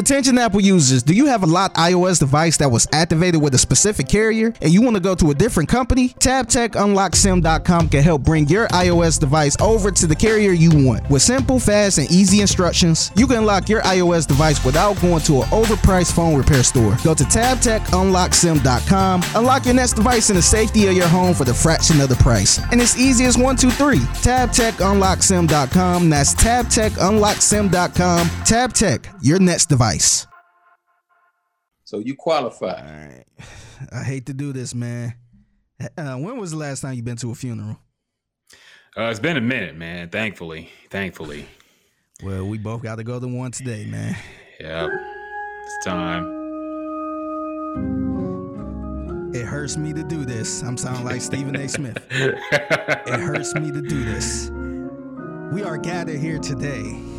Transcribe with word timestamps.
Attention 0.00 0.38
Apple 0.38 0.62
users, 0.62 1.02
do 1.02 1.12
you 1.12 1.26
have 1.26 1.42
a 1.42 1.46
locked 1.46 1.76
iOS 1.76 2.18
device 2.18 2.56
that 2.56 2.70
was 2.70 2.88
activated 2.90 3.42
with 3.42 3.54
a 3.54 3.58
specific 3.58 4.08
carrier 4.08 4.50
and 4.62 4.72
you 4.72 4.80
want 4.80 4.96
to 4.96 5.00
go 5.00 5.14
to 5.14 5.30
a 5.30 5.34
different 5.34 5.68
company? 5.68 6.08
TabTechUnlockSim.com 6.08 7.90
can 7.90 8.02
help 8.02 8.22
bring 8.22 8.48
your 8.48 8.66
iOS 8.68 9.20
device 9.20 9.60
over 9.60 9.90
to 9.90 10.06
the 10.06 10.16
carrier 10.16 10.52
you 10.52 10.70
want. 10.86 11.06
With 11.10 11.20
simple, 11.20 11.60
fast, 11.60 11.98
and 11.98 12.10
easy 12.10 12.40
instructions, 12.40 13.12
you 13.14 13.26
can 13.26 13.36
unlock 13.36 13.68
your 13.68 13.82
iOS 13.82 14.26
device 14.26 14.64
without 14.64 14.98
going 15.02 15.20
to 15.24 15.42
an 15.42 15.48
overpriced 15.48 16.14
phone 16.14 16.34
repair 16.34 16.62
store. 16.62 16.96
Go 17.04 17.12
to 17.12 17.24
TabTechUnlockSim.com, 17.24 19.22
unlock 19.34 19.66
your 19.66 19.74
next 19.74 19.92
device 19.92 20.30
in 20.30 20.36
the 20.36 20.40
safety 20.40 20.86
of 20.86 20.94
your 20.94 21.08
home 21.08 21.34
for 21.34 21.44
the 21.44 21.52
fraction 21.52 22.00
of 22.00 22.08
the 22.08 22.16
price. 22.16 22.58
And 22.72 22.80
it's 22.80 22.96
easy 22.96 23.26
as 23.26 23.36
one, 23.36 23.54
two, 23.54 23.70
three. 23.70 23.98
TabTechUnlockSim.com. 23.98 26.08
That's 26.08 26.34
TabTechUnlockSim.com. 26.36 28.26
TabTech, 28.26 29.04
your 29.20 29.38
next 29.38 29.66
device. 29.66 29.89
So 31.84 31.98
you 31.98 32.14
qualify. 32.14 32.66
All 32.66 33.08
right. 33.08 33.24
I 33.92 34.04
hate 34.04 34.26
to 34.26 34.32
do 34.32 34.52
this, 34.52 34.74
man. 34.74 35.14
Uh, 35.98 36.16
when 36.16 36.38
was 36.38 36.52
the 36.52 36.56
last 36.56 36.82
time 36.82 36.94
you 36.94 37.02
been 37.02 37.16
to 37.16 37.32
a 37.32 37.34
funeral? 37.34 37.78
Uh, 38.96 39.04
it's 39.04 39.18
been 39.18 39.36
a 39.36 39.40
minute, 39.40 39.74
man. 39.76 40.08
Thankfully, 40.08 40.70
thankfully. 40.90 41.46
Well, 42.22 42.46
we 42.46 42.58
both 42.58 42.82
got 42.82 42.96
to 42.96 43.04
go 43.04 43.18
to 43.18 43.26
one 43.26 43.50
today, 43.50 43.86
man. 43.86 44.16
Yep, 44.60 44.90
it's 45.64 45.84
time. 45.84 46.36
It 49.34 49.44
hurts 49.44 49.76
me 49.76 49.92
to 49.92 50.04
do 50.04 50.24
this. 50.24 50.62
I'm 50.62 50.76
sounding 50.76 51.04
like 51.04 51.22
Stephen 51.22 51.56
A. 51.56 51.68
Smith. 51.68 52.04
it 52.10 53.20
hurts 53.20 53.54
me 53.54 53.72
to 53.72 53.80
do 53.80 54.04
this. 54.04 54.50
We 55.52 55.62
are 55.62 55.78
gathered 55.78 56.20
here 56.20 56.38
today 56.38 57.09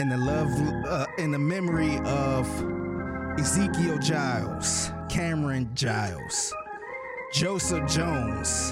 in 0.00 0.08
the 0.08 0.16
love, 0.16 0.48
uh, 0.86 1.06
in 1.18 1.32
the 1.32 1.38
memory 1.38 1.98
of 2.04 2.46
Ezekiel 3.38 3.98
Giles, 3.98 4.92
Cameron 5.08 5.68
Giles, 5.74 6.54
Joseph 7.32 7.88
Jones, 7.90 8.70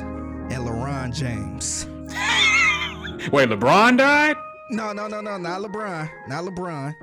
and 0.53 0.65
LeBron 0.65 1.13
James. 1.13 1.87
Wait, 3.33 3.49
LeBron 3.49 3.99
died? 3.99 4.37
No, 4.71 4.93
no, 4.93 5.09
no, 5.09 5.21
no, 5.21 5.37
not 5.37 5.63
LeBron, 5.63 6.09
not 6.29 6.45
LeBron, 6.45 6.95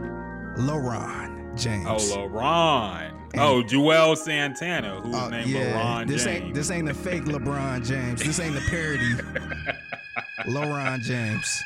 LeBron 0.58 1.58
James. 1.58 1.86
Oh, 1.88 1.96
LeBron. 2.18 3.12
oh, 3.38 3.62
Juelz 3.64 4.18
Santana, 4.20 5.02
who's 5.02 5.14
Uh, 5.16 5.30
named 5.30 5.50
yeah, 5.50 5.74
LeBron 5.74 6.08
this 6.08 6.24
James. 6.24 6.44
ain't 6.46 6.54
this 6.56 6.72
ain't 6.72 6.90
a 6.90 6.94
fake 6.94 7.26
LeBron 7.26 7.86
James. 7.86 8.24
This 8.24 8.40
ain't 8.40 8.56
a 8.56 8.62
parody. 8.70 9.14
LeBron 10.48 11.02
James. 11.02 11.62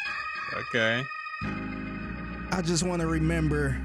Okay. 0.70 1.04
I 2.52 2.62
just 2.62 2.84
want 2.84 3.02
to 3.02 3.08
remember 3.08 3.80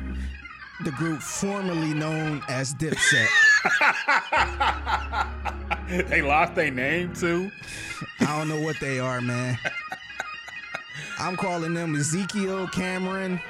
the 0.84 0.91
group 0.92 1.20
formerly 1.20 1.94
known 1.94 2.42
as 2.48 2.74
Dipset. 2.74 3.28
they 6.08 6.22
lost 6.22 6.55
their 6.55 6.70
name 6.70 7.14
too. 7.14 7.50
I 8.20 8.38
don't 8.38 8.48
know 8.48 8.60
what 8.60 8.77
they 8.80 8.98
are, 8.98 9.20
man. 9.20 9.58
I'm 11.18 11.36
calling 11.36 11.74
them 11.74 11.94
Ezekiel, 11.94 12.66
Cameron, 12.68 13.40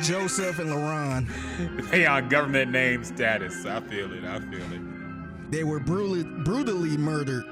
Joseph, 0.00 0.58
and 0.58 0.70
LaRon. 0.70 1.90
They 1.90 2.06
on 2.06 2.28
government 2.28 2.72
name 2.72 3.04
status. 3.04 3.64
I 3.64 3.80
feel 3.80 4.12
it. 4.12 4.24
I 4.24 4.40
feel 4.40 4.72
it. 4.72 5.50
They 5.50 5.64
were 5.64 5.80
brutally, 5.80 6.24
brutally 6.24 6.96
murdered 6.96 7.44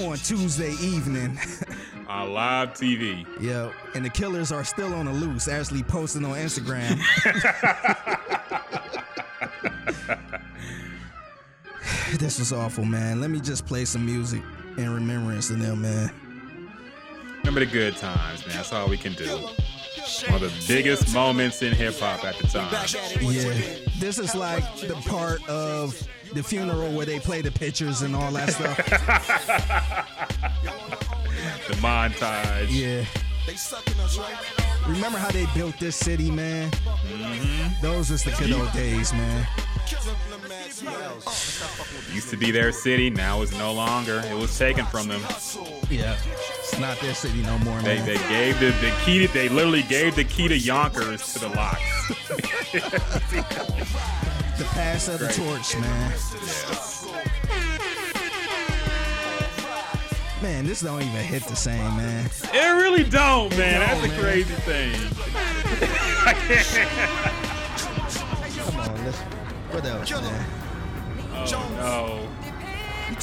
on 0.00 0.16
Tuesday 0.18 0.72
evening. 0.80 1.38
On 2.08 2.32
live 2.32 2.72
TV. 2.74 3.26
yeah, 3.40 3.72
and 3.96 4.04
the 4.04 4.10
killers 4.10 4.52
are 4.52 4.62
still 4.62 4.94
on 4.94 5.06
the 5.06 5.12
loose, 5.12 5.48
actually 5.48 5.82
posting 5.82 6.24
on 6.24 6.36
Instagram. 6.36 6.96
this 12.18 12.38
was 12.38 12.52
awful, 12.52 12.84
man. 12.84 13.20
Let 13.20 13.30
me 13.30 13.40
just 13.40 13.66
play 13.66 13.84
some 13.84 14.06
music 14.06 14.40
in 14.76 14.88
remembrance 14.94 15.50
of 15.50 15.58
them, 15.58 15.82
man. 15.82 16.12
Remember 17.38 17.58
the 17.58 17.66
good 17.66 17.96
times, 17.96 18.46
man. 18.46 18.56
That's 18.56 18.72
all 18.72 18.88
we 18.88 18.96
can 18.98 19.14
do. 19.14 19.26
One 20.28 20.34
of 20.34 20.40
the 20.42 20.64
biggest 20.68 21.12
moments 21.12 21.62
in 21.62 21.72
hip 21.72 21.98
hop 21.98 22.24
at 22.24 22.36
the 22.38 22.46
time. 22.46 22.72
Yeah, 23.20 23.52
this 23.98 24.20
is 24.20 24.36
like 24.36 24.62
the 24.76 24.94
part 25.06 25.46
of 25.48 26.00
the 26.34 26.42
funeral 26.42 26.92
where 26.92 27.06
they 27.06 27.18
play 27.18 27.40
the 27.42 27.50
pictures 27.50 28.02
and 28.02 28.14
all 28.16 28.30
that 28.32 28.50
stuff. 28.50 28.78
The 31.68 31.74
montage. 31.74 32.68
yeah. 32.70 33.04
Remember 34.88 35.18
how 35.18 35.30
they 35.30 35.46
built 35.54 35.78
this 35.78 35.96
city, 35.96 36.30
man? 36.30 36.70
Mm-hmm. 36.70 37.82
Those 37.82 38.10
was 38.10 38.22
the 38.24 38.30
good 38.32 38.52
old 38.52 38.72
days, 38.72 39.12
man. 39.12 39.46
Used 42.12 42.30
to 42.30 42.36
be 42.36 42.50
their 42.52 42.72
city. 42.72 43.10
Now 43.10 43.42
it's 43.42 43.52
no 43.52 43.72
longer. 43.72 44.22
It 44.26 44.34
was 44.36 44.56
taken 44.56 44.86
from 44.86 45.08
them. 45.08 45.20
Yeah, 45.90 46.16
it's 46.60 46.78
not 46.78 46.98
their 47.00 47.14
city 47.14 47.42
no 47.42 47.58
more, 47.58 47.80
They 47.82 47.96
man. 47.96 48.06
they 48.06 48.18
gave 48.28 48.58
the, 48.60 48.66
the 48.84 48.92
key. 49.04 49.26
To, 49.26 49.32
they 49.32 49.48
literally 49.48 49.82
gave 49.82 50.14
the 50.16 50.24
key 50.24 50.48
to 50.48 50.56
Yonkers 50.58 51.32
to 51.34 51.38
the 51.40 51.48
LOX. 51.50 51.80
the 54.58 54.64
pass 54.64 55.08
of 55.08 55.18
the 55.18 55.26
Great. 55.26 55.36
torch, 55.36 55.76
man. 55.76 56.12
Man, 60.42 60.66
this 60.66 60.80
don't 60.82 61.00
even 61.02 61.24
hit 61.24 61.42
the 61.44 61.56
same, 61.56 61.96
man. 61.96 62.26
It 62.52 62.72
really 62.76 63.04
don't, 63.04 63.50
man. 63.56 63.80
That's 63.80 64.00
the 64.02 64.08
crazy 64.20 64.52
thing. 64.54 64.92
Come 68.56 68.80
on, 68.80 69.04
let's. 69.04 69.18
What 69.72 69.84
else, 69.84 70.10
man? 70.10 70.46
Oh 71.32 71.68
no. 71.76 72.28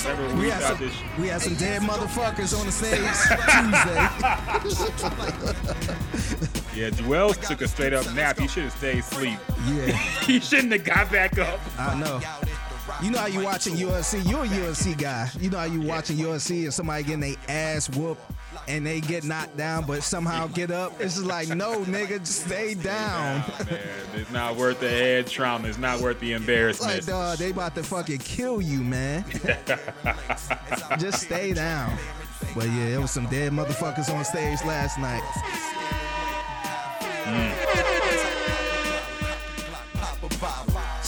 Remember 0.06 0.36
We 0.36 0.42
we 0.44 0.50
had, 0.50 0.62
some, 0.64 0.78
this. 0.80 0.94
we 1.20 1.28
had 1.28 1.42
some 1.42 1.56
dead 1.56 1.82
motherfuckers 1.82 2.54
on 2.60 2.66
the 2.66 2.72
stage 2.72 3.00
Tuesday. 6.34 6.60
Yeah, 6.76 6.90
Juelz 6.90 7.48
took 7.48 7.62
a 7.62 7.68
straight 7.68 7.94
up 7.94 8.12
nap. 8.14 8.40
He 8.40 8.48
should 8.48 8.64
have 8.64 8.74
stayed 8.74 9.00
asleep. 9.00 9.40
Yeah, 9.68 9.86
He 10.26 10.40
shouldn't 10.40 10.74
have 10.74 10.84
got 10.84 11.12
back 11.12 11.38
up. 11.38 11.60
I 11.78 12.00
know. 12.00 12.20
You 13.02 13.12
know 13.12 13.20
how 13.20 13.28
you 13.28 13.42
watching 13.44 13.76
UFC? 13.76 14.28
You're 14.30 14.44
a 14.44 14.48
UFC 14.48 14.98
guy. 14.98 15.30
You 15.40 15.50
know 15.50 15.58
how 15.58 15.66
you 15.66 15.82
watching 15.82 16.18
UFC 16.18 16.64
and 16.64 16.74
somebody 16.74 17.04
getting 17.04 17.20
their 17.22 17.36
ass 17.48 17.90
whooped 17.90 18.22
and 18.68 18.86
they 18.86 19.02
get 19.02 19.24
knocked 19.24 19.58
down, 19.58 19.86
but 19.86 20.04
somehow 20.04 20.48
get 20.48 20.72
up. 20.72 20.94
It's 21.00 21.16
just 21.16 21.26
like, 21.26 21.50
no, 21.50 21.80
nigga, 21.82 22.20
just 22.20 22.46
stay 22.46 22.74
down. 22.74 23.40
Nah, 23.40 23.66
man, 23.66 23.80
it's 24.16 24.32
not 24.32 24.56
worth 24.56 24.80
the 24.80 24.90
head 24.90 25.28
trauma. 25.28 25.68
It's 25.68 25.78
not 25.78 26.00
worth 26.00 26.20
the 26.20 26.34
embarrassment. 26.34 26.98
It's 26.98 27.08
Like, 27.08 27.16
dog, 27.16 27.38
they 27.38 27.52
about 27.52 27.76
to 27.76 27.84
fucking 27.84 28.20
kill 28.20 28.62
you, 28.62 28.84
man. 28.84 29.26
just 31.00 31.22
stay 31.24 31.54
down. 31.54 31.98
But 32.56 32.66
yeah, 32.66 32.96
it 32.96 33.00
was 33.00 33.12
some 33.12 33.28
dead 33.28 33.52
motherfuckers 33.52 34.14
on 34.14 34.24
stage 34.26 34.60
last 34.66 35.00
night. 35.00 35.24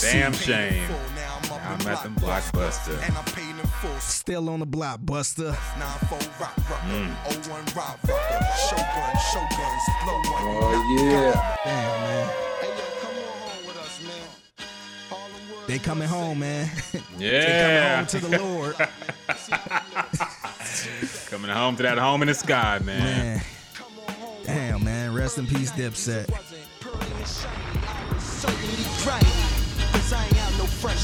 Damn 0.01 0.33
shame. 0.33 0.89
I'm 1.51 1.87
at 1.87 2.03
the 2.03 2.09
blockbuster. 2.09 2.99
Still 3.99 4.49
on 4.49 4.59
the 4.59 4.67
blockbuster. 4.67 5.55
Oh 10.37 10.97
yeah. 10.99 11.55
Damn, 11.65 12.01
man. 12.01 12.29
They 15.67 15.79
coming 15.79 16.07
home, 16.07 16.39
man. 16.39 16.69
they 17.17 17.41
coming 17.41 17.97
home 17.97 18.05
to 18.05 18.19
the 18.19 18.37
Lord. 18.37 18.75
Coming 21.29 21.51
home 21.51 21.75
to 21.77 21.83
that 21.83 21.97
home 21.97 22.21
in 22.21 22.27
the 22.27 22.33
sky, 22.33 22.79
man. 22.83 22.99
Man. 22.99 23.41
Damn, 24.45 24.83
man. 24.83 25.13
Rest 25.13 25.38
in 25.38 25.47
peace, 25.47 25.72
Dipset. 25.72 26.28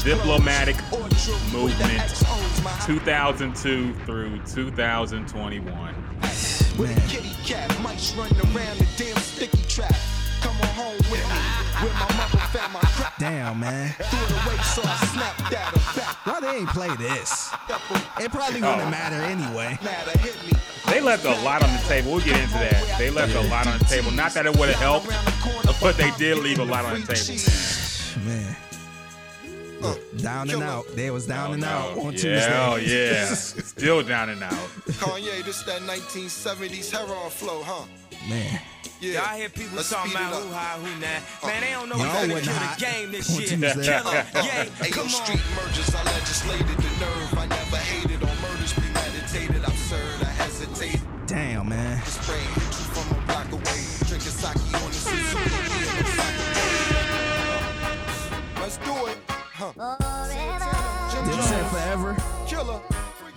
Diplomatic 0.04 0.76
movement 1.52 2.00
2002 2.86 3.94
through 4.04 4.38
2021. 4.44 5.64
Man. 6.78 7.08
Kitty 7.08 7.30
cat, 7.44 7.80
mice 7.82 8.14
running 8.14 8.38
around 8.40 8.78
the 8.78 8.86
damn 8.96 9.16
sticky 9.16 9.62
trap. 9.68 9.94
Come 10.40 10.56
on 10.60 10.68
home 10.68 10.96
with 11.10 11.22
me, 11.22 11.40
where 11.82 11.94
my 11.94 12.16
mother 12.16 12.38
found 12.50 12.72
my 12.72 12.80
crap. 12.80 13.16
Damn, 13.18 13.60
man. 13.60 13.94
Threw 13.98 14.18
it 14.18 14.30
away, 14.46 14.56
so 14.62 14.82
I 14.84 14.96
snapped 15.12 15.52
at 15.52 15.76
her 15.76 16.00
back. 16.00 16.26
Why 16.26 16.40
they 16.40 16.58
ain't 16.58 16.68
play 16.70 16.94
this? 16.96 17.50
It 18.20 18.30
probably 18.30 18.62
oh. 18.62 18.70
wouldn't 18.70 18.88
Oh. 18.88 18.90
matter 18.90 19.16
anyway. 19.22 19.78
Matter 20.92 21.16
hit 21.18 21.24
me. 21.24 21.32
They 21.32 21.32
left 21.32 21.42
a 21.42 21.44
lot 21.44 21.62
on 21.62 21.72
the 21.72 21.82
table. 21.88 22.12
We'll 22.12 22.20
get 22.20 22.40
into 22.40 22.54
that. 22.54 22.98
They 22.98 23.10
left 23.10 23.34
a 23.34 23.40
lot 23.48 23.66
on 23.66 23.78
the 23.78 23.84
table. 23.84 24.10
Not 24.10 24.34
that 24.34 24.46
it 24.46 24.56
would 24.56 24.68
have 24.68 24.78
helped, 24.78 25.80
but 25.80 25.96
they 25.96 26.10
did 26.12 26.38
leave 26.38 26.58
a 26.58 26.64
lot 26.64 26.84
on 26.84 27.00
the 27.00 27.06
table. 27.06 28.26
Man. 28.26 28.56
Down 30.18 30.50
and 30.50 30.62
out. 30.62 30.86
They 30.94 31.10
was 31.10 31.26
down 31.26 31.50
oh, 31.50 31.52
and 31.54 31.64
out 31.64 31.98
on 31.98 32.12
Tuesday. 32.12 32.36
yeah, 32.36 32.70
oh 32.70 32.76
yeah. 32.76 33.32
It's 33.32 33.66
still 33.68 34.02
down 34.02 34.30
and 34.30 34.42
out. 34.42 34.52
Kanye, 34.52 35.44
this 35.44 35.62
that 35.64 35.80
1970s 35.82 36.90
heroin 36.92 37.30
flow, 37.30 37.62
huh? 37.64 37.86
Man. 38.28 38.60
Yeah. 39.00 39.14
Y'all 39.14 39.36
hear 39.36 39.48
people 39.48 39.76
Let's 39.78 39.90
talking 39.90 40.12
speed 40.12 40.20
it 40.20 40.28
about 40.28 40.34
up. 40.34 40.42
who 40.44 40.52
high, 40.52 40.78
who 40.78 41.00
not. 41.00 41.50
Man, 41.50 41.60
they 41.60 41.70
don't 41.70 41.88
know 41.88 41.96
Y'all 41.96 42.22
we 42.28 42.34
finna 42.34 42.44
kill 42.44 42.54
the 42.54 42.92
game 42.92 43.10
this 43.10 43.34
on 43.34 43.42
year. 43.42 43.74
Killer, 43.74 44.26
yeah, 44.34 44.84
Ain't 44.84 44.94
come 44.94 45.02
on. 45.02 45.08
street 45.10 45.42
mergers, 45.56 45.92
I 45.92 46.04
legislated 46.04 46.81
the 51.32 52.12
sake. 52.12 52.46
Let's 58.60 58.76
do 58.78 59.06
it. 59.06 59.18
Huh. 59.28 59.72
Jim 61.10 61.24
Dipset 61.24 61.48
Jones, 61.48 61.70
forever. 61.70 62.16
Killer. 62.46 62.80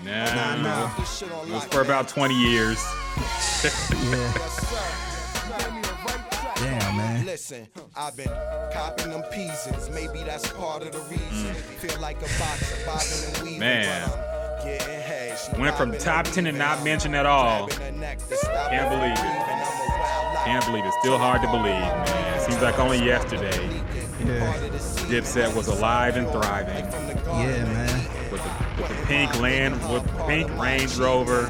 Nah, 0.03 0.55
nah. 0.55 0.95
This 0.97 1.17
shit 1.17 1.29
It 1.29 1.53
was 1.53 1.65
for 1.65 1.81
about 1.81 2.07
20 2.07 2.35
years. 2.35 2.83
Yeah. 3.65 4.33
Yes, 4.35 4.69
sir. 4.69 5.57
Give 5.57 5.73
me 5.73 5.81
the 5.81 5.87
right 6.05 6.31
track. 6.31 6.55
Damn, 6.57 6.97
man. 6.97 7.25
Listen, 7.25 7.67
I've 7.95 8.15
been 8.15 8.29
copping 8.71 9.09
them 9.09 9.23
peasants. 9.31 9.89
Maybe 9.89 10.21
that's 10.23 10.51
part 10.51 10.83
of 10.83 10.91
the 10.91 10.99
reason. 10.99 11.55
Mm. 11.55 11.79
Feel 11.79 11.99
like 11.99 12.17
a 12.17 12.29
boxer, 12.37 12.85
bobbing 12.85 13.35
and 13.35 13.43
weaving. 13.43 13.59
Man. 13.61 14.34
But 14.65 14.71
I'm 14.71 14.77
getting 14.77 15.01
hash. 15.01 15.53
No 15.53 15.59
Went 15.59 15.77
from 15.77 15.91
top 15.97 16.25
10 16.25 16.47
and 16.47 16.57
not 16.57 16.83
mentioned 16.83 17.15
at 17.15 17.25
all. 17.25 17.67
Grabbing 17.67 17.93
her 17.93 17.99
neck 17.99 18.17
to 18.27 18.35
stop 18.37 18.69
Can't 18.71 18.89
believe 18.89 19.11
it. 19.13 19.19
breathing. 19.19 19.41
I'm 19.41 19.61
a 19.61 19.99
wild 19.99 20.35
life. 20.35 20.45
Can't 20.45 20.65
believe 20.65 20.85
it. 20.85 20.93
Still 21.01 21.17
hard 21.17 21.41
to 21.41 21.47
believe, 21.47 21.65
man. 21.65 22.39
Seems 22.49 22.61
like 22.61 22.79
only 22.79 23.03
yesterday 23.03 23.81
Yeah. 24.25 24.51
Part 24.51 24.63
of 24.63 24.71
the 24.71 24.79
scene. 24.79 25.11
Dipset 25.11 25.55
was 25.55 25.67
alive 25.67 26.15
and 26.17 26.27
thriving 26.29 26.89
From 26.91 27.07
the 27.07 27.13
garden 27.15 27.49
Yeah, 27.49 27.63
man. 27.65 28.31
with 28.31 28.43
the, 28.43 28.81
with 28.81 28.89
the 28.89 29.05
pink 29.07 29.39
land, 29.39 29.75
with 29.91 30.05
pink 30.27 30.49
Range 30.59 30.95
Rover, 30.97 31.47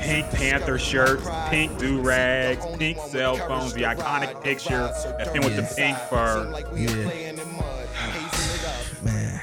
pink 0.00 0.28
Panther 0.30 0.78
shirts, 0.78 1.28
pink 1.48 1.78
do 1.78 2.00
rags, 2.00 2.64
pink 2.76 2.98
cell 2.98 3.36
phones, 3.36 3.72
the 3.74 3.82
iconic 3.82 4.42
picture 4.42 4.74
of 5.20 5.32
him 5.34 5.42
with 5.44 5.56
the 5.56 5.62
pink 5.76 5.96
fur. 6.10 6.52
Yeah. 6.76 7.32
Man. 9.04 9.40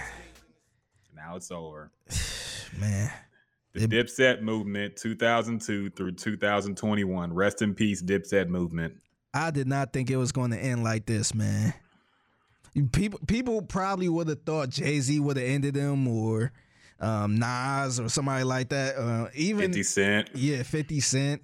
Now 1.16 1.36
it's 1.36 1.52
over. 1.52 1.92
Man. 2.78 3.12
The 3.74 3.88
Dipset 3.88 4.42
movement, 4.42 4.96
2002 4.96 5.92
through 5.92 6.14
2021. 6.14 7.34
Rest 7.34 7.62
in 7.62 7.76
peace, 7.76 8.02
Dipset 8.02 8.48
movement. 8.48 8.96
I 9.34 9.52
did 9.52 9.68
not 9.68 9.94
think 9.94 10.10
it 10.10 10.18
was 10.18 10.32
going 10.32 10.52
to 10.52 10.58
end 10.58 10.84
like 10.84 11.06
this, 11.06 11.34
man. 11.36 11.74
People 12.92 13.20
people 13.28 13.62
probably 13.62 14.10
would 14.10 14.28
have 14.28 14.42
thought 14.44 14.70
Jay 14.70 15.00
Z 15.00 15.20
would 15.20 15.38
have 15.38 15.46
ended 15.46 15.76
him 15.76 16.08
or 16.08 16.52
um, 17.00 17.38
Nas 17.38 18.00
or 18.00 18.10
somebody 18.10 18.44
like 18.44 18.70
that. 18.70 18.96
Uh, 18.96 19.28
even 19.36 19.72
50 19.72 19.84
Cent. 19.84 20.30
yeah, 20.36 20.64
Fifty 20.64 21.00
Cent. 21.00 21.42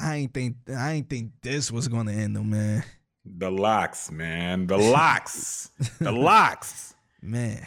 I 0.00 0.16
ain't 0.16 0.34
think 0.34 0.56
I 0.68 0.92
ain't 0.92 1.10
think 1.10 1.32
this 1.42 1.70
was 1.72 1.88
going 1.88 2.06
to 2.06 2.12
end 2.12 2.36
him, 2.36 2.50
man. 2.50 2.84
The 3.24 3.50
LOX, 3.50 4.10
man. 4.10 4.66
The 4.66 4.78
LOX. 4.78 5.70
the 6.00 6.12
LOX. 6.12 6.94
Man, 7.20 7.66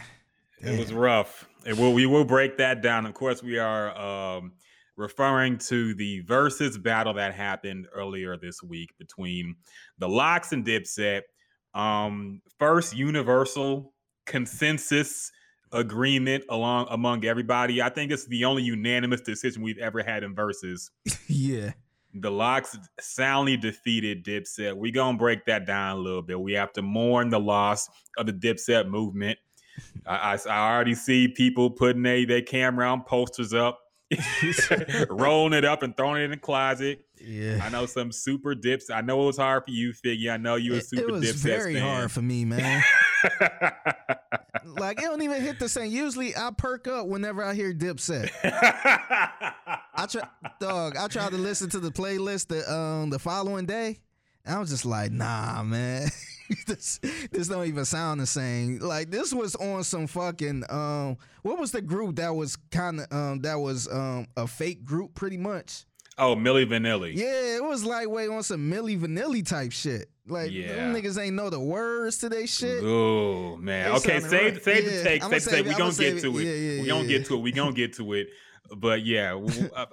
It 0.61 0.79
was 0.79 0.93
rough. 0.93 1.47
It 1.65 1.77
will, 1.77 1.93
we 1.93 2.05
will 2.05 2.25
break 2.25 2.57
that 2.57 2.81
down. 2.81 3.05
Of 3.05 3.13
course, 3.13 3.43
we 3.43 3.59
are 3.59 3.97
um, 3.97 4.53
referring 4.95 5.57
to 5.57 5.93
the 5.95 6.21
versus 6.21 6.77
battle 6.77 7.13
that 7.15 7.33
happened 7.33 7.87
earlier 7.93 8.37
this 8.37 8.63
week 8.63 8.89
between 8.97 9.55
the 9.99 10.07
LOX 10.09 10.51
and 10.51 10.65
Dipset. 10.65 11.21
Um, 11.73 12.41
first 12.59 12.95
universal 12.95 13.93
consensus 14.25 15.31
agreement 15.71 16.43
along 16.49 16.87
among 16.89 17.25
everybody. 17.25 17.81
I 17.81 17.89
think 17.89 18.11
it's 18.11 18.27
the 18.27 18.45
only 18.45 18.63
unanimous 18.63 19.21
decision 19.21 19.61
we've 19.61 19.77
ever 19.77 20.03
had 20.03 20.23
in 20.23 20.35
versus. 20.35 20.91
yeah, 21.27 21.71
The 22.13 22.29
LOX 22.31 22.77
soundly 22.99 23.55
defeated 23.57 24.25
Dipset. 24.25 24.75
we 24.75 24.91
gonna 24.91 25.17
break 25.17 25.45
that 25.45 25.65
down 25.65 25.97
a 25.97 25.99
little 25.99 26.21
bit. 26.21 26.39
We 26.39 26.53
have 26.53 26.73
to 26.73 26.81
mourn 26.81 27.29
the 27.29 27.39
loss 27.39 27.89
of 28.17 28.25
the 28.25 28.33
Dipset 28.33 28.89
movement. 28.89 29.39
I, 30.05 30.33
I, 30.33 30.39
I 30.49 30.73
already 30.73 30.95
see 30.95 31.27
people 31.27 31.69
putting 31.69 32.03
they, 32.03 32.25
their 32.25 32.41
Cam'ron 32.41 33.05
posters 33.05 33.53
up, 33.53 33.79
rolling 35.09 35.53
it 35.53 35.65
up 35.65 35.83
and 35.83 35.95
throwing 35.95 36.21
it 36.21 36.25
in 36.25 36.31
the 36.31 36.37
closet. 36.37 37.05
yeah. 37.19 37.61
I 37.63 37.69
know 37.69 37.85
some 37.85 38.11
super 38.11 38.55
dips. 38.55 38.89
I 38.89 39.01
know 39.01 39.23
it 39.23 39.25
was 39.27 39.37
hard 39.37 39.63
for 39.65 39.71
you, 39.71 39.93
Figgy. 39.93 40.31
I 40.31 40.37
know 40.37 40.55
you 40.55 40.73
were 40.73 40.81
super 40.81 41.09
it 41.09 41.11
was 41.11 41.31
very 41.31 41.75
fan. 41.75 41.83
hard 41.83 42.11
for 42.11 42.21
me, 42.21 42.45
man. 42.45 42.83
like 44.65 44.99
it 44.99 45.05
don't 45.05 45.21
even 45.21 45.41
hit 45.41 45.59
the 45.59 45.69
same. 45.69 45.91
Usually, 45.91 46.35
I 46.35 46.51
perk 46.57 46.87
up 46.87 47.07
whenever 47.07 47.43
I 47.43 47.53
hear 47.53 47.73
Dipset. 47.73 48.31
I 48.43 50.07
try, 50.07 50.27
dog. 50.59 50.97
I 50.97 51.07
tried 51.07 51.31
to 51.31 51.37
listen 51.37 51.69
to 51.71 51.79
the 51.79 51.91
playlist 51.91 52.47
the 52.47 52.71
um 52.71 53.09
the 53.09 53.19
following 53.19 53.65
day. 53.65 53.99
And 54.45 54.55
I 54.55 54.59
was 54.59 54.69
just 54.69 54.85
like, 54.85 55.11
nah, 55.11 55.61
man. 55.63 56.09
this 56.67 56.99
this 57.31 57.47
don't 57.47 57.65
even 57.67 57.85
sound 57.85 58.19
the 58.21 58.25
same. 58.25 58.79
Like 58.79 59.11
this 59.11 59.33
was 59.33 59.55
on 59.55 59.83
some 59.83 60.07
fucking 60.07 60.63
um. 60.69 61.17
What 61.43 61.59
was 61.59 61.71
the 61.71 61.81
group 61.81 62.17
that 62.17 62.35
was 62.35 62.55
kind 62.71 62.99
of 63.01 63.07
um 63.11 63.39
that 63.41 63.55
was 63.55 63.87
um 63.91 64.27
a 64.37 64.47
fake 64.47 64.85
group 64.85 65.13
pretty 65.15 65.37
much. 65.37 65.85
oh, 66.17 66.35
Milli 66.35 66.65
Vanilli. 66.65 67.15
Yeah, 67.15 67.55
it 67.57 67.63
was 67.63 67.83
like 67.83 68.07
way 68.09 68.27
on 68.27 68.43
some 68.43 68.69
Milli 68.71 68.99
Vanilli 68.99 69.45
type 69.47 69.71
shit. 69.71 70.07
Like 70.27 70.51
Yeah. 70.51 70.75
them 70.75 70.93
niggas 70.95 71.19
ain't 71.21 71.35
know 71.35 71.49
the 71.49 71.59
words 71.59 72.19
to 72.19 72.29
they 72.29 72.45
shit. 72.45 72.83
Oh 72.83 73.57
man. 73.57 73.89
They 73.89 73.97
Okay, 73.97 74.19
save 74.19 74.31
right. 74.53 74.63
save 74.63 74.83
Yeah, 74.83 74.89
the 74.97 75.03
take. 75.03 75.21
Save 75.23 75.31
the 75.31 75.39
save 75.39 75.53
take. 75.53 75.65
We 75.65 75.73
I'ma 75.73 75.91
get 75.91 76.17
it. 76.17 76.21
to 76.21 76.37
it. 76.37 76.43
Yeah, 76.43 76.53
yeah, 76.53 76.81
we 76.83 76.87
gonna 76.87 77.07
get 77.07 77.25
to 77.27 77.33
it. 77.35 77.39
We 77.41 77.51
gonna 77.51 77.71
get 77.73 77.93
to 77.93 78.13
it. 78.13 78.29
But 78.77 79.05
yeah, 79.05 79.33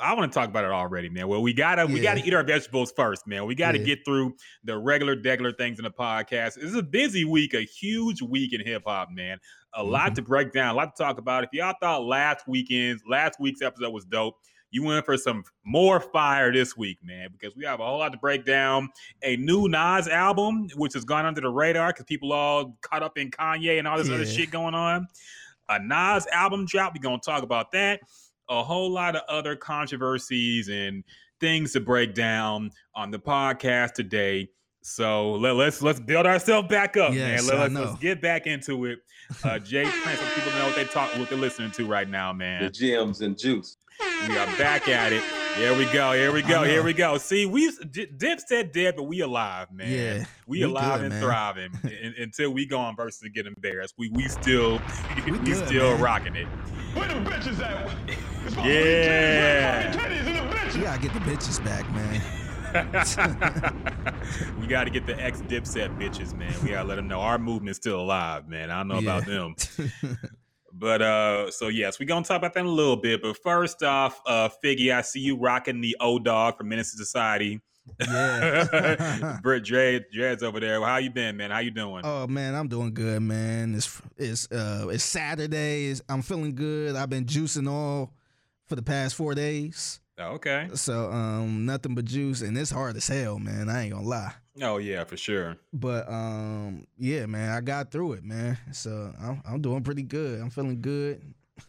I 0.00 0.14
want 0.14 0.32
to 0.32 0.38
talk 0.38 0.48
about 0.48 0.64
it 0.64 0.70
already, 0.70 1.08
man. 1.08 1.26
Well, 1.26 1.42
we 1.42 1.52
gotta 1.52 1.86
we 1.86 2.00
gotta 2.00 2.22
eat 2.25 2.32
our 2.32 2.44
vegetables 2.44 2.92
first, 2.94 3.26
man. 3.26 3.44
We 3.46 3.54
gotta 3.56 3.78
Yeah. 3.78 3.84
get 3.84 4.04
through 4.04 4.36
the 4.64 4.78
regular 4.78 5.16
degular 5.16 5.56
things 5.56 5.78
in 5.78 5.84
the 5.84 5.90
podcast. 5.90 6.54
This 6.54 6.64
is 6.64 6.76
a 6.76 6.82
busy 6.82 7.25
week, 7.25 7.54
a 7.54 7.62
huge 7.62 8.22
week 8.22 8.52
in 8.52 8.64
hip 8.64 8.84
hop, 8.86 9.08
man. 9.10 9.38
A 9.75 9.80
Mm-hmm. 9.82 9.90
lot 9.90 10.14
to 10.14 10.22
break 10.22 10.52
down, 10.52 10.75
a 10.75 10.76
lot 10.76 10.94
to 10.96 11.02
talk 11.02 11.19
about. 11.19 11.42
If 11.44 11.50
y'all 11.52 11.75
thought 11.80 12.04
last 12.04 12.46
weekend's 12.46 13.02
last 13.08 13.40
week's 13.40 13.62
episode 13.62 13.90
was 13.90 14.04
dope, 14.04 14.36
you 14.70 14.84
went 14.84 15.04
for 15.04 15.16
some 15.16 15.42
more 15.64 15.98
fire 15.98 16.52
this 16.52 16.76
week, 16.76 16.98
man, 17.02 17.30
because 17.32 17.56
we 17.56 17.64
have 17.64 17.80
a 17.80 17.84
whole 17.84 17.98
lot 17.98 18.12
to 18.12 18.19
break 18.19 18.44
down. 18.44 18.90
A 19.25 19.36
new 19.38 19.66
Nas 19.69 20.06
album, 20.06 20.69
which 20.76 20.92
has 20.94 21.04
gone 21.04 21.26
under 21.26 21.40
the 21.40 21.48
radar 21.48 21.88
because 21.88 22.04
people 22.04 22.32
all 22.32 22.76
caught 22.82 23.02
up 23.02 23.19
in 23.19 23.30
Kanye 23.32 23.78
and 23.78 23.88
all 23.88 23.98
this 23.98 24.08
other 24.10 24.26
shit 24.26 24.50
going 24.52 24.75
on. 24.75 25.08
A 25.69 25.78
Nas 25.80 26.26
album 26.28 26.64
drop. 26.64 26.94
We're 26.94 27.02
gonna 27.02 27.19
talk 27.19 27.42
about 27.42 27.72
that. 27.72 28.00
A 28.48 28.62
whole 28.62 28.90
lot 28.90 29.16
of 29.16 29.22
other 29.28 29.56
controversies 29.56 30.68
and 30.68 31.04
things 31.40 31.72
to 31.72 31.80
break 31.80 32.14
down 32.14 32.70
on 32.94 33.10
the 33.10 33.18
podcast 33.18 33.92
today. 33.92 34.48
So 34.82 35.32
let, 35.32 35.56
us 35.56 35.82
let's 35.82 36.00
build 36.00 36.24
ourselves 36.24 36.68
back 36.68 36.96
up, 36.96 37.12
Yes, 37.12 37.46
man. 37.46 37.56
I 37.56 37.62
Let, 37.62 37.72
us 37.72 37.88
let's 37.90 38.00
get 38.00 38.22
back 38.22 38.46
into 38.46 38.87
it. 38.87 39.00
Uh, 39.44 39.58
Jay 39.58 39.84
Prince, 39.84 40.20
people 40.34 40.52
know 40.52 40.66
what 40.66 40.76
they 40.76 40.84
talk, 40.84 41.14
what 41.18 41.28
they're 41.28 41.38
listening 41.38 41.70
to 41.73 41.87
right 41.87 42.08
now, 42.08 42.32
man. 42.32 42.62
The 42.62 42.70
gems 42.70 43.20
and 43.20 43.37
juice. 43.37 43.76
We 44.00 44.37
are 44.37 44.47
back 44.59 44.88
at 44.88 45.12
it. 45.12 45.23
Here 45.57 45.76
we 45.76 45.85
go. 45.87 46.12
Here 46.12 46.33
we 46.33 46.43
go. 46.43 46.62
Here 46.62 46.83
we 46.83 46.93
go. 46.93 47.19
See, 47.19 47.47
we 47.47 47.71
D- 47.90 48.07
Dipset 48.17 48.73
dead, 48.73 48.95
but 48.97 49.05
we 49.05 49.21
alive, 49.21 49.73
man. 49.73 49.90
Yeah, 49.90 50.25
we, 50.47 50.59
we 50.59 50.62
alive 50.64 51.00
good, 51.00 51.05
and 51.07 51.14
man. 51.14 51.23
thriving 51.23 51.71
un- 52.05 52.14
until 52.19 52.50
we 52.52 52.67
go 52.67 52.78
on 52.78 52.95
versus 52.97 53.23
and 53.23 53.35
get 53.35 53.47
embarrassed. 53.47 53.95
We 53.99 54.11
we 54.11 54.28
still 54.28 54.81
we, 55.26 55.33
We 55.33 55.38
good, 55.38 55.67
still 55.67 55.93
man. 55.95 56.00
rocking 56.00 56.37
it. 56.37 56.47
Where 56.95 57.09
the 57.09 57.14
bitches 57.14 57.61
at? 57.61 57.90
It's 58.47 58.57
Yeah. 58.57 59.93
titties 59.93 60.26
and 60.26 60.37
the 60.37 60.55
bitches. 60.57 60.75
We 60.76 60.83
gotta 60.83 61.00
get 61.02 61.12
the 61.14 61.21
bitches 61.21 61.64
back, 61.64 61.90
man. 61.93 62.23
we 64.61 64.67
got 64.67 64.85
to 64.85 64.90
get 64.90 65.07
the 65.07 65.19
ex 65.19 65.40
Dipset 65.40 65.99
bitches, 65.99 66.35
man. 66.37 66.52
We 66.62 66.69
got 66.69 66.83
to 66.83 66.88
let 66.88 66.97
them 66.97 67.09
know 67.09 67.21
our 67.21 67.38
movement's 67.38 67.78
still 67.78 67.99
alive, 67.99 68.47
man. 68.47 68.71
I 68.71 68.76
don't 68.78 68.88
know 68.88 68.99
about 68.99 69.25
them. 69.25 69.55
But 70.78 71.02
uh, 71.02 71.50
so 71.50 71.68
yes, 71.68 71.99
we're 71.99 72.06
gonna 72.06 72.25
talk 72.25 72.38
about 72.38 72.54
that 72.54 72.61
in 72.61 72.66
a 72.66 72.70
little 72.70 72.97
bit. 72.97 73.23
But 73.23 73.37
first 73.37 73.82
off, 73.82 74.20
uh, 74.26 74.49
Figgy, 74.62 74.94
I 74.94 75.02
see 75.02 75.20
you 75.20 75.37
rocking 75.37 75.80
the 75.80 75.97
O-Dog 76.00 76.58
from 76.58 76.68
Menace 76.68 76.92
Society. 76.92 77.61
Yeah. 78.00 79.38
Britt 79.42 79.64
Dre, 79.64 80.04
Dre's 80.12 80.42
over 80.42 80.61
there. 80.61 80.80
How 80.82 80.99
you 80.99 81.11
been, 81.11 81.37
man? 81.37 81.50
How 81.50 81.58
you 81.58 81.70
doing? 81.70 82.02
Oh 82.04 82.26
man, 82.26 82.54
I'm 82.54 82.68
doing 82.68 82.94
good, 82.94 83.23
man. 83.23 83.75
It's 83.75 84.00
it's 84.16 84.50
uh 84.52 84.88
it's 84.90 85.04
Saturday. 85.04 85.87
It's, 85.87 86.02
I'm 86.08 86.23
feeling 86.23 86.54
good. 86.54 86.97
I've 86.97 87.11
been 87.11 87.25
juicing 87.25 87.68
all 87.68 88.12
for 88.66 88.76
the 88.76 88.82
past 88.82 89.14
four 89.14 89.35
days. 89.35 90.00
Oh, 90.18 90.35
okay. 90.35 90.68
So 90.75 91.11
um 91.11 91.64
nothing 91.66 91.94
but 91.94 92.04
juice 92.04 92.42
and 92.42 92.56
it's 92.56 92.70
hard 92.70 92.97
as 92.97 93.08
hell, 93.08 93.38
man. 93.38 93.68
I 93.68 93.85
ain't 93.85 93.94
gonna 93.94 94.06
lie. 94.06 94.35
Oh 94.62 94.78
yeah, 94.78 95.04
for 95.04 95.16
sure. 95.16 95.56
But 95.72 96.08
um 96.08 96.86
yeah, 96.98 97.26
man, 97.26 97.50
I 97.50 97.60
got 97.60 97.90
through 97.90 98.14
it, 98.14 98.24
man. 98.24 98.58
So 98.72 99.12
I'm 99.20 99.42
I'm 99.46 99.60
doing 99.60 99.82
pretty 99.82 100.02
good. 100.02 100.40
I'm 100.40 100.50
feeling 100.50 100.80
good. 100.80 101.22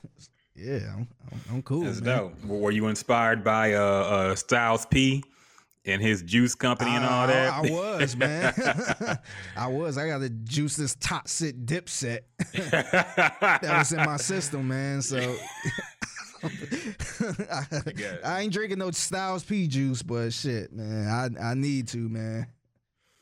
yeah, 0.56 0.96
I'm 0.96 1.08
I'm, 1.52 1.62
cool. 1.62 1.84
That's 1.84 2.02
man. 2.02 2.18
dope. 2.18 2.46
Were 2.46 2.72
you 2.72 2.88
inspired 2.88 3.44
by 3.44 3.74
uh, 3.74 3.82
uh 3.82 4.36
Styles 4.36 4.86
P 4.86 5.24
and 5.86 6.02
his 6.02 6.22
juice 6.24 6.56
company 6.56 6.92
and 6.92 7.06
all 7.06 7.28
that? 7.28 7.54
I, 7.54 7.68
I 7.68 7.72
was, 7.72 8.16
man. 8.16 8.54
I 9.58 9.68
was. 9.68 9.98
I 9.98 10.08
got 10.08 10.20
to 10.20 10.30
juice 10.30 10.76
this 10.76 10.96
toxic 10.96 11.58
Dipset 11.66 12.22
that 12.54 13.78
was 13.78 13.92
in 13.92 13.98
my 13.98 14.18
system, 14.18 14.68
man. 14.68 15.02
So 15.02 15.36
I. 17.52 17.66
I 18.24 18.42
ain't 18.42 18.54
drinking 18.54 18.80
no 18.80 18.92
Styles 18.92 19.44
P 19.44 19.68
juice, 19.68 20.02
but 20.02 20.34
shit, 20.34 20.72
man, 20.74 21.08
I 21.08 21.50
I 21.52 21.54
need 21.54 21.88
to, 21.90 21.98
man. 22.10 22.48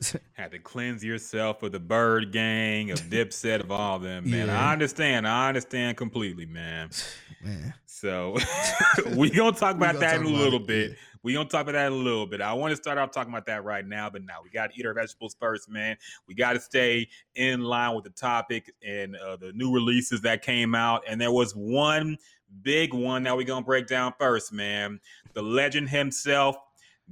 Had 0.32 0.52
to 0.52 0.58
cleanse 0.58 1.02
yourself 1.02 1.62
of 1.62 1.72
the 1.72 1.80
Byrd 1.80 2.32
Gang, 2.32 2.90
of 2.90 2.98
Dipset, 3.10 3.60
of 3.60 3.70
all 3.70 3.98
them, 3.98 4.30
man. 4.30 4.48
Yeah. 4.48 4.68
I 4.68 4.72
understand. 4.72 5.26
I 5.26 5.48
understand 5.48 5.96
completely, 5.96 6.46
man. 6.46 6.90
Man, 7.40 7.72
So 7.86 8.36
we 9.14 9.30
gonna 9.30 9.56
talk 9.56 9.76
about 9.76 9.92
gonna 9.92 9.98
that 10.00 10.16
talk 10.16 10.26
in 10.26 10.34
a 10.34 10.36
little 10.36 10.58
it, 10.58 10.66
bit. 10.66 10.96
We 11.22 11.34
gonna 11.34 11.48
talk 11.48 11.62
about 11.62 11.72
that 11.72 11.86
in 11.86 11.92
a 11.92 11.96
little 11.96 12.26
bit. 12.26 12.40
I 12.40 12.52
want 12.52 12.72
to 12.72 12.76
start 12.76 12.98
off 12.98 13.12
talking 13.12 13.32
about 13.32 13.46
that 13.46 13.62
right 13.62 13.86
now, 13.86 14.10
but 14.10 14.24
now 14.24 14.38
we 14.42 14.50
got 14.50 14.72
to 14.72 14.80
eat 14.80 14.84
our 14.84 14.92
vegetables 14.92 15.36
first, 15.38 15.68
man. 15.68 15.96
We 16.26 16.34
got 16.34 16.54
to 16.54 16.60
stay 16.60 17.08
in 17.36 17.62
line 17.62 17.94
with 17.94 18.02
the 18.02 18.10
topic 18.10 18.72
and 18.84 19.14
uh, 19.14 19.36
the 19.36 19.52
new 19.52 19.72
releases 19.72 20.20
that 20.22 20.42
came 20.42 20.74
out. 20.74 21.02
And 21.06 21.20
there 21.20 21.30
was 21.30 21.52
one 21.52 22.18
big 22.62 22.92
one 22.92 23.22
that 23.22 23.36
we 23.36 23.44
gonna 23.44 23.64
break 23.64 23.86
down 23.86 24.14
first, 24.18 24.52
man. 24.52 24.98
The 25.34 25.42
legend 25.42 25.88
himself, 25.90 26.56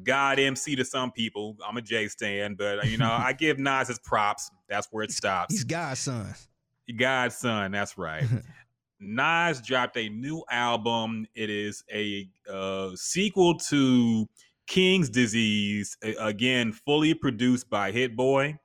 God 0.03 0.39
MC 0.39 0.77
to 0.77 0.85
some 0.85 1.11
people. 1.11 1.57
I'm 1.67 1.77
a 1.77 1.83
J 1.83 2.09
stand, 2.09 2.59
but 2.59 2.87
you 2.89 2.99
know 2.99 3.11
I 3.11 3.33
give 3.33 3.59
Nas 3.59 3.89
his 3.89 3.99
props. 3.99 4.51
That's 4.69 4.89
where 4.91 5.05
it 5.05 5.11
stops. 5.11 5.55
he's 5.55 5.65
God's 5.65 6.01
son. 6.01 6.35
God's 6.97 7.37
son. 7.37 7.73
That's 7.73 7.99
right. 7.99 8.25
Nas 9.01 9.61
dropped 9.61 9.97
a 9.97 10.09
new 10.09 10.43
album. 10.51 11.27
It 11.35 11.51
is 11.51 11.85
a 11.93 12.29
uh, 12.51 12.91
sequel 12.95 13.59
to 13.59 14.27
King's 14.67 15.11
Disease. 15.11 15.97
Again, 16.19 16.73
fully 16.73 17.15
produced 17.15 17.69
by 17.69 17.93
Hit 17.93 18.17
Boy. 18.17 18.59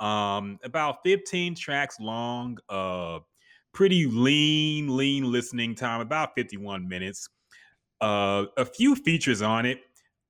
Um, 0.00 0.58
about 0.64 0.98
15 1.04 1.54
tracks 1.54 1.98
long. 1.98 2.58
Uh, 2.68 3.20
pretty 3.72 4.06
lean, 4.06 4.96
lean 4.96 5.30
listening 5.30 5.74
time. 5.74 6.00
About 6.00 6.30
51 6.36 6.86
minutes. 6.86 7.28
Uh, 8.00 8.44
a 8.56 8.64
few 8.64 8.94
features 8.94 9.40
on 9.40 9.64
it. 9.64 9.78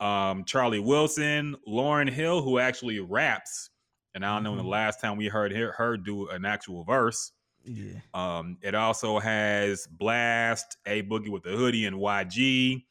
Um, 0.04 0.44
Charlie 0.44 0.80
Wilson, 0.80 1.56
Lauryn 1.66 2.10
Hill, 2.10 2.42
who 2.42 2.58
actually 2.58 3.00
raps. 3.00 3.70
And 4.14 4.24
I 4.24 4.34
don't 4.34 4.44
know 4.44 4.50
when 4.50 4.62
the 4.62 4.68
last 4.68 5.00
time 5.00 5.16
we 5.16 5.28
heard 5.28 5.50
her, 5.56 5.72
her 5.72 5.96
do 5.96 6.28
an 6.28 6.44
actual 6.44 6.84
verse. 6.84 7.32
Yeah. 7.64 8.00
Um, 8.12 8.58
it 8.60 8.74
also 8.74 9.18
has 9.18 9.88
Blxst, 9.98 10.76
A 10.84 11.02
Boogie 11.04 11.30
with 11.30 11.42
the 11.42 11.56
Hoodie, 11.56 11.86
and 11.86 11.96
YG. 11.96 12.84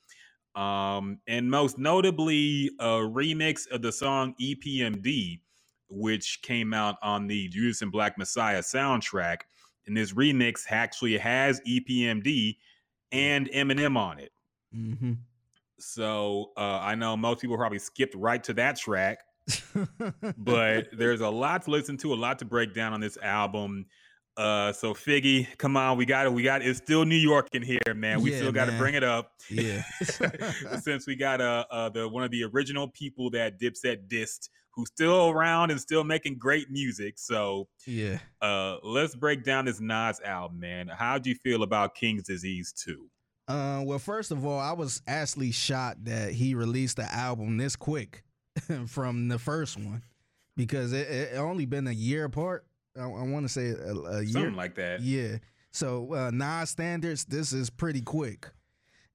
Um, 0.59 1.19
and 1.27 1.51
most 1.51 1.77
notably, 1.77 2.71
a 2.79 2.97
remix 2.97 3.69
of 3.69 3.83
the 3.83 3.91
song 3.91 4.33
EPMD, 4.41 5.39
which 5.89 6.41
came 6.41 6.73
out 6.73 6.95
on 7.03 7.27
the 7.27 7.47
Judas 7.49 7.83
and 7.83 7.91
Black 7.91 8.17
Messiah 8.17 8.61
soundtrack. 8.61 9.41
And 9.85 9.95
this 9.95 10.13
remix 10.13 10.63
actually 10.67 11.19
has 11.19 11.61
EPMD 11.61 12.57
and 13.11 13.49
Eminem 13.51 13.97
on 13.97 14.17
it. 14.17 14.31
Mm-hmm. 14.75 15.13
So 15.83 16.51
uh, 16.57 16.79
I 16.79 16.95
know 16.95 17.15
most 17.17 17.41
people 17.41 17.57
probably 17.57 17.79
skipped 17.79 18.15
right 18.15 18.43
to 18.45 18.53
that 18.53 18.77
track 18.77 19.19
but 20.37 20.87
there's 20.97 21.21
a 21.21 21.29
lot 21.29 21.63
to 21.63 21.71
listen 21.71 21.97
to, 21.97 22.13
a 22.13 22.15
lot 22.15 22.39
to 22.39 22.45
break 22.45 22.73
down 22.73 22.93
on 22.93 23.01
this 23.01 23.17
album. 23.21 23.85
Uh, 24.35 24.71
so 24.71 24.93
Figgy, 24.93 25.47
come 25.57 25.77
on, 25.77 25.97
we 25.97 26.05
got 26.05 26.25
it. 26.25 26.33
We 26.33 26.41
got 26.41 26.61
it. 26.61 26.67
it's 26.67 26.79
still 26.79 27.05
New 27.05 27.15
York 27.15 27.49
in 27.53 27.61
here, 27.61 27.79
man. 27.95 28.21
We 28.21 28.31
Yeah, 28.31 28.37
still 28.37 28.51
got 28.51 28.65
to 28.65 28.77
bring 28.77 28.95
it 28.95 29.03
up. 29.03 29.31
yeah. 29.49 29.83
Since 30.81 31.05
we 31.05 31.15
got 31.15 31.39
uh, 31.39 31.65
uh 31.69 31.89
the 31.89 32.09
one 32.09 32.23
of 32.23 32.31
the 32.31 32.43
original 32.45 32.87
people 32.87 33.29
that 33.31 33.59
Dipset 33.59 34.07
dissed, 34.07 34.49
who's 34.71 34.87
still 34.87 35.29
around 35.29 35.69
and 35.69 35.79
still 35.79 36.03
making 36.03 36.39
great 36.39 36.71
music. 36.71 37.19
So 37.19 37.67
yeah. 37.85 38.17
uh, 38.41 38.77
let's 38.81 39.15
break 39.15 39.43
down 39.43 39.65
this 39.65 39.79
Nas 39.79 40.19
album, 40.21 40.59
man. 40.59 40.87
How'd 40.87 41.27
you 41.27 41.35
feel 41.35 41.61
about 41.61 41.93
King's 41.93 42.23
Disease 42.23 42.73
2? 42.83 43.07
Uh, 43.47 43.83
well, 43.85 43.99
first 43.99 44.31
of 44.31 44.45
all, 44.45 44.59
I 44.59 44.71
was 44.71 45.01
actually 45.07 45.51
shocked 45.51 46.05
that 46.05 46.31
he 46.31 46.55
released 46.55 46.97
the 46.97 47.13
album 47.13 47.57
this 47.57 47.75
quick 47.75 48.23
from 48.87 49.27
the 49.27 49.37
first 49.37 49.77
one 49.77 50.03
because 50.55 50.93
it, 50.93 51.09
it 51.09 51.37
only 51.37 51.65
been 51.65 51.87
a 51.87 51.91
year 51.91 52.25
apart. 52.25 52.65
I, 52.97 53.03
I 53.03 53.07
want 53.07 53.45
to 53.45 53.49
say 53.49 53.69
a, 53.69 53.93
a 53.93 54.21
year. 54.21 54.33
Something 54.33 54.55
like 54.55 54.75
that. 54.75 55.01
Yeah. 55.01 55.37
So 55.71 56.13
uh 56.13 56.31
Nas 56.31 56.69
standards, 56.69 57.25
this 57.25 57.51
is 57.51 57.69
pretty 57.69 58.01
quick. 58.01 58.47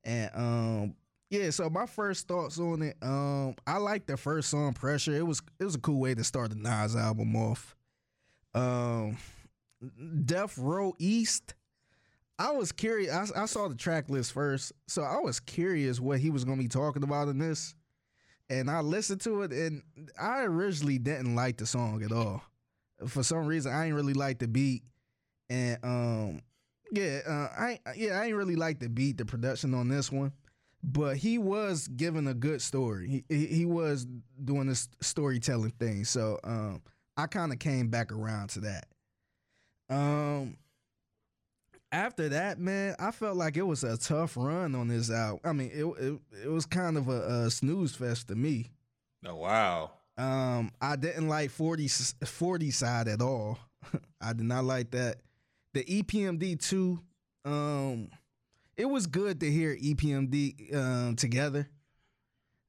And 0.05 0.31
um 0.35 0.95
yeah, 1.31 1.51
so 1.51 1.69
my 1.71 1.87
first 1.87 2.27
thoughts 2.27 2.59
on 2.59 2.81
it, 2.81 2.97
um, 3.03 3.55
I 3.67 3.77
like 3.77 4.07
the 4.07 4.17
first 4.17 4.49
song 4.49 4.73
Pressure. 4.73 5.15
It 5.15 5.27
was 5.27 5.41
it 5.61 5.65
was 5.65 5.77
a 5.77 5.81
cool 5.81 6.01
way 6.01 6.15
to 6.15 6.25
start 6.25 6.51
the 6.51 6.57
Nas 6.57 6.97
album 6.97 7.37
off. 7.37 7.77
Um 8.55 9.17
Death 10.25 10.59
Row 10.59 10.95
East. 10.99 11.55
I 12.39 12.53
was 12.53 12.71
curious. 12.71 13.13
I, 13.13 13.43
I 13.43 13.47
saw 13.47 13.69
the 13.69 13.75
track 13.75 14.09
list 14.09 14.33
first, 14.33 14.73
so 14.87 15.03
I 15.03 15.19
was 15.19 15.41
curious 15.41 16.01
what 16.01 16.21
he 16.21 16.31
was 16.31 16.45
gonna 16.45 16.63
be 16.63 16.69
talking 16.69 17.03
about 17.03 17.29
in 17.29 17.39
this. 17.39 17.75
And 18.51 18.71
I 18.71 18.81
listened 18.81 19.21
to 19.23 19.43
it, 19.43 19.53
and 19.53 19.83
I 20.19 20.45
originally 20.45 20.99
didn't 20.99 21.35
like 21.35 21.59
the 21.59 21.67
song 21.67 22.03
at 22.03 22.13
all. 22.13 22.43
For 23.07 23.23
some 23.23 23.47
reason, 23.47 23.73
I 23.73 23.87
ain't 23.87 23.95
really 23.95 24.15
like 24.15 24.39
the 24.39 24.49
beat, 24.49 24.83
and 25.51 25.79
um, 25.83 26.41
yeah, 26.93 27.21
uh, 27.27 27.49
I 27.59 27.81
yeah, 27.95 28.21
I 28.21 28.27
ain't 28.27 28.37
really 28.37 28.57
like 28.57 28.81
the 28.81 28.89
beat, 28.89 29.19
the 29.19 29.25
production 29.25 29.75
on 29.75 29.89
this 29.89 30.11
one. 30.11 30.33
But 30.83 31.17
he 31.17 31.39
was 31.39 31.89
giving 31.89 32.29
a 32.29 32.35
good 32.35 32.63
story. 32.63 33.25
He, 33.29 33.47
he 33.47 33.67
was 33.67 34.07
doing 34.45 34.69
this 34.69 34.89
storytelling 35.01 35.73
thing. 35.73 36.05
So 36.05 36.39
um, 36.45 36.83
I 37.17 37.27
kind 37.27 37.53
of 37.53 37.59
came 37.59 37.89
back 37.89 38.13
around 38.13 38.51
to 38.51 38.61
that. 38.61 38.87
Um, 39.91 40.57
after 41.91 42.29
that, 42.31 42.59
man, 42.59 42.95
I 42.99 43.11
felt 43.11 43.37
like 43.37 43.57
it 43.57 43.67
was 43.67 43.85
a 43.85 43.97
tough 43.97 44.37
run 44.37 44.75
on 44.75 44.89
this 44.89 45.11
album. 45.11 45.41
I 45.45 45.53
mean, 45.53 45.71
it 45.73 45.85
it, 45.85 46.21
it 46.45 46.51
was 46.51 46.67
kind 46.67 46.97
of 46.97 47.09
a, 47.09 47.45
a 47.47 47.51
snooze 47.51 47.95
fest 47.95 48.29
to 48.29 48.35
me. 48.35 48.71
Oh 49.27 49.37
wow. 49.37 49.93
Um, 50.17 50.73
I 50.81 50.97
didn't 50.97 51.29
like 51.29 51.51
40, 51.51 51.87
40 51.89 52.71
side 52.73 53.07
at 53.07 53.23
all. 53.23 53.59
I 54.21 54.33
did 54.33 54.47
not 54.47 54.65
like 54.65 54.91
that. 54.91 55.19
The 55.75 55.85
EPMD 55.85 56.61
two, 56.61 57.01
um, 57.45 58.09
it 58.77 58.87
was 58.87 59.07
good 59.07 59.41
to 59.41 59.51
hear 59.51 59.77
EPMD 59.77 60.75
um 60.75 61.17
together. 61.17 61.69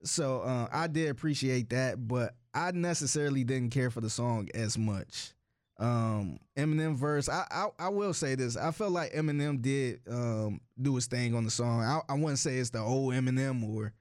So 0.03 0.41
uh, 0.41 0.67
I 0.71 0.87
did 0.87 1.09
appreciate 1.09 1.71
that, 1.71 2.07
but 2.07 2.35
I 2.53 2.71
necessarily 2.71 3.43
didn't 3.43 3.71
care 3.71 3.89
for 3.89 3.99
the 3.99 4.09
song 4.09 4.47
as 4.53 4.77
much. 4.77 5.33
Um, 5.79 6.39
Eminem 6.57 6.95
verse, 6.95 7.29
I, 7.29 7.45
I 7.49 7.67
I 7.79 7.89
will 7.89 8.13
say 8.13 8.35
this. 8.35 8.57
I 8.57 8.71
felt 8.71 8.91
like 8.91 9.13
Eminem 9.13 9.61
did 9.61 10.01
um 10.09 10.59
do 10.81 10.95
his 10.95 11.07
thing 11.07 11.33
on 11.35 11.45
the 11.45 11.51
song. 11.51 11.81
I, 11.81 12.01
I 12.09 12.15
wouldn't 12.15 12.39
say 12.39 12.57
it's 12.57 12.69
the 12.69 12.79
old 12.79 13.13
Eminem 13.13 13.63
or 13.67 13.93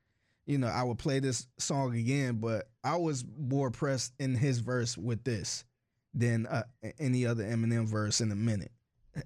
you 0.49 0.57
know, 0.57 0.67
I 0.67 0.83
would 0.83 0.99
play 0.99 1.21
this 1.21 1.47
song 1.59 1.95
again, 1.95 2.37
but 2.37 2.71
I 2.83 2.97
was 2.97 3.23
more 3.39 3.71
pressed 3.71 4.15
in 4.19 4.35
his 4.35 4.61
verse 4.61 4.97
with 4.97 5.23
this 5.23 5.63
than 6.15 6.47
uh, 6.47 6.63
any 6.99 7.27
other 7.27 7.45
Eminem 7.45 7.85
verse 7.87 8.23
in 8.23 8.33
a 8.33 8.35
minute, 8.35 8.73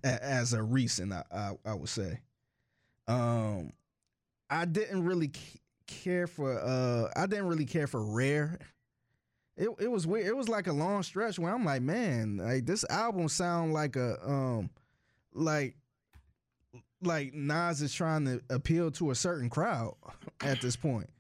as 0.03 0.53
a 0.53 0.61
recent, 0.61 1.13
I, 1.13 1.23
I, 1.31 1.53
I 1.65 1.75
would 1.75 1.89
say. 1.89 2.19
Um, 3.07 3.73
I 4.51 4.65
didn't 4.65 5.05
really 5.05 5.31
care 5.87 6.27
for, 6.27 6.59
uh, 6.59 7.09
I 7.15 7.27
didn't 7.27 7.47
really 7.47 7.67
care 7.67 7.87
for 7.87 8.03
Rare. 8.03 8.59
It, 9.57 9.69
it 9.79 9.91
was 9.91 10.07
weird. 10.07 10.27
It 10.27 10.37
was 10.37 10.49
like 10.49 10.67
a 10.67 10.73
long 10.73 11.03
stretch 11.03 11.39
where 11.39 11.55
I'm 11.55 11.65
like, 11.65 11.83
man, 11.83 12.39
like 12.39 12.65
this 12.67 12.85
album 12.89 13.29
sound 13.29 13.73
like 13.73 13.97
a, 13.97 14.17
um, 14.25 14.71
like 15.35 15.77
like 17.03 17.35
Nas 17.35 17.83
is 17.83 17.93
trying 17.93 18.25
to 18.27 18.41
appeal 18.49 18.91
to 18.93 19.11
a 19.11 19.15
certain 19.15 19.51
crowd 19.51 19.95
at 20.43 20.61
this 20.61 20.77
point. 20.77 21.11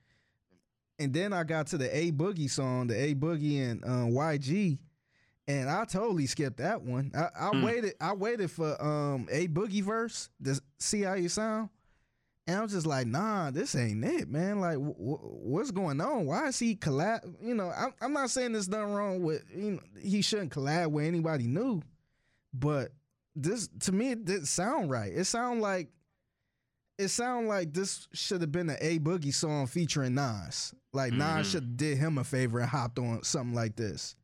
And 0.98 1.12
then 1.12 1.32
I 1.32 1.42
got 1.42 1.66
to 1.68 1.78
the 1.78 1.94
A 1.94 2.12
Boogie 2.12 2.48
song, 2.50 2.86
the 2.86 2.94
A 2.94 3.14
Boogie 3.14 3.58
and 3.68 3.82
uh, 3.84 4.06
YG, 4.08 4.78
and 5.48 5.68
I 5.68 5.84
totally 5.84 6.26
skipped 6.26 6.58
that 6.58 6.82
one. 6.82 7.10
I, 7.16 7.28
I 7.46 7.50
Hmm. 7.50 7.62
waited, 7.64 7.94
I 8.00 8.12
waited 8.14 8.50
for 8.50 8.80
um 8.82 9.26
A 9.30 9.48
Boogie 9.48 9.82
verse 9.82 10.28
to 10.44 10.60
see 10.78 11.02
how 11.02 11.14
you 11.14 11.28
sound, 11.28 11.70
and 12.46 12.56
I 12.58 12.61
was 12.62 12.72
just 12.72 12.87
like, 12.87 13.06
nah, 13.06 13.50
this 13.50 13.75
ain't 13.76 14.04
it, 14.04 14.28
man. 14.28 14.61
Like, 14.61 14.76
wh- 14.76 14.96
wh- 14.99 15.44
what's 15.44 15.70
going 15.70 16.00
on? 16.00 16.26
Why 16.26 16.49
is 16.49 16.58
he 16.58 16.75
collab? 16.75 17.20
You 17.40 17.54
know, 17.54 17.70
I'm, 17.76 17.92
I'm 18.00 18.12
not 18.12 18.30
saying 18.30 18.52
there's 18.52 18.68
nothing 18.68 18.92
wrong 18.94 19.22
with 19.22 19.44
you 19.54 19.72
know 19.72 19.80
he 20.00 20.22
shouldn't 20.22 20.52
collab 20.52 20.90
with 20.90 21.04
anybody 21.06 21.46
new, 21.46 21.82
but 22.52 22.90
this 23.37 23.68
to 23.80 23.92
me 23.92 24.11
it 24.11 24.25
didn't 24.25 24.46
sound 24.46 24.90
right. 24.90 25.12
It 25.12 25.25
sound 25.25 25.61
like 25.62 25.88
it 26.99 27.08
sound 27.08 27.49
like 27.49 27.72
this 27.72 28.06
should 28.12 28.40
have 28.42 28.52
been 28.52 28.68
an 28.70 28.76
A 28.80 28.99
Boogie 28.99 29.32
song 29.34 29.66
featuring 29.66 30.14
Nas. 30.14 30.75
Like 30.92 31.12
Nas 31.12 31.46
Mhm. 31.46 31.50
should 31.50 31.62
have 31.62 31.76
did 31.76 31.99
him 31.99 32.18
a 32.18 32.25
favor 32.25 32.61
and 32.61 32.68
hopped 32.68 32.99
on 32.99 33.22
something 33.25 33.54
like 33.54 33.76
this. 33.76 34.14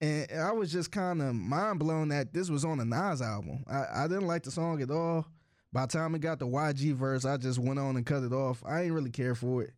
And 0.00 0.30
I 0.32 0.52
was 0.52 0.70
just 0.70 0.92
kind 0.92 1.20
of 1.22 1.34
mind 1.34 1.78
blown 1.80 2.08
that 2.08 2.32
this 2.32 2.50
was 2.50 2.64
on 2.64 2.78
a 2.78 2.84
Nas 2.84 3.20
album. 3.22 3.64
I, 3.66 4.04
I 4.04 4.08
didn't 4.08 4.26
like 4.26 4.42
the 4.44 4.50
song 4.50 4.80
at 4.82 4.90
all. 4.90 5.26
By 5.74 5.86
the 5.86 5.98
time 5.98 6.14
it 6.14 6.20
got 6.20 6.38
the 6.38 6.46
YG 6.46 6.94
verse, 6.94 7.24
I 7.24 7.36
just 7.36 7.58
went 7.58 7.80
on 7.80 7.96
and 7.96 8.06
cut 8.06 8.22
it 8.22 8.32
off. 8.32 8.62
I 8.64 8.82
ain't 8.82 8.92
really 8.92 9.10
care 9.10 9.34
for 9.34 9.64
it. 9.64 9.72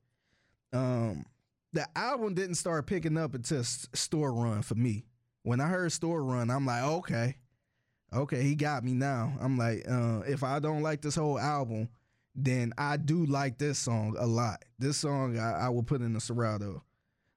Um, 0.71 1.25
the 1.73 1.87
album 1.97 2.35
didn't 2.35 2.57
start 2.57 2.87
picking 2.87 3.17
up 3.17 3.35
until 3.35 3.61
S- 3.61 3.89
Store 3.95 4.31
Run 4.31 4.61
for 4.61 4.75
me. 4.75 5.07
When 5.43 5.59
I 5.59 5.69
heard 5.69 5.91
Store 5.91 6.23
Run, 6.23 6.51
I'm 6.51 6.67
like, 6.67 6.83
okay, 6.83 7.37
okay, 8.13 8.43
he 8.43 8.55
got 8.55 8.85
me 8.85 8.93
now. 8.93 9.33
I'm 9.41 9.57
like, 9.57 9.85
uh, 9.91 10.21
if 10.29 10.45
I 10.45 10.59
don't 10.59 10.83
like 10.83 11.01
this 11.01 11.15
whole 11.15 11.39
album, 11.39 11.89
then 12.35 12.75
I 12.77 12.99
do 12.99 13.25
like 13.25 13.57
this 13.57 13.79
song 13.79 14.17
a 14.19 14.27
lot. 14.27 14.67
This 14.79 14.99
song 14.99 15.39
I, 15.39 15.53
I 15.53 15.69
will 15.71 15.83
put 15.83 16.03
in 16.03 16.13
the 16.13 16.21
Serato. 16.21 16.83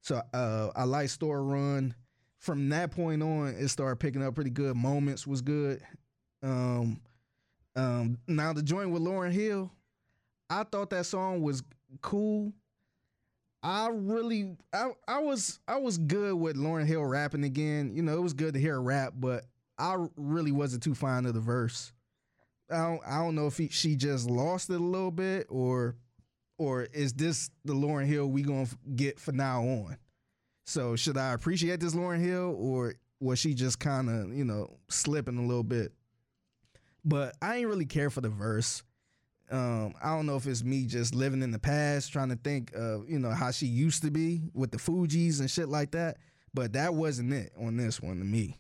So 0.01 0.22
uh, 0.34 0.72
I 0.75 0.84
like 0.84 1.08
Store 1.08 1.42
Run. 1.42 1.96
From 2.39 2.68
that 2.70 2.92
point 2.92 3.24
on, 3.24 3.56
it 3.58 3.70
started 3.70 4.01
picking 4.01 4.22
up 4.22 4.36
pretty 4.36 4.50
good. 4.50 4.75
Moments 4.75 5.25
was 5.25 5.42
good. 5.42 5.82
Um, 6.44 7.00
um, 7.79 8.17
now 8.27 8.53
the 8.53 8.62
joint 8.62 8.91
with 8.91 9.01
Lauryn 9.01 9.31
Hill, 9.31 9.71
I 10.50 10.63
thought 10.63 10.89
that 10.89 11.05
song 11.05 11.41
was 11.41 11.63
cool. 12.01 12.51
I 13.62 13.89
really, 13.91 14.55
I, 14.74 14.91
I 15.07 15.19
was, 15.19 15.59
I 15.67 15.77
was 15.77 15.98
good 15.98 16.36
with 16.36 16.55
Lauryn 16.55 16.86
Hill 16.86 17.03
rapping 17.03 17.43
again. 17.43 17.93
You 17.95 18.03
know, 18.03 18.17
it 18.17 18.21
was 18.21 18.33
good 18.33 18.53
to 18.53 18.59
hear 18.59 18.74
her 18.74 18.81
rap, 18.81 19.13
but 19.17 19.45
I 19.77 20.07
really 20.15 20.51
wasn't 20.51 20.83
too 20.83 20.95
fond 20.95 21.27
of 21.27 21.33
the 21.33 21.39
verse. 21.39 21.91
I 22.71 22.77
don't, 22.77 23.01
I 23.05 23.17
don't 23.17 23.36
know 23.36 23.48
if 23.48 23.57
he, 23.57 23.69
she 23.69 23.95
just 23.95 24.29
lost 24.29 24.69
it 24.69 24.79
a 24.79 24.83
little 24.83 25.12
bit, 25.12 25.48
or, 25.50 25.95
or 26.57 26.83
is 26.83 27.13
this 27.13 27.50
the 27.65 27.74
Lauryn 27.74 28.05
Hill 28.05 28.27
we 28.27 28.43
gonna 28.43 28.67
get 28.95 29.19
for 29.19 29.31
now 29.31 29.62
on? 29.62 29.98
So 30.65 30.95
should 30.95 31.17
I 31.17 31.33
appreciate 31.33 31.79
this 31.79 31.95
Lauryn 31.95 32.24
Hill, 32.24 32.55
or 32.57 32.95
was 33.19 33.39
she 33.39 33.53
just 33.53 33.79
kind 33.79 34.09
of, 34.09 34.38
you 34.38 34.45
know, 34.45 34.77
slipping 34.89 35.38
a 35.38 35.45
little 35.45 35.63
bit? 35.63 35.91
But 37.03 37.36
I 37.41 37.58
ain't 37.58 37.68
really 37.68 37.86
care 37.86 38.10
for 38.10 38.22
the 38.22 38.29
verse. 38.29 38.84
Um, 39.51 39.96
I 40.03 40.15
don't 40.15 40.25
know 40.25 40.36
if 40.36 40.46
it's 40.46 40.63
me 40.63 40.86
just 40.86 41.15
living 41.15 41.41
in 41.41 41.51
the 41.51 41.60
past, 41.60 42.12
trying 42.12 42.29
to 42.29 42.36
think 42.36 42.72
of, 42.75 43.10
you 43.10 43.18
know, 43.18 43.32
how 43.32 43.51
she 43.51 43.65
used 43.65 44.03
to 44.03 44.12
be 44.12 44.44
with 44.53 44.72
the 44.72 44.77
Fugees 44.77 45.39
and 45.39 45.50
shit 45.50 45.70
like 45.70 45.91
that. 45.91 46.18
But 46.53 46.74
that 46.74 46.94
wasn't 46.94 47.34
it 47.34 47.51
on 47.60 47.77
this 47.77 48.01
one 48.01 48.20
to 48.20 48.25
me. 48.25 48.60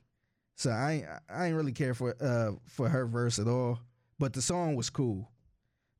So 0.55 0.71
I 0.71 0.91
ain't, 0.91 1.05
I 1.29 1.45
ain't 1.47 1.55
really 1.55 1.71
care 1.71 1.93
for 1.93 2.15
uh 2.21 2.51
for 2.65 2.89
her 2.89 3.05
verse 3.05 3.39
at 3.39 3.47
all. 3.47 3.79
But 4.19 4.33
the 4.33 4.41
song 4.41 4.75
was 4.75 4.89
cool. 4.89 5.29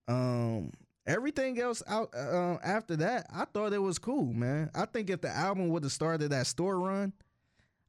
Um, 0.07 0.71
everything 1.07 1.59
else 1.59 1.81
out 1.87 2.13
uh, 2.15 2.57
after 2.63 2.95
that, 2.97 3.27
I 3.33 3.45
thought 3.45 3.73
it 3.73 3.81
was 3.81 3.99
cool, 3.99 4.33
man. 4.33 4.69
I 4.75 4.85
think 4.85 5.09
if 5.09 5.21
the 5.21 5.29
album 5.29 5.69
would 5.69 5.83
have 5.83 5.91
started 5.91 6.31
that 6.31 6.47
store 6.47 6.79
run, 6.79 7.13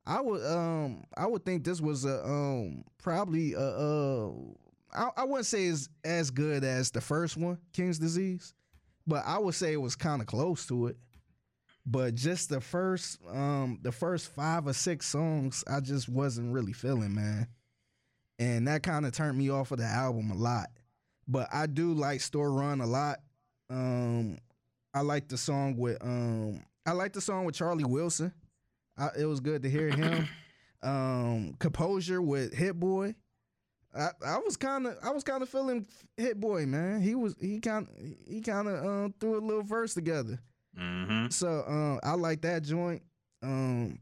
I 0.07 0.21
would 0.21 0.45
um 0.45 1.05
I 1.17 1.27
would 1.27 1.45
think 1.45 1.65
this 1.65 1.81
was 1.81 2.05
a 2.05 2.25
um 2.25 2.85
probably 2.99 3.55
a 3.55 3.61
uh 3.61 4.31
I, 4.93 5.09
I 5.19 5.25
wouldn't 5.25 5.47
say 5.47 5.67
it's 5.67 5.89
as 6.05 6.31
good 6.31 6.65
as 6.65 6.91
the 6.91 7.01
first 7.01 7.37
one, 7.37 7.59
King's 7.73 7.99
Disease, 7.99 8.55
but 9.07 9.25
I 9.25 9.39
would 9.39 9.55
say 9.55 9.73
it 9.73 9.81
was 9.81 9.95
kind 9.95 10.21
of 10.21 10.27
close 10.27 10.67
to 10.67 10.89
it. 10.89 10.97
But 11.87 12.15
just 12.15 12.49
the 12.49 12.61
first 12.61 13.19
um 13.29 13.79
the 13.83 13.93
first 13.93 14.29
five 14.29 14.67
or 14.67 14.73
six 14.73 15.07
songs, 15.07 15.65
I 15.69 15.81
just 15.81 16.09
wasn't 16.09 16.53
really 16.53 16.73
feeling, 16.73 17.15
man. 17.15 17.49
And 18.39 18.67
that 18.69 18.83
kind 18.83 19.05
of 19.05 19.13
turned 19.13 19.37
me 19.39 19.51
off 19.51 19.71
of 19.71 19.79
the 19.79 19.85
album 19.85 20.31
a 20.31 20.35
lot. 20.35 20.71
But 21.29 21.49
I 21.53 21.67
do 21.67 21.93
like 21.93 22.21
Store 22.21 22.51
Run 22.51 22.81
a 22.81 22.87
lot. 22.87 23.19
Um 23.69 24.39
I 24.93 25.03
like 25.03 25.29
the 25.29 25.37
song 25.37 25.77
with 25.77 25.99
um 26.03 26.63
I 26.87 26.93
like 26.93 27.13
the 27.13 27.21
song 27.21 27.45
with 27.45 27.55
Charlie 27.55 27.85
Wilson. 27.85 28.33
I, 29.01 29.09
it 29.19 29.25
was 29.25 29.41
good 29.41 29.63
to 29.63 29.71
hear 29.71 29.89
him. 29.89 30.29
um 30.83 31.55
Composure 31.59 32.23
with 32.23 32.55
Hit 32.55 32.79
Boy. 32.79 33.15
I, 33.95 34.11
I 34.25 34.39
was 34.39 34.57
kind 34.57 34.87
of 34.87 34.97
I 35.03 35.11
was 35.11 35.25
kind 35.25 35.43
of 35.43 35.49
feeling 35.49 35.87
Hit 36.17 36.39
Boy, 36.39 36.67
man. 36.67 37.01
He 37.01 37.15
was 37.15 37.35
he 37.41 37.59
kind 37.61 37.89
he 38.29 38.41
kind 38.41 38.69
of 38.69 38.85
uh, 38.85 39.09
threw 39.19 39.39
a 39.39 39.45
little 39.45 39.63
verse 39.63 39.95
together. 39.95 40.39
Mm-hmm. 40.79 41.29
So 41.31 41.65
um, 41.67 42.01
I 42.03 42.15
like 42.15 42.43
that 42.43 42.63
joint. 42.63 43.03
Um, 43.43 43.99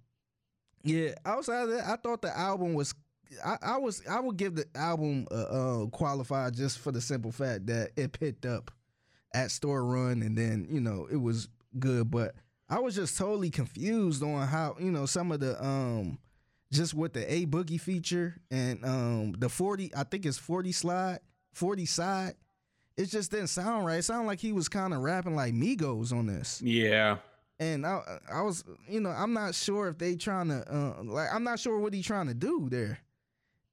yeah. 0.83 1.15
Outside 1.25 1.65
of 1.65 1.71
that, 1.71 1.87
I 1.87 1.97
thought 1.97 2.23
the 2.23 2.37
album 2.37 2.75
was. 2.75 2.95
I, 3.45 3.57
I 3.61 3.77
was 3.77 4.03
I 4.09 4.21
would 4.21 4.39
give 4.39 4.55
the 4.55 4.65
album 4.75 5.27
a, 5.31 5.35
uh 5.35 5.87
qualified 5.87 6.55
just 6.55 6.79
for 6.79 6.91
the 6.93 7.01
simple 7.01 7.31
fact 7.31 7.67
that 7.67 7.91
it 7.95 8.13
picked 8.13 8.47
up 8.47 8.71
at 9.35 9.51
Store 9.51 9.85
Run 9.85 10.23
and 10.23 10.37
then 10.37 10.67
you 10.71 10.81
know 10.81 11.07
it 11.11 11.17
was 11.17 11.49
good, 11.79 12.11
but 12.11 12.35
I 12.69 12.81
was 12.81 12.95
just 12.95 13.17
totally 13.17 13.51
confused 13.51 14.23
on 14.23 14.47
how 14.47 14.77
you 14.79 14.91
know 14.91 15.07
some 15.07 15.33
of 15.33 15.41
the 15.41 15.63
um 15.65 16.19
just 16.71 16.95
with 16.95 17.15
the 17.15 17.33
A 17.33 17.47
Boogie 17.47 17.81
feature 17.81 18.37
and 18.51 18.85
um 18.85 19.33
the 19.39 19.49
40 19.49 19.93
I 19.97 20.05
think 20.05 20.27
it's 20.27 20.39
40 20.39 20.73
slide 20.73 21.21
40 21.55 21.87
side 21.87 22.35
it 22.99 23.07
just 23.07 23.31
didn't 23.31 23.47
sound 23.47 23.87
right. 23.87 24.01
It 24.01 24.03
sounded 24.03 24.27
like 24.27 24.41
he 24.41 24.53
was 24.53 24.69
kind 24.69 24.93
of 24.93 25.01
rapping 25.01 25.37
like 25.37 25.55
Migos 25.55 26.13
on 26.13 26.27
this. 26.27 26.61
Yeah. 26.61 27.19
And 27.61 27.87
I 27.87 28.01
I 28.31 28.43
was 28.43 28.65
you 28.89 29.01
know 29.01 29.11
I'm 29.11 29.33
not 29.33 29.55
sure 29.55 29.89
if 29.89 29.99
they 29.99 30.17
trying 30.17 30.49
to 30.49 30.65
uh, 30.69 31.03
like 31.05 31.29
I'm 31.33 31.45
not 31.45 31.61
sure 31.61 31.79
what 31.79 31.95
he 31.95 32.03
trying 32.03 32.27
to 32.27 32.35
do 32.35 32.69
there. 32.69 32.99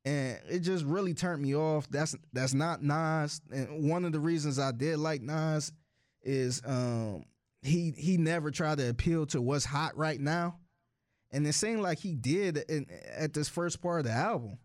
And 0.05 0.39
it 0.47 0.60
just 0.60 0.86
really 0.86 1.15
turned 1.15 1.41
me 1.41 1.55
off. 1.55 1.89
That's 1.89 2.15
that's 2.31 2.53
not 2.53 2.84
Nas. 2.84 3.41
And 3.51 3.89
one 3.89 4.05
of 4.05 4.12
the 4.12 4.19
reasons 4.19 4.60
I 4.60 4.71
did 4.71 4.99
like 4.99 5.23
Nas 5.23 5.71
is 6.21 6.62
um 6.63 7.25
he 7.65 7.91
he 7.97 8.17
never 8.17 8.51
tried 8.51 8.78
to 8.78 8.89
appeal 8.89 9.25
to 9.28 9.41
what's 9.41 9.65
hot 9.65 9.97
right 9.97 10.19
now. 10.19 10.58
And 11.32 11.45
it 11.45 11.54
seemed 11.54 11.82
like 11.82 11.99
he 11.99 12.15
did 12.15 12.58
in, 12.69 12.86
at 13.17 13.34
this 13.34 13.49
first 13.49 13.82
part 13.82 13.99
of 13.99 14.06
the 14.06 14.12
album. 14.12 14.58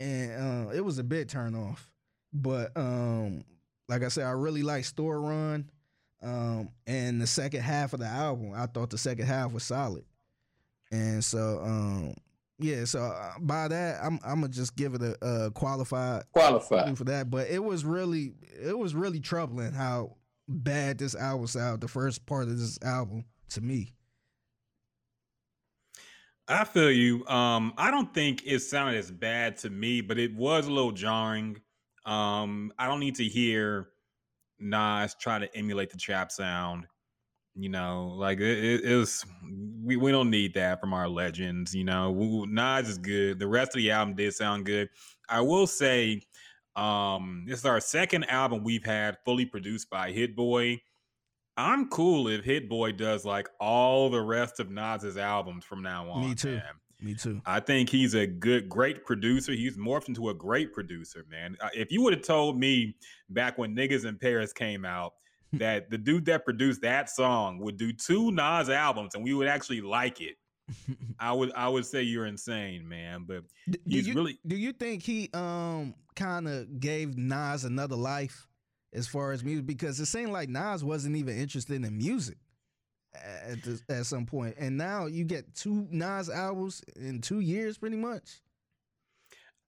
And 0.00 0.68
uh, 0.68 0.70
it 0.70 0.84
was 0.84 0.98
a 0.98 1.04
bit 1.04 1.28
turn 1.28 1.54
off. 1.54 1.90
But 2.32 2.72
um 2.76 3.44
like 3.88 4.02
I 4.02 4.08
said, 4.08 4.24
I 4.24 4.30
really 4.30 4.62
like 4.62 4.84
Store 4.84 5.20
Run. 5.20 5.70
Um, 6.22 6.70
and 6.86 7.20
the 7.20 7.26
second 7.26 7.62
half 7.62 7.92
of 7.92 8.00
the 8.00 8.06
album, 8.06 8.52
I 8.54 8.66
thought 8.66 8.90
the 8.90 8.96
second 8.98 9.26
half 9.26 9.52
was 9.52 9.64
solid. 9.64 10.04
And 10.92 11.22
so, 11.24 11.60
um, 11.62 12.14
yeah, 12.58 12.84
so 12.84 13.00
uh, 13.00 13.32
by 13.40 13.66
that, 13.68 13.98
I'm 14.02 14.20
I'm 14.24 14.40
gonna 14.40 14.48
just 14.48 14.76
give 14.76 14.94
it 14.94 15.02
a, 15.02 15.16
a 15.26 15.50
qualified 15.50 16.22
Qualified. 16.32 16.96
for 16.96 17.04
that. 17.04 17.28
But 17.28 17.48
it 17.48 17.62
was 17.62 17.84
really 17.84 18.34
it 18.62 18.78
was 18.78 18.94
really 18.94 19.18
troubling 19.18 19.72
how 19.72 20.16
bad 20.48 20.98
this 20.98 21.14
album 21.14 21.46
sound, 21.46 21.80
The 21.80 21.88
first 21.88 22.26
part 22.26 22.44
of 22.44 22.58
this 22.58 22.78
album 22.82 23.24
to 23.50 23.60
me. 23.60 23.94
I 26.48 26.64
feel 26.64 26.90
you. 26.90 27.26
Um, 27.26 27.72
I 27.78 27.90
don't 27.90 28.12
think 28.12 28.42
it 28.44 28.60
sounded 28.60 28.98
as 28.98 29.10
bad 29.10 29.56
to 29.58 29.70
me, 29.70 30.00
but 30.00 30.18
it 30.18 30.34
was 30.34 30.66
a 30.66 30.72
little 30.72 30.92
jarring. 30.92 31.60
Um, 32.04 32.72
I 32.78 32.88
don't 32.88 33.00
need 33.00 33.14
to 33.16 33.24
hear 33.24 33.88
Nas 34.58 35.14
try 35.14 35.38
to 35.38 35.56
emulate 35.56 35.90
the 35.90 35.96
trap 35.96 36.32
sound. 36.32 36.86
You 37.54 37.68
know, 37.68 38.14
like 38.16 38.40
it, 38.40 38.64
it, 38.64 38.84
it 38.84 38.96
was. 38.96 39.24
We, 39.82 39.96
we 39.96 40.10
don't 40.10 40.30
need 40.30 40.54
that 40.54 40.80
from 40.80 40.94
our 40.94 41.08
legends. 41.08 41.74
You 41.74 41.84
know, 41.84 42.10
we, 42.10 42.46
Nas 42.46 42.88
is 42.88 42.98
good. 42.98 43.38
The 43.38 43.46
rest 43.46 43.68
of 43.68 43.82
the 43.82 43.90
album 43.90 44.14
did 44.14 44.34
sound 44.34 44.66
good. 44.66 44.88
I 45.28 45.40
will 45.42 45.66
say, 45.66 46.22
um, 46.76 47.44
this 47.46 47.58
is 47.58 47.64
our 47.66 47.80
second 47.80 48.24
album 48.24 48.64
we've 48.64 48.84
had 48.84 49.18
fully 49.24 49.44
produced 49.46 49.90
by 49.90 50.10
Hit 50.12 50.34
Boy. 50.36 50.80
I'm 51.56 51.88
cool 51.90 52.28
if 52.28 52.44
Hit 52.44 52.68
Boy 52.68 52.92
does 52.92 53.24
like 53.24 53.48
all 53.60 54.08
the 54.08 54.22
rest 54.22 54.58
of 54.58 54.70
Nas's 54.70 55.16
albums 55.18 55.64
from 55.64 55.82
now 55.82 56.08
on. 56.10 56.28
Me 56.28 56.34
too. 56.34 56.54
man. 56.56 56.62
Me 57.00 57.14
too. 57.14 57.42
I 57.44 57.58
think 57.58 57.88
he's 57.88 58.14
a 58.14 58.26
good, 58.26 58.68
great 58.68 59.04
producer. 59.04 59.52
He's 59.52 59.76
morphed 59.76 60.06
into 60.08 60.28
a 60.28 60.34
great 60.34 60.72
producer, 60.72 61.24
man. 61.28 61.56
Uh, 61.60 61.68
If 61.74 61.90
you 61.90 62.00
would 62.02 62.12
have 62.12 62.22
told 62.22 62.58
me 62.58 62.94
back 63.28 63.58
when 63.58 63.74
Niggas 63.74 64.04
in 64.06 64.18
Paris 64.18 64.52
came 64.52 64.84
out 64.84 65.14
that 65.54 65.90
the 65.90 65.98
dude 65.98 66.24
that 66.26 66.44
produced 66.44 66.80
that 66.82 67.10
song 67.10 67.58
would 67.58 67.76
do 67.76 67.92
two 67.92 68.30
Nas 68.30 68.70
albums 68.70 69.14
and 69.14 69.22
we 69.24 69.34
would 69.34 69.48
actually 69.48 69.80
like 69.80 70.20
it, 70.20 70.36
I 71.18 71.32
would 71.32 71.52
I 71.54 71.68
would 71.68 71.86
say 71.86 72.02
you're 72.02 72.26
insane, 72.26 72.88
man. 72.88 73.24
But 73.26 73.44
do 73.68 73.78
he's 73.88 74.08
you, 74.08 74.14
really 74.14 74.38
do 74.46 74.56
you 74.56 74.72
think 74.72 75.02
he 75.02 75.28
um 75.34 75.94
kind 76.14 76.48
of 76.48 76.80
gave 76.80 77.16
Nas 77.16 77.64
another 77.64 77.96
life 77.96 78.48
as 78.92 79.06
far 79.06 79.32
as 79.32 79.42
music 79.42 79.66
because 79.66 79.98
it 80.00 80.06
seemed 80.06 80.30
like 80.30 80.48
Nas 80.48 80.84
wasn't 80.84 81.16
even 81.16 81.38
interested 81.38 81.84
in 81.84 81.96
music 81.98 82.36
at 83.14 83.62
this, 83.62 83.82
at 83.88 84.06
some 84.06 84.26
point, 84.26 84.54
and 84.58 84.76
now 84.76 85.06
you 85.06 85.24
get 85.24 85.54
two 85.54 85.86
Nas 85.90 86.30
albums 86.30 86.82
in 86.96 87.20
two 87.20 87.40
years, 87.40 87.78
pretty 87.78 87.96
much. 87.96 88.40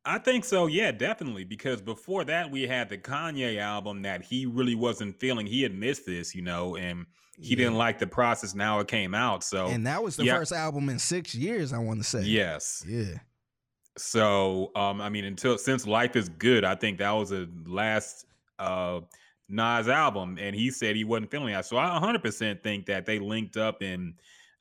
I 0.06 0.18
think 0.18 0.44
so, 0.44 0.66
yeah, 0.66 0.92
definitely. 0.92 1.44
Because 1.44 1.80
before 1.80 2.24
that, 2.24 2.50
we 2.50 2.62
had 2.66 2.88
the 2.88 2.98
Kanye 2.98 3.58
album 3.58 4.02
that 4.02 4.22
he 4.22 4.44
really 4.46 4.74
wasn't 4.74 5.18
feeling. 5.18 5.46
He 5.46 5.62
had 5.62 5.74
missed 5.74 6.04
this, 6.04 6.34
you 6.34 6.42
know, 6.42 6.76
and 6.76 7.06
he 7.38 7.54
didn't 7.54 7.74
like 7.74 7.98
the 7.98 8.06
process. 8.06 8.54
Now 8.54 8.80
it 8.80 8.88
came 8.88 9.14
out, 9.14 9.44
so 9.44 9.66
and 9.66 9.86
that 9.86 10.02
was 10.02 10.16
the 10.16 10.24
yeah. 10.24 10.36
first 10.36 10.52
album 10.52 10.88
in 10.88 10.98
six 10.98 11.34
years. 11.34 11.72
I 11.72 11.78
want 11.78 12.00
to 12.00 12.04
say. 12.04 12.22
yes. 12.22 12.84
Yeah. 12.86 13.18
So, 13.96 14.72
um, 14.74 15.00
I 15.00 15.08
mean, 15.08 15.24
until 15.24 15.56
since 15.56 15.86
Life 15.86 16.16
is 16.16 16.28
Good, 16.28 16.64
I 16.64 16.74
think 16.74 16.98
that 16.98 17.10
was 17.12 17.30
the 17.30 17.48
last 17.66 18.26
uh 18.58 19.00
Nas 19.48 19.88
album, 19.88 20.38
and 20.40 20.56
he 20.56 20.70
said 20.70 20.96
he 20.96 21.04
wasn't 21.04 21.30
feeling 21.30 21.52
that. 21.52 21.66
So 21.66 21.76
I 21.76 21.98
100% 22.00 22.62
think 22.62 22.86
that 22.86 23.06
they 23.06 23.18
linked 23.18 23.56
up, 23.56 23.82
and 23.82 24.14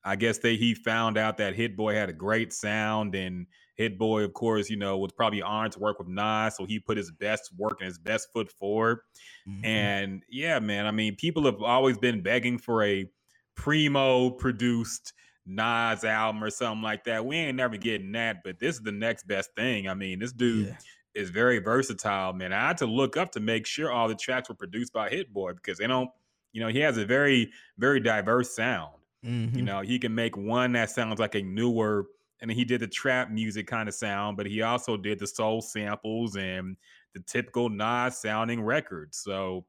I 0.04 0.16
guess 0.16 0.40
they 0.40 0.56
he 0.56 0.76
found 0.76 1.18
out 1.18 1.38
that 1.38 1.56
Hit 1.56 1.78
Boy 1.78 1.96
had 1.96 2.10
a 2.10 2.14
great 2.14 2.52
sound, 2.54 3.16
and 3.16 3.48
Hit 3.76 3.98
Boy, 3.98 4.24
of 4.24 4.34
course, 4.34 4.70
you 4.70 4.78
know, 4.78 4.98
was 4.98 5.12
probably 5.12 5.42
honored 5.42 5.74
to 5.74 5.80
work 5.80 6.00
with 6.00 6.08
Nas, 6.08 6.56
so 6.56 6.66
he 6.66 6.80
put 6.80 6.98
his 6.98 7.12
best 7.12 7.52
work 7.58 7.80
and 7.80 7.88
his 7.88 7.98
best 8.00 8.32
foot 8.32 8.52
forward. 8.52 9.00
Mhm. 9.48 9.66
And 9.66 10.24
yeah, 10.30 10.60
man, 10.60 10.86
I 10.86 10.92
mean, 10.92 11.16
people 11.16 11.46
have 11.46 11.62
always 11.62 11.98
been 11.98 12.22
begging 12.22 12.58
for 12.58 12.84
a 12.84 13.10
primo 13.56 14.32
produced 14.32 15.14
Nas 15.46 16.04
album 16.04 16.44
or 16.44 16.50
something 16.50 16.82
like 16.84 17.04
that. 17.06 17.26
We 17.26 17.36
ain't 17.38 17.58
never 17.58 17.78
getting 17.78 18.12
that, 18.14 18.38
but 18.44 18.60
this 18.60 18.76
is 18.78 18.82
the 18.84 18.92
next 18.92 19.28
best 19.28 19.56
thing. 19.56 19.88
I 19.88 19.94
mean, 19.94 20.20
this 20.20 20.34
dude 20.34 20.70
Yeah. 20.70 20.78
is 21.14 21.30
very 21.30 21.60
versatile, 21.60 22.34
man. 22.34 22.54
I 22.54 22.68
had 22.68 22.78
to 22.80 22.86
look 22.86 23.18
up 23.18 23.32
to 23.34 23.40
make 23.40 23.66
sure 23.66 23.92
all 23.92 24.08
the 24.08 24.16
tracks 24.16 24.50
were 24.50 24.56
produced 24.56 24.94
by 24.94 25.10
Hit 25.10 25.34
Boy 25.34 25.54
because 25.54 25.78
they 25.78 25.88
don't, 25.88 26.10
you 26.54 26.62
know, 26.62 26.68
he 26.70 26.80
has 26.80 26.98
a 26.98 27.06
very, 27.06 27.52
very 27.78 28.00
diverse 28.00 28.56
sound. 28.56 28.94
Mhm. 29.24 29.56
You 29.56 29.62
know, 29.64 29.82
he 29.82 30.00
can 30.00 30.16
make 30.16 30.36
one 30.38 30.74
that 30.74 30.90
sounds 30.90 31.20
like 31.20 31.36
a 31.36 31.42
newer, 31.42 32.08
and 32.42 32.52
he 32.52 32.66
did 32.66 32.82
the 32.82 32.88
trap 32.88 33.30
music 33.30 33.68
kind 33.68 33.88
of 33.88 33.96
sound, 33.96 34.38
but 34.38 34.46
he 34.46 34.62
also 34.62 34.98
did 34.98 35.20
the 35.20 35.28
soul 35.28 35.62
samples 35.62 36.36
and 36.36 36.76
the 37.14 37.22
typical 37.22 37.70
Nas 37.70 38.18
sounding 38.18 38.62
records. 38.62 39.18
So, 39.18 39.66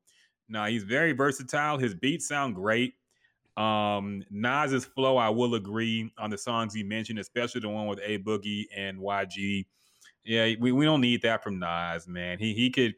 no, 0.49 0.65
he's 0.65 0.83
very 0.83 1.13
versatile. 1.13 1.79
His 1.79 1.95
beats 1.95 2.29
sound 2.29 2.55
great. 2.55 2.95
Um, 3.57 4.25
Nas's 4.31 4.85
flow, 4.85 5.17
I 5.17 5.29
will 5.29 5.55
agree 5.55 6.13
on 6.19 6.31
the 6.31 6.39
songs 6.39 6.75
you 6.75 6.85
mentioned, 6.85 7.19
especially 7.19 7.61
the 7.61 7.69
one 7.69 7.87
with 7.87 8.01
A 8.05 8.19
Boogie 8.19 8.65
and 8.75 8.99
YG. 8.99 9.67
Yeah, 10.25 10.55
we, 10.59 10.73
we 10.73 10.85
don't 10.85 11.01
need 11.01 11.23
that 11.23 11.45
from 11.45 11.59
Nas, 11.59 12.09
man. 12.09 12.39
He 12.39 12.55
he 12.55 12.71
could. 12.71 12.95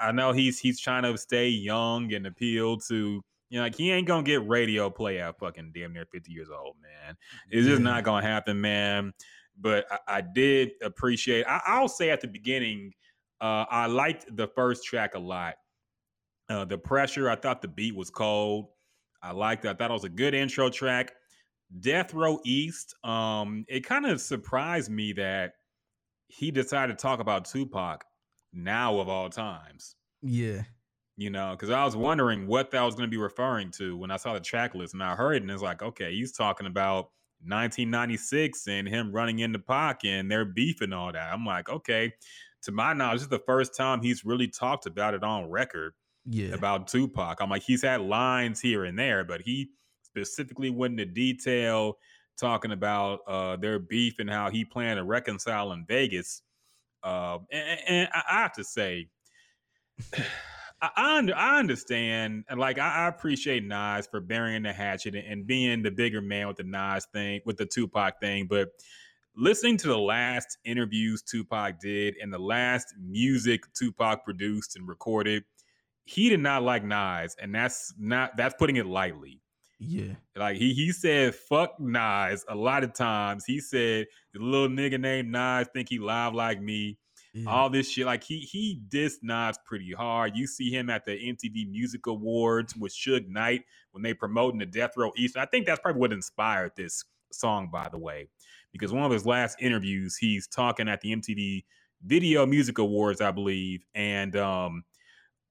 I 0.00 0.12
know 0.12 0.32
he's 0.32 0.58
he's 0.58 0.80
trying 0.80 1.04
to 1.04 1.16
stay 1.16 1.48
young 1.48 2.12
and 2.12 2.26
appeal 2.26 2.78
to 2.88 3.24
you 3.50 3.58
know, 3.58 3.64
like 3.64 3.74
he 3.74 3.90
ain't 3.90 4.06
gonna 4.06 4.22
get 4.22 4.46
radio 4.46 4.90
play 4.90 5.20
at 5.20 5.38
fucking 5.38 5.72
damn 5.74 5.92
near 5.92 6.06
50 6.06 6.32
years 6.32 6.48
old, 6.50 6.76
man. 6.82 7.16
It's 7.50 7.66
just 7.66 7.80
not 7.80 8.04
gonna 8.04 8.26
happen, 8.26 8.60
man. 8.60 9.12
But 9.60 9.86
I, 9.90 10.18
I 10.18 10.20
did 10.20 10.72
appreciate. 10.82 11.46
I, 11.46 11.60
I'll 11.66 11.88
say 11.88 12.10
at 12.10 12.20
the 12.20 12.28
beginning, 12.28 12.92
uh, 13.40 13.64
I 13.70 13.86
liked 13.86 14.34
the 14.36 14.48
first 14.48 14.84
track 14.84 15.14
a 15.14 15.18
lot. 15.18 15.54
Uh, 16.48 16.64
the 16.64 16.78
pressure, 16.78 17.28
I 17.28 17.36
thought 17.36 17.62
the 17.62 17.68
beat 17.68 17.94
was 17.94 18.10
cold. 18.10 18.66
I 19.22 19.32
liked 19.32 19.64
it. 19.64 19.68
I 19.68 19.74
thought 19.74 19.90
it 19.90 19.94
was 19.94 20.04
a 20.04 20.08
good 20.08 20.34
intro 20.34 20.70
track. 20.70 21.12
Death 21.80 22.14
Row 22.14 22.40
East. 22.44 22.94
Um, 23.04 23.64
it 23.68 23.84
kind 23.84 24.06
of 24.06 24.20
surprised 24.20 24.90
me 24.90 25.12
that 25.14 25.54
he 26.28 26.50
decided 26.50 26.96
to 26.96 27.02
talk 27.02 27.20
about 27.20 27.44
Tupac 27.44 28.04
now 28.52 28.98
of 28.98 29.08
all 29.08 29.28
times 29.28 29.96
Yeah. 30.22 30.62
You 31.18 31.30
know, 31.30 31.50
because 31.50 31.68
I 31.68 31.84
was 31.84 31.96
wondering 31.96 32.46
what 32.46 32.70
that 32.70 32.82
was 32.82 32.94
going 32.94 33.08
to 33.08 33.10
be 33.10 33.16
referring 33.20 33.72
to 33.72 33.96
when 33.96 34.12
I 34.12 34.16
saw 34.16 34.34
the 34.34 34.40
track 34.40 34.74
list, 34.76 34.94
and 34.94 35.02
I 35.02 35.16
heard 35.16 35.34
it, 35.34 35.42
and 35.42 35.50
it's 35.50 35.60
like, 35.60 35.82
okay, 35.82 36.14
he's 36.14 36.30
talking 36.32 36.66
about 36.68 37.10
1996 37.40 38.68
and 38.68 38.88
him 38.88 39.12
running 39.12 39.40
into 39.40 39.58
Pac 39.58 40.04
and 40.04 40.30
their 40.30 40.44
beef 40.44 40.80
and 40.80 40.94
all 40.94 41.12
that. 41.12 41.32
I'm 41.32 41.44
like, 41.44 41.68
okay, 41.68 42.12
to 42.62 42.72
my 42.72 42.92
knowledge, 42.92 43.16
this 43.18 43.22
is 43.22 43.28
the 43.28 43.42
first 43.46 43.76
time 43.76 44.00
he's 44.00 44.24
really 44.24 44.46
talked 44.48 44.86
about 44.86 45.14
it 45.14 45.24
on 45.24 45.50
record 45.50 45.94
Yeah. 46.24 46.54
about 46.54 46.86
Tupac. 46.86 47.40
I'm 47.40 47.50
like, 47.50 47.62
he's 47.62 47.82
had 47.82 48.00
lines 48.00 48.60
here 48.60 48.84
and 48.84 48.98
there, 48.98 49.24
but 49.24 49.40
he 49.40 49.70
specifically 50.02 50.70
went 50.70 50.98
into 51.00 51.12
detail 51.12 51.98
talking 52.38 52.70
about 52.70 53.20
uh, 53.26 53.56
their 53.56 53.80
beef 53.80 54.20
and 54.20 54.30
how 54.30 54.50
he 54.50 54.64
planned 54.64 54.98
to 54.98 55.04
reconcile 55.04 55.72
in 55.72 55.84
Vegas. 55.86 56.42
Uh, 57.02 57.38
and, 57.50 57.80
and 57.88 58.08
I 58.12 58.22
I 58.28 58.42
have 58.42 58.52
to 58.54 58.64
say, 58.64 59.08
I, 60.80 60.90
I, 60.96 61.18
under, 61.18 61.34
I 61.34 61.58
understand, 61.58 62.44
and 62.48 62.60
like 62.60 62.78
I, 62.78 63.04
I 63.04 63.08
appreciate 63.08 63.64
Nas 63.64 64.06
for 64.06 64.20
burying 64.20 64.62
the 64.62 64.72
hatchet 64.72 65.14
and, 65.14 65.26
and 65.26 65.46
being 65.46 65.82
the 65.82 65.90
bigger 65.90 66.20
man 66.20 66.48
with 66.48 66.56
the 66.56 66.64
Nas 66.64 67.06
thing, 67.12 67.40
with 67.44 67.56
the 67.56 67.66
Tupac 67.66 68.20
thing. 68.20 68.46
But 68.48 68.68
listening 69.36 69.76
to 69.78 69.88
the 69.88 69.98
last 69.98 70.58
interviews 70.64 71.22
Tupac 71.22 71.80
did 71.80 72.16
and 72.20 72.32
the 72.32 72.38
last 72.38 72.94
music 73.00 73.62
Tupac 73.74 74.24
produced 74.24 74.76
and 74.76 74.88
recorded, 74.88 75.44
he 76.04 76.28
did 76.28 76.40
not 76.40 76.62
like 76.62 76.84
Nas, 76.84 77.36
and 77.40 77.54
that's 77.54 77.92
not 77.98 78.36
that's 78.36 78.54
putting 78.58 78.76
it 78.76 78.86
lightly. 78.86 79.42
Yeah. 79.78 80.14
Like 80.34 80.56
he 80.56 80.74
he 80.74 80.92
said, 80.92 81.34
"Fuck 81.34 81.78
Nas" 81.78 82.44
a 82.48 82.54
lot 82.54 82.82
of 82.82 82.94
times. 82.94 83.44
He 83.44 83.60
said, 83.60 84.06
"The 84.32 84.40
little 84.40 84.68
nigga 84.68 85.00
named 85.00 85.30
Nas 85.30 85.68
think 85.72 85.88
he 85.88 85.98
live 85.98 86.34
like 86.34 86.60
me." 86.60 86.98
Yeah. 87.34 87.50
all 87.50 87.70
this 87.70 87.90
shit. 87.90 88.06
Like 88.06 88.24
he 88.24 88.40
he 88.40 88.80
dissed 88.88 89.18
Nas 89.22 89.58
pretty 89.64 89.92
hard. 89.92 90.36
You 90.36 90.46
see 90.46 90.70
him 90.70 90.90
at 90.90 91.04
the 91.04 91.12
MTV 91.12 91.70
Music 91.70 92.06
Awards 92.06 92.74
with 92.76 92.92
Suge 92.92 93.28
Knight 93.28 93.62
when 93.92 94.02
they 94.02 94.14
promoting 94.14 94.58
the 94.58 94.66
Death 94.66 94.92
Row 94.96 95.12
East. 95.16 95.36
I 95.36 95.44
think 95.44 95.66
that's 95.66 95.80
probably 95.80 96.00
what 96.00 96.12
inspired 96.12 96.72
this 96.76 97.04
song, 97.32 97.68
by 97.70 97.88
the 97.90 97.98
way, 97.98 98.28
because 98.72 98.92
one 98.92 99.04
of 99.04 99.12
his 99.12 99.26
last 99.26 99.58
interviews, 99.60 100.16
he's 100.16 100.46
talking 100.46 100.88
at 100.88 101.00
the 101.00 101.14
MTV 101.14 101.64
Video 102.04 102.46
Music 102.46 102.78
Awards, 102.78 103.20
I 103.20 103.30
believe, 103.30 103.84
and 103.94 104.34
um 104.36 104.84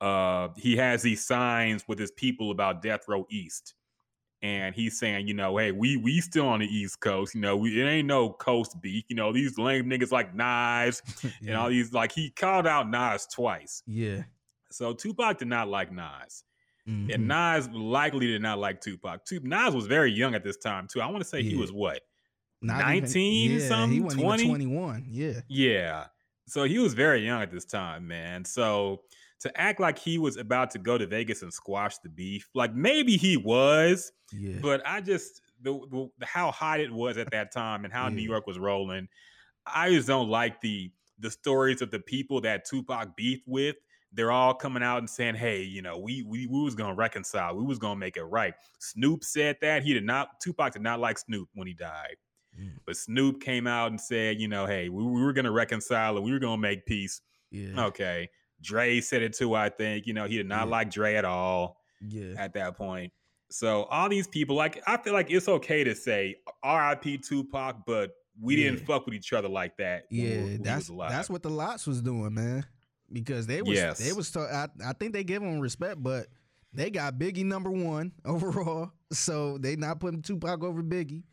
uh 0.02 0.50
he 0.58 0.78
has 0.78 1.02
these 1.02 1.26
signs 1.26 1.88
with 1.88 2.00
his 2.00 2.12
people 2.12 2.52
about 2.52 2.82
Death 2.82 3.02
Row 3.08 3.26
East. 3.30 3.76
And 4.44 4.76
he's 4.76 5.00
saying, 5.00 5.28
you 5.28 5.34
know, 5.34 5.58
hey, 5.58 5.72
we 5.72 5.98
we 5.98 6.22
still 6.22 6.48
on 6.48 6.60
the 6.60 6.68
East 6.68 7.00
Coast. 7.00 7.34
You 7.34 7.42
know, 7.42 7.58
we, 7.58 7.82
it 7.82 7.86
ain't 7.88 8.08
no 8.08 8.30
coast 8.30 8.80
beef. 8.82 9.04
You 9.08 9.16
know, 9.16 9.34
these 9.34 9.58
lame 9.58 9.86
niggas 9.86 10.12
like 10.12 10.36
Knives 10.36 11.02
and 11.42 11.56
all 11.56 11.70
these 11.70 11.92
like 11.92 12.12
he 12.12 12.30
called 12.30 12.68
out 12.68 12.88
Nas 12.90 13.26
twice. 13.34 13.82
Yeah. 13.88 14.24
So 14.72 14.94
Tupac 14.94 15.40
did 15.40 15.48
not 15.48 15.70
like 15.70 15.92
Nas, 15.92 16.44
Mhm. 16.88 17.14
and 17.16 17.28
Nas 17.28 17.68
likely 17.70 18.28
did 18.28 18.42
not 18.44 18.60
like 18.60 18.80
Tupac. 18.80 19.26
Tu- 19.26 19.40
Nas 19.42 19.74
was 19.74 19.88
very 19.88 20.12
young 20.12 20.36
at 20.36 20.44
this 20.44 20.58
time 20.58 20.88
too. 20.88 21.02
I 21.02 21.08
want 21.08 21.20
to 21.24 21.28
say 21.28 21.42
he 21.42 21.56
was 21.56 21.72
what? 21.72 22.02
Not 22.62 22.80
19 22.82 23.52
yeah, 23.52 23.58
He 23.58 23.68
something, 23.68 24.04
wasn't 24.04 24.22
20? 24.22 24.44
even 24.44 24.50
21. 24.56 25.06
Yeah. 25.10 25.40
Yeah. 25.48 26.06
So 26.48 26.64
he 26.66 26.78
was 26.80 26.94
very 26.94 27.26
young 27.26 27.42
at 27.42 27.52
this 27.52 27.66
time, 27.66 28.08
man. 28.08 28.46
So 28.46 29.02
to 29.42 29.56
act 29.62 29.80
like 29.80 30.00
he 30.00 30.18
was 30.18 30.38
about 30.38 30.72
to 30.72 30.80
go 30.80 30.98
to 30.98 31.06
Vegas 31.06 31.42
and 31.44 31.54
squash 31.54 31.98
the 32.00 32.10
beef, 32.10 32.50
like 32.56 32.74
maybe 32.74 33.18
he 33.18 33.38
was, 33.38 34.12
Yeah. 34.34 34.58
but 34.62 34.82
I 34.86 35.02
just 35.02 35.42
the, 35.62 35.74
the 36.20 36.26
how 36.26 36.52
hot 36.52 36.80
it 36.80 36.92
was 36.92 37.18
at 37.18 37.32
that 37.32 37.52
time 37.52 37.84
and 37.84 37.94
how 37.94 38.10
New 38.10 38.22
York 38.22 38.46
was 38.48 38.58
rolling. 38.60 39.08
I 39.66 39.90
just 39.92 40.08
don't 40.08 40.30
like 40.30 40.62
the 40.62 40.92
the 41.20 41.32
stories 41.32 41.82
of 41.82 41.90
the 41.92 42.00
people 42.00 42.42
that 42.42 42.66
Tupac 42.66 43.16
beefed 43.16 43.48
with. 43.48 43.76
They're 44.14 44.32
all 44.32 44.54
coming 44.54 44.82
out 44.84 45.00
and 45.00 45.10
saying, 45.10 45.36
"Hey, 45.36 45.62
you 45.64 45.82
know, 45.82 45.98
we 45.98 46.24
we, 46.24 46.48
we 46.48 46.62
was 46.64 46.76
gonna 46.76 46.94
reconcile. 46.96 47.56
We 47.56 47.64
was 47.66 47.78
gonna 47.80 48.00
make 48.00 48.18
it 48.18 48.24
right." 48.24 48.54
Snoop 48.80 49.24
said 49.24 49.58
that 49.62 49.84
he 49.84 49.94
did 49.94 50.06
not. 50.06 50.40
Tupac 50.42 50.74
did 50.74 50.82
not 50.82 51.00
like 51.00 51.18
Snoop 51.18 51.50
when 51.54 51.68
he 51.68 51.74
died, 51.74 52.16
Mm. 52.60 52.78
but 52.86 52.96
Snoop 52.98 53.42
came 53.42 53.68
out 53.68 53.90
and 53.90 54.00
said, 54.00 54.40
"You 54.40 54.48
know, 54.48 54.66
hey, 54.66 54.90
we, 54.90 55.04
we 55.04 55.22
were 55.22 55.34
gonna 55.34 55.52
reconcile 55.52 56.16
and 56.16 56.26
we 56.26 56.32
were 56.32 56.40
gonna 56.40 56.58
make 56.62 56.86
peace." 56.86 57.22
yeah. 57.52 57.86
Okay, 57.86 58.30
Dre 58.62 59.00
said 59.02 59.22
it 59.22 59.34
too. 59.34 59.54
I 59.56 59.70
think 59.70 60.08
you 60.08 60.14
know 60.14 60.26
he 60.26 60.38
did 60.38 60.48
not 60.48 60.66
Yeah. 60.68 60.72
like 60.72 60.92
Dre 60.92 61.16
at 61.16 61.26
all 61.26 61.82
Yeah. 62.08 62.34
at 62.38 62.54
that 62.54 62.76
point. 62.78 63.12
So 63.50 63.84
all 63.86 64.10
these 64.10 64.28
people, 64.28 64.58
like, 64.58 64.84
I 64.86 64.98
feel 64.98 65.14
like 65.14 65.32
it's 65.32 65.48
okay 65.48 65.86
to 65.86 65.96
say 65.96 66.36
R.I.P. 66.64 67.20
Tupac, 67.20 67.86
but 67.86 68.12
we 68.42 68.58
didn't 68.58 68.80
fuck 68.86 69.06
with 69.06 69.16
each 69.16 69.32
other 69.32 69.48
like 69.48 69.78
that. 69.78 70.06
we- 70.12 70.18
Yeah, 70.22 70.38
when 70.44 70.48
he 70.52 70.58
that's 70.58 70.90
that's 70.90 71.30
what 71.30 71.44
the 71.44 71.50
LOX 71.50 71.88
was 71.88 72.02
doing, 72.02 72.34
man. 72.34 72.66
Because 73.12 73.48
they 73.48 73.62
was 73.62 73.98
they 74.00 74.12
was 74.12 74.36
I, 74.36 74.68
I 74.86 74.94
think 74.94 75.14
they 75.14 75.24
give 75.24 75.42
them 75.42 75.60
respect, 75.60 76.04
but 76.04 76.28
they 76.74 76.90
got 76.90 77.18
Biggie 77.18 77.46
number 77.46 77.72
one 77.72 78.12
overall, 78.26 78.92
so 79.14 79.58
they 79.58 79.76
not 79.78 80.00
putting 80.02 80.22
Tupac 80.22 80.62
over 80.64 80.84
Biggie. 80.84 81.24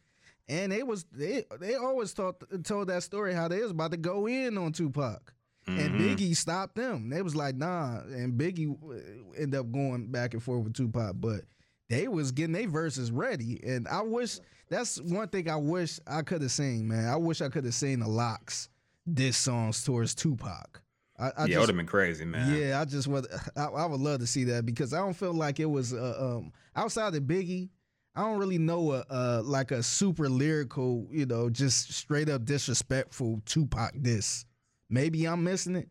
And 0.49 0.71
they 0.71 0.83
was 0.85 1.05
they 1.11 1.45
they 1.59 1.75
always 1.75 2.13
taught 2.15 2.37
told 2.65 2.89
that 2.91 3.03
story 3.03 3.35
how 3.35 3.49
they 3.49 3.61
was 3.61 3.73
about 3.73 3.91
to 3.91 3.97
go 3.97 4.29
in 4.29 4.57
on 4.57 4.73
Tupac, 4.73 5.35
and 5.67 5.95
Mhm. 5.95 5.99
Biggie 6.01 6.37
stopped 6.37 6.75
them. 6.77 7.09
They 7.09 7.23
was 7.23 7.35
like 7.35 7.57
nah, 7.57 8.01
and 8.03 8.39
Biggie 8.39 8.71
uh, 8.71 8.95
ended 9.37 9.59
up 9.59 9.71
going 9.73 10.09
back 10.11 10.35
and 10.35 10.43
forth 10.43 10.65
with 10.65 10.75
Tupac, 10.75 11.15
but 11.19 11.43
they 11.89 12.09
was 12.09 12.33
getting 12.33 12.53
their 12.53 12.69
verses 12.69 13.11
ready. 13.11 13.61
And 13.65 13.87
I 13.89 14.03
wish 14.03 14.39
that's 14.69 15.01
one 15.01 15.29
thing 15.29 15.49
I 15.49 15.57
wish 15.57 16.01
I 16.07 16.23
could 16.23 16.43
have 16.43 16.51
seen, 16.51 16.89
man. 16.89 17.09
I 17.09 17.17
wish 17.17 17.41
I 17.41 17.49
could 17.49 17.65
have 17.65 17.75
seen 17.75 18.01
the 18.01 18.09
LOX 18.09 18.69
diss 19.13 19.37
songs 19.37 19.85
towards 19.85 20.15
Tupac. 20.15 20.81
I, 21.19 21.31
I 21.37 21.45
yeah, 21.47 21.57
it 21.57 21.61
would 21.61 21.69
have 21.69 21.77
been 21.77 21.87
crazy, 21.87 22.25
man. 22.25 22.59
yeah, 22.61 22.81
I 22.81 22.85
just 22.85 23.07
would. 23.07 23.27
I, 23.57 23.67
I 23.67 23.87
would 23.87 24.01
love 24.01 24.21
to 24.21 24.27
see 24.27 24.45
that 24.45 24.67
because 24.67 24.93
I 24.93 24.99
don't 24.99 25.13
feel 25.15 25.33
like 25.35 25.61
it 25.61 25.67
was 25.71 25.93
uh, 25.95 26.17
um 26.39 26.53
outside 26.75 27.15
of 27.15 27.23
Biggie. 27.25 27.69
I 28.17 28.23
don't 28.23 28.39
really 28.39 28.59
know 28.59 28.93
a 28.93 29.05
uh 29.11 29.43
like 29.45 29.71
a 29.71 29.83
super 29.83 30.29
lyrical, 30.29 31.07
you 31.11 31.27
know, 31.27 31.51
just 31.51 31.93
straight 31.93 32.29
up 32.29 32.45
disrespectful 32.45 33.43
Tupac 33.45 33.93
diss. 34.03 34.45
Maybe 34.91 35.27
I'm 35.27 35.45
missing 35.45 35.77
it, 35.77 35.89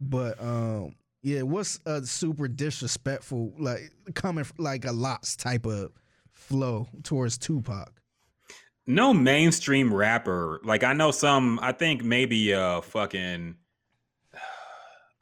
but 0.00 0.40
um 0.42 0.96
yeah, 1.22 1.42
what's 1.42 1.80
a 1.86 2.02
super 2.06 2.46
disrespectful 2.46 3.52
like 3.58 3.92
coming 4.14 4.44
like 4.58 4.84
a 4.84 4.92
LOX 4.92 5.34
type 5.34 5.66
of 5.66 5.90
flow 6.32 6.86
towards 7.02 7.36
Tupac? 7.38 7.92
No 8.86 9.12
mainstream 9.12 9.92
rapper. 9.92 10.60
Like 10.62 10.84
I 10.84 10.92
know 10.92 11.10
some. 11.10 11.58
I 11.60 11.72
think 11.72 12.04
maybe 12.04 12.54
uh 12.54 12.80
fucking. 12.80 13.56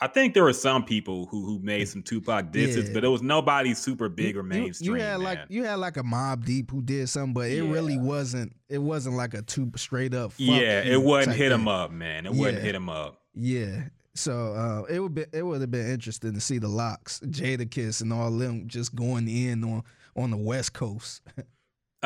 I 0.00 0.08
think 0.08 0.34
there 0.34 0.42
were 0.42 0.52
some 0.52 0.84
people 0.84 1.26
who 1.26 1.44
who 1.46 1.60
made 1.60 1.88
some 1.88 2.02
Tupac 2.02 2.50
disses, 2.50 2.88
Yeah. 2.88 2.94
but 2.94 3.04
it 3.04 3.08
was 3.08 3.22
nobody 3.22 3.74
super 3.74 4.08
big 4.08 4.34
You- 4.34 4.40
or 4.40 4.42
mainstream. 4.42 4.96
You, 4.96 5.02
had 5.02 5.20
like 5.20 5.38
you 5.48 5.64
had 5.64 5.76
like 5.76 5.96
a 5.96 6.02
Mobb 6.02 6.44
Deep 6.44 6.70
who 6.70 6.82
did 6.82 7.08
something, 7.08 7.32
but 7.32 7.50
it 7.50 7.62
really 7.62 7.96
wasn't. 7.98 8.54
It 8.68 8.78
wasn't 8.78 9.16
like 9.16 9.34
a 9.34 9.42
two 9.42 9.70
straight 9.76 10.12
up. 10.14 10.32
fuck 10.32 10.40
yeah, 10.40 10.80
it 10.82 11.00
wasn't 11.00 11.36
hit 11.36 11.52
him 11.52 11.68
up, 11.68 11.90
man. 11.92 12.26
It 12.26 12.32
wasn't 12.32 12.62
hit 12.62 12.74
him 12.74 12.88
up. 12.88 13.20
Yeah. 13.34 13.84
So 14.16 14.52
uh, 14.54 14.82
it 14.92 15.00
would 15.00 15.14
be 15.14 15.24
it 15.32 15.42
would 15.42 15.60
have 15.60 15.70
been 15.70 15.88
interesting 15.90 16.34
to 16.34 16.40
see 16.40 16.58
the 16.58 16.68
LOX, 16.68 17.20
Jada 17.20 17.68
Kiss, 17.70 18.00
and 18.00 18.12
all 18.12 18.30
them 18.30 18.68
just 18.68 18.94
going 18.94 19.28
in 19.28 19.64
on 19.64 19.82
on 20.16 20.30
the 20.30 20.36
West 20.36 20.72
Coast. 20.72 21.22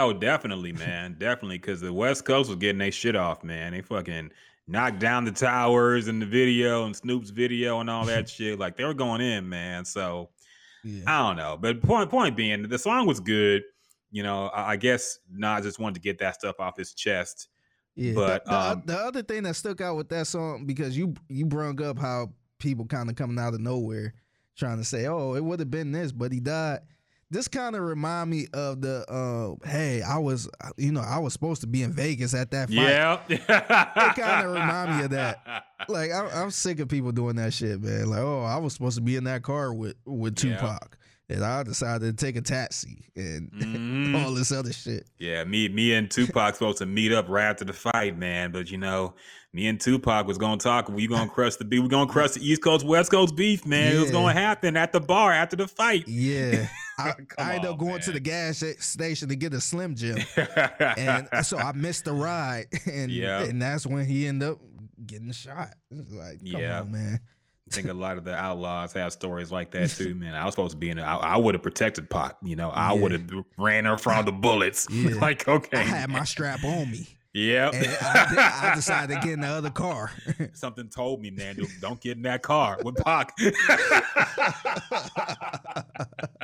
Oh, 0.01 0.13
definitely, 0.13 0.73
man. 0.73 1.17
definitely. 1.19 1.59
Cause 1.59 1.81
the 1.81 1.93
West 1.93 2.25
Coast 2.25 2.49
was 2.49 2.59
getting 2.61 2.79
their 2.79 2.93
shit 2.93 3.17
off, 3.17 3.43
man. 3.43 3.73
They 3.73 3.81
fucking 3.81 4.31
knocked 4.69 5.01
down 5.01 5.25
the 5.25 5.33
towers 5.33 6.09
and 6.09 6.21
the 6.21 6.27
video 6.27 6.85
and 6.85 6.95
Snoop's 6.95 7.31
video 7.31 7.81
and 7.81 7.89
all 7.91 8.05
that 8.05 8.29
shit. 8.29 8.59
Like 8.59 8.77
they 8.77 8.85
were 8.85 8.95
going 8.95 9.21
in, 9.21 9.49
man. 9.49 9.85
So 9.85 10.29
Yeah. 10.85 11.03
I 11.07 11.27
don't 11.27 11.37
know. 11.37 11.57
But 11.61 11.83
point 11.83 12.11
point 12.11 12.37
being, 12.37 12.69
the 12.69 12.79
song 12.79 13.07
was 13.07 13.19
good. 13.19 13.63
You 14.11 14.23
know, 14.23 14.47
I, 14.49 14.73
I 14.73 14.77
guess 14.77 15.19
Nas 15.31 15.65
just 15.65 15.79
wanted 15.79 15.95
to 15.95 16.01
get 16.01 16.19
that 16.19 16.35
stuff 16.35 16.61
off 16.61 16.77
his 16.77 16.95
chest. 16.95 17.49
Yeah, 17.95 18.13
But, 18.15 18.45
the, 18.45 18.51
the, 18.51 18.57
um, 18.57 18.83
the 18.87 18.97
other 18.97 19.23
thing 19.23 19.43
that 19.43 19.57
stuck 19.57 19.81
out 19.81 19.97
with 19.97 20.09
that 20.11 20.27
song 20.29 20.67
because 20.67 20.97
you 20.97 21.15
you 21.29 21.47
brung 21.47 21.83
up 21.83 21.99
how 21.99 22.31
people 22.59 22.85
kind 22.85 23.11
of 23.11 23.17
coming 23.17 23.39
out 23.39 23.55
of 23.55 23.61
nowhere 23.61 24.15
trying 24.57 24.79
to 24.79 24.85
say, 24.85 25.07
"Oh, 25.07 25.35
it 25.35 25.43
would 25.45 25.59
have 25.61 25.71
been 25.71 25.91
this, 25.93 26.13
but 26.13 26.31
he 26.33 26.41
died." 26.41 26.81
This 27.31 27.47
kind 27.47 27.77
of 27.77 27.83
remind 27.83 28.31
me 28.31 28.47
of 28.55 28.81
the, 28.81 29.05
uh, 29.11 29.69
"Hey, 29.69 30.01
I 30.01 30.17
was, 30.17 30.49
you 30.79 30.93
know, 30.93 31.01
I 31.03 31.19
was 31.19 31.35
supposed 31.35 31.61
to 31.61 31.67
be 31.67 31.83
in 31.83 31.93
Vegas 31.93 32.33
at 32.33 32.51
that 32.53 32.69
fight." 32.69 32.77
Yeah. 32.77 33.21
it 33.29 34.15
kinda 34.15 34.49
remind 34.49 34.97
me 34.99 35.05
of 35.05 35.11
that. 35.11 35.65
Like 35.89 36.11
I'm, 36.11 36.27
I'm 36.33 36.51
sick 36.51 36.81
of 36.81 36.89
people 36.89 37.13
doing 37.13 37.37
that 37.37 37.53
shit, 37.53 37.83
man. 37.83 38.09
Like, 38.09 38.21
oh, 38.21 38.43
I 38.43 38.57
was 38.57 38.73
supposed 38.73 38.97
to 38.97 39.03
be 39.03 39.17
in 39.17 39.25
that 39.25 39.43
car 39.43 39.75
with 39.75 39.97
with. 40.07 40.37
Tupac, 40.37 40.97
and 41.31 41.45
I 41.45 41.63
decided 41.63 42.17
to 42.19 42.25
take 42.27 42.37
a 42.37 42.41
taxi 42.41 43.05
and 43.17 43.51
Mhm. 43.53 44.25
all 44.25 44.33
this 44.35 44.51
other 44.53 44.73
shit. 44.73 45.07
Yeah, 45.19 45.45
me, 45.45 45.69
me 45.69 45.93
and 45.95 46.11
Tupac 46.11 46.55
supposed 46.55 46.79
to 46.79 46.87
meet 46.87 47.13
up 47.13 47.29
right 47.29 47.45
after 47.51 47.65
the 47.65 47.73
fight, 47.73 48.17
man. 48.19 48.51
But 48.53 48.71
you 48.71 48.79
know, 48.79 49.15
me 49.53 49.67
and 49.69 49.81
Tupac 49.81 50.27
was 50.27 50.39
gonna 50.39 50.57
talk. 50.59 50.89
We 50.89 51.07
gonna 51.07 51.29
crush 51.35 51.57
the 51.57 51.65
beef. 51.65 51.83
We 51.83 51.89
gonna 51.89 52.11
crush 52.11 52.33
the 52.33 52.41
East 52.47 52.63
Coast 52.63 52.85
West 52.87 53.11
Coast 53.11 53.37
beef, 53.37 53.67
man. 53.67 53.97
It 53.97 54.01
was 54.01 54.11
gonna 54.11 54.33
happen 54.33 54.77
at 54.77 54.93
the 54.93 55.01
bar 55.01 55.33
after 55.33 55.57
the 55.57 55.69
fight. 55.69 56.07
Yeah, 56.09 56.69
I, 56.99 57.13
I 57.39 57.55
ended 57.57 57.71
up 57.71 57.79
going 57.79 58.01
to 58.03 58.13
the 58.13 58.21
gas 58.21 58.63
station 58.81 59.29
to 59.29 59.37
get 59.37 59.53
a 59.55 59.61
Slim 59.61 59.95
Jim, 59.95 60.19
and 60.97 61.29
so 61.43 61.59
I 61.59 61.73
missed 61.73 62.05
the 62.07 62.13
ride, 62.13 62.67
and 62.91 63.11
Yeah. 63.11 63.43
and 63.45 63.61
that's 63.61 63.87
when 63.87 64.07
he 64.07 64.27
ended 64.27 64.51
up 64.51 64.59
getting 65.07 65.31
shot. 65.33 65.75
Like, 65.91 66.39
come 66.41 66.61
Yeah. 66.61 66.81
on, 66.81 66.91
man. 66.93 67.21
I 67.71 67.75
think 67.75 67.89
a 67.89 67.93
lot 67.95 68.17
of 68.17 68.25
the 68.25 68.33
Outlawz 68.33 68.93
have 68.95 69.13
stories 69.13 69.53
like 69.53 69.71
that 69.73 69.91
too, 69.97 70.15
man. 70.15 70.35
I 70.35 70.45
was 70.45 70.55
supposed 70.55 70.73
to 70.73 70.77
be 70.79 70.91
in. 70.91 70.99
it. 70.99 71.03
I, 71.03 71.37
would 71.37 71.55
have 71.55 71.63
protected 71.63 72.09
Pac. 72.11 72.37
You 72.43 72.57
know, 72.57 72.71
I 72.71 72.95
Yeah. 72.95 73.01
would 73.01 73.13
have 73.13 73.31
ran 73.59 73.85
her 73.85 73.99
from 73.99 74.25
the 74.25 74.33
bullets. 74.33 74.87
Yeah. 74.99 75.15
like 75.21 75.47
okay, 75.47 75.79
I 75.79 75.83
had 75.83 76.11
my 76.11 76.25
strap 76.25 76.65
on 76.65 76.91
me, 76.91 77.07
Yep. 77.35 77.75
and 77.75 77.87
I, 78.01 78.71
I 78.73 78.75
decided 78.75 79.15
to 79.15 79.21
get 79.21 79.35
in 79.35 79.41
the 79.43 79.49
other 79.49 79.71
car. 79.71 80.11
Something 80.55 80.89
told 80.89 81.21
me, 81.21 81.31
man, 81.31 81.57
don't- 81.57 81.81
don't 81.81 82.01
get 82.01 82.17
in 82.17 82.23
that 82.23 82.43
car 82.43 82.79
with 82.83 82.97
Pac. 82.97 83.33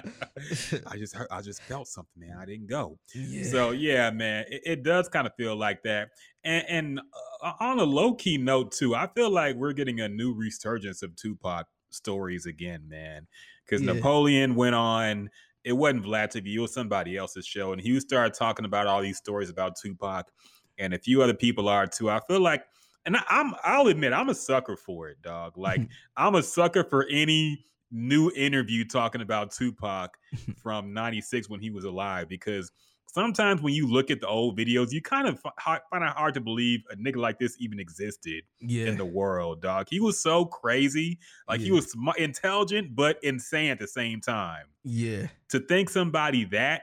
I 0.87 0.97
just 0.97 1.14
heard, 1.14 1.29
I 1.31 1.40
just 1.40 1.62
felt 1.62 1.88
something, 1.88 2.27
man. 2.29 2.37
I 2.40 2.45
didn't 2.45 2.67
go. 2.69 2.99
yeah. 3.14 3.45
So 3.51 3.71
yeah, 3.71 4.11
man, 4.11 4.45
it, 4.49 4.62
it 4.64 4.83
does 4.83 5.09
kind 5.09 5.27
of 5.27 5.35
feel 5.37 5.57
like 5.57 5.83
that. 5.85 6.11
And, 6.45 6.64
and 6.69 7.01
uh, 7.43 7.53
on 7.61 7.79
a 7.79 7.85
low 7.85 8.14
key 8.14 8.38
note 8.38 8.73
too, 8.73 8.95
I 8.95 9.07
feel 9.14 9.31
like 9.31 9.57
we're 9.57 9.73
getting 9.73 10.01
a 10.01 10.09
new 10.09 10.35
resurgence 10.35 11.03
of 11.03 11.14
Tupac 11.17 11.67
stories 11.90 12.47
again, 12.47 12.83
man. 12.88 13.27
Because 13.64 13.83
Yeah. 13.83 13.93
Napoleon 13.95 14.55
went 14.55 14.75
on. 14.75 15.31
It 15.64 15.73
wasn't 15.73 16.05
Vlad 16.05 16.29
TV. 16.33 16.55
It 16.55 16.59
was 16.61 16.75
somebody 16.75 17.17
else's 17.17 17.47
show, 17.47 17.73
and 17.73 17.81
he 17.81 17.99
started 17.99 18.35
talking 18.35 18.67
about 18.67 18.87
all 18.87 19.01
these 19.01 19.17
stories 19.17 19.49
about 19.49 19.77
Tupac, 19.81 20.31
and 20.77 20.93
a 20.93 20.99
few 20.99 21.23
other 21.23 21.33
people 21.33 21.69
are 21.71 21.87
too. 21.87 22.11
I 22.11 22.21
feel 22.29 22.40
like, 22.40 22.64
and 23.07 23.17
I, 23.17 23.23
I'm, 23.31 23.55
I'll 23.64 23.87
admit, 23.87 24.12
I'm 24.12 24.29
a 24.29 24.35
sucker 24.35 24.77
for 24.77 25.09
it, 25.09 25.23
dog. 25.23 25.57
Like 25.57 25.81
I'm 26.19 26.35
a 26.35 26.43
sucker 26.43 26.85
for 26.85 27.07
any 27.11 27.64
new 27.94 28.30
interview 28.33 28.85
talking 28.85 29.20
about 29.22 29.52
Tupac 29.52 30.16
from 30.57 30.92
96 30.92 31.48
when 31.48 31.61
he 31.61 31.70
was 31.70 31.85
alive 31.85 32.28
because 32.28 32.70
sometimes 33.07 33.62
when 33.62 33.72
you 33.72 33.87
look 33.87 34.11
at 34.11 34.20
the 34.20 34.26
old 34.26 34.59
videos, 34.59 34.90
you 34.90 35.00
kind 35.00 35.28
of 35.28 35.38
find 35.40 35.80
it 36.02 36.11
hard 36.11 36.35
to 36.35 36.40
believe 36.40 36.80
a 36.90 36.96
nigga 36.96 37.16
like 37.16 37.38
this 37.38 37.57
even 37.61 37.78
existed 37.78 38.42
yeah, 38.61 38.87
in 38.87 38.96
the 38.96 39.04
world, 39.04 39.62
dog. 39.62 39.87
He 39.88 40.00
was 40.00 40.20
so 40.20 40.44
crazy. 40.44 41.18
Like 41.48 41.61
he 41.61 41.70
was 41.70 41.92
sm- 41.92 42.09
intelligent 42.18 42.96
but 42.96 43.18
insane 43.22 43.70
at 43.70 43.78
the 43.78 43.87
same 43.87 44.20
time. 44.20 44.66
yeah, 44.83 45.28
To 45.50 45.61
think 45.61 45.88
somebody 45.90 46.44
that 46.46 46.83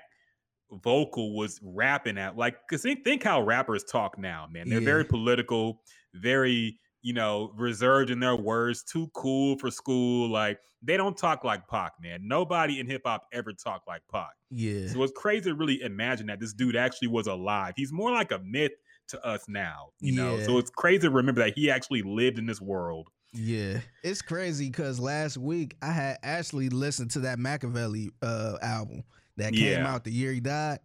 vocal 0.71 1.35
was 1.35 1.59
rapping 1.61 2.17
at 2.17 2.37
like 2.37 2.55
cuz 2.69 2.81
think, 2.83 3.03
think 3.03 3.23
how 3.23 3.41
rappers 3.41 3.83
talk 3.83 4.17
now, 4.17 4.47
man. 4.49 4.69
They're 4.69 4.79
Yeah. 4.79 4.85
very 4.85 5.03
political, 5.05 5.83
very 6.13 6.79
you 7.01 7.13
know, 7.13 7.51
reserved 7.55 8.09
in 8.09 8.19
their 8.19 8.35
words, 8.35 8.83
too 8.83 9.09
cool 9.13 9.57
for 9.57 9.71
school. 9.71 10.29
Like 10.29 10.59
they 10.81 10.97
don't 10.97 11.17
talk 11.17 11.43
like 11.43 11.67
Pac, 11.67 11.93
man. 12.01 12.27
Nobody 12.27 12.79
in 12.79 12.87
hip 12.87 13.01
hop 13.05 13.27
ever 13.33 13.53
talked 13.53 13.87
like 13.87 14.01
Pac. 14.11 14.31
yeah, 14.49 14.87
So 14.87 15.03
it's 15.03 15.13
crazy 15.15 15.49
to 15.49 15.55
really 15.55 15.81
imagine 15.81 16.27
that 16.27 16.39
this 16.39 16.53
dude 16.53 16.75
actually 16.75 17.07
was 17.09 17.27
alive. 17.27 17.73
He's 17.75 17.91
more 17.93 18.11
like 18.11 18.31
a 18.31 18.39
myth 18.39 18.71
to 19.09 19.25
us 19.25 19.45
now, 19.47 19.89
you 19.99 20.13
know. 20.15 20.39
So 20.41 20.57
it's 20.57 20.69
crazy 20.69 21.01
to 21.01 21.09
remember 21.11 21.43
that 21.43 21.53
he 21.55 21.69
actually 21.69 22.01
lived 22.01 22.37
in 22.39 22.45
this 22.45 22.61
world. 22.61 23.09
yeah. 23.33 23.79
It's 24.03 24.21
crazy 24.21 24.67
because 24.69 24.99
last 24.99 25.37
week 25.37 25.75
I 25.81 25.91
had 25.91 26.17
actually 26.23 26.69
listened 26.69 27.11
to 27.11 27.19
that 27.21 27.37
Makaveli 27.39 28.09
uh, 28.21 28.57
album 28.61 29.03
that 29.37 29.53
came 29.53 29.79
Yeah. 29.81 29.87
out 29.93 30.03
the 30.03 30.11
year 30.11 30.31
he 30.31 30.39
died. 30.39 30.79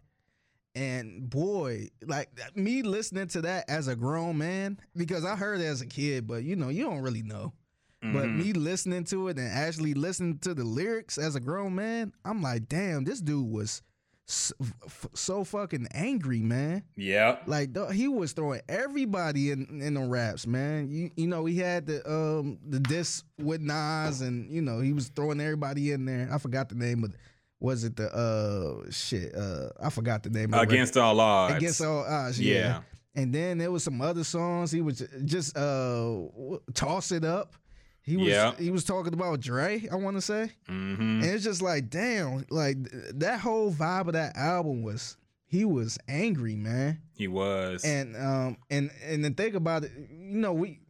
And 0.77 1.29
boy, 1.31 1.89
like 2.07 2.29
me 2.55 2.83
listening 2.83 3.29
to 3.29 3.41
that 3.43 3.65
as 3.71 3.89
a 3.89 3.97
grown 3.97 4.37
man, 4.37 4.79
because 4.95 5.25
I 5.25 5.35
heard 5.35 5.61
it 5.61 5.65
as 5.65 5.81
a 5.81 5.87
kid, 5.87 6.27
but 6.27 6.45
you 6.45 6.55
know, 6.55 6.69
you 6.69 6.85
don't 6.85 7.01
really 7.01 7.23
know. 7.23 7.55
But 8.03 8.27
Mhm. 8.29 8.37
me 8.37 8.53
listening 8.53 9.05
to 9.05 9.29
it 9.29 9.39
and 9.39 9.49
actually 9.49 9.95
listening 9.95 10.39
to 10.41 10.53
the 10.55 10.65
lyrics 10.65 11.17
as 11.17 11.35
a 11.35 11.41
grown 11.41 11.75
man, 11.75 12.13
I'm 12.27 12.43
like, 12.43 12.69
damn, 12.69 13.05
this 13.05 13.21
dude 13.23 13.51
was 13.51 13.81
so, 14.27 14.55
so 15.15 15.45
fucking 15.45 15.87
angry, 15.93 16.41
man. 16.41 16.83
yeah, 16.97 17.39
Like 17.47 17.71
he 17.93 18.07
was 18.09 18.33
throwing 18.33 18.61
everybody 18.69 19.51
in 19.53 19.81
in 19.81 19.95
the 19.95 20.01
raps, 20.03 20.47
man. 20.47 20.91
You 20.91 21.11
you 21.17 21.27
know 21.27 21.47
he 21.47 21.59
had 21.59 21.87
the 21.87 22.07
um 22.11 22.59
the 22.69 22.81
diss 22.81 23.25
with 23.39 23.61
Nas, 23.63 24.21
and 24.21 24.51
you 24.53 24.61
know 24.61 24.81
he 24.81 24.93
was 24.93 25.09
throwing 25.09 25.41
everybody 25.41 25.93
in 25.93 26.05
there. 26.05 26.29
I 26.31 26.39
forgot 26.39 26.69
the 26.69 26.75
name 26.75 27.03
of 27.03 27.15
was 27.61 27.85
it 27.85 27.97
the 27.97 28.09
uh 28.15 28.91
shit 28.91 29.35
uh 29.35 29.69
I 29.81 29.91
forgot 29.91 30.23
the 30.23 30.31
name 30.31 30.47
of 30.47 30.51
the 30.53 30.57
record. 30.59 30.73
against 30.75 30.97
all 30.97 31.19
odds. 31.21 31.55
against 31.57 31.81
all 31.83 32.05
odds, 32.05 32.41
yeah. 32.41 32.55
yeah. 32.55 32.81
And 33.15 33.35
then 33.35 33.57
there 33.59 33.71
was 33.71 33.83
some 33.83 34.01
other 34.03 34.25
songs. 34.25 34.71
He 34.71 34.83
was 34.83 35.03
just 35.25 35.57
uh 35.57 36.17
toss 36.75 37.13
it 37.13 37.25
up. 37.25 37.55
He 38.03 38.17
was 38.17 38.29
Yeah. 38.29 38.55
he 38.59 38.71
was 38.71 38.85
talking 38.85 39.15
about 39.15 39.41
Dre. 39.41 39.89
I 39.91 39.97
want 39.97 40.17
to 40.17 40.21
say. 40.21 40.51
hmm 40.69 41.23
And 41.23 41.25
it's 41.25 41.43
just 41.45 41.63
like, 41.63 41.89
damn, 41.91 42.45
like 42.51 42.77
that 43.15 43.41
whole 43.41 43.73
vibe 43.73 44.09
of 44.09 44.13
that 44.13 44.37
album 44.37 44.83
was 44.83 45.17
he 45.47 45.65
was 45.65 45.97
angry, 46.09 46.57
man. 46.57 47.01
He 47.17 47.27
was. 47.27 47.85
And 47.85 48.15
um 48.17 48.59
and 48.71 48.91
and 49.05 49.25
then 49.25 49.35
think 49.35 49.55
about 49.55 49.85
it, 49.85 49.93
you 50.11 50.37
know, 50.39 50.53
we 50.53 50.81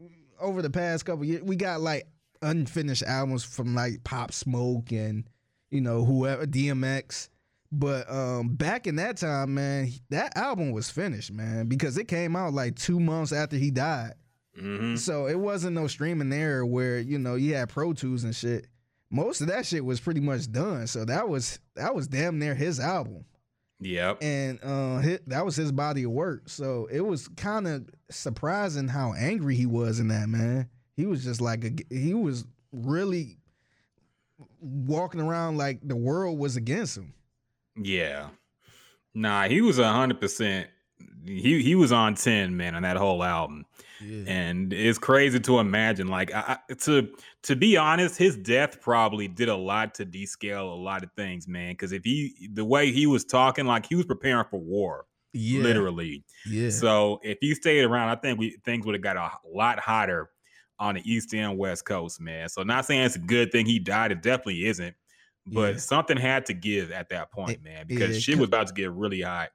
over 0.41 0.61
the 0.63 0.71
past 0.71 1.05
couple 1.07 1.25
years 1.25 1.43
we 1.43 1.55
got 1.57 1.81
like 1.81 2.09
unfinished 2.43 3.03
albums 3.05 3.45
from 3.45 3.75
like 3.75 4.03
Pop 4.05 4.33
Smoke 4.33 4.91
and 4.93 5.25
you 5.77 5.81
know 5.83 6.05
whoever 6.05 6.47
DMX. 6.47 7.29
But 7.73 8.11
um 8.11 8.55
back 8.57 8.87
in 8.87 8.97
that 8.97 9.17
time, 9.19 9.55
man, 9.55 9.91
that 10.11 10.37
album 10.37 10.73
was 10.73 10.91
finished, 10.91 11.31
man, 11.33 11.67
because 11.67 11.97
it 11.99 12.09
came 12.09 12.35
out 12.37 12.53
like 12.55 12.77
two 12.77 12.99
months 12.99 13.33
after 13.33 13.57
he 13.57 13.71
died. 13.71 14.15
Mhm. 14.61 14.97
So 14.99 15.27
it 15.27 15.39
wasn't 15.39 15.75
no 15.75 15.87
streaming 15.87 16.31
there 16.31 16.65
where 16.65 16.99
you 16.99 17.19
know 17.19 17.35
you 17.35 17.55
had 17.55 17.69
Pro 17.69 17.93
Tools 17.93 18.25
and 18.25 18.35
shit. 18.35 18.67
Most 19.11 19.41
of 19.41 19.49
that 19.49 19.67
shit 19.67 19.85
was 19.85 20.01
pretty 20.01 20.21
much 20.21 20.51
done. 20.51 20.87
So 20.87 21.05
that 21.05 21.29
was 21.29 21.59
that 21.75 21.95
was 21.95 22.09
damn 22.09 22.39
near 22.39 22.55
his 22.55 22.81
album, 22.81 23.25
Yep. 23.81 24.23
and 24.23 24.59
uh, 24.63 25.01
hi 25.03 25.19
that 25.27 25.45
was 25.45 25.57
his 25.57 25.73
body 25.73 26.05
of 26.05 26.11
work. 26.13 26.49
So 26.49 26.89
it 26.91 27.01
was 27.03 27.29
kind 27.29 27.67
of 27.69 27.89
surprising 28.11 28.89
how 28.89 29.13
angry 29.13 29.55
he 29.57 29.67
was 29.67 30.01
in 30.01 30.09
that 30.09 30.29
man. 30.29 30.69
He 30.97 31.05
was 31.07 31.23
just 31.25 31.41
like 31.41 31.65
a, 31.65 31.73
he 31.95 32.15
was 32.15 32.45
really 32.73 33.37
walking 34.61 35.21
around 35.21 35.57
like 35.57 35.81
the 35.83 35.97
world 35.97 36.39
was 36.39 36.57
against 36.57 36.97
him. 36.97 37.15
Yeah. 37.77 38.29
Nah, 39.15 39.49
he 39.49 39.61
was 39.61 39.79
a 39.79 39.93
hundred 39.93 40.21
percent. 40.21 40.69
He 41.25 41.63
he 41.63 41.75
was 41.75 41.93
on 41.93 42.15
ten, 42.15 42.57
man, 42.57 42.75
on 42.75 42.83
that 42.83 42.97
whole 42.97 43.23
album. 43.23 43.67
Yeah, 44.01 44.25
and 44.27 44.73
it's 44.73 44.99
crazy 44.99 45.41
to 45.41 45.59
imagine 45.59 46.09
like 46.09 46.33
I, 46.35 46.59
to 46.81 47.09
to 47.45 47.57
be 47.57 47.79
honest 47.79 48.19
his 48.19 48.37
death 48.37 48.81
probably 48.83 49.27
did 49.27 49.49
a 49.49 49.57
lot 49.57 49.95
to 49.95 50.05
descale 50.05 50.71
a 50.71 50.77
lot 50.77 51.03
of 51.03 51.11
things 51.17 51.49
man 51.49 51.73
because 51.73 51.93
if 51.93 52.05
he 52.05 52.51
the 52.53 52.65
way 52.65 52.93
he 52.93 53.07
was 53.07 53.25
talking 53.25 53.65
like 53.65 53.87
he 53.87 53.95
was 53.95 54.05
preparing 54.05 54.45
for 54.51 54.61
war 54.61 55.07
yeah, 55.33 55.63
literally 55.63 56.25
yeah, 56.47 56.69
so 56.69 57.21
if 57.23 57.39
he 57.41 57.55
stayed 57.55 57.85
around 57.85 58.11
i 58.11 58.17
think 58.17 58.39
we 58.39 58.59
things 58.67 58.85
would 58.85 58.95
have 58.95 59.03
got 59.03 59.17
a 59.17 59.31
lot 59.51 59.79
hotter 59.79 60.29
on 60.79 60.95
the 60.97 61.11
east 61.11 61.33
and 61.35 61.57
west 61.59 61.85
coast 61.85 62.21
man 62.21 62.49
so 62.49 62.63
not 62.63 62.85
saying 62.85 63.03
it's 63.03 63.17
a 63.17 63.21
good 63.21 63.51
thing 63.53 63.65
he 63.67 63.79
died 63.79 64.13
it 64.13 64.23
definitely 64.23 64.67
isn't 64.67 64.95
but 65.47 65.75
Yeah. 65.75 65.79
something 65.79 66.17
had 66.17 66.45
to 66.47 66.55
give 66.55 66.91
at 66.91 67.09
that 67.11 67.31
point 67.33 67.63
man 67.63 67.87
because 67.87 68.15
yeah, 68.15 68.19
shit 68.21 68.39
was 68.39 68.49
about 68.49 68.67
to 68.69 68.75
get 68.75 68.91
really 68.93 69.21
hot 69.23 69.51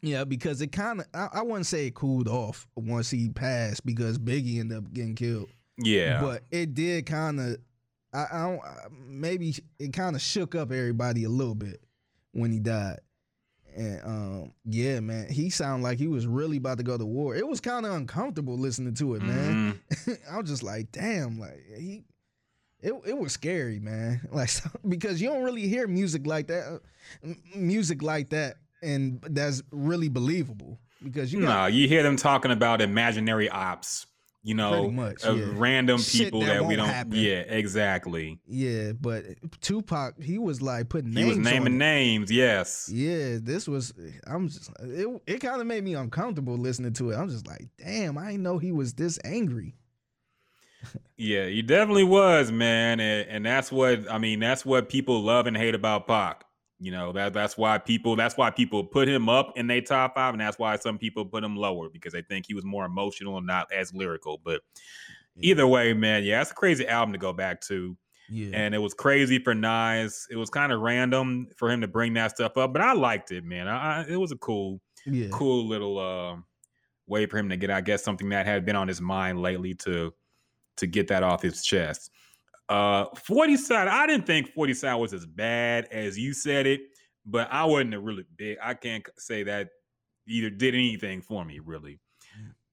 Yeah, 0.00 0.24
because 0.24 0.60
it 0.62 0.68
kind 0.72 1.00
of 1.00 1.06
I, 1.12 1.28
I 1.32 1.42
wouldn't 1.42 1.66
say 1.66 1.88
it 1.88 1.94
cooled 1.94 2.28
off 2.28 2.66
once 2.76 3.10
he 3.10 3.28
passed 3.28 3.84
because 3.84 4.16
Biggie 4.18 4.60
ended 4.60 4.78
up 4.78 4.92
getting 4.92 5.14
killed. 5.16 5.48
yeah 5.76 6.20
But 6.20 6.44
it 6.50 6.74
did 6.74 7.06
kind 7.06 7.40
of 7.40 7.56
I, 8.14 8.26
I 8.32 8.38
don't 8.48 8.64
I- 8.64 8.86
maybe 9.06 9.54
it 9.78 9.92
kind 9.92 10.14
of 10.16 10.22
shook 10.22 10.54
up 10.54 10.70
everybody 10.72 11.24
a 11.24 11.28
little 11.28 11.54
bit 11.56 11.82
when 12.32 12.52
he 12.52 12.58
died. 12.60 13.00
And 13.78 14.00
um, 14.04 14.52
yeah, 14.64 14.98
man, 14.98 15.28
he 15.30 15.50
sounded 15.50 15.84
like 15.84 15.98
he 15.98 16.08
was 16.08 16.26
really 16.26 16.56
about 16.56 16.78
to 16.78 16.82
go 16.84 16.98
to 16.98 17.06
war. 17.06 17.36
It 17.36 17.46
was 17.46 17.60
kind 17.60 17.86
of 17.86 17.92
uncomfortable 17.92 18.58
listening 18.58 18.94
to 18.94 19.14
it, 19.14 19.22
man. 19.22 19.78
Mhm. 19.90 20.18
I 20.32 20.38
was 20.40 20.50
just 20.50 20.64
like, 20.64 20.90
damn, 20.90 21.38
like 21.38 21.62
he, 21.76 22.02
it 22.80 22.92
it 23.06 23.16
was 23.16 23.32
scary, 23.32 23.78
man. 23.78 24.20
Like 24.32 24.48
so- 24.48 24.68
because 24.88 25.22
you 25.22 25.28
don't 25.28 25.44
really 25.44 25.68
hear 25.68 25.86
music 25.86 26.26
like 26.26 26.48
that, 26.48 26.80
uh, 27.24 27.28
music 27.54 28.02
like 28.02 28.30
that, 28.30 28.56
and 28.82 29.20
that's 29.30 29.62
really 29.70 30.08
believable 30.08 30.80
because 31.00 31.32
you 31.32 31.38
No, 31.38 31.46
got 31.46 31.72
you 31.72 31.86
hear 31.86 32.02
them 32.02 32.16
talking 32.16 32.50
about 32.50 32.80
imaginary 32.80 33.48
ops, 33.48 34.07
you 34.48 34.54
know, 34.54 34.90
much, 34.90 35.24
of 35.24 35.38
yeah. 35.38 35.46
random 35.56 36.00
people 36.00 36.40
that 36.40 36.54
that, 36.54 36.64
we 36.64 36.74
don't. 36.74 36.88
happen. 36.88 37.12
Yeah, 37.18 37.40
exactly. 37.40 38.38
yeah, 38.46 38.92
but 38.92 39.24
Tupac, 39.60 40.22
he 40.22 40.38
was 40.38 40.62
like 40.62 40.88
putting 40.88 41.12
names. 41.12 41.34
He 41.34 41.38
was 41.40 41.50
naming 41.50 41.76
names. 41.76 42.32
Yes. 42.32 42.88
Yeah, 42.90 43.36
this 43.42 43.68
was. 43.68 43.92
I'm 44.26 44.48
just. 44.48 44.70
It 44.80 45.22
it 45.26 45.38
kind 45.40 45.60
of 45.60 45.66
made 45.66 45.84
me 45.84 45.92
uncomfortable 45.92 46.56
listening 46.56 46.94
to 46.94 47.10
it. 47.10 47.16
I'm 47.16 47.28
just 47.28 47.46
like, 47.46 47.68
damn, 47.76 48.16
I 48.16 48.30
didn't 48.30 48.42
know 48.42 48.56
he 48.56 48.72
was 48.72 48.94
this 48.94 49.18
angry. 49.22 49.74
Yeah, 51.20 51.46
he 51.46 51.62
definitely 51.62 52.04
was, 52.04 52.52
man, 52.52 53.00
and, 53.00 53.28
and 53.28 53.44
that's 53.44 53.72
what 53.72 54.08
I 54.08 54.18
mean. 54.18 54.38
That's 54.38 54.64
what 54.64 54.88
people 54.88 55.20
love 55.20 55.48
and 55.48 55.56
hate 55.56 55.74
about 55.74 56.06
Pac. 56.06 56.44
You 56.80 56.92
know 56.92 57.12
that 57.12 57.32
that's 57.32 57.56
why 57.56 57.78
people 57.78 58.14
that's 58.14 58.36
why 58.36 58.50
people 58.50 58.84
put 58.84 59.08
him 59.08 59.28
up 59.28 59.52
in 59.56 59.66
their 59.66 59.80
top 59.80 60.14
five, 60.14 60.34
and 60.34 60.40
that's 60.40 60.58
why 60.58 60.76
some 60.76 60.96
people 60.96 61.24
put 61.26 61.42
him 61.42 61.56
lower 61.56 61.88
because 61.90 62.12
they 62.12 62.22
think 62.22 62.46
he 62.46 62.54
was 62.54 62.64
more 62.64 62.84
emotional 62.84 63.36
and 63.36 63.46
not 63.46 63.72
as 63.72 63.92
lyrical. 63.92 64.38
But 64.38 64.62
either 65.40 65.66
way, 65.66 65.92
man, 65.94 66.24
yeah, 66.24 66.40
it's 66.40 66.50
a 66.50 66.54
crazy 66.54 66.86
album 66.86 67.12
to 67.12 67.18
go 67.18 67.32
back 67.32 67.60
to, 67.62 67.96
Yeah, 68.28 68.58
and 68.58 68.74
it 68.74 68.78
was 68.78 68.94
crazy 68.94 69.38
for 69.38 69.54
Nas. 69.54 70.26
It 70.30 70.36
was 70.36 70.50
kind 70.50 70.72
of 70.72 70.80
random 70.80 71.48
for 71.56 71.70
him 71.70 71.80
to 71.82 71.88
bring 71.88 72.14
that 72.14 72.32
stuff 72.32 72.56
up, 72.56 72.72
but 72.72 72.82
I 72.82 72.92
liked 72.92 73.32
it, 73.32 73.44
man. 73.44 73.68
I, 73.68 74.02
I, 74.02 74.06
it 74.08 74.16
was 74.16 74.32
a 74.32 74.36
cool, 74.38 74.80
yeah, 75.06 75.28
cool 75.30 75.66
little 75.66 75.98
uh, 75.98 76.36
way 77.06 77.26
for 77.26 77.38
him 77.38 77.48
to 77.50 77.56
get, 77.56 77.70
I 77.70 77.80
guess, 77.80 78.04
something 78.04 78.28
that 78.30 78.46
had 78.46 78.64
been 78.64 78.76
on 78.76 78.88
his 78.88 79.00
mind 79.00 79.40
lately 79.42 79.74
to 79.76 80.14
to 80.76 80.86
get 80.86 81.08
that 81.08 81.22
off 81.22 81.42
his 81.42 81.62
chest. 81.64 82.10
Uh, 82.68 83.06
40 83.24 83.56
side, 83.56 83.88
I 83.88 84.06
didn't 84.06 84.26
think 84.26 84.52
40 84.52 84.74
side 84.74 84.94
was 84.96 85.14
as 85.14 85.24
bad 85.24 85.86
as 85.90 86.18
you 86.18 86.34
said 86.34 86.66
it, 86.66 86.80
but 87.24 87.48
I 87.50 87.64
wasn't 87.64 87.94
a 87.94 88.00
really 88.00 88.24
big. 88.36 88.58
I 88.62 88.74
can't 88.74 89.06
say 89.16 89.42
that 89.44 89.70
either 90.26 90.50
did 90.50 90.74
anything 90.74 91.22
for 91.22 91.44
me 91.44 91.60
really. 91.60 91.98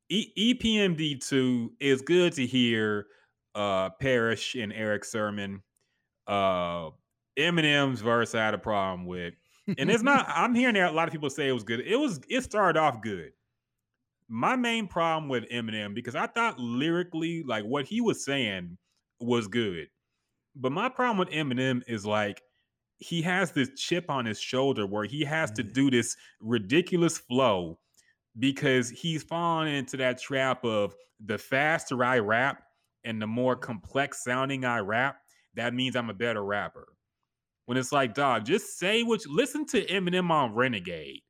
E- 0.09 0.53
EPMD2 0.53 1.69
is 1.79 2.01
good 2.01 2.33
to 2.33 2.45
hear 2.45 3.07
uh 3.55 3.89
Parrish 4.01 4.55
and 4.55 4.73
Erick 4.73 5.05
Sermon. 5.05 5.63
Uh 6.27 6.89
Eminem's 7.39 8.01
verse 8.01 8.35
I 8.35 8.39
had 8.39 8.53
a 8.53 8.59
problem 8.59 9.05
with. 9.05 9.33
And 9.77 9.89
it's 9.89 10.03
not 10.03 10.25
I'm 10.29 10.53
hearing 10.53 10.75
a 10.75 10.91
lot 10.91 11.07
of 11.07 11.13
people 11.13 11.29
say 11.29 11.47
it 11.47 11.53
was 11.53 11.63
good. 11.63 11.79
It 11.81 11.95
was 11.95 12.19
it 12.29 12.43
started 12.43 12.77
off 12.79 13.01
good. 13.01 13.31
My 14.27 14.55
main 14.55 14.87
problem 14.87 15.29
with 15.29 15.47
Eminem, 15.49 15.93
because 15.93 16.15
I 16.15 16.27
thought 16.27 16.59
lyrically, 16.59 17.43
like 17.43 17.63
what 17.63 17.85
he 17.85 18.01
was 18.01 18.25
saying 18.25 18.77
was 19.19 19.47
good. 19.47 19.87
But 20.55 20.71
my 20.71 20.89
problem 20.89 21.17
with 21.17 21.29
Eminem 21.29 21.81
is 21.87 22.05
like 22.05 22.41
he 22.97 23.21
has 23.23 23.51
this 23.51 23.69
chip 23.75 24.09
on 24.09 24.25
his 24.25 24.39
shoulder 24.39 24.87
where 24.87 25.05
he 25.05 25.23
has 25.25 25.51
to 25.51 25.63
mm. 25.63 25.73
do 25.73 25.91
this 25.91 26.15
ridiculous 26.39 27.17
flow 27.17 27.77
because 28.39 28.89
he's 28.89 29.23
fallen 29.23 29.67
into 29.67 29.97
that 29.97 30.21
trap 30.21 30.63
of 30.63 30.95
the 31.23 31.37
faster 31.37 32.03
I 32.03 32.19
rap 32.19 32.63
and 33.03 33.21
the 33.21 33.27
more 33.27 33.55
mm. 33.55 33.61
complex 33.61 34.23
sounding 34.23 34.65
I 34.65 34.79
rap, 34.79 35.17
that 35.55 35.73
means 35.73 35.95
I'm 35.95 36.09
a 36.09 36.13
better 36.13 36.43
rapper. 36.43 36.87
When 37.65 37.77
it's 37.77 37.91
like, 37.91 38.13
dog, 38.13 38.45
just 38.45 38.77
say 38.77 39.03
what 39.03 39.25
you 39.25 39.35
listen 39.35 39.65
to 39.67 39.85
Eminem 39.87 40.29
on 40.29 40.53
Renegade. 40.53 41.21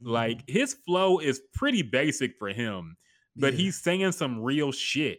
Like 0.00 0.46
mm. 0.46 0.50
his 0.50 0.74
flow 0.74 1.18
is 1.18 1.40
pretty 1.54 1.82
basic 1.82 2.32
for 2.38 2.50
him, 2.50 2.96
but 3.34 3.54
Yeah. 3.54 3.58
he's 3.58 3.82
saying 3.82 4.12
some 4.12 4.40
real 4.40 4.70
shit 4.70 5.18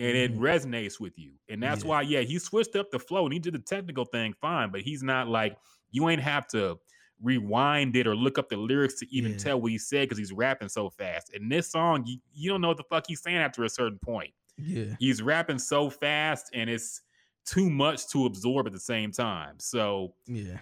and 0.00 0.16
it 0.16 0.34
Mhm. 0.34 0.38
resonates 0.38 1.00
with 1.00 1.18
you. 1.18 1.32
And 1.48 1.62
that's 1.62 1.82
Yeah. 1.82 1.88
why, 1.88 2.02
yeah, 2.02 2.20
he 2.20 2.38
switched 2.38 2.76
up 2.76 2.90
the 2.90 2.98
flow 2.98 3.24
and 3.24 3.32
he 3.32 3.38
did 3.38 3.54
the 3.54 3.58
technical 3.58 4.04
thing 4.04 4.32
fine, 4.40 4.70
but 4.70 4.82
he's 4.82 5.02
not 5.02 5.28
like 5.28 5.56
you 5.90 6.08
ain't 6.08 6.22
have 6.22 6.46
to 6.48 6.78
rewind 7.20 7.96
it 7.96 8.06
or 8.06 8.14
look 8.14 8.38
up 8.38 8.48
the 8.48 8.56
lyrics 8.56 8.94
to 9.00 9.06
even 9.14 9.32
Yeah. 9.32 9.38
tell 9.38 9.60
what 9.60 9.72
he 9.72 9.78
said 9.78 10.06
because 10.08 10.18
he's 10.18 10.32
rapping 10.32 10.68
so 10.68 10.88
fast. 10.88 11.34
In 11.34 11.48
this 11.48 11.70
song, 11.70 12.04
you, 12.06 12.18
you 12.32 12.48
don't 12.50 12.60
know 12.60 12.68
what 12.68 12.76
the 12.76 12.84
fuck 12.84 13.06
he's 13.08 13.20
saying 13.22 13.36
after 13.38 13.64
a 13.64 13.68
certain 13.68 13.98
point. 13.98 14.32
yeah, 14.56 14.96
He's 14.98 15.22
rapping 15.22 15.58
so 15.58 15.88
fast 15.90 16.50
and 16.52 16.68
it's 16.68 17.02
too 17.44 17.70
much 17.70 18.08
to 18.08 18.26
absorb 18.26 18.66
at 18.66 18.72
the 18.72 18.80
same 18.80 19.10
time. 19.12 19.58
So, 19.58 20.14
yeah, 20.26 20.60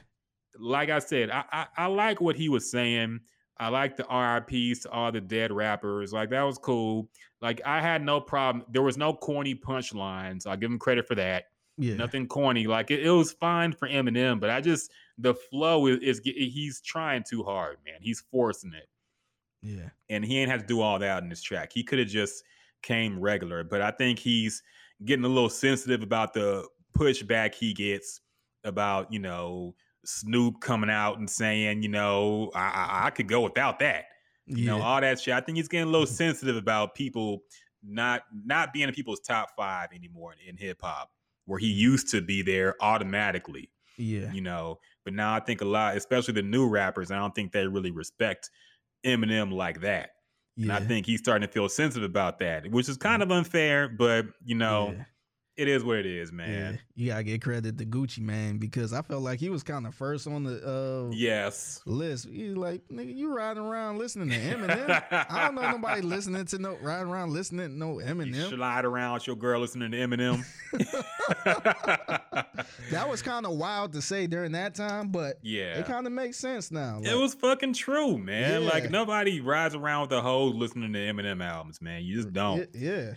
like 0.58 0.88
I 0.90 0.98
said, 0.98 1.30
I, 1.30 1.44
I, 1.50 1.66
I 1.76 1.86
like 1.86 2.20
what 2.20 2.36
he 2.36 2.48
was 2.48 2.70
saying. 2.70 3.20
I 3.58 3.68
like 3.68 3.96
the 3.96 4.04
RIPs 4.04 4.80
to 4.82 4.90
all 4.90 5.10
the 5.10 5.20
dead 5.20 5.50
rappers. 5.50 6.12
Like 6.12 6.28
that 6.30 6.42
was 6.42 6.58
cool. 6.58 7.08
Like 7.42 7.60
I 7.64 7.80
had 7.80 8.02
no 8.02 8.20
problem. 8.20 8.64
There 8.70 8.82
was 8.82 8.96
no 8.96 9.12
corny 9.12 9.54
punchlines. 9.54 10.46
I 10.46 10.56
give 10.56 10.70
him 10.70 10.78
credit 10.78 11.06
for 11.06 11.14
that. 11.16 11.44
yeah, 11.78 11.94
Nothing 11.94 12.26
corny. 12.26 12.66
Like 12.66 12.90
it, 12.90 13.04
it 13.04 13.10
was 13.10 13.32
fine 13.32 13.72
for 13.72 13.88
Eminem, 13.88 14.40
but 14.40 14.50
I 14.50 14.60
just 14.60 14.90
the 15.18 15.34
flow 15.34 15.86
is, 15.86 15.98
is 16.00 16.20
he's 16.24 16.80
trying 16.80 17.24
too 17.28 17.42
hard, 17.42 17.78
man. 17.84 17.96
He's 18.00 18.22
forcing 18.30 18.72
it, 18.72 18.88
yeah, 19.62 19.88
and 20.08 20.24
he 20.24 20.38
ain't 20.38 20.50
had 20.50 20.60
to 20.60 20.66
do 20.66 20.80
all 20.80 20.98
that 20.98 21.22
in 21.22 21.28
this 21.28 21.42
track. 21.42 21.72
He 21.72 21.82
could 21.84 21.98
have 21.98 22.08
just 22.08 22.42
came 22.82 23.18
regular, 23.20 23.64
but 23.64 23.82
I 23.82 23.90
think 23.90 24.18
he's 24.18 24.62
getting 25.04 25.24
a 25.24 25.28
little 25.28 25.50
sensitive 25.50 26.02
about 26.02 26.32
the 26.32 26.66
pushback 26.96 27.54
he 27.54 27.74
gets 27.74 28.20
about 28.64 29.12
you 29.12 29.18
know 29.18 29.74
Snoop 30.06 30.60
coming 30.60 30.88
out 30.88 31.18
and 31.18 31.28
saying 31.28 31.82
you 31.82 31.90
know 31.90 32.50
I 32.54 32.60
I, 32.60 33.06
I 33.06 33.10
could 33.10 33.28
go 33.28 33.42
without 33.42 33.78
that 33.80 34.06
you 34.46 34.66
know 34.66 34.80
all 34.80 35.00
that 35.00 35.20
shit. 35.20 35.34
I 35.34 35.40
think 35.40 35.56
he's 35.56 35.68
getting 35.68 35.88
a 35.88 35.90
little 35.90 36.06
sensitive 36.06 36.56
about 36.56 36.94
people 36.94 37.42
not 37.82 38.22
not 38.44 38.72
being 38.72 38.88
in 38.88 38.94
people's 38.94 39.20
top 39.20 39.50
five 39.56 39.88
anymore 39.94 40.32
in, 40.32 40.50
in 40.50 40.56
hip 40.56 40.78
hop, 40.82 41.10
where 41.46 41.58
he 41.58 41.70
mm-hmm. 41.70 41.80
used 41.80 42.10
to 42.10 42.20
be 42.20 42.42
there 42.42 42.74
automatically. 42.80 43.70
yeah, 43.96 44.32
You 44.32 44.40
know, 44.40 44.78
but 45.04 45.14
now 45.14 45.34
I 45.34 45.40
think 45.40 45.60
a 45.60 45.64
lot, 45.64 45.96
especially 45.96 46.34
the 46.34 46.42
new 46.42 46.68
rappers, 46.68 47.10
I 47.10 47.18
don't 47.18 47.34
think 47.34 47.52
they 47.52 47.66
really 47.66 47.90
respect 47.90 48.50
Eminem 49.04 49.52
like 49.52 49.80
that. 49.80 50.10
Yeah. 50.56 50.62
And 50.64 50.72
I 50.72 50.80
think 50.80 51.06
he's 51.06 51.20
starting 51.20 51.46
to 51.46 51.52
feel 51.52 51.68
sensitive 51.68 52.08
about 52.08 52.38
that, 52.38 52.70
which 52.70 52.88
is 52.88 52.96
kind 52.96 53.20
mm. 53.20 53.26
of 53.26 53.30
unfair, 53.30 53.88
but 53.88 54.26
you 54.44 54.54
know, 54.54 54.94
yeah. 54.96 55.04
It 55.56 55.68
is 55.68 55.82
what 55.82 55.96
it 55.96 56.04
is, 56.06 56.32
man. 56.32 56.74
Yeah, 56.74 56.78
you 57.04 57.10
gotta 57.12 57.22
get 57.22 57.40
credit 57.40 57.78
to 57.78 57.86
Gucci 57.86 58.18
Mane 58.18 58.58
because 58.58 58.92
I 58.92 59.00
felt 59.00 59.22
like 59.22 59.40
he 59.40 59.48
was 59.48 59.62
kind 59.62 59.86
of 59.86 59.94
first 59.94 60.26
on 60.26 60.44
the 60.44 61.08
uh, 61.08 61.10
Yes. 61.14 61.80
list. 61.86 62.28
He 62.28 62.50
like, 62.50 62.82
nigga, 62.92 63.16
you 63.16 63.34
riding 63.34 63.62
around 63.62 63.96
listening 63.96 64.28
to 64.28 64.36
Eminem? 64.54 65.02
I 65.30 65.46
don't 65.46 65.54
know 65.54 65.70
nobody 65.70 66.02
listening 66.02 66.44
to 66.44 66.58
no 66.58 66.76
riding 66.82 67.08
around 67.08 67.32
listening 67.32 67.68
to 67.70 67.74
no 67.74 67.98
You 68.00 68.04
Eminem. 68.06 68.50
slide 68.50 68.84
around 68.84 69.14
with 69.14 69.26
your 69.28 69.36
girl 69.36 69.60
listening 69.60 69.92
to 69.92 69.96
Eminem. 69.96 70.44
That 72.90 73.08
was 73.08 73.20
kind 73.22 73.46
of 73.46 73.52
wild 73.52 73.92
to 73.94 74.02
say 74.02 74.26
during 74.26 74.52
that 74.52 74.74
time, 74.74 75.08
but 75.08 75.38
yeah. 75.42 75.78
it 75.78 75.86
kind 75.86 76.06
of 76.06 76.12
makes 76.12 76.36
sense 76.36 76.70
now. 76.70 77.00
It 77.02 77.14
was 77.14 77.34
fucking 77.34 77.72
true, 77.72 78.16
man. 78.18 78.62
Yeah. 78.62 78.68
Like 78.68 78.90
nobody 78.90 79.40
rides 79.40 79.74
around 79.74 80.02
with 80.02 80.10
the 80.10 80.20
hose 80.22 80.54
listening 80.54 80.92
to 80.92 80.98
Eminem 80.98 81.44
albums, 81.44 81.80
man. 81.82 82.02
You 82.04 82.16
just 82.16 82.32
don't. 82.32 82.68
yeah, 82.74 83.14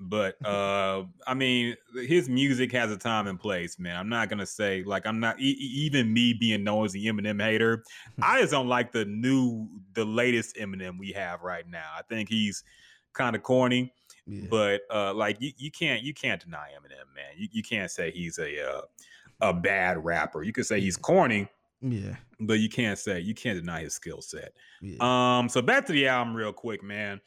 But 0.00 0.36
uh 0.44 1.04
I 1.26 1.34
mean, 1.34 1.76
his 1.94 2.28
music 2.28 2.72
has 2.72 2.90
a 2.90 2.96
time 2.96 3.26
and 3.26 3.38
place, 3.38 3.78
man. 3.78 3.96
I'm 3.96 4.08
not 4.08 4.28
gonna 4.28 4.46
say 4.46 4.82
like 4.82 5.06
I'm 5.06 5.20
not 5.20 5.40
e- 5.40 5.56
even 5.60 6.12
me 6.12 6.32
being 6.34 6.64
known 6.64 6.84
as 6.84 6.92
the 6.92 7.06
Eminem 7.06 7.40
hater. 7.40 7.84
I 8.22 8.40
just 8.40 8.50
don't 8.52 8.68
like 8.68 8.92
the 8.92 9.04
new, 9.04 9.68
the 9.94 10.04
latest 10.04 10.56
Eminem 10.56 10.98
we 10.98 11.12
have 11.12 11.42
right 11.42 11.66
now. 11.68 11.90
I 11.96 12.02
think 12.02 12.28
he's 12.28 12.64
kind 13.12 13.36
of 13.36 13.42
corny, 13.44 13.94
yeah, 14.26 14.48
but 14.50 14.82
uh 14.90 15.14
like 15.14 15.40
you, 15.40 15.52
you 15.56 15.70
can't 15.70 16.02
you 16.02 16.12
can't 16.12 16.42
deny 16.42 16.70
Eminem, 16.76 17.14
man. 17.14 17.32
You, 17.36 17.48
you 17.52 17.62
can't 17.62 17.90
say 17.90 18.10
he's 18.10 18.38
a 18.38 18.68
uh, 18.68 18.82
a 19.40 19.54
bad 19.54 20.04
rapper. 20.04 20.42
You 20.42 20.52
could 20.52 20.66
say 20.66 20.80
he's 20.80 20.96
corny, 20.96 21.48
yeah, 21.80 22.16
but 22.40 22.54
you 22.54 22.68
can't 22.68 22.98
say 22.98 23.20
you 23.20 23.34
can't 23.34 23.58
deny 23.60 23.82
his 23.82 23.94
skill 23.94 24.20
set. 24.22 24.52
yeah. 24.82 25.38
Um, 25.38 25.48
so 25.48 25.62
back 25.62 25.86
to 25.86 25.92
the 25.92 26.08
album 26.08 26.34
real 26.34 26.52
quick, 26.52 26.82
man. 26.82 27.20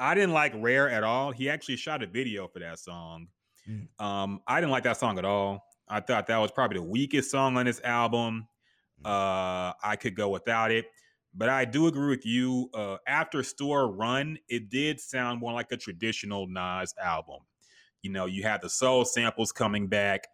I 0.00 0.14
didn't 0.14 0.32
like 0.32 0.52
Rare 0.56 0.88
at 0.88 1.04
all. 1.04 1.30
He 1.30 1.50
actually 1.50 1.76
shot 1.76 2.02
a 2.02 2.06
video 2.06 2.48
for 2.48 2.58
that 2.58 2.78
song. 2.78 3.28
Mm. 3.68 3.86
Um, 4.02 4.40
I 4.46 4.60
didn't 4.60 4.72
like 4.72 4.84
that 4.84 4.96
song 4.96 5.18
at 5.18 5.24
all. 5.26 5.62
I 5.88 6.00
thought 6.00 6.26
that 6.28 6.38
was 6.38 6.50
probably 6.50 6.78
the 6.78 6.86
weakest 6.86 7.30
song 7.30 7.56
on 7.58 7.66
this 7.66 7.80
album. 7.84 8.48
Uh, 9.04 9.72
I 9.82 9.96
could 10.00 10.16
go 10.16 10.30
without 10.30 10.70
it. 10.70 10.86
But 11.34 11.48
I 11.48 11.64
do 11.64 11.86
agree 11.86 12.08
with 12.08 12.26
you. 12.26 12.70
Uh, 12.74 12.96
after 13.06 13.42
Store 13.42 13.92
Run, 13.92 14.38
it 14.48 14.70
did 14.70 14.98
sound 14.98 15.38
more 15.38 15.52
like 15.52 15.70
a 15.70 15.76
traditional 15.76 16.46
Nas 16.48 16.94
album. 17.00 17.40
You 18.02 18.10
know, 18.10 18.26
you 18.26 18.42
had 18.42 18.62
the 18.62 18.70
soul 18.70 19.04
samples 19.04 19.52
coming 19.52 19.86
back. 19.86 20.26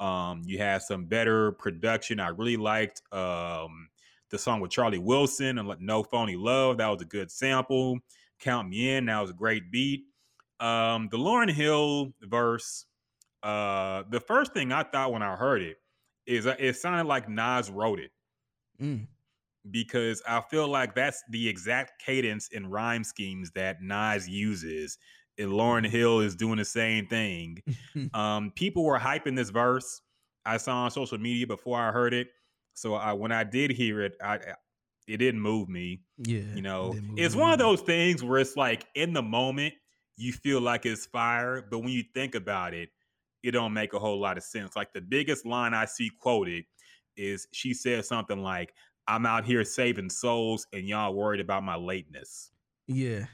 Um, 0.00 0.42
you 0.46 0.58
had 0.58 0.82
some 0.82 1.06
better 1.06 1.52
production. 1.52 2.20
I 2.20 2.28
really 2.28 2.56
liked 2.56 3.02
um 3.12 3.88
the 4.30 4.38
song 4.38 4.60
with 4.60 4.70
Charlie 4.70 4.98
Wilson 4.98 5.58
and 5.58 5.74
No 5.80 6.02
Phony 6.02 6.36
Love. 6.36 6.78
That 6.78 6.88
was 6.88 7.02
a 7.02 7.06
good 7.06 7.30
sample. 7.30 7.98
Count 8.40 8.68
Me 8.68 8.90
In. 8.90 9.06
That 9.06 9.20
was 9.20 9.30
a 9.30 9.34
great 9.34 9.70
beat. 9.70 10.04
Um, 10.60 11.08
the 11.10 11.18
Lauryn 11.18 11.50
Hill 11.50 12.12
verse. 12.22 12.86
Uh, 13.42 14.02
the 14.10 14.20
first 14.20 14.52
thing 14.52 14.72
I 14.72 14.82
thought 14.82 15.12
when 15.12 15.22
I 15.22 15.36
heard 15.36 15.62
it 15.62 15.76
is 16.26 16.44
that 16.44 16.60
it 16.60 16.76
sounded 16.76 17.06
like 17.06 17.28
Nas 17.28 17.70
wrote 17.70 18.00
it. 18.00 18.10
Mm. 18.80 19.08
because 19.72 20.22
I 20.26 20.40
feel 20.40 20.68
like 20.68 20.94
that's 20.94 21.22
the 21.30 21.48
exact 21.48 22.00
cadence 22.00 22.48
and 22.54 22.70
rhyme 22.70 23.02
schemes 23.04 23.50
that 23.52 23.82
Nas 23.82 24.28
uses. 24.28 24.98
And 25.36 25.50
Lauryn 25.50 25.86
Hill 25.86 26.20
is 26.20 26.34
doing 26.36 26.58
the 26.58 26.64
same 26.64 27.06
thing. 27.06 27.58
um, 28.14 28.52
people 28.54 28.84
were 28.84 28.98
hyping 28.98 29.36
this 29.36 29.50
verse. 29.50 30.00
I 30.44 30.56
saw 30.56 30.84
on 30.84 30.90
social 30.90 31.18
media 31.18 31.46
before 31.46 31.78
I 31.78 31.90
heard 31.90 32.14
it. 32.14 32.28
So 32.74 32.94
I, 32.94 33.12
when 33.12 33.32
I 33.32 33.44
did 33.44 33.72
hear 33.72 34.02
it, 34.02 34.14
I 34.22 34.38
it 35.08 35.18
didn't 35.18 35.40
move 35.40 35.68
me. 35.68 36.02
Yeah, 36.18 36.42
You 36.52 36.62
know, 36.62 37.00
didn't 37.00 37.14
it's 37.16 37.34
me 37.34 37.36
one 37.36 37.52
of 37.52 37.58
those 37.58 37.82
things 37.82 38.22
where 38.24 38.38
it's 38.40 38.56
like 38.56 38.86
in 38.94 39.12
the 39.12 39.22
moment 39.22 39.74
you 40.16 40.32
feel 40.32 40.60
like 40.60 40.86
it's 40.86 41.06
fire, 41.06 41.62
but 41.70 41.80
when 41.80 41.90
you 41.90 42.04
think 42.14 42.34
about 42.34 42.74
it, 42.74 42.90
it 43.42 43.52
don't 43.52 43.72
make 43.72 43.92
a 43.92 43.98
whole 43.98 44.18
lot 44.20 44.36
of 44.36 44.42
sense. 44.44 44.74
Like 44.76 44.92
the 44.92 45.00
biggest 45.00 45.46
line 45.46 45.74
I 45.74 45.84
see 45.84 46.10
quoted 46.10 46.64
is 47.16 47.46
she 47.52 47.74
said 47.74 48.04
something 48.04 48.38
like, 48.42 48.74
"I'm 49.06 49.26
out 49.26 49.44
here 49.44 49.64
saving 49.64 50.10
souls, 50.10 50.66
and 50.72 50.88
y'all 50.88 51.14
worried 51.14 51.40
about 51.40 51.62
my 51.64 51.76
lateness." 51.76 52.50
Yeah, 52.88 53.26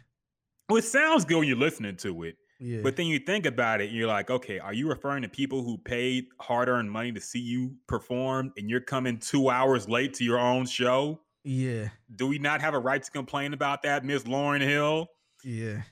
Well, 0.69 0.79
it 0.79 0.85
sounds 0.85 1.25
good 1.25 1.39
when 1.39 1.49
you're 1.49 1.57
listening 1.57 1.97
to 1.99 2.23
it, 2.23 2.37
yeah, 2.59 2.83
but 2.83 2.97
then 2.97 3.07
you 3.07 3.19
think 3.19 3.47
about 3.47 3.81
it, 3.81 3.89
and 3.89 3.97
you're 3.97 4.09
like, 4.09 4.31
okay, 4.31 4.59
are 4.59 4.73
you 4.73 4.89
referring 4.89 5.23
to 5.23 5.29
people 5.29 5.63
who 5.63 5.79
paid 5.79 6.27
hard-earned 6.41 6.91
money 6.91 7.13
to 7.13 7.21
see 7.21 7.41
you 7.41 7.77
perform, 7.87 8.53
and 8.57 8.71
you're 8.71 8.81
coming 8.81 9.19
two 9.19 9.51
hours 9.51 9.89
late 9.89 10.15
to 10.15 10.25
your 10.25 10.39
own 10.39 10.67
show? 10.67 11.24
Yeah, 11.45 11.91
Do 12.15 12.27
we 12.27 12.39
not 12.39 12.61
have 12.63 12.73
a 12.75 12.79
right 12.79 13.03
to 13.03 13.11
complain 13.11 13.53
about 13.53 13.83
that, 13.83 14.05
Miss 14.05 14.25
Lauryn 14.25 14.61
Hill? 14.63 15.09
yeah. 15.45 15.83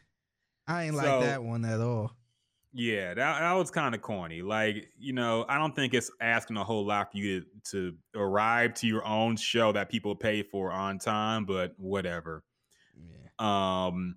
I 0.66 0.84
ain't 0.84 0.96
So- 0.96 1.18
like 1.18 1.26
that 1.26 1.42
one 1.42 1.64
at 1.64 1.80
all. 1.80 2.16
Yeah, 2.74 3.12
that, 3.12 3.40
that 3.40 3.52
was 3.52 3.70
kind 3.70 3.94
of 3.94 4.00
corny. 4.00 4.40
Like, 4.40 4.88
you 4.98 5.12
know, 5.12 5.44
I 5.46 5.58
don't 5.58 5.76
think 5.76 5.92
it's 5.92 6.10
asking 6.22 6.56
a 6.56 6.64
whole 6.64 6.86
lot 6.86 7.12
for 7.12 7.18
you 7.18 7.40
to, 7.42 7.46
to 7.72 7.96
arrive 8.18 8.72
to 8.74 8.86
your 8.86 9.04
own 9.04 9.36
show 9.36 9.72
that 9.72 9.90
people 9.90 10.14
pay 10.16 10.42
for 10.42 10.72
on 10.72 10.98
time, 10.98 11.44
but 11.44 11.74
whatever. 11.76 12.42
Yeah, 12.96 13.28
Um, 13.86 14.16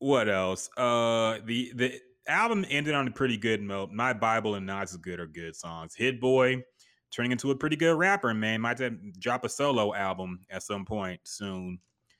what 0.00 0.28
else? 0.28 0.68
Uh, 0.76 1.38
the 1.44 1.70
the 1.76 2.00
album 2.26 2.64
ended 2.68 2.94
on 2.94 3.06
a 3.06 3.12
pretty 3.12 3.36
good 3.36 3.62
note. 3.62 3.92
My 3.92 4.12
Bible 4.12 4.56
and 4.56 4.66
Nas 4.66 4.90
is 4.90 4.96
good 4.96 5.20
are 5.20 5.28
good 5.28 5.54
songs. 5.54 5.94
Hit 5.94 6.20
Boy 6.20 6.64
turning 7.10 7.32
into 7.32 7.50
a 7.50 7.56
pretty 7.56 7.76
good 7.76 7.96
rapper, 7.96 8.32
man. 8.34 8.60
Might 8.60 8.80
drop 9.20 9.44
a 9.44 9.48
solo 9.48 9.94
album 9.94 10.40
at 10.50 10.62
some 10.62 10.84
point 10.84 11.20
soon. 11.24 11.78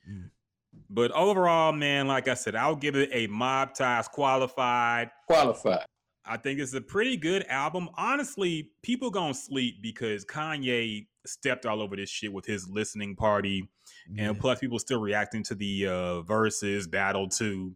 Mm. 0.09 0.31
But 0.91 1.11
overall, 1.13 1.73
man, 1.73 2.07
like 2.07 2.29
I 2.29 2.35
said, 2.35 2.55
I'll 2.55 2.77
give 2.77 2.97
it 2.97 3.11
a 3.13 3.27
mob 3.27 3.75
ties 3.75 4.09
qualified. 4.09 5.11
Qualified. 5.27 5.85
I 6.25 6.37
think 6.37 6.61
it's 6.61 6.75
a 6.75 6.81
pretty 6.81 7.17
good 7.17 7.45
album. 7.49 7.89
Honestly, 7.97 8.71
people 8.83 9.11
gonna 9.11 9.35
sleep 9.35 9.77
because 9.81 10.25
Kanye 10.25 11.07
stepped 11.27 11.67
all 11.67 11.81
over 11.81 11.97
this 11.97 12.11
shit 12.11 12.33
with 12.33 12.45
his 12.45 12.69
listening 12.69 13.17
party, 13.17 13.69
yeah, 14.11 14.29
and 14.29 14.39
plus 14.39 14.59
people 14.59 14.79
still 14.79 15.01
reacting 15.01 15.43
to 15.45 15.55
the 15.55 15.87
uh 15.87 16.23
Verzuz 16.23 16.91
battle 16.91 17.29
too. 17.29 17.75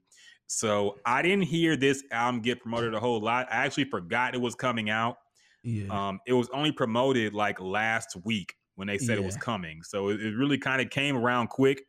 So 0.49 0.97
I 1.07 1.23
didn't 1.23 1.45
hear 1.45 1.77
this 1.77 2.05
album 2.11 2.43
get 2.43 2.61
promoted 2.61 2.93
a 2.93 3.01
whole 3.01 3.21
lot. 3.21 3.49
I 3.51 3.65
actually 3.65 3.85
forgot 3.85 4.35
it 4.35 4.41
was 4.41 4.55
coming 4.55 4.91
out. 4.91 5.17
Yeah, 5.63 6.09
Um, 6.09 6.21
it 6.27 6.33
was 6.33 6.49
only 6.51 6.73
promoted 6.73 7.35
like 7.35 7.61
last 7.61 8.17
week 8.25 8.57
when 8.75 8.89
they 8.89 8.99
said 8.99 9.19
it 9.19 9.25
was 9.25 9.37
coming. 9.37 9.83
So 9.83 10.09
it, 10.09 10.21
it 10.21 10.37
really 10.37 10.59
kind 10.59 10.81
of 10.81 10.91
came 10.91 11.17
around 11.17 11.49
quick. 11.49 11.85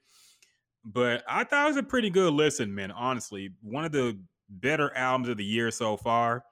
But 0.86 1.24
I 1.28 1.44
thought 1.44 1.66
it 1.66 1.70
was 1.70 1.78
a 1.78 1.84
pretty 1.84 2.10
good 2.10 2.34
listen, 2.34 2.74
man. 2.76 2.92
Honestly, 2.92 3.52
one 3.62 3.86
of 3.86 3.92
the 3.92 4.20
better 4.50 4.96
albums 4.96 5.30
of 5.30 5.38
the 5.38 5.46
year 5.46 5.72
so 5.72 5.98
far. 5.98 6.44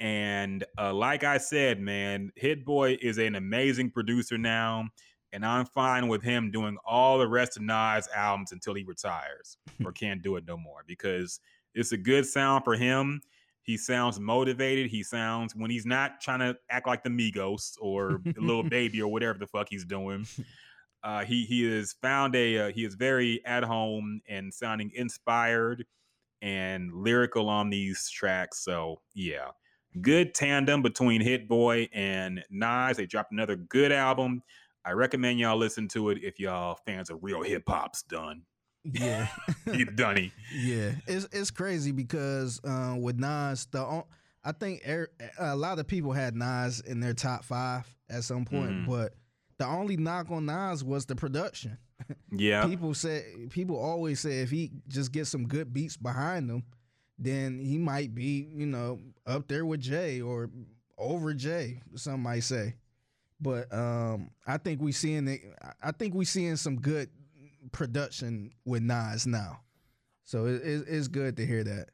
And 0.00 0.64
uh, 0.78 0.92
like 0.92 1.24
I 1.24 1.38
said, 1.38 1.80
man, 1.80 2.30
Hit 2.36 2.64
Boy 2.64 2.96
is 3.00 3.18
an 3.18 3.36
amazing 3.36 3.90
producer 3.90 4.36
now, 4.36 4.88
and 5.32 5.46
I'm 5.46 5.66
fine 5.66 6.08
with 6.08 6.22
him 6.22 6.50
doing 6.50 6.76
all 6.84 7.18
the 7.18 7.28
rest 7.28 7.56
of 7.56 7.62
Nas 7.62 8.08
albums 8.14 8.52
until 8.52 8.74
he 8.74 8.84
retires 8.84 9.56
or 9.84 9.92
can't 9.92 10.22
do 10.22 10.36
it 10.36 10.44
no 10.46 10.56
more 10.56 10.82
because 10.86 11.40
it's 11.74 11.92
a 11.92 11.96
good 11.96 12.26
sound 12.26 12.64
for 12.64 12.74
him. 12.74 13.20
He 13.64 13.78
sounds 13.78 14.20
motivated. 14.20 14.90
He 14.90 15.02
sounds 15.02 15.56
when 15.56 15.70
he's 15.70 15.86
not 15.86 16.20
trying 16.20 16.40
to 16.40 16.56
act 16.70 16.86
like 16.86 17.02
the 17.02 17.10
Migos 17.10 17.76
or 17.80 18.20
a 18.36 18.40
Lil 18.40 18.62
Baby 18.62 19.02
or 19.02 19.08
whatever 19.08 19.38
the 19.38 19.46
fuck 19.46 19.68
he's 19.70 19.84
doing. 19.84 20.26
Uh, 21.02 21.24
he 21.24 21.44
he 21.44 21.70
has 21.70 21.94
found 22.00 22.36
a 22.36 22.58
uh, 22.58 22.72
he 22.72 22.84
is 22.84 22.94
very 22.94 23.44
at 23.44 23.64
home 23.64 24.20
and 24.28 24.52
sounding 24.52 24.90
inspired 24.94 25.84
and 26.42 26.92
lyrical 26.92 27.48
on 27.48 27.70
these 27.70 28.08
tracks. 28.10 28.62
So 28.62 29.00
yeah, 29.14 29.48
good 30.00 30.34
tandem 30.34 30.82
between 30.82 31.20
Hit 31.20 31.48
Boy 31.48 31.88
and 31.92 32.44
Nas. 32.50 32.98
They 32.98 33.06
dropped 33.06 33.32
another 33.32 33.56
good 33.56 33.92
album. 33.92 34.42
I 34.84 34.92
recommend 34.92 35.40
y'all 35.40 35.56
listen 35.56 35.88
to 35.88 36.10
it 36.10 36.18
if 36.22 36.38
y'all 36.38 36.78
fans 36.86 37.08
of 37.08 37.22
real 37.22 37.42
hip 37.42 37.64
hop's 37.66 38.02
done. 38.02 38.42
Yeah. 38.84 39.28
You 39.72 39.86
dunny. 39.86 40.32
Yeah, 40.54 40.92
it's 41.06 41.26
it's 41.32 41.50
crazy 41.50 41.90
because 41.92 42.60
uh, 42.64 42.96
with 42.98 43.18
Nas, 43.18 43.66
the 43.70 43.80
on- 43.80 44.04
I 44.44 44.52
think 44.52 44.82
er, 44.86 45.08
a 45.38 45.56
lot 45.56 45.78
of 45.78 45.86
people 45.86 46.12
had 46.12 46.36
Nas 46.36 46.80
in 46.80 47.00
their 47.00 47.14
top 47.14 47.44
five 47.44 47.86
at 48.10 48.24
some 48.24 48.44
point, 48.44 48.70
Mhm. 48.70 48.86
but 48.86 49.14
the 49.58 49.66
only 49.66 49.96
knock 49.96 50.30
on 50.30 50.44
Nas 50.46 50.84
was 50.84 51.06
the 51.06 51.16
production. 51.16 51.78
Yeah. 52.30 52.66
People 52.66 52.92
say 52.92 53.24
people 53.50 53.76
always 53.78 54.20
say 54.20 54.40
if 54.40 54.50
he 54.50 54.70
just 54.88 55.12
gets 55.12 55.30
some 55.30 55.46
good 55.48 55.72
beats 55.72 55.96
behind 55.96 56.50
him, 56.50 56.64
then 57.18 57.58
he 57.60 57.78
might 57.78 58.14
be 58.14 58.48
you 58.54 58.66
know 58.66 59.00
up 59.26 59.48
there 59.48 59.64
with 59.64 59.80
Jay 59.80 60.20
or 60.20 60.50
over 60.98 61.32
Jay. 61.32 61.80
Some 61.94 62.20
might 62.20 62.42
say, 62.44 62.74
but 63.40 63.72
um, 63.72 64.30
I 64.46 64.58
think 64.58 64.82
we 64.82 64.92
seeing 64.92 65.26
it. 65.28 65.40
I 65.82 65.92
think 65.92 66.14
we 66.14 66.24
seeing 66.26 66.56
some 66.56 66.76
good 66.76 67.08
production 67.72 68.50
with 68.64 68.82
Nas 68.82 69.26
now. 69.26 69.60
So 70.24 70.46
it, 70.46 70.62
it, 70.62 70.84
it's 70.88 71.08
good 71.08 71.36
to 71.36 71.46
hear 71.46 71.64
that. 71.64 71.88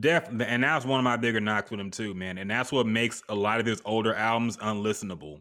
Definitely, 0.00 0.46
and 0.46 0.64
that's 0.64 0.84
one 0.84 0.98
of 0.98 1.04
my 1.04 1.16
bigger 1.16 1.40
knocks 1.40 1.70
with 1.70 1.78
him 1.78 1.90
too, 1.90 2.14
man. 2.14 2.38
And 2.38 2.50
that's 2.50 2.72
what 2.72 2.86
makes 2.86 3.22
a 3.28 3.34
lot 3.34 3.60
of 3.60 3.66
his 3.66 3.80
older 3.84 4.14
albums 4.14 4.56
unlistenable 4.56 5.40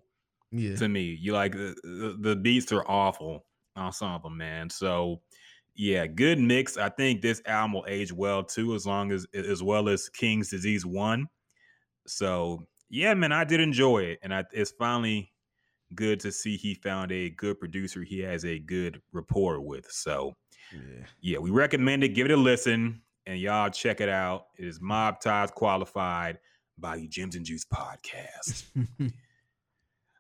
Yeah. 0.52 0.76
to 0.76 0.88
me. 0.88 1.18
You 1.20 1.34
like 1.34 1.54
the, 1.54 1.76
the, 1.84 2.18
the 2.20 2.36
beats 2.36 2.72
are 2.72 2.86
awful 2.88 3.46
on 3.76 3.92
some 3.94 4.12
of 4.12 4.24
them, 4.24 4.38
man. 4.38 4.70
So 4.70 5.22
yeah, 5.74 6.06
good 6.06 6.38
mix. 6.38 6.78
I 6.78 6.90
think 6.90 7.22
this 7.22 7.42
album 7.46 7.74
will 7.74 7.86
age 7.88 8.12
well 8.12 8.44
too, 8.44 8.76
as 8.76 8.86
long 8.86 9.12
as 9.12 9.26
as 9.34 9.64
well 9.64 9.88
as 9.90 10.10
King's 10.10 10.50
Disease 10.50 10.86
One. 10.86 11.28
So 12.06 12.68
yeah, 12.90 13.14
man, 13.14 13.32
I 13.32 13.46
did 13.46 13.62
enjoy 13.62 14.00
it, 14.04 14.20
and 14.22 14.34
I, 14.34 14.44
it's 14.52 14.72
finally 14.72 15.32
good 15.96 16.20
to 16.22 16.32
see 16.32 16.58
he 16.58 16.74
found 16.74 17.12
a 17.12 17.30
good 17.32 17.60
producer. 17.60 18.04
He 18.04 18.20
has 18.20 18.46
a 18.46 18.60
good 18.60 19.02
rapport 19.12 19.60
with. 19.62 19.90
So 19.92 20.36
Yeah. 20.74 21.06
yeah, 21.22 21.38
we 21.40 21.50
recommend 21.52 22.04
it. 22.04 22.10
Give 22.10 22.26
it 22.26 22.32
a 22.32 22.38
listen, 22.38 23.02
and 23.26 23.40
y'all 23.40 23.70
check 23.70 24.02
it 24.02 24.10
out. 24.10 24.48
It 24.58 24.66
is 24.66 24.80
Mob 24.82 25.20
Ties 25.20 25.52
Qualified 25.52 26.40
by 26.78 26.98
the 26.98 27.08
Gems 27.08 27.36
and 27.36 27.46
Juice 27.46 27.66
Podcast. 27.66 28.64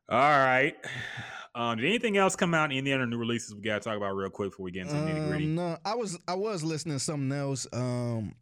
All 0.10 0.20
right. 0.20 0.76
Um, 1.56 1.78
did 1.78 1.86
anything 1.86 2.18
else 2.18 2.36
come 2.36 2.54
out? 2.54 2.72
Any 2.72 2.92
other 2.94 3.06
new 3.06 3.18
releases 3.18 3.56
we 3.56 3.62
got 3.62 3.82
to 3.82 3.90
talk 3.90 3.98
about 3.98 4.12
real 4.16 4.30
quick 4.30 4.52
before 4.52 4.66
we 4.66 4.72
get 4.72 4.82
into 4.88 4.94
the 4.96 5.02
nitty 5.02 5.28
gritty? 5.28 5.46
Um, 5.46 5.56
no, 5.56 5.78
I 5.86 5.96
was 5.96 6.18
I 6.28 6.34
was 6.36 6.64
listening 6.64 6.96
to 6.96 7.00
something 7.04 7.32
else. 7.32 7.66
Um, 7.74 8.36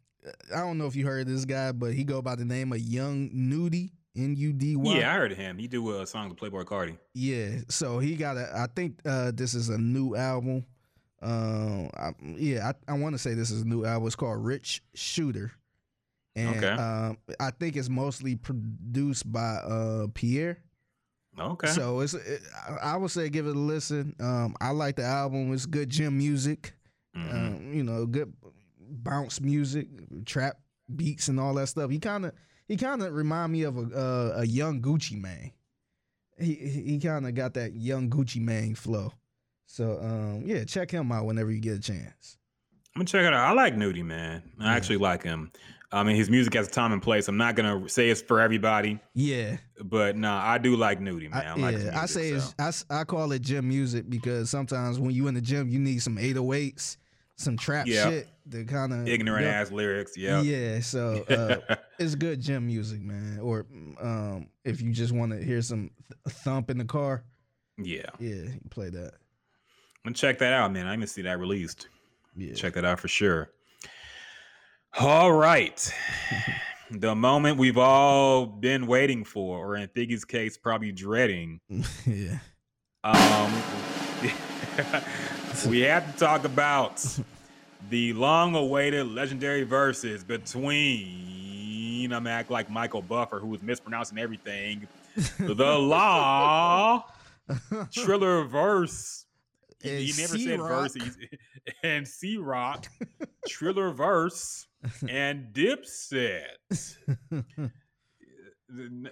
I 0.54 0.58
don't 0.60 0.78
know 0.78 0.86
if 0.86 0.96
you 0.96 1.06
heard 1.06 1.26
this 1.26 1.44
guy, 1.44 1.72
but 1.72 1.92
he 1.94 2.04
go 2.04 2.22
by 2.22 2.34
the 2.34 2.44
name 2.44 2.72
of 2.72 2.80
Young 2.80 3.30
Nudie. 3.30 3.90
N 4.16 4.34
U 4.36 4.52
D 4.52 4.76
Y. 4.76 4.98
Yeah, 4.98 5.12
I 5.12 5.16
heard 5.16 5.32
of 5.32 5.38
him. 5.38 5.58
He 5.58 5.68
do 5.68 5.88
uh, 5.90 6.04
songs 6.06 6.30
with 6.30 6.38
Playboi 6.38 6.64
Carti. 6.64 6.98
Yeah, 7.14 7.60
so 7.68 7.98
he 7.98 8.16
got 8.16 8.36
a. 8.36 8.50
I 8.56 8.66
think 8.74 8.98
uh, 9.04 9.30
this 9.34 9.54
is 9.54 9.68
a 9.68 9.78
new 9.78 10.16
album. 10.16 10.64
Um, 11.22 11.90
I, 11.94 12.12
yeah, 12.22 12.72
I, 12.88 12.92
I 12.92 12.98
want 12.98 13.14
to 13.14 13.18
say 13.18 13.34
this 13.34 13.50
is 13.50 13.62
a 13.62 13.66
new 13.66 13.84
album. 13.84 14.06
It's 14.06 14.16
called 14.16 14.44
Rich 14.44 14.82
Shooter, 14.94 15.52
and 16.34 16.56
Okay. 16.56 16.68
um, 16.70 17.18
I 17.38 17.50
think 17.50 17.76
it's 17.76 17.88
mostly 17.90 18.36
produced 18.36 19.30
by 19.30 19.56
uh 19.56 20.06
Pierre. 20.14 20.58
Okay. 21.38 21.68
So 21.68 22.00
it's. 22.00 22.14
It, 22.14 22.42
I 22.82 22.96
would 22.96 23.10
say 23.10 23.28
give 23.28 23.46
it 23.46 23.54
a 23.54 23.58
listen. 23.58 24.14
Um, 24.18 24.56
I 24.60 24.70
like 24.70 24.96
the 24.96 25.04
album. 25.04 25.52
It's 25.52 25.66
good 25.66 25.88
gym 25.90 26.18
music. 26.18 26.74
Mhm. 27.16 27.32
Um, 27.34 27.72
you 27.72 27.82
know, 27.84 28.06
good 28.06 28.32
bounce 28.78 29.40
music, 29.40 29.88
trap 30.26 30.58
beats, 30.94 31.28
and 31.28 31.38
all 31.38 31.54
that 31.54 31.68
stuff. 31.68 31.90
He 31.90 31.98
kind 31.98 32.24
of 32.26 32.32
he 32.70 32.76
kind 32.76 33.02
of 33.02 33.12
remind 33.12 33.50
me 33.52 33.64
of 33.64 33.76
a 33.76 33.80
uh, 33.80 34.32
a 34.42 34.46
young 34.46 34.80
Gucci 34.80 35.20
Mane. 35.20 35.50
He 36.38 36.54
he 36.54 36.98
kind 37.00 37.26
of 37.26 37.34
got 37.34 37.54
that 37.54 37.74
young 37.74 38.08
Gucci 38.08 38.40
Mane 38.40 38.74
flow. 38.76 39.12
So 39.66 39.98
um, 40.00 40.42
yeah, 40.46 40.62
check 40.64 40.90
him 40.90 41.10
out 41.12 41.26
whenever 41.26 41.50
you 41.50 41.60
get 41.60 41.76
a 41.76 41.80
chance. 41.80 42.38
I'm 42.94 43.00
gonna 43.00 43.06
check 43.06 43.26
it 43.26 43.32
out. 43.34 43.50
I 43.50 43.52
like 43.52 43.76
Nudy, 43.76 44.02
man. 44.04 44.42
I 44.58 44.64
Yeah. 44.66 44.72
actually 44.76 44.96
like 44.98 45.22
him. 45.24 45.50
I 45.92 46.04
mean, 46.04 46.14
his 46.14 46.30
music 46.30 46.54
has 46.54 46.68
a 46.68 46.70
time 46.70 46.92
and 46.92 47.02
place. 47.02 47.26
I'm 47.26 47.36
not 47.36 47.56
gonna 47.56 47.88
say 47.88 48.08
it's 48.10 48.22
for 48.22 48.40
everybody, 48.40 49.00
Yeah, 49.14 49.56
but 49.84 50.16
no, 50.16 50.32
I 50.32 50.58
do 50.58 50.76
like 50.76 51.00
Nudy, 51.00 51.26
man. 51.26 51.44
I, 51.44 51.50
I, 51.50 51.54
like 51.56 51.78
yeah. 51.78 52.00
I 52.00 52.06
say 52.06 52.38
so. 52.38 52.52
I 52.60 53.00
I 53.00 53.04
call 53.04 53.32
it 53.32 53.42
gym 53.42 53.66
music 53.68 54.08
because 54.08 54.48
sometimes 54.50 55.00
when 55.00 55.10
you 55.10 55.26
in 55.26 55.34
the 55.34 55.40
gym, 55.40 55.68
you 55.68 55.80
need 55.80 56.00
some 56.02 56.16
808s, 56.16 56.96
some 57.40 57.56
trap 57.56 57.86
Yeah. 57.86 58.10
shit 58.10 58.28
to 58.50 58.64
kind 58.64 58.92
of 58.92 59.08
ignorant 59.08 59.46
ass 59.46 59.70
lyrics. 59.70 60.16
Yeah. 60.16 60.42
Yeah, 60.42 60.80
so 60.80 61.24
uh, 61.68 61.76
it's 61.98 62.14
good 62.14 62.40
gym 62.40 62.66
music, 62.66 63.00
man. 63.00 63.38
Or 63.40 63.66
um, 64.00 64.48
if 64.64 64.80
you 64.82 64.92
just 64.92 65.12
want 65.12 65.32
to 65.32 65.42
hear 65.42 65.62
some 65.62 65.90
th- 66.26 66.36
thump 66.36 66.68
in 66.70 66.76
the 66.78 66.84
car, 66.84 67.24
Yeah. 67.78 68.06
Yeah, 68.18 68.34
You 68.34 68.60
play 68.70 68.90
that. 68.90 69.14
And 70.04 70.14
check 70.14 70.38
that 70.38 70.52
out, 70.52 70.72
man. 70.72 70.86
I 70.86 70.94
didn't 70.96 71.08
see 71.10 71.22
that 71.22 71.38
released. 71.38 71.88
Yeah. 72.36 72.54
Check 72.54 72.74
that 72.74 72.84
out 72.84 73.00
for 73.00 73.08
sure. 73.08 73.50
All 74.98 75.32
right. 75.32 75.92
the 76.90 77.14
moment 77.14 77.56
we've 77.58 77.78
all 77.78 78.44
been 78.46 78.86
waiting 78.86 79.24
for, 79.24 79.58
or 79.66 79.76
in 79.76 79.88
Figgy's 79.88 80.24
case, 80.24 80.56
probably 80.58 80.92
dreading. 80.92 81.60
yeah. 82.06 82.38
Um, 83.02 83.52
we 85.68 85.80
have 85.80 86.12
to 86.12 86.18
talk 86.18 86.44
about 86.44 87.04
the 87.88 88.12
long-awaited 88.12 89.06
legendary 89.08 89.66
Verzuz 89.66 90.26
between 90.26 92.12
I'm 92.12 92.26
act 92.26 92.50
like 92.50 92.70
Michael 92.70 93.02
Buffer, 93.02 93.38
who 93.38 93.48
was 93.48 93.62
mispronouncing 93.62 94.18
everything. 94.18 94.86
the 95.38 95.54
Law, 95.78 97.04
Triller 97.92 98.44
Verse. 98.44 99.26
He, 99.82 99.88
And 99.90 99.98
he 100.00 100.12
never 100.20 100.38
said 100.38 100.38
C-Rock. 100.38 100.92
verse. 100.92 100.96
And 101.82 102.06
C 102.08 102.36
Rock, 102.36 102.86
Triller 103.48 103.90
Verse, 103.92 104.66
and 105.08 105.52
Dipset. 105.54 106.42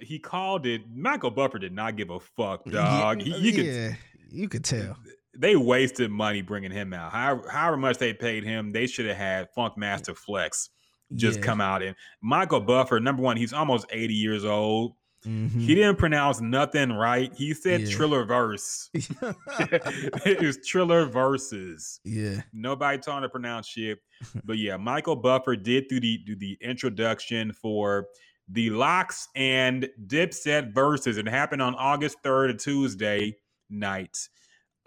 He 0.03 0.19
called 0.19 0.67
it. 0.67 0.83
Michael 0.95 1.31
Buffer 1.31 1.59
did 1.59 1.73
not 1.73 1.97
give 1.97 2.11
a 2.11 2.21
fuck, 2.21 2.65
dog. 2.67 3.23
He- 3.23 3.37
you 3.37 3.53
could 3.53 3.67
yeah, 3.67 3.95
you 4.31 4.49
could 4.49 4.65
tell. 4.65 4.97
They 5.37 5.57
wasted 5.57 6.11
money 6.11 6.43
bringing 6.43 6.71
him 6.71 6.93
out. 6.93 7.13
However, 7.13 7.49
however 7.49 7.77
much 7.77 7.99
they 7.99 8.13
paid 8.13 8.45
him, 8.45 8.73
they 8.73 8.87
should 8.87 9.07
have 9.07 9.17
had 9.17 9.49
Funkmaster 9.57 10.17
Flex 10.17 10.71
just 11.15 11.39
Yeah. 11.39 11.45
come 11.45 11.61
out 11.61 11.83
and 11.83 11.95
Michael 12.23 12.61
Buffer. 12.61 12.99
Number 13.01 13.23
one, 13.23 13.37
he's 13.37 13.53
almost 13.53 13.87
eighty 13.91 14.15
years 14.15 14.45
old. 14.45 14.95
Mhm. 15.27 15.51
He 15.61 15.75
didn't 15.75 15.97
pronounce 15.99 16.41
nothing 16.41 16.93
right. 16.93 17.33
He 17.35 17.53
said 17.53 17.81
Yeah. 17.83 17.91
Triller 17.91 18.25
verse. 18.25 18.89
it 18.95 20.41
was 20.41 20.59
Triller 20.67 21.07
Verzuz. 21.09 21.99
yeah. 22.05 22.43
Nobody 22.53 22.99
taught 22.99 23.19
him 23.19 23.23
to 23.23 23.29
pronounce 23.29 23.67
shit. 23.69 23.99
But 24.45 24.59
yeah, 24.59 24.77
Michael 24.77 25.17
Buffer 25.17 25.57
did 25.57 25.89
do 25.89 26.01
the 26.01 26.19
do 26.19 26.37
the 26.37 26.57
introduction 26.61 27.53
for 27.53 28.07
the 28.49 28.71
LOX 28.71 29.29
and 29.35 29.89
Dipset 30.07 30.73
Verzuz. 30.73 31.19
It 31.19 31.29
happened 31.29 31.63
on 31.63 31.75
August 31.75 32.19
3rd, 32.25 32.51
a 32.51 32.55
Tuesday 32.55 33.37
night, 33.71 34.17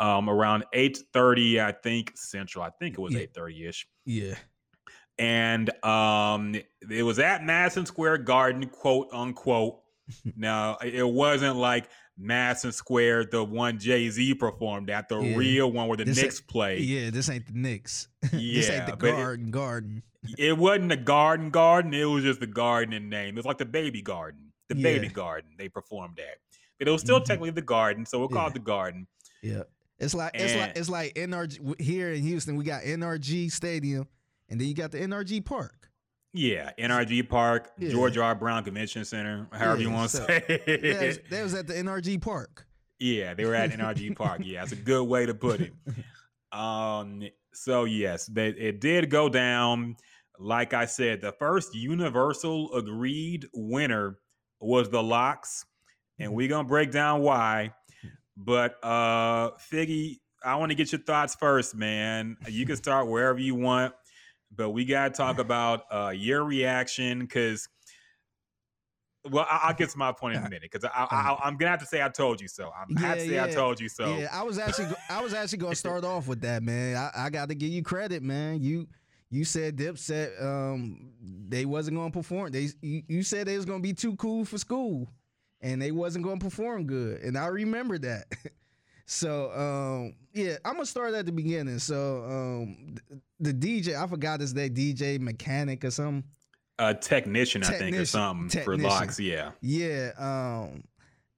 um, 0.01 0.29
around 0.29 0.65
8:30, 0.73 1.61
I 1.63 1.71
think, 1.71 2.11
Central. 2.15 2.63
I 2.63 2.71
think 2.71 2.95
it 2.97 3.01
was 3.01 3.13
Yeah. 3.13 3.21
8:30-ish. 3.21 3.87
Yeah. 4.05 4.35
And 5.19 5.69
um 5.85 6.55
it 6.89 7.03
was 7.03 7.19
at 7.19 7.43
Madison 7.43 7.85
Square 7.85 8.19
Garden, 8.19 8.67
quote 8.67 9.07
unquote. 9.13 9.79
now 10.35 10.77
it 10.83 11.07
wasn't 11.07 11.55
like 11.57 11.89
Madison 12.17 12.71
Square, 12.71 13.25
the 13.31 13.43
one 13.43 13.77
Jay-Z 13.79 14.33
performed 14.35 14.89
at, 14.89 15.07
the 15.09 15.19
Yeah. 15.19 15.35
real 15.35 15.71
one 15.71 15.87
where 15.87 15.97
the 15.97 16.05
This 16.05 16.21
Knicks 16.21 16.41
play. 16.41 16.79
Yeah, 16.79 17.09
this 17.11 17.29
ain't 17.29 17.45
the 17.47 17.53
Knicks. 17.53 18.07
Yeah, 18.23 18.29
this 18.61 18.69
ain't 18.69 18.85
the 18.87 18.97
but 18.97 19.09
it- 19.09 19.15
garden 19.15 19.51
garden. 19.51 20.03
it 20.37 20.57
wasn't 20.57 20.89
the 20.89 20.97
garden 20.97 21.49
garden 21.49 21.93
it 21.95 22.05
was 22.05 22.23
just 22.23 22.39
the 22.39 22.45
garden 22.47 22.93
in 22.93 23.09
name 23.09 23.29
it 23.29 23.37
was 23.37 23.45
like 23.45 23.57
the 23.57 23.65
baby 23.65 24.03
garden 24.03 24.51
the 24.69 24.75
baby 24.75 25.07
garden 25.07 25.49
they 25.57 25.67
performed 25.67 26.19
at 26.19 26.37
but 26.77 26.87
it 26.87 26.91
was 26.91 27.01
still 27.01 27.19
Mhm. 27.19 27.25
technically 27.25 27.49
the 27.49 27.61
garden 27.63 28.05
so 28.05 28.19
we'll 28.19 28.27
call 28.27 28.43
Yeah. 28.43 28.47
it 28.49 28.53
the 28.53 28.59
garden 28.59 29.07
Yeah. 29.41 29.63
It's 30.01 30.13
like 30.13 30.31
it's 30.33 30.55
like 30.55 30.71
it's 30.75 30.89
like 30.89 31.13
NRG 31.13 31.79
here 31.79 32.11
in 32.11 32.21
Houston. 32.23 32.55
We 32.55 32.63
got 32.65 32.81
NRG 32.83 33.51
Stadium, 33.51 34.07
and 34.49 34.59
then 34.59 34.67
you 34.67 34.73
got 34.73 34.91
the 34.91 34.97
NRG 34.99 35.45
Park. 35.45 35.89
yeah 36.33 36.71
nrg 36.79 37.27
park 37.27 37.71
Yeah. 37.77 37.91
george 37.91 38.17
r 38.17 38.33
brown 38.33 38.63
convention 38.63 39.03
center 39.03 39.47
however 39.51 39.81
you 39.81 39.91
want 39.91 40.11
to 40.11 40.17
so- 40.17 40.25
say 40.27 40.39
That 40.65 41.01
was, 41.05 41.19
that 41.29 41.43
was 41.47 41.53
at 41.53 41.67
the 41.67 41.73
NRG 41.73 42.21
Park. 42.21 42.65
yeah 42.99 43.33
they 43.33 43.43
were 43.45 43.53
at 43.53 43.71
nrg 43.71 44.15
park 44.21 44.39
yeah 44.45 44.61
that's 44.61 44.71
a 44.71 44.77
good 44.77 45.03
way 45.03 45.25
to 45.25 45.33
put 45.33 45.59
it 45.59 45.73
um 46.51 47.21
so 47.53 47.83
yes 47.83 48.27
they, 48.27 48.47
it 48.49 48.79
did 48.79 49.09
go 49.09 49.27
down 49.29 49.95
like 50.39 50.73
i 50.73 50.85
said 50.85 51.19
the 51.21 51.33
first 51.33 51.75
universal 51.75 52.73
agreed 52.75 53.45
winner 53.53 54.17
was 54.61 54.89
the 54.89 55.03
LOX 55.03 55.65
and 56.19 56.31
Mhm. 56.31 56.35
we're 56.35 56.47
gonna 56.49 56.67
break 56.67 56.91
down 56.91 57.21
why 57.21 57.73
but 58.45 58.75
uh 58.83 59.51
figgy 59.71 60.17
i 60.43 60.55
want 60.55 60.69
to 60.71 60.75
get 60.75 60.91
your 60.91 61.01
thoughts 61.01 61.35
first 61.35 61.75
man 61.75 62.35
you 62.47 62.65
can 62.65 62.75
start 62.75 63.07
wherever 63.07 63.39
you 63.39 63.55
want 63.55 63.93
but 64.55 64.71
we 64.71 64.85
gotta 64.85 65.13
talk 65.13 65.39
about 65.39 65.83
uh 65.91 66.09
your 66.15 66.43
reaction 66.43 67.19
because 67.19 67.67
well 69.29 69.45
I- 69.49 69.61
i'll 69.65 69.73
get 69.73 69.89
to 69.91 69.97
my 69.97 70.11
point 70.11 70.35
in 70.35 70.43
a 70.43 70.49
minute 70.49 70.63
because 70.71 70.83
I, 70.85 71.07
I, 71.09 71.37
i'm 71.43 71.57
gonna 71.57 71.69
have 71.69 71.79
to 71.81 71.85
say 71.85 72.01
i 72.01 72.09
told 72.09 72.41
you 72.41 72.47
so 72.47 72.71
i'm 72.75 72.97
I 72.97 73.01
have 73.01 73.17
to 73.19 73.31
Yeah, 73.31 73.45
say 73.45 73.51
i 73.51 73.55
told 73.55 73.79
you 73.79 73.87
so 73.89 74.17
Yeah, 74.17 74.29
I 74.31 74.43
was 74.43 74.57
actually 74.57 74.87
I 75.09 75.21
was 75.21 75.33
actually 75.33 75.59
gonna 75.59 75.75
start 75.75 76.03
off 76.03 76.27
with 76.27 76.41
that, 76.41 76.63
man. 76.63 76.95
I, 76.97 77.25
I 77.25 77.29
got 77.29 77.49
to 77.49 77.55
give 77.55 77.69
you 77.69 77.83
credit, 77.83 78.23
man. 78.23 78.61
You 78.61 78.87
you 79.29 79.45
said 79.45 79.77
Dipset 79.77 80.41
um 80.43 81.11
they 81.47 81.65
wasn't 81.65 81.97
gonna 81.97 82.11
perform. 82.11 82.51
They 82.51 82.69
you, 82.81 83.03
you 83.07 83.23
said 83.23 83.47
they 83.47 83.55
was 83.57 83.65
gonna 83.65 83.79
be 83.79 83.93
too 83.93 84.15
cool 84.15 84.43
for 84.43 84.57
school, 84.57 85.07
and 85.61 85.81
they 85.81 85.91
wasn't 85.91 86.25
gonna 86.25 86.39
perform 86.39 86.85
good, 86.85 87.21
and 87.21 87.37
I 87.37 87.47
remember 87.47 87.97
that. 87.99 88.25
so 89.05 89.51
um 89.51 90.13
yeah, 90.33 90.57
I'm 90.63 90.73
gonna 90.73 90.85
start 90.85 91.13
at 91.13 91.25
the 91.25 91.31
beginning. 91.31 91.79
So 91.79 92.23
um 92.25 92.95
th- 93.09 93.21
the 93.39 93.53
DJ 93.53 94.01
I 94.01 94.07
forgot 94.07 94.39
his 94.39 94.53
name, 94.53 94.73
DJ 94.73 95.19
Mechanic 95.19 95.83
or 95.83 95.91
something. 95.91 96.23
a 96.79 96.93
technician, 96.93 97.63
I 97.63 97.67
think, 97.67 97.81
or 97.81 97.83
Technician, 97.83 98.05
something 98.05 98.63
for 98.63 98.77
LOX. 98.77 99.19
Yeah. 99.19 99.51
Yeah, 99.61 100.11
um, 100.17 100.83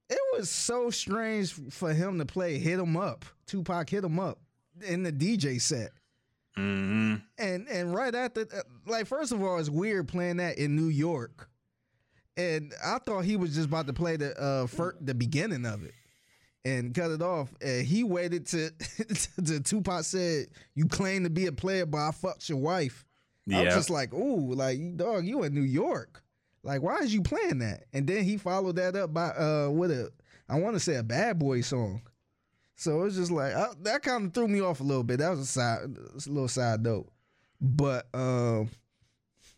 it 0.10 0.20
was 0.38 0.50
so 0.50 0.90
strange 0.90 1.54
for 1.72 1.94
him 1.94 2.20
to 2.20 2.26
play 2.26 2.54
"Hit 2.60 2.72
"Hit 2.72 2.80
'Em 2.80 2.96
Up." 2.98 3.26
Tupac 3.48 3.90
"Hit 3.90 4.04
"Hit 4.04 4.06
'Em 4.06 4.20
Up" 4.20 4.40
in 4.88 5.04
the 5.04 5.12
DJ 5.12 5.60
set, 5.60 5.92
hmm 6.56 7.16
and 7.38 7.68
and 7.68 7.94
right 7.94 8.14
after, 8.14 8.42
uh, 8.42 8.62
like, 8.86 9.08
first 9.08 9.32
of 9.32 9.42
all, 9.42 9.58
it's 9.58 9.70
weird 9.70 10.08
playing 10.08 10.38
that 10.38 10.58
in 10.58 10.76
New 10.76 10.90
York, 10.90 11.50
and 12.38 12.74
I 12.84 13.00
thought 13.00 13.26
he 13.26 13.36
was 13.36 13.56
just 13.56 13.68
about 13.68 13.88
to 13.88 13.94
play 13.94 14.18
the 14.18 14.40
uh 14.40 14.68
fir- 14.68 14.98
the 15.00 15.14
beginning 15.14 15.66
of 15.66 15.84
it. 15.84 15.94
And 16.66 16.96
cut 16.96 17.12
it 17.12 17.22
off. 17.22 17.54
And 17.60 17.86
he 17.86 18.06
waited 18.06 18.46
to, 18.48 18.70
to 19.46 19.60
Tupac 19.60 20.06
said, 20.06 20.48
"You 20.76 20.86
claim 20.88 21.24
to 21.26 21.30
be 21.30 21.48
a 21.48 21.52
player, 21.52 21.86
but 21.86 21.98
I 21.98 22.12
fucked 22.12 22.48
your 22.48 22.60
wife." 22.60 23.06
Yeah. 23.46 23.60
I 23.60 23.64
was 23.66 23.76
just 23.76 23.90
like, 23.90 24.14
ooh, 24.14 24.54
like 24.54 24.96
dog, 24.96 25.26
you 25.26 25.44
in 25.44 25.54
New 25.54 25.62
York. 25.62 26.24
Like, 26.64 26.82
why 26.82 27.00
is 27.00 27.14
you 27.14 27.22
playing 27.22 27.60
that? 27.60 27.84
And 27.92 28.08
then 28.08 28.24
he 28.24 28.38
followed 28.38 28.78
that 28.78 28.96
up 28.96 29.14
by 29.14 29.30
uh 29.32 29.70
with 29.72 29.92
a 29.92 30.12
I 30.48 30.60
want 30.60 30.76
to 30.76 30.80
say 30.80 30.96
a 30.96 31.04
bad 31.04 31.38
boy 31.40 31.62
song. 31.62 32.02
So 32.76 33.02
it 33.02 33.04
was 33.04 33.16
just 33.18 33.32
like 33.32 33.54
uh, 33.54 33.74
that 33.82 34.02
kind 34.02 34.26
of 34.28 34.34
threw 34.34 34.48
me 34.48 34.62
off 34.62 34.80
a 34.80 34.84
little 34.84 35.04
bit. 35.04 35.20
That 35.20 35.32
was 35.32 35.40
a 35.40 35.46
side 35.46 35.80
a 35.84 36.30
little 36.30 36.48
side 36.48 36.82
note. 36.82 37.12
But 37.60 38.08
um 38.14 38.70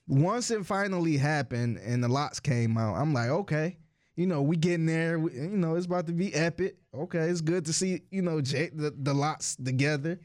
once 0.07 0.51
it 0.51 0.65
finally 0.65 1.17
happened 1.17 1.77
and 1.77 2.03
the 2.03 2.07
LOX 2.07 2.39
came 2.39 2.77
out, 2.77 2.95
I'm 2.95 3.13
like, 3.13 3.29
okay, 3.29 3.77
you 4.15 4.27
know, 4.27 4.41
we 4.41 4.55
getting 4.55 4.85
there. 4.85 5.19
We- 5.19 5.33
You 5.33 5.57
know, 5.57 5.75
it's 5.75 5.85
about 5.85 6.07
to 6.07 6.13
be 6.13 6.33
epic. 6.33 6.77
Okay, 6.93 7.19
it's 7.29 7.41
good 7.41 7.65
to 7.65 7.73
see, 7.73 8.01
you 8.11 8.21
know, 8.21 8.39
Jay, 8.41 8.69
the, 8.73 8.93
the 8.97 9.13
LOX 9.13 9.55
together, 9.55 10.19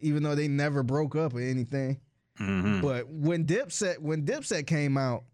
even 0.00 0.22
though 0.22 0.34
they 0.34 0.48
never 0.48 0.82
broke 0.82 1.16
up 1.16 1.34
or 1.34 1.40
anything. 1.40 2.00
hmm 2.36 2.80
But 2.80 3.08
when 3.08 3.44
Dipset 3.46 3.98
when 3.98 4.24
Dipset 4.26 4.66
came 4.66 4.96
out, 4.98 5.24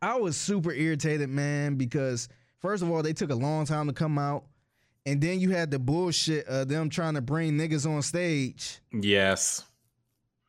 I 0.00 0.16
was 0.16 0.36
super 0.36 0.72
irritated, 0.72 1.28
man, 1.28 1.74
because 1.76 2.28
first 2.60 2.82
of 2.82 2.90
all, 2.90 3.02
they 3.02 3.12
took 3.12 3.30
a 3.30 3.34
long 3.34 3.64
time 3.66 3.86
to 3.88 3.92
come 3.92 4.18
out. 4.18 4.44
And 5.06 5.20
then 5.22 5.40
you 5.40 5.50
had 5.50 5.70
the 5.70 5.78
bullshit 5.78 6.46
of 6.46 6.68
them 6.68 6.90
trying 6.90 7.14
to 7.14 7.22
bring 7.22 7.52
niggas 7.56 7.88
on 7.90 8.02
stage. 8.02 8.78
Yes. 8.92 9.64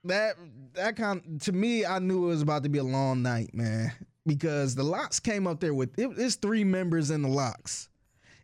That 0.03 0.35
that 0.79 0.95
kind 0.95 1.39
to 1.41 1.51
me, 1.51 1.85
I 1.85 1.99
knew 1.99 2.25
it 2.25 2.27
was 2.27 2.41
about 2.41 2.63
to 2.63 2.69
be 2.69 2.79
a 2.79 2.83
long 2.83 3.21
night, 3.21 3.53
man. 3.53 3.91
Because 4.25 4.75
the 4.75 4.83
LOX 4.83 5.19
came 5.19 5.47
up 5.47 5.59
there 5.59 5.73
with 5.73 5.97
it, 5.97 6.11
it's 6.17 6.35
three 6.35 6.63
members 6.63 7.09
in 7.11 7.21
the 7.21 7.29
LOX. 7.29 7.89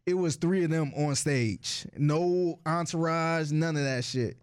It 0.05 0.13
was 0.13 0.35
three 0.35 0.63
of 0.63 0.69
them 0.69 0.93
on 0.95 1.15
stage. 1.15 1.87
No 1.97 2.59
entourage, 2.65 3.51
none 3.51 3.75
of 3.75 3.83
that 3.83 4.03
shit. 4.03 4.37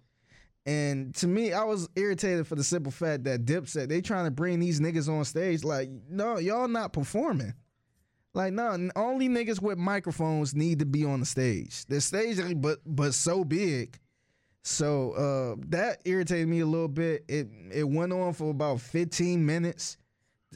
And 0.66 1.14
to 1.16 1.26
me, 1.26 1.53
I 1.53 1.64
was 1.64 1.88
irritated 1.97 2.47
for 2.47 2.55
the 2.55 2.64
simple 2.64 2.93
fact 2.93 3.24
that 3.24 3.45
Dipset, 3.45 3.88
they 3.88 4.01
trying 4.01 4.26
to 4.26 4.30
bring 4.30 4.61
these 4.61 4.80
niggas 4.80 5.09
on 5.09 5.24
stage. 5.24 5.64
Like, 5.64 5.90
no, 6.09 6.38
y'all 6.38 6.68
not 6.68 6.93
performing. 6.93 7.55
Like, 8.34 8.53
no, 8.53 8.88
only 8.97 9.28
niggas 9.28 9.61
with 9.61 9.78
microphones 9.78 10.55
need 10.55 10.78
to 10.78 10.86
be 10.86 11.05
on 11.05 11.20
the 11.20 11.26
stage. 11.26 11.84
The 11.86 12.01
stage, 12.01 12.38
but 12.57 12.78
but 12.86 13.14
so 13.14 13.45
big. 13.45 13.99
So 14.63 15.13
uh, 15.13 15.65
that 15.69 16.03
irritated 16.05 16.49
me 16.49 16.61
a 16.61 16.67
little 16.67 16.89
bit. 16.89 17.25
It 17.29 17.49
it 17.73 17.85
went 17.89 18.13
on 18.13 18.33
for 18.33 18.51
about 18.51 18.81
15 18.81 19.45
minutes, 19.45 19.97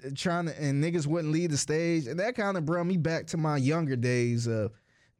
uh, 0.04 0.10
trying 0.14 0.46
to, 0.46 0.62
and 0.62 0.82
niggas 0.82 1.06
wouldn't 1.06 1.32
leave 1.32 1.50
the 1.50 1.56
stage, 1.56 2.06
and 2.06 2.20
that 2.20 2.36
kind 2.36 2.56
of 2.56 2.64
brought 2.64 2.86
me 2.86 2.96
back 2.96 3.26
to 3.28 3.36
my 3.36 3.56
younger 3.56 3.96
days 3.96 4.46
of 4.46 4.72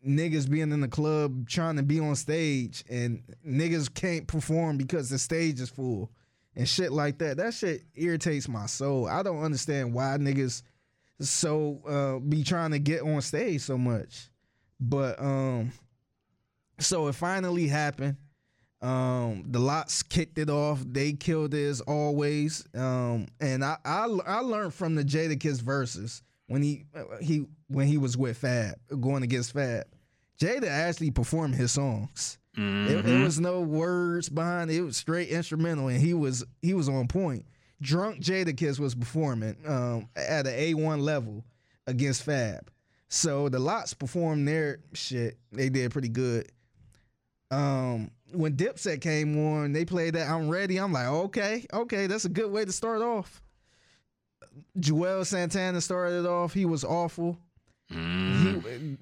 niggas 0.06 0.48
being 0.48 0.70
in 0.70 0.80
the 0.80 0.88
club 0.88 1.48
trying 1.48 1.76
to 1.76 1.82
be 1.82 1.98
on 1.98 2.14
stage, 2.14 2.84
and 2.88 3.22
niggas 3.44 3.92
can't 3.92 4.28
perform 4.28 4.76
because 4.76 5.10
the 5.10 5.18
stage 5.18 5.60
is 5.60 5.68
full, 5.68 6.12
and 6.54 6.68
shit 6.68 6.92
like 6.92 7.18
that. 7.18 7.38
That 7.38 7.54
shit 7.54 7.82
irritates 7.96 8.48
my 8.48 8.66
soul. 8.66 9.08
I 9.08 9.24
don't 9.24 9.42
understand 9.42 9.94
why 9.94 10.16
niggas 10.16 10.62
so 11.18 11.80
uh, 11.88 12.20
be 12.20 12.44
trying 12.44 12.70
to 12.70 12.78
get 12.78 13.02
on 13.02 13.20
stage 13.20 13.62
so 13.62 13.76
much, 13.76 14.28
but 14.78 15.20
um 15.20 15.72
so 16.78 17.08
it 17.08 17.14
finally 17.16 17.66
happened. 17.66 18.16
Um, 18.86 19.44
the 19.48 19.58
LOX 19.58 20.02
kicked 20.02 20.38
it 20.38 20.48
off. 20.48 20.82
They 20.86 21.12
killed 21.12 21.54
it 21.54 21.66
as 21.66 21.80
always. 21.80 22.64
Um, 22.74 23.26
and 23.40 23.64
I, 23.64 23.76
I 23.84 24.04
I 24.26 24.40
learned 24.40 24.74
from 24.74 24.94
the 24.94 25.04
Jadakiss 25.04 25.60
Verzuz 25.62 26.22
when 26.46 26.62
he 26.62 26.84
he 27.20 27.46
when 27.68 27.86
he 27.88 27.98
was 27.98 28.16
with 28.16 28.38
Fab 28.38 28.76
going 29.00 29.22
against 29.22 29.52
Fab. 29.52 29.84
Jada 30.38 30.68
actually 30.68 31.10
performed 31.10 31.54
his 31.54 31.72
songs. 31.72 32.38
It, 32.58 32.60
it 32.60 33.04
Mhm. 33.04 33.24
was 33.24 33.38
no 33.40 33.60
words 33.60 34.28
behind 34.28 34.70
it. 34.70 34.76
It 34.76 34.82
was 34.82 34.96
straight 34.96 35.28
instrumental, 35.28 35.88
and 35.88 36.00
he 36.00 36.14
was 36.14 36.44
he 36.62 36.72
was 36.74 36.88
on 36.88 37.08
point. 37.08 37.44
Drunk 37.82 38.20
Jada 38.22 38.52
Jadakiss 38.54 38.78
was 38.78 38.94
performing 38.94 39.56
um, 39.66 40.08
at 40.16 40.46
an 40.46 40.54
A 40.54 40.74
one 40.74 41.00
level 41.00 41.44
against 41.86 42.22
Fab. 42.22 42.70
So 43.08 43.48
the 43.48 43.58
LOX 43.58 43.94
performed 43.94 44.46
their 44.48 44.78
shit. 44.94 45.38
They 45.52 45.68
did 45.70 45.90
pretty 45.90 46.08
good. 46.08 46.50
Um, 47.50 48.10
when 48.32 48.56
Dipset 48.56 49.00
came 49.00 49.38
on, 49.54 49.72
they 49.72 49.84
played 49.84 50.14
that 50.14 50.28
I'm 50.28 50.48
ready. 50.48 50.78
I'm 50.78 50.92
like, 50.92 51.06
okay, 51.06 51.66
okay, 51.72 52.06
that's 52.06 52.24
a 52.24 52.30
good 52.30 52.50
way 52.50 52.64
to 52.64 52.72
start 52.72 53.02
off. 53.02 53.42
Juelz 54.78 55.26
Santana 55.26 55.80
started 55.80 56.20
it 56.20 56.26
off. 56.26 56.54
He 56.54 56.64
was 56.64 56.84
awful. 56.84 57.38
Mhm. 57.90 58.64
He, 58.64 58.96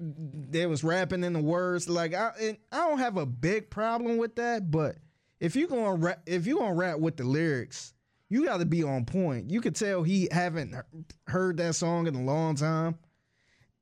they 0.49 0.65
was 0.67 0.83
rapping 0.83 1.23
in 1.23 1.33
the 1.33 1.41
words. 1.41 1.89
Like 1.89 2.13
I, 2.13 2.57
I 2.71 2.77
don't 2.87 2.99
have 2.99 3.17
a 3.17 3.25
big 3.25 3.69
problem 3.69 4.17
with 4.17 4.35
that, 4.35 4.69
but 4.69 4.97
if 5.39 5.55
you 5.55 5.67
gonna 5.67 5.95
rap, 5.95 6.21
if 6.25 6.45
you 6.45 6.57
gonna 6.59 6.73
rap 6.75 6.99
with 6.99 7.17
the 7.17 7.23
lyrics, 7.23 7.93
you 8.29 8.45
got 8.45 8.57
to 8.57 8.65
be 8.65 8.83
on 8.83 9.05
point. 9.05 9.49
You 9.49 9.61
could 9.61 9.75
tell 9.75 10.03
he 10.03 10.27
haven't 10.31 10.75
heard 11.27 11.57
that 11.57 11.75
song 11.75 12.07
in 12.07 12.15
a 12.15 12.23
long 12.23 12.55
time, 12.55 12.97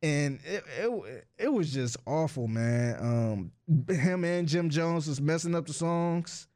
and 0.04 0.40
it 0.46 0.64
it, 0.80 1.26
it 1.40 1.48
was 1.52 1.74
just 1.74 1.98
awful, 2.06 2.48
man. 2.48 2.98
Um, 3.00 3.52
him 3.96 4.24
and 4.26 4.48
Jim 4.48 4.70
Jones 4.70 5.08
was 5.08 5.20
messing 5.20 5.56
up 5.56 5.66
the 5.66 5.74
songs, 5.74 6.48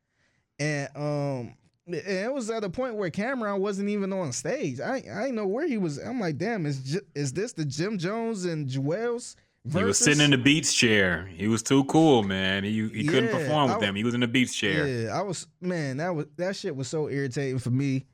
and 0.59 0.89
um. 0.95 1.55
and 1.87 1.95
It 1.95 2.33
was 2.33 2.49
at 2.49 2.63
a 2.65 2.69
point 2.69 2.95
where 2.95 3.09
Cam'ron 3.09 3.59
wasn't 3.61 3.87
even 3.89 4.11
on 4.13 4.33
stage. 4.33 4.79
I 4.81 4.95
I 4.97 5.21
didn't 5.23 5.35
know 5.35 5.47
where 5.47 5.65
he 5.67 5.77
was. 5.77 5.97
I'm 5.97 6.19
like, 6.19 6.37
damn, 6.37 6.65
is 6.65 6.79
J- 6.83 6.99
is 7.15 7.31
this 7.33 7.53
the 7.53 7.63
Jim 7.65 7.97
Jones 7.97 8.43
and 8.45 8.67
Juelz? 8.67 9.35
He 9.73 9.83
was 9.83 9.97
sitting 9.97 10.23
in 10.23 10.31
the 10.31 10.37
Beats 10.37 10.73
chair. 10.73 11.25
He 11.33 11.47
was 11.49 11.61
too 11.63 11.83
cool, 11.85 12.23
man. 12.23 12.63
He 12.63 12.87
he 12.89 13.05
couldn't 13.05 13.31
perform 13.31 13.67
with 13.69 13.77
I- 13.77 13.79
them. 13.79 13.95
He 13.95 14.03
was 14.03 14.13
in 14.13 14.19
the 14.21 14.27
Beats 14.27 14.53
chair. 14.55 14.87
Yeah, 14.87 15.17
I 15.17 15.21
was 15.21 15.47
man. 15.61 15.97
That 15.97 16.13
was 16.15 16.25
that 16.37 16.55
shit 16.55 16.75
was 16.75 16.87
so 16.89 17.09
irritating 17.09 17.59
for 17.59 17.69
me, 17.69 18.05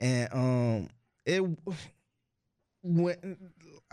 and 0.00 0.28
um, 0.32 0.88
it 1.26 1.42
when 2.82 3.36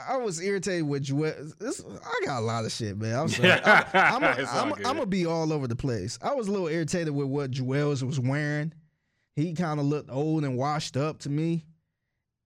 I 0.08 0.18
was 0.18 0.39
irritated 0.41 0.88
with 0.88 1.04
Joel. 1.04 1.34
This, 1.60 1.84
I 1.84 2.26
got 2.26 2.39
a 2.39 2.45
lot 2.45 2.66
of 2.66 2.72
shit, 2.72 2.97
man. 2.97 3.16
I'm 3.16 3.28
sorry. 3.28 3.52
I'm, 3.64 4.24
I'm, 4.24 4.74
I'm, 4.74 4.82
gonna 4.82 5.06
be 5.06 5.26
all 5.26 5.52
over 5.54 5.68
the 5.68 5.76
place. 5.76 6.18
I 6.22 6.34
was 6.34 6.47
a 6.47 6.52
little 6.52 6.68
irritated 6.68 7.14
with 7.14 7.28
what 7.28 7.52
Juelz 7.52 8.04
was 8.04 8.20
wearing. 8.20 8.74
He 9.36 9.54
kind 9.54 9.80
of 9.80 9.86
looked 9.86 10.10
old 10.12 10.43
and 10.43 10.58
washed 10.58 10.97
up 10.97 11.20
to 11.20 11.30
me, 11.30 11.66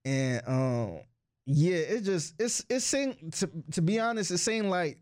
and 0.04 0.40
um, 0.46 0.98
yeah, 1.46 1.76
it 1.76 2.02
just 2.02 2.34
it's 2.38 2.64
it 2.68 2.80
seemed 2.80 3.32
to 3.34 3.50
to 3.72 3.82
be 3.82 3.98
honest, 3.98 4.30
it 4.30 4.38
seemed 4.38 4.68
like 4.68 4.98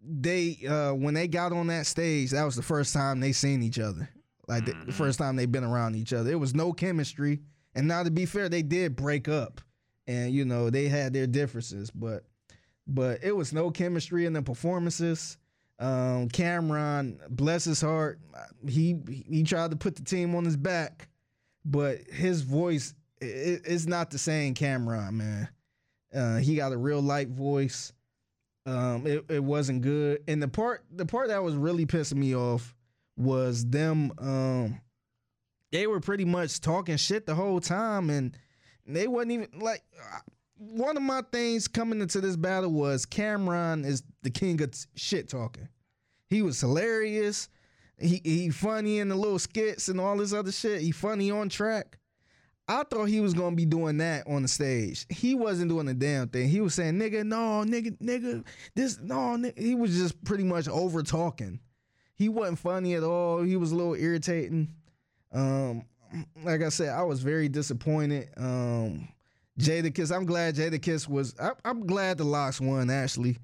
they 0.00 0.58
uh 0.68 0.92
when 0.92 1.14
they 1.14 1.26
got 1.28 1.52
on 1.52 1.66
that 1.68 1.86
stage, 1.86 2.30
that 2.30 2.44
was 2.44 2.56
the 2.56 2.62
first 2.62 2.94
time 2.94 3.20
they 3.20 3.32
seen 3.32 3.62
each 3.62 3.78
other. 3.78 4.08
Like 4.46 4.64
the- 4.64 4.72
the 4.72 4.92
Mhm. 4.92 4.94
first 4.94 5.18
time 5.18 5.36
they've 5.36 5.50
been 5.50 5.64
around 5.64 5.96
each 5.96 6.12
other. 6.12 6.30
It 6.30 6.38
was 6.40 6.54
no 6.54 6.72
chemistry. 6.72 7.40
And 7.74 7.86
now 7.86 8.02
to 8.02 8.10
be 8.10 8.24
fair, 8.24 8.48
they 8.48 8.62
did 8.62 8.96
break 8.96 9.28
up. 9.28 9.60
And 10.08 10.32
you 10.32 10.44
know, 10.44 10.70
they 10.70 10.88
had 10.88 11.12
their 11.12 11.26
differences, 11.28 11.90
but 11.90 12.24
but 12.88 13.22
it 13.22 13.36
was 13.36 13.52
no 13.52 13.70
chemistry 13.70 14.26
in 14.26 14.32
the 14.32 14.42
performances. 14.42 15.36
Um 15.78 16.28
Cam'ron, 16.30 17.18
bless 17.30 17.64
his 17.64 17.80
heart, 17.80 18.18
he 18.66 18.96
he 19.28 19.44
tried 19.44 19.70
to 19.70 19.76
put 19.76 19.94
the 19.94 20.02
team 20.02 20.34
on 20.34 20.44
his 20.44 20.56
back, 20.56 21.08
but 21.64 21.98
his 22.10 22.42
voice 22.42 22.94
i 23.22 23.26
i- 23.26 23.60
it's 23.64 23.86
not 23.86 24.10
the 24.10 24.18
same 24.18 24.54
Cam'ron, 24.54 25.12
man. 25.12 25.48
Uh, 26.12 26.38
he 26.38 26.56
got 26.56 26.72
a 26.72 26.76
real 26.76 27.02
light 27.02 27.28
voice. 27.28 27.92
Um, 28.64 29.06
it, 29.06 29.24
it 29.28 29.44
wasn't 29.44 29.82
good. 29.82 30.22
And 30.26 30.42
the 30.42 30.48
part 30.48 30.84
the 30.90 31.06
part 31.06 31.28
that 31.28 31.42
was 31.42 31.54
really 31.54 31.86
pissing 31.86 32.16
me 32.16 32.34
off 32.34 32.74
was 33.16 33.64
them 33.66 34.12
um 34.18 34.80
they 35.70 35.86
were 35.86 36.00
pretty 36.00 36.24
much 36.24 36.60
talking 36.60 36.96
shit 36.96 37.26
the 37.26 37.34
whole 37.34 37.60
time 37.60 38.08
and 38.10 38.36
they 38.96 39.08
wasn't 39.08 39.32
even 39.32 39.48
like 39.60 39.82
uh, 40.00 40.18
one 40.56 40.96
of 40.96 41.02
my 41.02 41.22
things 41.32 41.68
coming 41.68 42.00
into 42.00 42.20
this 42.20 42.36
battle 42.36 42.72
was 42.72 43.06
Cam'ron 43.06 43.84
is 43.84 44.02
the 44.22 44.30
king 44.30 44.60
of 44.62 44.72
shit 44.96 45.28
talking. 45.28 45.68
He 46.28 46.42
was 46.42 46.60
hilarious. 46.60 47.48
He 47.98 48.20
he 48.24 48.50
funny 48.50 48.98
in 48.98 49.08
the 49.08 49.16
little 49.16 49.38
skits 49.38 49.88
and 49.88 50.00
all 50.00 50.16
this 50.16 50.32
other 50.32 50.52
shit. 50.52 50.80
He 50.80 50.92
funny 50.92 51.30
on 51.30 51.48
track. 51.48 51.98
I 52.70 52.84
thought 52.84 53.06
he 53.06 53.20
was 53.20 53.34
gonna 53.34 53.56
be 53.56 53.64
doing 53.64 53.96
that 53.98 54.26
on 54.26 54.42
the 54.42 54.48
stage. 54.48 55.06
He 55.08 55.34
wasn't 55.34 55.70
doing 55.70 55.88
a 55.88 55.94
damn 55.94 56.28
thing. 56.28 56.48
He 56.48 56.60
was 56.60 56.74
saying, 56.74 56.98
"Nigga, 56.98 57.24
no, 57.24 57.64
nigga, 57.66 57.96
nigga, 57.98 58.44
this, 58.74 58.98
no." 59.00 59.36
Nigga. 59.36 59.58
He 59.58 59.74
was 59.74 59.96
just 59.96 60.22
pretty 60.22 60.44
much 60.44 60.68
over 60.68 61.02
talking. 61.02 61.60
He 62.14 62.28
wasn't 62.28 62.58
funny 62.58 62.94
at 62.94 63.02
all. 63.02 63.42
He 63.42 63.56
was 63.56 63.72
a 63.72 63.76
little 63.76 63.94
irritating. 63.94 64.74
Um, 65.32 65.84
like 66.42 66.62
I 66.62 66.68
said, 66.68 66.90
I 66.90 67.02
was 67.02 67.22
very 67.22 67.48
disappointed. 67.48 68.30
Um, 68.36 69.08
Jadakiss, 69.58 70.14
I'm 70.14 70.24
glad 70.26 70.54
Jadakiss 70.54 71.08
was. 71.08 71.34
I, 71.40 71.50
I'm 71.64 71.86
glad 71.86 72.18
the 72.18 72.24
LOX 72.24 72.60
won 72.60 72.90
actually, 72.90 73.38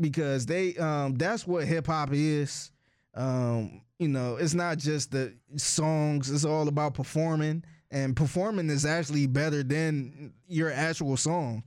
because 0.00 0.46
they 0.46 0.76
um 0.76 1.14
that's 1.16 1.46
what 1.46 1.66
hip 1.66 1.86
hop 1.86 2.10
is. 2.12 2.70
Um, 3.14 3.82
you 3.98 4.08
know, 4.08 4.36
it's 4.36 4.54
not 4.54 4.78
just 4.78 5.10
the 5.10 5.34
songs. 5.56 6.30
It's 6.30 6.44
all 6.44 6.68
about 6.68 6.94
performing, 6.94 7.64
and 7.90 8.16
performing 8.16 8.70
is 8.70 8.86
actually 8.86 9.26
better 9.26 9.62
than 9.62 10.32
your 10.48 10.72
actual 10.72 11.16
song, 11.16 11.64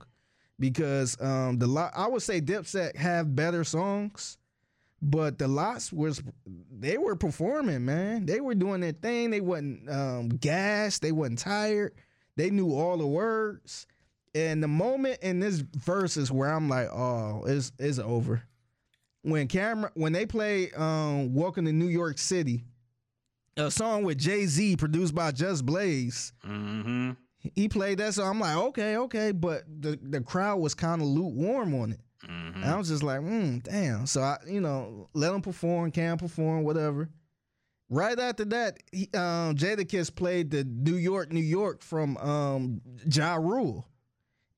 because 0.58 1.16
um 1.20 1.58
the 1.58 1.66
lot 1.68 1.92
I 1.96 2.08
would 2.08 2.22
say 2.22 2.40
Dipset 2.40 2.96
have 2.96 3.36
better 3.36 3.62
songs. 3.62 4.38
But 5.08 5.38
the 5.38 5.46
LOX 5.46 5.92
was 5.92 6.20
they 6.44 6.98
were 6.98 7.14
performing, 7.14 7.84
man. 7.84 8.26
They 8.26 8.40
were 8.40 8.56
doing 8.56 8.80
their 8.80 8.90
thing. 8.90 9.30
They 9.30 9.40
wasn't 9.40 9.88
um 9.88 10.28
gassed. 10.30 11.00
They 11.00 11.12
wasn't 11.12 11.38
tired. 11.38 11.94
They 12.34 12.50
knew 12.50 12.72
all 12.74 12.98
the 12.98 13.06
words. 13.06 13.86
And 14.34 14.60
the 14.60 14.68
moment 14.68 15.20
in 15.22 15.38
this 15.38 15.60
verse 15.60 16.16
is 16.16 16.32
where 16.32 16.52
I'm 16.52 16.68
like, 16.68 16.88
oh, 16.88 17.44
it's 17.46 17.70
it's 17.78 18.00
over. 18.00 18.42
When 19.22 19.46
camera 19.46 19.92
when 19.94 20.12
they 20.12 20.26
play 20.26 20.72
um 20.72 21.32
Welcome 21.34 21.66
to 21.66 21.72
New 21.72 21.86
York 21.86 22.18
City, 22.18 22.64
a 23.56 23.70
song 23.70 24.02
with 24.02 24.18
Jay-Z 24.18 24.76
produced 24.76 25.14
by 25.14 25.30
Just 25.30 25.64
Blaze, 25.64 26.32
hmm 26.42 27.12
he 27.54 27.68
played 27.68 27.98
that 27.98 28.14
song. 28.14 28.28
I'm 28.28 28.40
like, 28.40 28.56
okay, 28.56 28.96
okay. 28.96 29.30
But 29.30 29.62
the, 29.68 29.96
the 30.02 30.20
crowd 30.20 30.56
was 30.56 30.74
kind 30.74 31.00
of 31.00 31.06
lukewarm 31.06 31.74
on 31.74 31.92
it. 31.92 32.00
Hmm 32.26 32.62
And 32.62 32.64
I 32.64 32.76
was 32.76 32.88
just 32.88 33.02
like, 33.02 33.20
mm, 33.20 33.62
damn. 33.62 34.06
So 34.06 34.22
I, 34.22 34.38
you 34.46 34.60
know, 34.60 35.08
let 35.14 35.32
him 35.34 35.42
perform, 35.42 35.90
can 35.90 36.18
perform, 36.18 36.64
whatever. 36.64 37.08
Right 37.88 38.18
after 38.18 38.44
that, 38.46 38.78
he, 38.92 39.08
um, 39.14 39.54
Jadakiss 39.56 40.14
played 40.14 40.50
the 40.50 40.64
New 40.64 40.96
York, 40.96 41.32
New 41.32 41.40
York 41.40 41.82
from 41.82 42.16
um, 42.18 42.80
Ja 43.10 43.36
Rule. 43.36 43.86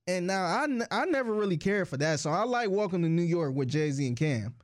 And 0.06 0.26
now 0.26 0.44
I, 0.44 0.64
n- 0.64 0.86
I 0.90 1.04
never 1.06 1.34
really 1.34 1.58
cared 1.58 1.88
for 1.88 1.98
that 1.98 2.20
So 2.20 2.30
I 2.30 2.44
like 2.44 2.70
Welcome 2.70 3.02
to 3.02 3.08
New 3.08 3.22
York 3.22 3.54
with 3.54 3.68
Jay 3.68 3.90
Z 3.90 4.06
and 4.06 4.16
Cam. 4.16 4.54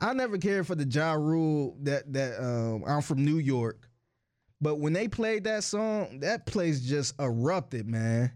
I 0.00 0.12
never 0.12 0.38
cared 0.38 0.66
for 0.66 0.74
the 0.74 0.86
Ja 0.86 1.12
Rule 1.12 1.76
that 1.82 2.12
that 2.12 2.40
um, 2.42 2.84
I'm 2.86 3.02
from 3.02 3.24
New 3.24 3.38
York. 3.38 3.88
But 4.60 4.76
when 4.80 4.92
they 4.92 5.08
played 5.08 5.44
that 5.44 5.64
song, 5.64 6.20
that 6.20 6.46
place 6.46 6.80
just 6.80 7.14
erupted, 7.20 7.86
man. 7.86 8.32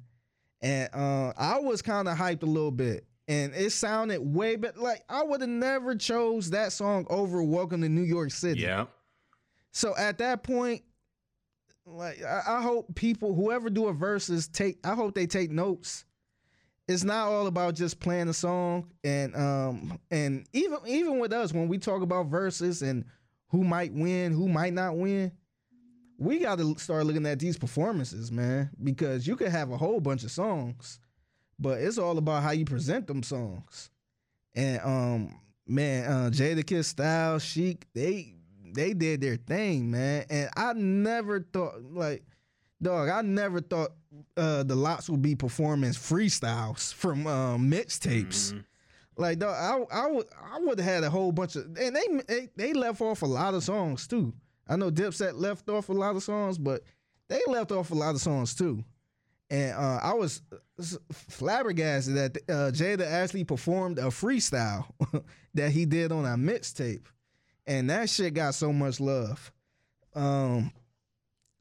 And 0.60 0.88
uh, 0.94 1.32
I 1.36 1.58
was 1.58 1.82
kind 1.82 2.08
of 2.08 2.16
hyped 2.16 2.42
a 2.42 2.46
little 2.46 2.70
bit. 2.70 3.06
And 3.28 3.54
it 3.54 3.70
sounded 3.70 4.20
way 4.20 4.56
better. 4.56 4.80
Like 4.80 5.04
I 5.08 5.22
would 5.22 5.40
have 5.40 5.50
never 5.50 5.94
chose 5.94 6.50
that 6.50 6.72
song 6.72 7.06
over 7.08 7.42
Welcome 7.42 7.82
to 7.82 7.88
New 7.88 8.02
York 8.02 8.30
City. 8.30 8.60
Yeah. 8.60 8.86
So 9.70 9.96
at 9.96 10.18
that 10.18 10.42
point, 10.42 10.82
like 11.86 12.22
I, 12.22 12.58
I 12.58 12.62
hope 12.62 12.94
people, 12.94 13.34
whoever 13.34 13.70
do 13.70 13.88
a 13.88 13.94
Verzuz, 13.94 14.50
take. 14.52 14.78
I 14.84 14.94
hope 14.94 15.14
they 15.14 15.26
take 15.26 15.50
notes. 15.50 16.04
It's 16.88 17.04
not 17.04 17.28
all 17.28 17.46
about 17.46 17.74
just 17.74 18.00
playing 18.00 18.28
a 18.28 18.34
song, 18.34 18.90
and 19.04 19.34
um, 19.36 19.98
and 20.10 20.46
even 20.52 20.78
even 20.86 21.18
with 21.20 21.32
us 21.32 21.52
when 21.52 21.68
we 21.68 21.78
talk 21.78 22.02
about 22.02 22.30
Verzuz 22.30 22.82
and 22.82 23.04
who 23.48 23.62
might 23.64 23.92
win, 23.92 24.32
who 24.32 24.48
might 24.48 24.72
not 24.72 24.96
win, 24.96 25.30
we 26.18 26.38
got 26.38 26.58
to 26.58 26.76
start 26.78 27.06
looking 27.06 27.26
at 27.26 27.38
these 27.38 27.56
performances, 27.56 28.32
man, 28.32 28.70
because 28.82 29.26
you 29.26 29.36
could 29.36 29.48
have 29.48 29.70
a 29.70 29.76
whole 29.76 30.00
bunch 30.00 30.24
of 30.24 30.30
songs, 30.30 30.98
but 31.62 31.80
it's 31.80 31.98
all 31.98 32.18
about 32.18 32.42
how 32.42 32.50
you 32.50 32.64
present 32.64 33.06
them 33.06 33.22
songs. 33.22 33.90
And 34.54 34.80
um, 34.82 35.40
man, 35.66 36.10
uh, 36.10 36.30
Jadakiss, 36.30 36.84
Style, 36.86 37.38
Sheek, 37.38 37.86
they 37.94 38.34
they 38.74 38.94
did 38.94 39.20
their 39.20 39.36
thing, 39.36 39.90
man. 39.90 40.24
And 40.30 40.50
I 40.56 40.72
never 40.74 41.40
thought 41.40 41.82
like, 41.92 42.24
dog, 42.80 43.08
I 43.08 43.22
never 43.22 43.60
thought 43.60 43.92
uh 44.36 44.62
the 44.62 44.74
LOX 44.74 45.08
would 45.08 45.22
be 45.22 45.34
performing 45.34 45.90
freestyles 45.90 46.92
from 46.92 47.26
um 47.26 47.70
mixtapes. 47.70 48.52
Mhm. 48.52 48.64
Like 49.16 49.38
dog, 49.38 49.54
I 49.90 50.02
I 50.02 50.10
would 50.10 50.26
I 50.52 50.58
would 50.60 50.78
have 50.78 50.88
had 50.88 51.04
a 51.04 51.10
whole 51.10 51.32
bunch 51.32 51.56
of 51.56 51.64
and 51.78 51.96
they, 51.96 52.06
they 52.28 52.48
they 52.56 52.72
left 52.72 53.00
off 53.00 53.22
a 53.22 53.26
lot 53.26 53.54
of 53.54 53.62
songs 53.62 54.06
too. 54.06 54.32
I 54.68 54.76
know 54.76 54.90
Dipset 54.90 55.38
left 55.38 55.68
off 55.68 55.88
a 55.88 55.92
lot 55.92 56.16
of 56.16 56.22
songs, 56.22 56.56
but 56.58 56.82
they 57.28 57.40
left 57.46 57.72
off 57.72 57.90
a 57.90 57.94
lot 57.94 58.14
of 58.14 58.20
songs 58.20 58.54
too. 58.54 58.84
And 59.52 59.76
uh, 59.76 60.00
I 60.02 60.14
was 60.14 60.40
flabbergasted 61.12 62.14
that 62.14 62.36
uh, 62.48 62.70
Jada 62.72 63.06
actually 63.06 63.44
performed 63.44 63.98
a 63.98 64.04
freestyle 64.04 64.86
that 65.54 65.72
he 65.72 65.84
did 65.84 66.10
on 66.10 66.24
a 66.24 66.38
mixtape, 66.38 67.04
and 67.66 67.90
that 67.90 68.08
shit 68.08 68.32
got 68.32 68.54
so 68.54 68.72
much 68.72 68.98
love. 68.98 69.52
Um, 70.14 70.72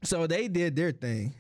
so 0.04 0.26
they 0.26 0.48
did 0.48 0.78
their 0.78 0.94
thing. 0.94 1.34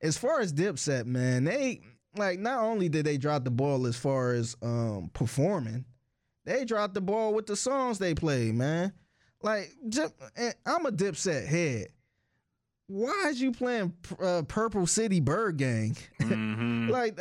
As 0.00 0.16
far 0.16 0.40
as 0.40 0.54
Dipset, 0.54 1.04
man, 1.04 1.44
they 1.44 1.82
like 2.16 2.38
not 2.38 2.60
only 2.60 2.88
did 2.88 3.04
they 3.04 3.18
drop 3.18 3.44
the 3.44 3.50
ball 3.50 3.86
as 3.86 3.96
far 3.96 4.32
as 4.32 4.56
um 4.62 5.10
performing, 5.12 5.84
they 6.46 6.64
dropped 6.64 6.94
the 6.94 7.02
ball 7.02 7.34
with 7.34 7.44
the 7.44 7.56
songs 7.56 7.98
they 7.98 8.14
played, 8.14 8.54
man. 8.54 8.94
Like, 9.42 9.70
I'm 10.64 10.86
a 10.86 10.92
Dipset 10.92 11.46
head. 11.46 11.88
Why 12.90 13.26
is 13.28 13.40
you 13.40 13.52
playing 13.52 13.94
uh, 14.20 14.42
Purple 14.48 14.86
City 14.86 15.20
Byrd 15.20 15.56
Gang? 15.58 15.96
Mm-hmm. 16.20 16.88
like, 16.90 17.18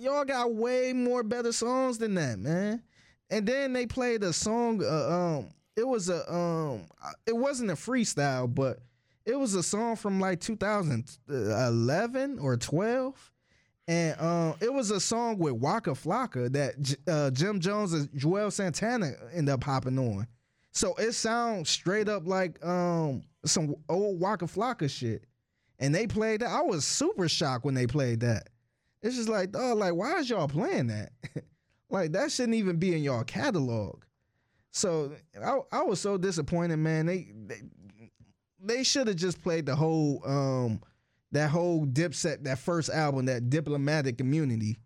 y'all 0.00 0.24
got 0.24 0.54
way 0.54 0.92
more 0.94 1.22
better 1.22 1.52
songs 1.52 1.98
than 1.98 2.14
that, 2.14 2.38
man. 2.38 2.82
And 3.28 3.46
then 3.46 3.72
they 3.72 3.86
played 3.86 4.22
a 4.22 4.32
song. 4.32 4.82
Uh, 4.82 5.36
um, 5.38 5.50
it 5.76 5.86
was 5.86 6.08
a 6.08 6.32
um, 6.32 6.86
it 7.26 7.36
wasn't 7.36 7.70
a 7.70 7.74
freestyle, 7.74 8.52
but 8.52 8.78
it 9.26 9.38
was 9.38 9.54
a 9.54 9.62
song 9.62 9.96
from 9.96 10.20
like 10.20 10.40
2011 10.40 12.38
or 12.38 12.56
12 12.56 13.32
and 13.90 14.20
um, 14.20 14.54
it 14.60 14.72
was 14.72 14.92
a 14.92 15.00
song 15.00 15.38
with 15.38 15.54
Waka 15.54 15.90
Flocka 15.90 16.50
that 16.52 16.96
uh, 17.08 17.30
Jim 17.32 17.58
Jones 17.58 17.92
and 17.92 18.08
Juelz 18.12 18.52
Santana 18.52 19.14
ended 19.34 19.52
up 19.52 19.64
hopping 19.64 19.98
on. 19.98 20.28
So 20.70 20.94
it 20.94 21.12
sounds 21.12 21.70
straight 21.70 22.08
up 22.08 22.24
like 22.24 22.64
um, 22.64 23.24
some 23.44 23.74
old 23.88 24.20
Waka 24.20 24.46
Flocka 24.46 24.90
shit. 24.90 25.24
And 25.78 25.94
they 25.94 26.06
played 26.06 26.42
that. 26.42 26.50
I 26.50 26.60
was 26.62 26.84
super 26.84 27.28
shocked 27.28 27.64
when 27.64 27.74
they 27.74 27.86
played 27.86 28.20
that. 28.20 28.48
It's 29.02 29.16
just 29.16 29.30
like, 29.30 29.50
oh, 29.54 29.74
like, 29.74 29.94
why 29.94 30.18
is 30.18 30.28
y'all 30.28 30.46
playing 30.46 30.88
that? 30.88 31.12
like, 31.90 32.12
that 32.12 32.30
shouldn't 32.30 32.56
even 32.56 32.76
be 32.76 32.94
in 32.94 33.02
y'all 33.02 33.24
catalog. 33.24 34.02
So 34.72 35.12
I, 35.42 35.58
I 35.72 35.82
was 35.82 36.00
so 36.00 36.16
disappointed, 36.18 36.76
man. 36.76 37.06
They 37.06 37.32
they, 37.46 37.62
they 38.62 38.82
should 38.82 39.08
have 39.08 39.16
just 39.16 39.42
played 39.42 39.66
the 39.66 39.74
whole 39.74 40.22
um 40.24 40.80
that 41.32 41.50
whole 41.50 41.86
Dipset, 41.86 42.44
that 42.44 42.58
first 42.58 42.90
album, 42.90 43.26
that 43.26 43.50
diplomatic 43.50 44.20
immunity. 44.20 44.78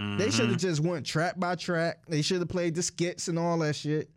Mm-hmm. 0.00 0.18
They 0.18 0.30
should 0.30 0.48
have 0.48 0.58
just 0.58 0.80
went 0.80 1.04
track 1.04 1.38
by 1.38 1.54
track. 1.56 2.02
They 2.08 2.22
should 2.22 2.38
have 2.38 2.48
played 2.48 2.74
the 2.74 2.82
skits 2.82 3.28
and 3.28 3.38
all 3.38 3.58
that 3.58 3.76
shit. 3.76 4.10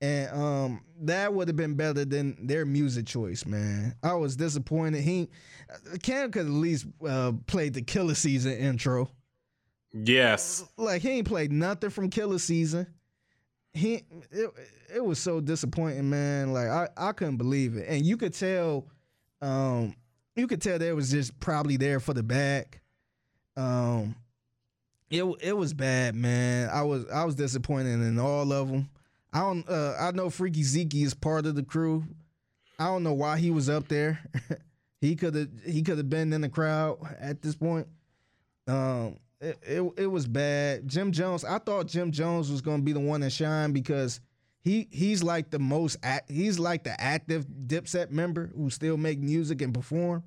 And 0.00 0.30
um, 0.32 0.84
that 1.02 1.34
would 1.34 1.48
have 1.48 1.56
been 1.56 1.74
better 1.74 2.04
than 2.04 2.46
their 2.46 2.64
music 2.64 3.06
choice, 3.06 3.44
man. 3.46 3.96
I 4.02 4.14
was 4.14 4.36
disappointed. 4.36 5.02
He 5.02 5.28
Cam 6.02 6.30
could 6.30 6.46
at 6.46 6.52
least 6.52 6.86
uh, 7.06 7.32
played 7.46 7.74
the 7.74 7.82
Killa 7.82 8.14
Season 8.14 8.52
intro. 8.52 9.10
Yes. 9.92 10.64
Like 10.76 11.02
he 11.02 11.10
ain't 11.10 11.28
played 11.28 11.52
nothing 11.52 11.90
from 11.90 12.10
Killa 12.10 12.38
Season. 12.38 12.86
He 13.72 14.04
it, 14.30 14.50
it 14.94 15.04
was 15.04 15.18
so 15.18 15.40
disappointing, 15.40 16.08
man. 16.10 16.52
Like 16.52 16.68
I, 16.68 16.88
I 16.96 17.12
couldn't 17.12 17.36
believe 17.38 17.76
it. 17.76 17.86
And 17.88 18.04
you 18.06 18.16
could 18.16 18.34
tell 18.34 18.86
um 19.42 19.94
you 20.36 20.46
could 20.46 20.62
tell 20.62 20.78
they 20.78 20.92
was 20.92 21.10
just 21.10 21.38
probably 21.40 21.76
there 21.76 22.00
for 22.00 22.14
the 22.14 22.22
back 22.22 22.80
Um, 23.56 24.16
it 25.10 25.24
it 25.40 25.56
was 25.56 25.74
bad, 25.74 26.14
man. 26.14 26.70
I 26.70 26.82
was 26.82 27.06
I 27.10 27.24
was 27.24 27.34
disappointed 27.34 28.00
in 28.00 28.18
all 28.18 28.52
of 28.52 28.68
them. 28.70 28.88
I 29.32 29.40
don't. 29.40 29.68
Uh, 29.68 29.94
I 29.98 30.10
know 30.12 30.30
Freaky 30.30 30.62
Zeke 30.62 30.94
is 30.96 31.14
part 31.14 31.46
of 31.46 31.54
the 31.54 31.62
crew. 31.62 32.04
I 32.78 32.86
don't 32.86 33.02
know 33.02 33.12
why 33.12 33.38
he 33.38 33.50
was 33.50 33.68
up 33.68 33.88
there. 33.88 34.20
he 35.00 35.16
could 35.16 35.34
have 35.34 35.48
he 35.66 35.82
could 35.82 35.98
have 35.98 36.08
been 36.08 36.32
in 36.32 36.40
the 36.40 36.48
crowd 36.48 36.98
at 37.20 37.42
this 37.42 37.54
point. 37.54 37.86
Um, 38.66 39.18
it, 39.40 39.58
it 39.62 39.92
it 39.96 40.06
was 40.06 40.26
bad. 40.26 40.88
Jim 40.88 41.12
Jones. 41.12 41.44
I 41.44 41.58
thought 41.58 41.86
Jim 41.86 42.10
Jones 42.10 42.50
was 42.50 42.60
gonna 42.60 42.82
be 42.82 42.92
the 42.92 43.00
one 43.00 43.20
to 43.20 43.30
shine 43.30 43.72
because 43.72 44.20
he 44.60 44.88
he's 44.90 45.22
like 45.22 45.50
the 45.50 45.58
most 45.58 45.96
act, 46.02 46.30
he's 46.30 46.58
like 46.58 46.84
the 46.84 47.00
active 47.00 47.46
Dipset 47.66 48.10
member 48.10 48.50
who 48.56 48.70
still 48.70 48.96
make 48.96 49.18
music 49.18 49.62
and 49.62 49.74
perform. 49.74 50.24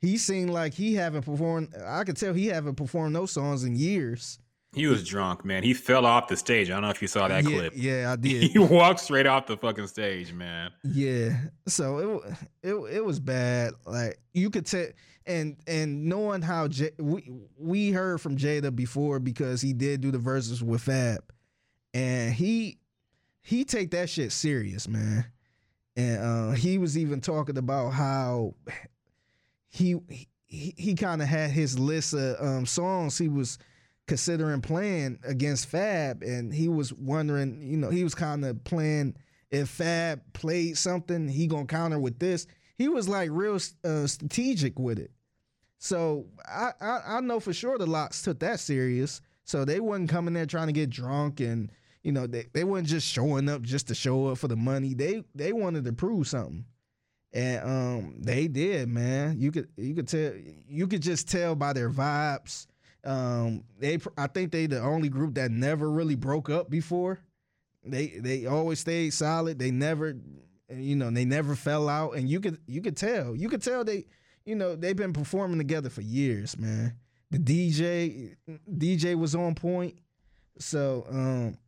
He 0.00 0.16
seemed 0.16 0.50
like 0.50 0.72
he 0.72 0.94
haven't 0.94 1.24
performed. 1.24 1.74
I 1.84 2.04
could 2.04 2.16
tell 2.16 2.32
he 2.32 2.46
haven't 2.46 2.76
performed 2.76 3.14
those 3.14 3.32
songs 3.32 3.64
in 3.64 3.76
years. 3.76 4.38
He 4.72 4.86
was 4.86 5.06
drunk, 5.06 5.44
man. 5.44 5.64
He 5.64 5.74
fell 5.74 6.06
off 6.06 6.28
the 6.28 6.36
stage. 6.36 6.70
I 6.70 6.74
don't 6.74 6.82
know 6.82 6.90
if 6.90 7.02
you 7.02 7.08
saw 7.08 7.26
that 7.26 7.42
yeah, 7.42 7.50
clip. 7.50 7.72
Yeah, 7.74 8.12
I 8.12 8.16
did. 8.20 8.50
he 8.50 8.58
walked 8.58 9.00
straight 9.00 9.26
off 9.26 9.46
the 9.46 9.56
fucking 9.56 9.88
stage, 9.88 10.32
man. 10.32 10.70
Yeah. 10.84 11.36
So 11.66 12.22
it 12.22 12.36
it 12.70 12.74
it 12.74 13.04
was 13.04 13.18
bad. 13.18 13.72
Like 13.84 14.20
you 14.32 14.48
could 14.48 14.66
tell, 14.66 14.86
and 15.26 15.56
and 15.66 16.04
knowing 16.04 16.42
how 16.42 16.68
J, 16.68 16.90
we 16.98 17.32
we 17.56 17.90
heard 17.90 18.20
from 18.20 18.36
Jada 18.36 18.74
before 18.74 19.18
because 19.18 19.60
he 19.60 19.72
did 19.72 20.02
do 20.02 20.12
the 20.12 20.18
Verzuz 20.18 20.62
with 20.62 20.82
Fab, 20.82 21.24
and 21.92 22.32
he 22.32 22.78
he 23.42 23.64
take 23.64 23.90
that 23.90 24.08
shit 24.08 24.30
serious, 24.30 24.86
man. 24.86 25.24
And 25.96 26.22
uh, 26.22 26.50
he 26.52 26.78
was 26.78 26.96
even 26.96 27.20
talking 27.20 27.58
about 27.58 27.90
how 27.90 28.54
he 29.68 29.96
he, 30.46 30.74
he 30.76 30.94
kind 30.94 31.22
of 31.22 31.26
had 31.26 31.50
his 31.50 31.76
list 31.76 32.14
of 32.14 32.36
um, 32.40 32.66
songs 32.66 33.18
he 33.18 33.28
was 33.28 33.58
considering 34.10 34.60
playing 34.60 35.20
against 35.22 35.66
Fab, 35.66 36.24
and 36.24 36.52
he 36.52 36.66
was 36.66 36.92
wondering, 36.92 37.62
you 37.62 37.76
know, 37.76 37.90
he 37.90 38.02
was 38.02 38.12
kind 38.12 38.44
of 38.44 38.64
playing 38.64 39.14
if 39.52 39.68
Fab 39.68 40.20
played 40.32 40.76
something, 40.76 41.28
he 41.28 41.46
gonna 41.46 41.66
counter 41.66 41.96
with 42.00 42.18
this. 42.18 42.48
He 42.76 42.88
was 42.88 43.08
like 43.08 43.30
real 43.32 43.60
uh, 43.84 44.08
strategic 44.08 44.80
with 44.80 44.98
it. 44.98 45.12
So 45.78 46.26
I, 46.44 46.72
I 46.80 47.00
I 47.06 47.20
know 47.20 47.38
for 47.38 47.52
sure 47.52 47.78
the 47.78 47.86
LOX 47.86 48.20
took 48.22 48.40
that 48.40 48.58
serious. 48.58 49.20
So 49.44 49.64
they 49.64 49.78
wasn't 49.78 50.10
coming 50.10 50.34
there 50.34 50.44
trying 50.44 50.66
to 50.66 50.72
get 50.72 50.90
drunk 50.90 51.38
and 51.38 51.70
you 52.02 52.10
know, 52.10 52.26
they, 52.26 52.46
they 52.52 52.64
weren't 52.64 52.88
just 52.88 53.06
showing 53.06 53.48
up 53.48 53.62
just 53.62 53.86
to 53.88 53.94
show 53.94 54.26
up 54.28 54.38
for 54.38 54.48
the 54.48 54.56
money. 54.56 54.94
They 54.94 55.22
they 55.36 55.52
wanted 55.52 55.84
to 55.84 55.92
prove 55.92 56.26
something. 56.26 56.64
And 57.32 57.64
um 57.64 58.14
they 58.18 58.48
did, 58.48 58.88
man. 58.88 59.38
You 59.38 59.52
could 59.52 59.68
you 59.76 59.94
could 59.94 60.08
tell 60.08 60.32
you 60.68 60.88
could 60.88 61.02
just 61.02 61.28
tell 61.28 61.54
by 61.54 61.74
their 61.74 61.90
vibes. 61.90 62.66
Um 63.04 63.64
they 63.78 63.98
I 64.16 64.26
think 64.26 64.52
they 64.52 64.66
the 64.66 64.80
only 64.80 65.08
group 65.08 65.34
that 65.34 65.50
never 65.50 65.90
really 65.90 66.16
broke 66.16 66.50
up 66.50 66.70
before. 66.70 67.18
They 67.84 68.08
they 68.08 68.46
always 68.46 68.80
stayed 68.80 69.10
solid. 69.10 69.58
They 69.58 69.70
never 69.70 70.16
you 70.68 70.94
know, 70.96 71.10
they 71.10 71.24
never 71.24 71.56
fell 71.56 71.88
out 71.88 72.16
and 72.16 72.28
you 72.28 72.40
could 72.40 72.58
you 72.66 72.80
could 72.82 72.96
tell. 72.96 73.34
You 73.34 73.48
could 73.48 73.62
tell 73.62 73.84
they 73.84 74.06
you 74.44 74.54
know, 74.54 74.74
they've 74.76 74.96
been 74.96 75.12
performing 75.12 75.58
together 75.58 75.90
for 75.90 76.02
years, 76.02 76.58
man. 76.58 76.96
The 77.30 77.38
DJ 77.38 78.36
DJ 78.70 79.14
was 79.14 79.34
on 79.34 79.54
point. 79.54 79.98
So 80.58 81.06
um 81.10 81.58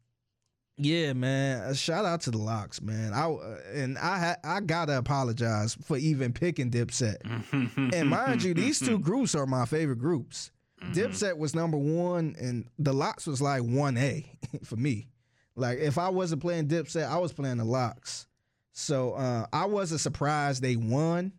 yeah, 0.79 1.13
man. 1.13 1.63
A 1.71 1.75
shout 1.75 2.05
out 2.05 2.23
to 2.23 2.31
the 2.31 2.39
LOX, 2.39 2.81
man. 2.81 3.13
I 3.13 3.31
uh, 3.31 3.57
and 3.75 3.99
I 3.99 4.37
I 4.43 4.61
gotta 4.61 4.99
apologize 4.99 5.77
for 5.83 5.97
even 5.97 6.33
picking 6.33 6.71
Dipset. 6.71 7.17
and 7.95 8.09
mind 8.09 8.43
you, 8.43 8.55
these 8.55 8.81
two 8.81 8.99
groups 8.99 9.35
are 9.35 9.47
my 9.47 9.67
favorite 9.67 9.99
groups. 9.99 10.51
Mm-hmm. 10.83 10.93
Dipset 10.93 11.37
was 11.37 11.55
number 11.55 11.77
one, 11.77 12.35
and 12.39 12.69
the 12.79 12.93
LOX 12.93 13.27
was 13.27 13.41
like 13.41 13.63
one 13.63 13.97
A 13.97 14.31
for 14.65 14.77
me. 14.77 15.09
Like 15.55 15.79
if 15.79 15.99
I 15.99 16.09
wasn't 16.09 16.43
playing 16.43 16.69
Dipset, 16.69 17.09
I 17.09 17.19
was 17.19 17.33
playing 17.33 17.59
the 17.59 17.65
LOX. 17.65 18.27
So 18.73 19.13
uh, 19.13 19.47
I 19.53 19.67
wasn't 19.67 20.01
surprised 20.01 20.63
they 20.63 20.77
won, 20.77 21.33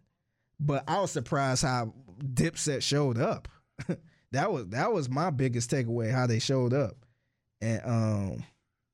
but 0.60 0.84
I 0.88 1.00
was 1.02 1.12
surprised 1.12 1.64
how 1.64 1.94
Dipset 2.24 2.84
showed 2.84 3.18
up. 3.18 3.48
that 4.32 4.52
was 4.52 4.68
that 4.68 4.94
was 4.94 5.10
my 5.10 5.30
biggest 5.30 5.72
takeaway 5.72 6.12
how 6.12 6.28
they 6.28 6.40
showed 6.40 6.74
up, 6.74 6.96
and 7.60 7.82
um 7.86 8.44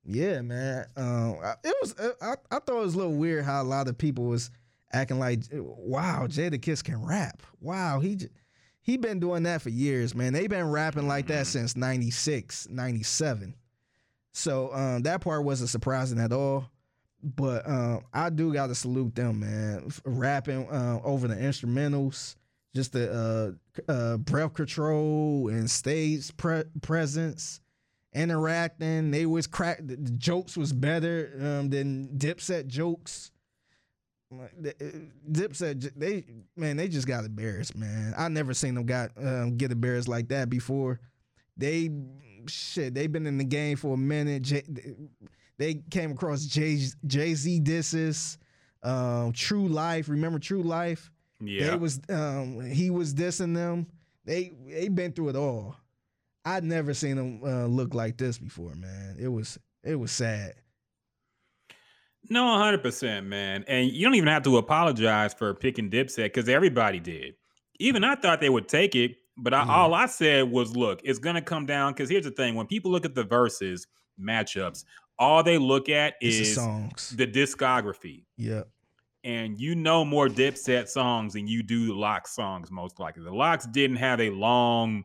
yeah, 0.06 0.42
man. 0.42 0.86
Um, 0.96 1.38
it 1.64 1.76
was. 1.82 1.96
Uh, 1.96 2.14
I, 2.22 2.34
I 2.50 2.60
thought 2.60 2.78
it 2.78 2.86
was 2.86 2.96
a 2.96 2.98
little 2.98 3.14
weird 3.14 3.46
how 3.46 3.62
a 3.62 3.64
lot 3.64 3.88
of 3.88 3.98
people 3.98 4.26
was 4.26 4.50
acting 4.92 5.20
like, 5.20 5.42
"Wow, 5.52 6.26
Jadakiss 6.28 6.84
can 6.84 7.06
rap. 7.06 7.44
Wow, 7.62 8.00
he 8.00 8.18
he 8.90 8.98
been 8.98 9.20
doing 9.20 9.44
that 9.44 9.62
for 9.62 9.70
years, 9.70 10.16
man. 10.16 10.34
They 10.34 10.48
been 10.48 10.70
rapping 10.70 11.08
like 11.08 11.28
that 11.28 11.46
mm-hmm. 11.46 11.60
since 11.60 11.76
96, 11.76 12.70
97. 12.70 13.54
So 14.32 14.74
um, 14.74 15.04
that 15.04 15.22
part 15.22 15.44
wasn't 15.44 15.70
surprising 15.70 16.20
at 16.20 16.34
all. 16.34 16.70
But 17.22 17.70
um, 17.70 18.06
I 18.14 18.30
do 18.30 18.52
got 18.54 18.68
to 18.68 18.76
salute 18.76 19.14
them, 19.14 19.42
man. 19.42 19.92
Rapping 20.06 20.68
uh, 20.70 21.02
over 21.04 21.28
the 21.28 21.36
instrumentals, 21.36 22.36
just 22.74 22.94
the 22.94 23.58
uh, 23.88 23.92
uh, 23.92 24.18
breath 24.18 24.54
control 24.54 25.50
and 25.50 25.70
stage 25.70 26.36
pre- 26.38 26.64
presence 26.82 27.60
interacting. 28.14 29.12
They 29.12 29.26
was 29.26 29.48
crack. 29.48 29.80
The 29.84 29.98
jokes 29.98 30.58
was 30.58 30.74
better 30.74 31.32
um, 31.40 31.70
than 31.70 32.08
Dipset 32.18 32.68
jokes. 32.68 33.32
Uh, 34.32 34.46
said 35.54 35.82
they 35.96 36.24
man, 36.56 36.78
they 36.78 36.88
just 36.88 37.08
got 37.08 37.26
embarrassed, 37.26 37.76
man. 37.76 38.14
I 38.18 38.28
never 38.28 38.54
seen 38.54 38.76
them 38.76 38.86
got 38.86 39.12
um, 39.18 39.58
get 39.58 39.72
embarrassed 39.72 40.08
like 40.08 40.28
that 40.30 40.50
before. 40.50 41.00
They 41.58 41.90
shit, 42.48 42.94
they've 42.94 43.12
been 43.12 43.26
in 43.26 43.38
the 43.38 43.44
game 43.44 43.76
for 43.76 43.96
a 43.96 43.98
minute. 43.98 44.44
J- 44.44 44.64
they 45.58 45.82
came 45.90 46.12
across 46.12 46.46
Jay 46.46 46.80
Jay 47.08 47.34
Z 47.34 47.60
disses, 47.62 48.38
um, 48.84 49.34
True 49.34 49.68
Life. 49.68 50.10
Remember 50.10 50.38
True 50.38 50.64
Life? 50.64 51.12
Yeah. 51.42 51.72
They 51.72 51.76
was 51.78 52.00
um, 52.10 52.62
he 52.70 52.92
was 52.92 53.14
dissing 53.14 53.56
them. 53.56 53.88
They 54.26 54.54
they 54.68 54.90
been 54.90 55.12
through 55.12 55.30
it 55.30 55.36
all. 55.36 55.76
I'd 56.46 56.64
never 56.64 56.94
seen 56.94 57.16
them 57.16 57.42
uh, 57.44 57.66
look 57.66 57.94
like 57.94 58.18
this 58.18 58.38
before, 58.38 58.76
man. 58.76 59.18
It 59.20 59.28
was 59.28 59.58
it 59.84 59.96
was 59.96 60.12
sad. 60.12 60.54
No, 62.30 62.44
100%, 62.44 63.26
man. 63.26 63.64
And 63.68 63.90
you 63.92 64.06
don't 64.06 64.16
even 64.16 64.28
have 64.30 64.44
to 64.44 64.58
apologize 64.58 65.34
for 65.34 65.54
picking 65.54 65.90
Dipset 65.90 66.26
because 66.26 66.50
everybody 66.50 67.00
did. 67.00 67.36
Even 67.80 68.04
I 68.04 68.16
thought 68.16 68.42
they 68.42 68.50
would 68.50 68.68
take 68.68 68.96
it, 68.96 69.16
but 69.38 69.54
I, 69.54 69.64
Yeah. 69.66 69.72
all 69.72 69.94
I 69.94 70.06
said 70.06 70.52
was, 70.52 70.76
look, 70.76 71.00
it's 71.04 71.20
going 71.20 71.36
to 71.36 71.42
come 71.42 71.66
down 71.66 71.94
because 71.94 72.10
here's 72.10 72.26
the 72.26 72.32
thing 72.32 72.56
when 72.56 72.68
people 72.68 72.92
look 72.92 73.06
at 73.06 73.16
the 73.16 73.24
Verzuz 73.24 73.88
matchups, 74.20 74.84
all 75.18 75.44
they 75.44 75.58
look 75.58 75.88
at 75.90 76.16
It's 76.22 76.36
the 76.38 76.42
is 76.44 76.56
songs. 76.56 77.14
the 77.16 77.26
discography. 77.26 78.26
Yep. 78.38 78.68
And 79.24 79.60
you 79.60 79.76
know 79.76 80.06
more 80.06 80.28
Dipset 80.28 80.88
songs 80.88 81.34
than 81.34 81.48
you 81.48 81.62
do 81.64 81.88
the 81.88 81.94
LOX 81.94 82.36
songs, 82.36 82.70
most 82.72 83.00
likely. 83.00 83.24
The 83.24 83.34
LOX 83.34 83.66
didn't 83.66 83.98
have 83.98 84.20
a 84.22 84.30
long, 84.30 85.04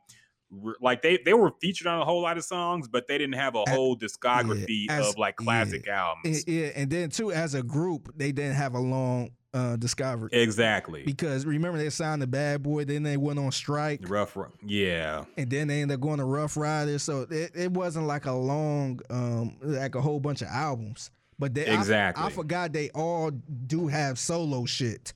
like 0.81 1.03
they 1.03 1.19
they 1.25 1.35
were 1.35 1.53
featured 1.61 1.87
on 1.87 2.01
a 2.01 2.05
whole 2.05 2.23
lot 2.23 2.37
of 2.39 2.45
songs, 2.45 2.89
but 2.89 3.07
they 3.09 3.19
didn't 3.19 3.35
have 3.35 3.55
a 3.55 3.65
whole 3.69 3.97
discography 3.97 4.87
as- 4.89 5.09
of 5.11 5.19
like 5.19 5.37
classic 5.37 5.87
Yeah, 5.87 6.05
albums. 6.09 6.47
yeah, 6.49 6.67
and 6.75 6.91
then 6.91 7.11
too, 7.11 7.33
as 7.33 7.55
a 7.55 7.63
group, 7.63 8.13
they 8.17 8.33
didn't 8.33 8.55
have 8.57 8.75
a 8.75 8.81
long 8.81 9.31
uh 9.53 9.77
discography 9.77 10.33
exactly. 10.33 11.05
because 11.05 11.47
remember 11.47 11.79
they 11.79 11.89
signed 11.89 12.21
the 12.21 12.27
Bad 12.27 12.63
Boy, 12.63 12.85
then 12.85 13.05
they 13.05 13.17
went 13.17 13.39
on 13.39 13.53
strike, 13.53 14.01
Rough, 14.09 14.37
yeah. 14.67 15.25
and 15.37 15.49
then 15.49 15.69
they 15.69 15.81
ended 15.83 15.95
up 15.97 16.01
going 16.01 16.19
to 16.19 16.25
Ruff 16.25 16.57
Ryders. 16.57 17.05
So 17.05 17.27
it, 17.31 17.53
it 17.55 17.71
wasn't 17.71 18.07
like 18.09 18.27
a 18.27 18.33
long, 18.33 19.01
um, 19.11 19.57
like 19.63 19.95
a 19.95 20.01
whole 20.01 20.19
bunch 20.19 20.43
of 20.43 20.49
albums. 20.49 21.11
But 21.39 21.55
they, 21.55 21.67
I 21.67 21.71
f- 21.71 21.77
I, 21.77 21.81
Exactly. 21.81 22.31
forgot 22.33 22.73
they 22.73 22.91
all 22.91 23.31
do 23.31 23.87
have 23.89 24.19
solo 24.19 24.65
shit. 24.65 25.13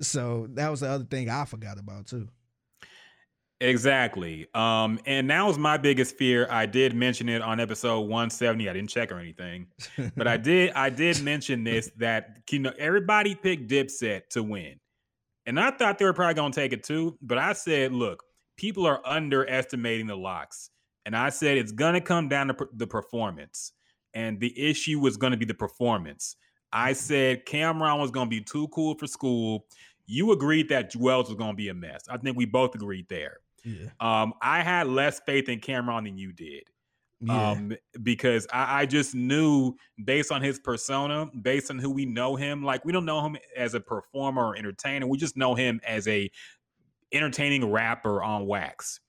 So 0.00 0.46
that 0.54 0.70
was 0.70 0.80
the 0.80 0.88
other 0.88 1.04
thing 1.04 1.28
I 1.30 1.44
forgot 1.44 1.78
about 1.78 2.06
too. 2.06 2.28
Exactly. 3.62 4.48
Um, 4.54 4.98
and 5.06 5.30
that 5.30 5.46
was 5.46 5.56
my 5.56 5.76
biggest 5.76 6.16
fear. 6.16 6.48
I 6.50 6.66
did 6.66 6.96
mention 6.96 7.28
it 7.28 7.40
on 7.42 7.60
episode 7.60 8.00
170. 8.00 8.68
I 8.68 8.72
didn't 8.72 8.90
check 8.90 9.12
or 9.12 9.20
anything, 9.20 9.68
but 10.16 10.26
I 10.26 10.36
did 10.48 10.72
I 10.72 10.90
did 10.90 11.22
mention 11.22 11.62
this 11.62 11.88
that 11.98 12.38
you 12.50 12.58
know 12.58 12.72
everybody 12.76 13.36
picked 13.36 13.70
Dipset 13.70 14.28
to 14.30 14.42
win. 14.42 14.80
And 15.46 15.60
I 15.60 15.70
thought 15.70 15.98
they 15.98 16.04
were 16.04 16.12
probably 16.12 16.34
gonna 16.34 16.52
take 16.52 16.72
it 16.72 16.82
too, 16.82 17.16
but 17.22 17.38
I 17.38 17.52
said, 17.52 17.92
look, 17.92 18.24
people 18.56 18.84
are 18.84 19.00
underestimating 19.06 20.08
the 20.08 20.16
LOX. 20.16 20.70
And 21.06 21.16
I 21.16 21.28
said 21.28 21.56
it's 21.56 21.72
gonna 21.72 22.00
come 22.00 22.28
down 22.28 22.48
to 22.48 22.54
per- 22.54 22.70
the 22.72 22.88
performance. 22.88 23.74
And 24.12 24.40
the 24.40 24.52
issue 24.60 24.98
was 24.98 25.16
gonna 25.16 25.36
be 25.36 25.44
the 25.44 25.54
performance. 25.54 26.34
I 26.72 26.94
said 26.94 27.46
Cam'ron 27.46 28.00
was 28.00 28.10
gonna 28.10 28.28
be 28.28 28.40
too 28.40 28.66
cool 28.68 28.96
for 28.98 29.06
school. 29.06 29.66
You 30.06 30.32
agreed 30.32 30.68
that 30.70 30.92
Juelz 30.92 31.28
was 31.28 31.36
gonna 31.36 31.54
be 31.54 31.68
a 31.68 31.74
mess. 31.74 32.02
I 32.08 32.16
think 32.16 32.36
we 32.36 32.44
both 32.44 32.74
agreed 32.74 33.06
there. 33.08 33.38
Yeah, 33.64 33.90
Um, 34.00 34.34
I 34.42 34.62
had 34.62 34.88
less 34.88 35.20
faith 35.26 35.48
in 35.48 35.60
Cam'ron 35.60 36.04
than 36.04 36.16
you 36.18 36.32
did. 36.32 36.64
yeah, 37.20 37.52
Um, 37.52 37.72
because 38.02 38.46
I, 38.52 38.82
I 38.82 38.86
just 38.86 39.14
knew 39.14 39.74
based 40.04 40.32
on 40.32 40.42
his 40.42 40.58
persona, 40.58 41.26
based 41.42 41.70
on 41.70 41.78
who 41.78 41.90
we 41.90 42.04
know 42.04 42.34
him, 42.36 42.64
like 42.64 42.84
we 42.84 42.92
don't 42.92 43.04
know 43.04 43.24
him 43.24 43.36
as 43.56 43.74
a 43.74 43.80
performer 43.80 44.44
or 44.48 44.56
entertainer. 44.56 45.06
We 45.06 45.18
just 45.18 45.36
know 45.36 45.54
him 45.54 45.80
as 45.86 46.08
a 46.08 46.30
entertaining 47.12 47.70
rapper 47.70 48.22
on 48.22 48.46
wax. 48.46 49.00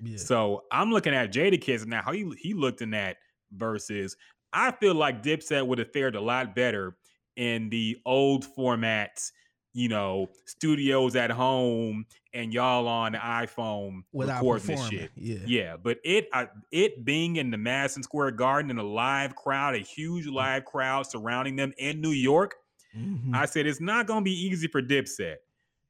yeah. 0.00 0.16
So 0.16 0.64
I'm 0.72 0.90
looking 0.90 1.14
at 1.14 1.32
Jadakiss 1.32 1.86
now, 1.86 2.02
how 2.02 2.12
he 2.12 2.30
he 2.38 2.54
looked 2.54 2.82
in 2.82 2.90
that 2.90 3.18
versus 3.52 4.16
I 4.52 4.72
feel 4.72 4.94
like 4.94 5.22
Dipset 5.22 5.66
would 5.66 5.78
have 5.78 5.92
fared 5.92 6.16
a 6.16 6.20
lot 6.20 6.54
better 6.54 6.96
in 7.36 7.70
the 7.70 7.98
old 8.06 8.44
formats, 8.56 9.32
you 9.74 9.88
know, 9.88 10.28
studios 10.44 11.16
at 11.16 11.30
home 11.30 12.04
and 12.34 12.52
y'all 12.52 12.86
on 12.86 13.12
the 13.12 13.18
iPhone 13.18 14.02
Without 14.12 14.36
recording 14.38 14.66
this 14.66 14.88
shit. 14.88 15.10
yeah. 15.16 15.38
Yeah, 15.46 15.76
but 15.82 15.98
it 16.04 16.28
uh, 16.32 16.46
it 16.70 17.04
being 17.04 17.36
in 17.36 17.50
the 17.50 17.56
Madison 17.58 18.02
Square 18.02 18.32
Garden 18.32 18.70
in 18.70 18.78
a 18.78 18.82
live 18.82 19.34
crowd, 19.36 19.74
a 19.74 19.78
huge 19.78 20.26
Mm. 20.26 20.32
live 20.34 20.64
crowd 20.64 21.06
surrounding 21.06 21.56
them 21.56 21.72
in 21.78 22.00
New 22.00 22.10
York, 22.10 22.54
Mhm. 22.96 23.34
I 23.34 23.46
said 23.46 23.66
it's 23.66 23.80
not 23.80 24.06
going 24.06 24.20
to 24.20 24.24
be 24.24 24.46
easy 24.46 24.68
for 24.68 24.82
Dipset, 24.82 25.36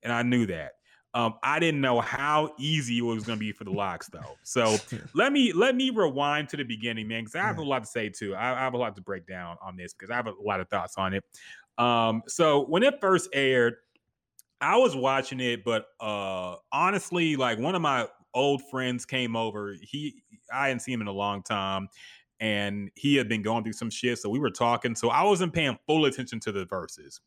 and 0.03 0.13
I 0.13 0.23
knew 0.23 0.47
that. 0.47 0.73
Um, 1.15 1.35
I 1.43 1.59
didn't 1.59 1.83
know 1.83 2.01
how 2.01 2.55
easy 2.59 2.97
it 2.99 3.03
was 3.03 3.25
going 3.25 3.39
to 3.39 3.41
be 3.45 3.53
for 3.53 3.65
the 3.65 3.71
LOX, 3.71 4.09
though. 4.09 4.39
So 4.45 4.77
let 5.15 5.31
me 5.31 5.53
let 5.53 5.75
me 5.77 5.91
rewind 5.91 6.49
to 6.51 6.57
the 6.57 6.63
beginning, 6.63 7.07
man, 7.07 7.23
because 7.25 7.35
I 7.35 7.41
have 7.43 7.59
a 7.59 7.63
lot 7.63 7.81
to 7.81 7.87
say 7.87 8.09
too. 8.09 8.35
I, 8.35 8.53
I 8.53 8.61
have 8.61 8.73
a 8.73 8.79
lot 8.79 8.97
to 8.97 9.03
break 9.03 9.27
down 9.27 9.59
on 9.61 9.77
this 9.77 9.93
because 9.93 10.11
I 10.11 10.15
have 10.17 10.27
a 10.27 10.33
lot 10.43 10.61
of 10.61 10.69
thoughts 10.71 10.95
on 10.97 11.13
it. 11.13 11.23
Um, 11.79 12.23
so 12.27 12.65
when 12.67 12.83
it 12.83 13.01
first 13.01 13.29
aired, 13.33 13.75
I 14.61 14.77
was 14.77 14.95
watching 14.95 15.41
it, 15.41 15.65
but 15.65 15.87
uh, 16.01 16.57
honestly, 16.71 17.37
like 17.37 17.59
one 17.59 17.75
of 17.75 17.83
my 17.83 18.07
old 18.35 18.63
friends 18.71 19.05
came 19.05 19.37
over. 19.37 19.75
He 19.81 20.23
I 20.53 20.69
hadn't 20.69 20.81
seen 20.81 20.95
him 20.95 21.03
in 21.03 21.07
a 21.09 21.13
long 21.13 21.43
time, 21.43 21.89
and 22.41 22.91
he 22.95 23.17
had 23.17 23.29
been 23.29 23.43
going 23.43 23.65
through 23.65 23.73
some 23.73 23.91
shit. 23.91 24.19
So 24.19 24.29
we 24.31 24.39
were 24.39 24.51
talking. 24.51 24.95
So 24.95 25.09
I 25.09 25.23
wasn't 25.25 25.53
paying 25.53 25.79
full 25.87 26.05
attention 26.05 26.41
to 26.41 26.53
the 26.53 26.67
Verzuz. 26.67 27.21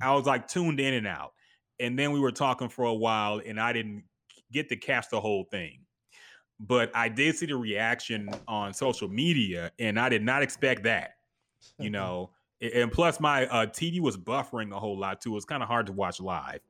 I 0.00 0.14
was 0.14 0.26
like 0.26 0.46
tuned 0.46 0.80
in 0.80 0.94
and 0.94 1.06
out. 1.06 1.32
And 1.80 1.98
then 1.98 2.12
we 2.12 2.20
were 2.20 2.32
talking 2.32 2.68
for 2.68 2.84
a 2.84 2.94
while, 2.94 3.40
and 3.44 3.60
I 3.60 3.72
didn't 3.72 4.04
get 4.52 4.68
to 4.68 4.76
catch 4.76 5.08
the 5.10 5.20
whole 5.20 5.44
thing. 5.50 5.80
But 6.60 6.90
I 6.94 7.08
did 7.08 7.36
see 7.36 7.46
the 7.46 7.56
reaction 7.56 8.28
on 8.46 8.72
social 8.72 9.08
media, 9.08 9.72
and 9.78 9.98
I 9.98 10.08
did 10.08 10.22
not 10.22 10.42
expect 10.42 10.84
that. 10.84 11.14
You 11.78 11.90
know, 11.90 12.30
and 12.72 12.90
plus 12.90 13.20
my 13.20 13.46
uh, 13.46 13.66
TV 13.66 14.00
was 14.00 14.16
buffering 14.16 14.74
a 14.74 14.78
whole 14.78 14.98
lot 14.98 15.20
too. 15.20 15.32
It 15.32 15.34
was 15.34 15.44
kind 15.44 15.62
of 15.62 15.68
hard 15.68 15.86
to 15.86 15.92
watch 15.92 16.20
live. 16.20 16.60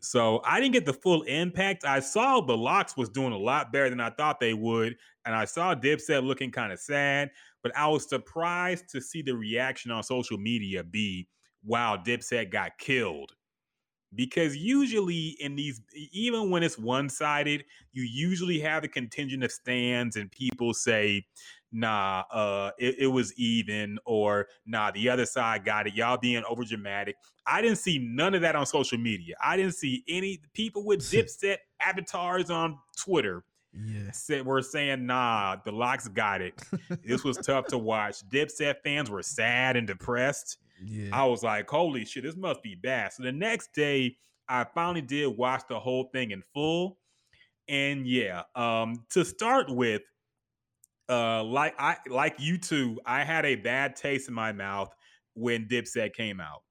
So 0.00 0.42
I 0.44 0.60
didn't 0.60 0.74
get 0.74 0.84
the 0.84 0.92
full 0.92 1.22
impact. 1.22 1.84
I 1.84 2.00
saw 2.00 2.40
the 2.40 2.56
LOX 2.56 2.96
was 2.96 3.08
doing 3.08 3.32
a 3.32 3.38
lot 3.38 3.72
better 3.72 3.88
than 3.88 4.00
I 4.00 4.10
thought 4.10 4.38
they 4.38 4.52
would, 4.52 4.96
and 5.24 5.34
I 5.34 5.46
saw 5.46 5.74
Dipset 5.74 6.22
looking 6.22 6.50
kind 6.50 6.72
of 6.72 6.78
sad. 6.78 7.30
But 7.62 7.76
I 7.76 7.88
was 7.88 8.06
surprised 8.06 8.90
to 8.90 9.00
see 9.00 9.22
the 9.22 9.34
reaction 9.34 9.90
on 9.90 10.02
social 10.02 10.36
media 10.36 10.84
be, 10.84 11.26
"Wow, 11.64 11.96
Dipset 11.96 12.50
got 12.50 12.76
killed." 12.78 13.32
Because 14.14 14.56
usually 14.56 15.36
in 15.40 15.56
these, 15.56 15.80
even 16.12 16.50
when 16.50 16.62
it's 16.62 16.78
one 16.78 17.08
sided, 17.08 17.64
you 17.92 18.02
usually 18.02 18.60
have 18.60 18.84
a 18.84 18.88
contingent 18.88 19.42
of 19.42 19.50
stands 19.50 20.14
and 20.16 20.30
people 20.30 20.72
say, 20.72 21.26
nah, 21.74 22.24
uh, 22.30 22.70
it, 22.78 22.96
it 23.00 23.06
was 23.08 23.34
even, 23.34 23.98
or 24.06 24.46
nah, 24.64 24.90
the 24.90 25.10
other 25.10 25.26
side 25.26 25.64
got 25.64 25.86
it. 25.86 25.94
Y'all 25.94 26.16
being 26.16 26.42
over 26.48 26.64
dramatic. 26.64 27.16
I 27.46 27.60
didn't 27.60 27.78
see 27.78 27.98
none 27.98 28.34
of 28.34 28.40
that 28.42 28.56
on 28.56 28.64
social 28.64 28.96
media. 28.96 29.34
I 29.44 29.56
didn't 29.56 29.74
see 29.74 30.04
any 30.08 30.40
people 30.54 30.84
with 30.84 31.00
Dipset 31.10 31.58
avatars 31.80 32.50
on 32.50 32.78
Twitter 32.96 33.44
yeah. 33.76 34.10
said 34.12 34.46
were 34.46 34.62
saying, 34.62 35.06
nah, 35.06 35.56
the 35.64 35.72
LOX 35.72 36.08
got 36.08 36.40
it. 36.40 36.54
This 37.04 37.24
was 37.24 37.36
tough 37.38 37.66
to 37.66 37.78
watch. 37.78 38.26
Dipset 38.28 38.76
fans 38.84 39.10
were 39.10 39.22
sad 39.22 39.76
and 39.76 39.86
depressed. 39.86 40.58
Yeah. 40.84 41.10
I 41.12 41.24
was 41.24 41.42
like, 41.42 41.68
holy 41.68 42.04
shit, 42.04 42.24
this 42.24 42.36
must 42.36 42.62
be 42.62 42.74
bad. 42.74 43.12
So 43.12 43.22
the 43.22 43.32
next 43.32 43.74
day, 43.74 44.16
I 44.48 44.64
finally 44.74 45.00
did 45.00 45.36
watch 45.36 45.62
the 45.68 45.80
whole 45.80 46.10
thing 46.12 46.30
in 46.30 46.42
full. 46.52 46.98
And 47.68 48.06
yeah, 48.06 48.42
um, 48.54 49.04
to 49.10 49.24
start 49.24 49.70
with, 49.70 50.02
uh, 51.08 51.44
like 51.44 51.74
I 51.78 51.96
like 52.08 52.36
you 52.38 52.58
too, 52.58 53.00
I 53.04 53.24
had 53.24 53.44
a 53.44 53.56
bad 53.56 53.96
taste 53.96 54.28
in 54.28 54.34
my 54.34 54.52
mouth 54.52 54.94
when 55.34 55.66
Dipset 55.66 56.12
came 56.14 56.40
out 56.40 56.62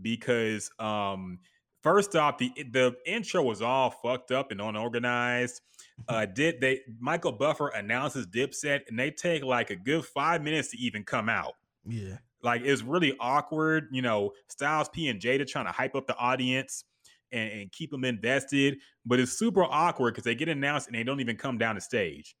because 0.00 0.70
um 0.78 1.38
first 1.82 2.16
off 2.16 2.38
the 2.38 2.50
the 2.72 2.94
intro 3.06 3.42
was 3.42 3.62
all 3.62 3.90
fucked 3.90 4.30
up 4.30 4.50
and 4.50 4.60
unorganized. 4.60 5.60
Uh 6.08 6.26
did 6.26 6.60
they 6.60 6.80
michael 7.00 7.32
buffer 7.32 7.68
announces 7.68 8.26
dipset 8.26 8.80
and 8.88 8.98
they 8.98 9.10
take 9.10 9.44
like 9.44 9.70
a 9.70 9.76
good 9.76 10.04
five 10.04 10.42
minutes 10.42 10.70
to 10.70 10.78
even 10.78 11.04
come 11.04 11.28
out. 11.28 11.52
Yeah. 11.86 12.16
like 12.42 12.62
it's 12.64 12.82
really 12.82 13.14
awkward 13.20 13.88
you 13.92 14.00
know 14.00 14.30
styles 14.48 14.88
p 14.88 15.08
and 15.08 15.20
jada 15.20 15.46
trying 15.46 15.66
to 15.66 15.72
hype 15.72 15.94
up 15.94 16.06
the 16.06 16.16
audience 16.16 16.84
and, 17.30 17.52
and 17.52 17.72
keep 17.72 17.90
them 17.90 18.04
invested 18.04 18.78
but 19.04 19.20
it's 19.20 19.32
super 19.32 19.64
awkward 19.64 20.14
because 20.14 20.24
they 20.24 20.34
get 20.34 20.48
announced 20.48 20.86
and 20.88 20.96
they 20.96 21.04
don't 21.04 21.20
even 21.20 21.36
come 21.36 21.58
down 21.58 21.74
the 21.74 21.80
stage 21.80 22.34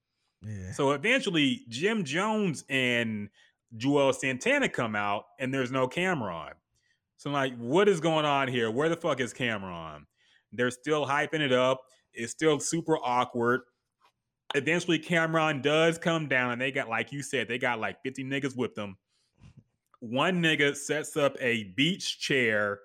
Yeah. 0.46 0.72
so 0.72 0.92
eventually, 0.92 1.62
Jim 1.68 2.04
Jones 2.04 2.64
and 2.68 3.28
Juelz 3.76 4.16
Santana 4.16 4.68
come 4.68 4.96
out, 4.96 5.26
and 5.38 5.52
there's 5.52 5.70
no 5.70 5.88
Cam'ron. 5.88 6.52
So 7.16 7.30
I'm 7.30 7.34
like, 7.34 7.56
what 7.56 7.88
is 7.88 8.00
going 8.00 8.24
on 8.24 8.48
here? 8.48 8.70
Where 8.70 8.88
the 8.88 8.96
fuck 8.96 9.20
is 9.20 9.32
Cam'ron? 9.32 10.04
They're 10.52 10.70
still 10.70 11.06
hyping 11.06 11.40
it 11.40 11.52
up. 11.52 11.80
It's 12.12 12.32
still 12.32 12.60
super 12.60 12.98
awkward. 12.98 13.62
Eventually, 14.54 14.98
Cam'ron 14.98 15.62
does 15.62 15.96
come 15.98 16.28
down, 16.28 16.52
and 16.52 16.60
they 16.60 16.72
got, 16.72 16.88
like 16.88 17.12
you 17.12 17.22
said, 17.22 17.48
they 17.48 17.58
got 17.58 17.80
like 17.80 18.02
50 18.02 18.24
niggas 18.24 18.56
with 18.56 18.74
them. 18.74 18.96
One 20.00 20.42
nigga 20.42 20.76
sets 20.76 21.16
up 21.16 21.36
a 21.40 21.64
beach 21.76 22.18
chair 22.18 22.80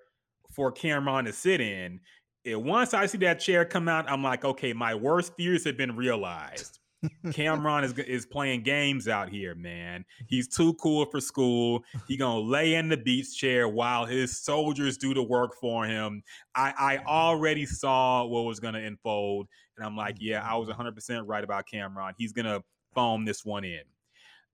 for 0.51 0.71
Cam'ron 0.71 1.25
to 1.25 1.33
sit 1.33 1.59
in. 1.59 1.99
And 2.45 2.63
once 2.63 2.93
I 2.93 3.07
see 3.07 3.17
that 3.19 3.39
chair 3.39 3.65
come 3.65 3.89
out, 3.89 4.09
I'm 4.09 4.23
like, 4.23 4.45
okay, 4.45 4.71
my 4.71 4.95
worst 4.95 5.33
fears 5.35 5.65
have 5.65 5.75
been 5.75 5.95
realized 5.95 6.79
Cam'ron 7.27 7.83
is 7.83 7.97
is 7.99 8.25
playing 8.25 8.63
games 8.63 9.07
out 9.07 9.29
here, 9.29 9.53
man. 9.55 10.03
He's 10.27 10.47
too 10.47 10.73
cool 10.75 11.05
for 11.05 11.19
school. 11.21 11.83
He 12.07 12.17
gonna 12.17 12.39
lay 12.39 12.73
in 12.75 12.89
the 12.89 12.97
beach 12.97 13.37
chair 13.37 13.67
while 13.67 14.05
his 14.05 14.41
soldiers 14.41 14.97
do 14.97 15.13
the 15.13 15.23
work 15.23 15.51
for 15.59 15.85
him. 15.85 16.23
I 16.55 16.73
I 16.77 16.97
already 17.05 17.65
saw 17.65 18.25
what 18.25 18.41
was 18.45 18.59
gonna 18.59 18.79
unfold, 18.79 19.47
and 19.77 19.85
I'm 19.85 19.95
like, 19.95 20.17
yeah, 20.19 20.41
I 20.47 20.55
was 20.57 20.67
100 20.67 20.95
percent 20.95 21.27
right 21.27 21.43
about 21.43 21.65
Cam'ron. 21.71 22.13
He's 22.17 22.33
gonna 22.33 22.61
foam 22.95 23.25
this 23.25 23.45
one 23.45 23.63
in. 23.63 23.83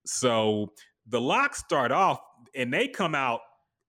So 0.04 0.72
the 1.06 1.20
LOX 1.20 1.58
start 1.58 1.92
off, 1.92 2.20
and 2.54 2.72
they 2.72 2.88
come 2.88 3.14
out 3.14 3.40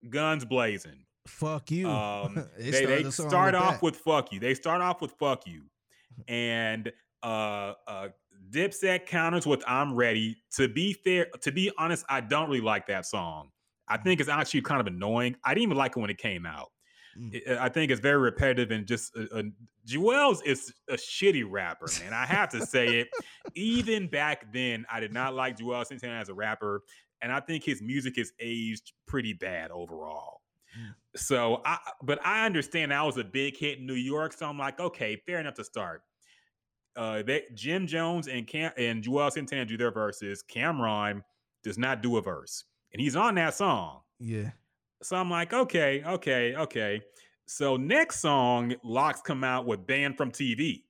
guns 0.09 0.45
blazing. 0.45 1.05
Fuck 1.27 1.71
you. 1.71 1.89
Um, 1.89 2.45
They 2.57 2.85
they 2.85 3.09
start 3.09 3.55
off 3.55 3.73
that. 3.75 3.81
with 3.83 3.97
"fuck 3.97 4.31
you." 4.31 4.39
They 4.39 4.53
start 4.53 4.81
off 4.81 5.01
with 5.01 5.11
"fuck 5.19 5.45
you," 5.47 5.63
and 6.27 6.91
uh, 7.23 7.73
uh, 7.87 8.07
Dipset 8.49 9.05
counters 9.05 9.45
with 9.45 9.63
"I'm 9.67 9.95
ready." 9.95 10.37
To 10.55 10.67
be 10.67 10.93
fair, 10.93 11.27
to 11.41 11.51
be 11.51 11.71
honest, 11.77 12.05
I 12.09 12.21
don't 12.21 12.47
really 12.49 12.61
like 12.61 12.87
that 12.87 13.05
song. 13.05 13.49
I 13.87 13.97
think 13.97 14.19
it's 14.19 14.29
actually 14.29 14.61
kind 14.61 14.81
of 14.81 14.87
annoying. 14.87 15.35
I 15.43 15.53
didn't 15.53 15.63
even 15.63 15.77
like 15.77 15.95
it 15.95 15.99
when 15.99 16.09
it 16.09 16.17
came 16.17 16.45
out. 16.45 16.71
Mm. 17.17 17.57
I- 17.59 17.69
think 17.69 17.91
it's 17.91 18.01
very 18.01 18.17
repetitive 18.17 18.71
and 18.71 18.85
just 18.85 19.15
uh, 19.15 19.37
uh, 19.37 19.43
Juelz 19.87 20.39
is 20.45 20.73
a 20.89 20.95
shitty 20.95 21.45
rapper, 21.47 21.87
man. 22.01 22.13
I 22.13 22.25
have 22.25 22.49
to 22.49 22.65
say 22.65 22.99
it. 22.99 23.09
Even 23.55 24.07
back 24.07 24.51
then, 24.51 24.85
I 24.91 24.99
did 24.99 25.13
not 25.13 25.33
like 25.33 25.57
Juelz 25.57 25.87
Santana 25.87 26.19
as 26.19 26.29
a 26.29 26.33
rapper, 26.33 26.81
and 27.21 27.31
I 27.31 27.39
think 27.39 27.63
his 27.63 27.81
music 27.81 28.17
is 28.17 28.33
aged 28.39 28.91
pretty 29.07 29.33
bad 29.33 29.71
overall. 29.71 30.41
Mm. 30.77 30.93
So, 31.15 31.61
I 31.63 31.77
but 32.03 32.19
I 32.25 32.45
understand 32.45 32.91
that 32.91 33.05
was 33.05 33.17
a 33.17 33.23
big 33.23 33.55
hit 33.55 33.79
in 33.79 33.85
New 33.85 33.93
York, 33.93 34.33
so 34.33 34.47
I'm 34.47 34.57
like, 34.57 34.79
okay, 34.79 35.21
fair 35.25 35.39
enough 35.39 35.55
to 35.55 35.63
start. 35.63 36.01
Uh, 36.95 37.23
they, 37.23 37.43
Jim 37.53 37.87
Jones 37.87 38.27
and 38.27 38.47
Cam 38.47 38.71
and 38.77 39.03
Juelz 39.03 39.33
Santana 39.33 39.65
do 39.65 39.77
their 39.77 39.91
verses. 39.91 40.43
Cam'ron 40.49 41.21
does 41.63 41.77
not 41.77 42.01
do 42.01 42.17
a 42.17 42.21
verse, 42.21 42.63
and 42.93 43.01
he's 43.01 43.15
on 43.15 43.35
that 43.35 43.55
song. 43.55 44.01
yeah. 44.19 44.51
So 45.01 45.17
I'm 45.17 45.29
like, 45.29 45.53
okay, 45.53 46.01
okay, 46.03 46.55
okay. 46.55 47.01
So 47.45 47.77
next 47.77 48.21
song, 48.21 48.73
LOX 48.83 49.21
come 49.21 49.43
out 49.43 49.67
with 49.67 49.85
Banned 49.85 50.17
from 50.17 50.31
TV. 50.31 50.83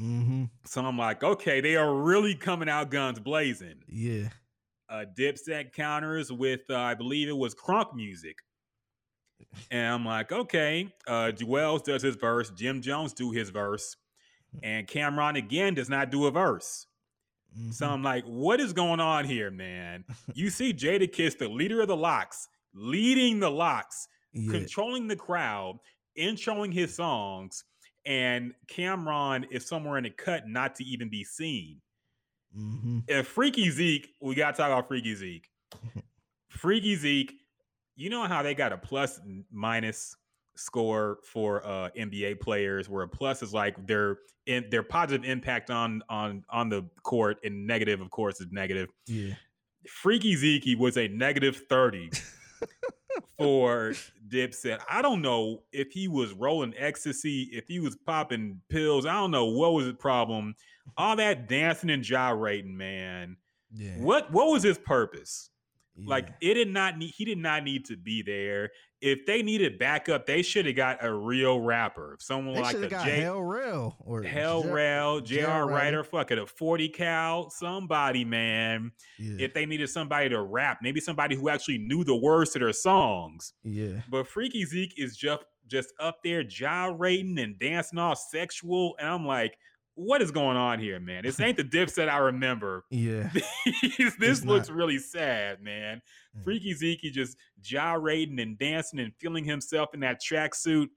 Mm-hmm. 0.00 0.44
So 0.64 0.84
I'm 0.84 0.98
like, 0.98 1.22
okay, 1.22 1.60
they 1.60 1.76
are 1.76 1.94
really 1.94 2.34
coming 2.34 2.68
out 2.68 2.90
guns 2.90 3.20
blazing. 3.20 3.76
Yeah. 3.86 4.28
Uh, 4.88 5.04
Dipset 5.16 5.72
counters 5.72 6.32
with, 6.32 6.62
uh, 6.68 6.78
I 6.78 6.94
believe 6.94 7.28
it 7.28 7.36
was 7.36 7.54
crunk 7.54 7.94
music. 7.94 8.38
And 9.70 9.94
I'm 9.94 10.04
like, 10.04 10.32
okay. 10.32 10.92
Uh, 11.06 11.30
Juelz 11.32 11.84
does 11.84 12.02
his 12.02 12.16
verse. 12.16 12.50
Jim 12.50 12.80
Jones 12.80 13.12
do 13.12 13.30
his 13.30 13.50
verse. 13.50 13.96
And 14.62 14.86
Cam'ron 14.86 15.36
again 15.36 15.74
does 15.74 15.88
not 15.88 16.10
do 16.10 16.26
a 16.26 16.30
verse. 16.30 16.86
So 17.72 17.86
Mhm. 17.86 17.90
I'm 17.90 18.02
like, 18.02 18.24
what 18.24 18.60
is 18.60 18.72
going 18.72 19.00
on 19.00 19.24
here, 19.24 19.50
man? 19.50 20.04
You 20.34 20.50
see 20.50 20.72
Jadakiss, 20.72 21.38
the 21.38 21.48
leader 21.48 21.80
of 21.80 21.88
the 21.88 21.96
LOX, 21.96 22.48
leading 22.74 23.40
the 23.40 23.50
LOX, 23.50 24.06
yeah. 24.32 24.52
controlling 24.52 25.08
the 25.08 25.16
crowd, 25.16 25.78
introing 26.16 26.72
his 26.72 26.94
songs, 26.94 27.64
and 28.06 28.54
Cam'ron 28.68 29.46
is 29.50 29.66
somewhere 29.66 29.98
in 29.98 30.04
the 30.04 30.10
cut 30.10 30.48
not 30.48 30.76
to 30.76 30.84
even 30.84 31.08
be 31.08 31.24
seen. 31.24 31.80
Mm-hmm. 32.56 33.00
And 33.08 33.26
Freaky 33.26 33.70
Zeke, 33.70 34.14
we 34.20 34.34
gotta 34.34 34.56
talk 34.56 34.66
about 34.66 34.88
Freaky 34.88 35.14
Zeke. 35.14 35.48
Freaky 36.48 36.94
Zeke, 36.96 37.32
you 37.96 38.10
know 38.10 38.24
how 38.24 38.42
they 38.42 38.54
got 38.54 38.72
a 38.72 38.78
plus 38.78 39.20
minus 39.52 40.16
score 40.60 41.18
for 41.24 41.66
uh 41.66 41.90
NBA 41.98 42.40
players, 42.40 42.88
where 42.88 43.02
a 43.02 43.08
plus 43.08 43.42
is 43.42 43.52
like 43.52 43.86
their 43.86 44.18
in 44.46 44.66
their 44.70 44.82
positive 44.82 45.28
impact 45.28 45.70
on 45.70 46.02
on 46.08 46.44
on 46.50 46.68
the 46.68 46.88
court, 47.02 47.38
and 47.44 47.66
negative, 47.66 48.00
of 48.00 48.10
course, 48.10 48.40
is 48.40 48.48
negative. 48.50 48.88
Yeah. 49.06 49.34
Freaky 49.88 50.36
Zeke 50.36 50.78
was 50.78 50.98
a 50.98 51.08
negative 51.08 51.62
30 51.68 52.10
for 53.38 53.94
Dipset. 54.28 54.80
I 54.90 55.00
don't 55.02 55.22
know 55.22 55.62
if 55.72 55.90
he 55.92 56.08
was 56.08 56.32
rolling 56.34 56.74
ecstasy, 56.76 57.48
if 57.52 57.66
he 57.66 57.80
was 57.80 57.96
popping 57.96 58.60
pills. 58.68 59.06
I 59.06 59.14
don't 59.14 59.30
know 59.30 59.46
what 59.46 59.72
was 59.72 59.86
his 59.86 59.94
problem. 59.94 60.54
All 60.96 61.16
that 61.16 61.48
dancing 61.48 61.90
and 61.90 62.02
gyrating, 62.02 62.76
man. 62.76 63.36
Yeah. 63.72 63.96
What 63.98 64.30
what 64.32 64.48
was 64.48 64.62
his 64.62 64.78
purpose? 64.78 65.50
Like 66.02 66.28
it 66.40 66.54
did 66.54 66.68
not 66.68 66.96
need 66.96 67.12
he 67.16 67.24
did 67.26 67.38
not 67.38 67.62
need 67.64 67.84
to 67.86 67.96
be 67.96 68.22
there. 68.22 68.70
If 69.02 69.26
they 69.26 69.42
needed 69.42 69.78
backup, 69.78 70.26
they 70.26 70.40
should 70.42 70.64
have 70.66 70.76
got 70.76 71.04
a 71.04 71.12
real 71.12 71.60
rapper. 71.60 72.16
Someone 72.20 72.54
they 72.54 72.60
like 72.62 72.76
a 72.76 72.88
got 72.88 73.04
J- 73.04 73.20
Hell 73.20 73.42
Rell 73.42 73.96
or 74.00 74.22
Hell 74.22 74.62
Jer- 74.62 74.72
Rail, 74.74 75.20
J.R. 75.20 75.68
Writer, 75.68 76.02
fuck 76.04 76.30
it, 76.30 76.38
a 76.38 76.46
40 76.46 76.88
cal, 76.90 77.50
somebody, 77.50 78.24
man 78.24 78.92
Yeah. 79.18 79.44
if 79.44 79.52
they 79.54 79.66
needed 79.66 79.88
somebody 79.88 80.28
to 80.30 80.40
rap, 80.42 80.78
maybe 80.82 81.00
somebody 81.00 81.34
who 81.34 81.48
actually 81.48 81.78
knew 81.78 82.04
the 82.04 82.16
words 82.16 82.50
to 82.52 82.58
their 82.60 82.72
songs. 82.72 83.52
yeah. 83.62 84.02
But 84.10 84.26
Freaky 84.26 84.64
Zeke 84.64 84.94
is 84.98 85.16
just 85.16 85.42
just 85.66 85.92
up 86.00 86.18
there 86.24 86.42
gyrating 86.42 87.38
and 87.38 87.58
dancing 87.58 87.98
all 87.98 88.16
sexual, 88.16 88.96
and 88.98 89.08
I'm 89.08 89.26
like, 89.26 89.56
what 89.94 90.22
is 90.22 90.30
going 90.30 90.56
on 90.56 90.78
here, 90.78 90.98
man? 91.00 91.22
This 91.24 91.40
ain't 91.40 91.56
the 91.56 91.64
Dipset 91.76 92.08
I 92.08 92.18
remember. 92.18 92.84
Yeah. 92.90 93.30
this 93.64 94.14
It's 94.20 94.44
looks 94.44 94.68
not. 94.68 94.76
really 94.76 94.98
sad, 94.98 95.62
man. 95.62 96.00
Yeah. 96.34 96.42
Freaky 96.44 96.74
Zeke 96.74 97.12
just 97.12 97.36
gyrating 97.60 98.38
and 98.40 98.58
dancing 98.58 99.00
and 99.00 99.12
feeling 99.20 99.44
himself 99.44 99.94
in 99.94 100.00
that 100.00 100.20
tracksuit. 100.22 100.88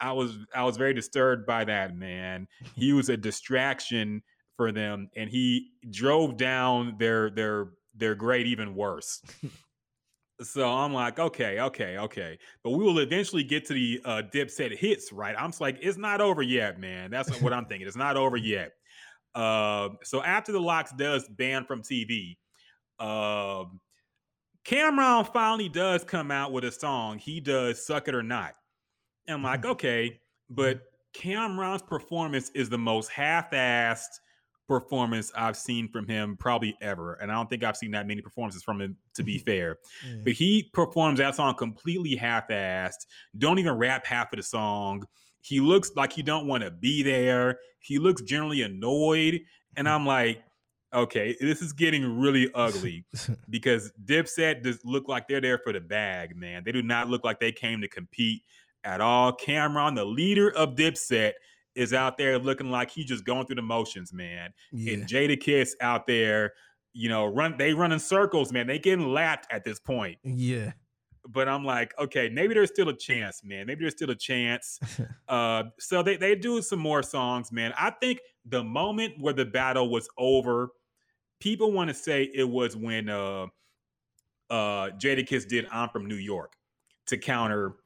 I 0.00 0.12
was 0.12 0.36
I 0.54 0.64
was 0.64 0.76
very 0.76 0.92
disturbed 0.94 1.46
by 1.46 1.64
that, 1.64 1.96
man. 1.96 2.48
He 2.76 2.92
was 2.94 3.08
a 3.08 3.16
distraction 3.16 4.22
for 4.56 4.70
them, 4.72 5.08
and 5.16 5.30
he 5.30 5.70
drove 5.90 6.36
down 6.36 6.96
their 6.98 7.30
their 7.30 7.68
their 7.94 8.14
grade 8.14 8.46
even 8.46 8.74
worse. 8.74 9.22
So 10.42 10.68
I'm 10.68 10.92
like, 10.92 11.18
okay, 11.18 11.60
okay, 11.60 11.96
okay. 11.96 12.38
But 12.62 12.70
we 12.70 12.84
will 12.84 12.98
eventually 12.98 13.44
get 13.44 13.64
to 13.66 13.74
the 13.74 14.00
uh 14.04 14.22
dipset 14.32 14.76
hits, 14.76 15.12
right? 15.12 15.34
I'm 15.38 15.50
just 15.50 15.60
like, 15.60 15.78
it's 15.80 15.96
not 15.98 16.20
over 16.20 16.42
yet, 16.42 16.80
man. 16.80 17.10
That's 17.10 17.40
what 17.40 17.52
I'm 17.52 17.66
thinking. 17.66 17.86
It's 17.86 17.96
not 17.96 18.16
over 18.16 18.36
yet. 18.36 18.72
Uh, 19.34 19.90
so 20.02 20.22
after 20.22 20.52
the 20.52 20.60
LOX 20.60 20.92
does 20.92 21.28
ban 21.28 21.64
from 21.64 21.82
TV, 21.82 22.36
um, 23.00 23.80
Cam'ron 24.64 25.30
finally 25.32 25.68
does 25.68 26.04
come 26.04 26.30
out 26.30 26.52
with 26.52 26.64
a 26.64 26.72
song. 26.72 27.18
He 27.18 27.40
does 27.40 27.84
"Suck 27.84 28.08
It 28.08 28.14
or 28.14 28.22
Not." 28.22 28.54
And 29.26 29.36
I'm 29.36 29.42
like, 29.42 29.64
okay, 29.64 30.20
but 30.50 30.82
Cam'ron's 31.14 31.82
performance 31.82 32.50
is 32.54 32.68
the 32.68 32.78
most 32.78 33.10
half-assed 33.10 34.20
performance 34.66 35.30
I've 35.36 35.56
seen 35.56 35.88
from 35.88 36.06
him 36.06 36.36
probably 36.36 36.76
ever, 36.80 37.14
and 37.14 37.30
I 37.30 37.34
don't 37.34 37.48
think 37.48 37.64
I've 37.64 37.76
seen 37.76 37.90
that 37.92 38.06
many 38.06 38.20
performances 38.20 38.62
from 38.62 38.80
him. 38.80 38.96
To 39.14 39.22
be 39.22 39.38
fair, 39.46 39.78
Yeah. 40.06 40.16
but 40.24 40.32
he 40.32 40.70
performs 40.72 41.18
that 41.18 41.34
song 41.34 41.54
completely 41.54 42.16
half-assed. 42.16 43.06
Don't 43.38 43.58
even 43.58 43.74
rap 43.74 44.06
half 44.06 44.32
of 44.32 44.38
the 44.38 44.42
song. 44.42 45.04
He 45.40 45.60
looks 45.60 45.92
like 45.94 46.12
he 46.12 46.22
don't 46.22 46.46
want 46.46 46.62
to 46.62 46.70
be 46.70 47.02
there. 47.02 47.58
He 47.80 47.98
looks 47.98 48.22
generally 48.22 48.62
annoyed, 48.62 49.40
and 49.76 49.86
mm-hmm. 49.86 49.94
I'm 49.94 50.06
like, 50.06 50.42
okay, 50.94 51.36
this 51.40 51.60
is 51.60 51.72
getting 51.72 52.18
really 52.18 52.50
ugly 52.54 53.04
because 53.50 53.92
Dipset 54.04 54.62
does 54.62 54.78
look 54.84 55.08
like 55.08 55.28
they're 55.28 55.40
there 55.40 55.58
for 55.58 55.72
the 55.72 55.80
bag, 55.80 56.36
man. 56.36 56.62
They 56.64 56.72
do 56.72 56.82
not 56.82 57.08
look 57.08 57.24
like 57.24 57.40
they 57.40 57.52
came 57.52 57.80
to 57.80 57.88
compete 57.88 58.42
at 58.84 59.00
all. 59.00 59.32
Cam'ron, 59.32 59.96
the 59.96 60.04
leader 60.04 60.50
of 60.50 60.76
Dipset, 60.76 61.32
is 61.74 61.92
out 61.92 62.18
there 62.18 62.38
looking 62.38 62.70
like 62.70 62.90
he's 62.90 63.06
just 63.06 63.24
going 63.24 63.46
through 63.46 63.56
the 63.56 63.62
motions, 63.62 64.12
man. 64.12 64.50
yeah. 64.72 64.94
And 64.94 65.06
Jadakiss 65.06 65.70
out 65.80 66.06
there, 66.06 66.52
you 66.92 67.08
know, 67.08 67.26
run 67.26 67.56
they 67.58 67.74
run 67.74 67.92
in 67.92 67.98
circles, 67.98 68.52
man. 68.52 68.66
They 68.66 68.78
getting 68.78 69.08
lapped 69.12 69.46
at 69.52 69.64
this 69.64 69.80
point. 69.80 70.18
yeah. 70.22 70.72
But 71.26 71.48
I'm 71.48 71.64
like, 71.64 71.94
okay, 71.98 72.28
maybe 72.28 72.52
there's 72.52 72.68
still 72.68 72.90
a 72.90 72.96
chance, 72.96 73.42
man. 73.42 73.66
Maybe 73.66 73.80
there's 73.80 73.94
still 73.94 74.10
a 74.10 74.14
chance. 74.14 74.78
Uh, 75.26 75.64
so 75.78 76.02
they 76.02 76.16
they 76.18 76.34
do 76.34 76.60
some 76.60 76.78
more 76.78 77.02
songs, 77.02 77.50
man. 77.50 77.72
I 77.78 77.90
think 77.90 78.20
the 78.44 78.62
moment 78.62 79.14
where 79.18 79.32
the 79.32 79.46
battle 79.46 79.88
was 79.88 80.06
over, 80.18 80.68
people 81.40 81.72
want 81.72 81.88
to 81.88 81.94
say 81.94 82.30
it 82.34 82.44
was 82.44 82.76
when 82.76 83.08
uh 83.08 83.46
uh 84.50 84.90
Jadakiss 84.98 85.48
did 85.48 85.66
I'm 85.72 85.88
from 85.88 86.06
New 86.06 86.16
York 86.16 86.52
to 87.06 87.16
counter 87.16 87.76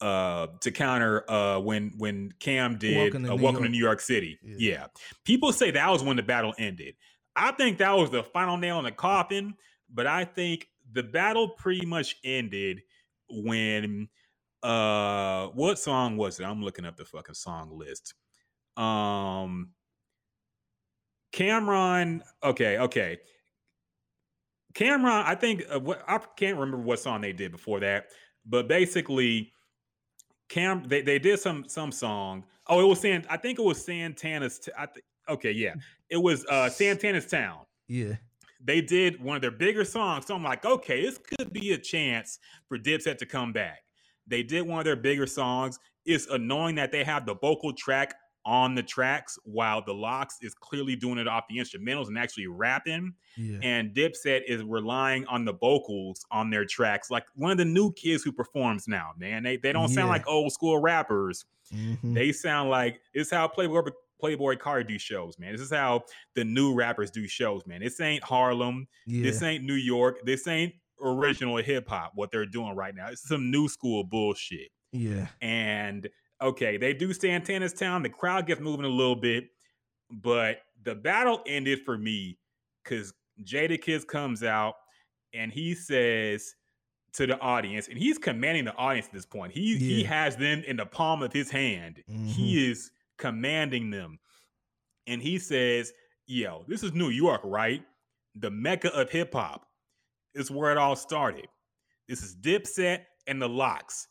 uh 0.00 0.48
to 0.60 0.70
counter 0.70 1.28
uh 1.30 1.58
when 1.58 1.92
when 1.96 2.32
Cam 2.38 2.76
did 2.76 2.96
Welcome 2.96 3.24
to 3.24 3.32
uh, 3.32 3.36
New 3.36 3.42
Welcome 3.42 3.62
to 3.62 3.68
York. 3.68 3.72
New 3.72 3.78
York 3.78 4.00
City. 4.00 4.38
Yeah. 4.42 4.56
Yeah. 4.58 4.86
People 5.24 5.52
say 5.52 5.70
that 5.70 5.90
was 5.90 6.02
when 6.02 6.16
the 6.16 6.22
battle 6.22 6.54
ended. 6.58 6.94
I 7.34 7.52
think 7.52 7.78
that 7.78 7.92
was 7.96 8.10
the 8.10 8.22
final 8.22 8.56
nail 8.56 8.78
in 8.78 8.84
the 8.84 8.92
coffin, 8.92 9.54
but 9.92 10.06
I 10.06 10.24
think 10.24 10.68
the 10.92 11.02
battle 11.02 11.48
pretty 11.50 11.86
much 11.86 12.16
ended 12.24 12.82
when 13.30 14.08
uh 14.62 15.46
what 15.48 15.78
song 15.78 16.16
was 16.16 16.40
it? 16.40 16.44
I'm 16.44 16.62
looking 16.62 16.84
up 16.84 16.96
the 16.96 17.04
fucking 17.04 17.34
song 17.34 17.78
list. 17.78 18.14
Um 18.76 19.70
Cam'ron, 21.32 22.22
okay, 22.42 22.78
okay. 22.78 23.18
Cam'ron, 24.74 25.24
I 25.24 25.34
think 25.34 25.64
uh, 25.70 25.80
what 25.80 26.02
I 26.06 26.18
can't 26.36 26.58
remember 26.58 26.78
what 26.78 26.98
song 26.98 27.20
they 27.20 27.32
did 27.32 27.52
before 27.52 27.80
that, 27.80 28.06
but 28.44 28.68
basically, 28.68 29.52
Cam 30.48 30.84
they, 30.86 31.02
they 31.02 31.18
did 31.18 31.40
some 31.40 31.64
some 31.68 31.92
song. 31.92 32.44
Oh, 32.68 32.80
it 32.80 32.84
was 32.84 33.00
San. 33.00 33.24
I 33.28 33.36
think 33.36 33.58
it 33.58 33.64
was 33.64 33.84
Santana's. 33.84 34.58
T- 34.58 34.72
I 34.76 34.86
th- 34.86 35.04
Okay, 35.28 35.50
yeah. 35.50 35.74
It 36.08 36.18
was 36.18 36.46
uh 36.46 36.68
Santana's 36.68 37.26
Town. 37.26 37.64
Yeah. 37.88 38.14
They 38.62 38.80
did 38.80 39.22
one 39.22 39.36
of 39.36 39.42
their 39.42 39.50
bigger 39.50 39.84
songs. 39.84 40.26
So 40.26 40.34
I'm 40.34 40.42
like, 40.42 40.64
okay, 40.64 41.02
this 41.02 41.18
could 41.18 41.52
be 41.52 41.72
a 41.72 41.78
chance 41.78 42.38
for 42.68 42.78
Dipset 42.78 43.18
to 43.18 43.26
come 43.26 43.52
back. 43.52 43.80
They 44.26 44.42
did 44.42 44.62
one 44.62 44.78
of 44.78 44.84
their 44.84 44.96
bigger 44.96 45.26
songs. 45.26 45.78
It's 46.04 46.26
annoying 46.26 46.76
that 46.76 46.90
they 46.90 47.04
have 47.04 47.26
the 47.26 47.34
vocal 47.34 47.72
track 47.72 48.14
on 48.46 48.74
the 48.74 48.82
tracks 48.82 49.38
while 49.44 49.82
the 49.84 49.92
LOX 49.92 50.36
is 50.40 50.54
clearly 50.54 50.96
doing 50.96 51.18
it 51.18 51.26
off 51.28 51.44
the 51.50 51.56
instrumentals 51.58 52.06
and 52.06 52.16
actually 52.16 52.46
rapping. 52.46 53.12
Yeah. 53.36 53.58
And 53.62 53.92
Dipset 53.92 54.42
is 54.46 54.62
relying 54.62 55.26
on 55.26 55.44
the 55.44 55.52
vocals 55.52 56.24
on 56.30 56.48
their 56.48 56.64
tracks, 56.64 57.10
like 57.10 57.24
one 57.34 57.50
of 57.50 57.58
the 57.58 57.64
new 57.64 57.92
kids 57.92 58.22
who 58.22 58.32
performs 58.32 58.86
now, 58.88 59.10
man. 59.18 59.42
They 59.42 59.56
they 59.58 59.72
don't 59.72 59.88
sound 59.88 60.08
like 60.08 60.26
old 60.26 60.52
school 60.52 60.78
rappers. 60.78 61.44
Mhm. 61.74 62.14
They 62.14 62.32
sound 62.32 62.70
like 62.70 63.00
it's 63.12 63.30
how 63.30 63.48
Playboi 63.48 63.90
Playboi 64.22 64.56
Carti 64.56 64.88
do 64.88 64.98
shows, 64.98 65.38
man. 65.38 65.52
This 65.52 65.60
is 65.60 65.70
how 65.72 66.04
the 66.34 66.44
new 66.44 66.72
rappers 66.72 67.10
do 67.10 67.28
shows, 67.28 67.66
man. 67.66 67.82
This 67.82 68.00
ain't 68.00 68.22
Harlem. 68.24 68.86
yeah. 69.06 69.22
This 69.24 69.42
ain't 69.42 69.64
New 69.64 69.74
York. 69.74 70.24
This 70.24 70.46
ain't 70.48 70.72
original 71.02 71.56
hip 71.58 71.86
hop. 71.88 72.12
What 72.14 72.30
they're 72.30 72.46
doing 72.46 72.74
right 72.74 72.94
now, 72.94 73.08
it's 73.08 73.28
some 73.28 73.50
new 73.50 73.68
school 73.68 74.04
bullshit. 74.04 74.70
yeah. 74.92 75.26
And 75.42 76.08
okay, 76.40 76.76
they 76.76 76.92
do 76.92 77.12
Santana's 77.12 77.72
Town. 77.72 78.02
The 78.02 78.10
crowd 78.10 78.46
gets 78.46 78.60
moving 78.60 78.84
a 78.84 78.90
little 78.90 79.16
bit, 79.16 79.48
but 80.10 80.58
the 80.84 80.94
battle 80.94 81.42
ended 81.46 81.82
for 81.84 81.98
me 81.98 82.38
because 82.82 83.12
Jadakiss 83.42 84.06
comes 84.06 84.42
out 84.42 84.74
and 85.34 85.52
he 85.52 85.74
says 85.74 86.54
to 87.14 87.26
the 87.26 87.38
audience, 87.40 87.88
and 87.88 87.98
he's 87.98 88.18
commanding 88.18 88.66
the 88.66 88.74
audience 88.74 89.06
at 89.06 89.12
this 89.12 89.26
point. 89.26 89.52
He 89.52 89.76
he 89.78 90.04
has 90.04 90.36
them 90.36 90.62
in 90.66 90.76
the 90.76 90.86
palm 90.86 91.22
of 91.22 91.32
his 91.32 91.50
hand. 91.50 92.02
Mm-hmm. 92.10 92.26
He 92.26 92.70
is 92.70 92.90
commanding 93.16 93.90
them. 93.90 94.18
And 95.06 95.22
he 95.22 95.38
says, 95.38 95.92
Yo, 96.26 96.64
this 96.68 96.82
is 96.82 96.92
New 96.92 97.08
York, 97.08 97.40
right? 97.44 97.82
The 98.34 98.50
mecca 98.50 98.92
of 98.94 99.10
hip 99.10 99.32
hop. 99.32 99.66
Is 100.34 100.50
where 100.50 100.70
it 100.70 100.76
all 100.76 100.96
started. 100.96 101.48
This 102.08 102.22
is 102.22 102.36
Dipset 102.36 103.00
and 103.26 103.40
the 103.40 103.48
LOX. 103.48 104.08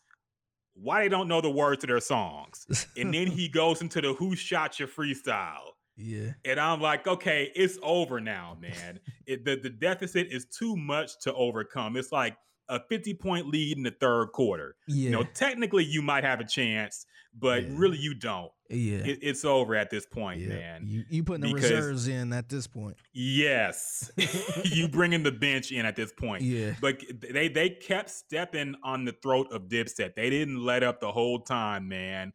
Why 0.76 1.04
they 1.04 1.10
don't 1.10 1.28
know 1.28 1.42
the 1.42 1.50
words 1.50 1.82
to 1.82 1.88
their 1.88 2.00
songs. 2.02 2.66
And 2.98 3.14
then 3.14 3.28
he 3.28 3.48
goes 3.50 3.82
into 3.82 4.02
the 4.02 4.14
Who 4.14 4.36
Shot 4.36 4.80
Ya 4.80 4.86
freestyle. 4.88 5.72
yeah. 5.98 6.32
And 6.44 6.60
I'm 6.60 6.82
like, 6.82 7.08
okay, 7.08 7.52
it's 7.56 7.78
over 7.82 8.20
now, 8.20 8.58
man. 8.62 9.00
it, 9.26 9.46
the, 9.46 9.56
the 9.56 9.70
deficit 9.70 10.28
is 10.32 10.46
too 10.46 10.76
much 10.76 11.12
to 11.22 11.34
overcome. 11.34 11.96
It's 11.98 12.12
like 12.12 12.36
a 12.68 12.80
50 12.90 13.14
point 13.16 13.48
lead 13.48 13.78
in 13.78 13.84
the 13.84 13.92
third 13.92 14.28
quarter. 14.34 14.76
Yeah. 14.88 14.96
You 15.06 15.10
know, 15.12 15.24
technically 15.34 15.84
you 15.86 16.02
might 16.02 16.24
have 16.24 16.40
a 16.40 16.46
chance, 16.46 17.06
but 17.38 17.64
Yeah. 17.64 17.70
really 17.74 17.98
you 17.98 18.14
don't. 18.14 18.52
Yeah. 18.70 18.98
It, 18.98 19.20
it's 19.22 19.46
over 19.46 19.76
at 19.76 19.90
this 19.90 20.06
point, 20.06 20.42
yeah. 20.42 20.50
man. 20.50 20.86
You 20.88 21.04
you 21.10 21.24
putting 21.24 21.42
the 21.42 21.54
Because- 21.54 21.72
reserves 21.72 22.08
in 22.08 22.34
at 22.34 22.50
this 22.50 22.68
point. 22.68 22.98
Yes. 23.14 24.12
you 24.64 24.88
bringing 24.88 25.24
the 25.24 25.32
bench 25.32 25.72
in 25.72 25.86
at 25.86 25.96
this 25.96 26.12
point. 26.12 26.42
Yeah. 26.42 26.74
But 26.82 27.02
they 27.32 27.48
they 27.48 27.70
kept 27.70 28.10
stepping 28.10 28.76
on 28.84 29.06
the 29.06 29.14
throat 29.22 29.48
of 29.52 29.64
Dipset. 29.64 30.16
They 30.16 30.30
didn't 30.30 30.64
let 30.64 30.84
up 30.84 31.00
the 31.00 31.12
whole 31.12 31.40
time, 31.40 31.88
man. 31.88 32.34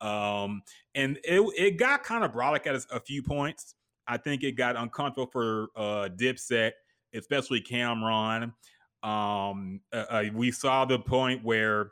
Um, 0.00 0.62
and 0.94 1.18
it 1.24 1.40
it 1.56 1.76
got 1.78 2.04
kind 2.04 2.24
of 2.24 2.32
brolic 2.32 2.66
at 2.66 2.74
a, 2.76 2.96
a 2.96 3.00
few 3.00 3.22
points. 3.22 3.74
I 4.06 4.16
think 4.18 4.42
it 4.42 4.52
got 4.52 4.76
uncomfortable 4.76 5.30
for 5.30 5.68
uh 5.76 6.08
Dipset, 6.14 6.72
especially 7.14 7.60
Cam'ron. 7.60 8.52
Um, 9.02 9.80
uh, 9.92 10.04
uh, 10.08 10.24
we 10.32 10.52
saw 10.52 10.84
the 10.84 10.98
point 10.98 11.44
where 11.44 11.90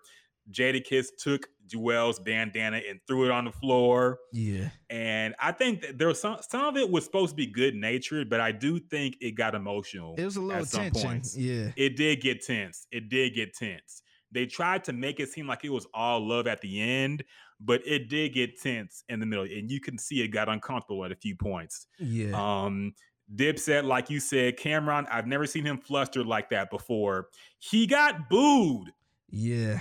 Jadakiss 0.50 1.08
took 1.18 1.48
Juelz 1.68 2.22
bandana 2.22 2.80
and 2.88 3.00
threw 3.06 3.24
it 3.26 3.30
on 3.30 3.44
the 3.44 3.52
floor. 3.52 4.18
Yeah. 4.32 4.70
And 4.88 5.34
I 5.38 5.52
think 5.52 5.82
that 5.82 5.98
there 5.98 6.08
was 6.08 6.20
some 6.20 6.38
some 6.40 6.64
of 6.64 6.76
it 6.76 6.90
was 6.90 7.04
supposed 7.04 7.30
to 7.30 7.36
be 7.36 7.46
good 7.46 7.74
natured, 7.74 8.28
but 8.28 8.40
I 8.40 8.52
do 8.52 8.78
think 8.78 9.16
it 9.20 9.32
got 9.32 9.54
emotional. 9.54 10.14
It 10.18 10.24
was 10.24 10.36
a 10.36 10.40
little 10.40 10.62
at 10.62 10.68
some 10.68 10.82
tension. 10.82 11.02
points. 11.02 11.36
Yeah. 11.36 11.72
It 11.76 11.96
did 11.96 12.20
get 12.20 12.44
tense. 12.44 12.86
It 12.90 13.08
did 13.08 13.34
get 13.34 13.54
tense. 13.54 14.02
They 14.32 14.46
tried 14.46 14.84
to 14.84 14.92
make 14.92 15.18
it 15.18 15.28
seem 15.28 15.46
like 15.46 15.64
it 15.64 15.70
was 15.70 15.86
all 15.92 16.26
love 16.26 16.46
at 16.46 16.60
the 16.60 16.80
end, 16.80 17.24
but 17.60 17.82
it 17.84 18.08
did 18.08 18.32
get 18.32 18.60
tense 18.60 19.02
in 19.08 19.18
the 19.18 19.26
middle, 19.26 19.44
and 19.44 19.70
you 19.70 19.80
can 19.80 19.98
see 19.98 20.22
it 20.22 20.28
got 20.28 20.48
uncomfortable 20.48 21.04
at 21.04 21.10
a 21.10 21.16
few 21.16 21.34
points. 21.34 21.86
Yeah. 21.98 22.30
Um, 22.34 22.94
Dipset, 23.34 23.84
like 23.84 24.08
you 24.08 24.20
said, 24.20 24.56
Cam'ron, 24.56 25.06
I've 25.10 25.26
never 25.26 25.46
seen 25.46 25.64
him 25.64 25.78
flustered 25.78 26.26
like 26.26 26.50
that 26.50 26.70
before. 26.70 27.28
He 27.58 27.86
got 27.86 28.28
booed 28.28 28.92
yeah. 29.30 29.80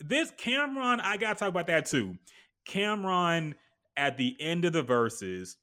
This 0.00 0.30
Cam'ron, 0.32 1.00
I 1.02 1.16
gotta 1.16 1.38
talk 1.38 1.48
about 1.48 1.66
that 1.68 1.86
too. 1.86 2.16
Cam'ron 2.68 3.54
at 3.96 4.16
the 4.16 4.36
end 4.40 4.64
of 4.64 4.72
the 4.72 4.82
verses, 4.82 5.56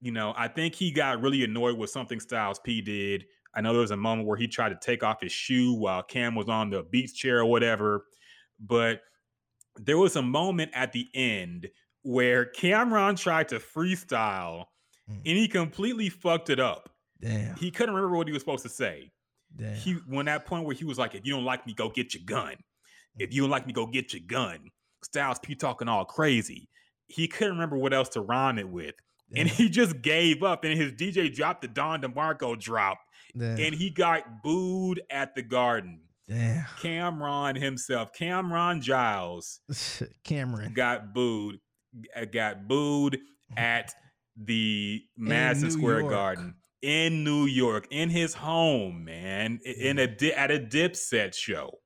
you 0.00 0.12
know, 0.12 0.32
I 0.36 0.48
think 0.48 0.74
he 0.74 0.90
got 0.92 1.20
really 1.20 1.44
annoyed 1.44 1.76
with 1.76 1.90
something 1.90 2.20
Styles 2.20 2.58
P 2.60 2.80
did. 2.80 3.24
I 3.54 3.60
know 3.60 3.72
there 3.72 3.80
was 3.80 3.90
a 3.90 3.96
moment 3.96 4.28
where 4.28 4.36
he 4.36 4.46
tried 4.46 4.68
to 4.68 4.78
take 4.80 5.02
off 5.02 5.20
his 5.20 5.32
shoe 5.32 5.74
while 5.74 6.02
Cam 6.02 6.34
was 6.36 6.48
on 6.48 6.70
the 6.70 6.84
beach 6.84 7.14
chair 7.14 7.40
or 7.40 7.46
whatever, 7.46 8.04
but 8.60 9.00
there 9.76 9.98
was 9.98 10.14
a 10.16 10.22
moment 10.22 10.70
at 10.74 10.92
the 10.92 11.08
end 11.14 11.68
where 12.02 12.46
Cam'ron 12.56 13.18
tried 13.18 13.48
to 13.48 13.56
freestyle 13.58 14.66
Mm. 15.10 15.14
and 15.16 15.38
he 15.38 15.48
completely 15.48 16.08
fucked 16.08 16.50
it 16.50 16.60
up. 16.60 16.88
Damn. 17.20 17.56
He 17.56 17.72
couldn't 17.72 17.94
remember 17.96 18.16
what 18.16 18.28
he 18.28 18.32
was 18.32 18.42
supposed 18.42 18.62
to 18.62 18.68
say 18.68 19.10
Damn. 19.56 19.74
he 19.74 19.94
when 20.06 20.26
that 20.26 20.46
point 20.46 20.64
where 20.64 20.74
he 20.76 20.84
was 20.84 20.98
like, 20.98 21.16
if 21.16 21.26
you 21.26 21.32
don't 21.34 21.44
like 21.44 21.66
me, 21.66 21.74
go 21.74 21.88
get 21.88 22.14
your 22.14 22.22
gun. 22.24 22.54
If 23.18 23.34
you 23.34 23.42
don't 23.42 23.50
like 23.50 23.66
me, 23.66 23.72
go 23.72 23.86
get 23.86 24.12
your 24.12 24.22
gun. 24.26 24.70
Styles 25.02 25.38
P 25.38 25.54
talking 25.54 25.88
all 25.88 26.04
crazy. 26.04 26.68
He 27.06 27.26
couldn't 27.28 27.54
remember 27.54 27.76
what 27.76 27.92
else 27.92 28.08
to 28.10 28.20
rhyme 28.20 28.58
it 28.58 28.68
with. 28.68 28.94
And 29.34 29.48
he 29.48 29.68
just 29.68 30.02
gave 30.02 30.42
up. 30.42 30.64
And 30.64 30.76
his 30.78 30.92
DJ 30.92 31.32
dropped 31.34 31.62
the 31.62 31.68
Don 31.68 32.02
DeMarco 32.02 32.58
drop. 32.58 32.98
Damn. 33.36 33.58
And 33.60 33.74
he 33.74 33.90
got 33.90 34.42
booed 34.42 35.02
at 35.10 35.34
the 35.34 35.42
garden. 35.42 36.00
Damn. 36.28 36.64
Cam'ron 36.80 37.56
himself, 37.60 38.12
Cameron 38.12 38.80
Giles, 38.80 39.60
Cameron. 40.24 40.72
got 40.74 41.12
booed, 41.12 41.58
uh, 42.16 42.24
got 42.26 42.68
booed 42.68 43.18
at 43.56 43.92
the 44.36 45.02
Madison 45.16 45.72
Square 45.72 46.00
York. 46.00 46.12
Garden 46.12 46.54
in 46.82 47.24
New 47.24 47.46
York, 47.46 47.88
in 47.90 48.10
his 48.10 48.34
home, 48.34 49.04
man, 49.04 49.58
i- 49.66 49.70
in 49.70 49.98
a 49.98 50.06
di- 50.06 50.32
at 50.32 50.50
a 50.52 50.58
Dipset 50.60 51.34
show. 51.34 51.79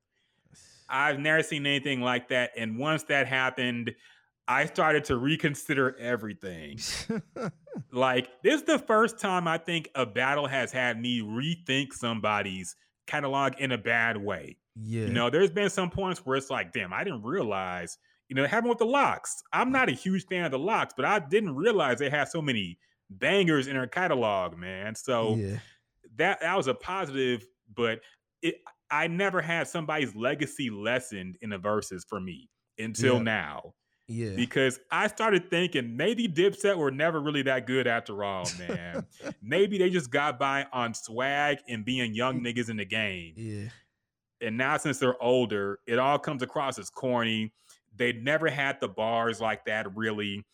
I've 0.88 1.18
never 1.18 1.42
seen 1.42 1.66
anything 1.66 2.00
like 2.00 2.28
that, 2.28 2.50
and 2.56 2.78
once 2.78 3.04
that 3.04 3.26
happened, 3.26 3.94
I 4.46 4.66
started 4.66 5.04
to 5.06 5.16
reconsider 5.16 5.96
everything. 5.98 6.78
Like 7.92 8.28
this 8.42 8.60
is 8.60 8.62
the 8.62 8.78
first 8.78 9.18
time 9.18 9.48
I 9.48 9.58
think 9.58 9.88
a 9.94 10.06
battle 10.06 10.46
has 10.46 10.72
had 10.72 11.00
me 11.00 11.20
rethink 11.20 11.92
somebody's 11.92 12.76
catalog 13.06 13.54
in 13.58 13.72
a 13.72 13.78
bad 13.78 14.16
way. 14.16 14.58
yeah. 14.80 15.02
You 15.02 15.12
know, 15.12 15.30
there's 15.30 15.50
been 15.50 15.70
some 15.70 15.90
points 15.90 16.24
where 16.24 16.36
it's 16.36 16.50
like, 16.50 16.72
damn, 16.72 16.92
I 16.92 17.04
didn't 17.04 17.22
realize, 17.22 17.98
you 18.28 18.36
know, 18.36 18.44
it 18.44 18.50
happened 18.50 18.70
with 18.70 18.78
the 18.78 18.86
LOX. 18.86 19.42
I'm 19.52 19.70
not 19.70 19.88
a 19.88 19.92
huge 19.92 20.26
fan 20.26 20.44
of 20.44 20.50
the 20.50 20.58
LOX, 20.58 20.94
but 20.96 21.04
I 21.04 21.18
didn't 21.18 21.54
realize 21.54 21.98
they 21.98 22.10
had 22.10 22.28
so 22.28 22.40
many 22.40 22.78
bangers 23.10 23.66
in 23.66 23.74
their 23.74 23.86
catalog, 23.86 24.56
man. 24.56 24.94
So 24.94 25.36
yeah. 25.36 25.58
that 26.16 26.40
that 26.40 26.56
was 26.56 26.66
a 26.66 26.74
positive, 26.74 27.46
but 27.74 28.00
it 28.42 28.56
I 28.90 29.06
never 29.06 29.40
had 29.42 29.68
somebody's 29.68 30.14
legacy 30.14 30.70
lessened 30.70 31.36
in 31.40 31.50
the 31.50 31.58
verses 31.58 32.04
for 32.08 32.20
me 32.20 32.48
until 32.78 33.16
Yeah. 33.16 33.22
now. 33.22 33.74
Yeah. 34.06 34.34
Because 34.36 34.78
I 34.90 35.06
started 35.06 35.48
thinking 35.48 35.96
maybe 35.96 36.28
Dipset 36.28 36.76
were 36.76 36.90
never 36.90 37.20
really 37.20 37.40
that 37.42 37.66
good 37.66 37.86
after 37.86 38.22
all, 38.22 38.44
man. 38.58 39.06
maybe 39.42 39.78
they 39.78 39.88
just 39.88 40.10
got 40.10 40.38
by 40.38 40.66
on 40.72 40.92
swag 40.92 41.58
and 41.68 41.84
being 41.84 42.14
young 42.14 42.40
niggas 42.42 42.68
in 42.68 42.76
the 42.76 42.84
game 42.84 43.32
yeah. 43.36 43.68
and 44.46 44.58
now 44.58 44.76
since 44.76 44.98
they're 44.98 45.20
older, 45.22 45.78
it 45.86 45.98
all 45.98 46.18
comes 46.18 46.42
across 46.42 46.78
as 46.78 46.90
corny. 46.90 47.52
They 47.96 48.12
never 48.12 48.50
had 48.50 48.78
the 48.80 48.88
bars 48.88 49.40
like 49.40 49.64
that, 49.64 49.96
really. 49.96 50.44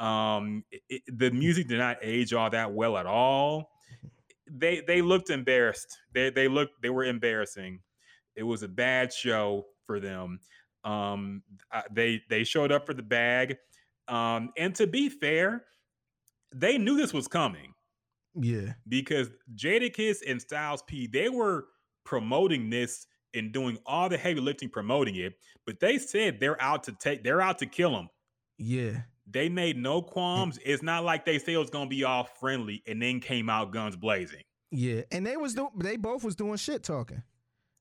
Um, 0.00 0.64
it- 0.72 0.82
it- 0.88 1.02
the 1.18 1.30
music 1.30 1.68
did 1.68 1.78
not 1.78 1.98
age 2.02 2.32
all 2.34 2.50
that 2.50 2.72
well 2.72 2.96
at 2.96 3.06
all. 3.06 3.70
They 4.50 4.80
they 4.80 5.02
looked 5.02 5.30
embarrassed. 5.30 5.96
They 6.12 6.30
they 6.30 6.48
looked 6.48 6.82
they 6.82 6.90
were 6.90 7.04
embarrassing. 7.04 7.80
It 8.36 8.44
was 8.44 8.62
a 8.62 8.68
bad 8.68 9.12
show 9.12 9.66
for 9.86 10.00
them. 10.00 10.40
Um, 10.84 11.42
they 11.90 12.22
they 12.28 12.44
showed 12.44 12.70
up 12.72 12.86
for 12.86 12.94
the 12.94 13.02
bag. 13.02 13.56
Um, 14.08 14.52
and 14.56 14.74
to 14.76 14.86
be 14.86 15.08
fair, 15.08 15.64
they 16.54 16.78
knew 16.78 16.96
this 16.96 17.12
was 17.12 17.26
coming 17.28 17.74
Yeah. 18.34 18.74
because 18.88 19.30
Jadakiss 19.56 20.18
and 20.26 20.40
Styles 20.40 20.82
P 20.82 21.06
they 21.08 21.28
were 21.28 21.66
promoting 22.04 22.70
this 22.70 23.06
and 23.34 23.52
doing 23.52 23.78
all 23.84 24.08
the 24.08 24.16
heavy 24.16 24.40
lifting 24.40 24.70
promoting 24.70 25.16
it, 25.16 25.34
but 25.66 25.80
they 25.80 25.98
said 25.98 26.38
they're 26.40 26.60
out 26.62 26.84
to 26.84 26.92
take 26.92 27.24
they're 27.24 27.40
out 27.42 27.58
to 27.58 27.66
kill 27.66 27.98
him. 27.98 28.08
Yeah. 28.58 29.02
They 29.28 29.48
made 29.48 29.76
no 29.76 30.02
qualms. 30.02 30.58
It's 30.64 30.82
not 30.82 31.04
like 31.04 31.24
they 31.24 31.38
said 31.38 31.54
it 31.54 31.58
was 31.58 31.70
gonna 31.70 31.88
be 31.88 32.04
all 32.04 32.24
friendly 32.24 32.82
and 32.86 33.02
then 33.02 33.20
came 33.20 33.50
out 33.50 33.72
guns 33.72 33.96
blazing. 33.96 34.42
Yeah. 34.70 35.02
And 35.10 35.26
they 35.26 35.36
was 35.36 35.54
doing 35.54 35.70
they 35.76 35.96
both 35.96 36.22
was 36.24 36.36
doing 36.36 36.56
shit 36.56 36.82
talking. 36.82 37.22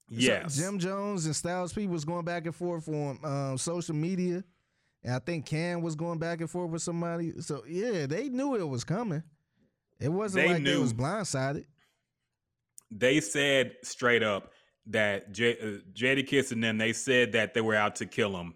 So 0.09 0.43
Jim 0.49 0.77
Jones 0.79 1.25
and 1.25 1.35
Styles 1.35 1.73
P 1.73 1.87
was 1.87 2.05
going 2.05 2.25
back 2.25 2.45
and 2.45 2.55
forth 2.55 2.87
on 2.87 3.19
um, 3.23 3.57
social 3.57 3.95
media. 3.95 4.43
And 5.03 5.13
I 5.13 5.19
think 5.19 5.45
Cam 5.45 5.81
was 5.81 5.95
going 5.95 6.19
back 6.19 6.41
and 6.41 6.49
forth 6.49 6.69
with 6.71 6.81
somebody. 6.81 7.39
So 7.41 7.63
yeah, 7.67 8.05
they 8.05 8.29
knew 8.29 8.55
it 8.55 8.67
was 8.67 8.83
coming. 8.83 9.23
It 9.99 10.09
wasn't 10.09 10.47
They 10.47 10.53
like 10.53 10.63
they 10.63 10.77
was 10.77 10.93
blindsided. 10.93 11.65
they 12.91 13.19
said 13.19 13.73
straight 13.83 14.23
up 14.23 14.51
that 14.87 15.31
J- 15.31 15.57
uh, 15.59 15.79
Jadakiss 15.93 16.51
and 16.51 16.63
them 16.63 16.77
they 16.77 16.93
said 16.93 17.31
that 17.31 17.53
they 17.53 17.61
were 17.61 17.75
out 17.75 17.95
to 17.97 18.05
kill 18.05 18.35
him. 18.35 18.55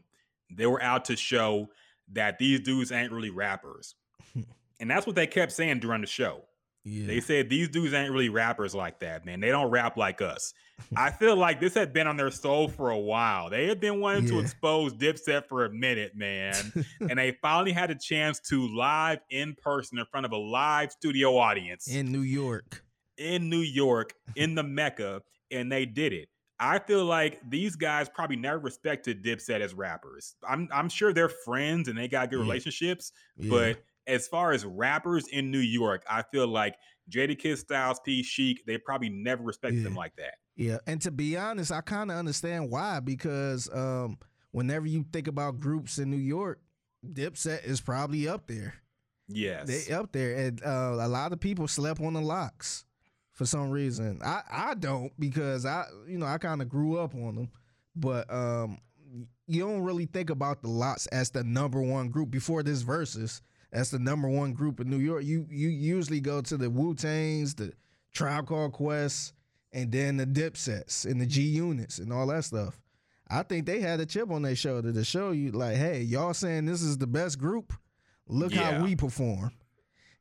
They 0.51 0.65
were 0.67 0.81
out 0.81 1.05
to 1.05 1.15
show 1.15 1.69
that 2.13 2.37
these 2.39 2.59
dudes 2.61 2.91
ain't 2.91 3.11
really 3.11 3.29
rappers, 3.29 3.95
and 4.79 4.89
that's 4.89 5.05
what 5.07 5.15
they 5.15 5.27
kept 5.27 5.51
saying 5.51 5.79
during 5.79 6.01
the 6.01 6.07
show. 6.07 6.43
Yeah. 6.85 7.07
They 7.07 7.19
said 7.19 7.49
these 7.49 7.69
dudes 7.69 7.93
ain't 7.93 8.11
really 8.11 8.29
rappers 8.29 8.73
like 8.73 8.99
that, 9.01 9.25
man. 9.25 9.39
They 9.39 9.49
don't 9.49 9.69
rap 9.69 9.97
like 9.97 10.21
us. 10.21 10.53
I 10.95 11.11
feel 11.11 11.35
like 11.35 11.59
this 11.59 11.73
had 11.73 11.91
been 11.91 12.07
on 12.07 12.15
their 12.15 12.31
soul 12.31 12.69
for 12.69 12.89
a 12.89 12.97
while. 12.97 13.49
They 13.49 13.67
had 13.67 13.81
been 13.81 13.99
wanting 13.99 14.27
to 14.27 14.39
expose 14.39 14.93
Dipset 14.93 15.45
for 15.47 15.65
a 15.65 15.69
minute, 15.69 16.15
man. 16.15 16.55
and 17.01 17.19
they 17.19 17.37
finally 17.41 17.73
had 17.73 17.91
a 17.91 17.95
chance 17.95 18.39
to 18.49 18.67
live 18.75 19.19
in 19.29 19.55
person 19.61 19.99
in 19.99 20.05
front 20.05 20.25
of 20.25 20.31
a 20.31 20.37
live 20.37 20.91
studio 20.91 21.37
audience 21.37 21.87
in 21.87 22.11
New 22.11 22.21
York. 22.21 22.83
in 23.17 23.49
New 23.49 23.59
York, 23.59 24.13
in 24.37 24.55
the 24.55 24.63
Mecca, 24.63 25.21
and 25.51 25.69
they 25.69 25.85
did 25.85 26.13
it. 26.13 26.29
I 26.59 26.79
feel 26.79 27.05
like 27.05 27.39
these 27.49 27.75
guys 27.75 28.09
probably 28.09 28.35
never 28.35 28.59
respected 28.59 29.23
Dipset 29.23 29.61
as 29.61 29.73
rappers. 29.73 30.35
I'm 30.47 30.67
I'm 30.73 30.89
sure 30.89 31.13
they're 31.13 31.29
friends 31.29 31.87
and 31.87 31.97
they 31.97 32.07
got 32.07 32.29
good 32.29 32.37
Yeah. 32.37 32.43
relationships, 32.43 33.11
Yeah. 33.37 33.49
but 33.49 33.83
as 34.07 34.27
far 34.27 34.51
as 34.51 34.65
rappers 34.65 35.27
in 35.27 35.51
New 35.51 35.59
York, 35.59 36.03
I 36.09 36.23
feel 36.23 36.47
like 36.47 36.75
Jadakiss, 37.09 37.59
Styles 37.59 37.99
P, 38.01 38.23
Sheek, 38.23 38.65
they 38.65 38.77
probably 38.77 39.09
never 39.09 39.43
respected 39.43 39.83
them 39.83 39.95
like 39.95 40.15
that. 40.17 40.33
Yeah, 40.55 40.79
and 40.85 41.01
to 41.03 41.11
be 41.11 41.37
honest, 41.37 41.71
I 41.71 41.81
kind 41.81 42.11
of 42.11 42.17
understand 42.17 42.69
why 42.69 42.99
because 42.99 43.69
um, 43.73 44.17
whenever 44.51 44.85
you 44.87 45.05
think 45.13 45.27
about 45.27 45.59
groups 45.59 45.97
in 45.99 46.09
New 46.09 46.17
York, 46.17 46.59
Dipset 47.05 47.63
is 47.63 47.79
probably 47.79 48.27
up 48.27 48.47
there. 48.47 48.73
Yes. 49.27 49.67
They 49.67 49.93
up 49.93 50.11
there, 50.11 50.35
and 50.35 50.61
uh, 50.63 50.97
a 50.99 51.07
lot 51.07 51.31
of 51.31 51.39
people 51.39 51.67
slept 51.67 52.01
on 52.01 52.13
the 52.13 52.21
LOX 52.21 52.83
for 53.39 53.45
some 53.45 53.69
reason. 53.69 54.19
I 54.21 54.41
I 54.51 54.73
don't 54.73 55.13
because 55.17 55.65
I 55.65 55.85
you 56.05 56.17
know 56.17 56.25
I 56.25 56.37
kind 56.39 56.61
of 56.61 56.67
grew 56.67 56.97
up 56.97 57.15
on 57.15 57.35
them, 57.35 57.49
but 57.95 58.29
um, 58.29 58.79
you 59.47 59.61
don't 59.65 59.79
really 59.81 60.07
think 60.07 60.29
about 60.29 60.61
the 60.61 60.67
LOX 60.67 61.07
as 61.07 61.29
the 61.29 61.41
number 61.45 61.81
one 61.81 62.09
group 62.09 62.29
before 62.29 62.63
this 62.63 62.81
versus 62.81 63.41
as 63.71 63.91
the 63.91 63.99
number 63.99 64.27
one 64.27 64.51
group 64.51 64.81
in 64.81 64.89
New 64.89 64.97
York. 64.97 65.23
You 65.23 65.47
you 65.49 65.69
usually 65.69 66.19
go 66.19 66.41
to 66.41 66.57
the 66.57 66.69
Wu 66.69 66.93
Tangs, 66.95 67.55
the 67.55 67.71
Tribe 68.11 68.45
Called 68.45 68.73
Quest, 68.73 69.31
and 69.71 69.89
then 69.89 70.17
the 70.17 70.25
Dipsets 70.25 71.09
and 71.09 71.21
the 71.21 71.25
G 71.25 71.43
Units 71.43 71.97
and 71.99 72.11
all 72.11 72.27
that 72.27 72.43
stuff. 72.43 72.77
I 73.29 73.43
think 73.43 73.65
they 73.65 73.79
had 73.79 74.01
a 74.01 74.05
chip 74.05 74.31
on 74.31 74.41
their 74.41 74.55
shoulder 74.55 74.91
to 74.91 75.03
show 75.05 75.31
you, 75.31 75.51
like, 75.51 75.77
hey, 75.77 76.01
y'all 76.01 76.33
saying 76.33 76.65
this 76.65 76.81
is 76.81 76.97
the 76.97 77.07
best 77.07 77.39
group. 77.39 77.71
Look 78.27 78.53
Yeah. 78.53 78.71
how 78.79 78.83
we 78.83 78.97
perform. 78.97 79.51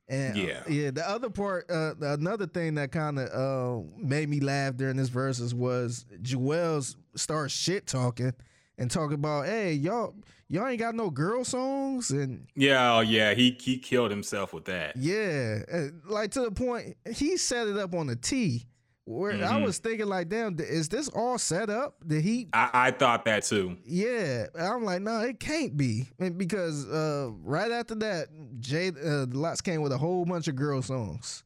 And 0.09 0.37
uh, 0.37 0.41
Yeah. 0.41 0.63
yeah, 0.69 0.91
the 0.91 1.09
other 1.09 1.29
part, 1.31 1.71
uh, 1.71 1.95
another 2.01 2.47
thing 2.47 2.75
that 2.77 2.93
kind 2.93 3.19
of 3.19 3.29
uh, 3.29 3.87
made 3.99 4.29
me 4.29 4.41
laugh 4.41 4.77
during 4.77 4.97
this 4.97 5.09
verses 5.11 5.55
was 5.55 6.07
Juelz 6.23 6.97
start 7.15 7.51
shit 7.51 7.87
talking 7.87 8.33
and 8.79 8.91
talking 8.91 9.15
about, 9.15 9.47
hey, 9.47 9.73
y'all, 9.73 10.15
y'all 10.49 10.67
ain't 10.69 10.79
got 10.79 10.95
no 10.95 11.11
girl 11.11 11.45
songs, 11.45 12.11
and 12.11 12.47
yeah, 12.55 12.95
oh 12.95 13.01
yeah, 13.01 13.35
he 13.35 13.57
he 13.61 13.77
killed 13.77 14.11
himself 14.11 14.53
with 14.55 14.65
that. 14.67 14.97
yeah, 14.97 15.59
like 16.07 16.31
to 16.31 16.43
the 16.43 16.53
point 16.53 16.97
he 17.13 17.37
set 17.37 17.67
it 17.69 17.77
up 17.77 17.93
on 17.95 18.07
the 18.07 18.17
T. 18.17 18.65
Where 19.09 19.33
I 19.43 19.53
Mhm. 19.59 19.63
was 19.63 19.79
thinking, 19.79 20.07
like, 20.07 20.29
damn, 20.29 20.55
is 20.61 20.89
this 20.91 21.09
all 21.09 21.39
set 21.39 21.71
up? 21.71 21.97
Did 22.07 22.23
he 22.23 22.49
I, 22.53 22.69
I 22.75 22.91
thought 22.91 23.25
that 23.25 23.43
too. 23.45 23.79
Yeah, 23.87 24.49
I'm 24.55 24.85
like, 24.85 25.01
no, 25.01 25.21
it 25.21 25.41
can't 25.41 25.77
be, 25.79 26.09
And 26.19 26.37
because 26.37 26.87
uh, 26.87 27.31
right 27.43 27.71
after 27.71 27.95
that, 27.97 28.29
Jay 28.61 28.89
uh, 28.89 29.25
the 29.25 29.31
LOX 29.33 29.63
came 29.63 29.81
with 29.81 29.93
a 29.93 29.99
whole 29.99 30.27
bunch 30.27 30.47
of 30.47 30.57
girl 30.57 30.83
songs. 30.83 31.43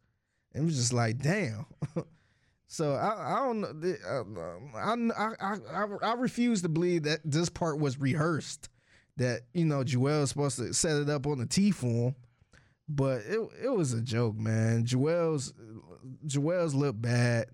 It 0.54 0.62
was 0.62 0.74
just 0.76 0.92
like, 0.92 1.18
damn. 1.18 1.66
so 2.66 2.94
I, 2.94 3.36
I 3.36 3.46
don't 3.46 3.60
know. 3.60 4.58
uh, 4.74 4.76
I, 4.76 5.30
I, 5.40 5.56
I, 5.72 5.86
I 6.02 6.14
refuse 6.14 6.62
to 6.62 6.68
believe 6.68 7.04
that 7.04 7.20
this 7.24 7.48
part 7.48 7.78
was 7.78 7.98
rehearsed. 8.00 8.68
That 9.18 9.42
you 9.54 9.66
know, 9.66 9.84
Juelz 9.84 10.28
supposed 10.28 10.56
to 10.58 10.72
set 10.74 10.96
it 10.96 11.08
up 11.10 11.26
on 11.28 11.38
the 11.38 11.46
T 11.46 11.70
form, 11.70 12.16
but 12.88 13.20
it 13.26 13.38
it 13.62 13.68
was 13.68 13.92
a 13.92 14.00
joke, 14.00 14.36
man. 14.36 14.84
Juelz 14.84 15.52
Juelz 16.26 16.74
looked 16.74 17.00
bad, 17.02 17.46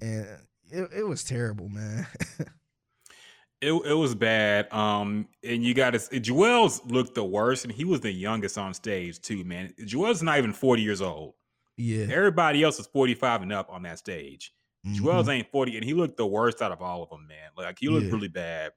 and 0.00 0.26
it, 0.70 0.90
it 0.98 1.06
was 1.06 1.24
terrible, 1.24 1.68
man. 1.68 2.06
It, 3.60 3.72
it 3.86 3.94
was 3.94 4.16
bad. 4.16 4.72
Um, 4.72 5.28
and 5.44 5.62
you 5.62 5.72
got 5.72 5.90
to 5.90 5.98
Juelz 5.98 6.80
looked 6.90 7.14
the 7.14 7.22
worst, 7.22 7.64
and 7.64 7.72
he 7.72 7.84
was 7.84 8.00
the 8.00 8.10
youngest 8.10 8.58
on 8.58 8.74
stage 8.74 9.20
too, 9.20 9.44
man. 9.44 9.72
Juelz 9.82 10.20
not 10.20 10.38
even 10.38 10.52
40 10.52 10.82
years 10.82 11.00
old. 11.00 11.34
yeah. 11.76 12.06
Everybody 12.10 12.64
else 12.64 12.80
is 12.80 12.88
45 12.88 13.42
and 13.42 13.52
up 13.52 13.68
on 13.70 13.82
that 13.84 13.98
stage. 13.98 14.52
Mhm. 14.84 14.96
Juelz 14.96 15.28
ain't 15.28 15.48
40, 15.52 15.76
and 15.76 15.84
he 15.84 15.94
looked 15.94 16.16
the 16.16 16.26
worst 16.26 16.60
out 16.60 16.72
of 16.72 16.82
all 16.82 17.04
of 17.04 17.10
them, 17.10 17.24
man. 17.28 17.50
Like 17.56 17.78
he 17.78 17.88
looked 17.88 18.06
Yeah. 18.06 18.12
really 18.12 18.26
bad. 18.26 18.72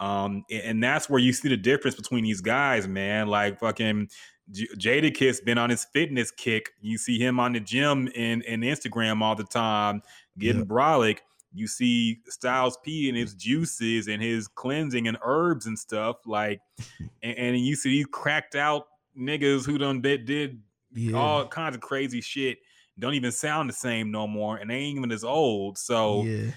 Um, 0.00 0.44
a- 0.50 0.66
and, 0.66 0.84
that's 0.84 1.08
where 1.08 1.18
you 1.18 1.32
see 1.32 1.48
the 1.48 1.56
difference 1.56 1.94
between 1.96 2.24
these 2.24 2.42
guys, 2.42 2.86
man. 2.86 3.28
Like 3.28 3.58
fucking 3.58 4.10
J- 4.50 4.68
Jadakiss 4.76 5.44
been 5.44 5.58
on 5.58 5.70
his 5.70 5.84
fitness 5.84 6.30
kick. 6.30 6.70
You 6.80 6.98
see 6.98 7.18
him 7.18 7.40
on 7.40 7.52
the 7.52 7.60
gym 7.60 8.10
and, 8.16 8.44
and 8.44 8.62
Instagram 8.62 9.22
all 9.22 9.34
the 9.34 9.44
time, 9.44 10.02
getting 10.38 10.60
Yep. 10.60 10.68
brolic. 10.68 11.18
You 11.52 11.66
see 11.66 12.20
Styles 12.28 12.78
P 12.84 13.08
and 13.08 13.18
his 13.18 13.34
juices 13.34 14.06
and 14.08 14.22
his 14.22 14.46
cleansing 14.46 15.08
and 15.08 15.18
herbs 15.22 15.66
and 15.66 15.78
stuff. 15.78 16.16
Like, 16.26 16.60
and, 17.22 17.36
and 17.36 17.58
you 17.58 17.74
see 17.76 17.90
these 17.90 18.06
cracked 18.06 18.54
out 18.54 18.86
niggas 19.18 19.66
who 19.66 19.78
done 19.78 20.00
did, 20.00 20.26
did 20.26 20.60
yeah. 20.92 21.16
all 21.16 21.46
kinds 21.46 21.74
of 21.74 21.82
crazy 21.82 22.20
shit. 22.20 22.58
Don't 22.98 23.14
even 23.14 23.32
sound 23.32 23.68
the 23.68 23.74
same 23.74 24.10
no 24.10 24.26
more, 24.26 24.58
and 24.58 24.70
they 24.70 24.74
ain't 24.76 24.98
even 24.98 25.10
as 25.10 25.24
old. 25.24 25.78
So 25.78 26.22
yeah. 26.22 26.50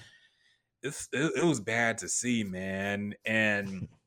it's, 0.82 1.08
it, 1.12 1.32
it 1.36 1.44
was 1.44 1.58
bad 1.58 1.98
to 1.98 2.08
see, 2.08 2.44
man. 2.44 3.14
And 3.24 3.88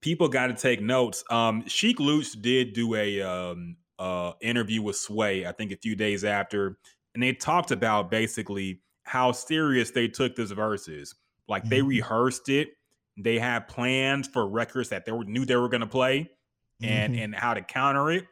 people 0.00 0.28
got 0.28 0.46
to 0.48 0.54
take 0.54 0.80
notes. 0.80 1.24
Um, 1.30 1.66
Sheek 1.66 1.98
Louch 2.00 2.40
did 2.40 2.72
do 2.72 2.94
a 2.94 3.20
um, 3.22 3.76
uh, 3.98 4.32
interview 4.40 4.82
with 4.82 4.96
Sway, 4.96 5.46
I 5.46 5.52
think, 5.52 5.72
a 5.72 5.76
few 5.76 5.94
days 5.96 6.24
after, 6.24 6.78
and 7.14 7.22
they 7.22 7.32
talked 7.32 7.70
about 7.70 8.10
basically 8.10 8.82
how 9.04 9.32
serious 9.32 9.90
they 9.90 10.08
took 10.08 10.36
this 10.36 10.50
verses. 10.52 11.14
Like 11.48 11.64
they 11.64 11.80
Mhm. 11.80 11.88
rehearsed 11.88 12.48
it. 12.48 12.70
They 13.16 13.38
had 13.38 13.66
plans 13.68 14.28
for 14.28 14.48
records 14.48 14.88
that 14.90 15.04
they 15.04 15.12
were, 15.12 15.24
knew 15.24 15.44
they 15.44 15.56
were 15.56 15.68
going 15.68 15.80
to 15.80 15.86
play 15.86 16.30
and 16.82 17.14
Mhm. 17.14 17.24
and 17.24 17.34
how 17.34 17.54
to 17.54 17.60
counter 17.62 18.10
it. 18.10 18.26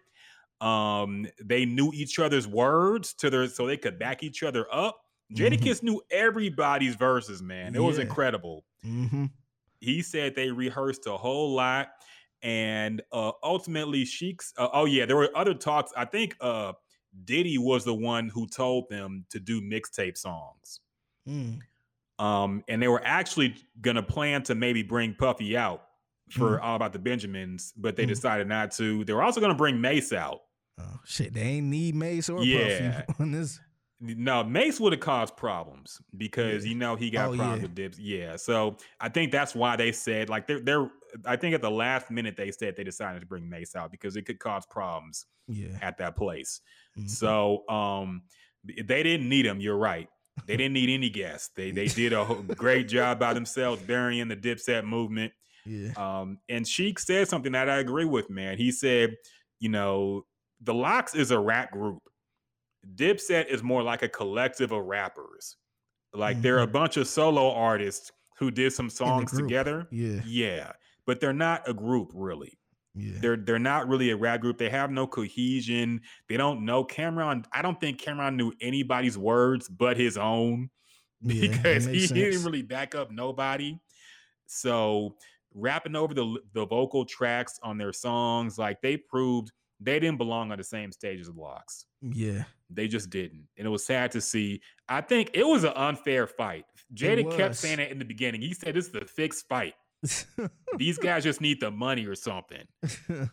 Um, 0.61 1.27
they 1.43 1.65
knew 1.67 1.93
each 1.95 2.19
other's 2.19 2.47
words 2.49 3.13
to 3.15 3.31
their 3.31 3.47
so 3.49 3.67
they 3.67 3.77
could 3.77 3.99
back 3.99 4.23
each 4.23 4.43
other 4.43 4.67
up. 4.73 5.01
Jadakiss 5.35 5.83
knew 5.83 6.01
everybody's 6.11 6.95
verses, 6.95 7.43
man. 7.43 7.75
It 7.75 7.81
was 7.81 7.97
Mm-hmm. 7.97 8.01
Yeah. 8.01 8.09
incredible. 8.09 8.65
Mhm. 8.85 9.31
He 9.81 10.03
said 10.03 10.35
they 10.35 10.51
rehearsed 10.51 11.07
a 11.07 11.17
whole 11.17 11.55
lot, 11.55 11.89
and 12.43 13.01
uh, 13.13 13.33
ultimately, 13.43 14.05
Sheek's. 14.05 14.53
Uh, 14.57 14.69
oh 14.73 14.85
yeah, 14.85 15.07
there 15.07 15.17
were 15.17 15.31
other 15.37 15.55
talks. 15.55 15.93
I 15.97 16.05
think 16.05 16.37
uh, 16.41 16.73
Diddy 17.25 17.59
was 17.59 17.85
the 17.85 17.95
one 17.95 18.29
who 18.29 18.47
told 18.47 18.89
them 18.91 19.25
to 19.31 19.41
do 19.41 19.61
mixtape 19.61 20.17
songs. 20.17 20.81
Mm. 21.29 21.61
Um, 22.19 22.65
and 22.69 22.83
they 22.83 22.89
were 22.89 23.03
actually 23.05 23.55
gonna 23.81 24.03
plan 24.03 24.43
to 24.45 24.55
maybe 24.55 24.83
bring 24.83 25.15
Puffy 25.15 25.57
out 25.57 25.85
for 26.31 26.61
All 26.61 26.77
About 26.77 26.93
the 26.93 26.99
Benjamins, 26.99 27.73
but 27.77 27.97
they 27.97 28.05
Mm. 28.05 28.09
decided 28.09 28.49
not 28.49 28.73
to. 28.73 29.05
They 29.05 29.13
were 29.13 29.23
also 29.23 29.41
gonna 29.41 29.55
bring 29.55 29.81
Mase 29.81 30.13
out. 30.13 30.41
Oh 30.81 31.01
shit, 31.05 31.33
they 31.33 31.41
ain't 31.43 31.67
need 31.67 31.95
Mase 31.95 32.29
or 32.29 32.43
Yeah. 32.45 33.03
Puffy 33.03 33.15
on 33.23 33.31
this. 33.33 33.61
No, 34.01 34.45
Mase 34.45 34.79
would 34.81 34.93
have 34.93 35.01
caused 35.01 35.37
problems 35.37 36.01
because 36.17 36.65
Yeah. 36.65 36.71
you 36.71 36.77
know 36.77 36.95
he 36.97 37.11
got 37.11 37.31
Oh, 37.31 37.37
problems 37.37 37.59
yeah. 37.59 37.63
with 37.63 37.75
dips. 37.75 37.99
Yeah, 37.99 38.37
so 38.37 38.77
I 39.01 39.09
think 39.09 39.33
that's 39.33 39.55
why 39.55 39.75
they 39.77 39.91
said 39.93 40.29
like 40.29 40.47
they're 40.47 40.61
they're. 40.61 40.91
I 41.25 41.37
think 41.37 41.55
at 41.55 41.63
the 41.63 41.71
last 41.71 42.11
minute 42.11 42.37
they 42.37 42.51
said 42.51 42.77
they 42.77 42.85
decided 42.85 43.21
to 43.21 43.27
bring 43.27 43.49
Mase 43.49 43.75
out 43.75 43.91
because 43.91 44.17
it 44.17 44.23
could 44.23 44.39
cause 44.39 44.67
problems 44.67 45.27
Yeah. 45.49 45.79
at 45.83 45.97
that 45.99 46.17
place. 46.17 46.61
Mhm. 46.99 47.09
So 47.11 47.69
um, 47.69 48.23
they 48.65 49.03
didn't 49.03 49.29
need 49.29 49.47
him. 49.47 49.61
You're 49.61 49.79
right. 49.79 50.09
They 50.47 50.57
didn't 50.57 50.75
need 50.75 50.91
any 50.91 51.11
guests. 51.11 51.51
They 51.57 51.71
they 51.73 51.89
did 51.89 52.13
a 52.13 52.25
great 52.57 52.87
job 52.89 53.19
by 53.19 53.35
themselves 53.35 53.83
burying 53.83 54.29
the 54.29 54.37
Dipset 54.37 54.85
movement. 54.85 55.33
yeah. 55.67 55.91
Um, 55.97 56.39
and 56.49 56.67
Sheek 56.69 56.99
said 57.01 57.27
something 57.27 57.53
that 57.53 57.69
I 57.69 57.79
agree 57.79 58.05
with, 58.05 58.31
man. 58.31 58.57
He 58.59 58.71
said, 58.71 59.17
you 59.59 59.69
know, 59.71 60.25
the 60.61 60.73
LOX 60.75 61.15
is 61.17 61.31
a 61.33 61.39
rap 61.41 61.73
group. 61.73 62.03
Dipset 62.95 63.47
is 63.49 63.63
more 63.63 63.83
like 63.83 64.03
a 64.03 64.09
collective 64.09 64.73
of 64.73 64.85
rappers. 64.85 65.57
Like 66.15 66.41
they're 66.41 66.61
a 66.61 66.67
bunch 66.67 66.97
of 66.97 67.07
solo 67.07 67.53
artists 67.53 68.11
who 68.39 68.51
did 68.51 68.73
some 68.73 68.89
songs 68.89 69.33
together. 69.33 69.87
Yeah. 69.91 70.21
Yeah, 70.25 70.73
but 71.07 71.21
they're 71.21 71.33
not 71.33 71.69
a 71.69 71.75
group 71.75 72.11
really. 72.15 72.59
Yeah. 72.95 73.19
They're 73.21 73.37
they're 73.37 73.59
not 73.59 73.89
really 73.89 74.11
a 74.11 74.17
rap 74.17 74.41
group. 74.41 74.59
They 74.59 74.71
have 74.71 74.91
no 74.91 75.07
cohesion. 75.07 76.01
They 76.29 76.37
don't 76.37 76.65
know 76.65 76.85
Cam'ron. 76.85 77.45
I 77.53 77.63
don't 77.63 77.81
think 77.81 78.01
Cam'ron 78.01 78.37
knew 78.37 78.53
anybody's 78.61 79.19
words 79.19 79.69
but 79.69 79.97
his 79.97 80.17
own 80.17 80.71
Yeah, 81.21 81.49
because 81.49 81.85
he 81.85 81.93
makes 81.93 82.09
didn't 82.11 82.45
really 82.45 82.63
back 82.63 82.95
up 82.95 83.11
nobody. 83.11 83.79
So 84.47 85.17
rapping 85.55 85.97
over 85.97 86.15
the 86.15 86.39
the 86.55 86.67
vocal 86.67 87.05
tracks 87.05 87.59
on 87.63 87.77
their 87.77 87.93
songs, 87.93 88.59
like 88.59 88.81
they 88.81 88.97
proved 88.97 89.53
they 89.81 90.01
didn't 90.01 90.19
belong 90.19 90.53
on 90.53 90.59
the 90.59 90.65
same 90.65 90.93
stage 90.93 91.21
as 91.21 91.29
LOX. 91.29 91.87
Yeah. 92.03 92.45
They 92.71 92.89
just 92.89 93.11
didn't. 93.11 93.49
And 93.57 93.67
it 93.67 93.71
was 93.71 93.85
sad 93.85 94.13
to 94.13 94.21
see. 94.21 94.61
I 94.89 95.01
think 95.01 95.31
it 95.35 95.47
was 95.47 95.65
an 95.65 95.73
unfair 95.75 96.27
fight. 96.27 96.65
Jaden 96.95 97.35
kept 97.37 97.57
saying 97.57 97.81
it 97.81 97.91
in 97.91 97.99
the 97.99 98.05
beginning. 98.05 98.41
He 98.41 98.55
said 98.55 98.75
this 98.75 98.89
is 98.89 98.95
a 98.95 99.05
fixed 99.05 99.49
fight. 99.49 99.75
These 100.77 100.99
guys 100.99 101.25
just 101.25 101.41
need 101.41 101.61
the 101.61 101.71
money 101.71 102.07
or 102.07 102.15
something. 102.15 102.65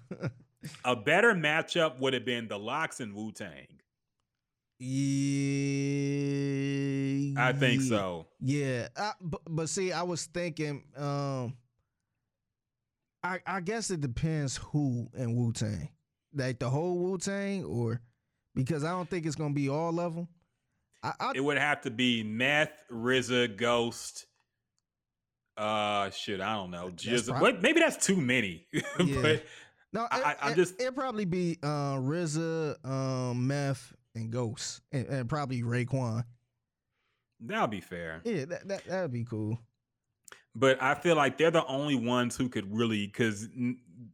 A 0.83 0.95
better 0.95 1.33
matchup 1.33 1.99
would 1.99 2.13
have 2.13 2.25
been 2.25 2.47
the 2.47 2.57
LOX 2.57 2.99
and 2.99 3.13
Wu 3.13 3.31
Tang. 3.31 3.67
yeah. 4.79 4.95
I 7.37 7.53
think 7.53 7.83
yeah. 7.83 7.87
so. 7.87 8.27
Yeah, 8.39 8.87
I, 8.97 9.11
but, 9.21 9.41
but 9.47 9.69
see, 9.69 9.91
I 9.91 10.01
was 10.03 10.25
thinking, 10.25 10.83
um, 10.97 11.55
I 13.23 13.39
I 13.45 13.61
guess 13.61 13.91
it 13.91 14.01
depends 14.01 14.57
who 14.57 15.07
in 15.15 15.35
Wu 15.35 15.53
Tang, 15.53 15.89
like 16.33 16.59
the 16.59 16.69
whole 16.69 16.97
Wu 16.97 17.17
Tang, 17.17 17.63
or 17.63 18.01
because 18.55 18.83
I 18.83 18.89
don't 18.89 19.09
think 19.09 19.25
it's 19.25 19.35
gonna 19.35 19.53
be 19.53 19.69
all 19.69 19.99
of 19.99 20.15
them. 20.15 20.27
I, 21.03 21.13
I 21.19 21.31
It 21.35 21.43
would 21.43 21.57
have 21.57 21.81
to 21.81 21.91
be 21.91 22.23
Meth, 22.23 22.71
RZA, 22.91 23.55
Ghost. 23.57 24.25
Uh, 25.57 26.09
shit, 26.09 26.41
I 26.41 26.53
don't 26.55 26.71
know. 26.71 26.89
Just 26.89 27.29
prob- 27.29 27.61
maybe 27.61 27.79
that's 27.79 28.03
too 28.05 28.17
many. 28.17 28.67
Yeah. 28.99 29.21
but 29.21 29.45
no, 29.93 30.03
it, 30.05 30.09
I- 30.11 30.35
I 30.41 30.53
just- 30.53 30.79
it'd 30.81 30.95
probably 30.95 31.25
be 31.25 31.57
uh, 31.63 31.95
RZA, 31.97 32.83
um, 32.85 33.47
Meth, 33.47 33.93
and 34.15 34.31
Ghost, 34.31 34.81
and, 34.91 35.05
and 35.07 35.29
probably 35.29 35.61
Raekwon. 35.61 36.23
that'll 37.39 37.67
be 37.67 37.81
fair. 37.81 38.21
Yeah, 38.25 38.45
that 38.45 38.67
that 38.67 38.85
that'd 38.85 39.11
be 39.11 39.23
cool. 39.25 39.59
But 40.57 40.81
I 40.81 40.95
feel 40.95 41.15
like 41.17 41.37
they're 41.37 41.51
the 41.51 41.65
only 41.65 41.95
ones 41.95 42.35
who 42.37 42.47
could 42.49 42.73
really, 42.73 43.05
because 43.07 43.49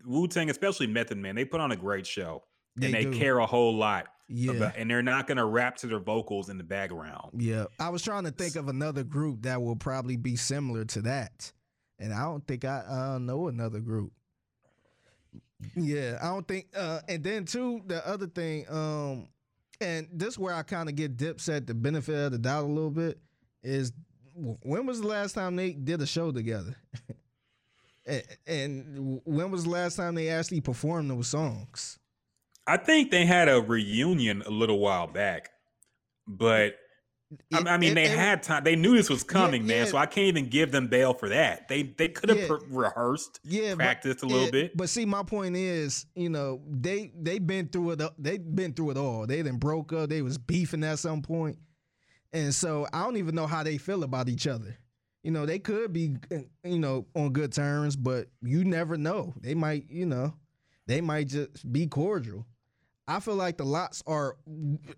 Wu 0.06 0.28
Tang, 0.28 0.50
especially 0.50 0.88
Method 0.88 1.18
Man, 1.20 1.36
they 1.36 1.46
put 1.46 1.62
on 1.62 1.72
a 1.72 1.76
great 1.76 2.06
show 2.08 2.44
and 2.82 2.92
they 2.94 3.04
do. 3.06 3.14
care 3.14 3.38
a 3.38 3.46
whole 3.46 3.76
lot. 3.76 4.08
Yeah. 4.32 4.54
about- 4.54 4.78
and 4.78 4.90
they're 4.90 5.02
not 5.04 5.28
gonna 5.28 5.46
rap 5.46 5.78
to 5.78 5.88
their 5.88 6.00
vocals 6.00 6.50
in 6.50 6.58
the 6.58 6.64
background. 6.64 7.42
Yeah, 7.42 7.66
I 7.80 7.90
was 7.90 8.02
trying 8.02 8.24
to 8.24 8.32
think 8.32 8.56
of 8.56 8.68
another 8.70 9.04
group 9.04 9.42
that 9.44 9.62
will 9.62 9.76
probably 9.76 10.16
be 10.18 10.36
similar 10.36 10.86
to 10.86 11.02
that, 11.04 11.52
and 12.00 12.14
I 12.14 12.24
don't 12.24 12.46
think 12.48 12.64
I 12.66 12.80
uh, 12.88 13.20
know 13.20 13.48
another 13.48 13.80
group. 13.80 14.14
Yeah, 15.76 16.18
I 16.22 16.28
don't 16.28 16.48
think. 16.48 16.68
Uh, 16.76 17.02
and 17.08 17.24
then 17.24 17.46
too, 17.46 17.82
the 17.86 18.06
other 18.08 18.28
thing, 18.28 18.66
um, 18.70 19.28
and 19.80 20.08
this 20.12 20.38
where 20.38 20.54
I 20.56 20.64
kind 20.64 20.90
of 20.90 20.96
get 20.96 21.18
Dipset 21.18 21.68
the 21.68 21.74
benefit 21.74 22.16
of 22.16 22.32
the 22.32 22.40
doubt 22.40 22.64
a 22.64 22.68
little 22.68 22.90
bit 22.92 23.20
is 23.64 23.92
when 24.34 24.86
was 24.86 25.02
the 25.02 25.08
last 25.08 25.34
time 25.34 25.56
they 25.56 25.74
did 25.74 26.02
a 26.02 26.08
show 26.08 26.32
together, 26.32 26.76
and, 28.06 28.24
and 28.48 29.22
when 29.26 29.52
was 29.52 29.66
the 29.66 29.70
last 29.70 29.96
time 29.96 30.16
they 30.16 30.30
actually 30.30 30.62
performed 30.62 31.10
those 31.12 31.28
songs? 31.28 32.00
I 32.68 32.78
think 32.78 33.12
they 33.12 33.26
had 33.26 33.50
a 33.50 33.60
reunion 33.62 34.42
a 34.46 34.50
little 34.50 34.80
while 34.80 35.08
back, 35.08 35.50
but 36.28 36.76
I, 37.54 37.60
It- 37.60 37.68
I 37.68 37.78
mean, 37.78 37.96
they 37.96 38.08
had 38.10 38.44
time. 38.44 38.64
They 38.66 38.76
knew 38.76 38.96
this 38.96 39.10
was 39.10 39.24
coming, 39.24 39.66
man. 39.66 39.86
yeah. 39.86 39.92
So 39.92 39.98
I 39.98 40.06
can't 40.06 40.28
even 40.28 40.50
give 40.50 40.72
them 40.72 40.88
bail 40.88 41.14
for 41.14 41.30
that. 41.30 41.68
They 41.70 41.84
they 41.84 42.10
could 42.10 42.30
have 42.30 42.38
Yeah. 42.40 42.48
pre- 42.48 42.68
rehearsed, 42.70 43.40
yeah, 43.46 43.70
but- 43.72 43.78
practiced 43.80 44.22
a 44.24 44.26
little 44.26 44.46
Yeah, 44.46 44.52
bit. 44.52 44.78
But 44.78 44.90
see, 44.90 45.06
my 45.06 45.24
point 45.24 45.56
is, 45.56 46.06
you 46.16 46.30
know, 46.30 46.62
they 46.70 47.12
they've 47.16 47.46
been 47.46 47.70
through 47.70 47.92
it. 47.92 48.02
Uh, 48.02 48.10
they've 48.18 48.44
been 48.56 48.74
through 48.74 48.92
it 48.92 48.98
all. 48.98 49.26
They 49.26 49.42
then 49.42 49.58
broke 49.58 49.94
up. 49.94 50.10
They 50.10 50.22
was 50.22 50.38
beefing 50.38 50.84
at 50.84 51.00
some 51.00 51.22
point, 51.22 51.58
and 52.34 52.54
so 52.54 52.86
I 52.92 53.04
don't 53.04 53.18
even 53.18 53.34
know 53.34 53.48
how 53.48 53.64
they 53.64 53.78
feel 53.78 54.04
about 54.04 54.28
each 54.30 54.46
other. 54.46 54.78
You 55.24 55.32
know, 55.32 55.46
they 55.46 55.60
could 55.60 55.94
be, 55.94 56.16
uh, 56.34 56.40
you 56.66 56.80
know, 56.80 57.06
on 57.16 57.32
good 57.32 57.54
terms, 57.54 57.96
but 57.96 58.28
you 58.42 58.66
never 58.66 58.98
know. 58.98 59.34
They 59.40 59.54
might, 59.54 59.86
you 59.90 60.06
know, 60.08 60.34
they 60.92 61.02
might 61.02 61.28
just 61.28 61.72
be 61.72 61.88
cordial. 61.88 62.46
I 63.08 63.20
feel 63.20 63.36
like 63.36 63.58
the 63.58 63.66
LOX 63.66 64.04
are 64.06 64.38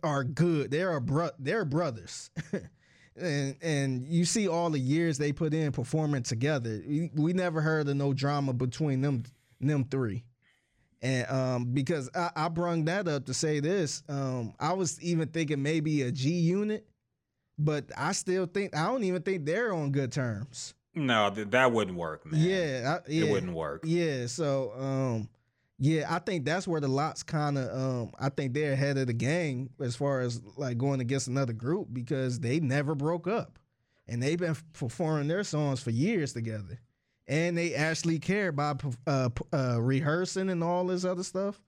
are 0.04 0.24
good. 0.24 0.72
They're 0.72 0.96
a 0.96 1.02
bro- 1.02 1.32
they're 1.40 1.66
brothers. 1.66 2.32
and 3.16 3.56
and 3.62 4.08
you 4.08 4.26
see 4.26 4.48
all 4.48 4.70
the 4.70 4.80
years 4.80 5.18
they 5.18 5.32
put 5.32 5.54
in 5.54 5.72
performing 5.72 6.24
together. 6.24 6.82
We, 6.88 7.12
we 7.14 7.34
never 7.34 7.62
heard 7.62 7.88
of 7.88 7.96
no 7.96 8.14
drama 8.14 8.54
between 8.54 9.02
them 9.02 9.24
them 9.62 9.86
three. 9.86 10.24
And 11.02 11.30
um, 11.30 11.66
because 11.74 12.10
I, 12.16 12.30
I 12.36 12.48
brung 12.50 12.86
that 12.86 13.08
up 13.08 13.26
to 13.26 13.34
say 13.34 13.60
this, 13.60 14.04
um, 14.08 14.54
I 14.60 14.74
was 14.74 15.02
even 15.02 15.28
thinking 15.28 15.62
maybe 15.62 16.04
a 16.04 16.12
G 16.12 16.30
unit, 16.30 16.88
but 17.60 17.86
I 17.98 18.14
still 18.14 18.46
think 18.46 18.76
I 18.76 18.88
don't 18.88 19.04
even 19.04 19.22
think 19.22 19.46
they're 19.46 19.74
on 19.74 19.92
good 19.92 20.12
terms. 20.12 20.74
no, 20.96 21.30
th- 21.30 21.50
that 21.50 21.72
wouldn't 21.72 21.98
work, 21.98 22.26
man. 22.26 22.40
Yeah, 22.40 23.00
I, 23.00 23.12
yeah, 23.12 23.26
it 23.26 23.32
wouldn't 23.32 23.54
work. 23.54 23.84
yeah, 23.86 24.28
so 24.28 24.74
um 24.78 25.30
yeah, 25.84 26.06
I 26.10 26.20
think 26.20 26.46
that's 26.46 26.66
where 26.66 26.80
the 26.80 26.88
LOX 26.88 27.24
kind 27.24 27.58
of 27.58 27.78
um 27.78 28.12
I 28.18 28.30
think 28.30 28.54
they're 28.54 28.72
ahead 28.72 28.98
of 28.98 29.08
the 29.08 29.14
game 29.14 29.70
as 29.82 29.98
far 29.98 30.22
as 30.22 30.42
like 30.56 30.78
going 30.78 31.02
against 31.02 31.28
another 31.28 31.52
group 31.52 31.90
because 31.92 32.40
they 32.40 32.62
never 32.62 32.96
broke 32.96 33.28
up. 33.28 33.60
And 34.08 34.24
they've 34.24 34.40
been 34.40 34.56
performing 34.72 35.28
their 35.28 35.44
songs 35.44 35.82
for 35.82 35.90
years 35.90 36.32
together. 36.32 36.80
And 37.28 37.58
they 37.58 37.76
actually 37.76 38.20
care 38.20 38.54
perf- 38.54 38.96
uh, 39.06 39.30
uh 39.52 39.82
rehearsing 39.82 40.50
and 40.50 40.64
all 40.64 40.88
this 40.88 41.04
other 41.04 41.24
stuff. 41.24 41.62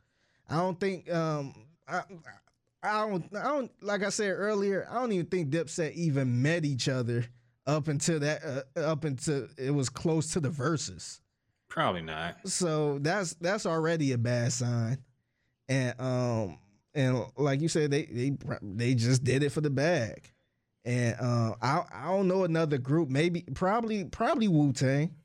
I 0.50 0.56
don't 0.56 0.80
think 0.80 1.12
um 1.14 1.54
I 1.86 2.04
I 2.84 3.06
don't 3.06 3.36
I 3.36 3.44
don't 3.44 3.72
like 3.84 4.02
I 4.02 4.10
said 4.10 4.32
earlier, 4.32 4.88
I 4.90 4.94
don't 4.94 5.12
even 5.12 5.26
think 5.26 5.50
Dipset 5.50 5.92
even 5.92 6.42
met 6.42 6.64
each 6.64 6.88
other 6.88 7.26
up 7.68 7.90
until 7.90 8.20
that 8.20 8.66
uh, 8.78 8.80
up 8.80 9.04
until 9.04 9.50
it 9.58 9.72
was 9.72 9.90
close 9.90 10.32
to 10.32 10.40
the 10.40 10.50
verses. 10.50 11.20
Probably 11.76 12.04
not. 12.04 12.38
So 12.48 13.00
that's 13.00 13.34
that's 13.34 13.66
already 13.66 14.14
a 14.14 14.18
bad 14.18 14.54
sign. 14.54 14.98
And 15.68 16.00
um 16.00 16.60
and 16.94 17.26
like 17.36 17.60
you 17.60 17.68
said, 17.68 17.92
they 17.92 18.06
they 18.06 18.38
they 18.62 18.96
just 18.96 19.26
did 19.26 19.44
it 19.44 19.52
for 19.52 19.60
the 19.60 19.70
bag. 19.70 20.32
And 20.86 21.18
uh, 21.20 21.56
I 21.62 21.84
I 21.94 22.06
don't 22.06 22.30
know 22.30 22.46
another 22.46 22.78
group, 22.78 23.10
maybe 23.10 23.42
probably 23.54 24.06
probably 24.06 24.48
Wu 24.48 24.72
Tang, 24.72 25.16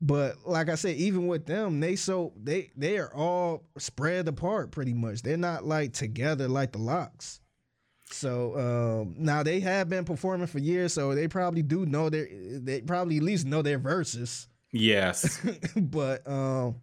but 0.00 0.36
like 0.46 0.68
I 0.68 0.76
said, 0.76 0.94
even 0.94 1.26
with 1.26 1.44
them, 1.44 1.80
they 1.80 1.96
so 1.96 2.32
they 2.40 2.70
they 2.76 2.98
are 2.98 3.12
all 3.12 3.64
spread 3.76 4.28
apart 4.28 4.70
pretty 4.70 4.94
much. 4.94 5.22
They're 5.22 5.36
not 5.36 5.64
like 5.64 5.92
together 5.92 6.46
like 6.46 6.70
the 6.70 6.78
LOX. 6.78 7.40
So 8.12 9.02
um, 9.02 9.16
now 9.18 9.42
they 9.42 9.58
have 9.58 9.88
been 9.88 10.04
performing 10.04 10.46
for 10.46 10.60
years, 10.60 10.92
so 10.92 11.16
they 11.16 11.26
probably 11.26 11.62
do 11.62 11.84
know 11.84 12.10
their 12.10 12.28
they 12.30 12.82
probably 12.82 13.16
at 13.16 13.24
least 13.24 13.44
know 13.44 13.62
their 13.62 13.78
verses 13.78 14.46
Yes. 14.78 15.40
but 15.76 16.26
um 16.28 16.76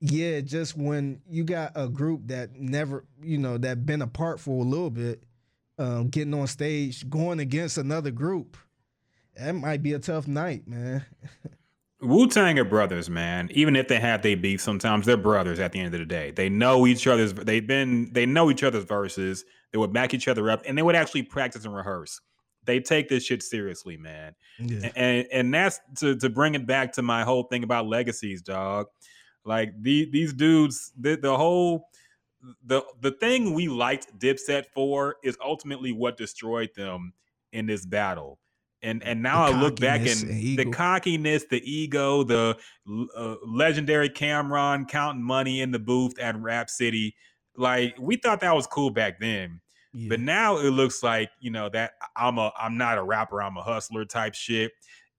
yeah 0.00 0.40
just 0.40 0.76
when 0.76 1.20
you 1.28 1.44
got 1.44 1.72
a 1.74 1.88
group 1.88 2.22
that 2.26 2.54
never 2.56 3.04
you 3.22 3.38
know 3.38 3.58
that 3.58 3.84
been 3.84 4.02
apart 4.02 4.40
for 4.40 4.64
a 4.64 4.66
little 4.66 4.90
bit 4.90 5.22
um 5.78 6.08
getting 6.08 6.32
on 6.34 6.46
stage 6.46 7.08
going 7.10 7.38
against 7.38 7.76
another 7.76 8.10
group 8.10 8.56
that 9.36 9.52
might 9.52 9.82
be 9.82 9.92
a 9.92 9.98
tough 9.98 10.26
night 10.26 10.66
man 10.66 11.04
Wu 12.02 12.26
Tang 12.28 12.58
are 12.58 12.64
brothers, 12.64 13.10
man. 13.10 13.50
Even 13.52 13.76
if 13.76 13.88
they 13.88 14.00
have 14.00 14.22
they 14.22 14.34
beef, 14.34 14.60
sometimes 14.60 15.04
they're 15.04 15.18
brothers. 15.18 15.60
At 15.60 15.72
the 15.72 15.80
end 15.80 15.94
of 15.94 16.00
the 16.00 16.06
day, 16.06 16.30
they 16.30 16.48
know 16.48 16.86
each 16.86 17.06
other's. 17.06 17.34
They've 17.34 17.66
been. 17.66 18.10
They 18.12 18.24
know 18.24 18.50
each 18.50 18.62
other's 18.62 18.84
verses. 18.84 19.44
They 19.72 19.78
would 19.78 19.92
back 19.92 20.14
each 20.14 20.26
other 20.26 20.50
up, 20.50 20.62
and 20.66 20.78
they 20.78 20.82
would 20.82 20.96
actually 20.96 21.24
practice 21.24 21.64
and 21.64 21.74
rehearse. 21.74 22.20
They 22.64 22.80
take 22.80 23.08
this 23.08 23.24
shit 23.24 23.42
seriously, 23.42 23.96
man. 23.96 24.34
yeah 24.58 24.90
and 24.96 25.26
and 25.32 25.54
that's 25.54 25.80
to 25.98 26.16
to 26.16 26.28
bring 26.28 26.54
it 26.54 26.66
back 26.66 26.92
to 26.94 27.02
my 27.02 27.24
whole 27.24 27.44
thing 27.44 27.64
about 27.64 27.86
legacies, 27.86 28.42
dog. 28.42 28.86
Like 29.44 29.72
the, 29.80 30.08
these 30.10 30.32
dudes, 30.32 30.92
the 30.98 31.16
the 31.16 31.36
whole 31.36 31.88
the 32.64 32.82
the 33.00 33.12
thing 33.12 33.54
we 33.54 33.68
liked 33.68 34.18
Dipset 34.18 34.64
for 34.74 35.16
is 35.22 35.36
ultimately 35.44 35.92
what 35.92 36.16
destroyed 36.16 36.70
them 36.76 37.12
in 37.52 37.66
this 37.66 37.86
battle. 37.86 38.38
And 38.82 39.02
and 39.04 39.22
now 39.22 39.44
I 39.44 39.50
look 39.50 39.78
back 39.78 40.00
and 40.00 40.22
and 40.30 40.58
the 40.58 40.70
cockiness, 40.70 41.44
the 41.50 41.60
ego, 41.70 42.22
the 42.22 42.56
uh, 43.14 43.34
legendary 43.46 44.08
Cam'ron 44.08 44.88
counting 44.88 45.22
money 45.22 45.60
in 45.60 45.70
the 45.70 45.78
booth 45.78 46.18
at 46.18 46.40
Rap 46.40 46.70
City. 46.70 47.14
Like 47.56 47.94
we 47.98 48.16
thought 48.16 48.40
that 48.40 48.54
was 48.54 48.66
cool 48.66 48.90
back 48.90 49.20
then. 49.20 49.60
Yeah. 49.92 50.08
But 50.08 50.20
now 50.20 50.58
it 50.58 50.70
looks 50.70 51.02
like, 51.02 51.30
you 51.40 51.50
know, 51.50 51.68
that 51.70 51.92
I'm 52.16 52.38
a 52.38 52.52
I'm 52.58 52.76
not 52.76 52.98
a 52.98 53.02
rapper, 53.02 53.42
I'm 53.42 53.56
a 53.56 53.62
hustler 53.62 54.04
type 54.04 54.34
shit. 54.34 54.72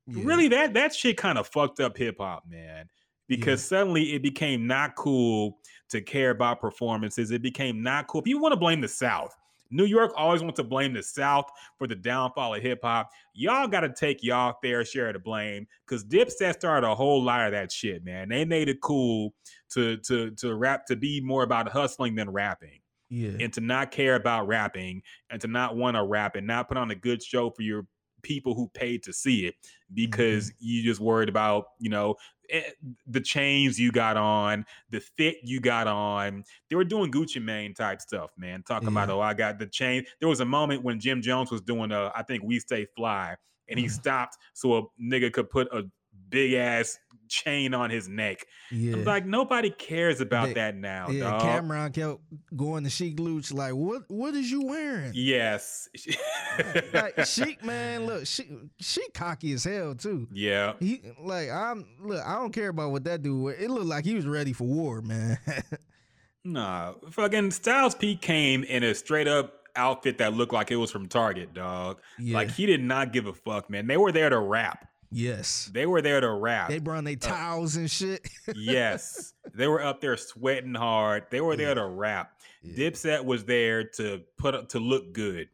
Yeah. 0.07 0.23
Really, 0.25 0.47
that 0.49 0.73
that 0.75 0.95
shit 0.95 1.17
kind 1.17 1.37
of 1.37 1.47
fucked 1.47 1.79
up 1.79 1.97
hip 1.97 2.17
hop, 2.19 2.43
man. 2.47 2.87
Because 3.27 3.63
suddenly 3.63 4.13
it 4.13 4.21
became 4.21 4.67
not 4.67 4.95
cool 4.95 5.57
to 5.89 6.01
care 6.01 6.31
about 6.31 6.59
performances. 6.59 7.31
It 7.31 7.41
became 7.41 7.81
not 7.81 8.07
cool. 8.07 8.21
People 8.21 8.41
want 8.41 8.51
to 8.51 8.59
blame 8.59 8.81
the 8.81 8.89
South. 8.89 9.33
New 9.73 9.85
York 9.85 10.11
always 10.17 10.41
wants 10.41 10.57
to 10.57 10.65
blame 10.65 10.93
the 10.93 11.01
South 11.01 11.45
for 11.77 11.87
the 11.87 11.95
downfall 11.95 12.55
of 12.55 12.61
hip 12.61 12.79
hop. 12.83 13.09
Y'all 13.33 13.67
got 13.67 13.81
to 13.81 13.89
take 13.89 14.21
y'all 14.21 14.57
fair 14.61 14.83
share 14.83 15.07
of 15.07 15.13
the 15.13 15.19
blame 15.19 15.65
because 15.87 16.03
Dipset 16.03 16.55
started 16.55 16.85
a 16.85 16.93
whole 16.93 17.23
lot 17.23 17.45
of 17.45 17.53
that 17.53 17.71
shit, 17.71 18.03
man. 18.03 18.27
They 18.27 18.43
made 18.43 18.67
it 18.67 18.81
cool 18.81 19.33
to 19.69 19.95
to 19.97 20.31
to 20.31 20.55
rap 20.55 20.85
to 20.87 20.97
be 20.97 21.21
more 21.21 21.43
about 21.43 21.69
hustling 21.69 22.15
than 22.15 22.29
rapping 22.29 22.80
yeah 23.11 23.41
and 23.41 23.53
to 23.53 23.61
not 23.61 23.91
care 23.91 24.15
about 24.15 24.47
rapping 24.47 25.01
and 25.29 25.41
to 25.41 25.47
not 25.47 25.75
want 25.75 25.95
to 25.95 26.03
rap 26.03 26.35
and 26.35 26.47
not 26.47 26.67
put 26.67 26.77
on 26.77 26.91
a 26.91 26.95
good 26.95 27.23
show 27.23 27.49
for 27.49 27.61
your 27.63 27.87
people 28.23 28.53
who 28.53 28.69
paid 28.69 29.01
to 29.03 29.11
see 29.13 29.47
it 29.47 29.55
because 29.93 30.51
you 30.59 30.83
just 30.83 30.99
worried 31.01 31.29
about 31.29 31.65
you 31.79 31.89
know 31.89 32.15
eh, 32.49 32.69
the 33.07 33.21
chains 33.21 33.79
you 33.79 33.91
got 33.91 34.17
on, 34.17 34.65
the 34.89 34.99
fit 34.99 35.37
you 35.43 35.59
got 35.59 35.87
on. 35.87 36.43
They 36.69 36.75
were 36.75 36.83
doing 36.83 37.11
Gucci 37.11 37.41
Mane 37.43 37.73
type 37.73 38.01
stuff, 38.01 38.31
man. 38.37 38.63
Talking 38.63 38.89
about 38.89 39.09
oh, 39.09 39.21
I 39.21 39.33
got 39.33 39.59
the 39.59 39.67
chain. 39.67 40.05
There 40.19 40.29
was 40.29 40.39
a 40.39 40.45
moment 40.45 40.83
when 40.83 40.99
Jim 40.99 41.21
Jones 41.21 41.51
was 41.51 41.61
doing 41.61 41.91
a, 41.91 42.11
I 42.15 42.23
think 42.23 42.43
We 42.43 42.59
Stay 42.59 42.85
Fly, 42.95 43.35
and 43.67 43.79
he 43.79 43.87
Mhm. 43.87 43.89
stopped 43.89 44.37
so 44.53 44.77
a 44.77 45.01
nigga 45.01 45.31
could 45.33 45.49
put 45.49 45.67
a 45.73 45.89
big 46.29 46.53
ass 46.53 46.99
chain 47.31 47.73
on 47.73 47.89
his 47.89 48.07
neck. 48.09 48.45
Yeah. 48.69 48.93
I'm 48.95 49.03
like, 49.05 49.25
nobody 49.25 49.69
cares 49.71 50.21
about 50.21 50.47
They- 50.49 50.53
that 50.55 50.75
now, 50.75 51.09
yeah, 51.09 51.31
dog. 51.31 51.41
Cam'ron 51.41 51.93
kept 51.93 52.19
going 52.55 52.83
to 52.83 52.89
Sheek 52.89 53.19
Louch 53.19 53.51
like, 53.51 53.73
"What? 53.73 54.03
What 54.09 54.33
is 54.35 54.51
you 54.51 54.63
wearing?" 54.65 55.11
Yes. 55.15 55.87
like 56.93 57.25
Sheek, 57.25 57.63
man, 57.63 58.05
look, 58.05 58.27
Sheek, 58.27 58.49
Sheek 58.79 59.13
cocky 59.13 59.53
as 59.53 59.63
hell 59.63 59.95
too. 59.95 60.27
yeah. 60.33 60.73
He 60.79 61.01
like 61.23 61.49
I'm 61.49 61.85
look, 62.01 62.23
I 62.25 62.35
don't 62.35 62.51
care 62.53 62.69
about 62.69 62.91
what 62.91 63.03
that 63.05 63.21
dude. 63.23 63.41
wear. 63.41 63.55
It 63.55 63.69
looked 63.71 63.85
like 63.87 64.05
he 64.05 64.13
was 64.15 64.25
ready 64.27 64.53
for 64.53 64.65
war, 64.65 65.01
man. 65.01 65.37
Nah, 66.43 66.93
fucking 67.11 67.51
Styles 67.51 67.93
P 67.93 68.15
came 68.15 68.63
in 68.63 68.83
a 68.83 68.95
straight 68.95 69.27
up 69.27 69.59
outfit 69.75 70.17
that 70.17 70.33
looked 70.33 70.51
like 70.53 70.71
it 70.71 70.75
was 70.75 70.89
from 70.91 71.07
Target, 71.07 71.53
dog. 71.53 71.99
yeah. 72.17 72.33
Like 72.35 72.49
he 72.49 72.65
did 72.65 72.81
not 72.81 73.13
give 73.13 73.27
a 73.27 73.33
fuck, 73.33 73.69
man. 73.69 73.85
They 73.85 73.95
were 73.97 74.11
there 74.11 74.29
to 74.29 74.39
rap. 74.39 74.87
Yes. 75.11 75.69
They 75.73 75.85
were 75.85 76.01
there 76.01 76.21
to 76.21 76.31
rap. 76.31 76.69
They 76.69 76.79
brought 76.79 77.03
their 77.03 77.15
towels 77.15 77.75
and 77.75 77.89
shit. 77.91 78.27
yes. 78.55 79.33
They 79.53 79.67
were 79.67 79.83
up 79.83 79.99
there 79.99 80.15
sweating 80.15 80.75
hard. 80.75 81.25
They 81.29 81.41
were 81.41 81.57
there 81.57 81.69
Yeah. 81.69 81.73
to 81.73 81.85
rap. 81.85 82.39
Yeah. 82.63 82.89
Dipset 82.89 83.25
was 83.25 83.43
there 83.43 83.83
to 83.97 84.21
put 84.37 84.69
to 84.69 84.79
look 84.79 85.11
good. 85.11 85.49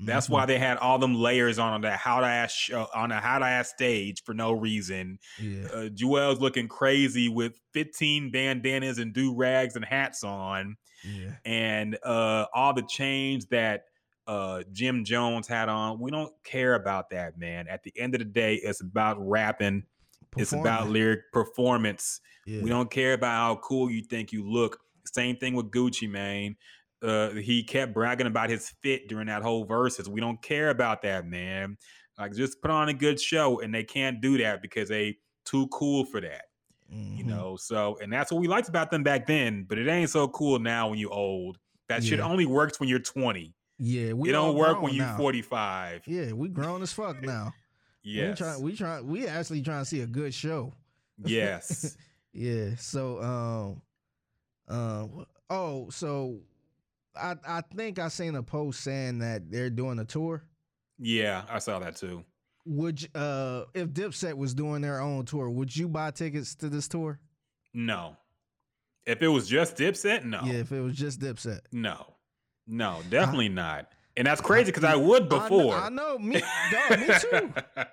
That's 0.00 0.28
Mhm. 0.28 0.30
why 0.30 0.46
they 0.46 0.58
had 0.58 0.78
all 0.78 0.98
them 0.98 1.14
layers 1.14 1.58
on 1.58 1.82
that 1.82 1.98
how 1.98 2.20
to 2.20 2.26
ass 2.26 2.52
show 2.54 2.88
on 2.94 3.12
a 3.12 3.20
how 3.20 3.38
to 3.40 3.44
ass 3.44 3.68
stage 3.68 4.22
for 4.24 4.32
no 4.32 4.52
reason. 4.52 5.18
Yeah. 5.38 5.64
Uh, 5.66 5.88
Juelz 5.90 6.40
looking 6.40 6.66
crazy 6.68 7.28
with 7.28 7.60
15 7.74 8.30
bandanas 8.30 8.98
and 8.98 9.12
do 9.12 9.34
rags 9.34 9.76
and 9.76 9.84
hats 9.84 10.24
on. 10.24 10.76
Yeah. 11.06 11.32
and 11.44 11.98
uh 12.02 12.46
all 12.54 12.72
the 12.72 12.80
chains 12.88 13.44
that 13.50 13.84
uh 14.26 14.62
Jim 14.72 15.04
Jones 15.04 15.46
had 15.48 15.68
on. 15.68 16.00
We 16.00 16.10
don't 16.10 16.32
care 16.44 16.74
about 16.74 17.10
that, 17.10 17.38
man. 17.38 17.68
At 17.68 17.82
the 17.82 17.92
end 17.96 18.14
of 18.14 18.20
the 18.20 18.24
day, 18.24 18.56
it's 18.56 18.80
about 18.80 19.16
rapping. 19.18 19.84
It's 20.36 20.52
about 20.52 20.88
lyric 20.88 21.30
performance. 21.32 22.20
Yeah. 22.46 22.62
We 22.62 22.68
don't 22.70 22.90
care 22.90 23.12
about 23.12 23.30
how 23.36 23.56
cool 23.62 23.90
you 23.90 24.02
think 24.02 24.32
you 24.32 24.48
look. 24.48 24.80
Same 25.06 25.36
thing 25.36 25.54
with 25.54 25.70
Gucci, 25.70 26.10
man. 26.10 26.56
Uh, 27.02 27.30
he 27.30 27.62
kept 27.62 27.92
bragging 27.94 28.26
about 28.26 28.50
his 28.50 28.70
fit 28.82 29.08
during 29.08 29.26
that 29.26 29.42
whole 29.42 29.64
verses. 29.64 30.08
We 30.08 30.20
don't 30.20 30.40
care 30.42 30.70
about 30.70 31.02
that, 31.02 31.26
man. 31.26 31.76
Like, 32.18 32.34
just 32.34 32.60
put 32.62 32.70
on 32.70 32.88
a 32.88 32.94
good 32.94 33.20
show, 33.20 33.60
and 33.60 33.74
they 33.74 33.84
can't 33.84 34.20
do 34.20 34.38
that 34.38 34.62
because 34.62 34.88
they 34.88 35.18
too 35.44 35.66
cool 35.68 36.04
for 36.04 36.20
that 36.20 36.46
you 36.90 37.24
Mhm. 37.24 37.26
know 37.26 37.56
so 37.56 37.98
and 38.00 38.12
that's 38.12 38.30
what 38.30 38.40
we 38.40 38.46
liked 38.46 38.68
about 38.68 38.90
them 38.90 39.02
back 39.02 39.26
then 39.26 39.64
but 39.64 39.78
it 39.78 39.88
ain't 39.88 40.10
so 40.10 40.28
cool 40.28 40.58
now 40.58 40.88
when 40.88 40.98
you 40.98 41.08
old 41.10 41.58
that 41.88 42.04
shit 42.04 42.20
only 42.20 42.46
works 42.46 42.78
when 42.78 42.88
you're 42.88 42.98
20 43.00 43.52
Yeah. 43.78 44.12
We 44.12 44.28
it 44.28 44.32
don't 44.32 44.56
work 44.56 44.80
when 44.82 44.94
you're 44.94 45.06
45 45.16 46.02
Yeah, 46.06 46.32
we 46.32 46.48
grown 46.48 46.82
as 46.82 46.92
fuck 46.92 47.22
now. 47.22 47.52
yes 48.02 48.38
We 48.40 48.44
try. 48.46 48.56
We 48.58 48.76
try. 48.76 49.00
We 49.00 49.26
actually 49.26 49.62
trying 49.62 49.82
to 49.82 49.84
see 49.86 50.00
a 50.00 50.06
good 50.06 50.32
show. 50.34 50.72
yes 51.24 51.96
Yeah. 52.32 52.70
So 52.76 53.22
um 54.68 54.76
um 54.76 55.26
oh 55.50 55.88
so 55.90 56.40
I 57.16 57.36
I 57.46 57.60
think 57.76 57.98
I 57.98 58.08
seen 58.08 58.34
a 58.34 58.42
post 58.42 58.80
saying 58.80 59.18
that 59.20 59.50
they're 59.50 59.70
doing 59.70 59.98
a 60.00 60.04
tour. 60.04 60.42
yeah 60.98 61.42
i 61.48 61.58
saw 61.58 61.78
that 61.78 61.96
too 61.96 62.24
Would 62.66 63.02
you, 63.02 63.08
uh 63.14 63.64
if 63.74 63.88
Dipset 63.90 64.34
was 64.34 64.54
doing 64.54 64.80
their 64.82 65.00
own 65.00 65.24
tour, 65.26 65.48
would 65.50 65.76
you 65.76 65.88
buy 65.88 66.10
tickets 66.12 66.54
to 66.56 66.68
this 66.68 66.88
tour? 66.88 67.20
no 67.72 68.16
if 69.06 69.20
it 69.22 69.28
was 69.28 69.46
just 69.48 69.76
dipset 69.76 70.24
no 70.24 70.40
Yeah, 70.44 70.54
if 70.60 70.72
it 70.72 70.80
was 70.80 70.96
just 70.96 71.20
Dipset. 71.20 71.60
no 71.72 72.13
no 72.66 73.00
definitely 73.10 73.48
not 73.48 73.90
and 74.16 74.26
that's 74.26 74.40
crazy 74.40 74.66
because 74.66 74.84
i 74.84 74.94
would 74.96 75.24
I 75.24 75.28
kn- 75.28 75.40
before 75.40 75.74
I 75.74 75.88
know, 75.88 76.18
me 76.18 76.40
dog, 76.70 76.98
me 77.00 77.06
too. 77.20 77.52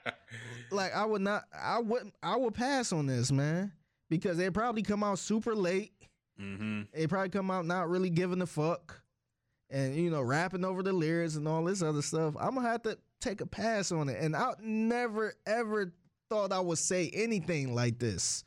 Like 0.73 0.95
I 0.95 1.03
would 1.03 1.21
not 1.21 1.43
I 1.53 1.79
wouldn't 1.79 2.13
I 2.23 2.37
would 2.37 2.53
pass 2.53 2.93
on 2.93 3.05
this, 3.05 3.29
man. 3.29 3.73
Because 4.09 4.37
they 4.37 4.49
probably 4.49 4.83
come 4.83 5.03
out 5.03 5.19
super 5.19 5.53
late. 5.53 5.91
hmm 6.39 6.83
They 6.93 7.07
probably 7.07 7.27
come 7.29 7.51
out 7.51 7.65
not 7.65 7.89
really 7.89 8.09
giving 8.09 8.41
a 8.41 8.45
fuck. 8.45 9.01
And 9.69 9.95
you 9.95 10.09
know, 10.09 10.21
rapping 10.21 10.63
over 10.63 10.81
the 10.81 10.93
lyrics 10.93 11.35
and 11.35 11.45
all 11.47 11.65
this 11.65 11.81
other 11.81 12.01
stuff. 12.01 12.35
I'm 12.39 12.55
gonna 12.55 12.69
have 12.69 12.83
to 12.83 12.97
take 13.19 13.41
a 13.41 13.45
pass 13.45 13.91
on 13.91 14.07
it. 14.07 14.17
And 14.21 14.33
I 14.33 14.53
never 14.61 15.33
ever 15.45 15.91
thought 16.29 16.53
I 16.53 16.61
would 16.61 16.77
say 16.77 17.11
anything 17.13 17.75
like 17.75 17.99
this. 17.99 18.45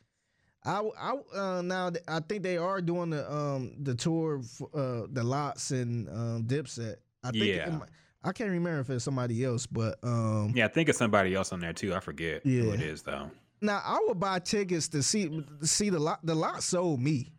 I, 0.64 0.82
I 0.98 1.14
uh, 1.38 1.62
now 1.62 1.90
I 2.08 2.20
think 2.20 2.42
they 2.42 2.56
are 2.56 2.80
doing 2.80 3.10
the 3.10 3.30
um 3.32 3.74
the 3.82 3.94
tour 3.94 4.40
for, 4.42 4.68
uh 4.74 5.06
the 5.12 5.22
LOX 5.22 5.70
and 5.70 6.08
um 6.08 6.44
Dipset. 6.44 6.96
I 7.22 7.30
think 7.30 7.44
it 7.44 7.56
Yeah. 7.56 7.70
might- 7.70 7.88
I 8.26 8.32
can't 8.32 8.48
remember 8.50 8.80
if 8.80 8.88
it's 8.88 9.04
somebody 9.04 9.44
else, 9.44 9.66
but 9.66 9.98
um 10.02 10.52
yeah 10.54 10.64
i 10.64 10.68
think 10.68 10.88
it's 10.88 10.96
somebody 10.98 11.34
else 11.34 11.52
on 11.52 11.60
there 11.60 11.74
too 11.74 11.94
i 11.94 12.00
forget 12.00 12.42
who 12.42 12.48
Yeah. 12.50 12.72
it 12.72 12.80
is 12.80 13.02
though 13.02 13.30
now 13.60 13.82
I 13.84 13.98
would 14.08 14.18
buy 14.18 14.38
tickets 14.40 14.88
to 14.88 15.02
see 15.02 15.28
to 15.28 15.66
see 15.66 15.90
the 15.90 15.98
LOX 15.98 16.20
the 16.24 16.34
LOX 16.34 16.64
sold 16.64 17.00
me. 17.00 17.32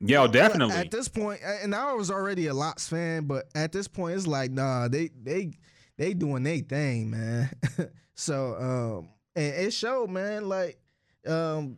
yo 0.00 0.22
But 0.26 0.32
definitely 0.32 0.74
At 0.76 0.90
this 0.92 1.08
point, 1.08 1.40
and 1.44 1.74
I 1.74 1.92
was 1.94 2.10
already 2.10 2.46
a 2.46 2.54
LOX 2.54 2.88
fan, 2.88 3.24
but 3.26 3.46
at 3.54 3.70
this 3.72 3.86
point, 3.88 4.16
it's 4.16 4.26
like, 4.26 4.50
nah, 4.52 4.88
they 4.88 5.10
they 5.22 5.52
they 5.98 6.14
doing 6.14 6.42
their 6.44 6.58
thing, 6.58 7.10
man. 7.10 7.50
so 8.14 8.54
um, 8.56 9.08
and 9.36 9.54
it 9.66 9.72
showed, 9.72 10.10
man, 10.10 10.48
like 10.48 10.78
um, 11.26 11.76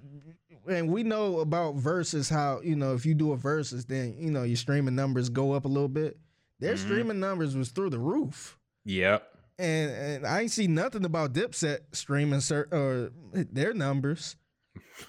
and 0.69 0.89
we 0.89 1.03
know 1.03 1.41
about 1.41 1.75
verses 1.77 2.29
how 2.29 2.61
you 2.63 2.77
know 2.77 2.95
if 2.95 3.05
you 3.07 3.15
do 3.15 3.33
a 3.33 3.37
verses, 3.37 3.85
then 3.87 4.17
you 4.19 4.31
know 4.31 4.43
your 4.43 4.57
streaming 4.57 4.95
numbers 4.95 5.29
go 5.29 5.53
up 5.53 5.65
a 5.65 5.69
little 5.69 5.89
bit. 5.89 6.19
Their 6.61 6.75
Mhm. 6.75 6.79
streaming 6.79 7.21
numbers 7.21 7.57
was 7.57 7.71
through 7.71 7.91
the 7.91 7.99
roof. 7.99 8.59
yep 8.85 9.29
And, 9.59 9.91
and 9.91 10.27
I 10.27 10.41
ain't 10.43 10.51
see 10.51 10.67
nothing 10.67 11.05
about 11.05 11.33
Dipset 11.33 11.81
streaming 11.93 12.41
or 12.73 13.11
their 13.33 13.75
numbers. 13.75 14.37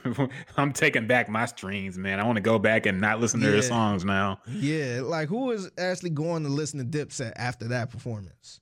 I'm 0.58 0.74
taking 0.74 1.08
back 1.08 1.30
my 1.30 1.46
streams, 1.46 1.98
man. 1.98 2.20
I 2.20 2.24
want 2.26 2.36
to 2.38 2.42
go 2.42 2.60
back 2.60 2.86
and 2.86 3.00
not 3.00 3.20
listen 3.20 3.40
to 3.42 3.50
their 3.50 3.62
songs 3.62 4.04
now. 4.04 4.40
Yeah, 4.52 5.02
like 5.04 5.30
who 5.30 5.52
is 5.52 5.70
actually 5.78 6.10
going 6.12 6.44
to 6.44 6.50
listen 6.50 6.80
to 6.80 6.86
Dipset 7.06 7.34
after 7.36 7.68
that 7.70 7.90
performance? 7.90 8.60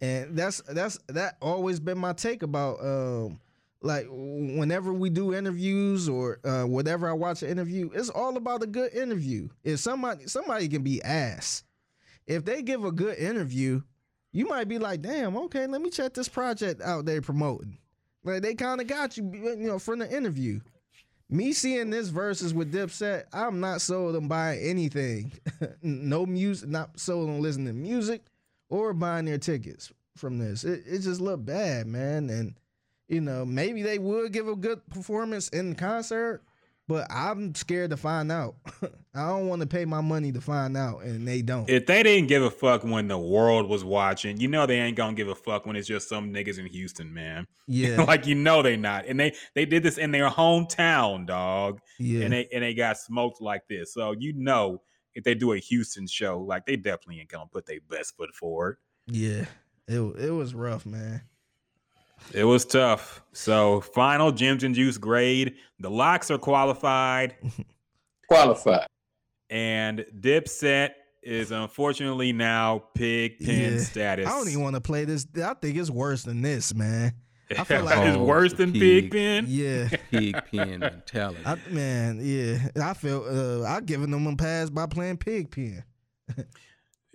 And 0.00 0.36
that's 0.36 0.60
that's 0.68 0.98
that 1.08 1.36
always 1.40 1.80
been 1.80 1.96
my 1.98 2.12
take 2.12 2.42
about 2.42 2.84
um 2.84 3.40
like 3.86 4.06
whenever 4.10 4.92
we 4.92 5.10
do 5.10 5.34
interviews 5.34 6.08
or 6.08 6.40
uh 6.44 6.64
whatever 6.64 7.08
I 7.08 7.12
watch 7.12 7.42
an 7.42 7.50
interview, 7.50 7.90
it's 7.94 8.10
all 8.10 8.36
about 8.36 8.62
a 8.62 8.66
good 8.66 8.92
interview. 8.92 9.48
If 9.64 9.80
somebody 9.80 10.26
somebody 10.26 10.68
can 10.68 10.82
be 10.82 11.02
ass. 11.02 11.62
If 12.26 12.44
they 12.44 12.62
give 12.62 12.84
a 12.84 12.90
good 12.90 13.16
interview, 13.18 13.82
you 14.32 14.46
might 14.46 14.66
be 14.68 14.78
like, 14.78 15.00
"Damn, 15.00 15.36
okay, 15.36 15.66
let 15.68 15.80
me 15.80 15.90
check 15.90 16.12
this 16.14 16.28
project 16.28 16.82
out 16.82 17.06
they 17.06 17.20
promoting." 17.20 17.78
Like 18.24 18.42
they 18.42 18.54
kind 18.54 18.80
of 18.80 18.88
got 18.88 19.16
you, 19.16 19.30
you 19.32 19.68
know, 19.68 19.78
from 19.78 20.00
the 20.00 20.14
interview. 20.14 20.60
Me 21.28 21.52
seeing 21.52 21.90
this 21.90 22.08
verses 22.08 22.52
with 22.54 22.72
Dipset, 22.72 23.24
I'm 23.32 23.60
not 23.60 23.80
sold 23.80 24.16
on 24.16 24.28
buying 24.28 24.60
anything. 24.60 25.32
no 25.82 26.26
music, 26.26 26.68
not 26.68 26.98
sold 26.98 27.28
on 27.28 27.40
listening 27.40 27.66
to 27.66 27.72
music 27.72 28.22
or 28.68 28.92
buying 28.92 29.24
their 29.24 29.38
tickets 29.38 29.92
from 30.16 30.38
this. 30.38 30.64
It, 30.64 30.82
it 30.86 31.00
just 31.00 31.20
looked 31.20 31.44
bad, 31.44 31.86
man. 31.86 32.30
And 32.30 32.54
you 33.08 33.20
know, 33.20 33.44
maybe 33.44 33.82
they 33.82 33.98
would 33.98 34.32
give 34.32 34.48
a 34.48 34.56
good 34.56 34.80
performance 34.90 35.48
in 35.48 35.74
concert, 35.74 36.42
but 36.88 37.06
I'm 37.10 37.54
scared 37.54 37.90
to 37.90 37.96
find 37.96 38.30
out. 38.30 38.56
I 39.14 39.28
don't 39.28 39.48
want 39.48 39.62
to 39.62 39.66
pay 39.66 39.84
my 39.84 40.00
money 40.00 40.32
to 40.32 40.40
find 40.40 40.76
out, 40.76 41.02
and 41.02 41.26
they 41.26 41.42
don't. 41.42 41.68
If 41.68 41.86
they 41.86 42.02
didn't 42.02 42.28
give 42.28 42.42
a 42.42 42.50
fuck 42.50 42.84
when 42.84 43.08
the 43.08 43.18
world 43.18 43.68
was 43.68 43.84
watching, 43.84 44.38
you 44.40 44.48
know 44.48 44.66
they 44.66 44.78
ain't 44.80 44.96
gonna 44.96 45.14
give 45.14 45.28
a 45.28 45.34
fuck 45.34 45.66
when 45.66 45.76
it's 45.76 45.88
just 45.88 46.08
some 46.08 46.32
niggas 46.32 46.58
in 46.58 46.66
Houston, 46.66 47.12
man. 47.12 47.46
yeah, 47.66 48.02
like 48.02 48.26
you 48.26 48.34
know 48.34 48.62
they 48.62 48.76
not. 48.76 49.06
And 49.06 49.18
they 49.18 49.34
they 49.54 49.64
did 49.64 49.82
this 49.82 49.98
in 49.98 50.10
their 50.10 50.28
hometown, 50.28 51.26
dog. 51.26 51.80
yeah, 51.98 52.24
And 52.24 52.32
they 52.32 52.48
and 52.52 52.62
they 52.62 52.74
got 52.74 52.98
smoked 52.98 53.40
like 53.40 53.66
this. 53.68 53.94
So 53.94 54.12
you 54.12 54.32
know 54.34 54.82
if 55.14 55.24
they 55.24 55.34
do 55.34 55.52
a 55.52 55.58
Houston 55.58 56.06
show, 56.06 56.40
like 56.40 56.66
they 56.66 56.76
definitely 56.76 57.20
ain't 57.20 57.30
gonna 57.30 57.46
put 57.46 57.66
their 57.66 57.80
best 57.88 58.16
foot 58.16 58.34
forward. 58.34 58.78
yeah. 59.06 59.46
It 59.88 60.00
it 60.00 60.30
was 60.32 60.52
rough, 60.52 60.84
man. 60.84 61.22
It 62.34 62.44
was 62.44 62.64
tough. 62.64 63.22
So 63.32 63.80
final 63.80 64.32
Gems 64.32 64.62
and 64.64 64.74
Juice 64.74 64.98
grade. 64.98 65.54
The 65.80 65.90
LOX 65.90 66.30
are 66.30 66.38
qualified. 66.38 67.36
Qualified. 68.28 68.88
and 69.50 70.04
Dipset 70.18 70.90
is 71.22 71.52
unfortunately 71.52 72.32
now 72.32 72.82
pig 72.94 73.38
pen 73.38 73.74
Yeah. 73.74 73.78
status. 73.78 74.26
I 74.26 74.30
don't 74.30 74.48
even 74.48 74.62
want 74.62 74.74
to 74.74 74.80
play 74.80 75.04
this. 75.04 75.26
I 75.36 75.54
think 75.54 75.76
it's 75.76 75.90
worse 75.90 76.24
than 76.24 76.42
this, 76.42 76.74
man. 76.74 77.12
I 77.56 77.62
feel 77.62 77.84
like- 77.84 77.98
it's 78.08 78.16
Oh, 78.16 78.24
worse 78.24 78.52
than 78.52 78.72
pig. 78.72 78.80
pig 78.80 79.10
pen. 79.12 79.44
Yeah. 79.48 79.88
Pig 80.10 80.36
pen 80.50 80.80
mentality. 80.80 81.40
I, 81.46 81.56
man, 81.70 82.18
yeah, 82.20 82.68
I 82.82 82.94
felt 82.94 83.28
uh, 83.28 83.62
I 83.62 83.80
giving 83.80 84.10
them 84.10 84.26
a 84.26 84.34
pass 84.34 84.70
by 84.70 84.86
playing 84.86 85.18
pig 85.18 85.52
pen. 85.52 85.84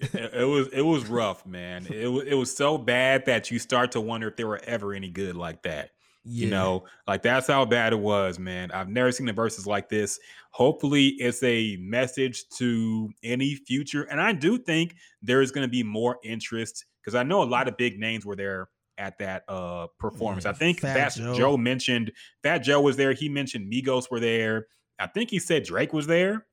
It, 0.02 0.34
it 0.34 0.46
was 0.46 0.68
it 0.70 0.82
was 0.82 1.06
rough, 1.06 1.46
man. 1.46 1.88
It 1.90 2.08
was 2.08 2.26
it 2.26 2.36
was 2.36 2.56
so 2.56 2.78
bad 2.78 3.26
that 3.26 3.52
you 3.52 3.60
start 3.60 3.92
to 3.94 4.02
wonder 4.02 4.28
if 4.28 4.36
there 4.36 4.48
were 4.48 4.62
ever 4.64 4.94
any 4.94 5.10
good 5.10 5.36
like 5.36 5.64
that. 5.64 5.92
You 6.24 6.52
know, 6.52 6.84
like 7.08 7.24
that's 7.24 7.48
how 7.48 7.66
bad 7.66 7.94
it 7.94 8.00
was, 8.00 8.38
man. 8.38 8.70
I've 8.70 8.90
never 8.90 9.12
seen 9.12 9.26
the 9.26 9.34
verses 9.34 9.66
like 9.66 9.90
this. 9.90 10.20
Hopefully, 10.52 11.08
it's 11.18 11.42
a 11.42 11.78
message 11.78 12.48
to 12.58 13.10
any 13.24 13.56
future. 13.56 14.04
And 14.04 14.22
I 14.22 14.32
do 14.32 14.60
think 14.60 14.96
there 15.24 15.42
is 15.42 15.52
going 15.52 15.66
to 15.66 15.72
be 15.72 15.82
more 15.82 16.20
interest 16.24 16.86
because 17.02 17.16
I 17.16 17.24
know 17.24 17.42
a 17.42 17.46
lot 17.46 17.68
of 17.68 17.76
big 17.76 18.00
names 18.00 18.24
were 18.24 18.36
there 18.36 18.70
at 19.00 19.18
that 19.18 19.44
uh 19.48 19.88
performance. 19.98 20.46
Yeah, 20.46 20.52
I 20.52 20.54
think 20.54 20.82
Fat 20.82 21.16
Joe. 21.16 21.34
Joe. 21.34 21.58
mentioned 21.58 22.12
Fat 22.44 22.60
Joe 22.60 22.82
was 22.82 22.98
there. 22.98 23.14
He 23.14 23.28
mentioned 23.28 23.72
Migos 23.72 24.12
were 24.12 24.20
there. 24.20 24.68
I 25.00 25.08
think 25.08 25.32
he 25.32 25.40
said 25.40 25.64
Drake 25.64 25.92
was 25.92 26.06
there. 26.06 26.46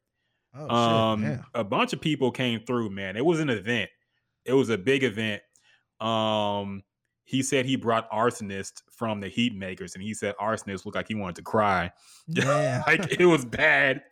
Oh, 0.59 0.75
um, 0.75 1.23
shit. 1.23 1.31
Yeah. 1.31 1.43
a 1.55 1.65
bunch 1.65 1.93
of 1.93 2.01
people 2.01 2.31
came 2.31 2.61
through, 2.61 2.91
man. 2.91 3.17
It 3.17 3.25
was 3.25 3.41
an 3.41 3.51
event. 3.51 3.91
It 4.45 4.53
was 4.55 4.71
a 4.71 4.79
big 4.79 5.05
event. 5.05 5.43
Um, 6.01 6.83
he 7.25 7.43
said 7.43 7.67
he 7.67 7.77
brought 7.77 8.11
Rsonist 8.11 8.83
from 8.91 9.21
the 9.21 9.29
Heatmakerz, 9.29 9.95
and 9.95 10.03
he 10.03 10.15
said 10.15 10.35
Rsonist 10.41 10.87
looked 10.87 10.97
like 10.97 11.09
he 11.09 11.15
wanted 11.15 11.37
to 11.37 11.43
cry. 11.43 11.93
Yeah. 12.27 12.83
like 12.87 13.21
it 13.21 13.27
was 13.27 13.45
bad. 13.45 14.03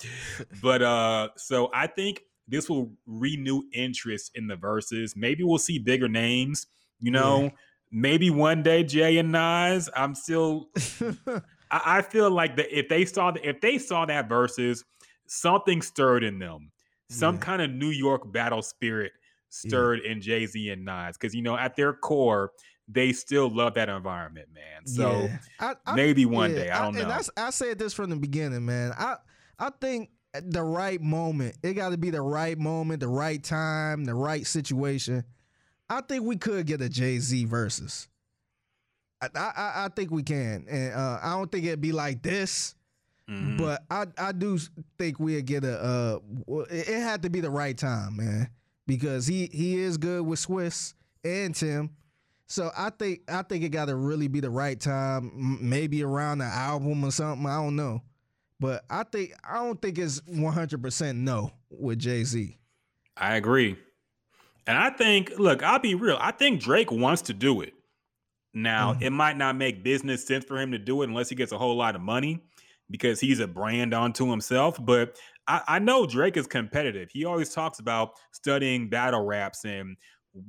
But 0.61 0.83
uh, 0.83 1.29
so 1.37 1.71
I 1.73 1.87
think 1.87 2.21
this 2.47 2.69
will 2.69 2.93
renew 3.07 3.63
interest 3.73 4.33
in 4.35 4.47
the 4.47 4.57
verses. 4.57 5.15
Maybe 5.17 5.43
we'll 5.45 5.57
see 5.57 5.79
bigger 5.79 6.09
names. 6.09 6.67
You 7.01 7.11
know, 7.11 7.51
maybe 7.91 8.31
one 8.31 8.63
day 8.63 8.85
Jay 8.85 9.17
and 9.17 9.33
Nas. 9.33 9.89
I'm 9.97 10.15
still. 10.15 10.69
I, 11.71 11.81
I 11.99 12.03
feel 12.03 12.31
like 12.31 12.57
that 12.57 12.77
if 12.77 12.89
they 12.89 13.05
saw 13.07 13.31
the, 13.31 13.49
if 13.49 13.61
they 13.61 13.79
saw 13.79 14.05
that 14.07 14.29
verses, 14.29 14.85
something 15.27 15.83
stirred 15.83 16.25
in 16.25 16.39
them. 16.39 16.71
Some 17.09 17.37
Yeah. 17.37 17.41
kind 17.41 17.63
of 17.63 17.71
New 17.71 17.91
York 17.91 18.33
battle 18.33 18.63
spirit 18.63 19.13
stirred 19.49 20.01
in 20.01 20.21
Jay 20.21 20.45
Z 20.47 20.71
and 20.71 20.85
Nas 20.85 21.17
because 21.17 21.35
you 21.35 21.43
know 21.43 21.57
at 21.57 21.77
their 21.77 21.93
core 21.93 22.51
they 22.89 23.13
still 23.13 23.49
love 23.49 23.75
that 23.75 23.89
environment, 23.89 24.49
man. 24.55 24.87
So 24.87 25.23
Yeah. 25.23 25.39
I, 25.59 25.75
I, 25.87 25.95
maybe 25.95 26.25
one 26.27 26.51
yeah, 26.53 26.57
day 26.57 26.71
I 26.71 26.83
don't 26.83 26.97
and 26.97 27.09
know. 27.09 27.21
I 27.37 27.51
said 27.51 27.79
this 27.79 27.93
from 27.95 28.11
the 28.11 28.17
beginning, 28.17 28.65
man. 28.65 28.93
I 28.97 29.17
I 29.59 29.71
think 29.81 30.11
the 30.41 30.63
right 30.63 31.01
moment. 31.01 31.57
It 31.63 31.75
got 31.75 31.91
to 31.91 31.97
be 31.99 32.11
the 32.11 32.21
right 32.23 32.59
moment, 32.59 33.01
the 33.01 33.09
right 33.09 33.43
time, 33.43 34.05
the 34.05 34.15
right 34.15 34.47
situation. 34.47 35.25
I 35.89 36.01
think 36.03 36.25
we 36.25 36.37
could 36.37 36.67
get 36.67 36.81
a 36.81 36.89
Jay 36.89 37.19
Z 37.19 37.45
versus. 37.47 38.09
I, 39.21 39.29
I 39.35 39.73
I 39.87 39.89
think 39.97 40.11
we 40.11 40.23
can, 40.23 40.67
and 40.69 40.93
uh, 40.95 41.19
I 41.23 41.31
don't 41.31 41.51
think 41.51 41.65
it'd 41.65 41.81
be 41.81 41.93
like 41.93 42.23
this. 42.23 42.75
Mhm. 43.29 43.59
But 43.59 43.85
I 43.91 44.07
I 44.19 44.33
do 44.33 44.59
think 44.99 45.19
we'll 45.19 45.43
get 45.43 45.65
a. 45.65 46.21
Uh, 46.49 46.61
it, 46.71 46.87
had 46.87 47.23
to 47.23 47.31
be 47.31 47.41
the 47.41 47.51
right 47.51 47.77
time, 47.77 48.17
man, 48.17 48.51
because 48.87 49.27
he 49.27 49.47
he 49.53 49.79
is 49.79 49.97
good 49.97 50.25
with 50.25 50.39
Swizz 50.39 50.95
and 51.25 51.55
Tim. 51.55 51.91
So 52.47 52.71
I 52.77 52.91
think 52.91 53.23
I 53.29 53.43
think 53.43 53.65
it 53.65 53.71
got 53.71 53.87
to 53.87 53.97
really 53.97 54.29
be 54.29 54.39
the 54.39 54.51
right 54.51 54.79
time, 54.79 55.59
maybe 55.61 56.05
around 56.05 56.39
the 56.39 56.45
album 56.45 57.03
or 57.05 57.11
something. 57.11 57.45
I 57.47 57.57
don't 57.57 57.75
know, 57.75 58.03
but 58.61 58.85
I 58.89 59.03
think 59.03 59.33
I 59.43 59.55
don't 59.57 59.83
think 59.83 59.99
it's 59.99 60.23
one 60.29 60.53
hundred 60.53 60.81
percent 60.81 61.19
no 61.19 61.51
with 61.69 61.99
Jay 61.99 62.23
Z. 62.23 62.57
I 63.17 63.35
agree. 63.35 63.77
And 64.69 64.79
I 64.79 64.91
think, 64.91 65.33
look, 65.39 65.63
I'll 65.65 65.79
be 65.81 65.95
real. 65.97 66.19
I 66.21 66.31
think 66.33 66.61
Drake 66.61 66.93
wants 66.93 67.23
to 67.23 67.33
do 67.33 67.61
it. 67.61 67.73
Now, 68.55 68.95
Mhm. 68.95 69.03
it 69.03 69.11
might 69.11 69.37
not 69.37 69.57
make 69.57 69.83
business 69.83 70.25
sense 70.27 70.45
for 70.45 70.59
him 70.61 70.71
to 70.73 70.79
do 70.79 71.03
it 71.03 71.09
unless 71.09 71.29
he 71.29 71.35
gets 71.35 71.51
a 71.53 71.59
whole 71.59 71.77
lot 71.77 71.95
of 71.97 72.01
money 72.03 72.43
because 72.91 73.21
he's 73.21 73.41
a 73.41 73.47
brand 73.49 73.93
onto 73.95 74.31
himself. 74.31 74.79
But 74.85 75.19
I, 75.49 75.63
I 75.69 75.79
know 75.79 76.07
Drake 76.07 76.37
is 76.37 76.47
competitive. 76.47 77.11
He 77.13 77.25
always 77.25 77.53
talks 77.53 77.79
about 77.79 78.13
studying 78.33 78.89
battle 78.89 79.25
raps 79.25 79.65
and 79.65 79.97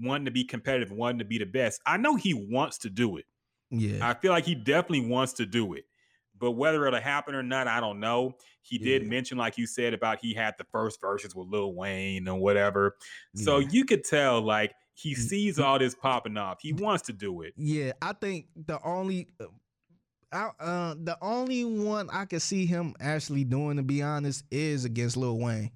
wanting 0.01 0.25
to 0.25 0.31
be 0.31 0.43
competitive, 0.43 0.91
wanting 0.91 1.19
to 1.19 1.25
be 1.25 1.37
the 1.37 1.45
best. 1.45 1.81
I 1.85 1.97
know 1.97 2.15
he 2.15 2.33
wants 2.33 2.77
to 2.79 2.89
do 2.89 3.17
it. 3.17 3.25
Yeah, 3.69 4.07
I 4.07 4.13
feel 4.13 4.31
like 4.31 4.45
he 4.45 4.55
definitely 4.55 5.07
wants 5.09 5.33
to 5.33 5.45
do 5.45 5.73
it. 5.73 5.85
But 6.39 6.51
whether 6.51 6.85
it'll 6.85 6.99
happen 7.01 7.33
or 7.33 7.41
not, 7.41 7.67
I 7.67 7.79
don't 7.79 7.99
know. 7.99 8.35
He 8.61 8.77
did 8.77 9.07
mention, 9.07 9.37
like 9.39 9.57
you 9.57 9.65
said, 9.65 9.93
about 9.95 10.19
he 10.21 10.35
had 10.35 10.53
the 10.59 10.65
first 10.71 11.01
verses 11.01 11.33
with 11.35 11.47
Lil 11.47 11.73
Wayne 11.73 12.27
and 12.27 12.39
whatever. 12.39 12.95
So 13.35 13.57
Yeah. 13.57 13.67
you 13.71 13.85
could 13.85 14.03
tell, 14.03 14.39
like, 14.41 14.73
he 14.93 15.15
sees 15.15 15.57
all 15.57 15.79
this 15.79 15.95
popping 15.95 16.37
off. 16.37 16.59
He 16.61 16.73
wants 16.73 17.03
to 17.07 17.13
do 17.13 17.41
it. 17.41 17.53
yeah. 17.57 17.93
I 18.01 18.13
think 18.13 18.45
the 18.55 18.79
only. 18.83 19.29
Uh, 19.39 19.45
I, 20.31 20.49
uh, 20.59 20.95
the 21.01 21.17
only 21.21 21.63
one 21.63 22.09
I 22.11 22.25
could 22.25 22.41
see 22.41 22.65
him 22.65 22.95
actually 22.99 23.43
doing, 23.43 23.77
to 23.77 23.83
be 23.83 24.01
honest, 24.01 24.43
is 24.51 24.85
against 24.85 25.17
Lil 25.17 25.37
Wayne. 25.37 25.71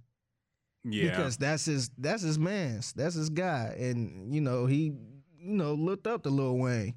Yeah. 0.84 1.10
because 1.10 1.38
that's 1.38 1.66
his 1.66 1.92
that's 1.98 2.24
his 2.24 2.40
man's 2.40 2.92
that's 2.94 3.14
his 3.14 3.30
guy. 3.30 3.76
And 3.78 4.34
you 4.34 4.42
know 4.42 4.66
he 4.66 4.86
you 5.40 5.54
know 5.54 5.74
looked 5.76 6.08
up 6.08 6.24
to 6.24 6.30
Lil 6.30 6.58
Wayne. 6.58 6.96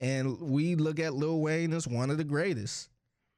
And 0.00 0.38
we 0.40 0.74
look 0.74 1.00
at 1.00 1.14
Lil 1.14 1.40
Wayne 1.40 1.72
as 1.72 1.88
one 1.88 2.10
of 2.10 2.18
the 2.18 2.24
greatest. 2.24 2.90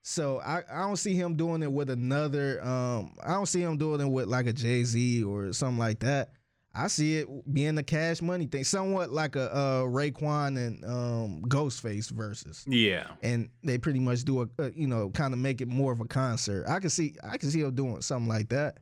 So 0.03 0.41
I, 0.41 0.63
I 0.71 0.81
don't 0.81 0.97
see 0.97 1.15
him 1.15 1.37
doing 1.37 1.63
it 1.63 1.71
with 1.71 1.91
another 1.91 2.63
um 2.65 3.15
I 3.25 3.35
don't 3.35 3.47
see 3.47 3.63
him 3.63 3.77
doing 3.77 4.01
it 4.01 4.09
with 4.09 4.27
like 4.27 4.47
a 4.47 4.53
Jay-Z 4.53 5.23
or 5.23 5.53
something 5.53 5.79
like 5.79 6.01
that 6.01 6.31
I 6.77 6.89
see 6.89 7.19
it 7.19 7.55
being 7.55 7.75
the 7.75 7.83
cash 7.83 8.21
money 8.21 8.47
thing 8.47 8.65
somewhat 8.65 9.11
like 9.11 9.37
a 9.37 9.55
uh 9.55 9.83
Raekwon 9.83 10.59
and 10.59 10.85
um 10.85 11.43
Ghostface 11.49 12.11
versus 12.11 12.65
yeah. 12.67 13.07
and 13.23 13.49
they 13.63 13.79
pretty 13.79 14.01
much 14.01 14.25
do 14.25 14.43
a, 14.43 14.49
a 14.63 14.71
you 14.73 14.87
know 14.87 15.11
kind 15.11 15.33
of 15.33 15.41
make 15.41 15.61
it 15.61 15.69
more 15.69 15.93
of 15.93 16.01
a 16.01 16.05
concert 16.05 16.67
I 16.69 16.79
can 16.81 16.91
see 16.91 17.17
I 17.29 17.39
can 17.39 17.51
see 17.51 17.61
him 17.61 17.75
doing 17.75 18.03
something 18.03 18.29
like 18.29 18.51
that 18.51 18.79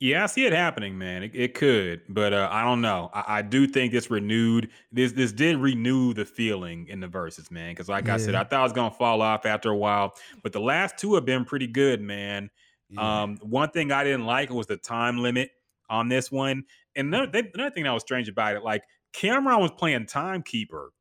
Yeah, 0.00 0.24
I 0.24 0.26
see 0.26 0.46
it 0.46 0.52
happening, 0.52 0.96
man. 0.96 1.24
It, 1.24 1.32
it 1.34 1.54
could, 1.54 2.02
but 2.08 2.32
uh, 2.32 2.48
I 2.50 2.62
don't 2.64 2.80
know. 2.80 3.10
I, 3.12 3.38
I 3.38 3.42
do 3.42 3.66
think 3.66 3.92
this 3.92 4.10
renewed 4.10 4.70
this 4.90 5.12
this 5.12 5.32
did 5.32 5.58
renew 5.58 6.12
the 6.14 6.24
feeling 6.24 6.88
in 6.88 7.00
the 7.00 7.08
verses, 7.08 7.50
man. 7.50 7.72
Because 7.72 7.88
like 7.88 8.08
I 8.08 8.16
said, 8.16 8.34
I 8.34 8.44
thought 8.44 8.60
it 8.60 8.64
was 8.64 8.72
gonna 8.72 8.94
fall 8.94 9.22
off 9.22 9.46
after 9.46 9.70
a 9.70 9.76
while, 9.76 10.14
but 10.42 10.52
the 10.52 10.60
last 10.60 10.98
two 10.98 11.14
have 11.14 11.24
been 11.24 11.44
pretty 11.44 11.66
good, 11.66 12.00
man. 12.00 12.50
Yeah. 12.90 13.22
Um, 13.22 13.38
one 13.42 13.70
thing 13.70 13.92
I 13.92 14.02
didn't 14.02 14.24
like 14.24 14.50
was 14.50 14.66
the 14.66 14.76
time 14.76 15.18
limit 15.18 15.50
on 15.90 16.08
this 16.08 16.30
one, 16.30 16.64
and 16.96 17.08
another, 17.14 17.30
th- 17.30 17.50
another 17.54 17.70
thing 17.70 17.84
that 17.84 17.92
was 17.92 18.02
strange 18.02 18.28
about 18.28 18.56
it, 18.56 18.62
like 18.62 18.82
Cameron 19.12 19.60
was 19.60 19.70
playing 19.72 20.06
timekeeper. 20.06 20.92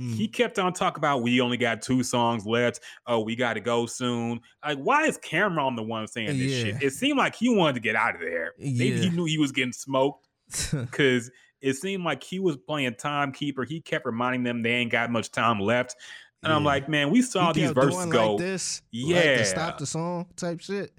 Mm. 0.00 0.14
He 0.14 0.28
kept 0.28 0.58
on 0.58 0.72
talking 0.74 1.00
about 1.00 1.22
we 1.22 1.40
only 1.40 1.56
got 1.56 1.80
two 1.80 2.02
songs 2.02 2.44
left. 2.46 2.80
Oh, 3.06 3.20
we 3.20 3.34
got 3.34 3.54
to 3.54 3.60
go 3.60 3.86
soon. 3.86 4.40
Like, 4.64 4.78
why 4.78 5.04
is 5.06 5.16
Cameron 5.18 5.74
the 5.74 5.82
one 5.82 6.06
saying 6.06 6.38
this 6.38 6.52
shit? 6.52 6.82
It 6.82 6.90
seemed 6.92 7.16
like 7.18 7.34
he 7.34 7.48
wanted 7.54 7.74
to 7.74 7.80
get 7.80 7.96
out 7.96 8.14
of 8.14 8.20
there. 8.20 8.52
Maybe 8.58 8.98
he 9.00 9.08
knew 9.10 9.24
he 9.24 9.38
was 9.38 9.52
getting 9.52 9.72
smoked 9.72 10.28
because 10.72 11.30
it 11.62 11.74
seemed 11.74 12.04
like 12.04 12.22
he 12.22 12.38
was 12.38 12.58
playing 12.58 12.94
timekeeper. 12.96 13.64
He 13.64 13.80
kept 13.80 14.04
reminding 14.04 14.42
them 14.42 14.62
they 14.62 14.72
ain't 14.72 14.92
got 14.92 15.10
much 15.10 15.30
time 15.32 15.60
left. 15.60 15.96
And 16.42 16.52
I'm 16.52 16.62
like, 16.62 16.88
man, 16.90 17.10
we 17.10 17.22
saw 17.22 17.52
He 17.54 17.62
these 17.62 17.70
verses 17.72 18.06
go. 18.06 18.34
like 18.34 18.38
this, 18.44 18.82
like 18.92 19.14
Yeah. 19.14 19.42
stop 19.44 19.78
the 19.78 19.86
song 19.86 20.26
type 20.36 20.60
shit. 20.60 20.92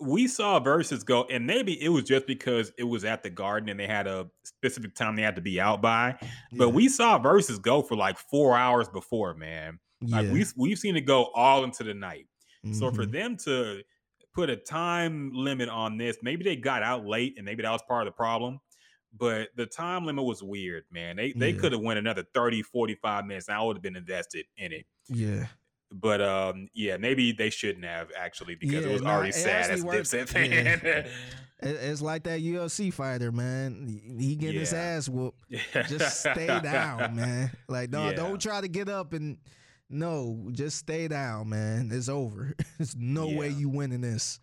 We 0.00 0.28
saw 0.28 0.60
verses 0.60 1.02
go, 1.04 1.24
and 1.24 1.46
maybe 1.46 1.80
it 1.82 1.88
was 1.88 2.04
just 2.04 2.26
because 2.26 2.72
it 2.78 2.84
was 2.84 3.04
at 3.04 3.22
the 3.22 3.30
garden 3.30 3.68
and 3.68 3.78
they 3.80 3.86
had 3.86 4.06
a 4.06 4.30
specific 4.44 4.94
time 4.94 5.16
they 5.16 5.22
had 5.22 5.36
to 5.36 5.42
be 5.42 5.60
out 5.60 5.82
by. 5.82 6.16
But 6.52 6.70
we 6.70 6.88
saw 6.88 7.18
verses 7.18 7.58
go 7.58 7.82
for 7.82 7.96
like 7.96 8.16
four 8.18 8.56
hours 8.56 8.88
before, 8.88 9.34
man. 9.34 9.80
Like 10.00 10.26
yeah. 10.26 10.32
we 10.32 10.44
we've 10.56 10.78
seen 10.78 10.96
it 10.96 11.00
go 11.02 11.24
all 11.34 11.64
into 11.64 11.82
the 11.82 11.94
night. 11.94 12.26
So 12.72 12.90
for 12.92 13.04
Mhm. 13.06 13.12
them 13.12 13.36
to 13.38 13.82
put 14.32 14.50
a 14.50 14.56
time 14.56 15.32
limit 15.32 15.68
on 15.68 15.96
this, 15.96 16.18
maybe 16.22 16.44
they 16.44 16.54
got 16.56 16.82
out 16.82 17.04
late 17.04 17.34
and 17.36 17.44
maybe 17.44 17.62
that 17.62 17.70
was 17.72 17.82
part 17.82 18.06
of 18.06 18.12
the 18.12 18.16
problem. 18.16 18.60
But 19.16 19.48
the 19.56 19.66
time 19.66 20.04
limit 20.04 20.24
was 20.24 20.42
weird, 20.42 20.84
man. 20.92 21.16
They 21.16 21.32
they 21.32 21.50
Yeah. 21.52 21.58
could 21.58 21.72
have 21.72 21.80
went 21.80 21.98
another 21.98 22.24
30, 22.34 22.62
45 22.62 23.24
minutes. 23.26 23.48
And 23.48 23.56
I 23.56 23.62
would 23.62 23.76
have 23.76 23.82
been 23.82 23.96
invested 23.96 24.46
in 24.56 24.72
it. 24.72 24.86
yeah, 25.08 25.46
But 25.90 26.20
um, 26.20 26.68
yeah, 26.74 26.96
maybe 26.98 27.32
they 27.32 27.48
shouldn't 27.50 27.84
have 27.84 28.10
actually 28.16 28.54
because 28.56 28.84
it 28.84 28.92
was 28.92 29.02
nah, 29.02 29.14
already 29.14 29.30
it 29.30 29.34
sad 29.34 29.70
as 29.70 29.82
a. 29.82 29.86
Dipset 29.86 30.28
fan. 30.28 30.66
It- 30.66 31.06
it's 31.60 32.00
like 32.00 32.22
that 32.22 32.40
UFC 32.40 32.92
fighter, 32.92 33.32
man. 33.32 34.00
He- 34.18 34.36
getting 34.36 34.60
his 34.60 34.72
ass 34.72 35.08
whooped. 35.08 35.42
Just 35.88 36.20
stay 36.20 36.46
down, 36.62 37.16
man. 37.16 37.50
Like, 37.68 37.90
no, 37.90 38.10
Yeah. 38.10 38.14
don't 38.16 38.40
try 38.40 38.60
to 38.60 38.68
get 38.68 38.88
up 38.88 39.12
and 39.12 39.38
no, 39.90 40.50
just 40.52 40.76
stay 40.76 41.08
down, 41.08 41.48
man. 41.48 41.90
It's 41.92 42.08
over. 42.08 42.54
There's 42.78 42.94
no 42.94 43.26
way 43.26 43.48
Yeah. 43.48 43.56
you 43.58 43.68
winning 43.70 44.02
this. 44.02 44.38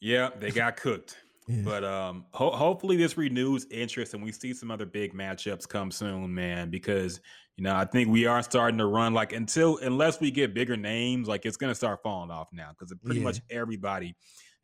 Yeah, 0.00 0.30
they 0.36 0.50
got 0.50 0.76
cooked. 0.76 1.16
Yeah. 1.48 1.62
But 1.64 1.84
um, 1.84 2.24
ho- 2.32 2.52
hopefully 2.52 2.96
this 2.96 3.16
renews 3.16 3.66
interest 3.70 4.14
and 4.14 4.22
we 4.22 4.30
see 4.32 4.54
some 4.54 4.70
other 4.70 4.86
big 4.86 5.12
matchups 5.12 5.68
come 5.68 5.90
soon, 5.90 6.32
man. 6.34 6.70
Because 6.70 7.20
you 7.56 7.64
know 7.64 7.74
I 7.74 7.84
think 7.84 8.08
we 8.08 8.26
are 8.26 8.42
starting 8.42 8.78
to 8.78 8.86
run 8.86 9.12
like 9.12 9.32
until 9.32 9.78
unless 9.78 10.20
we 10.20 10.30
get 10.30 10.54
bigger 10.54 10.76
names, 10.76 11.26
like 11.28 11.44
it's 11.44 11.56
gonna 11.56 11.74
start 11.74 12.00
falling 12.02 12.30
off 12.30 12.48
now 12.52 12.70
because 12.70 12.94
pretty 13.04 13.20
Yeah. 13.20 13.24
much 13.24 13.40
everybody 13.50 14.14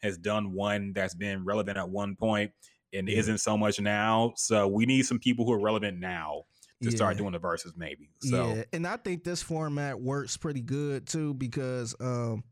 has 0.03 0.17
done 0.17 0.53
one 0.53 0.93
that's 0.95 1.15
been 1.15 1.45
relevant 1.45 1.77
at 1.77 1.89
one 1.91 2.15
point 2.15 2.53
and 2.93 3.09
Yeah. 3.09 3.19
isn't 3.19 3.39
so 3.39 3.59
much 3.59 3.81
now. 3.81 4.33
So 4.37 4.69
we 4.69 4.87
need 4.87 5.03
some 5.03 5.19
people 5.19 5.45
who 5.45 5.53
are 5.53 5.61
relevant 5.61 5.99
now 5.99 6.45
to 6.81 6.93
start 6.93 7.17
doing 7.19 7.33
the 7.33 7.41
verses, 7.41 7.73
maybe. 7.77 8.09
So 8.23 8.55
Yeah, 8.55 8.63
and 8.73 8.87
I 8.87 8.97
think 8.99 9.25
this 9.25 9.43
format 9.43 10.01
works 10.01 10.37
pretty 10.37 10.63
good 10.63 11.09
too 11.09 11.35
because 11.35 11.97
um, 12.01 12.45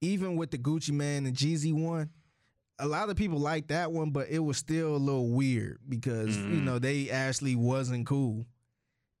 even 0.00 0.36
with 0.36 0.50
the 0.50 0.56
Gucci 0.56 0.92
Mane 0.92 1.26
and 1.26 1.36
Jeezy 1.36 1.74
one, 1.74 2.08
a 2.78 2.86
lot 2.86 3.08
of 3.08 3.16
people 3.16 3.38
like 3.38 3.68
that 3.68 3.90
one, 3.92 4.10
but 4.10 4.28
it 4.28 4.38
was 4.40 4.56
still 4.58 4.94
a 4.94 4.98
little 4.98 5.30
weird 5.30 5.78
because 5.88 6.36
you 6.36 6.44
Mhm. 6.44 6.64
know 6.64 6.78
they 6.78 7.10
actually 7.10 7.56
wasn't 7.56 8.06
cool. 8.06 8.46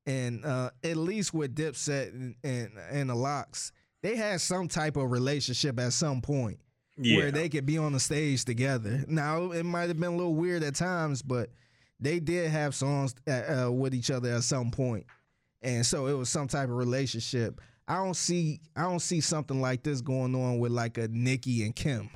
and 0.08 0.44
uh, 0.44 0.70
at 0.84 0.96
least 0.96 1.34
with 1.34 1.54
Dipset 1.56 2.10
and, 2.12 2.36
and 2.44 2.70
and 2.92 3.10
the 3.10 3.14
Locks, 3.16 3.72
they 4.02 4.14
had 4.14 4.40
some 4.40 4.68
type 4.68 4.96
of 4.96 5.10
relationship 5.10 5.80
at 5.80 5.92
some 5.94 6.20
point 6.22 6.60
Yeah. 6.96 7.16
where 7.16 7.32
they 7.32 7.48
could 7.48 7.66
be 7.66 7.76
on 7.76 7.92
the 7.92 7.98
stage 7.98 8.44
together. 8.44 9.04
Now 9.08 9.50
it 9.50 9.64
might 9.64 9.88
have 9.88 9.98
been 9.98 10.12
a 10.12 10.16
little 10.16 10.36
weird 10.36 10.62
at 10.62 10.76
times, 10.76 11.22
but 11.22 11.50
they 11.98 12.20
did 12.20 12.50
have 12.52 12.72
songs 12.74 13.16
uh, 13.26 13.64
uh, 13.66 13.72
with 13.72 13.94
each 13.96 14.10
other 14.12 14.32
at 14.32 14.44
some 14.44 14.70
point, 14.70 15.06
and 15.62 15.84
so 15.84 16.06
it 16.06 16.12
was 16.12 16.28
some 16.28 16.46
type 16.46 16.68
of 16.68 16.76
relationship. 16.76 17.60
I 17.88 17.96
don't 17.96 18.14
see 18.16 18.60
I 18.76 18.82
don't 18.82 19.00
see 19.00 19.20
something 19.20 19.60
like 19.60 19.82
this 19.82 20.00
going 20.02 20.36
on 20.36 20.60
with 20.60 20.70
like 20.70 20.98
a 20.98 21.08
Nicki 21.08 21.64
and 21.64 21.74
Kim, 21.74 22.10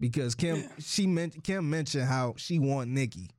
because 0.00 0.34
Kim 0.34 0.64
she 0.80 1.06
meant 1.06 1.44
Kim 1.44 1.68
mentioned 1.70 2.04
how 2.08 2.34
she 2.36 2.58
want 2.58 2.90
Nicki. 2.90 3.30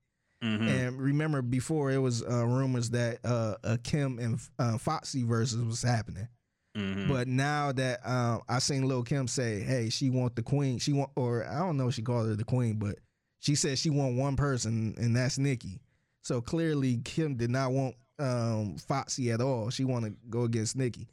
Mhm. 0.44 0.68
And 0.88 1.00
remember, 1.02 1.42
before 1.44 1.92
it 1.92 1.98
was 2.00 2.24
uh, 2.24 2.46
rumors 2.48 2.90
that 2.92 3.20
uh, 3.24 3.56
a 3.64 3.78
Kim 3.78 4.18
and 4.20 4.40
uh, 4.58 4.78
Foxy 4.78 5.24
versus 5.24 5.62
was 5.64 5.82
happening. 5.84 6.28
Mhm. 6.76 7.08
But 7.10 7.28
now 7.28 7.72
that 7.74 8.00
uh, 8.06 8.40
I 8.48 8.60
seen 8.60 8.88
Lil 8.88 9.04
Kim 9.04 9.28
say, 9.28 9.60
"Hey, 9.60 9.90
she 9.90 10.10
want 10.10 10.36
the 10.36 10.42
queen," 10.42 10.80
she 10.80 10.94
want, 10.94 11.12
or 11.16 11.46
I 11.46 11.60
don't 11.60 11.78
know, 11.78 11.90
if 11.90 11.94
she 11.96 12.02
called 12.02 12.28
her 12.28 12.36
the 12.36 12.44
queen, 12.44 12.76
but 12.80 12.96
she 13.40 13.56
said 13.56 13.78
she 13.78 13.90
want 13.90 14.16
one 14.18 14.36
person, 14.36 14.96
and 14.98 15.16
that's 15.16 15.38
Nicki. 15.38 15.80
So 16.24 16.42
clearly, 16.42 16.98
Kim 17.04 17.36
did 17.36 17.50
not 17.52 17.72
want 17.72 17.96
um, 18.20 18.78
Foxy 18.78 19.32
at 19.32 19.42
all. 19.42 19.70
She 19.70 19.84
want 19.84 20.06
to 20.06 20.14
go 20.30 20.44
against 20.44 20.76
Nicki. 20.76 21.08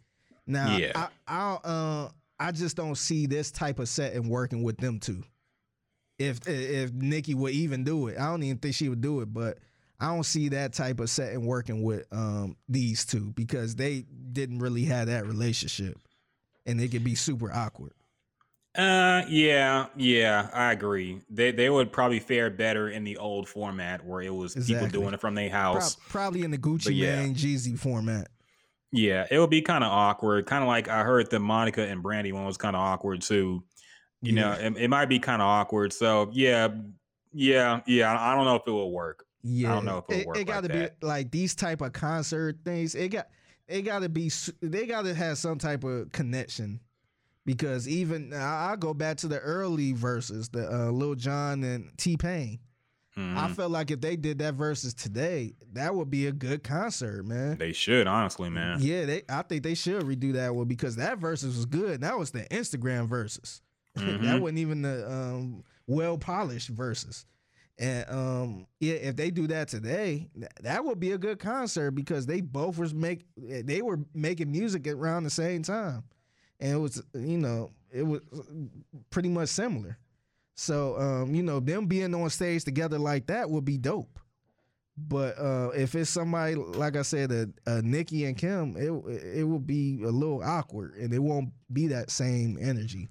Now, 0.47 0.77
Yeah. 0.77 0.93
I, 0.95 1.09
I, 1.27 1.55
uh, 1.65 2.09
I 2.39 2.53
just 2.53 2.77
don't 2.77 2.97
see 2.97 3.27
this 3.27 3.51
type 3.51 3.79
of 3.79 3.89
setting 3.89 4.29
working 4.29 4.63
with 4.63 4.77
them 4.79 5.01
two. 5.01 5.23
If 6.19 6.47
if 6.49 6.93
Nicki 6.93 7.35
would 7.35 7.53
even 7.53 7.85
do 7.85 8.09
it, 8.09 8.19
I 8.19 8.27
don't 8.27 8.43
even 8.43 8.59
think 8.59 8.75
she 8.75 8.89
would 8.89 9.01
do 9.01 9.21
it, 9.21 9.33
but 9.33 9.59
I 10.01 10.15
don't 10.15 10.25
see 10.25 10.49
that 10.51 10.73
type 10.73 11.01
of 11.01 11.11
setting 11.11 11.45
working 11.47 11.83
with 11.83 12.07
um, 12.13 12.57
these 12.69 13.05
two 13.05 13.33
because 13.35 13.77
they 13.77 14.05
didn't 14.33 14.59
really 14.59 14.85
have 14.87 15.07
that 15.07 15.27
relationship, 15.27 15.97
and 16.67 16.81
it 16.81 16.89
could 16.89 17.05
be 17.05 17.15
super 17.15 17.53
awkward. 17.53 17.93
Uh, 18.77 19.23
yeah, 19.29 19.87
yeah, 19.97 20.51
I 20.53 20.73
agree. 20.73 21.21
They 21.31 21.51
they 21.53 21.71
would 21.71 21.91
probably 21.93 22.21
fare 22.21 22.51
better 22.51 22.89
in 22.89 23.03
the 23.05 23.17
old 23.17 23.49
format 23.49 24.05
where 24.05 24.21
it 24.21 24.35
was 24.35 24.55
Exactly. 24.55 24.87
people 24.87 25.01
doing 25.03 25.15
it 25.15 25.21
from 25.21 25.35
their 25.35 25.51
house. 25.51 25.97
probably 26.09 26.43
in 26.43 26.51
the 26.51 26.59
Gucci 26.59 26.85
But 26.85 26.95
yeah. 26.95 27.17
Mane 27.23 27.35
Jeezy 27.35 27.79
format. 27.79 28.29
Yeah, 28.93 29.27
it 29.31 29.39
would 29.39 29.51
be 29.51 29.63
kind 29.63 29.83
of 29.85 29.91
awkward. 29.91 30.47
Kind 30.47 30.63
of 30.63 30.69
like 30.69 30.89
I 30.89 31.03
heard 31.03 31.29
the 31.31 31.41
Monica 31.41 31.83
and 31.87 32.03
Brandy 32.03 32.31
one 32.33 32.45
was 32.45 32.57
kind 32.57 32.77
of 32.77 32.81
awkward 32.81 33.23
too. 33.23 33.65
You 34.21 34.33
know, 34.33 34.51
Yeah. 34.59 34.67
it, 34.69 34.77
it 34.77 34.89
might 34.89 35.07
be 35.07 35.19
kind 35.19 35.41
of 35.41 35.47
awkward. 35.47 35.93
So 35.93 36.29
yeah, 36.33 36.69
yeah, 37.33 37.81
yeah. 37.87 38.13
I 38.13 38.33
I 38.33 38.35
don't 38.37 38.45
know 38.45 38.57
if 38.57 38.63
it 38.67 38.71
will 38.71 38.91
work. 38.91 39.25
Yeah, 39.43 39.71
I 39.71 39.75
don't 39.77 39.85
know 39.85 39.99
if 39.99 40.05
it'll 40.09 40.21
it, 40.23 40.27
work 40.27 40.37
it 40.37 40.41
like 40.41 40.47
got 40.49 40.61
to 40.63 40.69
that. 40.69 41.01
be 41.01 41.07
like 41.07 41.31
these 41.31 41.55
type 41.55 41.81
of 41.81 41.93
concert 41.93 42.59
things. 42.65 42.95
It 42.95 43.11
got 43.11 43.29
it 43.69 43.83
got 43.83 44.01
to 44.01 44.09
be. 44.09 44.31
They 44.61 44.87
got 44.87 45.03
to 45.05 45.15
have 45.15 45.39
some 45.39 45.59
type 45.59 45.85
of 45.85 46.11
connection 46.11 46.81
because 47.47 47.87
even 47.89 48.33
I, 48.35 48.73
I 48.73 48.77
go 48.77 48.93
back 48.95 49.19
to 49.19 49.29
the 49.29 49.39
early 49.39 49.95
Verzuz, 49.95 50.51
the 50.51 50.69
uh, 50.73 50.91
Lil 50.91 51.15
Jon 51.15 51.63
and 51.63 51.91
T 51.97 52.17
Pain. 52.17 52.59
I 53.17 53.21
Mhm. 53.21 53.55
felt 53.57 53.73
like 53.73 53.91
if 53.91 54.01
they 54.01 54.15
did 54.15 54.39
that 54.39 54.57
Verzuz 54.57 54.95
today, 54.95 55.55
that 55.73 55.93
would 55.93 56.09
be 56.09 56.29
a 56.29 56.33
good 56.33 56.63
concert, 56.63 57.25
man. 57.27 57.59
They 57.59 57.73
should 57.73 58.07
honestly, 58.07 58.49
man. 58.49 58.79
Yeah, 58.81 59.07
they. 59.07 59.23
I 59.29 59.43
think 59.43 59.65
they 59.65 59.75
should 59.75 60.03
redo 60.05 60.35
that 60.35 60.55
one 60.55 60.69
because 60.69 60.95
that 60.97 61.19
Verzuz 61.19 61.47
was 61.57 61.67
good. 61.67 62.03
That 62.03 62.17
was 62.17 62.31
the 62.31 62.43
Instagram 62.45 63.09
Verzuz. 64.01 64.23
that 64.23 64.41
wasn't 64.41 64.59
even 64.59 64.83
the 64.83 65.11
um, 65.11 65.65
well 65.87 66.19
polished 66.19 66.75
Verzuz. 66.75 67.25
And 67.79 68.05
um, 68.11 68.67
yeah, 68.81 68.95
if 68.95 69.17
they 69.17 69.31
do 69.31 69.47
that 69.49 69.69
today, 69.69 70.29
th- 70.35 70.51
that 70.63 70.85
would 70.85 70.99
be 70.99 71.13
a 71.13 71.19
good 71.19 71.39
concert 71.39 71.93
because 71.93 72.27
they 72.27 72.41
both 72.41 72.77
was 72.77 72.93
make 72.93 73.25
they 73.37 73.83
were 73.83 74.01
making 74.15 74.51
music 74.51 74.89
around 74.89 75.23
the 75.23 75.31
same 75.31 75.63
time, 75.63 76.03
and 76.59 76.73
it 76.73 76.79
was 76.79 77.01
you 77.15 77.39
know 77.39 77.71
it 77.93 78.03
was 78.03 78.21
pretty 79.11 79.29
much 79.29 79.49
similar. 79.49 79.97
So 80.57 80.99
um, 80.99 81.35
you 81.37 81.43
know 81.45 81.61
them 81.61 81.87
being 81.87 82.15
on 82.15 82.31
stage 82.31 82.65
together 82.65 82.99
like 82.99 83.29
that 83.29 83.49
would 83.49 83.65
be 83.65 83.79
dope. 83.79 84.19
But 84.97 85.39
uh, 85.39 85.71
if 85.77 85.95
it's 85.95 86.11
somebody 86.11 86.57
like 86.57 86.97
I 86.97 87.03
said, 87.03 87.31
a, 87.31 87.49
a 87.67 87.77
and 87.79 88.37
Kim, 88.37 88.77
it 88.77 88.91
it 89.37 89.45
will 89.45 89.61
be 89.61 90.03
a 90.03 90.11
little 90.11 90.43
awkward, 90.43 90.97
and 90.97 91.15
it 91.15 91.21
won't 91.21 91.53
be 91.73 91.87
that 91.89 92.11
same 92.11 92.59
energy. 92.61 93.09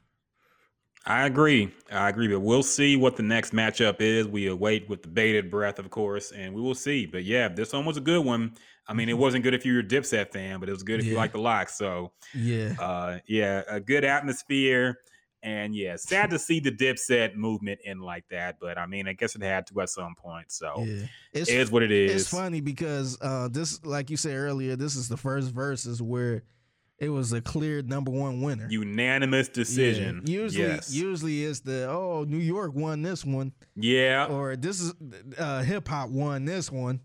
I 1.07 1.25
agree. 1.25 1.73
I 1.91 2.09
agree. 2.09 2.27
But 2.27 2.41
we'll 2.41 2.63
see 2.63 2.97
what 2.97 3.15
the 3.15 3.23
next 3.23 3.53
matchup 3.53 4.01
is. 4.01 4.27
We 4.27 4.47
await 4.47 4.89
with 4.89 5.01
the 5.01 5.07
bated 5.07 5.49
breath, 5.49 5.79
of 5.79 5.89
course, 5.89 6.31
and 6.31 6.53
we 6.53 6.61
will 6.61 6.75
see. 6.75 7.05
But 7.05 7.23
yeah, 7.23 7.47
this 7.47 7.73
one 7.73 7.85
was 7.85 7.97
a 7.97 8.01
good 8.01 8.25
one. 8.25 8.53
I 8.87 8.93
mean, 8.93 9.09
it 9.09 9.17
wasn't 9.17 9.43
good 9.43 9.53
if 9.53 9.65
you're 9.65 9.79
a 9.79 9.83
Dipset 9.83 10.31
fan, 10.31 10.59
but 10.59 10.69
it 10.69 10.73
was 10.73 10.83
good 10.83 10.99
if 10.99 11.05
you 11.05 11.13
Mm-hmm. 11.13 11.19
Like 11.19 11.31
the 11.31 11.39
LOX. 11.39 11.77
So 11.77 12.11
Yeah, 12.33 12.75
uh 12.79 13.19
yeah 13.27 13.63
a 13.67 13.79
good 13.79 14.03
atmosphere 14.03 14.99
and 15.43 15.75
yeah 15.75 15.95
sad 15.95 16.31
to 16.31 16.39
see 16.39 16.59
the 16.59 16.71
dipset 16.71 17.35
movement 17.35 17.79
in 17.85 17.99
like 17.99 18.25
that 18.29 18.57
but 18.59 18.77
i 18.77 18.87
mean 18.87 19.07
i 19.07 19.13
guess 19.13 19.35
it 19.35 19.43
had 19.43 19.67
to 19.67 19.79
at 19.81 19.89
some 19.89 20.15
point 20.15 20.51
so 20.51 20.83
yeah. 20.83 21.05
It's 21.31 21.49
it 21.49 21.59
is 21.59 21.71
what 21.71 21.83
it 21.83 21.91
is 21.91 22.21
it's 22.21 22.29
funny 22.29 22.61
because 22.61 23.17
uh, 23.21 23.47
this, 23.49 23.85
like 23.85 24.09
you 24.09 24.17
said 24.17 24.35
earlier, 24.35 24.75
this 24.75 24.95
is 24.95 25.07
the 25.07 25.17
first 25.17 25.53
Verzuz 25.53 26.01
where 26.01 26.43
it 26.99 27.09
was 27.09 27.31
a 27.33 27.41
clear 27.41 27.81
number 27.83 28.11
one 28.11 28.41
winner. 28.41 28.67
unanimous 28.69 29.49
decision 29.49 30.23
Yeah. 30.25 30.39
Usually, 30.41 30.63
yes 30.67 30.93
usually 30.93 31.45
it's 31.45 31.59
the 31.61 31.87
oh 31.89 32.25
New 32.27 32.37
York 32.37 32.73
won 32.73 33.01
this 33.01 33.23
one, 33.25 33.51
yeah 33.75 34.25
or 34.25 34.55
this 34.55 34.81
is 34.81 34.93
uh, 35.37 35.61
hip 35.63 35.87
hop 35.87 36.09
won 36.09 36.45
this 36.45 36.71
one. 36.71 37.01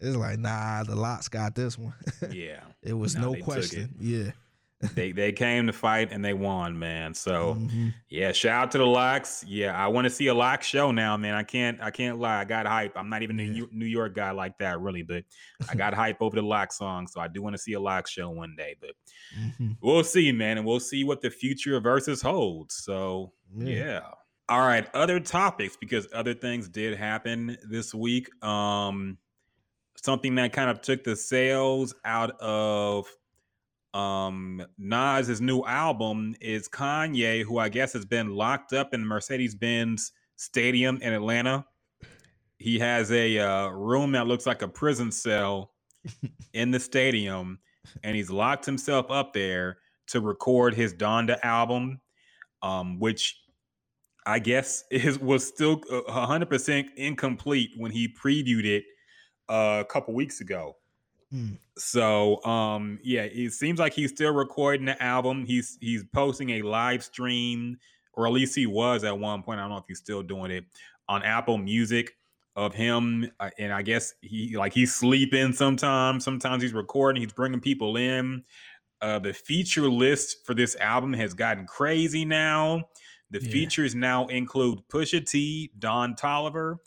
It's 0.00 0.16
like 0.16 0.38
nah, 0.38 0.84
the 0.84 0.94
LOX 0.94 1.28
got 1.28 1.54
this 1.56 1.76
one. 1.76 1.94
yeah 2.30 2.60
it 2.82 2.92
was 2.92 3.14
No, 3.16 3.20
no, 3.22 3.32
they 3.32 3.38
took 3.38 3.40
it. 3.40 3.44
question. 3.44 3.94
Yeah. 3.98 4.30
They 4.94 5.10
they 5.10 5.32
came 5.32 5.66
to 5.66 5.72
fight 5.72 6.12
and 6.12 6.24
they 6.24 6.34
won 6.34 6.78
man 6.78 7.12
so 7.12 7.54
Mhm. 7.58 7.92
yeah 8.10 8.30
shout 8.30 8.62
out 8.62 8.70
to 8.70 8.78
the 8.78 8.86
LOX 8.86 9.44
yeah 9.44 9.76
i 9.76 9.88
want 9.88 10.04
to 10.04 10.10
see 10.10 10.28
a 10.28 10.34
LOX 10.34 10.66
show 10.68 10.92
now 10.92 11.16
man 11.16 11.34
i 11.34 11.42
can't 11.42 11.80
i 11.80 11.90
can't 11.90 12.20
lie 12.20 12.38
i 12.40 12.44
got 12.44 12.64
hype 12.64 12.92
i'm 12.96 13.08
not 13.10 13.22
even 13.22 13.40
a 13.40 13.42
Yeah. 13.42 13.64
New- 13.72 13.86
york 13.86 14.14
guy 14.14 14.30
like 14.30 14.56
that 14.58 14.78
really 14.80 15.02
but 15.02 15.24
i 15.68 15.74
got 15.74 15.94
hype 16.02 16.22
over 16.22 16.36
the 16.36 16.42
LOX 16.42 16.78
song 16.78 17.08
so 17.08 17.20
i 17.20 17.26
do 17.26 17.42
want 17.42 17.54
to 17.56 17.58
see 17.60 17.72
a 17.72 17.80
LOX 17.80 18.08
show 18.12 18.30
one 18.30 18.54
day 18.56 18.76
but 18.80 18.90
Mhm. 19.36 19.76
we'll 19.80 20.04
see, 20.04 20.30
man, 20.30 20.58
and 20.58 20.66
we'll 20.66 20.78
see 20.80 21.02
what 21.02 21.22
the 21.22 21.30
future 21.30 21.76
of 21.76 21.82
Verzuz 21.82 22.22
holds. 22.22 22.76
So 22.76 23.32
yeah. 23.56 24.00
All 24.48 24.60
right, 24.66 24.88
other 24.94 25.18
topics 25.20 25.76
because 25.76 26.06
other 26.14 26.32
things 26.34 26.68
did 26.68 26.96
happen 26.96 27.58
this 27.68 27.92
week. 27.94 28.28
Um 28.44 29.18
something 29.96 30.36
that 30.36 30.52
kind 30.52 30.70
of 30.70 30.80
took 30.80 31.02
the 31.02 31.16
sales 31.16 31.92
out 32.04 32.38
of 32.40 33.08
um 33.98 34.64
Nas's 34.78 35.40
new 35.40 35.64
album 35.64 36.36
is 36.40 36.68
Kanye, 36.68 37.42
who 37.42 37.58
I 37.58 37.68
guess 37.68 37.92
has 37.94 38.04
been 38.04 38.30
locked 38.30 38.72
up 38.72 38.94
in 38.94 39.04
Mercedes-Benz 39.04 40.12
Stadium 40.36 40.98
in 41.02 41.12
Atlanta. 41.12 41.66
He 42.58 42.78
has 42.78 43.10
a 43.10 43.38
uh, 43.38 43.68
room 43.70 44.12
that 44.12 44.28
looks 44.28 44.46
like 44.46 44.62
a 44.62 44.68
prison 44.68 45.10
cell 45.10 45.72
in 46.52 46.70
the 46.70 46.78
stadium, 46.78 47.58
and 48.04 48.14
he's 48.14 48.30
locked 48.30 48.64
himself 48.64 49.10
up 49.10 49.32
there 49.32 49.78
to 50.08 50.20
record 50.20 50.74
his 50.74 50.94
Donda 50.94 51.38
album, 51.42 52.00
um, 52.62 53.00
which 53.00 53.40
I 54.26 54.38
guess 54.38 54.84
is 54.92 55.18
was 55.18 55.44
still 55.44 55.82
uh, 55.90 56.24
hundred 56.26 56.48
percent 56.50 56.88
incomplete 56.96 57.70
when 57.76 57.90
he 57.90 58.08
previewed 58.08 58.64
it 58.64 58.84
uh, 59.48 59.78
a 59.80 59.84
couple 59.84 60.14
weeks 60.14 60.40
ago. 60.40 60.76
Mm. 61.32 61.58
So 61.76 62.42
um, 62.44 62.98
yeah, 63.02 63.22
it 63.22 63.52
seems 63.52 63.78
like 63.78 63.92
he's 63.92 64.10
still 64.10 64.32
recording 64.32 64.86
the 64.86 65.00
album. 65.02 65.44
He's 65.44 65.76
he's 65.80 66.04
posting 66.12 66.50
a 66.50 66.62
live 66.62 67.04
stream, 67.04 67.78
or 68.14 68.26
at 68.26 68.32
least 68.32 68.54
he 68.54 68.66
was 68.66 69.04
at 69.04 69.18
one 69.18 69.42
point. 69.42 69.60
I 69.60 69.62
don't 69.62 69.70
know 69.70 69.78
if 69.78 69.84
he's 69.86 69.98
still 69.98 70.22
doing 70.22 70.50
it 70.50 70.64
on 71.08 71.22
Apple 71.22 71.58
Music 71.58 72.16
of 72.56 72.74
him, 72.74 73.30
uh, 73.38 73.50
and 73.58 73.72
I 73.72 73.82
guess 73.82 74.14
he 74.20 74.56
like 74.56 74.72
he's 74.72 74.94
sleeping 74.94 75.52
sometimes. 75.52 76.24
Sometimes 76.24 76.62
he's 76.62 76.72
recording. 76.72 77.22
He's 77.22 77.32
bringing 77.32 77.60
people 77.60 77.96
in. 77.96 78.42
Uh, 79.00 79.18
the 79.18 79.32
feature 79.32 79.88
list 79.88 80.44
for 80.44 80.54
this 80.54 80.74
album 80.76 81.12
has 81.12 81.32
gotten 81.34 81.66
crazy 81.66 82.24
now. 82.24 82.82
The 83.30 83.40
Yeah. 83.40 83.50
features 83.50 83.94
now 83.94 84.26
include 84.26 84.80
Pusha 84.88 85.24
T, 85.24 85.70
Don 85.78 86.14
Toliver, 86.16 86.78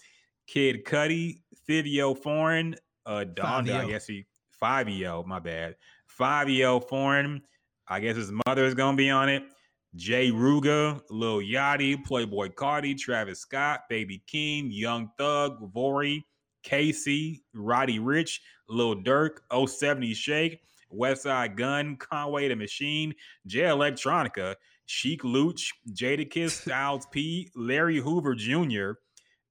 Kid 0.47 0.83
Cudi, 0.83 1.41
Fivio 1.69 2.17
Foreign, 2.17 2.75
uh, 3.05 3.23
Donda. 3.33 3.75
I 3.75 3.87
guess 3.87 4.07
he 4.07 4.25
five 4.61 4.87
EO. 4.87 5.23
My 5.27 5.39
bad. 5.39 5.75
Five 6.07 6.49
EO 6.49 6.79
Foreign. 6.79 7.41
I 7.89 7.99
guess 7.99 8.15
his 8.15 8.31
mother 8.47 8.63
is 8.63 8.75
gonna 8.75 8.95
be 8.95 9.09
on 9.09 9.27
it. 9.27 9.43
Jay 9.95 10.31
Ruga, 10.31 11.01
Lil 11.09 11.39
Yachty, 11.39 12.01
Playboi 12.05 12.53
Carti, 12.53 12.97
Travis 12.97 13.41
Scott, 13.41 13.81
Baby 13.89 14.23
Keem, 14.31 14.69
Young 14.69 15.09
Thug, 15.17 15.73
Vory, 15.73 16.21
KayCyy, 16.65 17.41
Roddy 17.53 17.99
Ricch, 17.99 18.39
Lil 18.69 18.95
Durk, 19.03 19.39
070 19.51 20.13
Shake, 20.13 20.61
Westside 20.93 21.57
Gunn, 21.57 21.97
Conway 21.97 22.47
the 22.47 22.55
Machine, 22.55 23.13
Jay 23.47 23.63
Electronica, 23.63 24.55
Sheek 24.85 25.23
Louch, 25.23 25.71
Jadakiss, 25.91 26.51
Styles 26.61 27.05
P, 27.11 27.49
Larry 27.55 27.97
Hoover 27.97 28.35
Jr., 28.35 28.91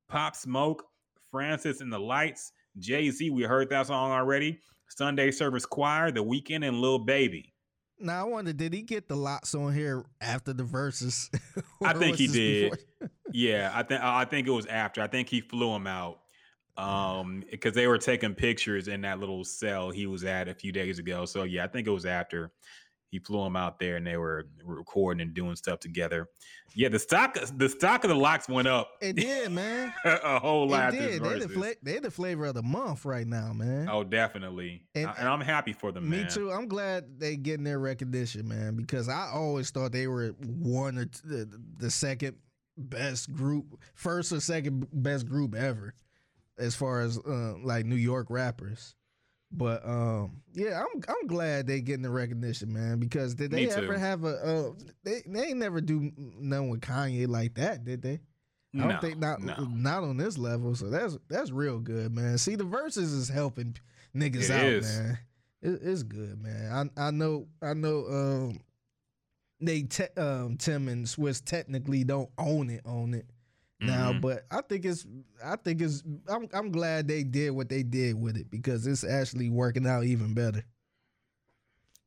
Pop 0.08 0.34
Smoke, 0.34 0.84
Francis 1.30 1.82
and 1.82 1.92
the 1.92 1.98
Lights, 1.98 2.52
Jay 2.78 3.10
Z, 3.10 3.30
we 3.30 3.42
heard 3.42 3.68
that 3.70 3.88
song 3.88 4.10
already. 4.10 4.58
Sunday 4.96 5.30
Service 5.30 5.64
Choir, 5.64 6.10
The 6.10 6.22
Weeknd, 6.24 6.66
and 6.66 6.80
Lil 6.80 6.98
Baby. 6.98 7.52
Now 7.98 8.26
I 8.26 8.28
wonder, 8.28 8.52
did 8.52 8.72
he 8.72 8.82
get 8.82 9.08
the 9.08 9.16
LOX 9.16 9.54
on 9.54 9.74
here 9.74 10.04
after 10.20 10.52
the 10.52 10.62
Verzuz? 10.62 11.28
I 11.84 11.92
think 11.92 12.16
he 12.16 12.26
did. 12.26 12.78
Yeah, 13.32 13.70
I 13.74 13.82
think 13.82 14.02
I 14.02 14.24
think 14.24 14.48
it 14.48 14.50
was 14.50 14.66
after. 14.66 15.02
I 15.02 15.06
think 15.06 15.28
he 15.28 15.40
flew 15.40 15.74
him 15.74 15.86
out 15.86 16.20
um 16.76 17.42
because 17.50 17.74
they 17.74 17.86
were 17.86 17.98
taking 17.98 18.34
pictures 18.34 18.88
in 18.88 19.02
that 19.02 19.18
little 19.18 19.44
cell 19.44 19.90
he 19.90 20.06
was 20.06 20.24
at 20.24 20.48
a 20.48 20.54
few 20.54 20.72
days 20.72 20.98
ago. 20.98 21.26
So 21.26 21.42
yeah, 21.42 21.64
I 21.64 21.68
think 21.68 21.86
it 21.86 21.90
was 21.90 22.06
after 22.06 22.52
he 23.10 23.18
flew 23.18 23.44
him 23.44 23.56
out 23.56 23.78
there 23.80 23.96
and 23.96 24.06
they 24.06 24.16
were 24.16 24.46
recording 24.64 25.20
and 25.20 25.34
doing 25.34 25.56
stuff 25.56 25.80
together. 25.80 26.28
Yeah, 26.74 26.88
the 26.88 26.98
stock 27.00 27.36
the 27.56 27.68
stock 27.68 28.04
of 28.04 28.10
the 28.10 28.14
LOX 28.16 28.48
went 28.48 28.68
up 28.68 28.92
It 29.00 29.16
did, 29.16 29.50
man. 29.50 29.92
a 30.04 30.38
whole 30.38 30.68
lot. 30.68 30.92
this 30.92 31.18
did. 31.20 31.24
They 31.24 31.38
the, 31.40 31.48
fla- 31.48 31.74
they 31.82 31.98
the 31.98 32.10
flavor 32.10 32.46
of 32.46 32.54
the 32.54 32.62
month 32.62 33.04
right 33.04 33.26
now, 33.26 33.52
man. 33.52 33.88
Oh, 33.90 34.04
definitely. 34.04 34.84
And- 34.94 35.06
And, 35.08 35.18
and 35.18 35.28
I'm 35.28 35.40
happy 35.40 35.72
for 35.72 35.90
them, 35.90 36.08
Me 36.08 36.18
man. 36.18 36.30
too. 36.30 36.52
I'm 36.52 36.68
glad 36.68 37.18
they 37.18 37.36
getting 37.36 37.64
their 37.64 37.80
recognition, 37.80 38.46
man, 38.46 38.76
because 38.76 39.08
I 39.08 39.28
always 39.34 39.70
thought 39.70 39.90
they 39.92 40.06
were 40.06 40.28
one 40.46 40.96
or 40.98 41.06
t- 41.06 41.20
the, 41.24 41.60
the 41.78 41.90
second 41.90 42.36
best 42.78 43.32
group, 43.32 43.78
first 43.94 44.32
or 44.32 44.38
second 44.40 44.86
best 44.92 45.26
group 45.26 45.54
ever, 45.56 45.94
as 46.56 46.76
far 46.76 47.00
as 47.00 47.18
uh, 47.18 47.54
like 47.62 47.84
New 47.84 47.96
York 47.96 48.28
rappers. 48.30 48.94
But 49.52 49.84
um, 49.84 50.42
yeah, 50.52 50.80
I'm 50.82 51.02
I'm 51.08 51.26
glad 51.26 51.66
they 51.66 51.80
getting 51.80 52.02
the 52.02 52.10
recognition, 52.10 52.72
man. 52.72 52.98
Because 53.00 53.34
did 53.34 53.50
they 53.50 53.66
Me 53.66 53.70
ever 53.72 53.94
too. 53.94 53.98
have 54.00 54.24
a? 54.24 54.28
Uh, 54.28 54.72
they 55.02 55.22
they 55.26 55.46
ain't 55.46 55.58
never 55.58 55.80
do 55.80 56.12
nothing 56.16 56.68
with 56.68 56.80
Kanye 56.80 57.26
like 57.28 57.54
that, 57.54 57.84
did 57.84 58.00
they? 58.02 58.20
I 58.74 58.78
don't 58.78 58.88
No, 58.88 58.98
think 59.00 59.18
not 59.18 59.42
no. 59.42 59.54
not 59.64 60.04
on 60.04 60.16
this 60.16 60.38
level. 60.38 60.76
So 60.76 60.88
that's 60.88 61.18
that's 61.28 61.50
real 61.50 61.80
good, 61.80 62.14
man. 62.14 62.38
See, 62.38 62.54
the 62.54 62.62
Verzuz 62.64 62.98
is 62.98 63.28
helping 63.28 63.76
niggas 64.14 64.44
It 64.44 64.50
out, 64.52 64.64
is. 64.66 64.98
man. 64.98 65.18
It, 65.62 65.80
it's 65.82 66.02
good, 66.04 66.40
man. 66.40 66.90
I 66.96 67.08
I 67.08 67.10
know 67.10 67.48
I 67.60 67.74
know. 67.74 68.06
Um, 68.08 68.60
they 69.60 69.82
te- 69.82 70.14
um 70.16 70.56
Tim 70.58 70.86
and 70.88 71.04
Swizz 71.06 71.44
technically 71.44 72.04
don't 72.04 72.30
own 72.38 72.70
it 72.70 72.82
own 72.86 73.14
it 73.14 73.26
now, 73.80 74.12
Mhm. 74.12 74.20
but 74.20 74.46
I 74.50 74.60
think 74.62 74.84
it's 74.84 75.06
I 75.44 75.56
think 75.56 75.80
it's 75.82 76.02
I'm 76.28 76.48
I'm 76.52 76.70
glad 76.70 77.08
they 77.08 77.24
did 77.24 77.50
what 77.52 77.68
they 77.68 77.82
did 77.82 78.20
with 78.20 78.36
it 78.36 78.50
because 78.50 78.86
it's 78.86 79.04
actually 79.04 79.50
working 79.50 79.86
out 79.86 80.04
even 80.04 80.34
better. 80.34 80.64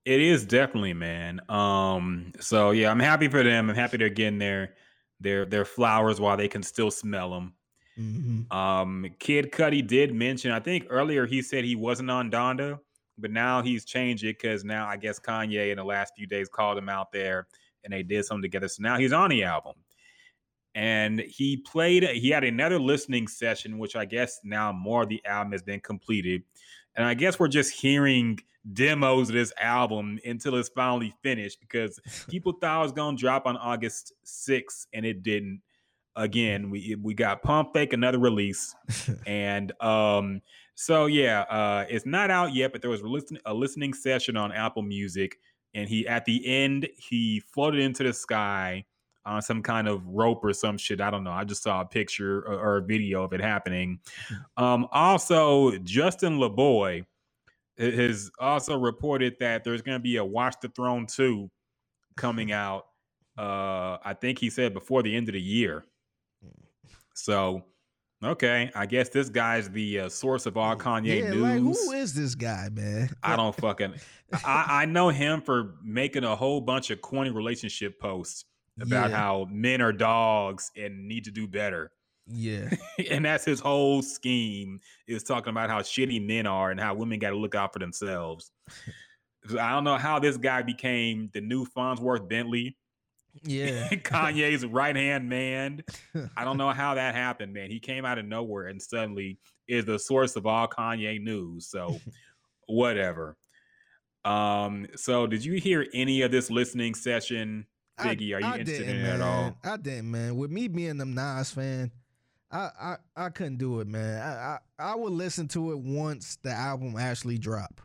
It 0.05 0.19
is 0.19 0.45
definitely, 0.45 0.93
man. 0.93 1.39
Um, 1.49 2.33
so 2.39 2.71
yeah, 2.71 2.91
I'm 2.91 2.99
happy 2.99 3.29
for 3.29 3.41
them. 3.43 3.69
I'm 3.69 3.75
happy 3.75 3.97
they're 3.97 4.09
getting 4.09 4.39
their 4.39 4.75
their 5.19 5.45
their 5.45 5.65
flowers 5.65 6.19
while 6.19 6.35
they 6.35 6.49
can 6.49 6.61
still 6.63 6.91
smell 6.91 7.31
them. 7.31 7.53
Mm-hmm. 7.97 8.51
Um, 8.55 9.05
Kid 9.19 9.51
Cudi 9.51 9.85
did 9.85 10.13
mention, 10.13 10.51
I 10.51 10.59
think 10.59 10.87
earlier 10.89 11.25
he 11.25 11.41
said 11.41 11.63
he 11.63 11.75
wasn't 11.75 12.09
on 12.09 12.31
Donda, 12.31 12.79
but 13.17 13.31
now 13.31 13.61
he's 13.61 13.85
changed 13.85 14.23
it 14.23 14.39
because 14.39 14.65
now 14.65 14.87
I 14.87 14.97
guess 14.97 15.19
Kanye 15.19 15.71
in 15.71 15.77
the 15.77 15.85
last 15.85 16.13
few 16.17 16.25
days 16.27 16.49
called 16.49 16.77
him 16.77 16.89
out 16.89 17.11
there 17.11 17.47
and 17.83 17.93
they 17.93 18.03
did 18.03 18.25
something 18.25 18.41
together. 18.41 18.67
So 18.67 18.81
now 18.81 18.97
he's 18.97 19.13
on 19.13 19.29
the 19.29 19.43
album. 19.43 19.75
And 20.75 21.19
he 21.19 21.57
played, 21.57 22.03
he 22.03 22.29
had 22.29 22.43
another 22.43 22.79
listening 22.79 23.27
session, 23.27 23.77
which 23.77 23.95
I 23.95 24.05
guess 24.05 24.39
now 24.43 24.71
more 24.71 25.03
of 25.03 25.09
the 25.09 25.23
album 25.25 25.51
has 25.51 25.61
been 25.61 25.79
completed. 25.79 26.43
And 26.95 27.05
I 27.05 27.13
guess 27.13 27.39
we're 27.39 27.47
just 27.47 27.71
hearing 27.71 28.39
demos 28.71 29.29
of 29.29 29.35
this 29.35 29.51
album 29.59 30.19
until 30.25 30.55
it's 30.55 30.69
finally 30.69 31.13
finished 31.21 31.59
because 31.59 31.99
people 32.29 32.53
thought 32.53 32.79
it 32.79 32.83
was 32.83 32.91
going 32.91 33.15
to 33.15 33.19
drop 33.19 33.45
on 33.45 33.57
August 33.57 34.13
6th 34.25 34.87
and 34.93 35.05
it 35.05 35.21
didn't 35.21 35.61
again 36.15 36.69
we 36.69 36.95
we 37.01 37.13
got 37.13 37.41
pump 37.41 37.73
fake 37.73 37.91
another 37.91 38.19
release 38.19 38.75
and 39.25 39.71
um 39.81 40.39
so 40.75 41.07
yeah 41.07 41.41
uh 41.41 41.85
it's 41.89 42.05
not 42.05 42.29
out 42.29 42.53
yet 42.53 42.71
but 42.71 42.81
there 42.81 42.91
was 42.91 43.01
a 43.01 43.07
listen, 43.07 43.37
a 43.45 43.53
listening 43.53 43.93
session 43.93 44.37
on 44.37 44.51
apple 44.51 44.83
music 44.83 45.39
and 45.73 45.89
he 45.89 46.07
at 46.07 46.23
the 46.25 46.45
end 46.45 46.87
he 46.97 47.39
floated 47.39 47.79
into 47.79 48.03
the 48.03 48.13
sky 48.13 48.85
on 49.25 49.41
some 49.41 49.61
kind 49.61 49.87
of 49.87 50.05
rope 50.07 50.43
or 50.43 50.53
some 50.53 50.77
shit 50.77 51.01
i 51.01 51.09
don't 51.09 51.23
know 51.23 51.31
i 51.31 51.43
just 51.43 51.63
saw 51.63 51.81
a 51.81 51.85
picture 51.85 52.39
or, 52.39 52.59
or 52.59 52.77
a 52.77 52.81
video 52.81 53.23
of 53.23 53.33
it 53.33 53.41
happening 53.41 53.99
um 54.57 54.87
also 54.91 55.77
Justin 55.79 56.37
LaBoy 56.37 57.05
has 57.77 58.29
also 58.39 58.77
reported 58.77 59.35
that 59.39 59.63
there's 59.63 59.81
going 59.81 59.97
to 59.97 60.01
be 60.01 60.17
a 60.17 60.25
watch 60.25 60.55
the 60.61 60.69
throne 60.69 61.05
2 61.07 61.49
coming 62.17 62.51
out 62.51 62.85
uh 63.37 63.97
i 64.03 64.15
think 64.19 64.39
he 64.39 64.49
said 64.49 64.73
before 64.73 65.01
the 65.01 65.15
end 65.15 65.27
of 65.29 65.33
the 65.33 65.41
year 65.41 65.83
so, 67.13 67.63
okay, 68.23 68.71
I 68.75 68.85
guess 68.85 69.09
this 69.09 69.29
guy's 69.29 69.69
the 69.69 70.01
uh, 70.01 70.09
source 70.09 70.45
of 70.45 70.57
all 70.57 70.75
Kanye 70.75 71.21
yeah, 71.21 71.29
news. 71.29 71.41
like 71.41 71.61
who 71.61 71.91
is 71.91 72.13
this 72.13 72.35
guy, 72.35 72.69
man? 72.71 73.09
I 73.21 73.35
don't 73.35 73.55
fucking. 73.55 73.93
I, 74.45 74.65
I 74.69 74.85
know 74.85 75.09
him 75.09 75.41
for 75.41 75.75
making 75.83 76.23
a 76.23 76.35
whole 76.35 76.61
bunch 76.61 76.89
of 76.89 77.01
corny 77.01 77.29
relationship 77.29 77.99
posts 77.99 78.45
about 78.81 79.09
Yeah. 79.09 79.17
how 79.17 79.47
men 79.49 79.81
are 79.81 79.91
dogs 79.93 80.71
and 80.75 81.07
need 81.07 81.23
to 81.25 81.31
do 81.31 81.47
better, 81.47 81.91
Yeah, 82.27 82.69
and 83.11 83.25
that's 83.25 83.45
his 83.45 83.59
whole 83.59 84.01
scheme 84.01 84.79
is 85.07 85.23
talking 85.23 85.51
about 85.51 85.69
how 85.69 85.81
shitty 85.81 86.25
men 86.25 86.47
are 86.47 86.71
and 86.71 86.79
how 86.79 86.93
women 86.95 87.19
got 87.19 87.31
to 87.31 87.35
look 87.37 87.55
out 87.55 87.73
for 87.73 87.79
themselves. 87.79 88.51
So 89.49 89.59
I 89.59 89.71
don't 89.71 89.83
know 89.83 89.97
how 89.97 90.19
this 90.19 90.37
guy 90.37 90.61
became 90.61 91.29
the 91.33 91.41
new 91.41 91.65
Fonzworth 91.65 92.27
Bentley, 92.29 92.77
yeah. 93.43 93.89
Kanye's 93.91 94.63
right 94.65 94.95
hand 94.95 95.27
man. 95.27 95.83
I 96.37 96.43
don't 96.45 96.57
know 96.57 96.69
how 96.83 96.93
that 96.95 97.13
happened, 97.15 97.51
man. 97.53 97.69
He 97.71 97.79
came 97.79 98.05
out 98.05 98.17
of 98.19 98.25
nowhere 98.25 98.67
and 98.67 98.81
suddenly 98.81 99.37
is 99.67 99.85
the 99.85 99.97
source 99.99 100.35
of 100.35 100.45
all 100.45 100.67
Kanye 100.67 101.19
news. 101.21 101.67
So 101.67 101.99
whatever. 102.67 103.35
Um, 104.23 104.87
so 104.95 105.27
did 105.27 105.43
you 105.43 105.53
hear 105.59 105.85
any 105.93 106.21
of 106.21 106.31
this 106.31 106.49
listening 106.49 106.93
session? 106.95 107.65
Figgy, 107.99 108.35
are 108.35 108.41
you 108.41 108.59
interested 108.59 108.89
in 108.89 108.97
it 108.97 109.05
at 109.05 109.21
all? 109.21 109.55
I 109.63 109.77
didn't, 109.77 110.11
man. 110.11 110.35
With 110.35 110.51
me 110.51 110.67
being 110.67 110.99
a 110.99 111.05
Nas 111.05 111.51
fan, 111.51 111.91
I 112.51 112.69
I, 112.79 112.95
I 113.15 113.29
couldn't 113.29 113.57
do 113.57 113.79
it, 113.79 113.87
man. 113.87 114.21
I, 114.21 114.57
I 114.79 114.91
I 114.91 114.95
would 114.95 115.13
listen 115.13 115.47
to 115.49 115.71
it 115.71 115.79
once 115.79 116.37
the 116.41 116.51
album 116.51 116.95
actually 116.97 117.37
drop. 117.37 117.81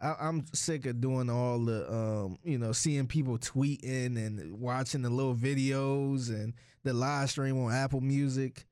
I, 0.00 0.14
I'm 0.20 0.44
sick 0.52 0.86
of 0.86 1.00
doing 1.00 1.30
all 1.30 1.58
the 1.58 1.90
um, 1.92 2.38
you 2.44 2.58
know, 2.58 2.72
seeing 2.72 3.06
people 3.06 3.38
tweeting 3.38 4.16
and 4.16 4.60
watching 4.60 5.02
the 5.02 5.10
little 5.10 5.34
videos 5.34 6.28
and 6.28 6.54
the 6.84 6.92
live 6.92 7.30
stream 7.30 7.62
on 7.62 7.72
Apple 7.72 8.00
Music. 8.00 8.66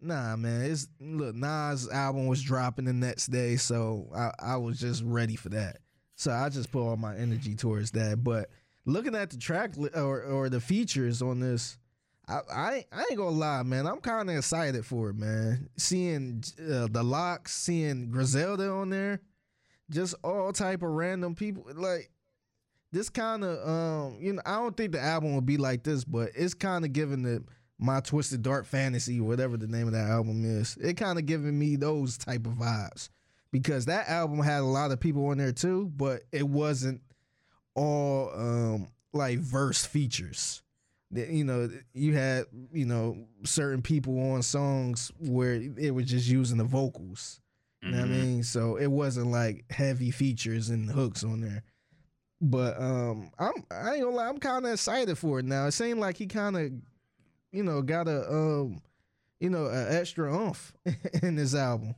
Nah, 0.00 0.36
man. 0.36 0.62
It's 0.62 0.88
look, 1.00 1.34
Nas 1.34 1.88
album 1.88 2.26
was 2.26 2.42
dropping 2.42 2.86
the 2.86 2.92
next 2.92 3.26
day, 3.26 3.56
so 3.56 4.08
I, 4.14 4.32
I 4.38 4.56
was 4.56 4.78
just 4.80 5.02
ready 5.04 5.36
for 5.36 5.48
that. 5.50 5.78
So 6.16 6.32
I 6.32 6.48
just 6.48 6.70
put 6.70 6.82
all 6.82 6.96
my 6.96 7.16
energy 7.16 7.54
towards 7.54 7.92
that. 7.92 8.22
But 8.22 8.50
looking 8.84 9.14
at 9.14 9.30
the 9.30 9.36
track 9.36 9.76
li- 9.76 9.90
or 9.94 10.22
or 10.22 10.48
the 10.48 10.60
features 10.60 11.22
on 11.22 11.40
this, 11.40 11.78
I 12.28 12.40
I, 12.52 12.84
I 12.92 13.00
ain't 13.10 13.16
gonna 13.16 13.30
lie, 13.30 13.62
man. 13.62 13.86
I'm 13.86 14.00
kind 14.00 14.30
of 14.30 14.36
excited 14.36 14.84
for 14.84 15.10
it, 15.10 15.16
man. 15.16 15.68
Seeing 15.76 16.42
uh, 16.60 16.88
the 16.90 17.02
LOX, 17.02 17.54
seeing 17.54 18.10
Griselda 18.10 18.70
on 18.70 18.90
there, 18.90 19.20
just 19.90 20.14
all 20.22 20.52
type 20.52 20.82
of 20.82 20.90
random 20.90 21.34
people. 21.34 21.66
Like 21.74 22.10
this 22.92 23.08
kind 23.08 23.44
of 23.44 23.68
um, 23.68 24.18
you 24.20 24.34
know, 24.34 24.42
I 24.44 24.56
don't 24.56 24.76
think 24.76 24.92
the 24.92 25.00
album 25.00 25.34
will 25.34 25.40
be 25.40 25.56
like 25.56 25.82
this, 25.82 26.04
but 26.04 26.30
it's 26.34 26.54
kind 26.54 26.84
of 26.84 26.92
giving 26.92 27.22
the 27.22 27.42
my 27.78 28.00
twisted 28.00 28.42
dark 28.42 28.64
fantasy, 28.64 29.20
whatever 29.20 29.56
the 29.56 29.66
name 29.66 29.88
of 29.88 29.92
that 29.92 30.08
album 30.08 30.44
is. 30.44 30.76
It 30.80 30.96
kind 30.96 31.18
of 31.18 31.26
giving 31.26 31.58
me 31.58 31.76
those 31.76 32.16
type 32.16 32.46
of 32.46 32.52
vibes 32.52 33.08
because 33.50 33.86
that 33.86 34.08
album 34.08 34.38
had 34.38 34.60
a 34.60 34.66
lot 34.66 34.92
of 34.92 35.00
people 35.00 35.26
on 35.26 35.38
there 35.38 35.52
too, 35.52 35.90
but 35.96 36.22
it 36.30 36.46
wasn't 36.46 37.00
all 37.74 38.30
um 38.34 38.88
like 39.12 39.38
verse 39.38 39.84
features. 39.84 40.62
That, 41.10 41.28
You 41.28 41.44
know, 41.44 41.68
you 41.92 42.14
had 42.14 42.46
you 42.72 42.86
know 42.86 43.26
certain 43.44 43.82
people 43.82 44.18
on 44.32 44.42
songs 44.42 45.12
where 45.18 45.54
it 45.54 45.94
was 45.94 46.06
just 46.06 46.26
using 46.28 46.58
the 46.58 46.64
vocals. 46.64 47.40
You 47.82 47.90
know 47.90 47.98
what 47.98 48.04
I 48.04 48.08
Mhm. 48.08 48.10
mean? 48.10 48.42
So 48.44 48.76
it 48.76 48.86
wasn't 48.86 49.30
like 49.30 49.64
heavy 49.70 50.10
features 50.10 50.70
and 50.70 50.90
hooks 50.90 51.22
on 51.24 51.40
there. 51.40 51.64
But 52.40 52.80
um 52.80 53.30
I'm 53.38 53.52
I 53.70 53.94
ain't 53.94 54.04
gonna 54.04 54.16
lie, 54.16 54.28
I'm 54.28 54.38
kinda 54.38 54.72
excited 54.72 55.16
for 55.18 55.38
it 55.40 55.44
now. 55.44 55.66
It 55.66 55.72
seemed 55.72 56.00
like 56.00 56.16
he 56.16 56.26
kinda, 56.26 56.70
you 57.52 57.62
know, 57.62 57.82
got 57.82 58.08
a 58.08 58.30
um 58.32 58.80
you 59.40 59.50
know, 59.50 59.66
an 59.66 59.94
extra 59.96 60.32
oomph 60.32 60.72
in 61.22 61.34
this 61.34 61.54
album. 61.54 61.94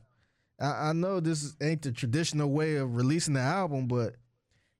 I, 0.59 0.89
I 0.89 0.93
know 0.93 1.19
this 1.19 1.55
ain't 1.61 1.83
the 1.83 1.91
traditional 1.91 2.49
way 2.49 2.75
of 2.77 2.95
releasing 2.95 3.35
the 3.35 3.41
album, 3.41 3.87
but 3.87 4.15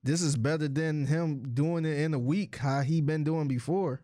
this 0.05 0.21
is 0.21 0.37
better 0.37 0.67
than 0.69 1.05
him 1.07 1.53
doing 1.53 1.83
it 1.83 1.99
in 1.99 2.13
a 2.13 2.19
week 2.19 2.55
how 2.57 2.79
he 2.81 3.01
been 3.01 3.23
doing 3.25 3.47
before. 3.47 4.01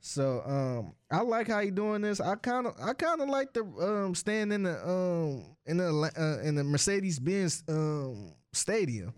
So 0.00 0.42
um 0.46 0.94
I 1.10 1.20
like 1.22 1.48
how 1.48 1.60
he 1.60 1.70
doing 1.70 2.02
this. 2.02 2.20
I 2.20 2.34
kind 2.36 2.66
of 2.66 2.74
I 2.82 2.92
kind 2.94 3.20
of 3.20 3.28
like 3.28 3.52
the 3.52 3.62
um 3.64 4.14
staying 4.14 4.50
in 4.52 4.64
the 4.64 4.76
um 4.88 5.56
in 5.66 5.76
the 5.76 6.10
uh, 6.16 6.42
in 6.46 6.54
the 6.54 6.64
Mercedes 6.64 7.18
Benz 7.18 7.62
um 7.68 8.32
stadium. 8.52 9.12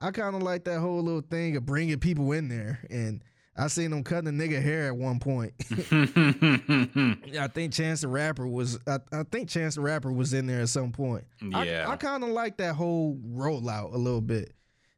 I 0.00 0.10
kind 0.10 0.34
of 0.36 0.42
like 0.42 0.64
that 0.64 0.80
whole 0.80 1.02
little 1.02 1.22
thing 1.22 1.56
of 1.56 1.64
bringing 1.64 1.98
people 1.98 2.32
in 2.32 2.48
there 2.48 2.80
and 2.90 3.22
I 3.56 3.68
seen 3.68 3.92
him 3.92 4.02
cutting 4.02 4.28
a 4.28 4.32
nigga 4.32 4.60
hair 4.60 4.88
at 4.88 4.96
one 4.96 5.20
point. 5.20 5.52
Yeah, 7.26 7.44
I 7.44 7.48
think 7.48 7.72
Chance 7.72 8.00
the 8.02 8.08
Rapper 8.08 8.46
was. 8.46 8.78
I, 8.86 8.98
I 9.12 9.22
think 9.24 9.48
Chance 9.48 9.76
the 9.76 9.80
Rapper 9.80 10.12
was 10.12 10.32
in 10.34 10.46
there 10.46 10.60
at 10.62 10.68
some 10.68 10.92
point. 10.92 11.24
I- 11.52 11.64
Yeah. 11.64 11.88
I, 11.88 11.96
kind 11.96 12.22
of 12.24 12.30
like 12.30 12.56
that 12.58 12.74
whole 12.74 13.18
rollout 13.26 13.94
a 13.94 13.98
little 13.98 14.20
bit. 14.20 14.52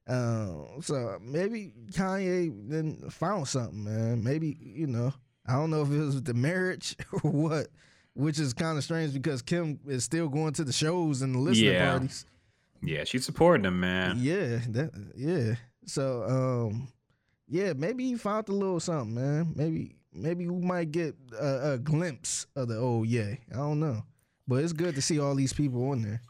Um, 0.09 0.66
so 0.83 1.19
maybe 1.20 1.73
Kanye 1.91 2.53
then 2.69 3.11
found 3.11 3.49
something, 3.49 3.85
man. 3.85 4.23
Maybe 4.23 4.57
you 4.61 4.87
know, 4.87 5.12
I 5.47 5.55
don't 5.55 5.70
know 5.70 5.83
if 5.83 5.91
it 5.91 5.99
was 5.99 6.23
the 6.23 6.35
marriage 6.35 6.97
or 7.24 7.31
what, 7.31 7.66
which 8.15 8.39
is 8.39 8.53
kind 8.55 8.78
of 8.78 8.85
strange 8.85 9.12
because 9.12 9.43
Kim 9.43 9.81
is 9.87 10.05
still 10.05 10.28
going 10.28 10.53
to 10.55 10.65
the 10.65 10.73
shows 10.73 11.23
and 11.23 11.35
the 11.35 11.39
listening 11.39 11.73
Yeah. 11.73 11.91
parties. 11.91 12.24
yeah, 12.83 13.05
she's 13.05 13.24
supporting 13.24 13.65
him, 13.65 13.81
man. 13.81 14.19
Yeah, 14.20 14.59
that 14.69 14.91
yeah. 15.16 15.55
So 15.87 16.24
um, 16.69 16.89
yeah, 17.49 17.73
maybe 17.73 18.05
he 18.07 18.15
found 18.16 18.49
a 18.49 18.53
little 18.53 18.81
something, 18.81 19.15
man. 19.15 19.53
Maybe 19.57 19.97
maybe 20.12 20.47
we 20.49 20.65
might 20.65 20.93
get 20.93 21.16
a, 21.39 21.73
a 21.73 21.78
glimpse 21.78 22.47
of 22.55 22.69
the 22.69 22.77
old 22.78 23.09
yeah. 23.09 23.35
I 23.53 23.57
don't 23.57 23.81
know, 23.81 24.05
but 24.47 24.62
it's 24.62 24.73
good 24.73 24.95
to 24.95 25.03
see 25.03 25.19
all 25.19 25.35
these 25.35 25.53
people 25.53 25.91
on 25.91 26.03
there. 26.03 26.20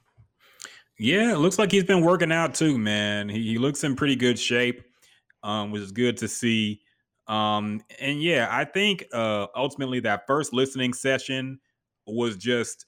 Yeah, 0.99 1.33
it 1.33 1.39
looks 1.39 1.59
like 1.59 1.71
he's 1.71 1.85
been 1.85 2.03
working 2.03 2.33
out 2.33 2.55
too, 2.55 2.79
man. 2.79 3.29
He, 3.29 3.43
he 3.43 3.59
looks 3.59 3.85
in 3.85 3.97
pretty 3.97 4.17
good 4.17 4.39
shape, 4.39 4.83
um, 5.43 5.71
which 5.71 5.83
is 5.83 5.93
good 5.93 6.17
to 6.19 6.29
see. 6.29 6.81
Um, 7.29 7.83
and 8.01 8.23
yeah, 8.23 8.49
I 8.51 8.65
think 8.65 9.05
uh, 9.13 9.47
ultimately 9.55 10.01
that 10.01 10.27
first 10.27 10.53
listening 10.53 10.93
session 10.93 11.61
was 12.07 12.37
just 12.37 12.87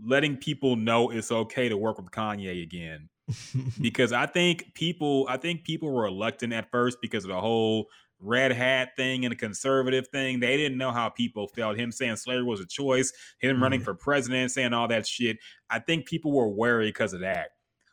letting 0.00 0.36
people 0.36 0.76
know 0.76 1.10
it's 1.10 1.32
okay 1.32 1.68
to 1.68 1.76
work 1.76 1.98
with 1.98 2.10
Kanye 2.10 2.62
again. 2.62 3.08
because 3.80 4.12
I 4.12 4.26
think 4.26 4.72
people, 4.74 5.26
I 5.28 5.36
think 5.36 5.64
people 5.64 5.90
were 5.90 6.04
reluctant 6.04 6.52
at 6.52 6.70
first 6.70 6.98
because 7.02 7.24
of 7.24 7.30
the 7.30 7.40
whole 7.40 7.86
red 8.20 8.52
hat 8.52 8.90
thing 8.96 9.24
and 9.24 9.32
a 9.32 9.36
conservative 9.36 10.08
thing. 10.08 10.40
They 10.40 10.56
didn't 10.56 10.78
know 10.78 10.90
how 10.90 11.08
people 11.08 11.46
felt. 11.48 11.78
Him 11.78 11.92
saying 11.92 12.16
slavery 12.16 12.44
was 12.44 12.60
a 12.60 12.66
choice, 12.66 13.12
him 13.38 13.62
running 13.62 13.80
for 13.80 13.94
president, 13.94 14.50
saying 14.50 14.72
all 14.72 14.88
that 14.88 15.06
shit. 15.06 15.38
I 15.70 15.78
think 15.78 16.06
people 16.06 16.32
were 16.32 16.48
wary 16.48 16.88
because 16.88 17.12
of 17.12 17.20
that. 17.20 17.50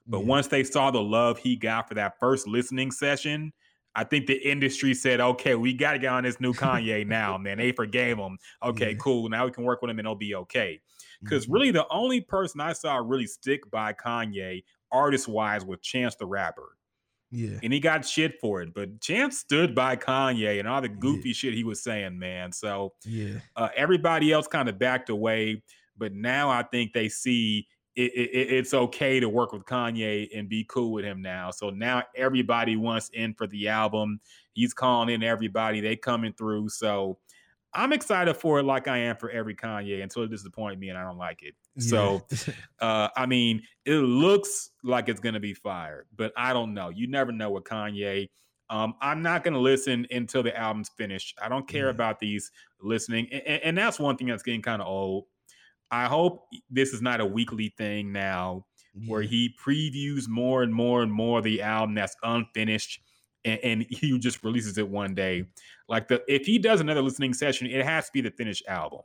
But 0.08 0.20
Yeah. 0.20 0.26
once 0.28 0.48
they 0.48 0.64
saw 0.64 0.92
the 0.92 1.02
love 1.02 1.38
he 1.40 1.56
got 1.56 1.88
for 1.88 1.94
that 1.96 2.20
first 2.20 2.48
listening 2.48 2.92
session, 2.92 3.54
I 3.98 4.04
think 4.04 4.28
the 4.28 4.36
industry 4.36 4.94
said, 4.94 5.22
okay, 5.22 5.56
we 5.56 5.74
got 5.74 5.94
to 5.94 6.00
get 6.00 6.12
on 6.12 6.24
this 6.24 6.40
new 6.42 6.54
Kanye 6.54 7.06
now, 7.08 7.38
man. 7.38 7.58
They 7.58 7.72
forgave 7.72 8.18
him. 8.18 8.38
Okay, 8.62 8.92
Yeah. 8.92 8.98
cool. 8.98 9.30
Now 9.30 9.46
we 9.46 9.52
can 9.52 9.64
work 9.64 9.82
with 9.82 9.90
him 9.90 10.00
and 10.00 10.06
it'll 10.06 10.16
be 10.16 10.36
okay. 10.36 10.82
Because 11.24 11.46
Mhm. 11.48 11.54
really, 11.54 11.72
the 11.72 11.88
only 11.90 12.20
person 12.22 12.60
I 12.60 12.74
saw 12.74 12.98
really 12.98 13.26
stick 13.26 13.70
by 13.72 13.94
Kanye, 13.94 14.64
artist 14.92 15.28
wise, 15.28 15.64
was 15.64 15.80
Chance 15.82 16.16
the 16.16 16.26
Rapper. 16.26 16.78
Yeah, 17.32 17.60
And 17.64 17.74
he 17.74 17.80
got 17.80 18.06
shit 18.06 18.40
for 18.40 18.62
it. 18.62 18.74
But 18.74 19.02
Chance 19.02 19.38
stood 19.40 19.74
by 19.76 19.96
Kanye 19.96 20.60
and 20.60 20.68
all 20.68 20.82
the 20.82 20.90
goofy 20.90 21.34
shit 21.34 21.54
he 21.54 21.64
was 21.64 21.82
saying, 21.82 22.18
man. 22.20 22.52
So 22.52 22.94
yeah, 23.06 23.40
uh, 23.56 23.70
everybody 23.76 24.32
else 24.32 24.48
kind 24.48 24.70
of 24.70 24.78
backed 24.78 25.10
away. 25.10 25.64
But 25.98 26.14
now 26.14 26.50
I 26.50 26.64
think 26.64 26.94
they 26.94 27.10
see 27.10 27.68
it, 27.96 28.12
it- 28.14 28.54
it's 28.54 28.74
okay 28.74 29.20
to 29.22 29.30
work 29.30 29.54
with 29.54 29.64
Kanye 29.64 30.28
and 30.38 30.50
be 30.50 30.66
cool 30.66 30.92
with 30.92 31.06
him 31.06 31.22
now. 31.22 31.52
So 31.52 31.70
now 31.70 32.04
everybody 32.16 32.76
wants 32.76 33.10
in 33.14 33.34
for 33.34 33.48
the 33.48 33.70
album. 33.70 34.20
He's 34.54 34.74
calling 34.74 35.10
in 35.10 35.24
everybody. 35.24 35.80
They 35.82 35.96
coming 35.96 36.34
through. 36.34 36.70
So 36.70 37.20
I'm 37.74 37.92
excited 37.94 38.36
for 38.36 38.60
it 38.60 38.64
like 38.64 38.88
I 38.88 38.98
am 39.00 39.18
for 39.18 39.30
every 39.30 39.56
Kanye 39.56 40.02
until 40.04 40.24
it 40.24 40.30
disappoints 40.30 40.80
me 40.80 40.90
and 40.90 40.98
I 40.98 41.04
don't 41.04 41.18
like 41.18 41.42
it. 41.44 41.56
So 41.78 42.26
yeah. 42.32 42.54
uh, 42.80 43.10
I 43.16 43.26
mean, 43.26 43.64
it 43.86 43.96
looks 43.96 44.72
like 44.84 45.10
it's 45.10 45.20
gonna 45.20 45.40
be 45.40 45.54
fire, 45.54 46.06
but 46.16 46.32
I 46.38 46.54
don't 46.54 46.74
know. 46.74 46.90
You 46.90 47.08
never 47.08 47.32
know 47.32 47.52
with 47.52 47.66
Kanye. 47.66 48.30
Um, 48.70 48.96
I'm 49.02 49.22
not 49.22 49.44
gonna 49.44 49.60
listen 49.60 50.08
until 50.10 50.42
the 50.44 50.56
album's 50.58 50.90
finished. 50.98 51.38
I 51.42 51.50
don't 51.50 51.68
care 51.68 51.88
Yeah. 51.88 51.92
about 51.92 52.20
these 52.20 52.52
listening, 52.82 53.28
and, 53.32 53.62
and- 53.64 53.78
that's 53.78 54.00
one 54.00 54.18
thing 54.18 54.28
that's 54.28 54.44
getting 54.44 54.62
kind 54.62 54.82
of 54.82 54.88
old. 54.88 55.26
I 55.92 56.06
hope 56.06 56.48
this 56.70 56.94
is 56.94 57.02
not 57.02 57.22
a 57.22 57.26
weekly 57.26 57.70
thing 57.78 58.12
now, 58.12 58.66
where 59.08 59.22
he 59.22 59.54
previews 59.64 60.28
more 60.28 60.64
and 60.64 60.74
more 60.74 61.04
and 61.04 61.12
more 61.12 61.40
of 61.40 61.44
the 61.44 61.62
album 61.62 61.96
that's 61.96 62.16
unfinished, 62.24 63.02
and, 63.44 63.60
and 63.64 63.86
he 63.90 64.18
just 64.20 64.44
releases 64.44 64.78
it 64.78 64.90
one 64.90 65.14
day. 65.14 65.46
Like 65.88 66.08
the 66.08 66.24
if 66.28 66.46
he 66.46 66.58
does 66.58 66.82
another 66.82 67.02
listening 67.02 67.34
session, 67.34 67.68
it 67.68 67.86
has 67.86 68.08
to 68.08 68.12
be 68.14 68.22
the 68.22 68.32
finished 68.32 68.64
album 68.68 69.02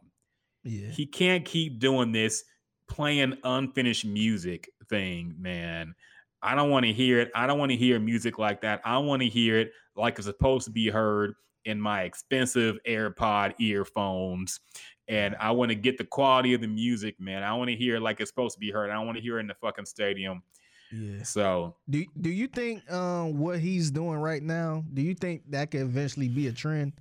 yeah, 0.65 0.89
he 0.91 1.07
can't 1.07 1.45
keep 1.45 1.79
doing 1.79 2.13
this 2.13 2.45
playing 2.91 3.39
unfinished 3.45 4.05
music 4.05 4.69
thing, 4.91 5.35
man. 5.39 5.95
I 6.43 6.55
don't 6.55 6.71
want 6.71 6.85
to 6.87 6.93
hear 6.93 7.21
it. 7.21 7.31
I 7.35 7.47
don't 7.47 7.59
want 7.59 7.71
to 7.71 7.77
hear 7.77 7.99
music 7.99 8.39
like 8.39 8.61
that. 8.63 8.81
I 8.85 8.99
want 8.99 9.23
to 9.23 9.29
hear 9.29 9.59
it 9.59 9.73
like 9.97 10.19
it's 10.19 10.27
supposed 10.27 10.67
to 10.67 10.71
be 10.71 10.89
heard 10.91 11.35
in 11.65 11.81
my 11.81 12.03
expensive 12.03 12.79
AirPod 12.87 13.55
earphones. 13.61 14.61
And 15.09 15.37
I 15.39 15.51
want 15.51 15.71
to 15.71 15.75
get 15.75 15.99
the 15.99 16.05
quality 16.05 16.55
of 16.55 16.61
the 16.61 16.69
music, 16.69 17.21
man. 17.21 17.43
I 17.43 17.53
want 17.55 17.71
to 17.71 17.77
hear 17.77 17.97
it 17.97 18.01
like 18.01 18.21
it's 18.21 18.31
supposed 18.31 18.55
to 18.55 18.61
be 18.61 18.71
heard. 18.71 18.91
I 18.91 18.95
don't 18.95 19.07
want 19.07 19.17
to 19.19 19.23
hear 19.23 19.39
it 19.39 19.41
in 19.41 19.47
the 19.47 19.55
fucking 19.55 19.87
stadium. 19.87 20.43
yeah. 20.93 21.23
So 21.23 21.77
Do 21.89 22.05
Do 22.21 22.31
you 22.31 22.47
think 22.47 22.91
um 22.91 23.39
what 23.39 23.61
he's 23.61 23.91
doing 23.91 24.19
right 24.19 24.43
now? 24.43 24.85
Do 24.93 25.03
you 25.03 25.15
think 25.15 25.43
that 25.51 25.71
could 25.71 25.83
eventually 25.83 26.29
be 26.29 26.47
a 26.49 26.53
trend 26.53 26.95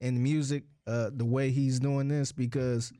in 0.00 0.22
music? 0.22 0.64
Uh, 0.86 1.10
the 1.14 1.24
way 1.24 1.50
he's 1.50 1.80
doing 1.80 2.08
this 2.08 2.30
because 2.30 2.92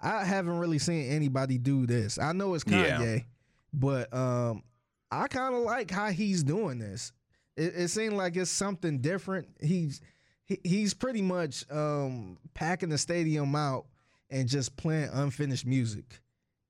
I 0.00 0.24
haven't 0.24 0.58
really 0.58 0.78
seen 0.78 1.10
anybody 1.10 1.58
do 1.58 1.86
this. 1.86 2.18
I 2.18 2.32
know 2.32 2.54
it's 2.54 2.64
Yeah. 2.66 2.98
Kanye, 2.98 3.24
but 3.72 4.12
um, 4.12 4.62
I 5.10 5.26
kind 5.28 5.54
of 5.54 5.62
like 5.62 5.90
how 5.90 6.10
he's 6.10 6.42
doing 6.42 6.78
this. 6.78 7.12
It, 7.56 7.72
it 7.74 7.88
seems 7.88 8.14
like 8.14 8.36
it's 8.36 8.50
something 8.50 8.98
different. 8.98 9.48
He's 9.60 10.00
he, 10.44 10.58
he's 10.62 10.94
pretty 10.94 11.22
much 11.22 11.64
um 11.70 12.38
packing 12.54 12.90
the 12.90 12.98
stadium 12.98 13.54
out 13.54 13.86
and 14.30 14.48
just 14.48 14.76
playing 14.76 15.08
unfinished 15.12 15.66
music. 15.66 16.20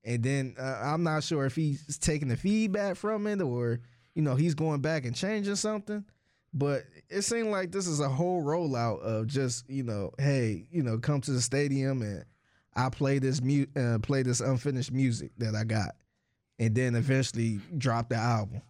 And 0.04 0.22
then 0.22 0.54
uh, 0.58 0.80
I'm 0.84 1.02
not 1.02 1.24
sure 1.24 1.46
if 1.46 1.56
he's 1.56 1.98
taking 1.98 2.28
the 2.28 2.36
feedback 2.36 2.96
from 2.96 3.26
it 3.26 3.40
or 3.42 3.80
you 4.14 4.22
know 4.22 4.36
he's 4.36 4.54
going 4.54 4.80
back 4.80 5.04
and 5.04 5.16
changing 5.16 5.56
something. 5.56 6.04
But 6.54 6.84
it 7.10 7.22
seemed 7.22 7.50
like 7.50 7.72
this 7.72 7.86
is 7.86 8.00
a 8.00 8.08
whole 8.08 8.42
rollout 8.42 9.00
of 9.00 9.26
just 9.26 9.68
you 9.68 9.82
know, 9.82 10.12
hey, 10.18 10.66
you 10.70 10.82
know, 10.82 10.98
come 10.98 11.20
to 11.22 11.32
the 11.32 11.42
stadium 11.42 12.02
and 12.02 12.24
I 12.76 12.90
play 12.90 13.18
this 13.18 13.40
mu- 13.42 13.66
uh, 13.74 13.98
play 14.00 14.22
this 14.22 14.40
unfinished 14.40 14.92
music 14.92 15.30
that 15.38 15.54
I 15.54 15.64
got, 15.64 15.96
and 16.58 16.74
then 16.74 16.94
eventually 16.94 17.58
drop 17.78 18.08
the 18.10 18.16
album. 18.16 18.60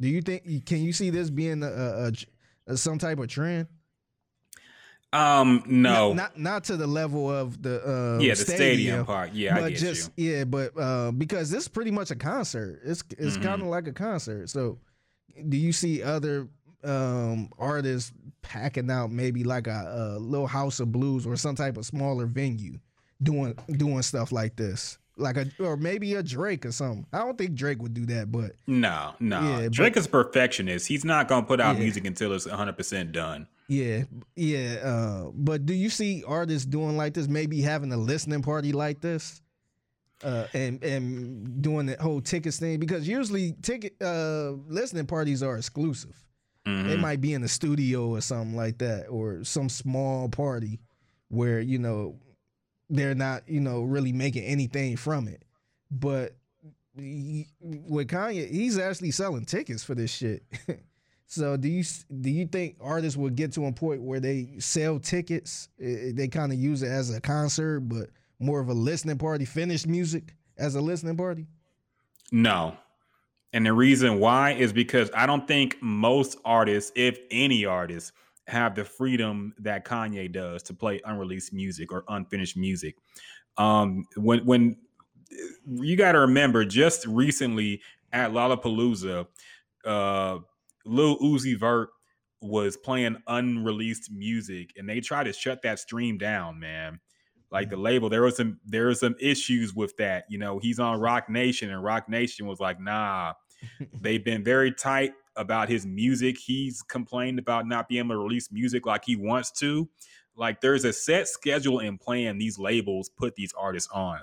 Do 0.00 0.08
you 0.08 0.22
think 0.22 0.64
can 0.66 0.82
you 0.82 0.92
see 0.92 1.10
this 1.10 1.30
being 1.30 1.62
a, 1.62 1.66
a, 1.68 2.06
a- 2.08 2.72
a 2.72 2.76
some 2.76 2.98
type 2.98 3.18
of 3.18 3.28
trend? 3.28 3.66
um 5.14 5.62
no. 5.66 6.14
not 6.14 6.16
not, 6.16 6.38
not 6.38 6.64
to 6.64 6.76
the 6.78 6.86
level 6.86 7.30
of 7.30 7.60
the 7.62 7.86
uh, 7.86 8.18
yeah, 8.18 8.32
the 8.32 8.36
stadium, 8.36 9.04
part. 9.04 9.34
Yeah, 9.34 9.56
I 9.56 9.60
but 9.60 9.74
just 9.74 10.10
you. 10.16 10.32
yeah, 10.32 10.44
but 10.44 10.72
uh, 10.78 11.10
because 11.12 11.50
this 11.50 11.64
is 11.64 11.68
pretty 11.68 11.90
much 11.90 12.10
a 12.10 12.16
concert. 12.16 12.80
It's 12.84 13.04
it's 13.18 13.36
Mhm. 13.36 13.42
kind 13.42 13.60
of 13.62 13.68
like 13.68 13.86
a 13.86 13.92
concert. 13.92 14.48
So, 14.48 14.78
do 15.50 15.58
you 15.58 15.72
see 15.72 16.02
other 16.02 16.48
um, 16.82 17.50
artists 17.58 18.10
packing 18.40 18.90
out 18.90 19.10
maybe 19.12 19.44
like 19.44 19.66
a, 19.66 20.14
a 20.16 20.18
little 20.18 20.46
house 20.46 20.80
of 20.80 20.90
blues 20.90 21.26
or 21.26 21.36
some 21.36 21.54
type 21.56 21.76
of 21.76 21.84
smaller 21.84 22.24
venue 22.26 22.78
doing 23.22 23.54
doing 23.70 24.02
stuff 24.02 24.32
like 24.32 24.56
this? 24.56 24.98
Like 25.16 25.36
a 25.36 25.46
or 25.58 25.76
maybe 25.76 26.14
a 26.14 26.22
Drake 26.22 26.64
or 26.64 26.72
something. 26.72 27.06
I 27.12 27.18
don't 27.18 27.36
think 27.36 27.54
Drake 27.54 27.82
would 27.82 27.94
do 27.94 28.06
that, 28.06 28.32
but 28.32 28.52
No, 28.66 29.14
no. 29.20 29.40
Yeah, 29.42 29.60
but- 29.64 29.72
Drake 29.72 29.96
is 29.96 30.06
a 30.06 30.08
perfectionist. 30.08 30.86
He's 30.88 31.04
not 31.04 31.28
gonna 31.28 31.46
put 31.46 31.60
out 31.60 31.76
Yeah. 31.76 31.82
music 31.82 32.06
until 32.06 32.32
it's 32.32 32.46
100 32.46 32.76
percent 32.76 33.12
done. 33.12 33.46
yeah, 33.68 34.04
yeah. 34.36 34.74
Uh, 34.82 35.30
but 35.34 35.66
do 35.66 35.74
you 35.74 35.90
see 35.90 36.24
artists 36.26 36.66
doing 36.66 36.96
like 36.96 37.14
this? 37.14 37.28
Maybe 37.28 37.60
having 37.60 37.92
a 37.92 37.96
listening 37.96 38.42
party 38.42 38.72
like 38.72 39.00
this? 39.00 39.40
uh, 40.24 40.46
and 40.54 40.82
and 40.84 41.60
doing 41.62 41.86
the 41.86 41.96
whole 42.00 42.20
tickets 42.20 42.56
thing 42.60 42.78
because 42.78 43.08
usually 43.08 43.54
ticket 43.60 44.00
uh, 44.00 44.52
listening 44.68 45.04
parties 45.04 45.42
are 45.42 45.56
exclusive. 45.56 46.14
They 46.64 46.70
Mhm. 46.70 47.00
might 47.00 47.20
be 47.20 47.34
in 47.34 47.42
the 47.42 47.48
studio 47.48 48.06
or 48.10 48.20
something 48.20 48.54
like 48.54 48.78
that, 48.78 49.06
or 49.08 49.42
some 49.42 49.68
small 49.68 50.28
party 50.28 50.78
where 51.26 51.58
you 51.60 51.76
know 51.78 52.20
they're 52.92 53.14
not 53.14 53.48
you 53.48 53.60
know 53.60 53.82
really 53.82 54.12
making 54.12 54.44
anything 54.44 54.96
from 54.96 55.26
it. 55.26 55.42
But 55.90 56.36
he- 56.96 57.48
with 57.60 58.08
Kanye, 58.08 58.48
he's 58.50 58.78
actually 58.78 59.10
selling 59.10 59.44
tickets 59.44 59.82
for 59.82 59.94
this 59.94 60.10
shit. 60.10 60.44
so 61.26 61.56
do 61.56 61.68
you 61.68 61.82
do 62.20 62.30
you 62.30 62.46
think 62.46 62.76
artists 62.80 63.16
will 63.16 63.30
get 63.30 63.52
to 63.54 63.66
a 63.66 63.72
point 63.72 64.02
where 64.02 64.20
they 64.20 64.56
sell 64.58 65.00
tickets? 65.00 65.68
They 65.78 66.28
kind 66.28 66.52
of 66.52 66.58
use 66.58 66.82
it 66.82 66.88
as 66.88 67.14
a 67.14 67.20
concert, 67.20 67.80
but 67.80 68.10
more 68.38 68.60
of 68.60 68.68
a 68.68 68.74
listening 68.74 69.18
party, 69.18 69.44
finished 69.46 69.86
music 69.86 70.34
as 70.58 70.74
a 70.74 70.80
listening 70.80 71.16
party. 71.16 71.46
No. 72.30 72.76
And 73.54 73.66
the 73.66 73.72
reason 73.72 74.18
why 74.18 74.52
is 74.52 74.72
because 74.72 75.10
I 75.14 75.26
don't 75.26 75.46
think 75.46 75.76
most 75.82 76.38
artists, 76.44 76.90
if 76.94 77.18
any 77.30 77.64
artists, 77.66 78.12
have 78.48 78.74
the 78.74 78.84
freedom 78.84 79.54
that 79.58 79.84
Kanye 79.84 80.30
does 80.30 80.62
to 80.64 80.74
play 80.74 81.00
unreleased 81.04 81.52
music 81.52 81.92
or 81.92 82.04
unfinished 82.08 82.56
music. 82.56 82.96
Um, 83.56 84.04
when 84.16 84.44
when 84.44 84.76
you 85.66 85.96
got 85.96 86.12
to 86.12 86.20
remember, 86.20 86.64
just 86.64 87.06
recently 87.06 87.80
at 88.12 88.32
Lollapalooza, 88.32 89.26
uh, 89.84 90.38
Lil 90.84 91.18
Uzi 91.18 91.58
Vert 91.58 91.90
was 92.40 92.76
playing 92.76 93.16
unreleased 93.28 94.10
music 94.10 94.72
and 94.76 94.88
they 94.88 95.00
tried 95.00 95.24
to 95.24 95.32
shut 95.32 95.62
that 95.62 95.78
stream 95.78 96.18
down, 96.18 96.58
man. 96.58 96.98
Like 97.52 97.68
the 97.68 97.76
label, 97.76 98.08
there 98.08 98.22
was 98.22 98.36
some 98.36 98.58
there 98.64 98.86
were 98.86 98.94
some 98.94 99.14
issues 99.20 99.74
with 99.74 99.96
that. 99.98 100.24
You 100.28 100.38
know, 100.38 100.58
he's 100.58 100.80
on 100.80 100.98
Roc 100.98 101.28
Nation 101.28 101.70
and 101.70 101.84
Roc 101.84 102.08
Nation 102.08 102.46
was 102.46 102.60
like, 102.60 102.80
nah, 102.80 103.34
they've 104.00 104.24
been 104.24 104.42
very 104.42 104.72
tight 104.72 105.12
about 105.36 105.68
his 105.68 105.86
music. 105.86 106.38
He's 106.38 106.82
complained 106.82 107.38
about 107.38 107.66
not 107.66 107.88
being 107.88 108.06
able 108.06 108.16
to 108.16 108.18
release 108.18 108.50
music 108.52 108.86
like 108.86 109.04
he 109.04 109.16
wants 109.16 109.50
to. 109.52 109.88
Like 110.36 110.60
there's 110.60 110.84
a 110.84 110.92
set 110.92 111.28
schedule 111.28 111.80
and 111.80 112.00
plan 112.00 112.38
these 112.38 112.58
labels 112.58 113.08
put 113.08 113.34
these 113.34 113.52
artists 113.52 113.90
on. 113.92 114.20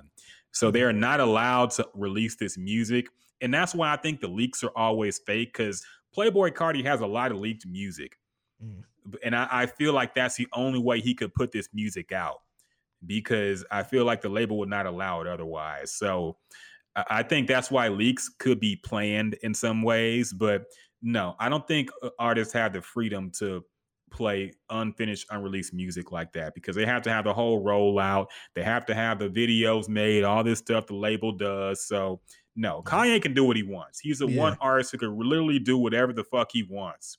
So 0.51 0.71
they're 0.71 0.93
not 0.93 1.19
allowed 1.19 1.71
to 1.71 1.87
release 1.93 2.35
this 2.35 2.57
music. 2.57 3.07
And 3.41 3.53
that's 3.53 3.75
why 3.75 3.93
I 3.93 3.97
think 3.97 4.19
the 4.19 4.27
leaks 4.27 4.63
are 4.63 4.71
always 4.75 5.19
fake 5.19 5.53
because 5.53 5.85
Playboi 6.15 6.51
Carti 6.51 6.83
has 6.83 7.01
a 7.01 7.07
lot 7.07 7.31
of 7.31 7.37
leaked 7.37 7.65
music. 7.65 8.17
Mm. 8.63 8.83
And 9.23 9.35
I, 9.35 9.47
I 9.49 9.65
feel 9.65 9.93
like 9.93 10.13
that's 10.13 10.35
the 10.35 10.47
only 10.53 10.79
way 10.79 10.99
he 10.99 11.13
could 11.13 11.33
put 11.33 11.51
this 11.51 11.69
music 11.73 12.11
out 12.11 12.39
because 13.05 13.63
I 13.71 13.83
feel 13.83 14.05
like 14.05 14.21
the 14.21 14.29
label 14.29 14.57
would 14.59 14.69
not 14.69 14.85
allow 14.85 15.21
it 15.21 15.27
otherwise. 15.27 15.91
So 15.91 16.37
I 16.95 17.23
think 17.23 17.47
that's 17.47 17.71
why 17.71 17.87
leaks 17.87 18.29
could 18.39 18.59
be 18.59 18.75
planned 18.75 19.35
in 19.43 19.53
some 19.53 19.83
ways. 19.83 20.33
But 20.33 20.65
no, 21.01 21.35
I 21.39 21.49
don't 21.49 21.67
think 21.67 21.89
uh, 22.01 22.09
artists 22.19 22.53
have 22.53 22.73
the 22.73 22.81
freedom 22.81 23.31
to 23.39 23.63
play 24.11 24.51
unfinished, 24.69 25.27
unreleased 25.29 25.73
music 25.73 26.11
like 26.11 26.33
that 26.33 26.55
because 26.55 26.75
they 26.75 26.85
have 26.85 27.01
to 27.03 27.11
have 27.11 27.25
the 27.25 27.33
whole 27.33 27.63
rollout. 27.63 28.27
They 28.55 28.63
have 28.63 28.85
to 28.87 28.95
have 28.95 29.19
the 29.19 29.29
videos 29.29 29.87
made, 29.87 30.23
all 30.23 30.43
this 30.43 30.59
stuff 30.59 30.87
the 30.87 30.95
label 30.95 31.31
does. 31.31 31.85
So 31.85 32.19
no, 32.55 32.81
Kanye 32.83 33.21
can 33.21 33.33
do 33.33 33.43
what 33.43 33.55
he 33.55 33.63
wants. 33.63 33.99
He's 33.99 34.19
the 34.19 34.27
Yeah. 34.27 34.39
one 34.41 34.57
artist 34.59 34.91
who 34.91 34.97
can 34.97 35.17
literally 35.17 35.59
do 35.59 35.77
whatever 35.77 36.11
the 36.11 36.23
fuck 36.23 36.51
he 36.51 36.63
wants. 36.63 37.17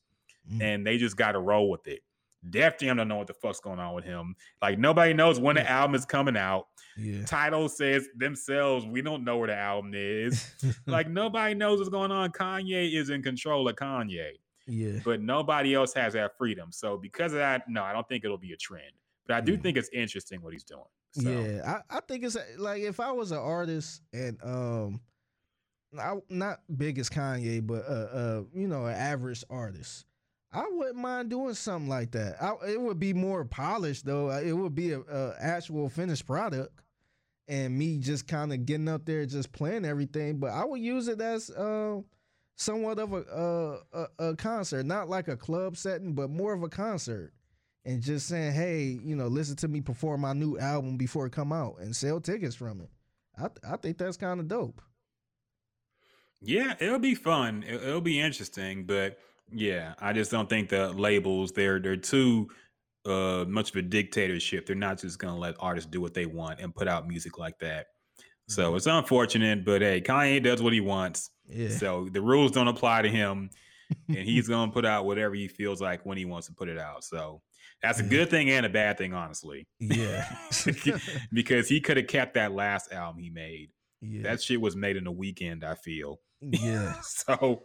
Mm. 0.53 0.63
And 0.63 0.87
they 0.87 0.99
just 0.99 1.17
got 1.17 1.33
to 1.33 1.41
roll 1.41 1.71
with 1.71 1.87
it. 1.87 2.01
Def 2.49 2.79
Jam 2.79 2.97
don't 2.97 3.09
know 3.09 3.17
what 3.17 3.27
the 3.27 3.35
fuck's 3.35 3.61
going 3.61 3.79
on 3.79 3.95
with 3.95 4.05
him. 4.05 4.35
Like 4.63 4.79
nobody 4.79 5.13
knows 5.13 5.39
when 5.39 5.57
the 5.57 5.71
album 5.71 5.95
is 5.95 6.07
coming 6.07 6.37
out. 6.37 6.69
Yeah. 6.97 7.25
Title 7.25 7.69
says 7.69 8.09
themselves, 8.17 8.87
we 8.87 9.03
don't 9.03 9.25
know 9.25 9.37
where 9.39 9.49
the 9.49 9.57
album 9.57 9.93
is. 9.95 10.55
like 10.87 11.09
nobody 11.09 11.55
knows 11.55 11.79
what's 11.79 11.91
going 11.91 12.11
on. 12.11 12.31
Kanye 12.31 12.95
is 12.95 13.11
in 13.11 13.23
control 13.23 13.69
of 13.69 13.77
Kanye, 13.77 14.33
yeah. 14.67 15.01
but 15.05 15.21
nobody 15.21 15.75
else 15.75 15.93
has 15.95 16.15
that 16.15 16.37
freedom. 16.39 16.73
So 16.73 16.97
because 16.97 17.33
of 17.33 17.39
that, 17.41 17.69
no, 17.69 17.83
I 17.83 17.93
don't 17.93 18.09
think 18.09 18.25
it'll 18.25 18.39
be 18.39 18.53
a 18.53 18.57
trend. 18.57 18.93
But 19.27 19.37
I 19.37 19.41
do 19.43 19.53
Yeah. 19.53 19.59
think 19.59 19.77
it's 19.77 19.91
interesting 19.93 20.41
what 20.43 20.53
he's 20.55 20.65
doing. 20.65 20.83
So, 21.13 21.29
Yeah, 21.31 21.81
I, 21.91 21.99
I 21.99 22.01
think 22.01 22.25
it's 22.25 22.37
like 22.59 22.83
if 22.83 23.01
I 23.01 23.13
was 23.13 23.33
an 23.33 23.39
artist 23.39 24.01
and 24.13 24.39
um, 24.43 25.01
I, 25.99 26.15
not 26.29 26.61
big 26.77 26.99
as 26.99 27.11
Kanye, 27.11 27.65
but 27.67 27.85
uh, 27.89 27.93
uh, 27.93 28.43
you 28.55 28.67
know, 28.69 28.87
an 28.87 28.95
average 28.95 29.45
artist, 29.51 30.07
I 30.53 30.65
wouldn't 30.71 30.97
mind 30.97 31.31
doing 31.31 31.55
something 31.55 31.89
like 31.89 32.11
that. 32.13 32.43
I, 32.43 32.55
it 32.69 32.81
would 32.81 32.99
be 32.99 33.13
more 33.13 33.45
polished 33.45 34.05
though. 34.07 34.31
It 34.31 34.53
would 34.53 34.75
be 34.75 34.93
a, 34.93 35.01
a 35.01 35.35
actual 35.41 35.89
finished 35.89 36.27
product, 36.27 36.81
and 37.49 37.79
me 37.79 37.99
just 37.99 38.27
kind 38.27 38.53
of 38.53 38.67
getting 38.67 38.89
up 38.89 39.05
there, 39.07 39.27
just 39.27 39.53
playing 39.53 39.85
everything. 39.85 40.39
But 40.39 40.51
I 40.53 40.65
would 40.65 40.81
use 40.81 41.09
it 41.09 41.21
as 41.21 41.51
uh, 41.51 42.01
somewhat 42.57 42.99
of 42.99 43.13
a, 43.13 43.79
a 43.93 44.07
a 44.31 44.37
concert, 44.37 44.87
not 44.87 45.09
like 45.09 45.29
a 45.29 45.37
club 45.37 45.77
setting, 45.77 46.15
but 46.15 46.31
more 46.31 46.53
of 46.53 46.63
a 46.63 46.69
concert 46.69 47.33
and 47.85 48.03
just 48.03 48.27
saying, 48.29 48.53
"Hey, 48.53 48.99
you 49.05 49.15
know, 49.17 49.29
listen 49.29 49.57
to 49.57 49.69
me 49.69 49.81
perform 49.81 50.23
my 50.23 50.33
new 50.33 50.59
album 50.59 50.97
before 50.97 51.27
it 51.27 51.33
come 51.33 51.53
out 51.53 51.77
and 51.81 51.95
sell 51.95 52.21
tickets 52.21 52.57
from 52.57 52.81
it." 52.81 52.91
I 53.37 53.43
th- 53.49 53.59
I 53.67 53.77
think 53.77 53.99
that's 53.99 54.17
kind 54.17 54.41
of 54.41 54.49
dope. 54.49 54.83
yeah, 56.43 56.75
it'll 56.81 56.99
be 56.99 57.15
fun. 57.15 57.63
It, 57.67 57.83
it'll 57.83 58.01
be 58.01 58.21
interesting. 58.21 58.85
But 58.85 59.19
yeah, 59.53 59.95
I 59.99 60.13
just 60.13 60.31
don't 60.31 60.49
think 60.49 60.69
the 60.69 60.93
labels 60.93 61.53
they're 61.53 61.79
they're 61.81 61.97
too 61.97 62.49
uh 63.07 63.45
much 63.49 63.71
of 63.71 63.77
a 63.77 63.83
dictatorship. 63.83 64.67
They're 64.67 64.77
not 64.77 65.01
just 65.01 65.19
gonna 65.19 65.39
let 65.39 65.55
artists 65.59 65.91
do 65.91 66.01
what 66.01 66.15
they 66.15 66.27
want 66.27 66.61
and 66.61 66.75
put 66.75 66.89
out 66.89 67.09
music 67.09 67.39
like 67.39 67.59
that. 67.61 67.87
So 68.49 68.75
it's 68.75 68.87
unfortunate, 68.87 69.65
but 69.65 69.81
hey, 69.81 70.01
Kanye 70.01 70.43
does 70.43 70.61
what 70.61 70.73
he 70.73 70.81
wants. 70.81 71.31
Yeah, 71.47 71.69
So 71.69 72.09
the 72.11 72.21
rules 72.21 72.51
don't 72.51 72.67
apply 72.69 73.03
to 73.03 73.09
him, 73.09 73.51
and 74.09 74.17
he's 74.19 74.49
gonna 74.49 74.73
put 74.73 74.85
out 74.85 75.05
whatever 75.05 75.35
he 75.35 75.47
feels 75.49 75.81
like 75.81 76.05
when 76.05 76.19
he 76.19 76.25
wants 76.25 76.49
to 76.49 76.53
put 76.55 76.69
it 76.69 76.79
out. 76.79 77.05
So 77.05 77.43
that's 77.83 78.01
a 78.01 78.03
good 78.03 78.29
thing 78.29 78.51
and 78.51 78.67
a 78.67 78.69
bad 78.69 78.99
thing, 78.99 79.15
honestly, 79.15 79.67
yeah, 79.79 80.29
because 81.33 81.69
he 81.69 81.81
could 81.81 81.97
have 81.97 82.09
kept 82.09 82.35
that 82.35 82.53
last 82.53 82.93
album 82.93 83.23
he 83.23 83.31
made. 83.31 83.71
yeah, 84.03 84.23
That 84.25 84.43
shit 84.43 84.61
was 84.61 84.77
made 84.77 84.97
in 84.97 85.07
a 85.07 85.13
weekend. 85.13 85.65
I 85.65 85.75
feel 85.77 86.21
yeah, 86.41 86.95
so. 87.03 87.63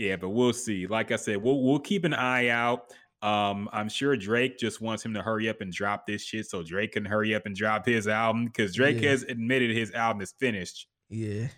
Yeah, 0.00 0.16
but 0.16 0.30
we'll 0.30 0.54
see. 0.54 0.86
Like 0.86 1.12
I 1.12 1.16
said, 1.16 1.42
we'll 1.42 1.62
we'll 1.62 1.78
keep 1.78 2.04
an 2.04 2.14
eye 2.14 2.48
out. 2.48 2.90
Um, 3.22 3.68
I'm 3.70 3.90
sure 3.90 4.16
Drake 4.16 4.56
just 4.58 4.80
wants 4.80 5.04
him 5.04 5.12
to 5.12 5.20
hurry 5.20 5.50
up 5.50 5.60
and 5.60 5.70
drop 5.70 6.06
this 6.06 6.22
shit 6.24 6.46
so 6.46 6.62
Drake 6.62 6.92
can 6.92 7.04
hurry 7.04 7.34
up 7.34 7.44
and 7.44 7.54
drop 7.54 7.84
his 7.84 8.08
album 8.08 8.46
because 8.46 8.74
Drake 8.74 9.02
Yeah. 9.02 9.10
has 9.10 9.24
admitted 9.24 9.76
his 9.76 9.92
album 9.92 10.22
is 10.22 10.32
finished. 10.40 10.88
yeah. 11.10 11.48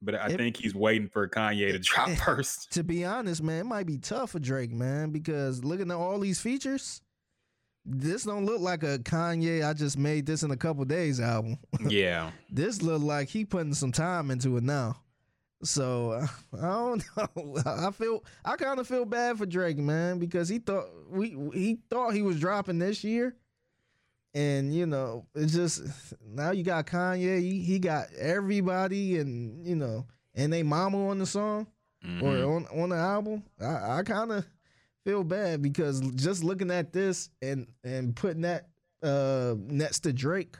But 0.00 0.14
I 0.14 0.28
It- 0.28 0.36
think 0.36 0.56
he's 0.58 0.76
waiting 0.76 1.08
for 1.08 1.28
Kanye 1.28 1.72
to 1.72 1.78
drop 1.80 2.08
eh, 2.10 2.14
first. 2.14 2.70
To 2.74 2.84
be 2.84 3.04
honest, 3.04 3.42
man, 3.42 3.62
it 3.62 3.64
might 3.66 3.86
be 3.86 3.98
tough 3.98 4.30
for 4.30 4.38
Drake, 4.38 4.70
man, 4.70 5.10
because 5.10 5.64
looking 5.64 5.90
at 5.90 5.96
all 5.96 6.20
these 6.20 6.40
features, 6.40 7.02
this 7.84 8.22
don't 8.22 8.44
look 8.46 8.60
like 8.60 8.84
a 8.84 9.00
Kanye. 9.00 9.68
I 9.68 9.72
just 9.72 9.98
made 9.98 10.24
this 10.24 10.44
in 10.44 10.52
a 10.52 10.56
couple 10.56 10.84
days 10.84 11.18
album. 11.20 11.58
yeah. 11.88 12.30
this 12.48 12.80
look 12.80 13.02
like 13.02 13.28
he 13.28 13.44
putting 13.44 13.74
some 13.74 13.90
time 13.90 14.30
into 14.30 14.56
it 14.56 14.62
now. 14.62 15.02
So 15.62 16.12
uh, 16.12 16.26
I 16.56 16.66
don't 16.66 17.04
know. 17.16 17.56
I 17.66 17.90
feel 17.90 18.24
I 18.44 18.56
kind 18.56 18.78
of 18.78 18.86
feel 18.86 19.04
bad 19.04 19.38
for 19.38 19.46
Drake, 19.46 19.78
man, 19.78 20.18
because 20.18 20.48
he 20.48 20.58
thought 20.58 20.86
we 21.10 21.36
he 21.52 21.78
thought 21.90 22.14
he 22.14 22.22
was 22.22 22.38
dropping 22.38 22.78
this 22.78 23.02
year, 23.02 23.34
and 24.34 24.72
you 24.74 24.86
know 24.86 25.26
it's 25.34 25.52
just 25.52 25.82
now 26.24 26.50
you 26.52 26.62
got 26.62 26.86
Kanye. 26.86 27.40
He, 27.40 27.60
he 27.60 27.78
got 27.78 28.12
everybody, 28.18 29.18
and 29.18 29.66
you 29.66 29.74
know, 29.76 30.06
and 30.34 30.52
they 30.52 30.62
mama 30.62 31.08
on 31.08 31.18
the 31.18 31.26
song 31.26 31.66
Mhm. 32.06 32.22
or 32.22 32.54
on 32.56 32.66
on 32.82 32.88
the 32.90 32.96
album. 32.96 33.42
I, 33.60 33.98
I 33.98 34.02
kind 34.04 34.30
of 34.30 34.46
feel 35.04 35.24
bad 35.24 35.60
because 35.62 36.00
just 36.12 36.44
looking 36.44 36.70
at 36.70 36.92
this 36.92 37.30
and 37.42 37.66
and 37.82 38.14
putting 38.14 38.42
that 38.42 38.68
uh 39.02 39.54
next 39.58 40.00
to 40.00 40.12
Drake, 40.12 40.56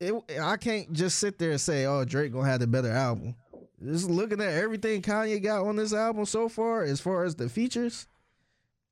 it 0.00 0.12
I 0.40 0.56
can't 0.56 0.92
just 0.92 1.18
sit 1.18 1.38
there 1.38 1.52
and 1.52 1.60
say, 1.60 1.86
"Oh, 1.86 2.04
Drake 2.04 2.32
gonna 2.32 2.48
have 2.48 2.58
the 2.60 2.66
better 2.66 2.90
album." 2.90 3.36
Just 3.84 4.08
looking 4.08 4.40
at 4.40 4.52
everything 4.54 5.02
Kanye 5.02 5.42
got 5.42 5.66
on 5.66 5.76
this 5.76 5.92
album 5.92 6.24
so 6.24 6.48
far, 6.48 6.82
as 6.82 7.00
far 7.00 7.24
as 7.24 7.34
the 7.34 7.48
features, 7.48 8.06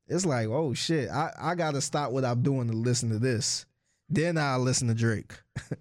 it's 0.06 0.26
like, 0.26 0.48
oh 0.48 0.74
shit, 0.74 1.08
I 1.10 1.32
I 1.38 1.54
gotta 1.54 1.80
stop 1.80 2.12
what 2.12 2.24
I'm 2.24 2.42
doing 2.42 2.68
to 2.68 2.74
listen 2.74 3.08
to 3.10 3.18
this. 3.18 3.64
Then 4.08 4.36
I'll 4.36 4.58
listen 4.60 4.88
to 4.88 4.94
Drake. 4.94 5.32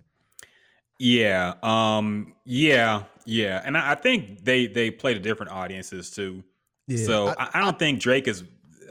Yeah. 1.03 1.55
Um. 1.63 2.35
Yeah. 2.45 3.05
Yeah. 3.25 3.59
And 3.65 3.75
I, 3.75 3.93
I 3.93 3.95
think 3.95 4.45
they 4.45 4.67
they 4.67 4.91
play 4.91 5.15
to 5.15 5.19
different 5.19 5.51
audiences 5.51 6.11
too. 6.11 6.43
Yeah, 6.87 7.05
so 7.05 7.27
I- 7.29 7.35
I, 7.39 7.49
I, 7.55 7.61
don't 7.61 7.79
think 7.79 7.99
Drake 7.99 8.27
is. 8.27 8.43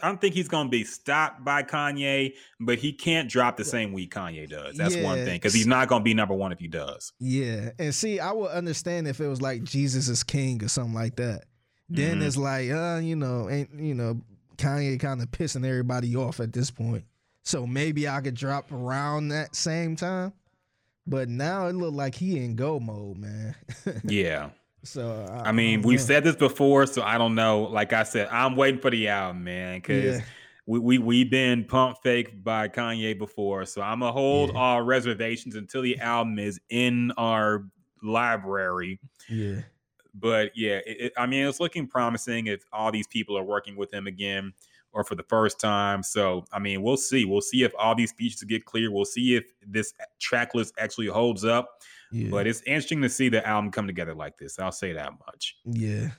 I 0.03 0.09
don't 0.09 0.21
think 0.21 0.35
he's 0.35 0.49
going 0.49 0.67
to 0.67 0.71
be 0.71 0.85
stopped 0.85 1.45
by 1.45 1.63
Kanye, 1.63 2.33
but 2.59 2.79
he 2.79 2.93
can't 2.93 3.29
drop 3.29 3.57
the 3.57 3.65
same 3.65 3.93
week 3.93 4.13
Kanye 4.13 4.49
does. 4.49 4.77
That's 4.77 4.97
one 4.97 5.19
thing 5.25 5.37
because 5.37 5.55
he's 5.55 5.67
not 5.67 5.89
going 5.89 6.01
to 6.01 6.05
be 6.05 6.15
number 6.15 6.35
one 6.35 6.53
if 6.53 6.59
he 6.59 6.69
does. 6.69 7.13
Yeah, 7.19 7.71
and 7.79 7.95
see, 7.95 8.21
I 8.21 8.33
would 8.33 8.51
understand 8.51 9.07
if 9.09 9.21
it 9.21 9.29
was 9.29 9.41
like 9.43 9.63
Jesus 9.65 10.09
is 10.09 10.23
King 10.23 10.63
or 10.65 10.69
something 10.69 10.95
like 10.95 11.17
that. 11.17 11.45
Then 11.89 12.21
Mhm. 12.21 12.27
it's 12.27 12.37
like, 12.37 12.71
uh, 12.71 13.01
you 13.03 13.17
know, 13.17 13.51
ain't 13.51 13.75
you 13.75 13.95
know, 13.95 14.21
Kanye 14.57 14.99
kind 15.01 15.21
of 15.23 15.31
pissing 15.31 15.67
everybody 15.67 16.15
off 16.17 16.39
at 16.41 16.53
this 16.53 16.71
point. 16.71 17.05
So 17.43 17.67
maybe 17.67 18.07
I 18.09 18.21
could 18.21 18.35
drop 18.35 18.71
around 18.71 19.29
that 19.29 19.57
same 19.57 19.97
time. 19.97 20.33
But 21.07 21.29
now 21.29 21.67
it 21.67 21.75
look 21.75 21.95
like 21.95 22.15
he 22.15 22.39
in 22.39 22.55
go 22.55 22.79
mode, 22.79 23.17
man. 23.17 23.57
Yeah. 24.05 24.51
So 24.82 25.27
I, 25.44 25.48
I 25.48 25.52
mean, 25.52 25.81
um, 25.81 25.82
we've 25.82 25.98
know. 25.98 26.05
said 26.05 26.24
this 26.24 26.36
before, 26.36 26.86
so 26.86 27.02
I 27.02 27.19
don't 27.19 27.35
know. 27.35 27.62
Like 27.62 27.93
I 27.93 28.02
said, 28.02 28.28
I'm 28.28 28.57
waiting 28.57 28.81
for 28.81 28.90
the 28.90 29.09
album, 29.09 29.44
man, 29.44 29.78
because 29.78 30.19
Yeah. 30.19 30.24
we, 30.66 30.78
we 30.78 30.98
we've 30.98 31.31
been 31.31 31.65
pump 31.65 31.98
fake 32.02 32.43
by 32.43 32.69
Kanye 32.69 33.16
before. 33.19 33.65
So 33.66 33.82
I'm 33.82 34.01
gonna 34.01 34.12
hold 34.12 34.52
Yeah. 34.52 34.59
all 34.59 34.82
reservations 34.82 35.55
until 35.57 35.82
the 35.82 35.98
album 35.98 36.39
is 36.39 36.61
in 36.70 37.12
our 37.19 37.65
library. 38.02 38.98
yeah, 39.28 39.61
But 40.15 40.52
yeah, 40.57 40.81
it, 40.86 40.97
it- 41.01 41.12
I 41.16 41.27
mean, 41.27 41.47
it's 41.47 41.61
looking 41.61 41.86
promising 41.86 42.47
if 42.47 42.65
all 42.73 42.90
these 42.90 43.07
people 43.07 43.36
are 43.36 43.44
working 43.44 43.77
with 43.77 43.93
him 43.93 44.07
again 44.07 44.52
or 44.93 45.05
for 45.05 45.15
the 45.15 45.23
first 45.24 45.61
time. 45.61 46.02
So 46.02 46.44
I 46.52 46.59
mean, 46.59 46.82
we'll 46.82 46.97
see. 46.97 47.24
We'll 47.24 47.40
see 47.43 47.62
if 47.62 47.73
all 47.78 47.94
these 47.94 48.12
features 48.12 48.43
get 48.44 48.65
clear. 48.65 48.90
We'll 48.90 49.05
see 49.05 49.36
if 49.36 49.44
this 49.66 49.93
track 50.19 50.55
list 50.55 50.74
actually 50.78 51.07
holds 51.09 51.44
up. 51.44 51.81
Yeah, 52.12 52.28
But 52.31 52.47
it's 52.47 52.62
interesting 52.62 53.03
to 53.03 53.09
see 53.09 53.28
the 53.28 53.47
album 53.47 53.70
come 53.70 53.87
together 53.87 54.15
like 54.15 54.37
this. 54.39 54.59
I'll 54.59 54.73
say 54.73 54.93
that 54.95 55.12
much. 55.27 55.57
yeah, 55.65 56.11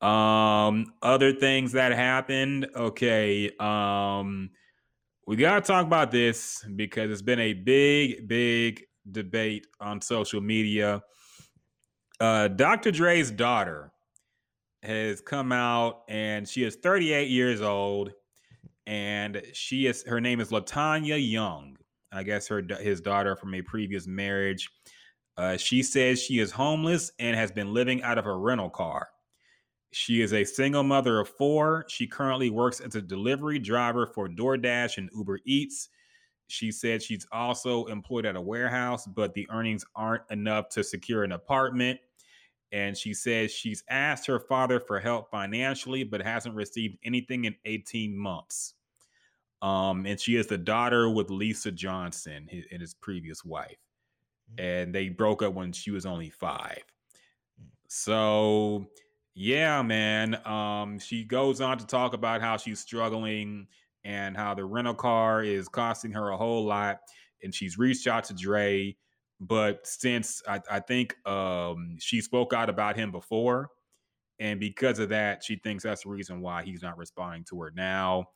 Um, 0.00 0.92
other 1.02 1.32
things 1.32 1.72
that 1.72 1.92
happened. 1.92 2.68
Okay. 2.74 3.50
Um, 3.58 4.50
we 5.26 5.36
gotta 5.36 5.60
talk 5.60 5.84
about 5.86 6.10
this 6.10 6.64
because 6.76 7.10
it's 7.10 7.22
been 7.22 7.40
a 7.40 7.52
big, 7.52 8.28
big 8.28 8.84
debate 9.10 9.66
on 9.80 10.00
social 10.00 10.40
media. 10.40 11.02
Uh, 12.20 12.48
Dr. 12.48 12.90
Dre's 12.90 13.30
daughter 13.30 13.92
has 14.82 15.20
come 15.20 15.52
out 15.52 16.02
and 16.08 16.48
she 16.48 16.62
is 16.62 16.76
38 16.76 17.28
years 17.28 17.60
old 17.60 18.12
and 18.86 19.42
she 19.52 19.86
is 19.86 20.04
her 20.04 20.20
name 20.20 20.40
is 20.40 20.50
Latanya 20.50 21.18
Young. 21.20 21.76
I 22.12 22.22
guess 22.22 22.48
her 22.48 22.62
his 22.80 23.00
daughter 23.00 23.36
from 23.36 23.54
a 23.54 23.62
previous 23.62 24.06
marriage. 24.06 24.70
Uh, 25.36 25.56
she 25.56 25.82
says 25.82 26.20
she 26.20 26.40
is 26.40 26.50
homeless 26.50 27.12
and 27.18 27.36
has 27.36 27.52
been 27.52 27.72
living 27.72 28.02
out 28.02 28.18
of 28.18 28.26
a 28.26 28.34
rental 28.34 28.70
car. 28.70 29.08
She 29.92 30.20
is 30.20 30.32
a 30.32 30.44
single 30.44 30.82
mother 30.82 31.20
of 31.20 31.28
four. 31.28 31.86
She 31.88 32.06
currently 32.06 32.50
works 32.50 32.80
as 32.80 32.94
a 32.94 33.02
delivery 33.02 33.58
driver 33.58 34.06
for 34.06 34.28
DoorDash 34.28 34.98
and 34.98 35.08
Uber 35.14 35.40
Eats. 35.46 35.88
She 36.48 36.72
said 36.72 37.02
she's 37.02 37.26
also 37.30 37.86
employed 37.86 38.26
at 38.26 38.36
a 38.36 38.40
warehouse, 38.40 39.06
but 39.06 39.34
the 39.34 39.46
earnings 39.50 39.84
aren't 39.94 40.22
enough 40.30 40.68
to 40.70 40.82
secure 40.82 41.24
an 41.24 41.32
apartment. 41.32 42.00
And 42.72 42.96
she 42.96 43.14
says 43.14 43.52
she's 43.52 43.82
asked 43.88 44.26
her 44.26 44.40
father 44.40 44.80
for 44.80 44.98
help 44.98 45.30
financially, 45.30 46.04
but 46.04 46.20
hasn't 46.20 46.54
received 46.54 46.98
anything 47.04 47.44
in 47.44 47.54
18 47.64 48.16
months. 48.16 48.74
Um, 49.60 50.06
and 50.06 50.20
she 50.20 50.36
is 50.36 50.46
the 50.46 50.58
daughter 50.58 51.10
with 51.10 51.30
Lisa 51.30 51.72
Johnson 51.72 52.46
his, 52.48 52.64
and 52.70 52.80
his 52.80 52.94
previous 52.94 53.44
wife. 53.44 53.78
And 54.56 54.94
they 54.94 55.08
broke 55.08 55.42
up 55.42 55.54
when 55.54 55.72
she 55.72 55.90
was 55.90 56.06
only 56.06 56.30
five. 56.30 56.82
So 57.88 58.86
yeah, 59.34 59.82
man. 59.82 60.34
Um, 60.46 60.98
she 60.98 61.24
goes 61.24 61.60
on 61.60 61.78
to 61.78 61.86
talk 61.86 62.12
about 62.12 62.40
how 62.40 62.56
she's 62.56 62.80
struggling 62.80 63.68
and 64.04 64.36
how 64.36 64.54
the 64.54 64.64
rental 64.64 64.94
car 64.94 65.42
is 65.42 65.68
costing 65.68 66.12
her 66.12 66.30
a 66.30 66.36
whole 66.36 66.64
lot. 66.64 66.98
And 67.42 67.54
she's 67.54 67.78
reached 67.78 68.08
out 68.08 68.24
to 68.24 68.34
Dre, 68.34 68.96
but 69.40 69.86
since 69.86 70.42
I, 70.48 70.60
I 70.68 70.80
think 70.80 71.14
um, 71.24 71.96
she 72.00 72.20
spoke 72.20 72.52
out 72.52 72.68
about 72.68 72.96
him 72.96 73.12
before, 73.12 73.70
and 74.40 74.58
because 74.58 74.98
of 74.98 75.10
that, 75.10 75.44
she 75.44 75.56
thinks 75.56 75.84
that's 75.84 76.02
the 76.02 76.10
reason 76.10 76.40
why 76.40 76.64
he's 76.64 76.82
not 76.82 76.98
responding 76.98 77.44
to 77.50 77.60
her 77.60 77.72
now. 77.74 78.26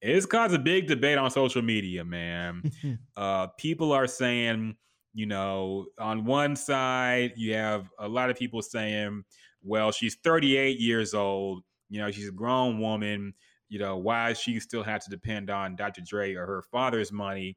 It's 0.00 0.26
caused 0.26 0.54
a 0.54 0.58
big 0.58 0.86
debate 0.86 1.18
on 1.18 1.30
social 1.30 1.62
media, 1.62 2.04
man. 2.04 2.70
uh, 3.16 3.48
people 3.58 3.92
are 3.92 4.06
saying, 4.06 4.76
you 5.14 5.26
know, 5.26 5.86
on 5.98 6.24
one 6.24 6.56
side, 6.56 7.32
you 7.36 7.54
have 7.54 7.88
a 7.98 8.08
lot 8.08 8.28
of 8.30 8.36
people 8.36 8.60
saying, 8.62 9.24
well, 9.62 9.90
she's 9.90 10.16
38 10.22 10.78
years 10.78 11.14
old. 11.14 11.62
You 11.88 12.00
know, 12.00 12.10
she's 12.10 12.28
a 12.28 12.32
grown 12.32 12.80
woman. 12.80 13.34
You 13.68 13.78
know, 13.78 13.96
why 13.96 14.34
she 14.34 14.60
still 14.60 14.82
have 14.82 15.02
to 15.04 15.10
depend 15.10 15.50
on 15.50 15.74
Dr. 15.74 16.02
Dre 16.02 16.34
or 16.34 16.46
her 16.46 16.62
father's 16.70 17.10
money? 17.10 17.56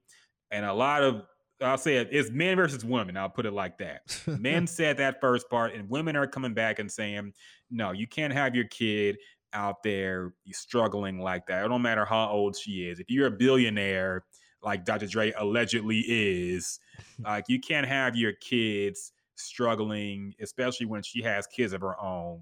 And 0.49 0.65
a 0.65 0.73
lot 0.73 1.03
of, 1.03 1.23
I'll 1.61 1.77
say 1.77 1.97
it, 1.97 2.09
it's 2.11 2.31
men 2.31 2.55
versus 2.55 2.85
women. 2.85 3.17
I'll 3.17 3.29
put 3.29 3.45
it 3.45 3.51
like 3.51 3.77
that. 3.79 4.01
men 4.39 4.65
said 4.65 4.97
that 4.97 5.19
first 5.19 5.49
part, 5.49 5.75
and 5.75 5.89
women 5.89 6.15
are 6.15 6.25
coming 6.25 6.53
back 6.53 6.79
and 6.79 6.89
saying, 6.89 7.33
no, 7.69 7.91
you 7.91 8.07
can't 8.07 8.33
have 8.33 8.55
your 8.55 8.65
kid 8.65 9.17
out 9.53 9.83
there 9.83 10.33
struggling 10.51 11.19
like 11.19 11.45
that. 11.47 11.65
It 11.65 11.67
don't 11.67 11.81
matter 11.81 12.05
how 12.05 12.29
old 12.29 12.55
she 12.55 12.87
is. 12.87 12.99
If 12.99 13.09
you're 13.09 13.27
a 13.27 13.31
billionaire, 13.31 14.25
like 14.61 14.85
Dr. 14.85 15.07
Dre 15.07 15.31
allegedly 15.37 16.03
is, 16.07 16.79
like 17.19 17.45
you 17.47 17.59
can't 17.59 17.87
have 17.87 18.15
your 18.15 18.33
kids 18.33 19.13
struggling, 19.35 20.33
especially 20.41 20.85
when 20.85 21.01
she 21.01 21.21
has 21.21 21.47
kids 21.47 21.73
of 21.73 21.81
her 21.81 21.99
own 21.99 22.41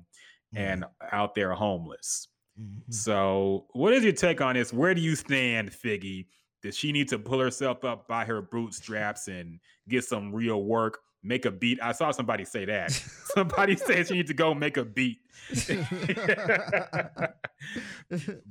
and 0.56 0.86
out 1.12 1.36
there 1.36 1.54
homeless. 1.54 2.30
Mhm. 2.60 2.92
So, 2.92 3.68
what 3.74 3.94
is 3.94 4.04
your 4.04 4.14
take 4.14 4.42
on 4.42 4.56
this? 4.56 4.74
Where 4.74 4.96
do 4.96 5.02
you 5.02 5.16
stand, 5.16 5.72
Figgy? 5.72 6.28
Does 6.64 6.76
she 6.76 6.92
need 6.92 7.08
to 7.10 7.20
pull 7.20 7.40
herself 7.40 7.84
up 7.86 8.08
by 8.08 8.26
her 8.26 8.42
bootstraps 8.42 9.28
and 9.28 9.60
get 9.88 10.04
some 10.06 10.34
real 10.34 10.64
work? 10.64 11.00
Make 11.28 11.44
a 11.46 11.52
beat. 11.52 11.80
I 11.82 11.92
saw 11.92 12.12
somebody 12.12 12.46
say 12.46 12.64
that. 12.66 12.92
somebody 13.36 13.76
says 13.76 14.08
she 14.08 14.14
needs 14.14 14.30
to 14.30 14.34
go 14.34 14.54
make 14.54 14.78
a 14.78 14.86
beat. 14.86 15.20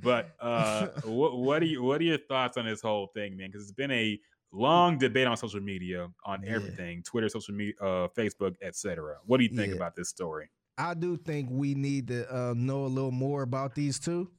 but 0.02 0.34
uh, 0.40 0.88
what, 1.04 1.38
what 1.38 1.62
are 1.62 1.66
you, 1.66 1.82
what 1.82 2.00
are 2.00 2.04
your 2.04 2.18
thoughts 2.18 2.56
on 2.58 2.66
this 2.66 2.82
whole 2.82 3.08
thing, 3.14 3.36
man? 3.36 3.48
Because 3.50 3.62
it's 3.62 3.72
been 3.72 3.90
a 3.90 4.20
long 4.52 4.98
debate 4.98 5.26
on 5.26 5.36
social 5.38 5.60
media 5.60 6.08
on 6.24 6.42
Yeah. 6.42 6.54
everything, 6.54 7.02
Twitter, 7.02 7.28
social 7.30 7.54
media, 7.54 7.74
uh, 7.80 8.08
Facebook, 8.16 8.56
etc. 8.62 9.16
What 9.24 9.38
do 9.38 9.44
you 9.44 9.56
think 9.56 9.70
Yeah. 9.70 9.76
about 9.76 9.96
this 9.96 10.10
story? 10.10 10.50
I 10.78 10.92
do 10.92 11.16
think 11.16 11.48
we 11.50 11.74
need 11.74 12.08
to 12.08 12.30
uh, 12.34 12.54
know 12.54 12.84
a 12.84 12.88
little 12.88 13.10
more 13.10 13.40
about 13.42 13.74
these 13.74 13.98
two, 13.98 14.30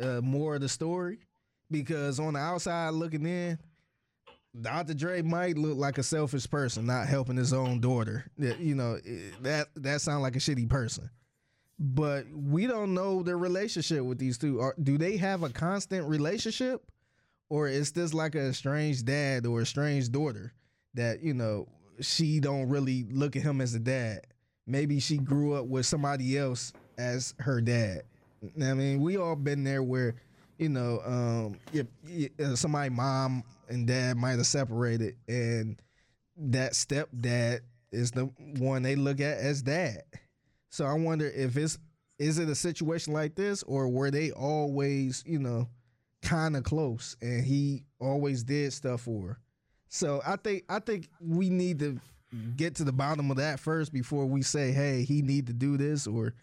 uh, 0.00 0.22
more 0.22 0.54
of 0.54 0.62
the 0.62 0.68
story, 0.70 1.18
because 1.70 2.18
on 2.18 2.32
the 2.32 2.38
outside 2.40 2.94
looking 2.94 3.26
in, 3.26 3.58
Dr. 4.60 4.94
Dre 4.94 5.22
might 5.22 5.58
look 5.58 5.76
like 5.76 5.98
a 5.98 6.02
selfish 6.02 6.48
person, 6.48 6.86
not 6.86 7.06
helping 7.06 7.36
his 7.36 7.52
own 7.52 7.80
daughter. 7.80 8.24
You 8.38 8.74
know 8.74 8.98
eh, 9.06 9.30
that 9.42 9.68
that 9.76 10.00
sounds 10.00 10.22
like 10.22 10.36
a 10.36 10.40
shitty 10.40 10.68
person. 10.68 11.10
But 11.78 12.26
we 12.32 12.66
don't 12.68 12.94
know 12.94 13.22
their 13.22 13.38
relationship 13.38 14.04
with 14.04 14.18
these 14.18 14.38
two. 14.38 14.60
Are, 14.60 14.76
do 14.80 14.96
they 14.96 15.16
have 15.16 15.42
a 15.42 15.50
constant 15.50 16.08
relationship, 16.08 16.82
or 17.48 17.66
is 17.68 17.90
this 17.92 18.14
like 18.14 18.36
a 18.36 18.54
strange 18.54 19.04
dad 19.04 19.44
or 19.44 19.62
a 19.62 19.66
strange 19.66 20.10
daughter 20.10 20.52
that 20.94 21.22
you 21.22 21.34
know 21.34 21.66
she 22.00 22.38
don't 22.38 22.68
really 22.68 23.04
look 23.10 23.34
at 23.34 23.42
him 23.42 23.60
as 23.60 23.74
a 23.74 23.80
dad? 23.80 24.26
maybe 24.66 25.00
she 25.00 25.18
grew 25.18 25.54
up 25.54 25.66
with 25.66 25.86
somebody 25.86 26.38
else 26.38 26.72
as 26.98 27.34
her 27.38 27.60
dad. 27.60 28.02
I 28.62 28.74
mean, 28.74 29.00
we 29.00 29.16
all 29.16 29.36
been 29.36 29.64
there 29.64 29.82
where, 29.82 30.16
you 30.58 30.68
know, 30.68 31.00
um, 31.04 31.58
if, 31.72 31.86
if 32.06 32.58
somebody 32.58 32.90
mom 32.90 33.42
and 33.68 33.86
dad 33.86 34.16
might 34.16 34.32
have 34.32 34.46
separated, 34.46 35.16
and 35.28 35.80
that 36.36 36.72
stepdad 36.72 37.60
is 37.92 38.10
the 38.10 38.24
one 38.58 38.82
they 38.82 38.96
look 38.96 39.20
at 39.20 39.38
as 39.38 39.62
dad. 39.62 40.02
So 40.70 40.84
I 40.84 40.94
wonder 40.94 41.26
if 41.26 41.56
it's 41.56 41.78
is 42.18 42.38
it 42.38 42.48
a 42.48 42.54
situation 42.54 43.12
like 43.12 43.34
this, 43.34 43.62
or 43.64 43.88
were 43.88 44.10
they 44.10 44.30
always, 44.30 45.22
you 45.26 45.38
know, 45.38 45.68
kind 46.22 46.56
of 46.56 46.64
close, 46.64 47.16
and 47.20 47.44
he 47.44 47.84
always 48.00 48.42
did 48.44 48.72
stuff 48.72 49.02
for 49.02 49.28
her. 49.28 49.38
So 49.88 50.20
I 50.26 50.36
think 50.36 50.64
I 50.68 50.80
think 50.80 51.08
we 51.20 51.50
need 51.50 51.78
to 51.80 52.00
get 52.56 52.74
to 52.76 52.84
the 52.84 52.92
bottom 52.92 53.30
of 53.30 53.36
that 53.36 53.60
first 53.60 53.92
before 53.92 54.26
we 54.26 54.42
say, 54.42 54.72
hey, 54.72 55.04
he 55.04 55.22
need 55.22 55.46
to 55.46 55.52
do 55.52 55.76
this 55.76 56.06
or 56.06 56.34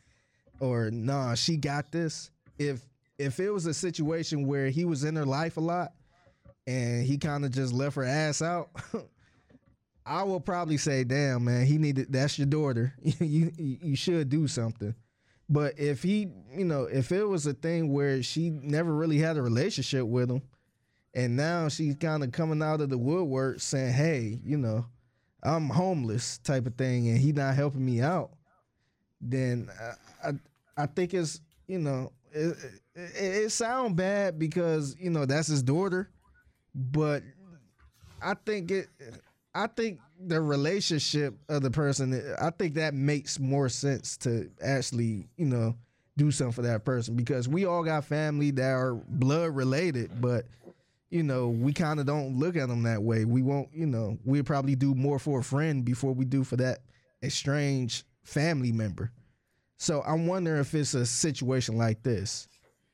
or 0.59 0.91
nah, 0.91 1.35
she 1.35 1.57
got 1.57 1.91
this. 1.91 2.31
If 2.57 2.85
if 3.21 3.39
it 3.39 3.51
was 3.51 3.65
a 3.65 3.73
situation 3.73 4.47
where 4.47 4.69
he 4.69 4.85
was 4.85 5.03
in 5.03 5.15
her 5.15 5.25
life 5.25 5.57
a 5.57 5.61
lot 5.61 5.93
and 6.65 7.05
he 7.05 7.17
kind 7.17 7.45
of 7.45 7.51
just 7.51 7.73
left 7.73 7.95
her 7.95 8.03
ass 8.03 8.41
out, 8.41 8.69
I 10.05 10.23
will 10.23 10.39
probably 10.39 10.77
say, 10.77 11.03
damn 11.03 11.45
man, 11.45 11.65
he 11.65 11.77
needed 11.77 12.11
that's 12.11 12.39
your 12.39 12.47
daughter. 12.47 12.93
you 13.01 13.51
you 13.57 13.95
should 13.95 14.29
do 14.29 14.47
something. 14.47 14.95
But 15.47 15.77
if 15.77 16.01
he, 16.01 16.29
you 16.55 16.65
know, 16.65 16.83
if 16.83 17.11
it 17.11 17.25
was 17.25 17.45
a 17.45 17.53
thing 17.53 17.93
where 17.93 18.23
she 18.23 18.49
never 18.49 18.93
really 18.93 19.17
had 19.17 19.37
a 19.37 19.41
relationship 19.41 20.05
with 20.05 20.31
him, 20.31 20.41
and 21.13 21.35
now 21.35 21.67
she's 21.67 21.95
kind 21.95 22.23
of 22.23 22.31
coming 22.31 22.63
out 22.63 22.81
of 22.81 22.89
the 22.89 22.97
woodwork 22.97 23.59
saying, 23.59 23.93
"Hey, 23.93 24.39
you 24.43 24.57
know, 24.57 24.85
I'm 25.43 25.69
homeless," 25.69 26.39
type 26.39 26.65
of 26.65 26.75
thing, 26.75 27.09
and 27.09 27.17
he 27.17 27.33
not 27.33 27.53
helping 27.53 27.85
me 27.85 28.01
out, 28.01 28.31
then 29.19 29.69
I 29.79 30.29
I, 30.29 30.33
I 30.77 30.85
think 30.87 31.13
it's 31.13 31.41
you 31.67 31.79
know 31.79 32.11
it, 32.31 32.57
it, 32.95 33.43
it 33.45 33.51
sound 33.51 33.95
bad 33.95 34.39
because 34.39 34.95
you 34.99 35.09
know 35.09 35.25
that's 35.25 35.47
his 35.47 35.63
daughter, 35.63 36.09
but 36.73 37.23
I 38.21 38.35
think 38.45 38.71
it. 38.71 38.87
I 39.53 39.67
think 39.67 39.99
the 40.17 40.39
relationship 40.39 41.35
of 41.49 41.61
the 41.61 41.71
person, 41.71 42.35
I 42.41 42.51
think 42.51 42.75
that 42.75 42.93
makes 42.93 43.37
more 43.37 43.67
sense 43.67 44.15
to 44.17 44.49
actually, 44.63 45.27
you 45.35 45.45
know, 45.45 45.75
do 46.15 46.31
something 46.31 46.53
for 46.53 46.61
that 46.61 46.85
person 46.85 47.15
because 47.15 47.49
we 47.49 47.65
all 47.65 47.83
got 47.83 48.05
family 48.05 48.51
that 48.51 48.71
are 48.71 48.93
blood 48.93 49.55
related, 49.55 50.21
but 50.21 50.45
you 51.09 51.23
know, 51.23 51.49
we 51.49 51.73
kind 51.73 51.99
of 51.99 52.05
don't 52.05 52.37
look 52.39 52.55
at 52.55 52.69
them 52.69 52.83
that 52.83 53.03
way. 53.03 53.25
We 53.25 53.41
won't, 53.41 53.67
you 53.73 53.85
know, 53.85 54.17
we 54.23 54.41
probably 54.41 54.75
do 54.75 54.95
more 54.95 55.19
for 55.19 55.39
a 55.41 55.43
friend 55.43 55.83
before 55.83 56.13
we 56.13 56.23
do 56.23 56.45
for 56.45 56.55
that 56.55 56.79
estranged 57.21 58.05
family 58.23 58.71
member. 58.71 59.11
So 59.77 60.01
I'm 60.07 60.27
wondering 60.27 60.61
if 60.61 60.73
it's 60.73 60.93
a 60.93 61.05
situation 61.05 61.75
like 61.75 62.01
this. 62.03 62.47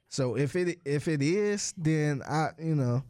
So 0.09 0.35
if 0.37 0.55
it 0.55 0.79
if 0.85 1.07
it 1.07 1.21
is, 1.21 1.73
then 1.77 2.21
I, 2.27 2.49
you 2.59 2.75
know, 2.75 3.03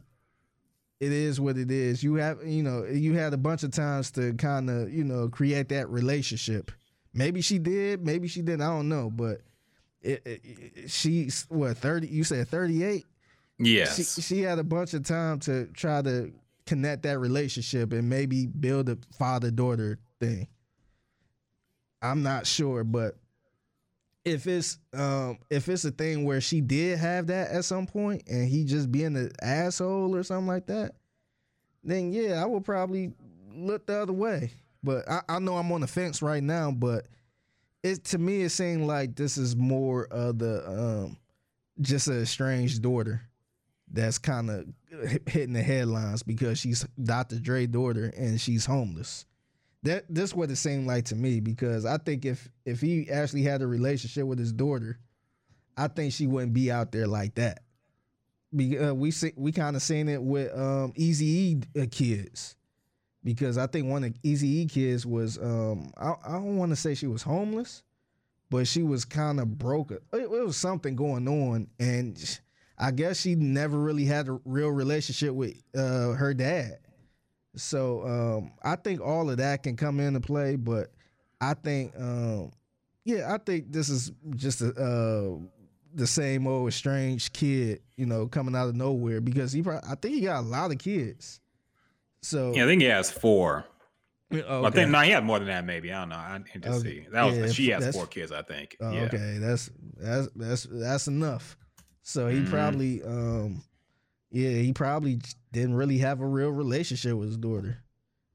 it 1.00 1.12
is 1.12 1.40
what 1.40 1.56
it 1.56 1.70
is. 1.70 2.02
You 2.02 2.14
have, 2.16 2.38
you 2.44 2.62
know, 2.62 2.84
you 2.84 3.14
had 3.14 3.32
a 3.32 3.38
bunch 3.38 3.62
of 3.62 3.70
times 3.70 4.10
to 4.12 4.32
kind 4.34 4.68
of, 4.68 4.92
you 4.92 5.04
know, 5.04 5.28
create 5.28 5.68
that 5.68 5.88
relationship. 5.88 6.72
Maybe 7.14 7.40
she 7.40 7.58
did, 7.58 8.04
maybe 8.04 8.26
she 8.28 8.42
didn't. 8.42 8.62
I 8.62 8.66
don't 8.66 8.88
know, 8.88 9.10
but 9.10 9.40
it, 10.02 10.22
it, 10.26 10.40
it- 10.44 10.90
she's 10.90 11.46
what 11.48 11.76
thirty? 11.78 12.08
You 12.08 12.24
said 12.24 12.48
thirty 12.48 12.82
eight. 12.82 13.04
Yes. 13.60 13.96
She, 14.14 14.20
she 14.22 14.40
had 14.42 14.58
a 14.58 14.64
bunch 14.64 14.94
of 14.94 15.04
time 15.04 15.38
to 15.40 15.66
try 15.68 16.02
to 16.02 16.32
connect 16.66 17.02
that 17.04 17.18
relationship 17.18 17.92
and 17.92 18.08
maybe 18.08 18.46
build 18.46 18.88
a 18.88 18.98
father 19.18 19.50
daughter 19.50 19.98
thing. 20.20 20.46
I'm 22.02 22.22
not 22.22 22.46
sure, 22.46 22.84
but 22.84 23.16
if 24.28 24.46
it's 24.46 24.78
um 24.92 25.38
if 25.50 25.68
it's 25.68 25.84
a 25.84 25.90
thing 25.90 26.24
where 26.24 26.40
she 26.40 26.60
did 26.60 26.98
have 26.98 27.28
that 27.28 27.50
at 27.50 27.64
some 27.64 27.86
point 27.86 28.22
and 28.28 28.48
he 28.48 28.64
just 28.64 28.90
being 28.92 29.16
an 29.16 29.30
asshole 29.42 30.14
or 30.14 30.22
something 30.22 30.46
like 30.46 30.66
that, 30.66 30.92
then 31.82 32.12
yeah, 32.12 32.42
I 32.42 32.46
would 32.46 32.64
probably 32.64 33.12
look 33.54 33.86
the 33.86 34.00
other 34.00 34.12
way. 34.12 34.52
But 34.82 35.08
I, 35.08 35.22
I 35.28 35.38
know 35.38 35.56
I'm 35.56 35.72
on 35.72 35.80
the 35.80 35.86
fence 35.86 36.22
right 36.22 36.42
now, 36.42 36.70
but 36.70 37.06
it 37.82 38.04
to 38.06 38.18
me 38.18 38.42
it 38.42 38.50
seemed 38.50 38.86
like 38.86 39.16
this 39.16 39.38
is 39.38 39.56
more 39.56 40.06
of 40.06 40.38
the 40.38 40.68
um 40.68 41.16
just 41.80 42.08
a 42.08 42.20
estranged 42.20 42.82
daughter 42.82 43.22
that's 43.90 44.18
kind 44.18 44.50
of 44.50 44.66
hitting 45.26 45.54
the 45.54 45.62
headlines 45.62 46.22
because 46.22 46.58
she's 46.58 46.86
Dr. 47.02 47.38
Dre 47.38 47.66
daughter 47.66 48.12
and 48.16 48.40
she's 48.40 48.66
homeless. 48.66 49.24
That 49.84 50.04
this 50.08 50.34
what 50.34 50.50
it 50.50 50.56
seemed 50.56 50.86
like 50.86 51.04
to 51.06 51.14
me 51.14 51.40
because 51.40 51.84
I 51.84 51.98
think 51.98 52.24
if 52.24 52.48
if 52.64 52.80
he 52.80 53.08
actually 53.10 53.42
had 53.42 53.62
a 53.62 53.66
relationship 53.66 54.24
with 54.26 54.38
his 54.38 54.52
daughter, 54.52 54.98
I 55.76 55.88
think 55.88 56.12
she 56.12 56.26
wouldn't 56.26 56.52
be 56.52 56.70
out 56.70 56.90
there 56.90 57.06
like 57.06 57.36
that. 57.36 57.60
Be, 58.54 58.78
uh, 58.78 58.94
we 58.94 59.10
see, 59.10 59.32
we 59.36 59.52
kind 59.52 59.76
of 59.76 59.82
seen 59.82 60.08
it 60.08 60.22
with 60.22 60.56
um, 60.58 60.92
Easy 60.96 61.26
E 61.26 61.60
uh, 61.80 61.86
kids 61.90 62.56
because 63.22 63.58
I 63.58 63.66
think 63.66 63.88
one 63.88 64.04
of 64.04 64.14
Easy 64.22 64.48
E 64.60 64.66
kids 64.66 65.06
was 65.06 65.38
um, 65.38 65.92
I, 65.96 66.14
I 66.26 66.32
don't 66.32 66.56
want 66.56 66.70
to 66.70 66.76
say 66.76 66.94
she 66.94 67.06
was 67.06 67.22
homeless, 67.22 67.82
but 68.50 68.66
she 68.66 68.82
was 68.82 69.04
kind 69.04 69.38
of 69.38 69.58
broke. 69.58 69.90
It, 69.90 70.02
it 70.12 70.30
was 70.30 70.56
something 70.56 70.96
going 70.96 71.28
on, 71.28 71.68
and 71.78 72.40
I 72.78 72.90
guess 72.90 73.20
she 73.20 73.34
never 73.34 73.78
really 73.78 74.06
had 74.06 74.28
a 74.28 74.40
real 74.44 74.70
relationship 74.70 75.34
with 75.34 75.54
uh, 75.76 76.12
her 76.12 76.34
dad. 76.34 76.78
So 77.58 78.02
um, 78.06 78.52
I 78.62 78.76
think 78.76 79.00
all 79.00 79.28
of 79.30 79.36
that 79.38 79.62
can 79.62 79.76
come 79.76 80.00
into 80.00 80.20
play, 80.20 80.56
but 80.56 80.92
I 81.40 81.54
think 81.54 81.92
um, 81.98 82.52
yeah, 83.04 83.32
I 83.34 83.38
think 83.38 83.72
this 83.72 83.88
is 83.88 84.12
just 84.36 84.60
a. 84.62 84.70
Uh, 84.74 85.38
the 85.94 86.06
same 86.06 86.46
old 86.46 86.70
strange 86.74 87.32
kid, 87.32 87.80
you 87.96 88.04
know, 88.04 88.26
coming 88.28 88.54
out 88.54 88.68
of 88.68 88.76
nowhere 88.76 89.22
because 89.22 89.52
he 89.52 89.62
probably, 89.62 89.88
I 89.90 89.94
think 89.94 90.16
he 90.16 90.20
got 90.20 90.40
a 90.40 90.46
lot 90.46 90.70
of 90.70 90.76
kids. 90.76 91.40
So 92.20 92.52
Yeah, 92.54 92.64
I 92.64 92.66
think 92.66 92.82
he 92.82 92.88
has 92.88 93.10
four. 93.10 93.64
okay. 94.30 94.66
I 94.66 94.70
think 94.70 94.90
no, 94.90 95.00
he 95.00 95.10
had 95.10 95.24
more 95.24 95.38
than 95.38 95.48
that. 95.48 95.64
Maybe 95.64 95.90
I 95.90 96.00
don't 96.00 96.10
know. 96.10 96.16
I 96.16 96.38
need 96.38 96.62
to 96.62 96.68
Okay. 96.74 96.78
see. 96.78 97.06
That 97.10 97.22
was 97.24 97.36
Yeah, 97.38 97.46
she 97.52 97.70
has 97.70 97.90
four 97.90 98.06
kids. 98.06 98.32
I 98.32 98.42
think. 98.42 98.76
Oh, 98.80 98.92
yeah. 98.92 99.00
okay, 99.04 99.38
that's 99.40 99.70
that's 99.96 100.28
that's 100.36 100.66
that's 100.70 101.08
enough. 101.08 101.56
So 102.02 102.28
he 102.28 102.40
Mhm. 102.40 102.50
probably, 102.50 103.02
um, 103.02 103.62
yeah, 104.30 104.50
he 104.50 104.72
probably 104.72 105.20
didn't 105.52 105.74
really 105.74 105.98
have 105.98 106.20
a 106.20 106.26
real 106.26 106.50
relationship 106.50 107.14
with 107.16 107.28
his 107.28 107.36
daughter. 107.36 107.78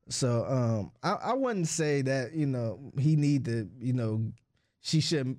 So 0.10 0.46
um, 0.48 0.92
I, 1.02 1.32
I 1.32 1.34
wouldn't 1.34 1.68
say 1.68 2.02
that 2.02 2.34
you 2.34 2.46
know 2.46 2.92
he 2.98 3.16
need 3.16 3.46
to 3.46 3.70
you 3.80 3.94
know 3.94 4.32
she 4.82 5.00
shouldn't 5.00 5.38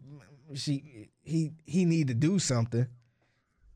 she 0.54 1.10
he 1.22 1.52
he 1.66 1.84
need 1.84 2.08
to 2.08 2.14
do 2.14 2.38
something 2.38 2.86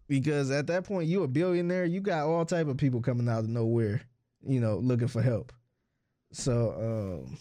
because 0.06 0.50
at 0.50 0.66
that 0.68 0.84
point 0.84 1.08
you 1.08 1.22
a 1.22 1.28
billionaire 1.28 1.84
you 1.84 2.00
got 2.00 2.26
all 2.26 2.44
type 2.44 2.68
of 2.68 2.78
people 2.78 3.02
coming 3.02 3.28
out 3.28 3.40
of 3.40 3.48
nowhere 3.48 4.00
you 4.46 4.60
know 4.60 4.78
looking 4.78 5.08
for 5.08 5.22
help. 5.22 5.52
So 6.32 7.24
um, 7.26 7.38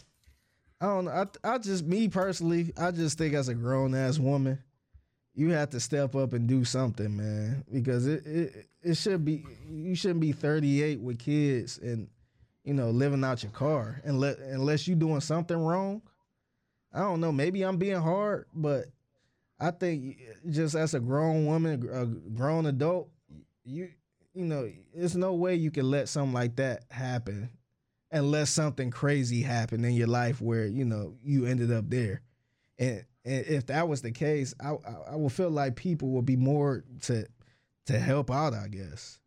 I 0.80 0.85
don't 0.85 1.05
know. 1.05 1.11
I, 1.11 1.53
I 1.55 1.57
just 1.57 1.85
me 1.85 2.07
personally, 2.07 2.73
I 2.77 2.91
just 2.91 3.18
think 3.18 3.34
as 3.34 3.47
a 3.47 3.55
grown 3.55 3.95
ass 3.95 4.19
woman, 4.19 4.59
you 5.34 5.51
have 5.51 5.69
to 5.72 5.80
step 5.80 6.15
up 6.15 6.34
and 6.34 6.47
do 6.47 6.64
something, 6.64 7.15
man. 7.15 7.64
Because 7.72 8.07
it 8.07 8.26
it, 8.26 8.68
it 8.88 8.95
should 8.95 9.26
be 9.26 9.43
you 9.69 9.95
shouldn't 9.95 10.22
be 10.22 10.31
38 10.31 11.01
with 11.01 11.19
kids 11.19 11.77
and 11.77 12.07
you 12.64 12.73
know 12.73 12.89
living 12.89 13.23
out 13.23 13.43
your 13.43 13.51
car 13.51 14.01
unless 14.03 14.38
unless 14.38 14.88
you 14.88 14.95
doing 14.95 15.22
something 15.22 15.57
wrong. 15.57 16.01
I 16.93 16.99
don't 16.99 17.19
know. 17.19 17.31
Maybe 17.31 17.64
I'm 17.64 17.77
being 17.77 18.01
hard, 18.01 18.45
but 18.53 18.85
I 19.59 19.72
think 19.72 20.18
just 20.49 20.73
as 20.73 20.93
a 20.93 20.99
grown 20.99 21.45
woman, 21.45 21.88
a 21.91 22.05
grown 22.05 22.65
adult, 22.65 23.09
you 23.64 23.89
you 24.34 24.45
know, 24.45 24.72
there's 24.93 25.15
no 25.15 25.34
way 25.34 25.55
you 25.55 25.72
can 25.72 25.89
let 25.89 26.07
something 26.09 26.34
like 26.34 26.55
that 26.57 26.84
happen 26.89 27.49
unless 28.11 28.49
something 28.49 28.89
crazy 28.91 29.41
happened 29.41 29.85
in 29.85 29.93
your 29.93 30.07
life 30.07 30.39
where 30.41 30.65
you 30.65 30.85
know 30.85 31.15
you 31.23 31.45
ended 31.45 31.72
up 31.72 31.89
there 31.89 32.22
and, 32.80 33.03
if 33.30 33.65
that 33.65 33.89
was 33.89 34.01
the 34.01 34.11
case 34.11 34.53
I, 34.64 34.69
I 34.69 35.11
i 35.11 35.15
would 35.18 35.34
feel 35.34 35.49
like 35.49 35.76
people 35.76 36.07
would 36.11 36.26
be 36.26 36.38
more 36.38 36.85
to 37.03 37.27
to 37.88 37.99
help 37.99 38.30
out 38.31 38.53
i 38.53 38.68
guess 38.68 39.19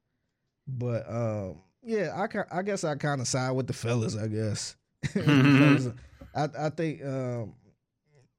but 0.67 1.05
um 1.11 1.57
yeah 1.83 2.15
i 2.17 2.59
i 2.59 2.63
guess 2.63 2.85
i 2.85 2.95
kind 2.95 3.21
of 3.21 3.27
side 3.29 3.51
with 3.53 3.67
the 3.67 3.73
fellas 3.73 4.17
i 4.17 4.27
guess 4.27 4.77
fellas, 5.13 5.89
i 6.35 6.49
i 6.59 6.69
think 6.71 7.05
um 7.05 7.55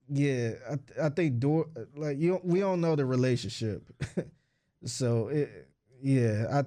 yeah 0.08 0.52
i, 0.70 1.06
I 1.06 1.10
think 1.10 1.40
door 1.40 1.68
like 1.96 2.18
you 2.18 2.40
we 2.44 2.60
don't 2.60 2.82
know 2.82 2.96
the 2.96 3.06
relationship 3.06 3.84
so 4.86 5.28
it 5.28 5.68
yeah 6.02 6.64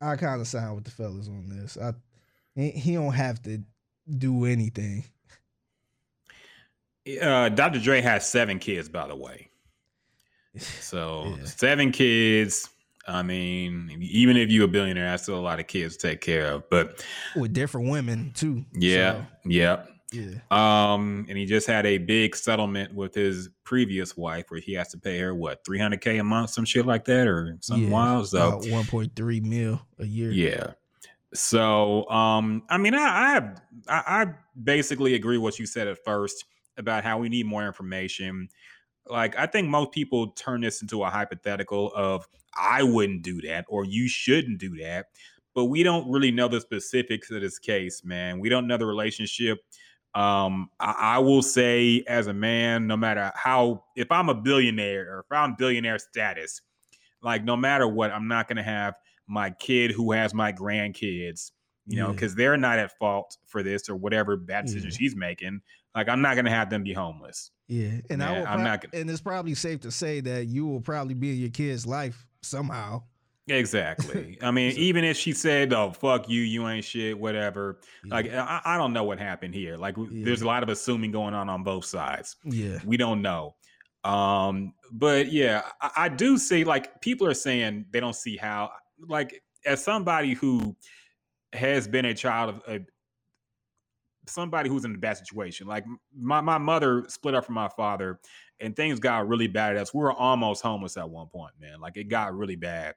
i 0.00 0.12
i 0.12 0.16
kind 0.16 0.40
of 0.40 0.46
side 0.46 0.72
with 0.74 0.84
the 0.84 0.90
fellas 0.90 1.28
on 1.28 1.48
this 1.48 1.76
i 1.76 1.92
he, 2.54 2.70
he 2.70 2.94
don't 2.94 3.12
have 3.12 3.40
to 3.42 3.62
do 4.18 4.44
anything. 4.44 5.04
Uh, 7.22 7.48
Dr. 7.48 7.78
Dre 7.78 8.00
has 8.00 8.28
seven 8.28 8.58
kids, 8.58 8.88
by 8.88 9.06
the 9.06 9.14
way. 9.16 9.48
So 10.58 11.36
Yeah. 11.38 11.44
seven 11.44 11.92
kids. 11.92 12.68
I 13.10 13.22
mean, 13.22 13.98
even 14.00 14.36
if 14.36 14.50
you're 14.50 14.64
a 14.64 14.68
billionaire, 14.68 15.10
that's 15.10 15.24
still 15.24 15.38
a 15.38 15.40
lot 15.40 15.60
of 15.60 15.66
kids 15.66 15.96
to 15.98 16.08
take 16.08 16.20
care 16.20 16.46
of. 16.52 16.68
But 16.70 17.04
With 17.36 17.52
different 17.52 17.88
women 17.88 18.32
too. 18.34 18.64
yeah, 18.72 19.24
yeah. 19.44 19.84
So, 19.84 19.90
yeah. 20.12 20.38
Um, 20.50 21.26
and 21.28 21.38
he 21.38 21.46
just 21.46 21.66
had 21.66 21.86
a 21.86 21.98
big 21.98 22.34
settlement 22.34 22.94
with 22.94 23.14
his 23.14 23.48
previous 23.64 24.16
wife 24.16 24.46
where 24.48 24.60
he 24.60 24.74
has 24.74 24.88
to 24.88 24.98
pay 24.98 25.18
her 25.18 25.34
what 25.34 25.64
300k 25.64 26.20
a 26.20 26.24
month, 26.24 26.50
some 26.50 26.64
shit 26.64 26.86
like 26.86 27.04
that, 27.04 27.26
or 27.26 27.56
something 27.60 27.88
yeah. 27.88 27.92
wild. 27.92 28.28
So 28.28 28.48
About 28.48 28.62
1.3 28.62 29.42
mil 29.42 29.80
a 29.98 30.06
year. 30.06 30.30
yeah. 30.30 30.72
So, 31.32 32.08
um, 32.10 32.64
I 32.68 32.76
mean, 32.76 32.94
I, 32.94 32.98
I 32.98 33.30
have, 33.34 33.62
I, 33.86 34.02
I 34.06 34.26
basically 34.60 35.14
agree 35.14 35.38
what 35.38 35.60
you 35.60 35.66
said 35.66 35.86
at 35.86 36.04
first 36.04 36.44
about 36.76 37.04
how 37.04 37.18
we 37.18 37.28
need 37.28 37.46
more 37.46 37.64
information. 37.64 38.48
Like, 39.06 39.38
I 39.38 39.46
think 39.46 39.68
most 39.68 39.92
people 39.92 40.28
turn 40.32 40.60
this 40.62 40.82
into 40.82 41.04
a 41.04 41.10
hypothetical 41.10 41.92
of 41.94 42.26
I 42.56 42.82
wouldn't 42.82 43.22
do 43.22 43.40
that 43.42 43.64
or 43.68 43.84
you 43.84 44.08
shouldn't 44.08 44.58
do 44.58 44.76
that, 44.78 45.06
but 45.54 45.66
we 45.66 45.82
don't 45.82 46.10
really 46.10 46.30
know 46.30 46.48
the 46.48 46.60
specifics 46.60 47.30
of 47.30 47.40
this 47.40 47.58
case, 47.58 48.02
man. 48.04 48.40
We 48.40 48.48
don't 48.48 48.66
know 48.66 48.76
the 48.76 48.86
relationship. 48.86 49.58
Um, 50.14 50.70
I, 50.80 50.94
I 50.98 51.18
will 51.18 51.42
say, 51.42 52.02
as 52.08 52.26
a 52.26 52.34
man, 52.34 52.86
no 52.88 52.96
matter 52.96 53.30
how, 53.36 53.84
if 53.96 54.10
I'm 54.10 54.28
a 54.28 54.34
billionaire 54.34 55.02
or 55.08 55.20
if 55.20 55.26
I'm 55.30 55.54
billionaire 55.54 55.98
status, 55.98 56.60
like 57.22 57.44
no 57.44 57.56
matter 57.56 57.86
what, 57.86 58.10
I'm 58.10 58.26
not 58.26 58.48
gonna 58.48 58.62
have 58.62 58.94
my 59.28 59.50
kid 59.50 59.92
who 59.92 60.10
has 60.10 60.34
my 60.34 60.52
grandkids, 60.52 61.52
you 61.86 61.98
know, 61.98 62.08
Yeah. 62.08 62.12
because 62.12 62.34
they're 62.34 62.56
not 62.56 62.80
at 62.80 62.96
fault 62.98 63.36
for 63.46 63.62
this 63.62 63.88
or 63.88 63.94
whatever 63.94 64.36
bad 64.36 64.64
decision 64.66 64.90
Yeah. 64.90 64.96
she's 64.96 65.14
making. 65.14 65.60
Like, 65.94 66.08
I'm 66.08 66.20
not 66.22 66.34
gonna 66.34 66.50
have 66.50 66.70
them 66.70 66.82
be 66.82 66.92
homeless. 66.92 67.52
Yeah. 67.68 68.00
And 68.10 68.20
I 68.22 68.32
Yeah, 68.32 68.38
will 68.40 68.46
I'm 68.48 68.52
prob- 68.54 68.64
not 68.64 68.80
gonna- 68.82 69.00
and 69.00 69.10
it's 69.10 69.20
probably 69.20 69.54
safe 69.54 69.80
to 69.82 69.92
say 69.92 70.20
that 70.22 70.46
you 70.48 70.66
will 70.66 70.80
probably 70.80 71.14
be 71.14 71.30
in 71.30 71.36
your 71.38 71.50
kid's 71.50 71.86
life 71.86 72.26
somehow. 72.42 73.02
Exactly. 73.48 74.38
I 74.42 74.50
mean, 74.56 74.72
even 74.76 75.04
if 75.04 75.16
she 75.16 75.32
said, 75.32 75.72
"Oh, 75.72 75.90
fuck 75.90 76.28
you, 76.28 76.42
you 76.42 76.68
ain't 76.68 76.84
shit," 76.84 77.18
whatever. 77.18 77.80
Like, 78.04 78.32
I, 78.32 78.60
I 78.64 78.76
don't 78.76 78.92
know 78.92 79.04
what 79.04 79.18
happened 79.18 79.54
here. 79.54 79.76
Like, 79.76 79.96
w 79.96 80.24
there's 80.24 80.42
a 80.42 80.46
lot 80.46 80.62
of 80.62 80.68
assuming 80.68 81.10
going 81.10 81.34
on 81.34 81.48
on 81.48 81.62
both 81.64 81.84
sides. 81.84 82.36
yeah. 82.44 82.78
we 82.84 82.96
don't 82.96 83.22
know 83.22 83.54
um 84.04 84.72
but 84.92 85.30
yeah 85.30 85.62
I, 85.80 85.90
I 85.96 86.08
do 86.08 86.38
see 86.38 86.64
like 86.64 87.00
people 87.02 87.26
are 87.26 87.34
saying 87.34 87.84
they 87.90 88.00
don't 88.00 88.16
see 88.16 88.36
how 88.36 88.70
like 89.08 89.42
as 89.66 89.84
somebody 89.84 90.32
who 90.32 90.74
has 91.52 91.86
been 91.86 92.06
a 92.06 92.14
child 92.14 92.48
of 92.54 92.62
a 92.66 92.80
somebody 94.26 94.70
who's 94.70 94.84
in 94.84 94.94
a 94.94 94.98
bad 94.98 95.18
situation 95.18 95.66
like 95.66 95.84
my, 96.16 96.40
my 96.40 96.56
mother 96.56 97.04
split 97.08 97.34
up 97.34 97.44
from 97.44 97.56
my 97.56 97.68
father 97.68 98.20
and 98.60 98.76
things 98.76 98.98
got 99.00 99.28
really 99.28 99.46
bad 99.46 99.76
at 99.76 99.82
us 99.82 99.94
we 99.94 100.00
were 100.00 100.12
almost 100.12 100.62
homeless 100.62 100.96
at 100.96 101.08
one 101.08 101.26
point 101.28 101.52
man 101.60 101.80
like 101.80 101.96
it 101.96 102.04
got 102.04 102.34
really 102.36 102.56
bad 102.56 102.94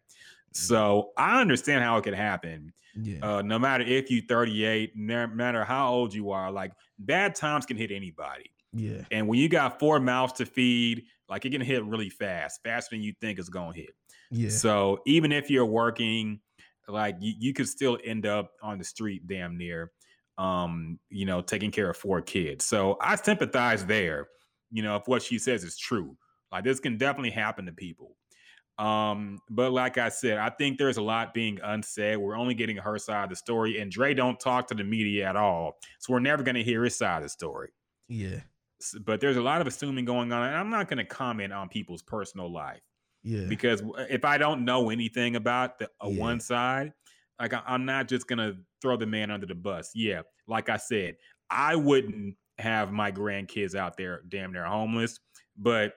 so 0.51 1.11
i 1.17 1.41
understand 1.41 1.83
how 1.83 1.97
it 1.97 2.03
could 2.03 2.13
happen 2.13 2.71
Yeah. 2.95 3.37
uh, 3.37 3.41
no 3.41 3.57
matter 3.57 3.83
if 3.83 4.11
you 4.11 4.21
38 4.27 4.91
no 4.95 5.27
matter 5.27 5.63
how 5.63 5.91
old 5.91 6.13
you 6.13 6.31
are 6.31 6.51
like 6.51 6.71
bad 6.99 7.35
times 7.35 7.65
can 7.65 7.77
hit 7.77 7.91
anybody 7.91 8.51
yeah. 8.73 9.01
and 9.11 9.27
when 9.27 9.39
you 9.39 9.49
got 9.49 9.79
four 9.79 9.99
mouths 9.99 10.33
to 10.33 10.45
feed, 10.47 11.03
like 11.29 11.45
it 11.45 11.51
can 11.51 11.61
hit 11.61 11.85
really 11.85 12.09
fast, 12.09 12.61
faster 12.63 12.95
than 12.95 13.03
you 13.03 13.13
think 13.21 13.37
it's 13.39 13.49
gonna 13.49 13.75
hit. 13.75 13.91
Yeah. 14.31 14.49
So 14.49 14.99
even 15.05 15.31
if 15.31 15.49
you're 15.51 15.65
working, 15.65 16.39
like 16.87 17.15
you, 17.19 17.33
you 17.37 17.53
could 17.53 17.67
still 17.67 17.99
end 18.03 18.25
up 18.25 18.51
on 18.63 18.79
the 18.79 18.83
street 18.83 19.27
damn 19.27 19.57
near, 19.57 19.91
um, 20.39 20.99
you 21.09 21.25
know, 21.25 21.41
taking 21.41 21.69
care 21.71 21.89
of 21.89 21.97
four 21.97 22.21
kids. 22.21 22.65
So 22.65 22.97
I 22.99 23.15
sympathize 23.15 23.85
there, 23.85 24.27
you 24.73 24.83
know, 24.83 24.97
if 24.97 25.07
what 25.07 25.21
she 25.21 25.37
says 25.39 25.63
is 25.63 25.77
true. 25.77 26.17
Like 26.51 26.65
this 26.65 26.81
can 26.81 26.97
definitely 26.97 27.31
happen 27.31 27.65
to 27.67 27.71
people. 27.71 28.17
Um, 28.79 29.39
but 29.49 29.71
like 29.71 29.97
I 29.99 30.09
said, 30.09 30.39
I 30.39 30.49
think 30.49 30.77
there's 30.79 30.97
a 30.97 31.01
lot 31.01 31.33
being 31.33 31.59
unsaid. 31.63 32.17
We're 32.17 32.35
only 32.35 32.55
getting 32.55 32.75
her 32.77 32.97
side 32.97 33.23
of 33.25 33.29
the 33.29 33.35
story, 33.35 33.79
and 33.79 33.91
Dre 33.91 34.13
don't 34.15 34.39
talk 34.39 34.67
to 34.67 34.73
the 34.75 34.83
media 34.83 35.29
at 35.29 35.35
all. 35.35 35.77
So 35.99 36.11
we're 36.11 36.19
never 36.19 36.41
gonna 36.43 36.63
hear 36.63 36.83
his 36.83 36.95
side 36.97 37.17
of 37.17 37.23
the 37.23 37.29
story 37.29 37.69
Yeah. 38.09 38.39
but 39.05 39.21
there's 39.21 39.37
a 39.37 39.41
lot 39.41 39.61
of 39.61 39.67
assuming 39.67 40.03
going 40.05 40.31
on 40.33 40.45
and 40.45 40.55
i'm 40.57 40.69
not 40.69 40.89
going 40.89 40.97
to 40.97 41.05
comment 41.05 41.53
on 41.53 41.69
people's 41.69 42.01
personal 42.01 42.51
life 42.51 42.81
Yeah. 43.23 43.45
because 43.47 43.81
if 44.09 44.25
i 44.25 44.37
don't 44.37 44.65
know 44.65 44.89
anything 44.89 45.37
about 45.37 45.79
the 45.79 45.89
a 46.01 46.09
Yeah. 46.09 46.19
one 46.19 46.39
side 46.41 46.91
like 47.39 47.53
I, 47.53 47.61
i'm 47.65 47.85
not 47.85 48.09
just 48.09 48.27
going 48.27 48.39
to 48.39 48.57
throw 48.81 48.97
the 48.97 49.05
man 49.05 49.31
under 49.31 49.45
the 49.45 49.55
bus 49.55 49.91
yeah 49.95 50.23
like 50.47 50.67
i 50.67 50.75
said 50.75 51.15
i 51.49 51.75
wouldn't 51.77 52.35
have 52.59 52.91
my 52.91 53.11
grandkids 53.11 53.75
out 53.75 53.97
there 53.97 54.21
damn 54.29 54.51
near 54.53 54.65
homeless, 54.65 55.19
but 55.57 55.93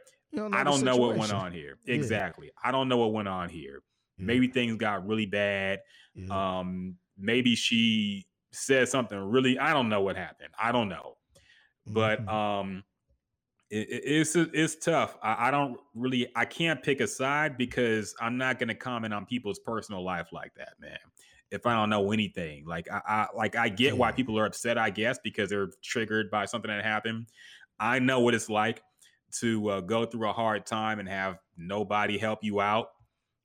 I 0.52 0.64
don't 0.64 0.82
know 0.84 0.96
what 0.96 1.16
went 1.16 1.32
on 1.32 1.52
here. 1.52 1.78
Yeah. 1.86 1.94
Exactly. 1.94 2.50
I 2.62 2.70
don't 2.72 2.88
know 2.88 2.96
what 2.98 3.12
went 3.12 3.28
on 3.28 3.48
here. 3.48 3.82
Yeah, 4.18 4.24
Maybe 4.26 4.48
things 4.48 4.76
got 4.76 5.06
really 5.06 5.26
bad. 5.26 5.80
yeah, 6.14 6.58
Um, 6.58 6.96
maybe 7.18 7.54
she 7.54 8.26
said 8.52 8.88
something 8.88 9.18
really. 9.18 9.58
I 9.58 9.72
don't 9.72 9.88
know 9.88 10.00
what 10.02 10.16
happened. 10.16 10.50
I 10.60 10.72
don't 10.72 10.88
know, 10.88 11.16
but 11.86 12.24
mhm. 12.24 12.32
um, 12.32 12.84
it, 13.70 13.88
it- 13.90 14.02
it's 14.04 14.36
it's 14.36 14.76
tough. 14.76 15.16
I, 15.22 15.48
I 15.48 15.50
don't 15.50 15.78
really. 15.94 16.28
I 16.34 16.44
can't 16.44 16.82
pick 16.82 17.00
a 17.00 17.06
side 17.06 17.56
because 17.58 18.14
I'm 18.20 18.38
not 18.38 18.58
going 18.58 18.68
to 18.68 18.74
comment 18.74 19.12
on 19.12 19.26
people's 19.26 19.58
personal 19.58 20.02
life 20.04 20.28
like 20.32 20.54
that, 20.56 20.74
man. 20.80 20.98
If 21.50 21.66
I 21.66 21.74
don't 21.74 21.90
know 21.90 22.12
anything, 22.12 22.64
like 22.66 22.88
I, 22.90 23.00
I 23.06 23.26
like 23.36 23.56
I 23.56 23.68
get 23.68 23.96
why 23.96 24.12
people 24.12 24.38
are 24.38 24.46
upset. 24.46 24.78
I 24.78 24.90
guess 24.90 25.18
because 25.22 25.48
they're 25.50 25.70
triggered 25.82 26.30
by 26.30 26.44
something 26.46 26.70
that 26.70 26.84
happened. 26.84 27.26
I 27.78 27.98
know 27.98 28.20
what 28.20 28.34
it's 28.34 28.48
like 28.48 28.82
to 29.40 29.68
uh, 29.68 29.80
go 29.80 30.06
through 30.06 30.28
a 30.28 30.32
hard 30.32 30.66
time 30.66 30.98
and 30.98 31.08
have 31.08 31.38
nobody 31.56 32.18
help 32.18 32.40
you 32.42 32.60
out. 32.60 32.88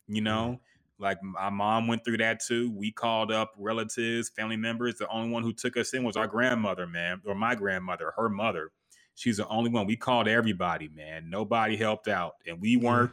You 0.07 0.22
know, 0.22 0.60
like 0.99 1.22
my 1.23 1.49
mom 1.49 1.88
went 1.88 2.03
through 2.03 2.18
that 2.18 2.41
too. 2.41 2.72
We 2.76 2.91
called 2.91 3.32
up 3.32 3.52
relatives, 3.57 4.30
family 4.30 4.57
members. 4.57 4.95
The 4.95 5.07
only 5.10 5.30
one 5.30 5.44
who 5.44 5.53
took 5.53 5.78
us 5.78 5.94
in 5.94 6.03
was 6.03 6.18
our 6.18 6.28
grandmother, 6.28 6.88
man, 6.88 7.22
or 7.26 7.36
my 7.36 7.56
grandmother, 7.56 8.14
her 8.18 8.30
mother. 8.30 8.72
She's 9.15 9.38
the 9.38 9.48
only 9.48 9.69
one. 9.69 9.86
We 9.88 9.98
called 9.98 10.28
everybody, 10.28 10.90
man. 10.90 11.30
Nobody 11.30 11.76
helped 11.76 12.07
out, 12.07 12.34
and 12.48 12.61
we 12.61 12.78
weren't 12.78 13.11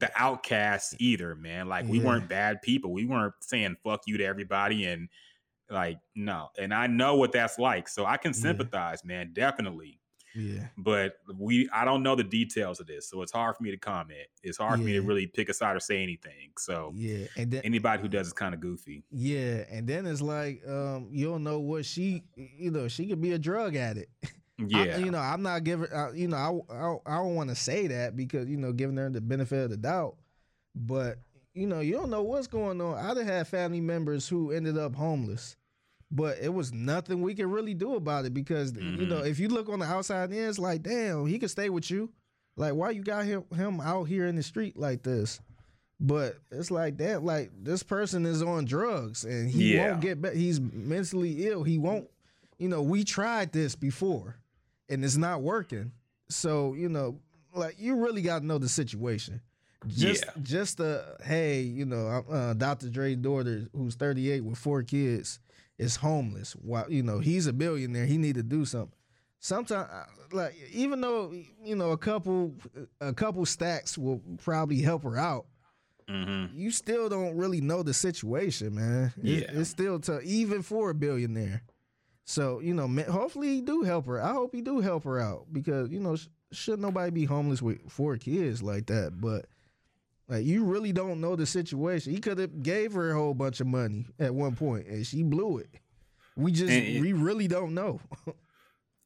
the 0.00 0.10
outcasts 0.16 0.94
either, 0.98 1.34
man. 1.34 1.68
Like 1.68 1.86
we 1.88 1.98
Yeah. 1.98 2.04
weren't 2.06 2.28
bad 2.28 2.60
people. 2.62 2.92
We 2.92 3.04
weren't 3.06 3.34
saying 3.40 3.76
fuck 3.84 4.02
you 4.06 4.18
to 4.18 4.24
everybody 4.24 4.84
and 4.86 5.08
like 5.70 5.98
no. 6.16 6.48
And 6.58 6.74
I 6.74 6.86
know 6.88 7.16
what 7.16 7.32
that's 7.32 7.58
like, 7.58 7.86
so 7.88 8.04
I 8.06 8.16
can 8.16 8.30
Yeah. 8.32 8.40
sympathize, 8.40 9.04
man. 9.04 9.32
Definitely 9.32 9.98
yeah, 10.32 10.68
but 10.78 11.16
we 11.34 11.68
I 11.72 11.84
don't 11.84 12.04
know 12.04 12.14
the 12.14 12.22
details 12.22 12.78
of 12.78 12.86
this, 12.86 13.08
so 13.10 13.20
it's 13.22 13.32
hard 13.32 13.56
for 13.56 13.64
me 13.64 13.72
to 13.72 13.76
comment. 13.76 14.28
It's 14.44 14.56
hard 14.58 14.78
for 14.78 14.84
me 14.84 14.92
to 14.92 15.00
really 15.02 15.26
pick 15.26 15.48
a 15.48 15.52
side 15.52 15.74
or 15.74 15.80
say 15.80 16.02
anything. 16.04 16.52
So 16.56 16.92
yeah, 16.94 17.26
and 17.36 17.50
then 17.50 17.62
anybody 17.64 18.00
who 18.00 18.06
does 18.08 18.28
is 18.28 18.32
kind 18.32 18.54
of 18.54 18.60
goofy. 18.60 19.02
yeah, 19.10 19.64
and 19.70 19.88
then 19.88 20.06
it's 20.06 20.20
like 20.22 20.62
um, 20.68 21.08
you 21.10 21.28
don't 21.28 21.42
know 21.42 21.58
what 21.58 21.84
she, 21.84 22.22
you 22.36 22.70
know, 22.70 22.86
she 22.86 23.06
could 23.08 23.20
be 23.20 23.32
a 23.32 23.38
drug 23.38 23.74
addict. 23.74 24.12
I- 24.62 24.66
Yeah, 24.86 24.96
you 24.98 25.10
know, 25.10 25.18
I'm 25.18 25.42
not 25.42 25.64
giving, 25.64 25.90
uh, 25.92 26.10
you 26.14 26.28
know, 26.28 26.64
I 26.68 26.74
I, 26.74 27.14
I 27.14 27.16
don't 27.18 27.34
want 27.34 27.50
to 27.50 27.56
say 27.56 27.86
that 27.88 28.16
because 28.16 28.48
you 28.48 28.56
know, 28.56 28.72
giving 28.72 28.96
them 28.96 29.12
the 29.12 29.20
benefit 29.20 29.64
of 29.64 29.70
the 29.70 29.76
doubt, 29.76 30.16
but 30.74 31.18
you 31.54 31.66
know, 31.66 31.80
you 31.80 31.94
don't 31.94 32.10
know 32.10 32.22
what's 32.22 32.46
going 32.46 32.80
on. 32.80 32.94
I 32.96 33.12
done 33.14 33.26
had 33.26 33.48
family 33.48 33.80
members 33.80 34.28
who 34.28 34.52
ended 34.52 34.78
up 34.78 34.94
homeless, 34.94 35.56
but 36.10 36.38
it 36.40 36.52
was 36.54 36.72
nothing 36.72 37.22
we 37.22 37.34
could 37.34 37.46
really 37.46 37.74
do 37.74 37.94
about 37.96 38.24
it 38.24 38.32
because 38.34 38.72
you 38.76 39.06
know, 39.06 39.18
if 39.18 39.38
you 39.38 39.48
look 39.48 39.68
on 39.68 39.80
the 39.80 39.86
outside 39.86 40.32
in, 40.32 40.48
it's 40.48 40.58
like, 40.58 40.82
damn, 40.82 41.26
he 41.26 41.38
could 41.38 41.50
stay 41.50 41.68
with 41.70 41.90
you. 41.90 42.10
Like, 42.56 42.74
why 42.74 42.90
you 42.90 43.02
got 43.02 43.24
him 43.24 43.44
him 43.54 43.80
out 43.80 44.04
here 44.04 44.26
in 44.26 44.36
the 44.36 44.42
street 44.42 44.76
like 44.76 45.02
this? 45.02 45.40
But 46.02 46.36
it's 46.50 46.70
like 46.70 46.96
that, 46.98 47.22
like 47.24 47.50
this 47.62 47.82
person 47.82 48.24
is 48.24 48.42
on 48.42 48.64
drugs 48.64 49.24
and 49.24 49.50
he 49.50 49.74
Yeah. 49.74 49.90
won't 49.90 50.00
get 50.00 50.20
better. 50.22 50.34
He's 50.36 50.58
mentally 50.60 51.46
ill. 51.46 51.62
He 51.62 51.76
won't. 51.78 52.08
You 52.58 52.68
know, 52.68 52.80
we 52.82 53.04
tried 53.04 53.52
this 53.52 53.74
before, 53.74 54.36
and 54.90 55.04
it's 55.04 55.16
not 55.16 55.40
working. 55.42 55.92
So 56.28 56.74
you 56.74 56.88
know, 56.90 57.18
like 57.54 57.76
you 57.78 57.96
really 57.96 58.22
got 58.22 58.40
to 58.40 58.46
know 58.46 58.58
the 58.58 58.68
situation. 58.68 59.40
Just, 59.88 60.24
Yeah. 60.26 60.32
just 60.42 60.80
uh, 60.80 61.02
hey, 61.24 61.62
you 61.62 61.86
know, 61.86 62.06
uh, 62.30 62.52
Dr. 62.52 62.90
Dre's 62.90 63.16
daughter, 63.16 63.66
who's 63.74 63.94
38 63.94 64.44
with 64.44 64.58
four 64.58 64.82
kids, 64.82 65.38
is 65.78 65.96
homeless. 65.96 66.52
While 66.52 66.90
you 66.92 67.02
know 67.02 67.18
he's 67.20 67.46
a 67.46 67.52
billionaire, 67.54 68.04
he 68.04 68.18
need 68.18 68.34
to 68.34 68.42
do 68.42 68.66
something. 68.66 68.92
Sometimes, 69.38 69.88
like 70.32 70.54
even 70.72 71.00
though 71.00 71.32
you 71.64 71.74
know 71.76 71.92
a 71.92 71.96
couple, 71.96 72.54
a 73.00 73.14
couple 73.14 73.46
stacks 73.46 73.96
will 73.96 74.20
probably 74.44 74.80
help 74.82 75.02
her 75.04 75.16
out 75.16 75.46
Mm-hmm. 76.08 76.58
you 76.58 76.72
still 76.72 77.08
don't 77.08 77.36
really 77.36 77.60
know 77.60 77.84
the 77.84 77.94
situation, 77.94 78.74
man. 78.74 79.12
It- 79.22 79.42
Yeah. 79.44 79.60
it's 79.60 79.70
still 79.70 80.00
tough, 80.00 80.24
even 80.24 80.60
for 80.62 80.90
a 80.90 80.94
billionaire. 80.94 81.62
So 82.30 82.60
you 82.60 82.74
know, 82.74 82.86
hopefully 83.10 83.56
he 83.56 83.60
do 83.60 83.82
help 83.82 84.06
her. 84.06 84.22
I 84.22 84.32
hope 84.32 84.54
he 84.54 84.60
do 84.60 84.78
help 84.78 85.02
her 85.02 85.18
out 85.18 85.46
because 85.52 85.90
you 85.90 85.98
know, 85.98 86.14
sh- 86.14 86.28
should 86.52 86.78
nobody 86.78 87.10
be 87.10 87.24
homeless 87.24 87.60
with 87.60 87.90
four 87.90 88.18
kids 88.18 88.62
like 88.62 88.86
that? 88.86 89.20
But 89.20 89.46
like, 90.28 90.44
you 90.44 90.62
really 90.62 90.92
don't 90.92 91.20
know 91.20 91.34
the 91.34 91.44
situation. 91.44 92.12
He 92.12 92.20
could 92.20 92.38
have 92.38 92.62
gave 92.62 92.92
her 92.92 93.10
a 93.10 93.14
whole 93.14 93.34
bunch 93.34 93.60
of 93.60 93.66
money 93.66 94.06
at 94.20 94.32
one 94.32 94.54
point, 94.54 94.86
and 94.86 95.04
she 95.04 95.24
blew 95.24 95.58
it. 95.58 95.70
We 96.36 96.52
just, 96.52 96.70
And 96.72 97.00
we 97.00 97.14
really 97.14 97.48
don't 97.48 97.74
know. 97.74 97.98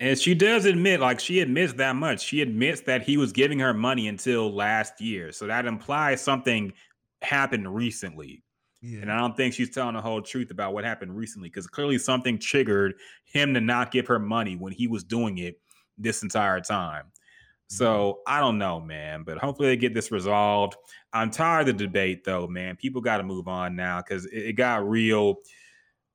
and 0.01 0.19
she 0.19 0.35
does 0.35 0.67
admit, 0.67 1.01
like 1.01 1.19
she 1.19 1.41
admits 1.41 1.73
that 1.73 1.97
much. 1.97 2.21
She 2.23 2.43
admits 2.43 2.83
that 2.83 3.05
he 3.05 3.17
was 3.17 3.33
giving 3.33 3.59
her 3.61 3.73
money 3.73 4.07
until 4.07 4.53
last 4.53 5.01
year, 5.01 5.33
so 5.33 5.47
that 5.47 5.65
implies 5.65 6.21
something 6.21 6.75
happened 7.23 7.75
recently. 7.75 8.44
And 8.85 9.11
I 9.11 9.19
don't 9.19 9.36
think 9.36 9.55
she's 9.55 9.70
telling 9.70 9.94
the 9.94 10.02
whole 10.02 10.20
truth 10.20 10.51
about 10.51 10.74
what 10.74 10.85
happened 10.85 11.16
recently 11.16 11.48
because 11.48 11.66
clearly 11.66 11.98
something 11.98 12.39
triggered 12.39 12.94
him 13.24 13.55
to 13.55 13.61
not 13.61 13.90
give 13.90 14.06
her 14.09 14.19
money 14.19 14.56
when 14.56 14.73
he 14.73 14.86
was 14.86 15.05
doing 15.05 15.39
it 15.39 15.59
this 15.97 16.23
entire 16.23 16.61
time. 16.61 17.05
So 17.69 17.86
mm-hmm. 17.86 18.35
I 18.35 18.40
don't 18.40 18.59
know, 18.59 18.81
man, 18.81 19.23
but 19.23 19.39
hopefully 19.39 19.69
they 19.69 19.77
get 19.77 19.94
this 19.94 20.12
resolved. 20.12 20.77
I'm 21.12 21.31
tired 21.31 21.69
of 21.69 21.78
the 21.78 21.85
debate, 21.85 22.24
though, 22.24 22.47
man. 22.47 22.77
People 22.77 23.01
got 23.01 23.19
to 23.19 23.23
move 23.23 23.48
on 23.48 23.74
now 23.74 24.02
because 24.02 24.27
it, 24.27 24.39
it 24.39 24.52
got 24.52 24.89
real 24.89 25.36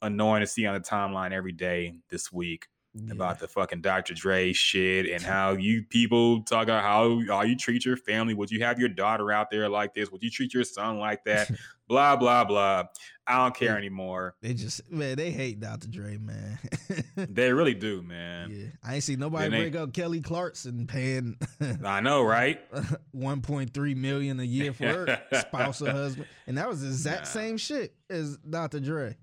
annoying 0.01 0.41
to 0.41 0.47
see 0.47 0.65
on 0.65 0.75
the 0.75 0.79
timeline 0.79 1.31
every 1.31 1.51
day 1.51 1.95
this 2.09 2.31
week 2.31 2.67
Yeah. 2.95 3.13
about 3.13 3.39
the 3.39 3.47
fucking 3.47 3.81
Dr. 3.81 4.15
Dre 4.15 4.51
shit 4.51 5.05
and 5.07 5.21
how 5.21 5.51
you 5.51 5.83
people 5.83 6.41
talk 6.41 6.63
about 6.63 6.81
how, 6.83 7.21
how 7.27 7.43
you 7.43 7.55
treat 7.55 7.85
your 7.85 7.95
family. 7.95 8.33
Would 8.33 8.49
you 8.49 8.63
have 8.63 8.79
your 8.79 8.89
daughter 8.89 9.31
out 9.31 9.51
there 9.51 9.69
like 9.69 9.93
this? 9.93 10.11
Would 10.11 10.23
you 10.23 10.31
treat 10.31 10.55
your 10.55 10.63
son 10.63 10.97
like 10.97 11.23
that? 11.25 11.51
blah, 11.87 12.15
blah, 12.15 12.43
blah. 12.45 12.85
I 13.27 13.37
don't 13.43 13.55
care 13.55 13.73
Yeah. 13.73 13.77
anymore. 13.77 14.35
They 14.41 14.55
just 14.55 14.89
man, 14.91 15.17
they 15.17 15.29
hate 15.29 15.59
Dr. 15.59 15.87
Dre, 15.87 16.17
man. 16.17 16.57
They 17.15 17.53
really 17.53 17.75
do, 17.75 18.01
man. 18.01 18.49
yeah, 18.51 18.67
I 18.83 18.95
ain't 18.95 19.03
see 19.03 19.15
nobody 19.17 19.49
they- 19.49 19.69
bring 19.69 19.77
up 19.77 19.93
Kelly 19.93 20.21
Clarkson 20.21 20.87
paying 20.87 21.37
I 21.85 21.99
know, 21.99 22.23
right? 22.23 22.59
1.3 23.15 23.95
million 23.97 24.39
a 24.39 24.43
year 24.43 24.73
for 24.73 24.85
her 24.85 25.21
spouse 25.41 25.81
or 25.83 25.91
husband, 25.91 26.25
and 26.47 26.57
that 26.57 26.67
was 26.67 26.81
the 26.81 26.87
exact 26.87 27.21
Nah. 27.21 27.25
same 27.25 27.57
shit 27.57 27.93
as 28.09 28.37
Dr. 28.37 28.79
Dre. 28.79 29.15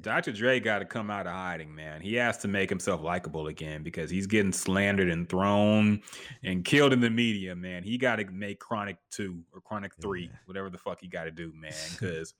Dr. 0.00 0.32
Dre 0.32 0.60
got 0.60 0.80
to 0.80 0.84
come 0.84 1.10
out 1.10 1.26
of 1.26 1.32
hiding, 1.32 1.74
man. 1.74 2.00
He 2.00 2.14
has 2.14 2.38
to 2.38 2.48
make 2.48 2.68
himself 2.68 3.02
likable 3.02 3.46
again 3.46 3.82
because 3.82 4.10
he's 4.10 4.26
getting 4.26 4.52
slandered 4.52 5.08
and 5.10 5.28
thrown 5.28 6.02
and 6.42 6.64
killed 6.64 6.92
in 6.92 7.00
the 7.00 7.10
media, 7.10 7.54
man. 7.56 7.82
He 7.82 7.98
got 7.98 8.16
to 8.16 8.24
make 8.26 8.58
Chronic 8.60 8.96
2 9.12 9.42
or 9.52 9.60
Chronic 9.60 9.92
3, 10.00 10.22
Yeah. 10.24 10.28
whatever 10.46 10.70
the 10.70 10.78
fuck 10.78 11.00
he 11.00 11.08
got 11.08 11.24
to 11.24 11.30
do, 11.30 11.52
man. 11.54 11.72
Because, 11.98 12.34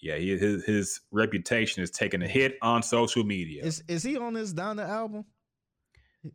yeah, 0.00 0.16
he, 0.16 0.36
his, 0.38 0.64
his 0.64 1.00
reputation 1.10 1.82
is 1.82 1.90
taking 1.90 2.22
a 2.22 2.28
hit 2.28 2.56
on 2.62 2.82
social 2.82 3.24
media. 3.24 3.64
Is 3.64 3.82
is 3.88 4.02
he 4.02 4.16
on 4.16 4.32
this 4.34 4.52
Donda 4.54 4.88
album? 4.88 5.24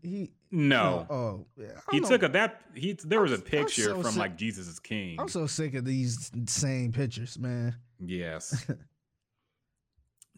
He 0.02 0.32
no. 0.52 1.06
Oh, 1.10 1.46
yeah, 1.58 1.80
he 1.92 2.00
don't 2.00 2.10
took 2.10 2.24
a 2.24 2.30
that 2.30 2.62
he 2.74 2.94
there 3.06 3.22
was 3.22 3.32
a 3.34 3.38
picture 3.38 3.84
so 3.84 3.96
from 4.02 4.12
sick- 4.12 4.18
like 4.20 4.38
Jesus 4.38 4.68
is 4.68 4.80
King. 4.80 5.18
I'm 5.20 5.28
so 5.28 5.46
sick 5.48 5.76
of 5.76 5.84
these 5.86 6.32
same 6.48 6.92
pictures, 6.94 7.38
man. 7.40 7.76
Yes. 8.00 8.66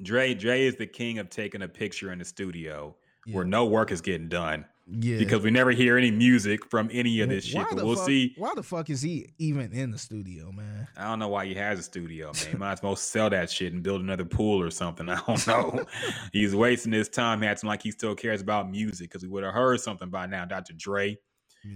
Dre 0.01 0.33
Dre 0.33 0.61
is 0.63 0.75
the 0.75 0.87
king 0.87 1.19
of 1.19 1.29
taking 1.29 1.61
a 1.61 1.67
picture 1.67 2.11
in 2.11 2.19
the 2.19 2.25
studio 2.25 2.95
Yeah. 3.25 3.35
where 3.35 3.45
no 3.45 3.65
work 3.65 3.91
is 3.91 4.01
getting 4.01 4.27
done 4.29 4.65
Yeah, 4.87 5.17
because 5.17 5.41
we 5.41 5.49
never 5.51 5.71
hear 5.71 5.97
any 5.97 6.11
music 6.11 6.65
from 6.69 6.89
any 6.91 7.21
of 7.21 7.29
this 7.29 7.51
Why 7.53 7.63
shit. 7.63 7.75
But 7.77 7.85
we'll 7.85 7.95
fuck- 7.95 8.05
see. 8.05 8.33
Why 8.37 8.51
the 8.55 8.61
fuck 8.61 8.89
is 8.89 9.01
he 9.01 9.33
even 9.39 9.71
in 9.71 9.91
the 9.91 9.97
studio, 9.97 10.51
man? 10.51 10.87
I 10.97 11.05
don't 11.05 11.19
know 11.19 11.29
why 11.29 11.45
he 11.45 11.55
has 11.55 11.79
a 11.79 11.83
studio, 11.83 12.31
man. 12.45 12.59
Might 12.59 12.73
as 12.73 12.83
well 12.83 12.95
sell 12.95 13.29
that 13.31 13.49
shit 13.49 13.73
and 13.73 13.81
build 13.81 14.01
another 14.01 14.25
pool 14.25 14.61
or 14.61 14.69
something. 14.69 15.09
I 15.09 15.19
don't 15.25 15.47
know. 15.47 15.85
He's 16.33 16.53
wasting 16.55 16.91
his 16.91 17.09
time 17.09 17.41
acting 17.43 17.67
like 17.69 17.81
he 17.81 17.89
still 17.91 18.13
cares 18.15 18.41
about 18.41 18.69
music 18.69 19.09
because 19.09 19.23
we 19.23 19.29
would 19.29 19.43
have 19.43 19.53
heard 19.53 19.79
something 19.79 20.09
by 20.09 20.25
now, 20.27 20.45
Dr. 20.45 20.73
Dre. 20.73 21.17
Yeah. 21.63 21.73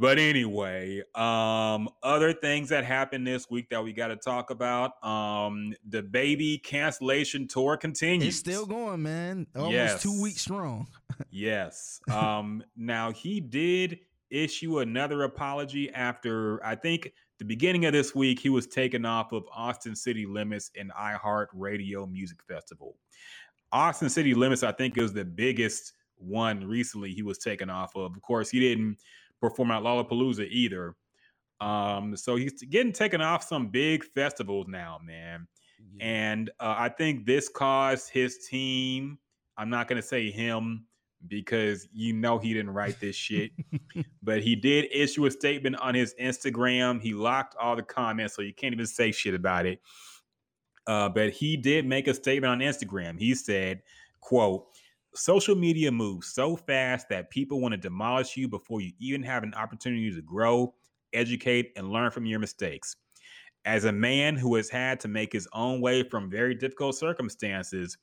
But 0.00 0.20
anyway, 0.20 1.02
um, 1.16 1.88
other 2.04 2.32
things 2.32 2.68
that 2.68 2.84
happened 2.84 3.26
this 3.26 3.50
week 3.50 3.68
that 3.70 3.82
we 3.82 3.92
got 3.92 4.08
to 4.08 4.16
talk 4.16 4.50
about. 4.50 5.04
Um, 5.04 5.74
the 5.88 6.04
baby 6.04 6.56
cancellation 6.58 7.48
tour 7.48 7.76
continues. 7.76 8.28
It's 8.28 8.36
still 8.36 8.64
going, 8.64 9.02
man. 9.02 9.48
Almost 9.56 10.02
two 10.02 10.22
weeks 10.22 10.42
strong. 10.42 10.86
Yes. 11.32 11.98
Um, 12.12 12.62
now 12.76 13.10
he 13.10 13.40
did 13.40 13.98
issue 14.30 14.78
another 14.78 15.24
apology 15.24 15.92
after 15.92 16.64
I 16.64 16.76
think 16.76 17.12
the 17.40 17.44
beginning 17.44 17.86
of 17.86 17.92
this 17.92 18.14
week 18.14 18.38
he 18.38 18.50
was 18.50 18.68
taken 18.68 19.04
off 19.04 19.32
of 19.32 19.42
Austin 19.52 19.96
City 19.96 20.26
Limits 20.26 20.70
and 20.78 20.92
iHeart 20.92 21.46
Radio 21.54 22.06
Music 22.06 22.38
Festival. 22.46 22.94
Austin 23.72 24.08
City 24.08 24.32
Limits, 24.32 24.62
I 24.62 24.70
think, 24.70 24.96
is 24.96 25.12
the 25.12 25.24
biggest 25.24 25.94
one 26.18 26.64
recently 26.64 27.12
he 27.12 27.22
was 27.22 27.38
taken 27.38 27.68
off 27.68 27.96
of. 27.96 28.14
Of 28.14 28.22
course, 28.22 28.48
he 28.48 28.60
didn't 28.60 28.98
perform 29.40 29.70
at 29.70 29.82
Lollapalooza 29.82 30.48
either. 30.48 30.94
Um, 31.60 32.16
so 32.16 32.36
he's 32.36 32.62
getting 32.62 32.92
taken 32.92 33.20
off 33.20 33.42
some 33.42 33.68
big 33.68 34.04
festivals 34.04 34.66
now, 34.68 34.98
man. 35.04 35.46
Yeah. 35.96 36.04
And 36.04 36.50
uh, 36.60 36.74
I 36.78 36.88
think 36.88 37.26
this 37.26 37.48
caused 37.48 38.10
his 38.10 38.46
team, 38.46 39.18
I'm 39.56 39.70
not 39.70 39.88
gonna 39.88 40.02
say 40.02 40.30
him 40.30 40.86
because 41.26 41.88
you 41.92 42.12
know 42.12 42.38
he 42.38 42.54
didn't 42.54 42.70
write 42.70 43.00
this 43.00 43.16
shit. 43.16 43.50
but 44.22 44.42
he 44.42 44.54
did 44.54 44.86
issue 44.92 45.26
a 45.26 45.30
statement 45.30 45.76
on 45.76 45.94
his 45.94 46.14
Instagram. 46.20 47.00
He 47.00 47.14
locked 47.14 47.56
all 47.60 47.74
the 47.74 47.82
comments, 47.82 48.34
so 48.34 48.42
you 48.42 48.54
can't 48.54 48.72
even 48.72 48.86
say 48.86 49.10
shit 49.10 49.34
about 49.34 49.66
it. 49.66 49.80
Uh, 50.86 51.08
but 51.08 51.30
he 51.30 51.56
did 51.56 51.86
make 51.86 52.08
a 52.08 52.14
statement 52.14 52.50
on 52.50 52.60
Instagram. 52.60 53.18
He 53.18 53.34
said, 53.34 53.82
quote, 54.20 54.66
social 55.14 55.54
media 55.54 55.90
moves 55.90 56.28
so 56.28 56.56
fast 56.56 57.08
that 57.08 57.30
people 57.30 57.60
want 57.60 57.72
to 57.72 57.78
demolish 57.78 58.36
you 58.36 58.48
before 58.48 58.80
you 58.80 58.92
even 58.98 59.22
have 59.22 59.42
an 59.42 59.54
opportunity 59.54 60.12
to 60.14 60.22
grow, 60.22 60.74
educate, 61.12 61.72
and 61.76 61.90
learn 61.90 62.10
from 62.10 62.26
your 62.26 62.38
mistakes. 62.38 62.96
As 63.64 63.84
a 63.84 63.92
man 63.92 64.36
who 64.36 64.54
has 64.54 64.70
had 64.70 65.00
to 65.00 65.08
make 65.08 65.32
his 65.32 65.48
own 65.52 65.80
way 65.80 66.02
from 66.02 66.30
very 66.30 66.54
difficult 66.54 66.96
circumstances, 66.96 67.98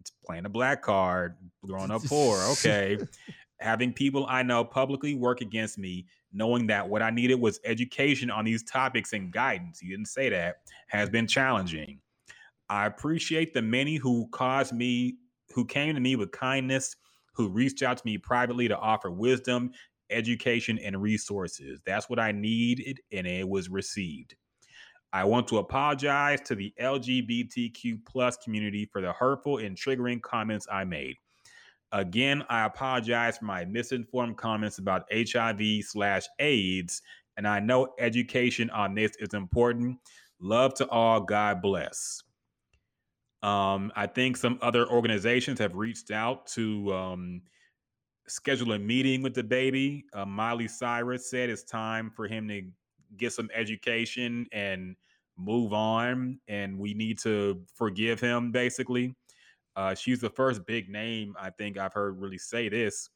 it's 0.00 0.12
playing 0.24 0.46
a 0.46 0.48
black 0.48 0.82
card, 0.82 1.36
growing 1.64 1.90
up 1.90 2.02
poor, 2.04 2.38
okay. 2.52 2.98
Having 3.60 3.94
people 3.94 4.26
I 4.28 4.42
know 4.42 4.64
publicly 4.64 5.14
work 5.14 5.40
against 5.40 5.78
me, 5.78 6.06
knowing 6.32 6.66
that 6.68 6.88
what 6.88 7.02
I 7.02 7.10
needed 7.10 7.40
was 7.40 7.58
education 7.64 8.30
on 8.30 8.44
these 8.44 8.62
topics 8.62 9.12
and 9.12 9.32
guidance, 9.32 9.82
you 9.82 9.90
didn't 9.90 10.08
say 10.08 10.28
that, 10.28 10.58
has 10.88 11.10
been 11.10 11.26
challenging. 11.26 11.98
I 12.68 12.86
appreciate 12.86 13.54
the 13.54 13.62
many 13.62 13.96
who 13.96 14.28
caused 14.30 14.72
me, 14.72 15.16
who 15.54 15.64
came 15.64 15.94
to 15.94 16.00
me 16.00 16.16
with 16.16 16.30
kindness, 16.32 16.96
who 17.32 17.48
reached 17.48 17.82
out 17.82 17.98
to 17.98 18.06
me 18.06 18.18
privately 18.18 18.68
to 18.68 18.76
offer 18.76 19.10
wisdom, 19.10 19.70
education, 20.10 20.78
and 20.78 21.00
resources. 21.00 21.80
That's 21.86 22.08
what 22.08 22.18
I 22.18 22.32
needed, 22.32 23.00
and 23.12 23.26
it 23.26 23.48
was 23.48 23.68
received. 23.68 24.34
I 25.12 25.24
want 25.24 25.48
to 25.48 25.58
apologize 25.58 26.40
to 26.42 26.54
the 26.54 26.72
LGBTQ 26.80 28.04
plus 28.04 28.36
community 28.36 28.84
for 28.92 29.00
the 29.00 29.12
hurtful 29.12 29.58
and 29.58 29.76
triggering 29.76 30.20
comments 30.20 30.66
I 30.70 30.84
made. 30.84 31.16
Again, 31.92 32.44
I 32.50 32.66
apologize 32.66 33.38
for 33.38 33.46
my 33.46 33.64
misinformed 33.64 34.36
comments 34.36 34.78
about 34.78 35.06
HIV 35.10 35.84
slash 35.84 36.26
AIDS, 36.38 37.00
and 37.38 37.48
I 37.48 37.60
know 37.60 37.94
education 37.98 38.68
on 38.70 38.94
this 38.94 39.12
is 39.18 39.32
important. 39.32 39.98
Love 40.40 40.74
to 40.74 40.88
all. 40.88 41.22
God 41.22 41.62
bless. 41.62 42.22
Um, 43.42 43.92
I 43.94 44.06
think 44.06 44.36
some 44.36 44.58
other 44.62 44.88
organizations 44.88 45.58
have 45.60 45.74
reached 45.76 46.10
out 46.10 46.46
to 46.48 46.92
um, 46.92 47.42
schedule 48.26 48.72
a 48.72 48.78
meeting 48.78 49.22
with 49.22 49.34
DaBaby. 49.34 50.02
Uh, 50.12 50.26
Miley 50.26 50.68
Cyrus 50.68 51.30
said 51.30 51.48
it's 51.48 51.62
time 51.62 52.10
for 52.10 52.26
him 52.26 52.48
to 52.48 52.62
get 53.16 53.32
some 53.32 53.48
education 53.54 54.46
and 54.52 54.96
move 55.36 55.72
on, 55.72 56.40
and 56.48 56.78
we 56.78 56.94
need 56.94 57.18
to 57.20 57.62
forgive 57.74 58.20
him. 58.20 58.50
Basically, 58.50 59.14
uh, 59.76 59.94
she's 59.94 60.20
the 60.20 60.30
first 60.30 60.66
big 60.66 60.88
name 60.88 61.34
I 61.40 61.50
think 61.50 61.78
I've 61.78 61.94
heard 61.94 62.18
really 62.18 62.38
say 62.38 62.68
this. 62.68 63.08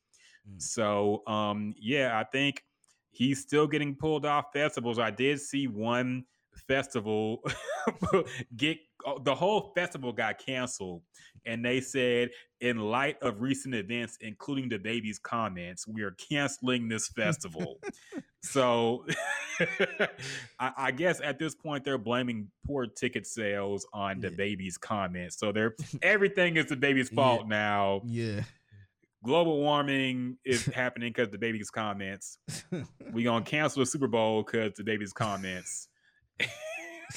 Mm. 0.48 0.62
So, 0.62 1.26
um, 1.26 1.74
yeah, 1.78 2.18
I 2.18 2.24
think 2.24 2.64
he's 3.10 3.40
still 3.40 3.66
getting 3.66 3.96
pulled 3.96 4.24
off 4.24 4.46
festivals. 4.52 4.98
I 4.98 5.10
did 5.10 5.40
see 5.40 5.66
one 5.66 6.24
festival 6.68 7.42
get 8.56 8.78
Oh, 9.06 9.18
the 9.18 9.34
whole 9.34 9.72
festival 9.74 10.12
got 10.12 10.38
canceled 10.38 11.02
and 11.44 11.64
they 11.64 11.80
said 11.80 12.30
in 12.60 12.78
light 12.78 13.16
of 13.22 13.40
recent 13.40 13.74
events 13.74 14.16
including 14.20 14.70
DaBaby's 14.70 15.18
comments 15.18 15.86
we 15.88 16.02
are 16.02 16.12
canceling 16.12 16.88
this 16.88 17.08
festival 17.08 17.80
so 18.42 19.04
I, 20.60 20.72
I 20.76 20.90
guess 20.92 21.20
at 21.20 21.38
this 21.38 21.54
point 21.54 21.84
they're 21.84 21.98
blaming 21.98 22.48
poor 22.66 22.86
ticket 22.86 23.26
sales 23.26 23.86
on 23.92 24.20
the 24.20 24.30
Yeah. 24.30 24.36
baby's 24.36 24.78
comments 24.78 25.38
so 25.38 25.52
they're 25.52 25.74
everything 26.02 26.56
is 26.56 26.66
DaBaby's 26.66 27.10
Yeah. 27.10 27.16
fault 27.16 27.48
now 27.48 28.02
Yeah. 28.04 28.42
global 29.24 29.58
warming 29.58 30.38
is 30.44 30.66
happening 30.66 31.10
because 31.12 31.28
DaBaby's 31.28 31.70
comments 31.70 32.38
we 33.12 33.24
gonna 33.24 33.44
cancel 33.44 33.80
the 33.80 33.86
super 33.86 34.06
bowl 34.08 34.42
because 34.42 34.72
DaBaby's 34.74 35.12
comments 35.12 35.88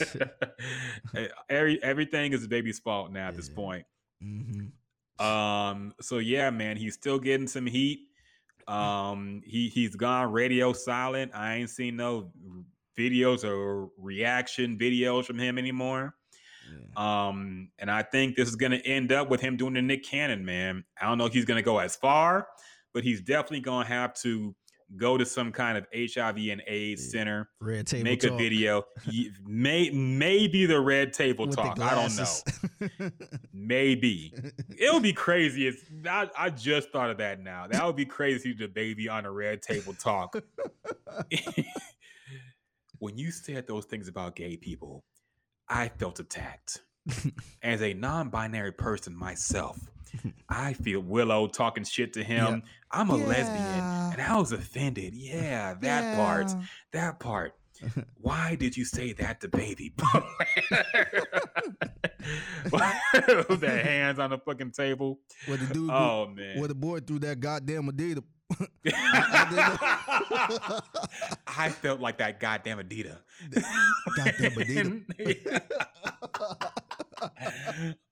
Every, 1.49 1.81
everything 1.83 2.33
is 2.33 2.47
DaBaby's 2.47 2.79
fault 2.79 3.11
now 3.11 3.29
at 3.29 3.35
this 3.35 3.49
Yeah. 3.49 3.55
point. 3.55 3.85
hmm 4.21 4.67
Um, 5.23 5.93
so 6.01 6.17
yeah, 6.17 6.49
man, 6.49 6.77
he's 6.77 6.93
still 6.95 7.19
getting 7.19 7.47
some 7.47 7.65
heat. 7.65 8.09
Um, 8.67 9.41
he 9.45 9.69
he's 9.69 9.95
gone 9.95 10.31
radio 10.31 10.73
silent. 10.73 11.31
I 11.35 11.55
ain't 11.55 11.69
seen 11.69 11.95
no 11.95 12.31
videos 12.97 13.43
or 13.43 13.89
reaction 13.97 14.77
videos 14.77 15.25
from 15.25 15.37
him 15.37 15.57
anymore. 15.57 16.15
Yeah. 16.67 17.27
Um, 17.27 17.71
and 17.77 17.91
I 17.91 18.01
think 18.01 18.35
this 18.35 18.49
is 18.49 18.55
gonna 18.55 18.77
end 18.77 19.11
up 19.11 19.29
with 19.29 19.39
him 19.39 19.55
doing 19.55 19.73
the 19.75 19.81
Nick 19.81 20.03
Cannon, 20.03 20.43
man. 20.43 20.83
I 20.99 21.05
don't 21.05 21.17
know 21.17 21.25
if 21.27 21.33
he's 21.33 21.45
gonna 21.45 21.61
go 21.61 21.77
as 21.77 21.95
far, 21.95 22.47
but 22.93 23.03
he's 23.03 23.21
definitely 23.21 23.59
gonna 23.61 23.87
have 23.87 24.13
to 24.21 24.55
go 24.97 25.17
to 25.17 25.25
some 25.25 25.51
kind 25.51 25.77
of 25.77 25.85
HIV 25.93 26.37
and 26.51 26.61
AIDS 26.67 27.05
Yeah. 27.05 27.11
center, 27.19 27.49
Red 27.59 27.87
table 27.87 28.03
make 28.03 28.23
a 28.23 28.35
video. 28.35 28.83
May 29.45 29.89
maybe 29.89 30.65
the 30.65 30.79
red 30.79 31.11
table 31.13 31.47
with 31.47 31.55
talk. 31.55 31.79
I 31.79 31.95
don't 31.95 32.15
know. 32.15 33.09
Maybe 33.53 34.33
it 34.69 34.93
would 34.93 35.03
be 35.03 35.13
crazy. 35.25 35.67
It's 35.67 35.81
I, 36.07 36.29
I 36.37 36.49
just 36.51 36.91
thought 36.91 37.09
of 37.09 37.17
that 37.17 37.41
now. 37.41 37.67
That 37.67 37.85
would 37.85 37.95
be 37.95 38.05
crazy. 38.05 38.53
DaBaby 38.53 39.09
on 39.09 39.25
a 39.25 39.31
red 39.31 39.61
table 39.61 39.93
talk. 39.93 40.35
when 42.99 43.17
you 43.17 43.31
said 43.31 43.67
those 43.67 43.85
things 43.85 44.07
about 44.07 44.35
gay 44.35 44.55
people, 44.57 45.03
I 45.67 45.89
felt 45.89 46.19
attacked. 46.19 46.81
As 47.61 47.81
a 47.81 47.93
non-binary 47.93 48.71
person 48.73 49.15
myself, 49.15 49.77
I 50.49 50.73
feel 50.73 50.99
Willow 51.01 51.47
talking 51.47 51.83
shit 51.83 52.13
to 52.13 52.23
him. 52.23 52.63
I'm 52.91 53.09
a 53.09 53.15
lesbian, 53.15 54.13
and 54.13 54.21
I 54.21 54.37
was 54.37 54.51
offended. 54.51 55.13
Yeah, 55.15 55.73
that 55.81 56.15
part. 56.15 56.51
That 56.93 57.19
part. 57.19 57.53
Why 58.21 58.55
did 58.55 58.77
you 58.77 58.85
say 58.85 59.11
that 59.13 59.41
to 59.41 59.49
baby? 59.49 59.93
With 62.71 63.59
their 63.59 63.83
hands 63.83 64.17
on 64.19 64.29
the 64.29 64.37
fucking 64.37 64.71
table. 64.71 65.19
Where 65.45 65.57
the 65.57 65.73
dude, 65.73 65.89
Oh 65.91 66.27
man. 66.33 66.57
where 66.59 66.67
the 66.69 66.75
boy 66.75 66.99
threw 67.01 67.19
that 67.19 67.39
goddamn 67.39 67.89
Adidas. 67.91 68.23
I 71.47 71.69
felt 71.69 71.99
like 71.99 72.17
that 72.19 72.39
goddamn 72.39 72.77
Adidas. 72.79 73.17
Goddamn 74.15 74.51
Adidas. 74.51 75.61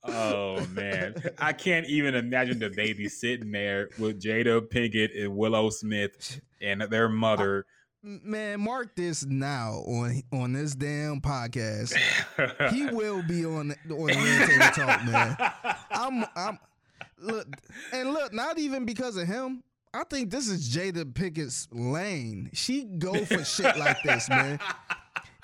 Oh 0.06 0.66
man, 0.68 1.16
I 1.40 1.54
can't 1.54 1.86
even 1.88 2.14
imagine 2.16 2.60
DaBaby 2.60 3.10
sitting 3.10 3.52
there 3.52 3.90
with 3.98 4.22
Jada 4.22 4.62
Pinkett 4.62 5.18
and 5.22 5.36
Willow 5.38 5.70
Smith 5.70 6.42
and 6.62 6.82
their 6.82 7.08
mother. 7.08 7.66
Man, 8.04 8.60
mark 8.60 8.96
this 8.98 9.24
now 9.26 9.76
on 9.88 10.22
on 10.34 10.52
this 10.54 10.76
damn 10.76 11.22
podcast. 11.22 11.96
He 12.72 12.86
will 12.92 13.24
be 13.24 13.46
on 13.46 13.70
the- 13.70 13.96
on 13.96 14.08
the 14.08 14.14
red 14.14 14.50
table 14.50 14.86
talk, 14.86 15.06
man. 15.06 15.38
I'm 15.92 16.26
I'm 16.36 16.60
look 17.20 17.48
and 17.94 18.12
look, 18.12 18.34
not 18.34 18.60
even 18.60 18.84
because 18.86 19.16
of 19.16 19.26
him. 19.28 19.64
I 19.94 20.04
think 20.04 20.32
this 20.32 20.50
is 20.50 20.76
Jada 20.76 21.06
Pinkett's 21.06 21.68
lane. 21.72 22.50
She 22.52 22.84
go 22.84 23.24
for 23.26 23.46
shit 23.46 23.78
like 23.78 24.02
this, 24.04 24.28
man. 24.28 24.60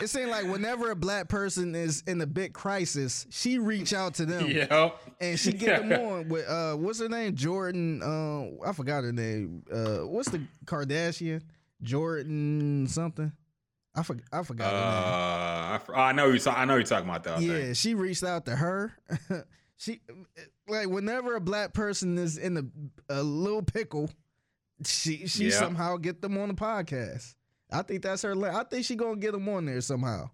It 0.02 0.08
seems 0.10 0.30
like 0.30 0.46
whenever 0.46 0.92
a 0.92 0.96
black 0.96 1.28
person 1.28 1.76
is 1.76 2.04
in 2.08 2.22
a 2.22 2.26
big 2.28 2.54
crisis, 2.54 3.28
she 3.30 3.58
reach 3.60 3.94
out 3.94 4.14
to 4.16 4.26
them 4.26 4.48
Yep. 4.50 4.98
and 5.20 5.40
she 5.40 5.52
get 5.54 5.88
them 5.88 6.06
on 6.06 6.30
with 6.30 6.48
uh 6.48 6.76
what's 6.76 7.00
her 7.00 7.10
name? 7.10 7.36
Jordan 7.36 8.02
uh 8.02 8.68
I 8.68 8.74
forgot 8.74 9.04
her 9.04 9.12
name. 9.12 9.64
Uh 9.72 10.08
what's 10.08 10.30
the 10.30 10.42
Kardashian? 10.66 11.42
Jordan 11.82 12.88
something? 12.88 13.32
I 13.96 14.04
forgot 14.04 14.24
I 14.32 14.38
Uh, 14.40 14.44
forgot 14.44 14.72
her 14.72 14.78
name. 14.78 15.98
I, 16.00 16.02
I 16.10 16.12
know 16.14 16.28
you. 16.28 16.40
I 16.48 16.66
know 16.66 16.76
you're 16.76 16.84
talking 16.84 17.10
about 17.10 17.24
that. 17.26 17.42
Yeah, 17.42 17.74
she 17.74 17.94
reached 17.96 18.24
out 18.24 18.46
to 18.46 18.56
her. 18.56 18.94
she 19.78 20.00
like 20.68 20.88
whenever 20.88 21.36
a 21.36 21.42
black 21.42 21.74
person 21.74 22.18
is 22.18 22.38
in 22.38 22.58
a, 22.58 22.64
a 23.14 23.24
little 23.24 23.64
pickle, 23.64 24.10
she 24.86 25.28
she 25.28 25.46
Yeah. 25.50 25.60
somehow 25.60 25.98
get 25.98 26.22
them 26.22 26.38
on 26.38 26.48
the 26.50 26.54
podcast. 26.54 27.36
I 27.72 27.82
think 27.84 28.02
that's 28.04 28.22
her. 28.24 28.36
la- 28.36 28.60
I 28.60 28.64
think 28.64 28.86
she 28.86 28.96
gonna 28.96 29.18
get 29.18 29.32
them 29.34 29.48
on 29.50 29.66
there 29.66 29.82
somehow. 29.82 30.30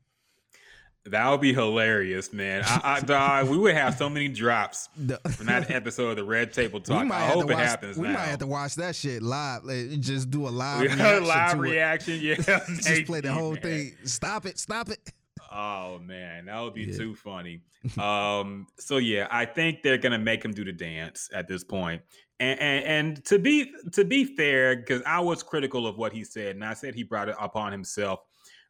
That 1.08 1.30
would 1.30 1.42
be 1.42 1.54
hilarious, 1.54 2.34
man. 2.34 2.64
I, 2.66 2.96
I 2.96 3.00
dog, 3.06 3.50
we 3.50 3.60
would 3.60 3.76
have 3.76 3.96
so 3.96 4.10
many 4.10 4.28
drops 4.28 4.90
from 5.36 5.46
that 5.46 5.70
episode 5.70 6.10
of 6.12 6.16
the 6.16 6.24
Red 6.24 6.52
Table 6.52 6.80
Talk. 6.82 7.12
I 7.12 7.28
hope 7.28 7.44
it 7.52 7.54
watch, 7.54 7.64
happens 7.64 7.96
We 7.98 8.08
now. 8.08 8.14
might 8.14 8.22
have 8.26 8.40
to 8.40 8.48
watch 8.48 8.74
that 8.76 8.96
shit 8.96 9.22
live. 9.22 9.64
Like, 9.66 10.00
just 10.00 10.32
do 10.32 10.48
a 10.48 10.50
live 10.50 10.82
We 10.82 10.88
reaction. 10.96 11.24
live 11.28 11.52
to 11.52 11.58
it. 11.58 11.70
reaction, 11.70 12.20
yeah. 12.22 12.36
Just 12.36 13.06
play 13.06 13.22
the 13.22 13.32
whole 13.32 13.52
man. 13.54 13.62
thing. 13.62 13.96
Stop 14.06 14.48
it! 14.48 14.58
Stop 14.58 14.90
it! 14.90 15.12
Oh 15.52 16.00
man, 16.00 16.46
that 16.46 16.60
would 16.62 16.74
be 16.74 16.86
Yeah. 16.86 16.98
too 16.98 17.14
funny. 17.16 17.62
Um, 18.00 18.66
so 18.80 18.98
yeah, 18.98 19.28
I 19.30 19.46
think 19.46 19.84
they're 19.84 20.00
gonna 20.00 20.18
make 20.18 20.44
him 20.44 20.54
do 20.54 20.66
the 20.66 20.74
dance 20.74 21.30
at 21.32 21.48
this 21.48 21.64
point. 21.64 22.02
And 22.40 22.60
and, 22.60 22.86
and 22.86 23.26
to 23.26 23.40
be 23.40 23.72
to 23.94 24.04
be 24.04 24.26
fair, 24.26 24.76
because 24.76 25.02
I 25.06 25.20
was 25.20 25.42
critical 25.44 25.88
of 25.88 25.98
what 25.98 26.12
he 26.14 26.24
said, 26.24 26.56
and 26.56 26.66
I 26.66 26.74
said 26.74 26.94
he 26.96 27.04
brought 27.04 27.30
it 27.30 27.36
upon 27.40 27.72
himself. 27.72 28.20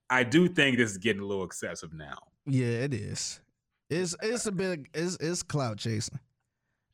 I 0.09 0.23
do 0.23 0.47
think 0.47 0.77
this 0.77 0.91
is 0.91 0.97
getting 0.97 1.21
a 1.21 1.25
little 1.25 1.43
excessive 1.43 1.91
now. 1.93 2.17
Yeah, 2.45 2.67
it 2.67 2.93
is. 2.93 3.39
It's 3.89 4.15
it's 4.21 4.45
a 4.45 4.51
bit. 4.51 4.81
It's 4.93 5.17
it's 5.19 5.41
clout 5.41 5.77
chasing. 5.77 6.19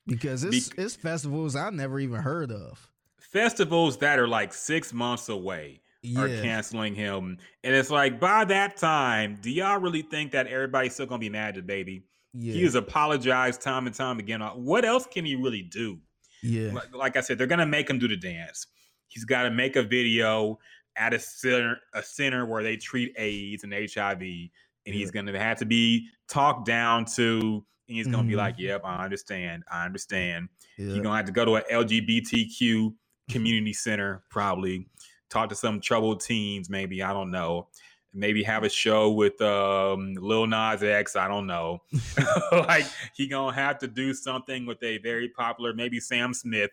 because 0.07 0.43
it's 0.45 0.69
Bec- 0.69 0.80
it's 0.80 0.95
festivals 0.95 1.56
I 1.56 1.69
never 1.72 1.99
even 1.99 2.22
heard 2.22 2.52
of. 2.52 2.89
Festivals 3.19 3.98
that 3.99 4.18
are 4.18 4.27
like 4.27 4.53
six 4.53 4.93
months 4.93 5.30
away 5.30 5.81
are 6.18 6.27
canceling 6.27 6.95
him. 6.95 7.38
And 7.64 7.76
it's 7.76 7.91
like 7.91 8.19
by 8.19 8.45
that 8.45 8.77
time, 8.77 9.38
do 9.41 9.52
y'all 9.52 9.80
really 9.80 10.02
think 10.02 10.31
that 10.31 10.48
everybody's 10.48 10.93
still 10.93 11.06
gonna 11.06 11.19
be 11.19 11.30
mad 11.30 11.57
at 11.57 11.68
baby? 11.68 12.03
yeah, 12.34 12.53
He 12.53 12.64
has 12.64 12.76
apologized 12.76 13.61
time 13.61 13.88
and 13.88 13.95
time 13.95 14.19
again. 14.19 14.41
What 14.41 14.85
else 14.85 15.06
can 15.06 15.26
he 15.26 15.35
really 15.35 15.61
do? 15.61 15.99
Yeah, 16.41 16.72
Like, 16.73 16.93
like 16.95 17.18
I 17.18 17.22
said, 17.22 17.38
they're 17.38 17.47
gonna 17.47 17.65
make 17.65 17.89
him 17.89 17.99
do 17.99 18.07
the 18.07 18.18
dance. 18.18 18.68
He's 19.07 19.26
got 19.26 19.43
to 19.43 19.51
make 19.51 19.76
a 19.76 19.84
video 19.84 20.57
at 20.95 21.13
a 21.13 21.19
center, 21.19 21.77
a 21.93 22.01
center 22.01 22.45
where 22.45 22.63
they 22.63 22.77
treat 22.77 23.13
AIDS 23.18 23.63
and 23.63 23.73
HIV, 23.73 24.22
and 24.22 24.95
he's 24.95 25.11
gonna 25.11 25.38
have 25.38 25.57
to 25.59 25.65
be 25.65 26.07
talked 26.30 26.65
down 26.65 27.05
to. 27.15 27.65
And 27.88 27.97
he's 27.97 28.07
gonna 28.07 28.27
be 28.27 28.34
Mhm. 28.35 28.38
like, 28.38 28.55
"Yep, 28.57 28.81
I 28.85 29.03
understand. 29.03 29.63
I 29.69 29.85
understand." 29.85 30.47
yeah. 30.77 30.93
You're 30.93 31.03
gonna 31.03 31.18
have 31.18 31.26
to 31.26 31.31
go 31.34 31.43
to 31.45 31.55
an 31.55 31.63
LGBTQ 31.69 32.95
community 33.30 33.73
center, 33.73 34.23
probably 34.30 34.88
talk 35.30 35.49
to 35.49 35.55
some 35.55 35.80
troubled 35.81 36.22
teens, 36.22 36.69
maybe. 36.69 37.03
I 37.03 37.13
don't 37.13 37.31
know. 37.31 37.69
Maybe 38.13 38.43
have 38.43 38.63
a 38.63 38.69
show 38.69 39.11
with 39.11 39.39
um, 39.41 40.15
Lil 40.15 40.45
Nas 40.47 40.83
X. 40.83 41.15
I 41.15 41.27
don't 41.27 41.47
know. 41.47 41.81
like 42.51 42.85
he 43.15 43.27
gonna 43.27 43.55
have 43.55 43.79
to 43.79 43.88
do 43.88 44.13
something 44.13 44.65
with 44.65 44.81
a 44.83 44.97
very 44.99 45.29
popular, 45.29 45.73
maybe 45.73 45.99
Sam 45.99 46.33
Smith, 46.33 46.71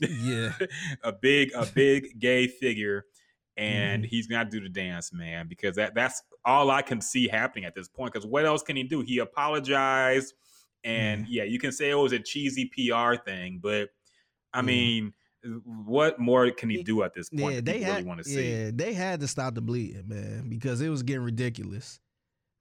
yeah, 0.00 0.52
a 1.02 1.12
big, 1.12 1.52
a 1.54 1.66
big 1.66 2.18
gay 2.18 2.46
figure, 2.48 3.06
and 3.56 4.04
Mhm. 4.04 4.08
he's 4.08 4.26
gonna 4.26 4.48
do 4.50 4.60
the 4.60 4.68
dance, 4.68 5.12
man, 5.12 5.46
because 5.48 5.76
that 5.76 5.94
that's 5.94 6.22
all 6.44 6.70
I 6.70 6.82
can 6.82 7.00
see 7.00 7.28
happening 7.28 7.64
at 7.64 7.74
this 7.74 7.88
point. 7.88 8.12
Because 8.12 8.26
what 8.26 8.44
else 8.44 8.62
can 8.62 8.74
he 8.74 8.82
do? 8.82 9.00
He 9.02 9.18
apologized, 9.18 10.34
and 10.82 11.28
yeah, 11.28 11.44
you 11.44 11.60
can 11.60 11.70
say 11.70 11.90
it 11.90 11.94
was 11.94 12.12
a 12.12 12.18
cheesy 12.18 12.66
PR 12.66 13.14
thing, 13.14 13.60
but 13.62 13.90
I 14.52 14.58
Yeah. 14.58 14.62
mean, 14.62 15.14
what 15.64 16.18
more 16.18 16.50
can 16.50 16.70
he 16.70 16.82
do 16.82 17.02
at 17.02 17.14
this 17.14 17.28
point? 17.28 17.54
yeah. 17.54 17.60
They 17.60 17.80
had, 17.80 17.96
really 17.96 18.04
want 18.04 18.18
to 18.18 18.24
see. 18.24 18.52
yeah, 18.52 18.70
they 18.72 18.92
had 18.92 19.20
to 19.20 19.28
stop 19.28 19.54
the 19.54 19.60
bleeding, 19.60 20.04
man, 20.06 20.48
because 20.48 20.80
it 20.80 20.88
was 20.88 21.02
getting 21.02 21.22
ridiculous. 21.22 22.00